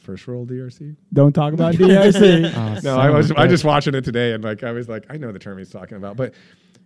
first 0.00 0.26
roll 0.26 0.46
DRC? 0.46 0.96
Don't 1.12 1.32
talk 1.32 1.52
about 1.52 1.74
DRC. 1.76 2.52
Oh, 2.54 2.80
No, 2.82 2.98
I 2.98 3.10
was 3.10 3.30
I 3.32 3.46
just 3.46 3.64
watching 3.64 3.94
it 3.94 4.04
today 4.04 4.32
and 4.32 4.42
like 4.42 4.64
I 4.64 4.72
was 4.72 4.88
like 4.88 5.06
I 5.10 5.16
know 5.16 5.32
the 5.32 5.38
term 5.38 5.58
he's 5.58 5.70
talking 5.70 5.96
about, 5.96 6.16
but 6.16 6.34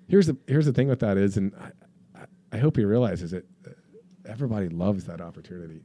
here's 0.08 0.26
the 0.26 0.36
here's 0.46 0.66
the 0.66 0.72
thing 0.72 0.88
with 0.88 1.00
that 1.00 1.16
is, 1.16 1.36
and 1.36 1.52
I, 1.60 2.20
I, 2.20 2.24
I 2.52 2.58
hope 2.58 2.76
he 2.76 2.84
realizes 2.84 3.32
it. 3.32 3.46
Everybody 4.26 4.68
loves 4.68 5.04
that 5.04 5.20
opportunity, 5.20 5.82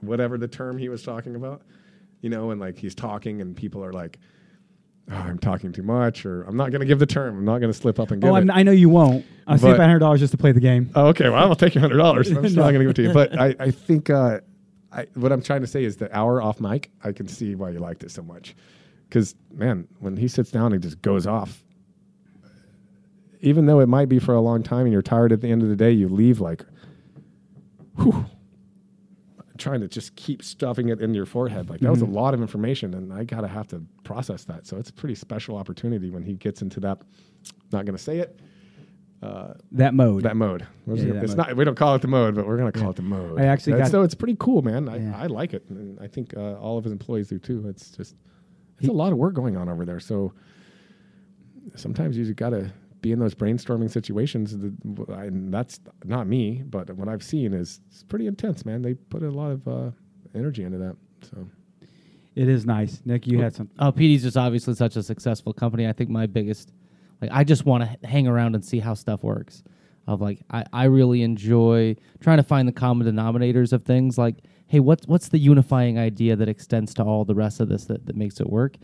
whatever 0.00 0.38
the 0.38 0.48
term 0.48 0.78
he 0.78 0.88
was 0.88 1.02
talking 1.02 1.36
about, 1.36 1.62
you 2.20 2.30
know, 2.30 2.50
and 2.50 2.60
like 2.60 2.78
he's 2.78 2.94
talking 2.94 3.40
and 3.40 3.56
people 3.56 3.84
are 3.84 3.92
like, 3.92 4.18
oh, 5.10 5.14
I'm 5.14 5.38
talking 5.38 5.72
too 5.72 5.82
much, 5.82 6.24
or 6.24 6.42
I'm 6.42 6.56
not 6.56 6.70
going 6.70 6.80
to 6.80 6.86
give 6.86 6.98
the 6.98 7.06
term, 7.06 7.38
I'm 7.38 7.44
not 7.44 7.58
going 7.58 7.72
to 7.72 7.78
slip 7.78 7.98
up 7.98 8.10
and 8.10 8.20
give 8.20 8.30
oh, 8.30 8.36
it. 8.36 8.48
I 8.50 8.62
know 8.62 8.72
you 8.72 8.88
won't. 8.88 9.24
I'll 9.46 9.58
But- 9.58 9.78
hundred 9.78 9.98
dollars 9.98 10.20
just 10.20 10.32
to 10.32 10.38
play 10.38 10.52
the 10.52 10.60
game. 10.60 10.90
Oh, 10.94 11.08
okay. 11.08 11.28
Well, 11.28 11.48
I'll 11.48 11.54
take 11.54 11.74
your 11.74 11.82
hundred 11.82 11.98
dollars. 11.98 12.30
I'm 12.30 12.36
still 12.48 12.64
not 12.64 12.72
going 12.72 12.74
to 12.74 12.80
give 12.80 12.90
it 12.90 12.96
to 12.96 13.02
you. 13.02 13.12
But 13.12 13.38
I, 13.38 13.54
I 13.58 13.70
think 13.70 14.10
uh, 14.10 14.40
I, 14.92 15.06
what 15.14 15.32
I'm 15.32 15.42
trying 15.42 15.60
to 15.60 15.66
say 15.66 15.84
is 15.84 15.96
the 15.96 16.14
hour 16.16 16.40
off 16.40 16.60
mic. 16.60 16.90
I 17.02 17.12
can 17.12 17.28
see 17.28 17.54
why 17.54 17.70
you 17.70 17.78
liked 17.80 18.04
it 18.04 18.10
so 18.10 18.22
much. 18.22 18.54
Because 19.08 19.34
man, 19.52 19.86
when 20.00 20.16
he 20.16 20.28
sits 20.28 20.50
down 20.50 20.72
he 20.72 20.78
just 20.78 21.02
goes 21.02 21.26
off, 21.26 21.62
even 23.40 23.66
though 23.66 23.80
it 23.80 23.88
might 23.88 24.08
be 24.08 24.18
for 24.18 24.34
a 24.34 24.40
long 24.40 24.62
time 24.62 24.82
and 24.82 24.92
you're 24.92 25.02
tired 25.02 25.32
at 25.32 25.40
the 25.40 25.50
end 25.50 25.62
of 25.62 25.68
the 25.68 25.76
day, 25.76 25.90
you 25.90 26.08
leave 26.08 26.40
like, 26.40 26.64
whew, 27.96 28.24
trying 29.58 29.80
to 29.80 29.88
just 29.88 30.16
keep 30.16 30.42
stuffing 30.42 30.88
it 30.88 31.00
in 31.00 31.14
your 31.14 31.26
forehead. 31.26 31.70
Like 31.70 31.80
that 31.80 31.90
was 31.90 32.02
a 32.02 32.06
lot 32.06 32.34
of 32.34 32.40
information, 32.40 32.94
and 32.94 33.12
I 33.12 33.24
gotta 33.24 33.48
have 33.48 33.68
to 33.68 33.82
process 34.02 34.44
that. 34.44 34.66
So 34.66 34.76
it's 34.76 34.90
a 34.90 34.92
pretty 34.92 35.14
special 35.14 35.56
opportunity 35.56 36.10
when 36.10 36.22
he 36.22 36.34
gets 36.34 36.60
into 36.62 36.80
that. 36.80 36.98
Not 37.72 37.84
going 37.84 37.96
to 37.96 38.02
say 38.02 38.18
it 38.18 38.40
That 39.72 39.94
mode. 39.94 40.22
that 40.24 40.36
mode. 40.36 40.66
Yeah, 40.86 40.94
it? 40.94 40.96
that 41.14 41.22
it's 41.24 41.28
mode. 41.36 41.48
not. 41.48 41.56
We 41.56 41.64
don't 41.64 41.76
call 41.76 41.94
it 41.94 42.02
the 42.02 42.08
mode, 42.08 42.34
but 42.34 42.46
we're 42.46 42.56
gonna 42.56 42.72
call 42.72 42.90
it 42.90 42.96
the 42.96 43.02
mode. 43.02 43.40
I 43.40 43.44
actually 43.46 43.78
got- 43.78 43.90
so 43.90 44.02
it's 44.02 44.14
pretty 44.14 44.36
cool, 44.38 44.62
man. 44.62 44.88
I, 44.88 44.96
Yeah. 44.98 45.16
I 45.16 45.26
like 45.26 45.54
it, 45.54 45.64
and 45.70 45.98
I 46.00 46.06
think 46.08 46.36
uh, 46.36 46.54
all 46.54 46.76
of 46.78 46.84
his 46.84 46.92
employees 46.92 47.28
do 47.28 47.38
too. 47.38 47.66
It's 47.68 47.90
just 47.90 48.16
it's 48.78 48.88
a 48.88 48.92
lot 48.92 49.12
of 49.12 49.18
work 49.18 49.34
going 49.34 49.56
on 49.56 49.68
over 49.68 49.84
there. 49.84 50.00
So 50.00 50.32
sometimes 51.76 52.16
you 52.16 52.24
just 52.24 52.36
got 52.36 52.50
to 52.50 52.70
be 53.04 53.12
in 53.12 53.18
those 53.18 53.34
brainstorming 53.34 53.90
situations. 53.90 54.56
that- 54.58 55.10
I- 55.10 55.26
And 55.26 55.52
that's 55.52 55.78
not 56.04 56.26
me, 56.26 56.62
but 56.68 56.90
what 56.96 57.08
I've 57.08 57.22
seen 57.22 57.52
is 57.52 57.80
it's 57.88 58.02
pretty 58.02 58.26
intense, 58.26 58.64
man. 58.64 58.80
They 58.82 58.94
put 58.94 59.22
a 59.22 59.30
lot 59.30 59.50
of 59.52 59.68
uh, 59.68 59.90
energy 60.34 60.62
into 60.64 60.78
that. 60.78 60.96
So 61.30 61.46
it 62.34 62.48
is 62.48 62.64
nice. 62.66 63.02
Nick, 63.04 63.26
you 63.26 63.40
had 63.40 63.54
some. 63.54 63.68
Oh, 63.78 63.92
PD's 63.92 64.22
just 64.22 64.36
obviously 64.36 64.74
such 64.74 64.96
a 64.96 65.02
successful 65.02 65.52
company. 65.52 65.86
I 65.86 65.92
think 65.92 66.08
my 66.10 66.26
biggest, 66.26 66.72
like, 67.20 67.30
I 67.32 67.44
just 67.44 67.64
want 67.66 67.84
to 67.84 68.06
hang 68.08 68.26
around 68.26 68.54
and 68.54 68.64
see 68.64 68.78
how 68.80 68.94
stuff 68.94 69.22
works. 69.22 69.62
Of 70.06 70.20
like, 70.20 70.40
I, 70.50 70.64
I 70.72 70.84
really 70.84 71.22
enjoy 71.22 71.96
trying 72.20 72.36
to 72.38 72.42
find 72.42 72.66
the 72.68 72.72
common 72.72 73.06
denominators 73.06 73.72
of 73.72 73.84
things. 73.84 74.18
Like, 74.18 74.36
hey, 74.66 74.80
what's 74.80 75.06
what's 75.06 75.28
the 75.28 75.38
unifying 75.38 75.98
idea 75.98 76.36
that 76.36 76.48
extends 76.48 76.92
to 76.94 77.02
all 77.04 77.24
the 77.24 77.34
rest 77.34 77.60
of 77.60 77.68
this 77.68 77.84
that, 77.86 78.04
that 78.06 78.16
makes 78.16 78.40
it 78.40 78.48
work? 78.50 78.76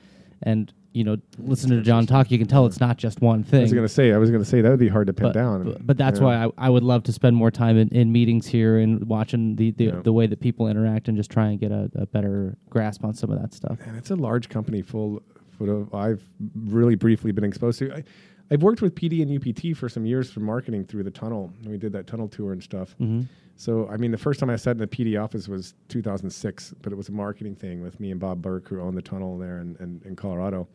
And 0.42 0.72
you 0.92 1.04
know, 1.04 1.16
listen 1.38 1.70
to 1.70 1.80
John 1.82 2.04
talk, 2.04 2.32
you 2.32 2.38
can 2.38 2.48
tell 2.48 2.66
it's 2.66 2.80
not 2.80 2.96
just 2.96 3.20
one 3.20 3.44
thing. 3.44 3.60
I 3.60 3.62
was 3.62 3.72
gonna 3.72 3.88
say, 3.88 4.12
I 4.12 4.18
was 4.18 4.30
gonna 4.30 4.44
say 4.44 4.60
that 4.60 4.68
would 4.70 4.80
be 4.80 4.88
hard 4.88 5.06
to 5.06 5.12
pin 5.12 5.28
but, 5.28 5.34
down. 5.34 5.62
but, 5.64 5.86
but 5.86 5.96
that's 5.96 6.18
Yeah. 6.18 6.24
why 6.24 6.44
I, 6.46 6.66
I 6.66 6.68
would 6.68 6.82
love 6.82 7.04
to 7.04 7.12
spend 7.12 7.36
more 7.36 7.50
time 7.52 7.78
in, 7.78 7.88
in 7.90 8.10
meetings 8.10 8.46
here 8.48 8.78
and 8.78 9.04
watching 9.04 9.54
the, 9.54 9.70
the, 9.70 9.84
Yeah. 9.84 10.00
the 10.02 10.12
way 10.12 10.26
that 10.26 10.40
people 10.40 10.66
interact 10.66 11.06
and 11.06 11.16
just 11.16 11.30
try 11.30 11.46
and 11.48 11.60
get 11.60 11.70
a, 11.70 11.88
a 11.94 12.06
better 12.06 12.56
grasp 12.70 13.04
on 13.04 13.14
some 13.14 13.30
of 13.30 13.40
that 13.40 13.54
stuff. 13.54 13.78
And 13.86 13.96
it's 13.96 14.10
a 14.10 14.16
large 14.16 14.48
company 14.48 14.82
full, 14.82 15.22
full 15.56 15.70
of 15.82 15.94
I've 15.94 16.24
really 16.56 16.96
briefly 16.96 17.30
been 17.30 17.44
exposed 17.44 17.78
to. 17.80 17.94
I, 17.94 18.02
I've 18.50 18.62
worked 18.62 18.82
with 18.82 18.94
PD 18.94 19.22
and 19.22 19.30
UPT 19.30 19.76
for 19.76 19.88
some 19.88 20.04
years 20.04 20.30
for 20.30 20.40
marketing 20.40 20.84
through 20.84 21.04
the 21.04 21.10
tunnel. 21.10 21.52
We 21.64 21.78
did 21.78 21.92
that 21.92 22.06
tunnel 22.06 22.28
tour 22.28 22.52
and 22.52 22.62
stuff. 22.62 22.96
Mm-hmm. 23.00 23.22
So, 23.56 23.88
I 23.88 23.96
mean, 23.96 24.10
the 24.10 24.18
first 24.18 24.40
time 24.40 24.50
I 24.50 24.56
sat 24.56 24.72
in 24.72 24.78
the 24.78 24.86
PD 24.86 25.22
office 25.22 25.46
was 25.46 25.74
2006, 25.88 26.74
but 26.82 26.92
it 26.92 26.96
was 26.96 27.10
a 27.10 27.12
marketing 27.12 27.54
thing 27.54 27.82
with 27.82 28.00
me 28.00 28.10
and 28.10 28.18
Bob 28.18 28.40
Burke, 28.42 28.68
who 28.68 28.80
owned 28.80 28.96
the 28.96 29.02
tunnel 29.02 29.38
there 29.38 29.58
in, 29.60 29.76
in, 29.80 30.00
in 30.04 30.16
Colorado. 30.16 30.66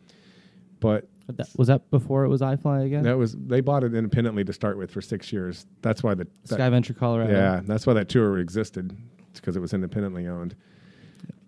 But 0.80 1.08
that, 1.28 1.48
was 1.56 1.68
that 1.68 1.90
before 1.90 2.24
it 2.24 2.28
was 2.28 2.40
iFly 2.40 2.86
again? 2.86 3.02
that 3.02 3.18
was 3.18 3.34
they 3.36 3.60
bought 3.60 3.82
it 3.82 3.94
independently 3.94 4.44
to 4.44 4.52
start 4.52 4.78
with 4.78 4.90
for 4.90 5.00
six 5.00 5.32
years. 5.32 5.66
That's 5.82 6.02
why 6.02 6.14
the 6.14 6.26
that- 6.44 6.54
Sky 6.54 6.68
Venture 6.70 6.94
Colorado. 6.94 7.32
yeah, 7.32 7.60
that's 7.64 7.86
why 7.86 7.94
that 7.94 8.08
tour 8.08 8.38
existed. 8.38 8.96
It's 9.30 9.40
because 9.40 9.56
it 9.56 9.60
was 9.60 9.74
independently 9.74 10.26
owned. 10.28 10.54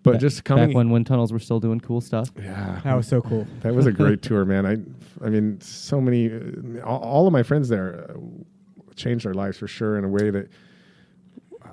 But 0.01 0.13
Ba- 0.13 0.17
just 0.19 0.45
coming 0.45 0.67
back 0.69 0.75
when 0.75 0.89
wind 0.91 1.07
tunnels 1.07 1.33
were 1.33 1.39
still 1.39 1.59
doing 1.59 1.79
cool 1.81 1.99
stuff. 1.99 2.31
yeah, 2.37 2.79
That 2.85 2.95
was 2.95 3.07
so 3.07 3.21
cool. 3.21 3.45
That 3.61 3.75
was 3.75 3.85
a 3.85 3.91
great 3.91 4.21
tour, 4.27 4.45
man. 4.45 4.65
I, 4.65 4.77
I 5.25 5.29
mean, 5.29 5.59
so 5.59 5.99
many, 5.99 6.31
uh, 6.31 6.85
all, 6.85 6.99
all 7.01 7.27
of 7.27 7.33
my 7.33 7.43
friends 7.43 7.67
there 7.67 8.09
uh, 8.09 8.13
changed 8.95 9.25
their 9.25 9.33
lives 9.33 9.57
for 9.57 9.67
sure 9.67 9.97
in 9.97 10.05
a 10.05 10.07
way 10.07 10.29
that 10.29 10.47
uh, 11.65 11.67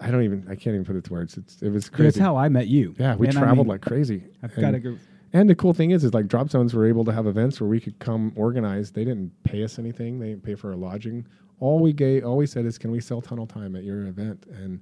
I 0.00 0.10
don't 0.10 0.22
even, 0.22 0.44
I 0.48 0.54
can't 0.54 0.74
even 0.74 0.84
put 0.84 0.96
it 0.96 1.04
to 1.04 1.12
words. 1.12 1.36
It's, 1.36 1.60
it 1.62 1.70
was 1.70 1.88
crazy. 1.88 2.04
That's 2.04 2.18
how 2.18 2.36
I 2.36 2.48
met 2.48 2.68
you. 2.68 2.94
yeah, 2.98 3.14
we 3.16 3.26
And 3.28 3.36
I 3.36 3.40
traveled 3.42 3.66
mean, 3.66 3.72
like 3.74 3.80
crazy. 3.82 4.24
I've 4.42 4.52
and, 4.54 4.60
got 4.62 4.70
to 4.72 4.78
go. 4.80 4.96
and 5.34 5.48
the 5.50 5.54
cool 5.54 5.74
thing 5.74 5.90
is, 5.90 6.02
is 6.04 6.14
like 6.14 6.28
drop 6.28 6.48
zones 6.50 6.72
were 6.74 6.86
able 6.86 7.04
to 7.04 7.12
have 7.12 7.26
events 7.26 7.60
where 7.60 7.68
we 7.68 7.80
could 7.80 7.98
come 7.98 8.32
organize. 8.36 8.92
They 8.92 9.04
didn't 9.04 9.32
pay 9.44 9.62
us 9.64 9.78
anything. 9.78 10.18
They 10.18 10.28
didn't 10.30 10.44
pay 10.44 10.54
for 10.54 10.70
our 10.70 10.76
lodging. 10.76 11.26
All 11.60 11.78
we 11.78 11.92
gave, 11.92 12.24
all 12.24 12.36
we 12.38 12.46
said 12.46 12.64
is, 12.66 12.78
can 12.78 12.90
we 12.90 13.00
sell 13.00 13.20
tunnel 13.22 13.46
time 13.46 13.76
at 13.76 13.84
your 13.84 14.06
event? 14.06 14.44
And 14.50 14.80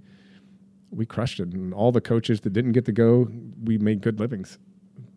we 0.94 1.06
crushed 1.06 1.40
it. 1.40 1.52
And 1.52 1.74
all 1.74 1.92
the 1.92 2.00
coaches 2.00 2.40
that 2.42 2.52
didn't 2.52 2.72
get 2.72 2.84
to 2.86 2.92
go, 2.92 3.28
we 3.62 3.78
made 3.78 4.00
good 4.00 4.20
livings. 4.20 4.58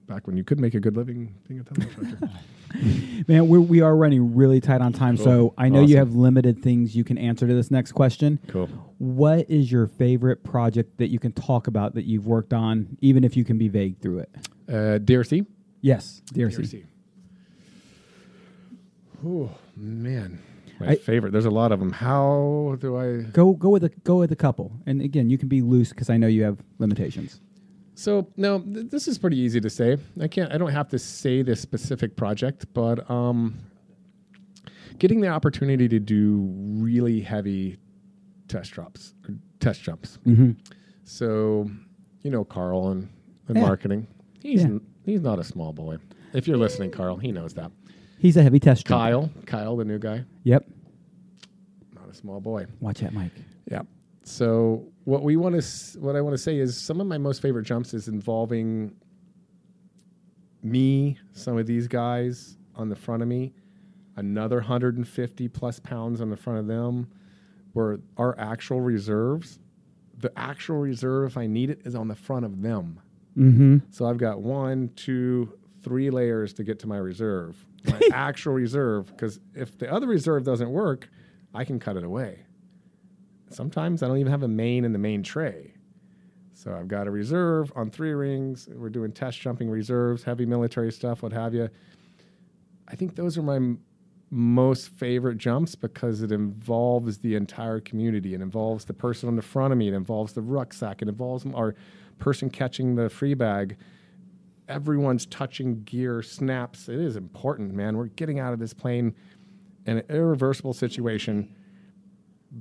Back 0.07 0.25
when 0.25 0.37
you 0.37 0.43
could 0.43 0.59
make 0.59 0.73
a 0.73 0.79
good 0.79 0.95
living 0.95 1.35
being 1.47 1.59
a 1.59 1.63
tunnel 1.63 1.89
instructor. 1.99 2.29
Man, 3.27 3.47
we're, 3.47 3.59
we 3.59 3.81
are 3.81 3.95
running 3.95 4.35
really 4.35 4.61
tight 4.61 4.81
on 4.81 4.93
time, 4.93 5.17
so 5.17 5.53
I 5.57 5.67
know 5.69 5.81
you 5.81 5.97
have 5.97 6.15
limited 6.15 6.61
things 6.61 6.95
you 6.95 7.03
can 7.03 7.17
answer 7.17 7.47
to 7.47 7.53
this 7.53 7.71
next 7.71 7.91
question. 7.91 8.39
Cool. 8.47 8.67
What 8.99 9.49
is 9.49 9.71
your 9.71 9.87
favorite 9.87 10.43
project 10.43 10.97
that 10.97 11.07
you 11.09 11.19
can 11.19 11.31
talk 11.33 11.67
about 11.67 11.95
that 11.95 12.05
you've 12.05 12.25
worked 12.25 12.53
on, 12.53 12.97
even 13.01 13.23
if 13.23 13.35
you 13.35 13.43
can 13.43 13.57
be 13.57 13.67
vague 13.67 13.99
through 13.99 14.19
it? 14.19 14.29
Uh, 14.69 14.99
DRC? 14.99 15.45
Yes, 15.81 16.21
DRC. 16.33 16.85
Oh 19.25 19.49
man, 19.75 20.39
my 20.79 20.87
I- 20.89 20.95
favorite. 20.95 21.31
There's 21.31 21.45
a 21.45 21.49
lot 21.51 21.71
of 21.71 21.79
them. 21.79 21.91
How 21.91 22.77
do 22.79 22.97
I? 22.97 23.21
Go 23.31 23.53
go 23.53 23.69
with 23.69 23.83
a 23.83 23.89
go 24.03 24.17
with 24.19 24.31
a 24.31 24.35
couple, 24.35 24.71
and 24.85 25.01
again, 25.01 25.29
you 25.29 25.37
can 25.37 25.47
be 25.47 25.61
loose 25.61 25.89
because 25.89 26.09
I 26.09 26.17
know 26.17 26.27
you 26.27 26.43
have 26.43 26.57
limitations. 26.79 27.41
So 27.95 28.27
no, 28.37 28.59
th- 28.59 28.89
this 28.91 29.07
is 29.07 29.17
pretty 29.17 29.37
easy 29.37 29.59
to 29.61 29.69
say. 29.69 29.97
I 30.21 30.27
can't. 30.27 30.51
I 30.53 30.57
don't 30.57 30.71
have 30.71 30.87
to 30.89 30.99
say 30.99 31.41
this 31.41 31.59
specific 31.61 32.15
project, 32.15 32.65
but 32.73 33.09
um, 33.09 33.55
getting 34.99 35.21
the 35.21 35.29
opportunity 35.29 35.87
to 35.87 35.99
do 35.99 36.37
really 36.79 37.21
heavy 37.21 37.77
test 38.47 38.71
drops, 38.71 39.13
or 39.27 39.35
test 39.59 39.81
jumps. 39.81 40.19
Mm-hmm. 40.25 40.51
So, 41.03 41.69
you 42.21 42.31
know, 42.31 42.43
Carl 42.43 42.89
and, 42.89 43.09
and 43.47 43.57
Yeah. 43.57 43.63
marketing. 43.63 44.07
He's 44.41 44.61
Yeah. 44.61 44.67
n- 44.67 44.81
he's 45.05 45.21
not 45.21 45.39
a 45.39 45.43
small 45.43 45.73
boy. 45.73 45.97
If 46.33 46.47
you're 46.47 46.57
listening, 46.57 46.91
Carl, 46.91 47.17
he 47.17 47.31
knows 47.31 47.53
that. 47.55 47.71
He's 48.19 48.38
a 48.38 48.44
heavy 48.44 48.60
test. 48.60 48.85
Kyle, 48.85 49.30
Kyle, 49.45 49.76
the 49.77 49.85
new 49.85 49.99
guy, 49.99 50.23
Yep. 50.44 50.65
not 51.94 52.10
a 52.10 52.14
small 52.14 52.39
boy. 52.41 52.65
Watch 52.80 52.99
that, 53.02 53.14
Mike. 53.14 53.31
Yeah. 53.69 53.81
So 54.23 54.85
what 55.06 55.23
we 55.23 55.35
want 55.38 55.61
to, 55.61 55.99
what 55.99 56.15
I 56.15 56.22
want 56.22 56.34
to 56.34 56.38
say 56.38 56.57
is, 56.57 56.76
some 56.77 56.99
of 56.99 57.07
my 57.07 57.18
most 57.18 57.41
favorite 57.41 57.64
jumps 57.64 57.94
is 57.94 58.07
involving 58.07 58.94
me, 60.64 61.18
some 61.34 61.57
of 61.57 61.65
these 61.68 61.88
guys 61.88 62.57
on 62.76 62.89
the 62.89 62.95
front 62.95 63.22
of 63.22 63.27
me, 63.30 63.53
another 64.15 64.57
150 64.57 65.48
plus 65.49 65.80
pounds 65.80 66.22
on 66.22 66.30
the 66.30 66.38
front 66.38 66.60
of 66.60 66.68
them, 66.68 67.07
where 67.73 67.99
our 68.18 68.38
actual 68.39 68.81
reserves, 68.81 69.60
the 70.18 70.31
actual 70.38 70.77
reserve, 70.77 71.30
if 71.31 71.38
I 71.38 71.45
need 71.48 71.69
it, 71.69 71.81
is 71.85 71.95
on 71.95 72.07
the 72.07 72.15
front 72.15 72.44
of 72.45 72.61
them. 72.61 72.99
Mm-hmm. 73.38 73.77
So 73.91 74.06
I've 74.07 74.18
got 74.18 74.41
one, 74.41 74.89
two, 74.95 75.53
three 75.83 76.09
layers 76.09 76.53
to 76.53 76.63
get 76.63 76.79
to 76.79 76.87
my 76.87 76.97
reserve, 76.97 77.65
my 77.85 77.99
actual 78.13 78.53
reserve. 78.53 79.07
Because 79.07 79.39
if 79.53 79.77
the 79.77 79.91
other 79.91 80.07
reserve 80.07 80.43
doesn't 80.43 80.69
work, 80.69 81.09
I 81.53 81.63
can 81.63 81.79
cut 81.79 81.97
it 81.97 82.03
away. 82.03 82.45
Sometimes 83.49 84.03
I 84.03 84.07
don't 84.07 84.17
even 84.17 84.31
have 84.31 84.43
a 84.43 84.47
main 84.47 84.83
in 84.83 84.93
the 84.93 84.99
main 84.99 85.23
tray. 85.23 85.73
So 86.53 86.73
I've 86.73 86.87
got 86.87 87.07
a 87.07 87.11
reserve 87.11 87.71
on 87.75 87.91
three 87.91 88.13
rings. 88.13 88.67
We're 88.71 88.89
doing 88.89 89.11
test 89.11 89.39
jumping 89.39 89.69
reserves, 89.69 90.23
heavy 90.23 90.45
military 90.45 90.91
stuff, 90.91 91.21
what 91.21 91.31
have 91.31 91.53
you. 91.53 91.69
I 92.87 92.95
think 92.95 93.15
those 93.15 93.37
are 93.37 93.43
my 93.43 93.57
m- 93.57 93.79
most 94.29 94.89
favorite 94.89 95.37
jumps 95.37 95.75
because 95.75 96.21
it 96.21 96.31
involves 96.31 97.19
the 97.19 97.35
entire 97.35 97.79
community. 97.79 98.33
It 98.33 98.41
involves 98.41 98.85
the 98.85 98.93
person 98.93 99.29
on 99.29 99.35
the 99.35 99.41
front 99.41 99.71
of 99.71 99.77
me. 99.77 99.87
It 99.87 99.93
involves 99.93 100.33
the 100.33 100.41
rucksack. 100.41 101.01
It 101.01 101.07
involves 101.07 101.45
our 101.53 101.75
person 102.17 102.49
catching 102.49 102.95
the 102.95 103.09
free 103.09 103.33
bag. 103.35 103.77
Everyone's 104.68 105.26
touching 105.26 105.84
gear, 105.84 106.22
snaps. 106.22 106.89
It 106.89 106.99
is 106.99 107.15
important, 107.15 107.73
man. 107.73 107.98
We're 107.98 108.07
getting 108.07 108.39
out 108.39 108.53
of 108.53 108.60
this 108.60 108.73
plane 108.73 109.15
in 109.85 109.99
an 109.99 110.03
irreversible 110.10 110.73
situation 110.73 111.56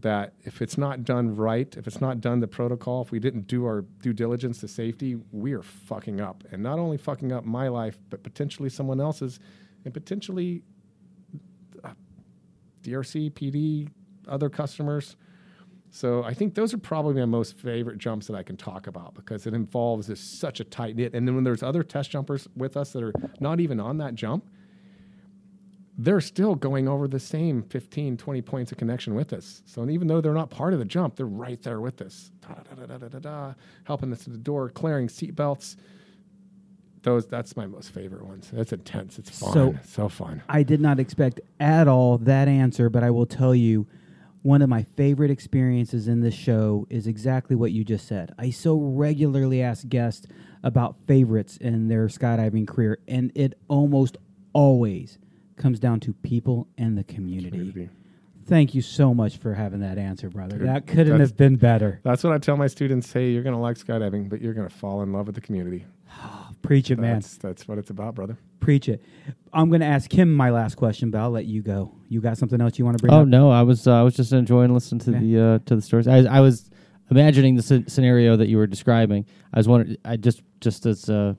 that 0.01 0.35
if 0.43 0.62
it's 0.62 0.77
not 0.77 1.05
done 1.05 1.35
right, 1.35 1.74
if 1.77 1.87
it's 1.87 2.01
not 2.01 2.20
done 2.20 2.41
the 2.41 2.49
protocol, 2.49 3.03
if 3.03 3.11
we 3.11 3.19
didn't 3.19 3.47
do 3.47 3.65
our 3.65 3.83
due 4.03 4.12
diligence 4.12 4.59
to 4.61 4.69
safety, 4.69 5.16
we 5.33 5.53
are 5.53 5.62
fucking 5.62 6.20
up. 6.20 6.45
And 6.51 6.62
not 6.62 6.78
only 6.78 6.97
fucking 6.97 7.33
up 7.33 7.45
my 7.45 7.69
life, 7.69 7.99
but 8.11 8.23
potentially 8.23 8.69
someone 8.69 9.01
else's, 9.01 9.39
and 9.85 9.95
potentially 9.95 10.62
uh, 11.85 11.91
DRC, 12.83 13.33
PD, 13.33 13.89
other 14.28 14.49
customers. 14.49 15.16
So 15.97 16.23
I 16.24 16.35
think 16.35 16.55
those 16.55 16.74
are 16.74 16.78
probably 16.78 17.14
my 17.14 17.24
most 17.24 17.56
favorite 17.56 17.97
jumps 17.97 18.27
that 18.27 18.36
I 18.36 18.43
can 18.43 18.59
talk 18.59 18.86
about 18.86 19.14
because 19.14 19.47
it 19.47 19.55
involves 19.55 20.09
this 20.09 20.20
such 20.20 20.60
a 20.60 20.64
tight 20.64 20.94
knit. 20.94 21.14
And 21.14 21.27
then 21.27 21.35
when 21.35 21.43
there's 21.43 21.62
other 21.62 21.82
test 21.82 22.10
jumpers 22.10 22.47
with 22.55 22.77
us 22.77 22.93
that 22.93 23.02
are 23.02 23.14
not 23.40 23.60
even 23.60 23.81
on 23.81 23.97
that 23.97 24.14
jump, 24.14 24.44
they're 25.97 26.20
still 26.20 26.55
going 26.55 26.86
over 26.86 27.09
the 27.09 27.18
same 27.18 27.62
15, 27.62 28.18
20 28.18 28.43
points 28.43 28.73
of 28.73 28.77
connection 28.77 29.14
with 29.14 29.32
us. 29.32 29.62
So 29.64 29.89
even 29.89 30.06
though 30.06 30.20
they're 30.20 30.35
not 30.35 30.51
part 30.51 30.74
of 30.74 30.81
the 30.81 30.85
jump, 30.85 31.16
they're 31.16 31.24
right 31.24 31.62
there 31.62 31.81
with 31.81 32.02
us, 32.02 32.31
helping 33.85 34.12
us 34.12 34.24
to 34.24 34.31
the 34.31 34.36
door, 34.36 34.68
clearing 34.68 35.09
seat 35.09 35.35
belts. 35.35 35.78
Those 37.05 37.27
that's 37.27 37.56
my 37.56 37.66
most 37.66 37.93
favorite 37.93 38.27
ones. 38.27 38.51
That's 38.52 38.74
intense. 38.74 39.18
It's 39.18 39.31
fun. 39.39 39.52
So- 39.55 39.74
so 39.82 40.09
fun. 40.10 40.43
I 40.51 40.62
did 40.62 40.82
not 40.82 41.01
expect 41.01 41.40
at 41.59 41.89
all 41.89 42.18
that 42.18 42.48
answer, 42.48 42.90
but 42.90 43.02
I 43.02 43.10
will 43.10 43.24
tell 43.24 43.55
you 43.55 43.86
one 44.47 44.62
of 44.62 44.68
my 44.68 44.85
favorite 44.97 45.28
experiences 45.28 46.06
in 46.06 46.20
this 46.20 46.32
show 46.32 46.86
is 46.89 47.09
exactly 47.09 47.56
what 47.56 47.73
you 47.73 47.82
just 47.82 48.06
said. 48.06 48.32
I 48.39 48.51
so 48.51 48.77
regularly 48.78 49.60
ask 49.60 49.89
guests 49.89 50.28
about 50.62 50.94
favorites 51.05 51.56
in 51.56 51.89
their 51.89 52.06
skydiving 52.06 52.68
career, 52.68 53.01
and 53.09 53.32
it 53.35 53.59
almost 53.66 54.16
always 54.52 55.18
comes 55.56 55.81
down 55.81 55.98
to 55.98 56.12
people 56.12 56.68
and 56.78 56.97
the 56.97 57.02
community. 57.02 57.59
Community. 57.59 57.89
Thank 58.47 58.73
you 58.73 58.82
so 58.82 59.12
much 59.12 59.39
for 59.39 59.52
having 59.52 59.81
that 59.81 59.98
answer, 59.98 60.31
brother. 60.31 60.59
Dude, 60.59 60.68
that 60.68 60.86
couldn't 60.86 61.18
have 61.18 61.36
been 61.36 61.56
better. 61.56 61.98
That's 62.05 62.23
what 62.23 62.32
I 62.32 62.39
tell 62.39 62.56
my 62.56 62.68
students. 62.68 63.12
Hey, 63.12 63.31
you're 63.31 63.43
gonna 63.43 63.60
like 63.60 63.77
skydiving, 63.77 64.28
but 64.28 64.40
you're 64.40 64.55
gonna 64.55 64.70
fall 64.70 65.02
in 65.02 65.12
love 65.12 65.27
with 65.27 65.35
the 65.35 65.40
community. 65.40 65.86
Preach 66.62 66.90
it, 66.90 66.98
man. 66.98 67.14
That's 67.14 67.36
that's 67.36 67.68
what 67.68 67.78
it's 67.78 67.90
about, 67.90 68.14
brother. 68.14 68.36
Preach 68.60 68.88
it. 68.88 69.02
I'm 69.52 69.68
going 69.68 69.80
to 69.80 69.86
ask 69.86 70.12
him 70.12 70.32
my 70.34 70.51
last 70.51 70.74
question, 70.76 71.10
but 71.10 71.18
I'll 71.18 71.30
let 71.30 71.44
you 71.47 71.62
go. 71.62 71.93
You 72.09 72.20
got 72.20 72.38
something 72.38 72.60
else 72.60 72.78
you 72.78 72.84
want 72.84 72.98
to 72.98 73.02
bring 73.02 73.12
up? 73.12 73.18
Oh 73.18 73.22
up? 73.22 73.28
no, 73.28 73.51
I 73.51 73.62
was 73.62 73.86
uh, 73.86 73.94
I 73.98 74.02
was 74.02 74.16
just 74.16 74.32
enjoying 74.32 74.72
listening 74.74 74.98
to 75.01 75.10
Okay. 75.10 75.20
the 75.20 75.40
uh, 75.44 75.59
to 75.66 75.76
the 75.76 75.82
stories. 75.82 76.09
I, 76.09 76.18
I 76.24 76.40
was 76.40 76.70
imagining 77.10 77.55
the 77.55 77.62
sce- 77.62 77.88
scenario 77.88 78.36
that 78.36 78.48
you 78.48 78.56
were 78.56 78.66
describing. 78.66 79.26
I 79.55 79.59
was 79.59 79.68
wondering, 79.68 79.97
I 80.05 80.16
just 80.16 80.43
just 80.60 80.86
as 80.86 81.09
uh, 81.09 81.34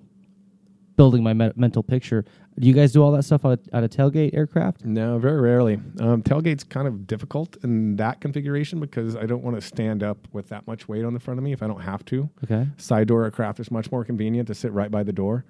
building 0.95 1.23
my 1.23 1.33
me- 1.33 1.51
mental 1.55 1.83
picture. 1.83 2.23
Do 2.59 2.67
you 2.67 2.73
guys 2.73 2.91
do 2.91 3.03
all 3.03 3.11
that 3.11 3.23
stuff 3.23 3.45
out, 3.45 3.59
out 3.71 3.83
of 3.83 3.91
tailgate 3.91 4.33
aircraft? 4.33 4.83
No, 4.83 5.19
very 5.19 5.39
rarely. 5.39 5.75
Um, 5.99 6.23
tailgate's 6.23 6.63
kind 6.63 6.87
of 6.87 7.05
difficult 7.05 7.55
in 7.63 7.95
that 7.97 8.19
configuration 8.19 8.79
because 8.79 9.15
I 9.15 9.27
don't 9.27 9.43
want 9.43 9.55
to 9.57 9.61
stand 9.61 10.01
up 10.01 10.17
with 10.33 10.49
that 10.49 10.65
much 10.65 10.87
weight 10.87 11.05
on 11.05 11.13
the 11.13 11.19
front 11.19 11.37
of 11.37 11.43
me 11.43 11.53
if 11.53 11.61
I 11.61 11.67
don't 11.67 11.81
have 11.81 12.03
to. 12.05 12.29
Okay. 12.43 12.67
Side 12.77 13.07
door 13.07 13.25
aircraft 13.25 13.59
is 13.59 13.69
much 13.69 13.91
more 13.91 14.03
convenient 14.03 14.47
to 14.47 14.55
sit 14.55 14.71
right 14.71 14.89
by 14.89 15.03
the 15.03 15.13
door. 15.13 15.45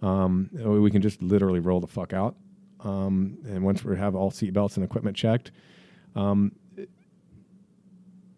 Um, 0.00 0.48
we 0.52 0.90
can 0.90 1.02
just 1.02 1.20
literally 1.20 1.60
roll 1.60 1.78
the 1.80 1.86
fuck 1.86 2.14
out. 2.14 2.36
Um, 2.82 3.36
and 3.44 3.62
once 3.62 3.84
we 3.84 3.96
have 3.98 4.14
all 4.14 4.30
seat 4.30 4.54
belts 4.54 4.76
and 4.76 4.84
equipment 4.84 5.16
checked, 5.16 5.50
um, 6.16 6.52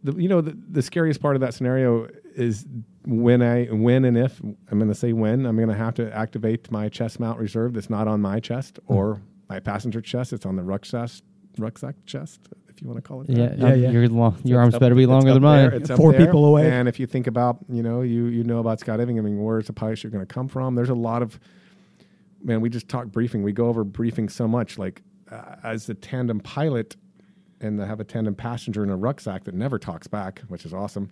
the, 0.04 0.12
you 0.20 0.28
know 0.28 0.40
the, 0.40 0.56
the 0.70 0.82
scariest 0.82 1.20
part 1.20 1.36
of 1.36 1.40
that 1.40 1.54
scenario 1.54 2.08
is 2.34 2.66
when 3.04 3.42
I 3.42 3.66
when 3.66 4.04
and 4.04 4.16
if 4.16 4.40
I'm 4.40 4.78
going 4.78 4.88
to 4.88 4.94
say 4.94 5.12
when 5.12 5.46
I'm 5.46 5.56
going 5.56 5.68
to 5.68 5.74
have 5.74 5.94
to 5.94 6.12
activate 6.16 6.70
my 6.70 6.88
chest 6.88 7.20
mount 7.20 7.38
reserve 7.38 7.74
that's 7.74 7.90
not 7.90 8.08
on 8.08 8.20
my 8.20 8.40
chest 8.40 8.78
or 8.86 9.20
my 9.48 9.60
passenger 9.60 10.00
chest. 10.00 10.32
It's 10.32 10.46
on 10.46 10.56
the 10.56 10.62
rucksack 10.62 11.10
rucksack 11.58 11.94
chest, 12.06 12.40
if 12.68 12.80
you 12.80 12.88
want 12.88 12.96
to 12.96 13.06
call 13.06 13.20
it. 13.20 13.26
that. 13.28 13.36
Yeah, 13.36 13.54
Yeah, 13.56 13.72
um, 13.74 13.80
yeah. 13.82 13.90
Your 13.90 14.08
lo- 14.08 14.34
your 14.44 14.58
It's 14.60 14.64
arms 14.64 14.74
up- 14.74 14.80
better 14.80 14.94
be 14.94 15.04
longer 15.06 15.30
up 15.30 15.34
than 15.34 15.42
there, 15.42 15.70
mine. 15.70 15.80
It's 15.82 15.90
Four 15.90 16.12
there. 16.12 16.24
people 16.26 16.46
away. 16.46 16.70
And 16.70 16.88
if 16.88 16.98
you 16.98 17.06
think 17.06 17.26
about, 17.26 17.58
you 17.68 17.82
know, 17.82 18.00
you 18.00 18.26
you 18.26 18.44
know 18.44 18.58
about 18.60 18.80
skydiving. 18.80 19.18
I 19.18 19.20
mean, 19.20 19.42
where's 19.42 19.66
the 19.66 19.72
pilot 19.74 20.02
you're 20.02 20.10
going 20.10 20.26
to 20.26 20.34
come 20.34 20.48
from? 20.48 20.74
There's 20.74 20.88
a 20.88 20.94
lot 20.94 21.20
of, 21.22 21.38
man. 22.42 22.60
We 22.62 22.70
just 22.70 22.88
talk 22.88 23.06
briefing. 23.08 23.42
We 23.42 23.52
go 23.52 23.66
over 23.66 23.84
briefing 23.84 24.28
so 24.30 24.48
much. 24.48 24.78
Like 24.78 25.02
uh, 25.30 25.56
as 25.62 25.88
a 25.90 25.94
tandem 25.94 26.40
pilot, 26.40 26.96
and 27.62 27.78
they 27.78 27.86
have 27.86 28.00
a 28.00 28.04
tandem 28.04 28.34
passenger 28.34 28.82
in 28.84 28.90
a 28.90 28.96
rucksack 28.96 29.44
that 29.44 29.54
never 29.54 29.78
talks 29.78 30.06
back, 30.06 30.40
which 30.48 30.64
is 30.66 30.72
awesome. 30.74 31.10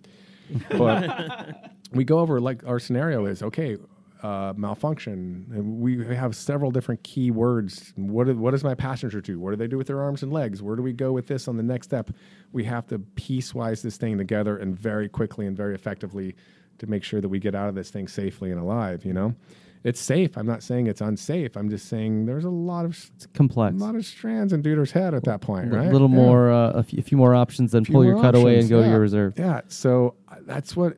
But 0.77 1.71
we 1.93 2.03
go 2.03 2.19
over 2.19 2.41
like 2.41 2.65
our 2.67 2.77
scenario 2.79 3.25
is 3.25 3.41
okay. 3.41 3.77
Uh, 4.21 4.53
malfunction. 4.55 5.47
And 5.51 5.79
we 5.79 6.05
have 6.15 6.35
several 6.35 6.69
different 6.69 7.01
key 7.03 7.31
words. 7.31 7.91
What, 7.95 8.27
do- 8.27 8.37
what 8.37 8.51
does 8.51 8.63
my 8.63 8.75
passenger 8.75 9.19
do? 9.19 9.39
What 9.39 9.49
do 9.49 9.55
they 9.55 9.65
do 9.67 9.77
with 9.79 9.87
their 9.87 9.99
arms 9.99 10.21
and 10.21 10.31
legs? 10.31 10.61
Where 10.61 10.75
do 10.75 10.83
we 10.83 10.93
go 10.93 11.11
with 11.11 11.25
this 11.27 11.47
on 11.47 11.57
the 11.57 11.63
next 11.63 11.87
step? 11.87 12.11
We 12.51 12.63
have 12.65 12.85
to 12.87 12.99
piecewise 12.99 13.81
this 13.81 13.97
thing 13.97 14.19
together 14.19 14.57
and 14.57 14.77
very 14.77 15.09
quickly 15.09 15.47
and 15.47 15.57
very 15.57 15.73
effectively 15.73 16.35
to 16.77 16.85
make 16.85 17.03
sure 17.03 17.19
that 17.19 17.29
we 17.29 17.39
get 17.39 17.55
out 17.55 17.67
of 17.69 17.73
this 17.73 17.89
thing 17.89 18.07
safely 18.07 18.51
and 18.51 18.59
alive. 18.59 19.03
You 19.05 19.13
know, 19.13 19.35
it's 19.83 19.99
safe. 19.99 20.37
I'm 20.37 20.45
not 20.45 20.61
saying 20.63 20.87
it's 20.87 21.01
unsafe. 21.01 21.55
I'm 21.57 21.69
just 21.69 21.87
saying 21.89 22.25
there's 22.25 22.45
a 22.45 22.49
lot 22.49 22.85
of 22.85 22.91
It's 23.15 23.25
complex. 23.33 23.75
a 23.75 23.77
lot 23.83 23.95
of 23.95 24.05
strands 24.05 24.53
in 24.53 24.61
Duder's 24.61 24.91
head 24.91 25.13
at 25.15 25.23
that 25.23 25.41
point, 25.41 25.73
A 25.73 25.77
right? 25.77 25.91
little 25.91 26.09
Yeah. 26.09 26.15
more, 26.15 26.51
uh, 26.51 26.71
a, 26.73 26.83
few, 26.83 27.17
more 27.17 27.33
options 27.33 27.71
than 27.71 27.83
pull 27.85 28.05
your 28.05 28.15
cutaway 28.21 28.53
and 28.53 28.63
options, 28.63 28.69
go 28.69 28.83
to 28.83 28.89
your 28.89 28.99
reserve. 28.99 29.33
Yeah. 29.37 29.61
So 29.69 30.15
uh, 30.27 30.35
that's 30.45 30.75
what 30.75 30.97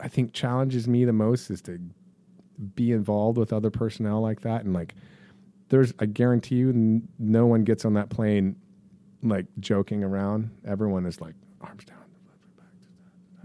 I 0.00 0.08
think 0.08 0.32
challenges 0.32 0.86
me 0.86 1.04
the 1.04 1.12
most 1.12 1.50
is 1.50 1.60
to 1.62 1.80
be 2.76 2.92
involved 2.92 3.38
with 3.38 3.52
other 3.52 3.70
personnel 3.70 4.20
like 4.20 4.42
that. 4.42 4.64
And 4.64 4.72
like, 4.72 4.94
there's, 5.68 5.92
I 5.98 6.06
guarantee 6.06 6.56
you, 6.56 6.68
n- 6.70 7.08
no 7.18 7.46
one 7.46 7.64
gets 7.64 7.84
on 7.84 7.94
that 7.94 8.10
plane 8.10 8.56
like 9.24 9.46
joking 9.58 10.04
around. 10.04 10.50
Everyone 10.64 11.06
is 11.06 11.20
like, 11.20 11.34
arms 11.60 11.84
down. 11.84 11.98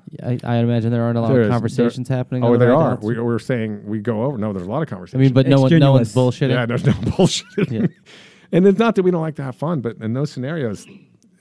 Yeah, 0.09 0.29
I, 0.29 0.39
I 0.43 0.55
imagine 0.57 0.91
there 0.91 1.03
aren't 1.03 1.17
a 1.17 1.21
lot 1.21 1.29
There 1.29 1.41
of 1.41 1.47
is- 1.47 1.51
conversations 1.51 2.07
happening. 2.07 2.43
Oh, 2.43 2.47
on 2.47 2.51
Oh, 2.51 2.53
the 2.57 2.59
there 2.65 2.73
ride 2.73 2.81
are. 2.81 2.91
outs. 2.93 3.03
We, 3.05 3.19
we're 3.19 3.39
saying 3.39 3.85
we 3.85 3.99
go 3.99 4.23
over. 4.23 4.37
No, 4.37 4.53
there's 4.53 4.65
a 4.65 4.69
lot 4.69 4.81
of 4.81 4.87
conversations. 4.87 5.15
I 5.15 5.17
conversations. 5.17 5.19
mean, 5.19 5.33
but 5.33 5.47
no 5.47 5.61
one, 5.61 5.79
no 5.79 5.91
one's 5.93 6.07
Extenuous. 6.07 6.37
bullshitting. 6.39 6.49
yeah, 6.49 6.65
there's 6.65 6.85
no 6.85 6.93
bullshit. 7.17 7.71
Yeah. 7.71 7.87
and 8.53 8.65
it's 8.67 8.79
not 8.79 8.95
that 8.95 9.03
we 9.03 9.11
don't 9.11 9.21
like 9.21 9.35
to 9.35 9.43
have 9.43 9.55
fun, 9.55 9.81
but 9.81 9.97
in 9.97 10.13
those 10.13 10.31
scenarios, 10.31 10.85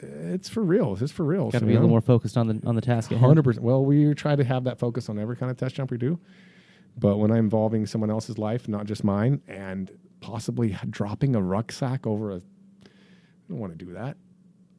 it's 0.00 0.48
for 0.48 0.62
real. 0.62 0.96
It's 1.00 1.12
for 1.12 1.24
real. 1.24 1.44
Got 1.44 1.52
to 1.52 1.58
so, 1.60 1.66
be 1.66 1.72
a 1.72 1.76
little 1.76 1.88
more 1.88 2.00
focused 2.00 2.36
on 2.36 2.48
the 2.48 2.60
on 2.66 2.74
the 2.74 2.80
task 2.82 3.10
at 3.12 3.18
hand. 3.18 3.26
Hundred 3.26 3.44
percent. 3.44 3.64
Well, 3.64 3.84
we 3.84 4.12
try 4.14 4.34
to 4.36 4.44
have 4.44 4.64
that 4.64 4.78
focus 4.78 5.08
on 5.08 5.18
every 5.18 5.36
kind 5.36 5.50
of 5.50 5.56
test 5.56 5.74
jump 5.76 5.90
we 5.92 5.98
do, 5.98 6.18
but 6.98 7.18
when 7.18 7.30
I'm 7.30 7.38
involving 7.38 7.86
someone 7.86 8.10
else's 8.10 8.36
life, 8.36 8.68
not 8.68 8.86
just 8.86 9.04
mine, 9.04 9.40
and 9.48 9.90
possibly 10.20 10.76
dropping 10.90 11.36
a 11.36 11.40
rucksack 11.40 12.06
over 12.06 12.32
a, 12.32 12.36
I 12.36 12.40
don't 13.48 13.58
want 13.58 13.78
to 13.78 13.84
do 13.84 13.92
that. 13.94 14.16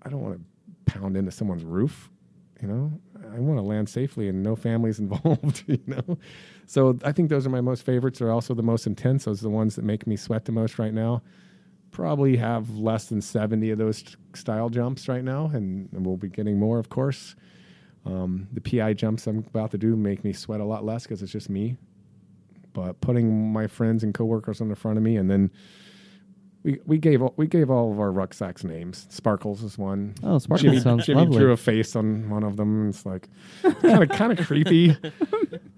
I 0.04 0.10
don't 0.10 0.22
want 0.22 0.36
to 0.40 0.92
pound 0.94 1.16
into 1.18 1.32
someone's 1.32 1.64
roof. 1.64 2.10
You 2.62 2.68
know, 2.68 3.00
I 3.34 3.40
want 3.40 3.60
to 3.60 3.64
land 3.64 3.88
safely 3.88 4.30
and 4.30 4.42
no 4.42 4.56
families 4.56 5.00
involved. 5.06 5.64
You 5.68 5.80
know, 5.86 6.18
so 6.66 6.98
I 7.04 7.12
think 7.12 7.30
those 7.30 7.46
are 7.46 7.50
my 7.52 7.62
most 7.62 7.84
favorites. 7.84 8.20
They're 8.20 8.32
also 8.32 8.54
the 8.54 8.64
most 8.64 8.88
intense. 8.88 9.26
Those 9.26 9.42
are 9.42 9.44
the 9.44 9.50
ones 9.50 9.76
that 9.76 9.86
make 9.86 10.08
me 10.08 10.16
sweat 10.16 10.46
the 10.46 10.52
most 10.52 10.80
right 10.80 10.94
now. 10.94 11.22
Probably 11.92 12.36
have 12.38 12.78
less 12.78 13.06
than 13.06 13.22
seventy 13.22 13.72
of 13.72 13.78
those 13.78 14.04
style 14.34 14.70
jumps 14.70 15.08
right 15.08 15.24
now, 15.24 15.52
and, 15.54 15.90
we'll 15.92 16.18
be 16.18 16.30
getting 16.30 16.60
more, 16.60 16.80
of 16.80 16.90
course. 16.90 17.36
Um, 18.06 18.48
the 18.54 18.62
PI 18.62 18.94
jumps 18.94 19.28
I'm 19.28 19.40
about 19.40 19.72
to 19.72 19.78
do 19.78 19.96
make 19.96 20.24
me 20.24 20.32
sweat 20.32 20.62
a 20.62 20.66
lot 20.66 20.86
less 20.86 21.04
because 21.04 21.22
it's 21.22 21.32
just 21.32 21.50
me. 21.50 21.78
But 22.74 23.02
putting 23.02 23.52
my 23.52 23.68
friends 23.68 24.04
and 24.04 24.14
coworkers 24.14 24.62
on 24.62 24.70
the 24.70 24.76
front 24.76 24.98
of 24.98 25.04
me, 25.04 25.18
and 25.18 25.30
then 25.30 25.52
we 26.64 26.80
we 26.86 26.98
gave 26.98 27.22
all- 27.22 27.34
we 27.38 27.48
gave 27.48 27.70
all 27.70 27.92
of 27.92 28.00
our 28.00 28.12
rucksacks 28.12 28.64
names. 28.64 29.08
Sparkles 29.10 29.64
is 29.64 29.78
one. 29.78 30.16
Oh, 30.24 30.38
Sparkles 30.40 30.62
Jimmy, 30.62 30.80
sounds 30.82 31.06
Jimmy 31.06 31.22
lovely. 31.22 31.40
drew 31.40 31.52
a 31.52 31.58
face 31.58 31.96
on 31.96 32.30
one 32.30 32.44
of 32.44 32.58
them. 32.58 32.90
It's 32.90 33.06
like 33.06 33.28
kind 33.82 34.04
of 34.04 34.10
kind 34.10 34.38
of 34.38 34.46
creepy. 34.46 34.96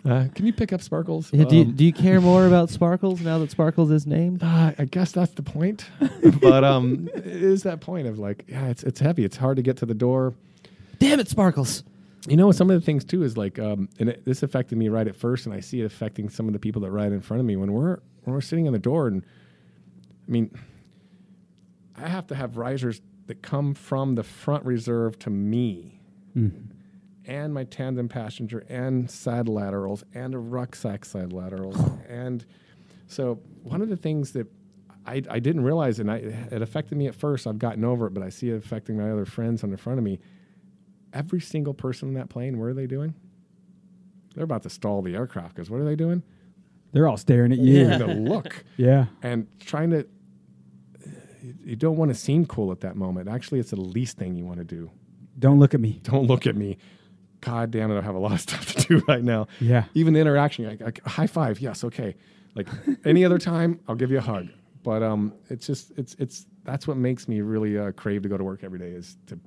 Uh, 0.06 0.28
can 0.34 0.46
you 0.46 0.54
pick 0.54 0.72
up 0.72 0.82
Sparkles? 0.82 1.30
Yeah, 1.34 1.44
do, 1.44 1.58
you, 1.58 1.62
Um, 1.66 1.72
do 1.76 1.84
you 1.84 1.92
care 1.92 2.22
more 2.22 2.48
about 2.48 2.70
Sparkles 2.70 3.20
now 3.20 3.38
that 3.40 3.52
Sparkles 3.52 3.92
is 3.92 4.08
named? 4.08 4.42
uh, 4.42 4.72
I 4.80 4.86
guess 4.86 5.12
that's 5.12 5.34
the 5.34 5.44
point. 5.44 5.86
but 6.42 6.64
um, 6.64 7.10
it 7.14 7.26
is 7.28 7.64
that 7.64 7.82
point 7.82 8.08
of 8.08 8.18
like, 8.18 8.46
yeah, 8.48 8.70
it's 8.70 8.82
it's 8.84 9.00
heavy. 9.02 9.26
It's 9.26 9.36
hard 9.36 9.58
to 9.58 9.62
get 9.62 9.76
to 9.78 9.86
the 9.86 9.94
door. 9.94 10.34
Damn 11.00 11.20
it, 11.20 11.28
Sparkles! 11.28 11.84
You 12.28 12.38
know, 12.38 12.52
some 12.54 12.72
of 12.72 12.80
the 12.80 12.84
things 12.86 13.04
too 13.04 13.24
is 13.24 13.36
like, 13.38 13.60
um, 13.60 13.90
and 14.00 14.10
it, 14.10 14.24
this 14.26 14.42
affected 14.42 14.78
me 14.78 14.88
right 14.88 15.08
at 15.08 15.18
first, 15.18 15.46
and 15.46 15.54
I 15.54 15.60
see 15.60 15.82
it 15.82 15.86
affecting 15.86 16.30
some 16.30 16.48
of 16.48 16.54
the 16.54 16.60
people 16.60 16.82
that 16.84 16.92
ride 16.92 17.12
in 17.12 17.20
front 17.22 17.42
of 17.42 17.46
me 17.46 17.58
when 17.58 17.74
we're 17.74 18.00
when 18.24 18.34
we're 18.34 18.42
sitting 18.42 18.68
on 18.68 18.74
the 18.74 18.80
door. 18.80 19.08
And 19.08 19.22
I 20.28 20.32
mean, 20.32 20.50
I 22.02 22.08
have 22.08 22.28
to 22.28 22.36
have 22.36 22.58
risers 22.58 23.02
that 23.28 23.42
come 23.42 23.74
from 23.74 24.16
the 24.16 24.24
front 24.24 24.66
reserve 24.66 25.20
to 25.20 25.30
me, 25.30 26.02
hmm. 26.34 26.50
and 27.26 27.54
my 27.54 27.64
tandem 27.66 28.10
passenger, 28.10 28.60
and 28.70 29.10
side 29.10 29.48
laterals, 29.48 30.04
and 30.14 30.34
a 30.34 30.40
rucksack 30.40 31.06
side 31.06 31.32
laterals, 31.34 31.78
and 32.08 32.46
so 33.08 33.40
one 33.64 33.82
of 33.82 33.90
the 33.90 33.98
things 33.98 34.32
that 34.34 34.48
I, 35.06 35.22
I 35.30 35.40
didn't 35.40 35.64
realize, 35.64 36.00
and 36.00 36.12
I, 36.12 36.18
it 36.18 36.62
affected 36.62 36.98
me 36.98 37.08
at 37.08 37.16
first. 37.16 37.48
I've 37.48 37.58
gotten 37.58 37.84
over 37.84 38.08
it, 38.08 38.14
but 38.14 38.22
I 38.22 38.30
see 38.30 38.50
it 38.50 38.56
affecting 38.58 38.98
my 38.98 39.10
other 39.10 39.26
friends 39.26 39.64
on 39.64 39.72
the 39.72 39.78
front 39.78 39.98
of 39.98 40.04
me 40.06 40.20
every 41.14 41.42
single 41.42 41.74
person 41.74 42.10
in 42.10 42.14
that 42.16 42.30
plane, 42.30 42.60
what 42.60 42.66
are 42.66 42.74
they 42.74 42.88
doing? 42.88 43.14
They're 44.36 44.44
about 44.44 44.64
to 44.64 44.70
stall 44.70 45.02
the 45.02 45.16
aircraft 45.16 45.56
because 45.56 45.70
what 45.70 45.82
are 45.82 45.86
they 45.86 45.96
doing? 45.96 46.24
They're 46.92 47.08
all 47.08 47.18
staring 47.18 47.52
at 47.52 47.58
you. 47.60 47.86
Going 47.88 48.00
to 48.00 48.14
look 48.30 48.64
Yeah. 48.78 49.06
and 49.22 49.48
trying 49.60 49.90
to. 49.92 50.08
You, 51.64 51.76
don't 51.76 51.98
want 51.98 52.10
to 52.10 52.16
seem 52.16 52.46
cool 52.46 52.72
at 52.72 52.82
that 52.82 52.96
moment. 52.96 53.30
Actually, 53.30 53.60
it's 53.60 53.72
the 53.72 53.82
least 53.82 54.18
thing 54.18 54.36
you 54.36 54.46
want 54.46 54.60
to 54.60 54.64
do. 54.64 54.90
Don't 55.38 55.60
look 55.60 55.74
at 55.74 55.80
me. 55.80 56.00
Don't 56.04 56.28
look 56.28 56.48
at 56.48 56.56
me. 56.56 56.78
God 57.42 57.72
damn 57.72 57.90
it, 57.92 57.98
I 57.98 58.02
have 58.02 58.16
a 58.16 58.20
lot 58.20 58.34
of 58.34 58.42
stuff 58.48 58.74
to 58.76 58.88
do 58.88 59.04
right 59.08 59.24
now. 59.24 59.48
Yeah. 59.60 59.86
Even 59.94 60.14
the 60.14 60.20
interaction, 60.20 60.66
like, 60.66 60.82
like 60.82 61.06
high 61.06 61.28
five, 61.28 61.60
yes, 61.60 61.84
okay. 61.84 62.16
Like 62.56 62.68
any 63.06 63.24
other 63.24 63.38
time, 63.38 63.80
I'll 63.88 63.96
give 63.96 64.12
you 64.12 64.18
a 64.18 64.22
hug. 64.22 64.50
But 64.84 65.04
um, 65.04 65.34
it's 65.50 65.68
just 65.68 65.92
it's 65.98 66.16
it's 66.16 66.46
that's 66.64 66.88
what 66.88 66.98
makes 66.98 67.28
me 67.28 67.42
really 67.42 67.78
uh, 67.78 67.92
crave 67.92 68.24
to 68.24 68.30
go 68.30 68.38
to 68.38 68.44
work 68.44 68.64
every 68.64 68.80
day 68.80 68.90
is 68.90 69.18
to 69.28 69.40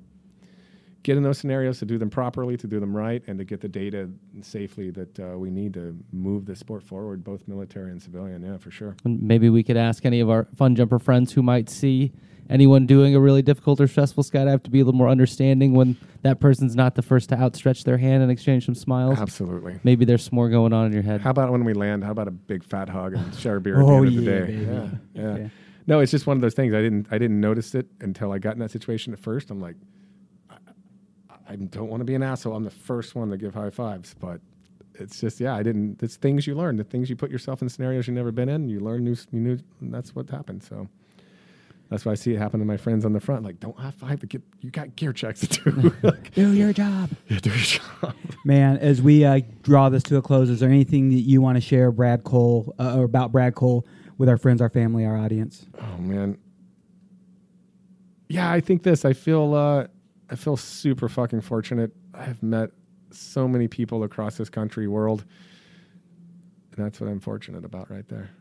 get 1.03 1.17
in 1.17 1.23
those 1.23 1.37
scenarios, 1.37 1.79
to 1.79 1.85
do 1.85 1.97
them 1.97 2.09
properly, 2.09 2.57
to 2.57 2.67
do 2.67 2.79
them 2.79 2.95
right, 2.95 3.21
and 3.27 3.37
to 3.37 3.45
get 3.45 3.61
the 3.61 3.67
data 3.67 4.09
safely 4.41 4.89
that 4.91 5.19
uh, 5.19 5.37
we 5.37 5.49
need 5.51 5.73
to 5.75 5.97
move 6.11 6.45
the 6.45 6.55
sport 6.55 6.81
forward, 6.83 7.23
both 7.23 7.47
military 7.47 7.91
and 7.91 8.01
civilian. 8.01 8.41
Yeah, 8.41 8.57
for 8.57 8.71
sure. 8.71 8.95
And 9.05 9.21
maybe 9.21 9.49
we 9.49 9.63
could 9.63 9.77
ask 9.77 10.05
any 10.05 10.19
of 10.21 10.29
our 10.29 10.47
fun 10.55 10.75
jumper 10.75 10.99
friends 10.99 11.33
who 11.33 11.43
might 11.43 11.69
see 11.69 12.11
anyone 12.49 12.85
doing 12.85 13.15
a 13.15 13.19
really 13.19 13.41
difficult 13.41 13.79
or 13.79 13.87
stressful 13.87 14.23
skydive 14.23 14.63
to 14.63 14.69
be 14.69 14.79
a 14.81 14.85
little 14.85 14.97
more 14.97 15.07
understanding 15.09 15.73
when 15.73 15.95
that 16.23 16.39
person's 16.39 16.75
not 16.75 16.95
the 16.95 17.01
first 17.01 17.29
to 17.29 17.35
outstretch 17.35 17.83
their 17.85 17.97
hand 17.97 18.21
and 18.21 18.31
exchange 18.31 18.65
some 18.65 18.75
smiles. 18.75 19.17
Absolutely. 19.19 19.79
Maybe 19.83 20.05
there's 20.05 20.31
more 20.31 20.49
going 20.49 20.73
on 20.73 20.85
in 20.87 20.93
your 20.93 21.03
head. 21.03 21.21
How 21.21 21.29
about 21.31 21.51
when 21.51 21.63
we 21.63 21.73
land? 21.73 22.03
How 22.03 22.11
about 22.11 22.27
a 22.27 22.31
big 22.31 22.63
fat 22.63 22.89
hug 22.89 23.13
and 23.13 23.33
share 23.39 23.57
a 23.57 23.61
beer 23.61 23.81
Oh, 23.81 23.97
at 23.97 24.01
the 24.01 24.07
end 24.07 24.11
yeah, 24.11 24.19
of 24.19 24.25
the 24.25 24.53
day? 24.53 24.53
Yeah, 24.53 24.89
yeah. 25.23 25.37
Yeah. 25.37 25.47
No, 25.85 25.99
it's 25.99 26.11
just 26.11 26.27
one 26.27 26.37
of 26.37 26.41
those 26.41 26.53
things. 26.53 26.73
I 26.73 26.81
didn't 26.81 27.07
I 27.11 27.17
didn't 27.17 27.41
notice 27.41 27.75
it 27.75 27.87
until 27.99 28.31
I 28.31 28.39
got 28.39 28.53
in 28.53 28.59
that 28.59 28.71
situation 28.71 29.11
at 29.11 29.19
first. 29.19 29.49
I'm 29.51 29.59
like, 29.59 29.75
I 31.53 31.55
don't 31.57 31.87
want 31.87 32.01
to 32.01 32.05
be 32.05 32.15
an 32.15 32.23
asshole. 32.23 32.55
I'm 32.55 32.63
the 32.63 32.71
first 32.71 33.13
one 33.15 33.29
to 33.29 33.37
give 33.37 33.53
high 33.53 33.69
fives, 33.69 34.15
but 34.19 34.41
it's 34.95 35.21
just 35.21 35.39
yeah. 35.39 35.55
I 35.55 35.61
didn't. 35.63 36.01
It's 36.01 36.15
things 36.15 36.47
you 36.47 36.55
learn. 36.55 36.77
The 36.77 36.83
things 36.83 37.09
you 37.09 37.15
put 37.15 37.29
yourself 37.29 37.61
in 37.61 37.69
scenarios 37.69 38.07
you've 38.07 38.15
never 38.15 38.31
been 38.31 38.49
in. 38.49 38.69
You 38.69 38.79
learn 38.79 39.03
new. 39.03 39.15
You 39.31 39.39
knew 39.39 39.59
that's 39.81 40.15
what 40.15 40.29
happened. 40.29 40.63
So. 40.63 40.89
That's 41.89 42.05
why 42.05 42.13
I 42.13 42.15
see 42.15 42.33
it 42.33 42.39
happen 42.39 42.59
to 42.59 42.65
my 42.65 42.77
friends 42.77 43.05
on 43.05 43.13
the 43.13 43.19
front. 43.19 43.43
Like, 43.43 43.59
don't 43.59 43.77
high 43.77 43.91
five. 43.91 44.27
Get, 44.27 44.41
you 44.61 44.71
got 44.71 44.95
gear 44.95 45.13
checks 45.13 45.41
to 45.41 45.71
do. 45.71 45.93
like, 46.01 46.33
Do 46.33 46.51
your 46.51 46.73
job. 46.73 47.11
yeah, 47.27 47.37
do 47.39 47.51
your 47.51 47.59
job. 47.59 48.15
Man, 48.45 48.77
as 48.77 48.99
we 48.99 49.23
uh, 49.23 49.41
draw 49.61 49.89
this 49.89 50.01
to 50.03 50.17
a 50.17 50.21
close, 50.23 50.49
is 50.49 50.59
there 50.61 50.69
anything 50.69 51.09
that 51.09 51.19
you 51.19 51.39
want 51.39 51.55
to 51.57 51.61
share, 51.61 51.91
Brad 51.91 52.23
Cole, 52.23 52.73
uh, 52.79 52.97
or 52.97 53.03
about 53.03 53.31
Brad 53.31 53.53
Cole 53.53 53.85
with 54.17 54.27
our 54.27 54.37
friends, 54.37 54.59
our 54.59 54.69
family, 54.69 55.05
our 55.05 55.15
audience? 55.15 55.67
Oh 55.79 55.97
man. 55.99 56.39
Yeah, 58.27 58.51
I 58.51 58.59
think 58.59 58.81
this. 58.81 59.05
I 59.05 59.13
feel 59.13 59.53
uh 59.53 59.85
I 60.33 60.35
feel 60.35 60.57
super 60.57 61.07
fucking 61.07 61.41
fortunate. 61.41 61.91
I've 62.15 62.41
met 62.41 62.71
so 63.11 63.47
many 63.47 63.67
people 63.67 64.03
across 64.03 64.35
this 64.35 64.49
country, 64.49 64.87
world. 64.87 65.25
And 66.75 66.83
that's 66.83 66.99
what 66.99 67.07
I'm 67.07 67.19
fortunate 67.19 67.63
about 67.63 67.91
right 67.91 68.07
there. 68.09 68.31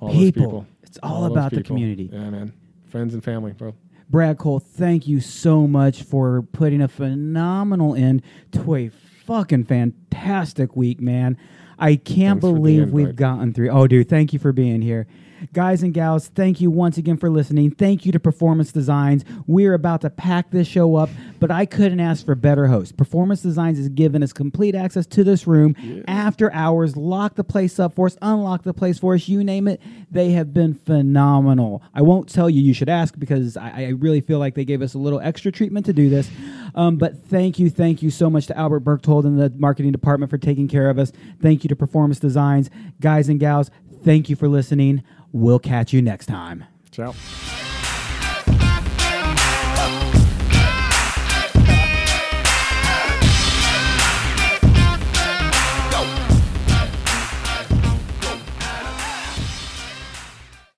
All 0.00 0.10
People. 0.10 0.42
people. 0.42 0.66
It's 0.82 0.98
all 1.02 1.24
those 1.24 1.32
about 1.32 1.52
the 1.52 1.62
community. 1.62 2.08
Yeah, 2.10 2.30
man. 2.30 2.54
Friends 2.86 3.12
and 3.12 3.22
family, 3.22 3.52
bro. 3.52 3.74
Brad 4.08 4.38
Cole, 4.38 4.60
thank 4.60 5.06
you 5.06 5.20
so 5.20 5.66
much 5.66 6.04
for 6.04 6.40
putting 6.40 6.80
a 6.80 6.88
phenomenal 6.88 7.94
end 7.94 8.22
to 8.52 8.74
a 8.74 8.88
fucking 8.88 9.64
fantastic 9.64 10.74
week, 10.74 11.02
man. 11.02 11.36
I 11.78 11.96
can't 11.96 12.40
Thanks 12.40 12.54
believe 12.58 12.92
we've 12.92 13.14
gotten 13.14 13.52
through. 13.52 13.68
Oh, 13.68 13.86
dude, 13.86 14.08
thank 14.08 14.32
you 14.32 14.38
for 14.38 14.54
being 14.54 14.80
here. 14.80 15.06
Guys 15.52 15.82
and 15.82 15.94
gals, 15.94 16.28
thank 16.28 16.60
you 16.60 16.70
once 16.70 16.98
again 16.98 17.16
for 17.16 17.30
listening. 17.30 17.70
Thank 17.70 18.06
you 18.06 18.12
to 18.12 18.20
Performance 18.20 18.72
Designs. 18.72 19.24
We're 19.46 19.74
about 19.74 20.00
to 20.02 20.10
pack 20.10 20.50
this 20.50 20.68
show 20.68 20.96
up, 20.96 21.10
but 21.38 21.50
I 21.50 21.66
couldn't 21.66 22.00
ask 22.00 22.24
for 22.24 22.34
better 22.34 22.66
hosts. 22.66 22.92
Performance 22.92 23.42
Designs 23.42 23.78
has 23.78 23.88
given 23.88 24.22
us 24.22 24.32
complete 24.32 24.74
access 24.74 25.06
to 25.08 25.24
this 25.24 25.46
room 25.46 25.74
after 26.08 26.52
hours, 26.52 26.96
lock 26.96 27.34
the 27.34 27.44
place 27.44 27.78
up 27.78 27.94
for 27.94 28.06
us, 28.06 28.16
unlock 28.22 28.62
the 28.62 28.74
place 28.74 28.98
for 28.98 29.14
us, 29.14 29.28
you 29.28 29.42
name 29.42 29.68
it. 29.68 29.80
They 30.10 30.30
have 30.30 30.52
been 30.52 30.74
phenomenal. 30.74 31.82
I 31.94 32.02
won't 32.02 32.28
tell 32.28 32.50
you 32.50 32.60
you 32.60 32.74
should 32.74 32.88
ask 32.88 33.18
because 33.18 33.56
I, 33.56 33.70
I 33.70 33.88
really 33.88 34.20
feel 34.20 34.38
like 34.38 34.54
they 34.54 34.64
gave 34.64 34.82
us 34.82 34.94
a 34.94 34.98
little 34.98 35.20
extra 35.20 35.50
treatment 35.52 35.86
to 35.86 35.92
do 35.92 36.08
this. 36.08 36.30
Um, 36.74 36.96
but 36.96 37.24
thank 37.24 37.58
you, 37.58 37.70
thank 37.70 38.02
you 38.02 38.10
so 38.10 38.30
much 38.30 38.46
to 38.46 38.56
Albert 38.56 38.80
Berchtold 38.80 39.24
and 39.24 39.40
the 39.40 39.50
marketing 39.56 39.92
department 39.92 40.30
for 40.30 40.38
taking 40.38 40.68
care 40.68 40.90
of 40.90 40.98
us. 40.98 41.12
Thank 41.40 41.64
you 41.64 41.68
to 41.68 41.76
Performance 41.76 42.20
Designs. 42.20 42.70
Guys 43.00 43.28
and 43.28 43.40
gals, 43.40 43.70
thank 44.04 44.28
you 44.28 44.36
for 44.36 44.48
listening. 44.48 45.02
We'll 45.32 45.58
catch 45.58 45.92
you 45.92 46.02
next 46.02 46.26
time. 46.26 46.64
Ciao. 46.90 47.14